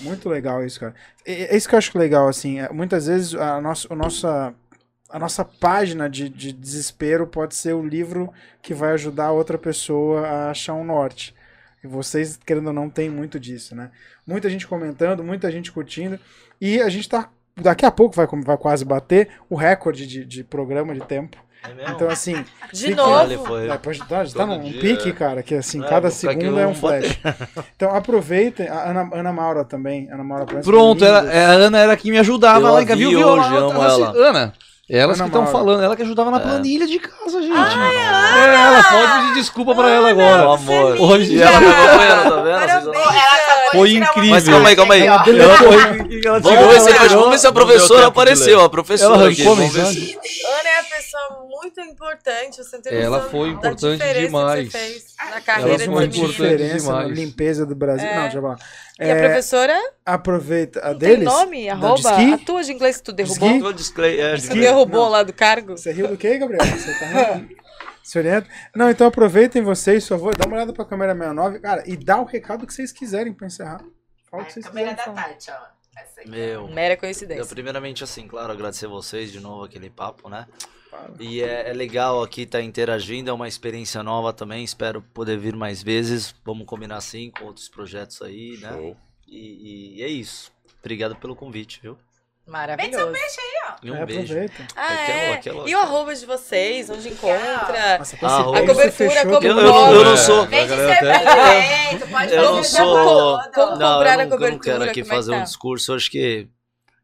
Muito 0.00 0.28
legal 0.28 0.66
isso, 0.66 0.80
cara. 0.80 0.96
É 1.24 1.56
isso 1.56 1.68
que 1.68 1.76
eu 1.76 1.78
acho 1.78 1.96
legal, 1.96 2.26
assim. 2.26 2.58
é, 2.58 2.68
Muitas 2.70 3.06
vezes 3.06 3.34
a 3.36 3.60
nossa, 3.60 3.86
a 3.92 3.94
nossa, 3.96 4.54
a 5.12 5.18
nossa 5.18 5.44
página 5.44 6.08
de, 6.08 6.28
de 6.28 6.52
desespero 6.52 7.26
pode 7.26 7.54
ser 7.54 7.74
o 7.74 7.82
livro 7.86 8.32
que 8.62 8.72
vai 8.74 8.92
ajudar 8.92 9.26
a 9.26 9.32
outra 9.32 9.58
pessoa 9.58 10.26
a 10.26 10.50
achar 10.50 10.74
um 10.74 10.84
norte. 10.84 11.34
E 11.82 11.86
vocês, 11.86 12.38
querendo 12.44 12.68
ou 12.68 12.72
não, 12.72 12.90
tem 12.90 13.08
muito 13.08 13.40
disso, 13.40 13.74
né? 13.74 13.90
Muita 14.26 14.48
gente 14.50 14.66
comentando, 14.66 15.24
muita 15.24 15.50
gente 15.50 15.72
curtindo. 15.72 16.18
E 16.60 16.80
a 16.80 16.88
gente 16.88 17.08
tá. 17.08 17.28
Daqui 17.56 17.84
a 17.84 17.90
pouco 17.90 18.14
vai, 18.14 18.26
vai 18.44 18.56
quase 18.56 18.84
bater 18.84 19.28
o 19.48 19.54
recorde 19.56 20.06
de, 20.06 20.24
de 20.24 20.44
programa 20.44 20.94
de 20.94 21.00
tempo. 21.00 21.36
É? 21.78 21.90
Então, 21.90 22.08
assim. 22.08 22.34
De 22.72 22.80
fique- 22.84 22.94
novo. 22.94 23.44
Foi. 23.46 23.68
é, 23.68 23.76
pode, 23.76 23.98
tá, 24.00 24.06
tá 24.24 24.24
Todo 24.24 24.46
num 24.46 24.62
dia, 24.62 24.80
pique, 24.80 25.08
é. 25.10 25.12
cara, 25.12 25.42
que 25.42 25.54
assim, 25.54 25.82
É, 25.84 25.88
cada 25.88 26.10
segundo 26.10 26.58
é 26.58 26.66
um 26.66 26.74
flash. 26.74 27.18
Então 27.76 27.94
aproveitem, 27.94 28.66
a 28.68 28.90
Ana, 28.90 29.10
Ana 29.12 29.32
Maura 29.32 29.64
também, 29.64 30.08
Ana 30.10 30.22
Maura 30.24 30.46
Prança, 30.46 30.70
Pronto, 30.70 31.04
é, 31.04 31.44
a 31.44 31.50
Ana 31.50 31.78
era 31.78 31.96
quem 31.96 32.12
me 32.12 32.18
ajudava 32.18 32.68
Eu 32.68 32.72
lá 32.72 32.78
a 32.78 32.82
em 32.82 32.86
casa. 32.86 32.98
Viu, 32.98 33.10
viu? 33.10 33.26
hoje, 33.28 33.48
Ela- 33.48 33.58
amo 33.58 33.82
ela- 33.82 33.92
ela. 34.16 34.28
Ana, 34.30 34.52
elas 34.98 35.20
Ana 35.20 35.30
que 35.30 35.36
estão 35.36 35.52
falando, 35.52 35.82
ela 35.82 35.94
que 35.94 36.02
ajudava 36.02 36.30
na 36.30 36.38
É. 36.38 36.40
planilha 36.40 36.86
de 36.86 36.98
casa, 36.98 37.40
gente. 37.42 37.52
Ana 37.52 38.52
é, 38.52 38.66
ela 38.66 38.82
pode 38.82 39.12
pedir 39.28 39.34
desculpa 39.34 39.74
pra 39.74 39.88
ela 39.90 40.12
Meu 40.12 40.26
agora. 40.26 40.54
amor. 40.54 41.00
Hoje 41.00 41.34
E 41.36 41.42
ela 41.42 41.60
me 41.60 41.66
acompanhando, 41.68 42.22
tá 42.30 42.42
vendo? 42.42 42.60
Parabéns. 42.60 42.86
Ela 42.96 43.70
Foi 43.72 43.90
incrível. 43.92 44.30
Mas 44.30 44.48
calma 44.48 44.68
aí, 44.68 44.76
calma 44.76 44.94
aí. 44.94 45.06
Ela 45.06 45.22
foi- 45.24 46.20
ela 46.24 46.40
Vamos 46.40 46.66
ver, 46.74 46.80
se, 46.80 46.90
ela 46.90 47.08
vamos 47.08 47.30
ver 47.30 47.38
se 47.38 47.46
a 47.46 47.52
professora 47.52 48.06
apareceu, 48.08 48.60
a 48.60 48.68
professora 48.68 49.14
Ela 49.22 49.30
aqui. 49.30 49.42
Vamos 49.44 49.72
ver 49.72 49.86
se- 49.86 50.16
Ana 50.44 50.68
é 50.68 50.80
a 50.80 50.84
pessoa 50.96 51.22
muito 51.62 51.80
importante. 51.80 52.56
Você 52.58 52.80
tem 52.80 52.94
Ela 53.00 53.28
foi 53.28 53.48
da 53.50 53.54
importante 53.56 54.02
demais. 54.20 54.68
Que 54.70 54.78
você 54.78 54.78
fez 54.78 55.14
na 55.18 55.26
Ela 55.30 55.40
carreira 55.40 55.68
foi 55.70 55.78
dessa 55.78 55.90
uma 55.90 56.04
importante 56.04 56.30
diferença 56.32 56.92
na 56.92 56.98
demais. 57.02 57.18
limpeza 57.18 57.66
do 57.66 57.74
Brasil. 57.74 58.06
É. 58.08 58.14
Não, 58.14 58.22
deixa 58.22 58.38
eu 58.38 58.42
falar. 58.42 58.58
E 58.98 59.02
a 59.04 59.06
É, 59.06 59.24
professora 59.26 59.92
aproveita 60.04 60.80
a 60.80 60.92
não 60.92 60.98
tem 60.98 61.08
deles. 61.10 61.24
nome? 61.24 61.66
da 61.66 61.72
Arroba? 61.72 62.10
A 62.34 62.38
tua 62.38 62.62
de 62.62 62.72
inglês 62.72 62.96
que 62.98 63.02
tu 63.04 63.12
derrubou? 63.12 63.72
Display- 63.72 64.20
é, 64.20 64.36
Tu 64.36 64.48
derrubou 64.54 65.04
Não. 65.04 65.08
lá 65.10 65.22
do 65.22 65.32
cargo? 65.32 65.76
Você 65.76 65.92
riu 65.92 66.08
do 66.08 66.16
quê, 66.16 66.36
Gabriel? 66.38 66.64
Você 66.64 66.98
tá 66.98 67.06
rindo? 67.34 67.56
Se 68.02 68.18
orienta? 68.18 68.48
Não, 68.74 68.90
então 68.90 69.06
aproveitem 69.06 69.62
vocês, 69.62 70.02
por 70.04 70.16
favor, 70.18 70.36
dá 70.36 70.46
uma 70.46 70.56
olhada 70.56 70.72
pra 70.72 70.84
câmera 70.84 71.12
69, 71.14 71.60
cara, 71.60 71.82
e 71.86 71.96
dá 71.96 72.20
o 72.20 72.24
recado 72.24 72.66
que 72.66 72.74
vocês 72.74 72.90
quiserem 72.90 73.32
pra 73.32 73.46
encerrar. 73.46 73.80
Fala 74.30 74.42
o 74.42 74.46
que 74.46 74.50
A 74.50 74.54
vocês 74.54 74.66
câmera 74.66 74.90
quiserem 74.94 75.14
da 75.14 75.20
falar. 75.22 75.28
Tati, 75.34 75.50
ó. 75.50 75.80
Essa 76.00 76.20
aqui. 76.20 76.30
Meu. 76.30 76.68
Mera 76.68 76.94
Eu, 76.94 76.98
coincidência. 76.98 77.44
primeiramente, 77.46 78.02
assim, 78.02 78.26
claro, 78.26 78.52
agradecer 78.52 78.86
vocês 78.86 79.30
de 79.30 79.38
novo 79.38 79.64
aquele 79.64 79.90
papo, 79.90 80.28
né? 80.28 80.46
E 81.18 81.42
é, 81.42 81.70
é 81.70 81.72
legal 81.72 82.22
aqui 82.22 82.42
estar 82.42 82.60
interagindo, 82.62 83.30
é 83.30 83.32
uma 83.32 83.48
experiência 83.48 84.02
nova 84.02 84.32
também. 84.32 84.62
Espero 84.64 85.00
poder 85.14 85.38
vir 85.38 85.54
mais 85.56 85.82
vezes. 85.82 86.34
Vamos 86.44 86.66
combinar 86.66 86.96
assim 86.96 87.30
com 87.30 87.44
outros 87.46 87.68
projetos 87.68 88.20
aí, 88.22 88.58
né? 88.60 88.72
Show. 88.72 88.96
E, 89.28 89.96
e 89.98 90.02
é 90.02 90.08
isso. 90.08 90.50
Obrigado 90.80 91.14
pelo 91.16 91.36
convite, 91.36 91.80
viu? 91.82 91.96
Maravilhoso. 92.46 93.12
E 93.82 93.90
um 93.90 93.94
É, 93.96 94.04
beijo. 94.04 94.22
aproveita. 94.32 94.66
Ah, 94.74 94.86
Aquela, 94.94 95.18
é. 95.18 95.32
aquela. 95.34 95.70
E 95.70 95.74
o 95.74 95.78
arroba 95.78 96.14
de 96.14 96.26
vocês? 96.26 96.90
Onde 96.90 97.08
encontra? 97.08 97.98
Nossa, 97.98 98.16
Ah, 98.22 98.40
a 98.40 98.50
beijo 98.52 98.66
cobertura, 98.66 99.22
como 99.22 99.38
com- 99.40 99.46
Eu, 99.46 99.56
eu 99.58 99.62
não, 99.62 99.92
eu 99.94 100.04
não 100.04 100.16
sou. 100.16 100.46
Vem 100.46 100.66
de 100.66 100.74
ser 100.74 100.98
prefeito, 100.98 102.08
pode 102.10 102.34
Eu 102.34 102.42
fazer 102.44 102.56
não 102.56 102.64
sou-. 102.64 103.38
Como 103.54 103.76
Não, 103.76 103.94
comprar 103.94 104.04
eu 104.04 104.10
a 104.10 104.16
não, 104.16 104.22
eu 104.22 104.28
não 104.28 104.30
cobertura, 104.30 104.58
quero 104.78 104.84
aqui 104.90 105.00
é 105.02 105.04
fazer 105.04 105.30
tá? 105.32 105.38
um 105.38 105.42
discurso. 105.44 105.92
Eu 105.92 105.96
acho 105.96 106.10
que, 106.10 106.48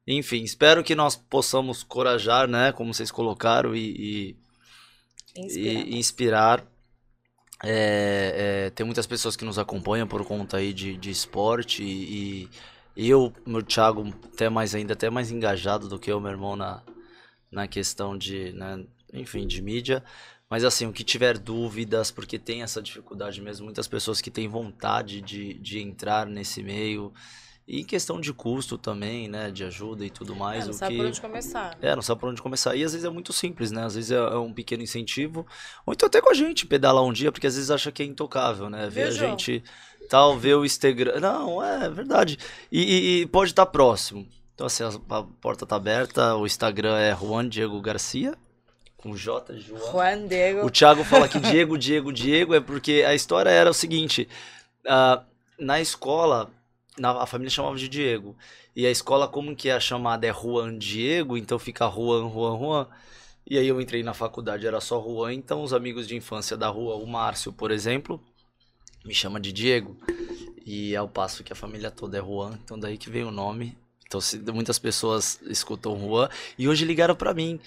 enfim, 0.07 0.43
espero 0.43 0.85
que 0.85 0.94
nós 0.94 1.17
possamos 1.17 1.83
corajar, 1.83 2.49
né? 2.49 2.73
Como 2.73 2.94
vocês 2.94 3.10
colocaram, 3.10 3.75
e, 3.75 4.36
e- 4.36 4.36
Inspira. 5.36 5.73
e 5.73 5.99
inspirar. 5.99 6.67
É, 7.65 8.67
é, 8.67 8.70
tem 8.70 8.85
muitas 8.85 9.07
pessoas 9.07 9.35
que 9.35 9.44
nos 9.44 9.59
acompanham 9.59 10.07
por 10.07 10.25
conta 10.26 10.59
aí 10.59 10.73
de, 10.75 10.97
de 10.97 11.10
esporte 11.10 11.83
e, 11.83 12.51
e 12.94 13.09
eu, 13.09 13.33
meu 13.47 13.62
Thiago, 13.62 14.07
até 14.35 14.49
mais 14.51 14.75
ainda, 14.75 14.93
até 14.93 15.09
mais 15.09 15.31
engajado 15.31 15.89
do 15.89 15.99
que 15.99 16.12
eu, 16.12 16.20
meu 16.20 16.31
irmão, 16.31 16.55
na, 16.55 16.83
na 17.51 17.67
questão 17.67 18.17
de, 18.17 18.52
né, 18.52 18.85
enfim, 19.12 19.47
de 19.47 19.62
mídia. 19.62 20.05
Mas 20.51 20.65
assim, 20.65 20.86
o 20.86 20.93
que 20.93 21.02
tiver 21.02 21.39
dúvidas, 21.39 22.10
porque 22.10 22.39
tem 22.39 22.62
essa 22.62 22.81
dificuldade 22.83 23.41
mesmo, 23.41 23.65
muitas 23.65 23.89
pessoas 23.89 24.20
que 24.20 24.31
têm 24.31 24.49
vontade 24.49 25.20
de, 25.20 25.55
de 25.55 25.81
entrar 25.81 26.26
nesse 26.26 26.62
meio. 26.62 27.12
E 27.69 27.81
em 27.81 27.85
questão 27.85 28.20
de 28.20 28.33
custo 28.33 28.78
também, 28.78 29.27
né, 29.28 29.51
de 29.51 29.65
ajuda 29.65 30.05
e 30.05 30.11
tudo 30.11 30.36
mais. 30.36 30.62
É, 30.62 30.67
não 30.67 30.70
o 30.70 30.75
sabe 30.75 30.93
que... 30.93 31.01
por 31.01 31.07
onde 31.09 31.20
começar. 31.20 31.78
É, 31.83 31.95
não 31.97 32.03
sabe 32.03 32.20
por 32.20 32.31
onde 32.31 32.41
começar. 32.41 32.77
E 32.77 32.85
às 32.85 32.93
vezes 32.93 33.05
é 33.05 33.11
muito 33.11 33.33
simples, 33.33 33.73
né? 33.73 33.85
Às 33.85 33.97
vezes 33.97 34.12
é, 34.12 34.17
é 34.17 34.39
um 34.39 34.53
pequeno 34.53 34.85
incentivo. 34.85 35.45
Ou 35.85 35.93
então 35.93 36.07
até 36.07 36.20
com 36.20 36.31
a 36.31 36.35
gente 36.35 36.65
pedalar 36.65 37.03
um 37.03 37.12
dia, 37.12 37.33
porque 37.33 37.47
às 37.47 37.57
vezes 37.57 37.70
acha 37.70 37.91
que 37.91 38.05
é 38.05 38.07
intocável, 38.07 38.70
né? 38.70 38.89
Ver 38.89 39.09
a 39.09 39.11
gente 39.11 39.65
tal, 40.09 40.39
ver 40.39 40.55
o 40.55 40.65
Instagram. 40.65 41.19
Não, 41.19 41.62
é 41.62 41.91
verdade. 41.91 42.39
E, 42.70 43.23
e- 43.23 43.27
pode 43.27 43.51
estar 43.51 43.67
próximo. 43.67 44.27
Então, 44.55 44.69
assim, 44.69 44.85
a, 44.85 45.17
a 45.17 45.23
porta 45.23 45.67
tá 45.67 45.77
aberta. 45.77 46.36
O 46.36 46.47
Instagram 46.47 46.97
é 46.97 47.15
Juan 47.17 47.49
Diego 47.49 47.81
Garcia, 47.81 48.35
com 48.97 49.17
J, 49.17 49.59
João. 49.59 49.93
Juan 49.93 50.27
Diego. 50.27 50.65
O 50.65 50.70
Thiago 50.70 51.05
fala 51.05 51.28
que 51.28 51.41
Diego, 51.41 51.77
Diego, 51.77 52.12
Diego 52.12 52.55
é 52.55 52.61
porque 52.61 53.05
a 53.07 53.15
história 53.15 53.51
era 53.51 53.69
o 53.69 53.75
seguinte: 53.75 54.28
ah, 54.86 55.23
na 55.59 55.81
escola, 55.81 56.51
na- 56.99 57.23
a 57.23 57.26
família 57.26 57.50
chamava 57.50 57.76
de 57.76 57.89
Diego. 57.89 58.36
E 58.75 58.86
a 58.86 58.91
escola, 58.91 59.26
como 59.28 59.55
que 59.57 59.70
a 59.70 59.81
chamada 59.81 60.26
é 60.26 60.33
Juan 60.33 60.76
Diego, 60.78 61.36
então 61.36 61.58
fica 61.58 61.89
Juan, 61.89 62.31
Juan, 62.31 62.58
Juan. 62.58 62.86
E 63.49 63.57
aí 63.58 63.68
eu 63.68 63.81
entrei 63.81 64.02
na 64.02 64.12
faculdade, 64.12 64.66
era 64.66 64.81
só 64.81 65.00
Juan, 65.00 65.33
então 65.33 65.62
os 65.62 65.73
amigos 65.73 66.07
de 66.08 66.16
infância 66.16 66.57
da 66.57 66.68
rua, 66.68 66.97
o 66.97 67.07
Márcio, 67.07 67.52
por 67.52 67.70
exemplo, 67.70 68.20
me 69.05 69.15
chama 69.15 69.39
de 69.41 69.52
Diego. 69.52 69.97
E 70.65 70.97
ao 70.97 71.08
passo 71.08 71.44
que 71.44 71.52
a 71.52 71.57
família 71.57 71.91
toda 71.91 72.18
é 72.18 72.20
Juan, 72.20 72.58
então 72.65 72.78
daí 72.78 72.99
que 72.99 73.08
veio 73.08 73.28
o 73.28 73.33
nome. 73.33 73.76
Então 74.07 74.20
se- 74.20 74.39
muitas 74.52 74.78
pessoas 74.78 75.41
escutam 75.47 75.99
Juan. 75.99 76.28
E 76.58 76.68
hoje 76.68 76.84
ligaram 76.84 77.15
pra 77.15 77.33
mim. 77.33 77.60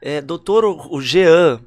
É, 0.00 0.20
doutor, 0.20 0.64
o 0.64 1.00
Jean 1.00 1.60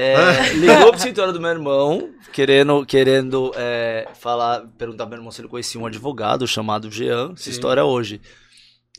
é, 0.00 0.52
ligou 0.54 0.90
pro 0.90 0.96
escritório 0.96 1.32
do 1.32 1.40
meu 1.40 1.50
irmão, 1.50 2.10
querendo, 2.32 2.86
querendo 2.86 3.52
é, 3.56 4.06
falar, 4.14 4.60
perguntar 4.78 5.04
pro 5.04 5.10
meu 5.10 5.18
irmão 5.18 5.32
se 5.32 5.40
ele 5.40 5.48
conhecia 5.48 5.80
um 5.80 5.86
advogado 5.86 6.46
chamado 6.46 6.88
Jean, 6.88 7.32
essa 7.32 7.42
Sim. 7.42 7.50
história 7.50 7.84
hoje. 7.84 8.20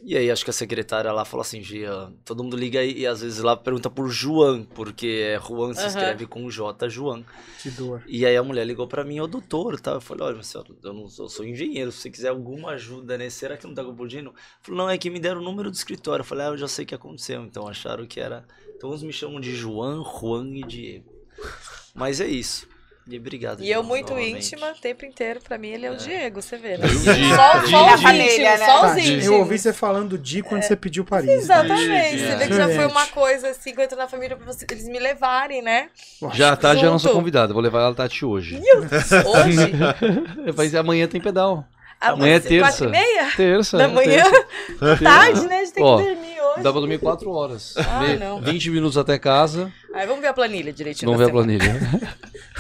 E 0.04 0.18
aí 0.18 0.30
acho 0.30 0.44
que 0.44 0.50
a 0.50 0.54
secretária 0.54 1.10
lá 1.12 1.24
falou 1.24 1.42
assim, 1.42 1.62
Jean, 1.64 2.12
todo 2.26 2.44
mundo 2.44 2.58
liga 2.58 2.82
aí 2.82 3.00
e 3.00 3.08
às 3.08 3.22
vezes 3.22 3.40
lá 3.40 3.56
pergunta 3.56 3.90
por 3.90 4.10
João, 4.10 4.64
porque 4.64 5.36
é 5.36 5.40
Juan 5.40 5.74
se 5.74 5.80
Aham. 5.80 5.88
escreve 5.88 6.26
com 6.26 6.50
J, 6.50 6.90
João. 6.90 7.24
Que 7.62 7.70
dor. 7.70 8.04
E 8.06 8.26
aí 8.26 8.36
a 8.36 8.44
mulher 8.44 8.66
ligou 8.66 8.86
pra 8.86 9.06
mim, 9.06 9.22
ô 9.22 9.28
doutor, 9.28 9.80
tá? 9.80 9.92
Eu 9.92 10.02
falei, 10.02 10.26
olha, 10.26 10.44
senhora, 10.44 10.70
eu 10.84 10.94
não 10.94 11.08
sou, 11.08 11.26
eu 11.26 11.30
sou 11.30 11.46
engenheiro, 11.46 11.94
se 11.94 12.00
você 12.00 12.10
quiser 12.10 12.30
alguma 12.30 12.72
ajuda 12.72 13.18
nesse, 13.18 13.38
será 13.40 13.56
que 13.56 13.66
não 13.66 13.74
tá 13.74 13.86
confundindo? 13.86 14.34
Falou, 14.62 14.80
não, 14.80 14.90
é 14.90 14.98
que 14.98 15.10
me 15.10 15.20
deram 15.20 15.40
o 15.40 15.44
número 15.44 15.72
do 15.72 15.76
escritório. 15.76 16.24
Eu 16.24 16.28
falei, 16.28 16.46
ah, 16.48 16.50
eu 16.50 16.58
já 16.58 16.68
sei 16.68 16.84
o 16.84 16.88
que 16.88 16.96
aconteceu. 16.96 17.42
Então 17.44 17.68
acharam 17.68 18.06
que 18.06 18.20
era. 18.20 18.46
Então 18.80 18.92
uns 18.92 19.04
me 19.04 19.12
chamam 19.12 19.42
de 19.42 19.54
João, 19.54 20.04
Juan 20.06 20.48
e 20.56 20.64
Diego. 20.64 21.12
Mas 21.94 22.22
é 22.22 22.26
isso. 22.28 22.66
E 23.06 23.18
obrigado. 23.18 23.62
E 23.64 23.70
eu 23.72 23.82
muito 23.84 24.12
novamente. 24.12 24.38
íntima, 24.54 24.72
o 24.72 24.76
tempo 24.80 25.04
inteiro, 25.04 25.40
pra 25.44 25.58
mim 25.58 25.70
ele 25.70 25.86
é 25.86 25.90
o 25.90 25.96
É. 25.96 25.98
Diego, 25.98 26.42
você 26.44 26.58
vê, 26.58 26.78
né? 26.78 26.88
Di- 26.88 26.96
Só, 27.36 27.66
só 27.66 27.94
os 27.96 28.02
íntimos, 28.02 28.60
só 28.60 28.86
os 28.92 28.98
íntimos. 28.98 29.26
eu 29.26 29.34
ouvi 29.40 29.58
você 29.58 29.74
falando 29.74 30.16
Di 30.18 30.42
quando 30.44 30.62
você 30.62 30.76
pediu 30.76 31.04
Paris. 31.04 31.26
né? 31.28 31.34
Exatamente, 31.34 32.12
Di, 32.18 32.20
você 32.20 32.26
é. 32.28 32.36
vê 32.38 32.48
que 32.48 32.54
já 32.54 32.70
foi 32.70 32.86
uma 32.86 33.08
coisa 33.08 33.50
assim, 33.50 33.74
que 33.74 33.80
eu 33.80 33.84
entro 33.84 33.98
na 33.98 34.08
família 34.08 34.38
pra 34.38 34.46
você- 34.46 34.66
eles 34.72 34.88
me 34.88 35.00
levarem, 35.00 35.62
né? 35.62 35.90
Já 36.34 36.56
tá, 36.56 36.74
já 36.76 36.88
é 36.88 36.90
nossa 36.90 37.08
Junto. 37.08 37.16
convidada. 37.18 37.52
Vou 37.52 37.64
levar 37.64 37.82
ela 37.82 37.96
Tati 37.96 38.24
hoje. 38.24 38.62
Hoje, 38.62 39.74
Mas 40.56 40.76
amanhã 40.76 41.08
tem 41.08 41.20
pedal. 41.20 41.66
amanhã 42.00 42.14
Amanhã 42.14 42.36
é 42.36 42.40
terça. 42.40 42.70
Quatro 42.72 42.86
e 42.88 42.92
meia 42.92 43.32
Terça. 43.36 43.78
da 43.78 43.84
é 43.86 43.88
manhã? 43.88 44.24
terça. 44.24 45.04
Tarde, 45.04 45.48
né? 45.48 45.56
A 45.58 45.64
gente 45.66 45.74
tem 45.74 45.84
Ó, 45.84 45.98
que 45.98 46.04
dormir 46.04 46.29
hoje. 46.52 46.62
Pra 46.62 46.72
dormir 46.72 47.00
4 47.00 47.30
horas. 47.32 47.74
Ah, 47.78 48.00
Me- 48.02 48.18
não. 48.18 48.42
20 48.42 48.70
minutos 48.70 48.98
até 48.98 49.18
casa. 49.18 49.72
Aí 49.94 50.06
vamos 50.08 50.22
ver 50.22 50.28
a 50.28 50.34
planilha 50.34 50.72
direitinho. 50.72 51.12
Vamos 51.12 51.20
ver 51.26 51.32
a 51.32 51.44
semana. 51.44 51.58
planilha. 51.60 52.10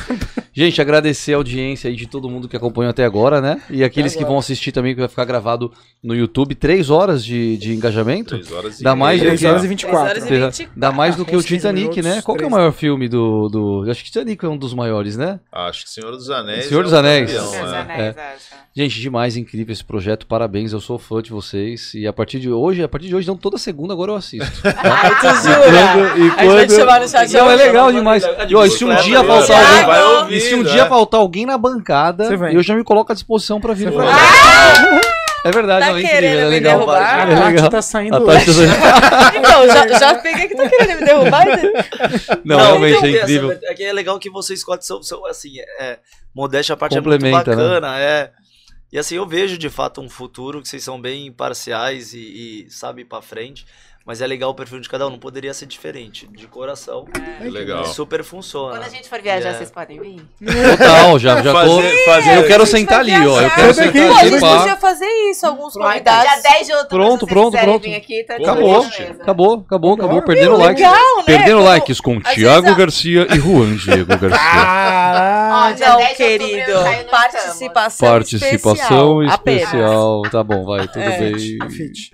Gente, 0.51 0.82
agradecer 0.82 1.33
a 1.33 1.38
audiência 1.38 1.90
aí 1.90 1.95
de 1.95 2.06
todo 2.06 2.30
mundo 2.30 2.48
que 2.49 2.58
acompanhou 2.58 2.90
até 2.90 3.06
agora, 3.06 3.40
né? 3.40 3.61
E 3.69 3.82
aqueles 3.83 4.14
que 4.16 4.25
vão 4.25 4.38
assistir 4.38 4.72
também, 4.74 4.93
que 4.93 4.99
vai 4.99 5.08
ficar 5.08 5.24
gravado 5.24 5.72
no 6.03 6.14
YouTube. 6.14 6.53
Três 6.53 6.90
horas 6.90 7.24
de, 7.24 7.56
de 7.58 7.74
engajamento. 7.74 8.32
3 8.32 8.51
horas 8.51 8.80
e 8.80 8.83
Dá 8.83 8.93
mais 8.95 9.22
meia. 9.22 9.32
do 9.32 9.38
3 9.38 9.40
que- 9.40 9.48
horas 9.48 9.64
e 9.64 9.67
Três 9.67 9.69
24. 9.69 9.99
horas 10.09 10.17
e 10.17 10.27
Dá- 10.40 10.45
24. 10.48 10.80
Dá 10.80 10.91
mais 10.91 11.16
do 11.16 11.24
que 11.24 11.33
o 11.35 11.40
uns 11.40 11.45
15 11.45 11.56
Titanic, 11.58 12.01
né? 12.01 12.22
Qual 12.24 12.35
que 12.35 12.43
é 12.43 12.48
o 12.48 12.49
três. 12.49 12.51
maior 12.51 12.72
filme 12.74 13.08
do, 13.08 13.48
do. 13.48 13.85
Acho 13.90 13.99
que 14.03 14.08
Titanic 14.11 14.43
é 14.43 14.49
um 14.49 14.58
dos 14.58 14.74
maiores, 14.74 15.16
né? 15.16 15.40
Acho 15.51 15.85
que 15.85 15.91
Senhor 15.91 16.11
dos 16.11 16.30
Anéis. 16.30 16.66
Senhor 16.66 16.82
é 16.82 16.83
dos 16.83 16.91
campeão, 16.91 17.09
é. 17.14 17.77
anéis, 17.80 18.17
acho. 18.17 18.59
Gente, 18.75 18.99
demais, 19.01 19.35
incrível 19.38 19.72
esse 19.74 19.83
projeto. 19.83 20.25
Parabéns, 20.27 20.74
eu 20.74 20.80
sou 20.80 20.98
fã 20.99 21.22
de 21.22 21.32
vocês. 21.32 21.93
E 21.93 22.06
a 22.08 22.14
partir 22.14 22.40
de 22.40 22.49
hoje, 22.49 22.83
a 22.83 22.88
partir 22.88 23.08
de 23.08 23.16
hoje, 23.16 23.27
não 23.27 23.35
toda 23.38 23.58
segunda, 23.58 23.93
agora 23.93 24.11
eu 24.11 24.16
assisto. 24.16 24.45
Ai, 24.66 25.09
tu 25.19 25.25
E 25.25 25.41
jura? 25.41 25.56
quando- 25.93 26.17
e 26.17 26.22
A 26.22 26.25
gente 26.25 26.35
vai 26.35 26.66
te 26.66 26.67
quando- 26.67 26.80
chamar 26.80 26.99
no 27.01 27.08
Não, 27.27 27.39
é 27.49 27.53
hoje. 27.56 27.64
legal 27.64 27.91
demais. 27.91 28.23
E, 28.48 28.56
ó, 28.56 28.67
se 28.67 28.85
um 28.85 28.95
dia 28.95 29.23
faltar 29.23 29.45
Thiago, 29.65 29.91
alguém. 29.91 30.38
E 30.38 30.41
se 30.41 30.56
um 30.56 30.64
dia 30.64 30.81
é. 30.83 30.85
faltar 30.88 31.19
alguém 31.19 31.45
na 31.45 31.57
bancada, 31.57 32.25
eu 32.53 32.61
já 32.64 32.75
me 32.75 32.83
coloco 32.83 33.11
à 33.11 33.15
disposição 33.15 33.59
pra 33.59 33.73
vir. 33.73 33.91
Pra 33.91 34.06
cá. 34.06 35.01
É 35.45 35.51
verdade, 35.51 35.85
Tá 35.85 35.91
não, 35.91 35.98
é 35.98 36.01
incrível, 36.01 36.30
é 36.39 36.43
me 36.43 36.49
legal. 36.49 36.77
derrubar? 36.80 37.01
A 37.01 37.31
É 37.31 37.53
Tati 37.56 37.69
tá 37.72 37.81
saindo 37.81 38.15
A 38.17 38.19
hoje. 38.19 38.45
Tati- 38.45 39.38
Então, 39.39 39.67
já, 39.67 39.88
já 39.99 40.15
peguei 40.15 40.48
que 40.49 40.56
tá 40.56 40.67
querendo 40.67 40.99
me 40.99 41.06
derrubar. 41.06 41.45
né? 41.45 41.61
Não, 42.43 42.57
realmente 42.57 42.98
então, 42.98 43.07
é 43.09 43.22
incrível. 43.22 43.51
Essa, 43.53 43.65
é 43.67 43.73
que 43.73 43.83
é 43.83 43.93
legal 43.93 44.19
que 44.19 44.30
você 44.30 44.53
escolhe 44.53 44.81
seu, 44.81 45.01
seu 45.01 45.25
assim, 45.25 45.53
é, 45.80 45.99
modéstia 46.35 46.73
à 46.73 46.77
parte 46.77 46.98
é 46.98 47.01
muito 47.01 47.23
né? 47.23 47.31
bacana, 47.31 47.98
é. 47.98 48.31
E 48.91 48.99
assim, 48.99 49.15
eu 49.15 49.25
vejo 49.25 49.57
de 49.57 49.69
fato 49.69 50.01
um 50.01 50.09
futuro 50.09 50.61
que 50.61 50.67
vocês 50.67 50.83
são 50.83 50.99
bem 50.99 51.27
imparciais 51.27 52.14
e, 52.14 52.65
e 52.67 52.72
sabem 52.72 53.03
ir 53.03 53.07
pra 53.07 53.22
frente. 53.22 53.65
Mas 54.09 54.21
é 54.21 54.25
legal 54.25 54.49
o 54.49 54.55
perfil 54.55 54.79
de 54.79 54.89
cada 54.89 55.05
um, 55.05 55.11
não 55.11 55.19
poderia 55.19 55.53
ser 55.53 55.67
diferente. 55.67 56.27
De 56.35 56.47
coração, 56.47 57.05
Legal. 57.41 57.85
super 57.85 58.23
funciona. 58.23 58.71
Quando 58.71 58.83
a 58.85 58.89
gente 58.89 59.07
for 59.07 59.21
viajar, 59.21 59.39
Yeah. 59.49 59.57
vocês 59.59 59.69
podem 59.69 59.99
vir? 59.99 60.19
Total, 60.77 61.19
já, 61.19 61.41
já 61.43 61.53
tô. 61.53 61.75
Fazer, 61.75 62.05
fazer 62.05 62.38
Eu 62.38 62.47
quero 62.47 62.65
sentar 62.65 63.01
ali, 63.01 63.11
ó. 63.11 63.17
Eu 63.17 63.33
viajar. 63.38 63.55
quero 63.55 63.73
sentar. 63.75 64.07
Pô, 64.09 64.15
a 64.17 64.23
gente 64.67 64.81
fazer 64.81 65.05
isso, 65.29 65.45
alguns 65.45 65.73
Pronto, 65.73 65.88
convidados. 65.91 66.31
dia 66.31 66.41
10 66.41 66.65
de 66.67 66.73
outubro, 66.73 66.89
Pronto, 66.97 67.27
pronto, 67.27 67.57
pronto. 67.59 67.88
aqui, 67.95 68.23
tá 68.23 68.33
Acabou, 68.38 68.81
acabou, 68.81 69.53
acabou, 69.63 69.93
acabou. 69.93 70.21
Perdendo 70.23 70.57
likes. 70.57 70.81
Legal, 70.83 71.17
né? 71.17 71.23
Perdendo 71.27 71.57
Quando- 71.57 71.65
likes 71.65 72.01
com 72.01 72.19
a- 72.25 72.31
Garcia 72.73 73.27
e 73.29 73.39
Juan 73.39 73.75
Diego 73.75 74.07
Garcia. 74.07 74.29
Caralho. 74.39 75.75
Dia 75.75 75.89
Não, 75.89 75.97
10 75.97 76.17
de 76.17 76.23
outubro 76.23 76.47
querido. 76.55 77.09
Participação, 77.11 78.09
Participação 78.09 79.21
especial. 79.23 79.23
especial. 79.23 80.21
Tá 80.31 80.43
bom, 80.43 80.65
vai, 80.65 80.88
tudo 80.88 80.99
É. 81.01 81.19
bem. 81.19 81.57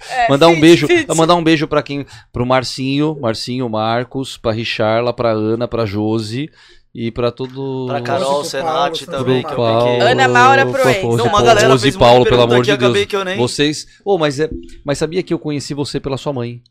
É, 0.10 0.30
Mandar 0.30 0.48
um 0.48 0.52
fit, 0.56 0.62
beijo, 0.62 0.88
mandar 1.16 1.36
um 1.36 1.44
beijo 1.44 1.68
para 1.68 1.82
quem, 1.86 2.06
pro 2.34 2.46
Marcinho, 2.46 3.18
Marcinho, 3.22 3.70
Marcos, 3.70 4.38
pra 4.38 4.52
Richarla, 4.52 5.14
pra 5.14 5.32
Ana, 5.32 5.68
pra 5.68 5.86
Josi 5.86 6.50
e 6.94 7.12
pra 7.12 7.32
todo 7.32 7.86
Pra 7.88 8.02
Carol, 8.02 8.40
Pro 8.40 8.46
Senati 8.46 9.06
Paulo, 9.06 9.20
também, 9.26 9.42
pro 9.42 9.50
que 9.50 9.54
eu 9.54 9.58
Paulo. 9.64 10.02
Ana 10.04 10.28
Maura 10.28 10.66
Proença. 10.66 11.02
Rose 11.02 11.18
Não, 11.18 11.26
uma 11.28 11.42
galera 11.42 11.68
Rose 11.70 11.82
fez 11.84 11.96
e 11.96 11.98
Paulo, 11.98 12.24
pelo 12.26 12.42
amor 12.42 12.64
de 12.64 12.76
Deus. 12.78 13.06
que 13.06 13.16
eu 13.16 13.24
nem- 13.26 13.38
Vocês, 13.38 13.86
oh, 14.04 14.18
mas 14.18 14.40
é, 14.40 14.50
mas 14.84 14.98
sabia 14.98 15.22
que 15.22 15.34
eu 15.34 15.40
conheci 15.40 15.74
você 15.74 16.00
pela 16.00 16.18
sua 16.18 16.34
mãe? 16.34 16.62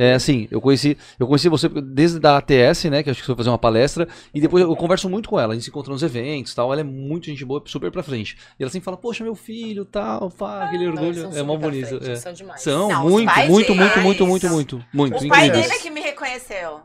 É 0.00 0.14
assim, 0.14 0.46
eu 0.48 0.60
conheci, 0.60 0.96
eu 1.18 1.26
conheci 1.26 1.48
você 1.48 1.68
desde 1.68 2.20
da 2.20 2.36
ATS, 2.36 2.84
né, 2.88 3.02
que 3.02 3.10
acho 3.10 3.18
que 3.20 3.26
você 3.26 3.32
foi 3.32 3.36
fazer 3.36 3.50
uma 3.50 3.58
palestra, 3.58 4.06
e 4.32 4.40
depois 4.40 4.62
eu 4.62 4.76
converso 4.76 5.10
muito 5.10 5.28
com 5.28 5.40
ela, 5.40 5.52
a 5.52 5.56
gente 5.56 5.64
se 5.64 5.70
encontra 5.70 5.92
nos 5.92 6.04
eventos, 6.04 6.54
tal, 6.54 6.70
ela 6.72 6.82
é 6.82 6.84
muito 6.84 7.26
gente 7.26 7.44
boa, 7.44 7.60
super 7.66 7.90
pra 7.90 8.02
frente. 8.04 8.38
E 8.58 8.62
ela 8.62 8.70
sempre 8.70 8.84
fala: 8.84 8.96
"Poxa, 8.96 9.24
meu 9.24 9.34
filho, 9.34 9.84
tal, 9.84 10.30
pá, 10.30 10.66
aquele 10.66 10.86
Não, 10.86 11.02
eles 11.02 11.18
orgulho". 11.24 11.38
É 11.38 11.42
mó 11.42 11.56
bonito, 11.56 11.88
frente, 11.88 12.10
é. 12.12 12.14
São 12.16 12.32
demais. 12.32 12.60
São 12.62 12.88
Não, 12.88 13.02
muito, 13.08 13.32
muito, 13.48 13.74
muito, 13.74 13.98
muito, 14.00 14.26
muito, 14.26 14.46
são- 14.46 14.54
muito, 14.54 14.84
muito 14.94 15.24
O 15.24 15.28
pai 15.28 15.50
dele 15.50 15.72
é 15.72 15.78
que 15.78 15.90
me 15.90 16.00
reconheceu. 16.00 16.80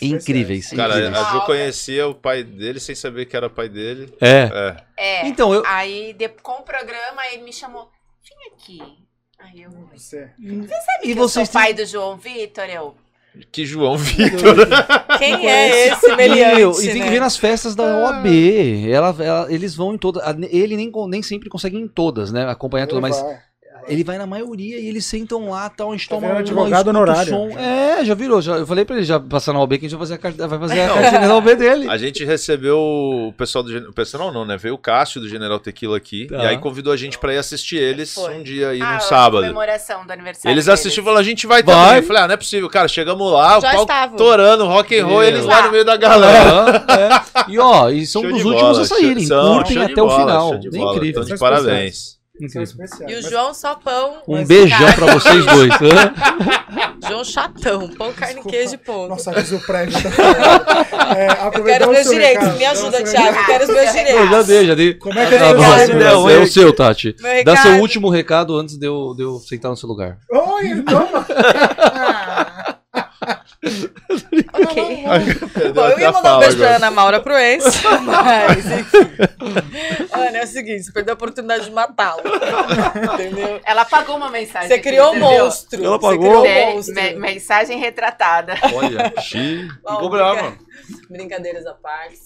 Incríveis, 0.00 0.70
Cara, 0.70 0.98
incríveis. 0.98 1.16
a 1.26 1.32
Ju 1.32 1.40
conhecia 1.42 2.08
o 2.08 2.14
pai 2.14 2.42
dele 2.42 2.80
sem 2.80 2.94
saber 2.94 3.26
que 3.26 3.36
era 3.36 3.48
pai 3.48 3.68
dele. 3.68 4.12
É. 4.20 4.48
É. 4.52 4.76
É. 4.96 5.26
Então, 5.28 5.52
eu 5.54 5.62
Aí, 5.66 6.16
com 6.42 6.52
o 6.52 6.62
programa, 6.62 7.24
ele 7.32 7.42
me 7.44 7.52
chamou. 7.52 7.90
Vem 8.26 8.52
aqui. 8.52 9.03
Eu. 9.54 9.70
Você. 9.94 10.30
e 10.38 11.10
Eu 11.10 11.16
sou 11.16 11.28
vocês 11.28 11.48
pai 11.48 11.74
do 11.74 11.84
João 11.84 12.16
Vitor, 12.16 12.64
eu. 12.64 12.94
Que 13.50 13.66
João 13.66 13.96
Vitor. 13.98 14.54
Quem 15.18 15.48
é 15.48 15.88
esse 15.88 16.06
Meu, 16.06 16.16
meliante, 16.16 16.84
e 16.86 16.92
tem 16.92 17.00
né? 17.00 17.04
que 17.04 17.10
ver 17.10 17.20
nas 17.20 17.36
festas 17.36 17.74
da 17.74 17.82
OAB. 17.82 18.26
Ela, 18.88 19.16
ela- 19.18 19.52
eles 19.52 19.74
vão 19.74 19.94
em 19.94 19.98
todas. 19.98 20.22
Ele 20.50 20.76
nem, 20.76 20.90
nem 21.08 21.22
sempre 21.22 21.48
consegue 21.48 21.76
ir 21.76 21.80
em 21.80 21.88
todas, 21.88 22.30
né? 22.30 22.48
Acompanhar 22.48 22.86
todas, 22.86 23.02
mas 23.02 23.20
Vai. 23.20 23.38
Ele 23.88 24.04
vai 24.04 24.18
na 24.18 24.26
maioria 24.26 24.78
e 24.78 24.86
eles 24.88 25.04
sentam 25.06 25.50
lá, 25.50 25.68
tal, 25.68 25.90
a 25.90 25.96
gente 25.96 26.08
Tá 26.08 26.14
toma 26.14 26.28
uma, 26.28 26.38
advogado 26.40 26.86
o 26.86 26.90
honorário. 26.90 27.28
som. 27.30 27.48
É, 27.58 28.04
já 28.04 28.14
virou. 28.14 28.40
Já, 28.42 28.56
eu 28.56 28.66
falei 28.66 28.84
pra 28.84 28.96
ele 28.96 29.04
já 29.04 29.18
passar 29.20 29.52
na 29.52 29.60
OAB 29.60 29.78
que 29.78 29.86
a 29.86 29.88
gente 29.88 29.98
vai 29.98 29.98
fazer 30.00 30.14
a, 30.14 30.18
car- 30.18 30.48
vai 30.48 30.58
fazer 30.58 30.80
a 30.82 30.88
carteirinha 30.88 31.28
da 31.28 31.34
OAB 31.34 31.54
dele. 31.56 31.88
A 31.88 31.96
gente 31.96 32.24
recebeu 32.24 32.78
o 32.78 33.32
pessoal 33.36 33.62
do 33.64 33.74
o 33.90 33.92
pessoal 33.92 34.32
não, 34.32 34.44
né? 34.44 34.56
Veio 34.56 34.74
o 34.74 34.78
Cássio 34.78 35.20
do 35.20 35.28
General 35.28 35.58
Tequila 35.58 35.96
aqui 35.96 36.26
Tá. 36.26 36.36
e 36.44 36.46
aí 36.46 36.58
convidou 36.58 36.92
a 36.92 36.96
gente 36.96 37.18
pra 37.18 37.34
ir 37.34 37.38
assistir 37.38 37.76
eles 37.76 38.14
Foi. 38.14 38.34
um 38.36 38.42
dia 38.42 38.68
aí 38.70 38.80
ah, 38.80 38.90
no 38.90 38.96
a 38.96 39.00
sábado. 39.00 39.42
comemoração 39.42 40.06
do 40.06 40.12
aniversário. 40.12 40.54
Eles 40.54 40.68
assistiram 40.68 41.02
e 41.02 41.06
falaram, 41.06 41.20
a 41.20 41.24
gente 41.24 41.46
vai, 41.46 41.62
Vai. 41.62 41.74
também. 41.74 41.96
Eu 41.98 42.02
falei, 42.04 42.22
ah, 42.22 42.26
não 42.28 42.34
é 42.34 42.36
possível, 42.36 42.68
cara. 42.68 42.88
Chegamos 42.88 43.32
lá, 43.32 43.60
Já 43.60 43.80
o 43.80 43.86
pau 43.86 44.08
torando, 44.16 44.64
rock 44.66 44.98
and 44.98 45.04
roll, 45.06 45.18
Meu. 45.20 45.28
eles 45.28 45.44
lá 45.44 45.62
no 45.62 45.72
meio 45.72 45.84
da 45.84 45.96
galera. 45.96 46.84
É. 46.88 47.52
E 47.52 47.58
ó, 47.58 47.90
e 47.90 48.06
são 48.06 48.22
Show 48.22 48.30
dos 48.32 48.40
de 48.40 48.46
últimos 48.46 48.72
bola, 48.72 48.82
a 48.82 48.86
saírem. 48.86 49.28
Curtem 49.28 49.82
até 49.82 50.02
o 50.02 50.06
bola, 50.06 50.20
final. 50.20 50.54
É 50.54 50.58
bola. 50.78 50.94
incrível. 50.96 51.22
Então, 51.22 51.34
de 51.34 51.40
parabéns. 51.40 52.18
São 52.36 52.46
incrível. 52.46 52.62
especiais. 52.64 53.12
E 53.12 53.14
o 53.14 53.22
Mas- 53.22 53.30
João 53.30 53.54
só 53.54 53.74
pão. 53.76 54.16
Um 54.26 54.44
beijão 54.44 54.92
pra 54.94 55.06
vocês 55.14 55.46
dois. 55.46 55.70
hã? 55.72 56.14
João 57.08 57.22
chatão. 57.24 57.88
Pão, 57.90 58.12
carne, 58.12 58.34
Desculpa. 58.34 58.50
queijo 58.50 58.74
e 58.74 58.78
ponto. 58.78 59.08
Nossa, 59.10 59.30
aviso 59.30 59.60
prévio. 59.60 59.92
Tá 60.02 60.10
falando. 60.10 61.16
é, 61.16 61.28
Eu 61.58 61.64
quero 61.64 61.88
o 61.88 61.92
meus 61.92 62.08
direitos. 62.08 62.42
recado, 62.44 62.58
Me 62.58 62.64
o 62.64 62.70
ajuda, 62.70 63.02
Thiago. 63.04 63.38
Eu 63.38 63.44
quero 63.44 63.64
os 63.64 63.70
meus 63.70 63.86
Eu 63.86 63.92
direitos. 63.92 64.30
já 64.30 64.42
dei, 64.42 64.66
já 64.66 64.74
dei. 64.74 64.94
Como 64.94 65.18
é 65.18 65.26
que 65.26 65.34
é 65.34 65.38
Tá 65.38 65.44
é, 65.46 65.54
Não, 65.94 66.28
é 66.30 66.38
o 66.38 66.46
seu, 66.48 66.72
Tati. 66.74 67.14
Dá 67.44 67.56
seu 67.56 67.76
último 67.78 68.08
recado 68.08 68.56
antes 68.58 68.76
de 68.78 68.86
eu, 68.86 69.14
de 69.16 69.22
eu 69.22 69.38
sentar 69.38 69.70
no 69.70 69.76
seu 69.76 69.88
lugar. 69.88 70.18
Oi, 70.28 70.82
toma. 70.82 71.24
Ok. 74.52 75.04
Bom, 75.74 75.86
eu 75.88 75.98
ia 75.98 76.12
mandar 76.12 76.36
um 76.36 76.40
beijo 76.40 76.56
pra. 76.58 76.76
Ana 76.76 76.90
Maura 76.90 77.20
Proença, 77.20 77.70
mas 78.00 78.66
enfim. 78.66 78.98
Ana, 80.12 80.38
é 80.38 80.44
o 80.44 80.46
seguinte, 80.46 80.82
você 80.84 80.92
perdeu 80.92 81.12
a 81.12 81.16
oportunidade 81.16 81.64
de 81.64 81.70
matá-lo. 81.70 82.22
Entendeu? 83.14 83.60
Ela 83.64 83.82
apagou 83.82 84.16
uma 84.16 84.30
mensagem. 84.30 84.68
Você 84.68 84.74
aqui, 84.74 84.82
criou 84.90 85.12
um 85.12 85.18
monstro. 85.18 85.82
Ela 85.84 85.98
Você 85.98 86.06
apagou? 86.06 86.18
criou 86.18 86.40
um 86.40 86.42
Me- 86.42 86.74
monstro. 86.74 86.94
me- 86.94 87.14
mensagem 87.14 87.78
retratada. 87.78 88.54
Olha. 88.74 89.12
Bom, 89.82 89.94
Ficou 89.94 90.10
brava. 90.10 90.42
brinca- 90.42 90.58
Brincadeiras 91.10 91.66
à 91.66 91.74
parte. 91.74 92.18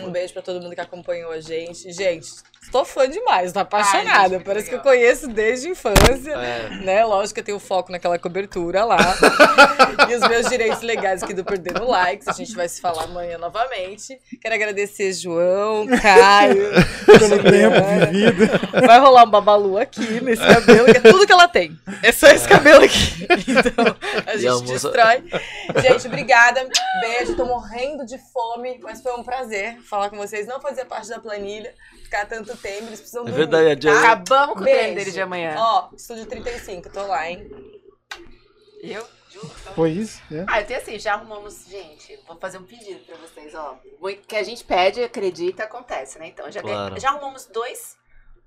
Um 0.00 0.10
beijo 0.10 0.32
pra 0.32 0.42
todo 0.42 0.60
mundo 0.60 0.74
que 0.74 0.80
acompanhou 0.80 1.30
a 1.30 1.40
gente. 1.40 1.92
Gente, 1.92 2.28
estou 2.64 2.84
fã 2.84 3.08
demais, 3.08 3.52
tô 3.52 3.60
apaixonada. 3.60 4.36
Ai, 4.36 4.42
Parece 4.42 4.68
que 4.68 4.74
eu 4.74 4.80
conheço 4.80 5.28
desde 5.28 5.68
a 5.68 5.70
infância. 5.70 6.32
É. 6.32 6.70
Né? 6.82 7.04
Lógico 7.04 7.34
que 7.34 7.40
eu 7.40 7.44
tenho 7.44 7.58
foco 7.58 7.92
naquela 7.92 8.18
cobertura 8.18 8.84
lá. 8.84 8.98
e 10.08 10.14
os 10.14 10.28
meus 10.28 10.48
direitos 10.48 10.82
legais 10.82 11.22
aqui 11.22 11.32
do 11.32 11.44
Perdendo 11.44 11.86
Likes. 11.86 12.28
A 12.28 12.32
gente 12.32 12.54
vai 12.54 12.68
se 12.68 12.80
falar 12.80 13.04
amanhã 13.04 13.38
novamente. 13.38 14.18
Quero 14.40 14.54
agradecer 14.54 15.12
João, 15.12 15.86
Caio, 15.86 16.72
Pelo 17.06 17.42
tempo 17.42 18.10
vivido. 18.10 18.86
Vai 18.86 18.98
rolar 18.98 19.24
um 19.24 19.30
babalu 19.30 19.78
aqui 19.78 20.20
nesse 20.20 20.42
cabelo, 20.42 20.86
que 20.86 20.98
é 20.98 21.00
tudo 21.00 21.26
que 21.26 21.32
ela 21.32 21.48
tem. 21.48 21.76
É 22.02 22.12
só 22.12 22.26
esse 22.28 22.48
cabelo 22.48 22.84
aqui. 22.84 23.26
Então, 23.46 23.96
a 24.26 24.36
gente 24.36 24.62
a 24.62 24.72
destrói. 24.72 25.24
Gente, 25.80 26.06
obrigada. 26.06 26.66
Beijo. 27.00 27.36
Tô 27.36 27.44
morrendo 27.44 28.04
de 28.04 28.18
fome, 28.32 28.78
mas 28.82 29.02
foi 29.02 29.12
um 29.14 29.22
prazer 29.22 29.78
falar 29.82 30.10
com 30.10 30.16
vocês. 30.16 30.46
Não 30.46 30.60
fazer 30.60 30.84
parte 30.86 31.08
da 31.08 31.18
planilha, 31.18 31.72
ficar 32.14 32.26
tanto 32.26 32.56
tempo. 32.56 32.86
Eles 32.86 33.00
precisam 33.00 33.22
É 33.22 33.26
dormir, 33.30 33.38
verdade, 33.48 33.80
Diana- 33.80 34.00
tá? 34.00 34.12
Acabamos 34.12 34.54
com 34.54 34.60
o 34.60 34.64
dele 34.64 35.10
de 35.10 35.20
amanhã. 35.20 35.54
Ó, 35.58 35.88
estúdio 35.96 36.26
35, 36.26 36.88
tô 36.90 37.06
lá, 37.06 37.28
hein? 37.28 37.50
Eu? 38.82 39.04
Ju? 39.30 39.40
Foi 39.74 39.90
isso? 39.90 40.22
É. 40.32 40.44
Ah, 40.48 40.60
eu 40.60 40.66
tenho 40.66 40.78
assim, 40.80 40.98
já 40.98 41.14
arrumamos. 41.14 41.64
Gente, 41.68 42.16
vou 42.26 42.36
fazer 42.36 42.58
um 42.58 42.62
pedido 42.64 43.00
pra 43.04 43.16
vocês, 43.16 43.52
ó. 43.54 43.76
O 44.00 44.08
que 44.08 44.36
a 44.36 44.42
gente 44.44 44.62
pede, 44.62 45.02
acredita, 45.02 45.64
acontece, 45.64 46.18
né? 46.18 46.28
Então, 46.28 46.48
já, 46.52 46.60
Claro. 46.62 47.00
já 47.00 47.10
arrumamos 47.10 47.46
dois. 47.46 47.96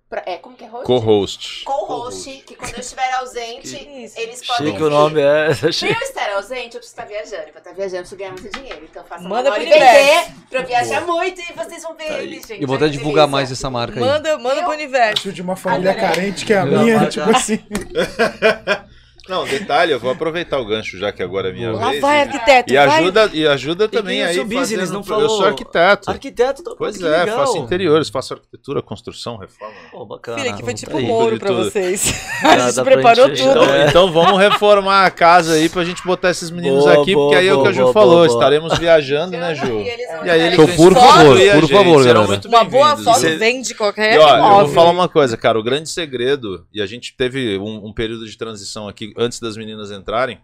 Pra- 0.10 0.24
é, 0.26 0.38
como 0.38 0.56
que 0.56 0.64
é 0.64 0.68
host? 0.68 0.86
Co-host. 0.86 1.64
Co-host, 1.66 2.44
que 2.46 2.56
quando 2.56 2.74
eu 2.74 2.80
estiver 2.80 3.12
ausente, 3.16 3.76
Que 3.76 4.12
eles 4.22 4.46
podem. 4.46 4.72
Chique 4.72 4.84
o 4.84 4.90
nome, 4.90 5.22
é. 5.22 5.54
Se 5.54 5.86
eu 5.88 5.92
estar 5.92 6.30
ausente, 6.36 6.76
eu 6.76 6.80
preciso 6.82 6.86
estar 7.00 7.06
viajando. 7.06 7.52
Pra 7.52 7.60
estar 7.60 7.74
viajando, 7.74 7.96
eu 7.98 8.02
preciso 8.02 8.18
ganhar 8.18 8.32
muito 8.32 8.50
dinheiro. 8.50 8.88
Então, 8.90 9.04
faça 9.04 9.28
Manda 9.28 9.52
pro 9.52 9.62
e 9.62 9.66
universo. 9.66 10.32
pra 10.50 10.60
eu 10.62 10.66
viajar 10.68 11.02
muito 11.02 11.42
e 11.42 11.54
vocês 11.54 11.84
vão 11.84 11.96
ver 11.96 12.22
ele, 12.24 12.36
gente. 12.36 12.62
Eu 12.62 12.68
vou 12.68 12.76
Olha 12.78 12.86
até 12.88 12.92
divulgar 12.98 13.26
delícia. 13.26 13.32
mais 13.32 13.52
essa 13.52 13.70
marca 13.70 13.96
aí. 14.00 14.00
Manda, 14.06 14.38
manda 14.38 14.64
pro 14.64 14.72
universo. 14.74 15.32
De 15.32 15.42
uma 15.42 15.56
família 15.56 15.92
Adorei. 15.92 16.10
carente 16.10 16.46
que 16.46 16.54
é 16.54 16.58
a 16.60 16.66
Não, 16.66 16.84
minha, 16.84 17.06
tipo 17.10 17.30
assim. 17.30 17.60
Não, 19.28 19.46
detalhe, 19.46 19.92
eu 19.92 20.00
vou 20.00 20.12
aproveitar 20.12 20.60
o 20.60 20.66
gancho 20.66 20.98
já 20.98 21.12
que 21.12 21.22
agora 21.22 21.50
é 21.50 21.54
minha 21.54 21.72
Lá 21.72 21.90
vez. 21.90 22.02
vai, 22.02 22.18
e- 22.18 22.22
arquiteto. 22.22 22.74
E 22.74 22.76
vai. 22.76 22.88
ajuda, 23.02 23.30
e 23.34 23.48
ajuda 23.48 23.88
também 23.88 24.20
e 24.20 24.24
aí. 24.24 24.44
business, 24.44 24.90
não 24.92 25.00
Eu 25.00 25.04
falou? 25.04 25.30
sou 25.30 25.46
arquiteto. 25.46 26.10
Arquiteto, 26.10 26.64
tô- 26.64 26.76
Pois 26.76 26.98
que 26.98 27.06
é, 27.06 27.10
legal. 27.10 27.38
faço 27.40 27.58
interiores, 27.58 28.10
faço 28.10 28.34
arquitetura, 28.34 28.82
construção, 28.82 29.38
reforma. 29.38 29.74
Pô, 29.92 30.06
bacana. 30.06 30.38
Filha, 30.40 30.54
que 30.54 30.64
foi 30.64 30.74
Tá 30.74 30.80
tipo 30.80 30.98
aí. 30.98 31.06
Moro 31.06 31.38
pra 31.40 31.50
tudo. 31.50 31.64
vocês. 31.66 32.14
A 32.44 32.70
gente 32.70 32.84
preparou 32.84 33.28
gente 33.30 33.42
tudo. 33.44 33.52
Então, 33.64 33.74
É. 33.76 33.88
então 33.88 34.12
vamos 34.12 34.40
reformar 34.40 35.06
a 35.06 35.12
casa 35.12 35.54
aí 35.54 35.70
pra 35.70 35.84
gente 35.84 36.04
botar 36.04 36.30
esses 36.30 36.50
meninos 36.50 36.84
Boa, 36.84 37.02
aqui, 37.02 37.14
boa, 37.14 37.26
porque 37.28 37.40
aí 37.40 37.48
é 37.48 37.54
o 37.54 37.62
que 37.62 37.68
a 37.68 37.72
Ju 37.72 37.82
boa, 37.84 37.94
falou, 37.94 38.26
estaremos 38.26 38.78
viajando, 38.78 39.38
né, 39.38 39.56
Ju? 39.56 39.66
E 39.80 39.90
eles 39.90 40.08
vão 40.12 40.22
aí 40.24 40.42
eles 40.42 40.54
Então, 40.54 40.68
por 40.76 40.94
favor, 40.94 41.38
por 41.38 41.70
favor, 41.70 42.04
galera. 42.04 42.28
muito 42.28 42.48
Uma 42.48 42.64
boa 42.64 42.98
foto 42.98 43.20
Você- 43.20 43.36
vende 43.36 43.74
qualquer 43.76 44.16
eu 44.16 44.22
vou 44.66 44.68
falar 44.70 44.92
uma 44.92 45.08
coisa, 45.10 45.36
cara. 45.38 45.60
O 45.60 45.64
grande 45.64 45.90
segredo, 45.90 46.66
e 46.74 46.82
a 46.82 46.86
gente 46.86 47.16
teve 47.16 47.58
um 47.58 47.92
período 47.94 48.26
de 48.28 48.38
transição 48.38 48.88
aqui 48.88 49.14
antes 49.18 49.40
das 49.40 49.58
meninas 49.58 49.92
entrarem, 49.92 50.40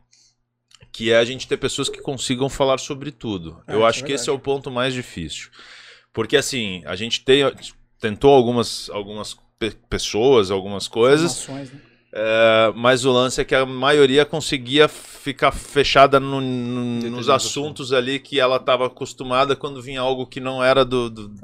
que 0.91 1.11
é 1.11 1.17
a 1.17 1.25
gente 1.25 1.47
ter 1.47 1.57
pessoas 1.57 1.87
que 1.89 2.01
consigam 2.01 2.49
falar 2.49 2.77
sobre 2.79 3.11
tudo. 3.11 3.63
É, 3.67 3.73
eu 3.75 3.85
acho 3.85 4.03
é 4.03 4.07
que 4.07 4.11
esse 4.13 4.29
é 4.29 4.33
o 4.33 4.39
ponto 4.39 4.69
mais 4.71 4.93
difícil. 4.93 5.49
Porque 6.11 6.35
assim, 6.37 6.83
a 6.85 6.95
gente 6.95 7.23
tem, 7.23 7.41
tentou 7.99 8.33
algumas, 8.33 8.89
algumas 8.89 9.37
pe- 9.57 9.75
pessoas, 9.89 10.51
algumas 10.51 10.87
coisas, 10.87 11.47
né? 11.47 11.53
É, 12.15 12.71
mas 12.75 13.05
o 13.05 13.11
lance 13.11 13.41
é 13.41 13.43
que 13.43 13.55
a 13.55 13.65
maioria 13.65 14.23
conseguia 14.23 14.87
ficar 14.87 15.51
fechada 15.51 16.19
no- 16.19 16.39
no- 16.39 17.09
nos 17.09 17.27
assuntos 17.33 17.91
ali 17.91 18.19
que 18.19 18.39
ela 18.39 18.57
estava 18.57 18.85
acostumada 18.85 19.55
quando 19.55 19.81
vinha 19.81 19.99
algo 20.01 20.27
que 20.27 20.39
não 20.39 20.63
era 20.63 20.85
do. 20.85 21.09
do- 21.09 21.27
do-. 21.29 21.39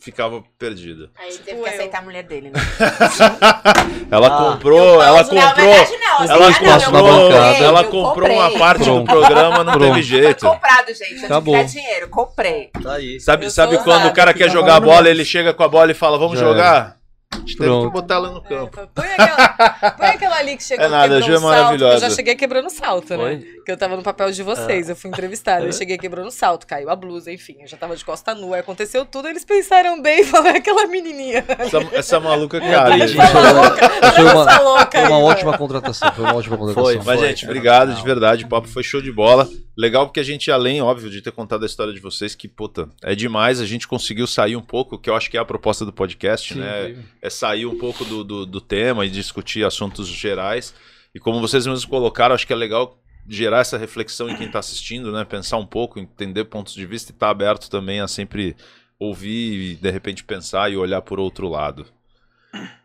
Ficava 0.00 0.42
perdida. 0.58 1.10
Aí 1.18 1.28
ele 1.28 1.38
teve 1.38 1.50
Tipo 1.50 1.62
que 1.62 1.68
eu. 1.68 1.74
aceitar 1.74 1.98
a 1.98 2.02
mulher 2.02 2.22
dele, 2.24 2.50
né? 2.50 2.60
Ela 4.10 4.26
Ah. 4.28 4.52
comprou, 4.52 5.02
ela 5.02 5.18
na 5.18 5.24
comprou. 5.24 5.54
verdade, 5.54 5.96
não, 5.98 6.16
assim, 6.18 6.32
Ela 6.32 6.46
ah, 6.46 6.60
não, 6.60 6.68
eu 6.74 6.80
comprou- 6.80 7.20
comprei, 7.30 7.62
ela 7.66 7.80
eu 7.82 7.90
comprou 7.90 8.30
uma 8.32 8.58
parte 8.58 8.84
do 8.84 9.04
programa, 9.04 9.64
não 9.64 9.72
Pronto. 9.74 9.86
teve 9.94 10.02
jeito. 10.02 10.40
Foi 10.40 10.50
comprado, 10.50 10.86
gente. 10.94 11.18
Eu 11.20 11.24
Acabou. 11.26 11.54
dar 11.54 11.62
dinheiro. 11.64 12.08
Comprei. 12.08 12.70
Tá 12.82 12.92
aí. 12.94 13.20
Sabe, 13.20 13.46
Eu 13.46 13.50
sabe 13.50 13.78
quando 13.78 14.06
o 14.08 14.12
cara 14.14 14.32
que 14.32 14.38
quer 14.38 14.50
jogar 14.50 14.76
a 14.76 14.80
bola, 14.80 15.08
ele 15.10 15.24
chega 15.24 15.52
com 15.52 15.62
a 15.62 15.68
bola 15.68 15.90
e 15.90 15.94
fala, 15.94 16.18
vamos 16.18 16.38
Já 16.38 16.46
jogar? 16.46 16.97
A 17.30 17.36
gente 17.40 17.56
teve 17.58 17.68
Pronto. 17.68 17.86
que 17.88 17.92
botar 17.92 18.14
ela 18.16 18.30
no 18.30 18.42
campo. 18.42 18.80
É, 18.80 18.86
Põe 18.94 19.06
aquela, 19.06 19.90
põe 19.92 20.06
aquela 20.08 20.36
ali 20.36 20.56
que 20.56 20.64
chegou 20.64 20.84
É 20.84 20.88
nada, 20.88 21.20
Ju 21.20 21.32
é 21.32 21.36
um 21.36 21.40
salto. 21.40 21.44
maravilhosa. 21.54 21.94
Eu 21.96 22.00
já 22.00 22.10
cheguei 22.16 22.34
quebrando 22.34 22.70
salto, 22.70 23.10
né? 23.10 23.16
Foi? 23.16 23.36
Que 23.64 23.72
eu 23.72 23.76
tava 23.76 23.96
no 23.96 24.02
papel 24.02 24.30
de 24.32 24.42
vocês, 24.42 24.88
eu 24.88 24.96
fui 24.96 25.10
entrevistada. 25.10 25.64
Eu 25.66 25.72
cheguei 25.72 25.98
quebrando 25.98 26.30
salto, 26.30 26.66
caiu 26.66 26.88
a 26.88 26.96
blusa, 26.96 27.30
enfim. 27.30 27.56
Eu 27.60 27.68
já 27.68 27.76
tava 27.76 27.94
de 27.96 28.04
costa 28.04 28.34
nua, 28.34 28.56
aí 28.56 28.60
aconteceu 28.60 29.04
tudo. 29.04 29.28
Eles 29.28 29.44
pensaram 29.44 30.00
bem 30.00 30.20
e 30.20 30.24
falaram 30.24 30.56
"É 30.56 30.58
aquela 30.58 30.86
menininha. 30.86 31.44
Essa, 31.58 31.78
essa 31.92 32.20
maluca 32.20 32.56
É, 32.56 32.60
cara. 32.72 32.98
gente. 32.98 33.08
gente. 33.08 33.26
Foi 33.30 33.40
uma, 33.42 33.70
foi 34.12 34.24
uma- 34.24 34.50
Essa 34.50 34.60
louca 34.62 35.00
foi 35.00 35.08
uma 35.08 35.18
ótima 35.18 35.58
contratação. 35.58 36.12
Foi 36.14 36.24
uma 36.24 36.34
ótima 36.34 36.56
contratação. 36.56 36.84
Foi, 36.84 36.96
Mas, 36.96 37.20
Foi, 37.20 37.28
gente, 37.28 37.40
cara. 37.42 37.52
obrigado 37.52 37.94
de 37.94 38.02
verdade. 38.02 38.44
O 38.44 38.48
papo 38.48 38.68
foi 38.68 38.82
show 38.82 39.02
de 39.02 39.12
bola. 39.12 39.46
Legal 39.78 40.06
porque 40.06 40.18
a 40.18 40.24
gente, 40.24 40.50
além, 40.50 40.82
óbvio, 40.82 41.08
de 41.08 41.22
ter 41.22 41.30
contado 41.30 41.62
a 41.62 41.66
história 41.66 41.92
de 41.92 42.00
vocês, 42.00 42.34
que, 42.34 42.48
puta, 42.48 42.88
é 43.00 43.14
demais. 43.14 43.60
A 43.60 43.64
gente 43.64 43.86
conseguiu 43.86 44.26
sair 44.26 44.56
um 44.56 44.60
pouco, 44.60 44.98
que 44.98 45.08
eu 45.08 45.14
acho 45.14 45.30
que 45.30 45.36
é 45.36 45.40
a 45.40 45.44
proposta 45.44 45.86
do 45.86 45.92
podcast, 45.92 46.52
Sim, 46.52 46.58
né? 46.58 46.96
É 47.22 47.30
sair 47.30 47.64
um 47.64 47.78
pouco 47.78 48.04
do, 48.04 48.24
do, 48.24 48.44
do 48.44 48.60
tema 48.60 49.06
e 49.06 49.10
discutir 49.10 49.64
assuntos 49.64 50.08
gerais. 50.08 50.74
E 51.14 51.20
como 51.20 51.40
vocês 51.40 51.64
mesmos 51.64 51.84
colocaram, 51.84 52.34
acho 52.34 52.44
que 52.44 52.52
é 52.52 52.56
legal 52.56 53.00
gerar 53.28 53.60
essa 53.60 53.78
reflexão 53.78 54.28
em 54.28 54.36
quem 54.36 54.46
está 54.46 54.58
assistindo, 54.58 55.12
né? 55.12 55.24
Pensar 55.24 55.58
um 55.58 55.66
pouco, 55.66 56.00
entender 56.00 56.46
pontos 56.46 56.74
de 56.74 56.84
vista 56.84 57.12
e 57.12 57.14
estar 57.14 57.30
aberto 57.30 57.70
também 57.70 58.00
a 58.00 58.08
sempre 58.08 58.56
ouvir 58.98 59.74
e, 59.74 59.74
de 59.76 59.90
repente, 59.92 60.24
pensar 60.24 60.72
e 60.72 60.76
olhar 60.76 61.02
por 61.02 61.20
outro 61.20 61.48
lado. 61.48 61.86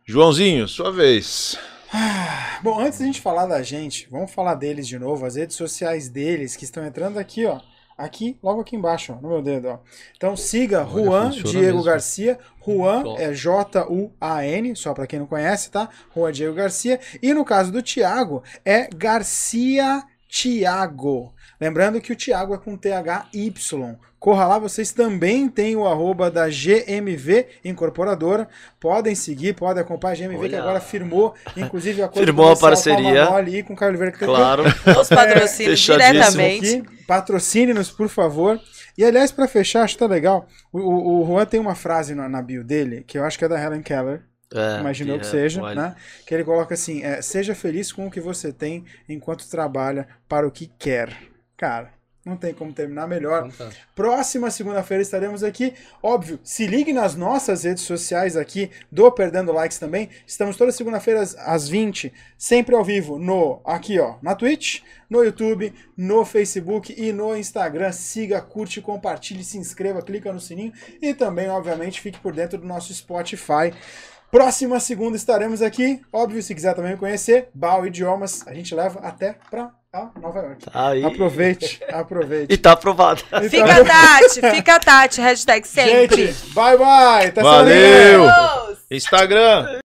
Joãozinho, 0.06 0.68
sua 0.68 0.92
vez. 0.92 1.58
Bom, 2.64 2.80
antes 2.80 3.00
da 3.00 3.06
gente 3.06 3.22
falar 3.22 3.46
da 3.46 3.62
gente, 3.62 4.08
vamos 4.10 4.32
falar 4.32 4.56
deles 4.56 4.88
de 4.88 4.98
novo, 4.98 5.26
as 5.26 5.36
redes 5.36 5.56
sociais 5.56 6.10
deles 6.10 6.56
que 6.56 6.64
estão 6.64 6.86
entrando 6.86 7.20
aqui, 7.20 7.46
ó. 7.46 7.60
Aqui, 7.96 8.40
logo 8.42 8.62
aqui 8.62 8.76
embaixo, 8.76 9.14
ó, 9.14 9.22
no 9.22 9.30
meu 9.30 9.42
dedo, 9.42 9.68
ó. 9.68 9.80
Então 10.18 10.36
siga 10.36 10.88
Olha, 10.88 11.04
Juan 11.06 11.30
Diego 11.30 11.60
mesmo. 11.60 11.84
Garcia. 11.84 12.40
Juan 12.66 13.04
é 13.20 13.32
J-U-A-N, 13.34 14.76
só 14.76 14.94
pra 14.94 15.06
quem 15.06 15.20
não 15.20 15.28
conhece, 15.28 15.70
tá? 15.70 15.88
Juan 16.16 16.32
Diego 16.32 16.56
Garcia. 16.56 17.00
E 17.22 17.32
no 17.34 17.46
caso 17.46 17.72
do 17.72 17.84
Thiago, 17.84 18.42
é 18.66 18.88
Garcia 18.96 20.04
Thiago. 20.28 21.36
Lembrando 21.62 22.02
que 22.02 22.12
o 22.12 22.16
Thiago 22.16 22.56
é 22.56 22.58
com 22.58 22.76
T-H-Y. 22.76 23.98
Corra 24.24 24.48
lá, 24.48 24.58
vocês 24.58 24.94
também 24.94 25.50
têm 25.50 25.76
o 25.76 25.86
arroba 25.86 26.32
da 26.32 26.48
GMV 26.48 27.46
Incorporadora. 27.66 28.48
Podem 28.80 29.16
seguir, 29.16 29.54
podem 29.54 29.84
acompanhar 29.84 30.14
a 30.14 30.16
GMV, 30.16 30.48
que 30.48 30.56
Olha. 30.56 30.62
agora 30.62 30.80
firmou, 30.80 31.36
inclusive, 31.58 32.02
a 32.02 32.08
coisa 32.08 32.26
Firmou 32.26 32.50
a 32.50 32.56
com 32.56 32.62
parceria. 32.62 33.26
Manoli 33.26 33.58
e 33.58 33.64
com 33.64 33.74
o 33.74 33.76
Carlos 33.76 34.00
Oliveira, 34.00 34.18
que 34.18 34.24
Claro. 34.24 34.64
Os 34.98 35.10
patrocínios 35.10 35.86
fechadíssimo 35.86 36.42
diretamente. 36.42 36.84
Patrocine-nos, 37.06 37.92
por 37.92 38.08
favor. 38.08 38.58
E 38.98 39.04
aliás, 39.04 39.30
pra 39.30 39.46
fechar, 39.46 39.84
acho 39.84 39.96
que 39.96 40.00
tá 40.00 40.08
legal. 40.08 40.48
O, 40.72 40.80
o, 40.80 41.22
o 41.24 41.26
Juan 41.28 41.46
tem 41.46 41.60
uma 41.60 41.76
frase 41.76 42.16
na, 42.16 42.30
na 42.30 42.42
bio 42.42 42.64
dele, 42.64 43.04
que 43.06 43.18
eu 43.18 43.26
acho 43.26 43.38
que 43.38 43.44
é 43.44 43.50
da 43.50 43.62
Helen 43.62 43.82
Keller, 43.82 44.22
É, 44.56 44.80
imaginou 44.80 45.20
que 45.20 45.26
é, 45.26 45.30
seja, 45.30 45.62
olha. 45.62 45.76
né? 45.76 45.96
Que 46.26 46.34
ele 46.34 46.46
coloca 46.46 46.74
assim: 46.76 47.04
é, 47.04 47.22
seja 47.22 47.54
feliz 47.54 47.92
com 47.92 48.08
o 48.08 48.10
que 48.10 48.22
você 48.22 48.54
tem 48.54 48.86
enquanto 49.10 49.50
trabalha 49.50 50.08
para 50.30 50.48
o 50.48 50.52
que 50.52 50.72
quer. 50.80 51.10
Cara, 51.58 51.92
não 52.26 52.38
tem 52.38 52.54
como 52.54 52.72
terminar 52.72 53.08
melhor. 53.08 53.50
Fantástico. 53.52 53.86
Próxima 53.94 54.50
segunda-feira 54.50 55.02
estaremos 55.04 55.44
aqui. 55.44 55.74
Óbvio, 56.02 56.40
se 56.44 56.66
ligue 56.66 56.94
nas 56.94 57.16
nossas 57.16 57.64
redes 57.64 57.84
sociais 57.84 58.38
aqui 58.38 58.72
do 58.92 59.12
Perdendo 59.12 59.52
Likes 59.52 59.78
também. 59.78 60.10
Estamos 60.26 60.56
toda 60.56 60.72
segunda-feira 60.72 61.22
às- 61.22 61.36
às 61.38 61.68
20, 61.68 62.14
sempre 62.38 62.76
ao 62.76 62.84
vivo, 62.84 63.20
no 63.20 63.60
aqui, 63.66 64.00
ó, 64.00 64.16
na 64.22 64.36
Twitch, 64.36 64.82
no 65.10 65.24
YouTube, 65.24 65.74
no 65.98 66.24
Facebook 66.24 66.94
e 66.98 67.12
no 67.12 67.36
Instagram. 67.36 67.92
Siga, 67.92 68.42
curte, 68.42 68.82
compartilhe, 68.82 69.44
se 69.44 69.58
inscreva, 69.58 70.02
clica 70.02 70.32
no 70.32 70.40
sininho 70.40 70.72
e 71.02 71.14
também, 71.14 71.50
obviamente, 71.50 72.00
fique 72.02 72.20
por 72.20 72.34
dentro 72.34 72.58
do 72.58 72.66
nosso 72.66 72.94
Spotify. 72.94 73.74
Próxima 74.32 74.80
segunda 74.80 75.16
estaremos 75.16 75.62
aqui. 75.62 76.02
Óbvio, 76.12 76.42
se 76.42 76.56
quiser 76.56 76.74
também 76.74 76.94
me 76.94 76.98
conhecer, 76.98 77.50
Bal 77.54 77.86
Idiomas, 77.86 78.48
a 78.48 78.54
gente 78.54 78.74
leva 78.74 79.00
até 79.02 79.38
pra 79.52 79.72
ah, 79.94 80.10
Nova 80.20 80.40
York. 80.40 80.66
Tá 80.66 80.88
aí. 80.90 81.06
Aproveite, 81.06 81.80
aproveite. 81.92 82.52
E 82.54 82.58
tá 82.58 82.72
aprovado. 82.72 83.24
Fica 83.50 83.86
Tati, 83.86 84.42
fica 84.56 84.80
Tati, 84.80 85.22
hashtag 85.22 85.68
sempre. 85.68 86.28
Gente, 86.28 86.54
bye 86.54 86.78
bye. 86.78 87.28
Até. 87.28 87.42
Valeu! 87.42 88.26
Instagram. 88.90 89.83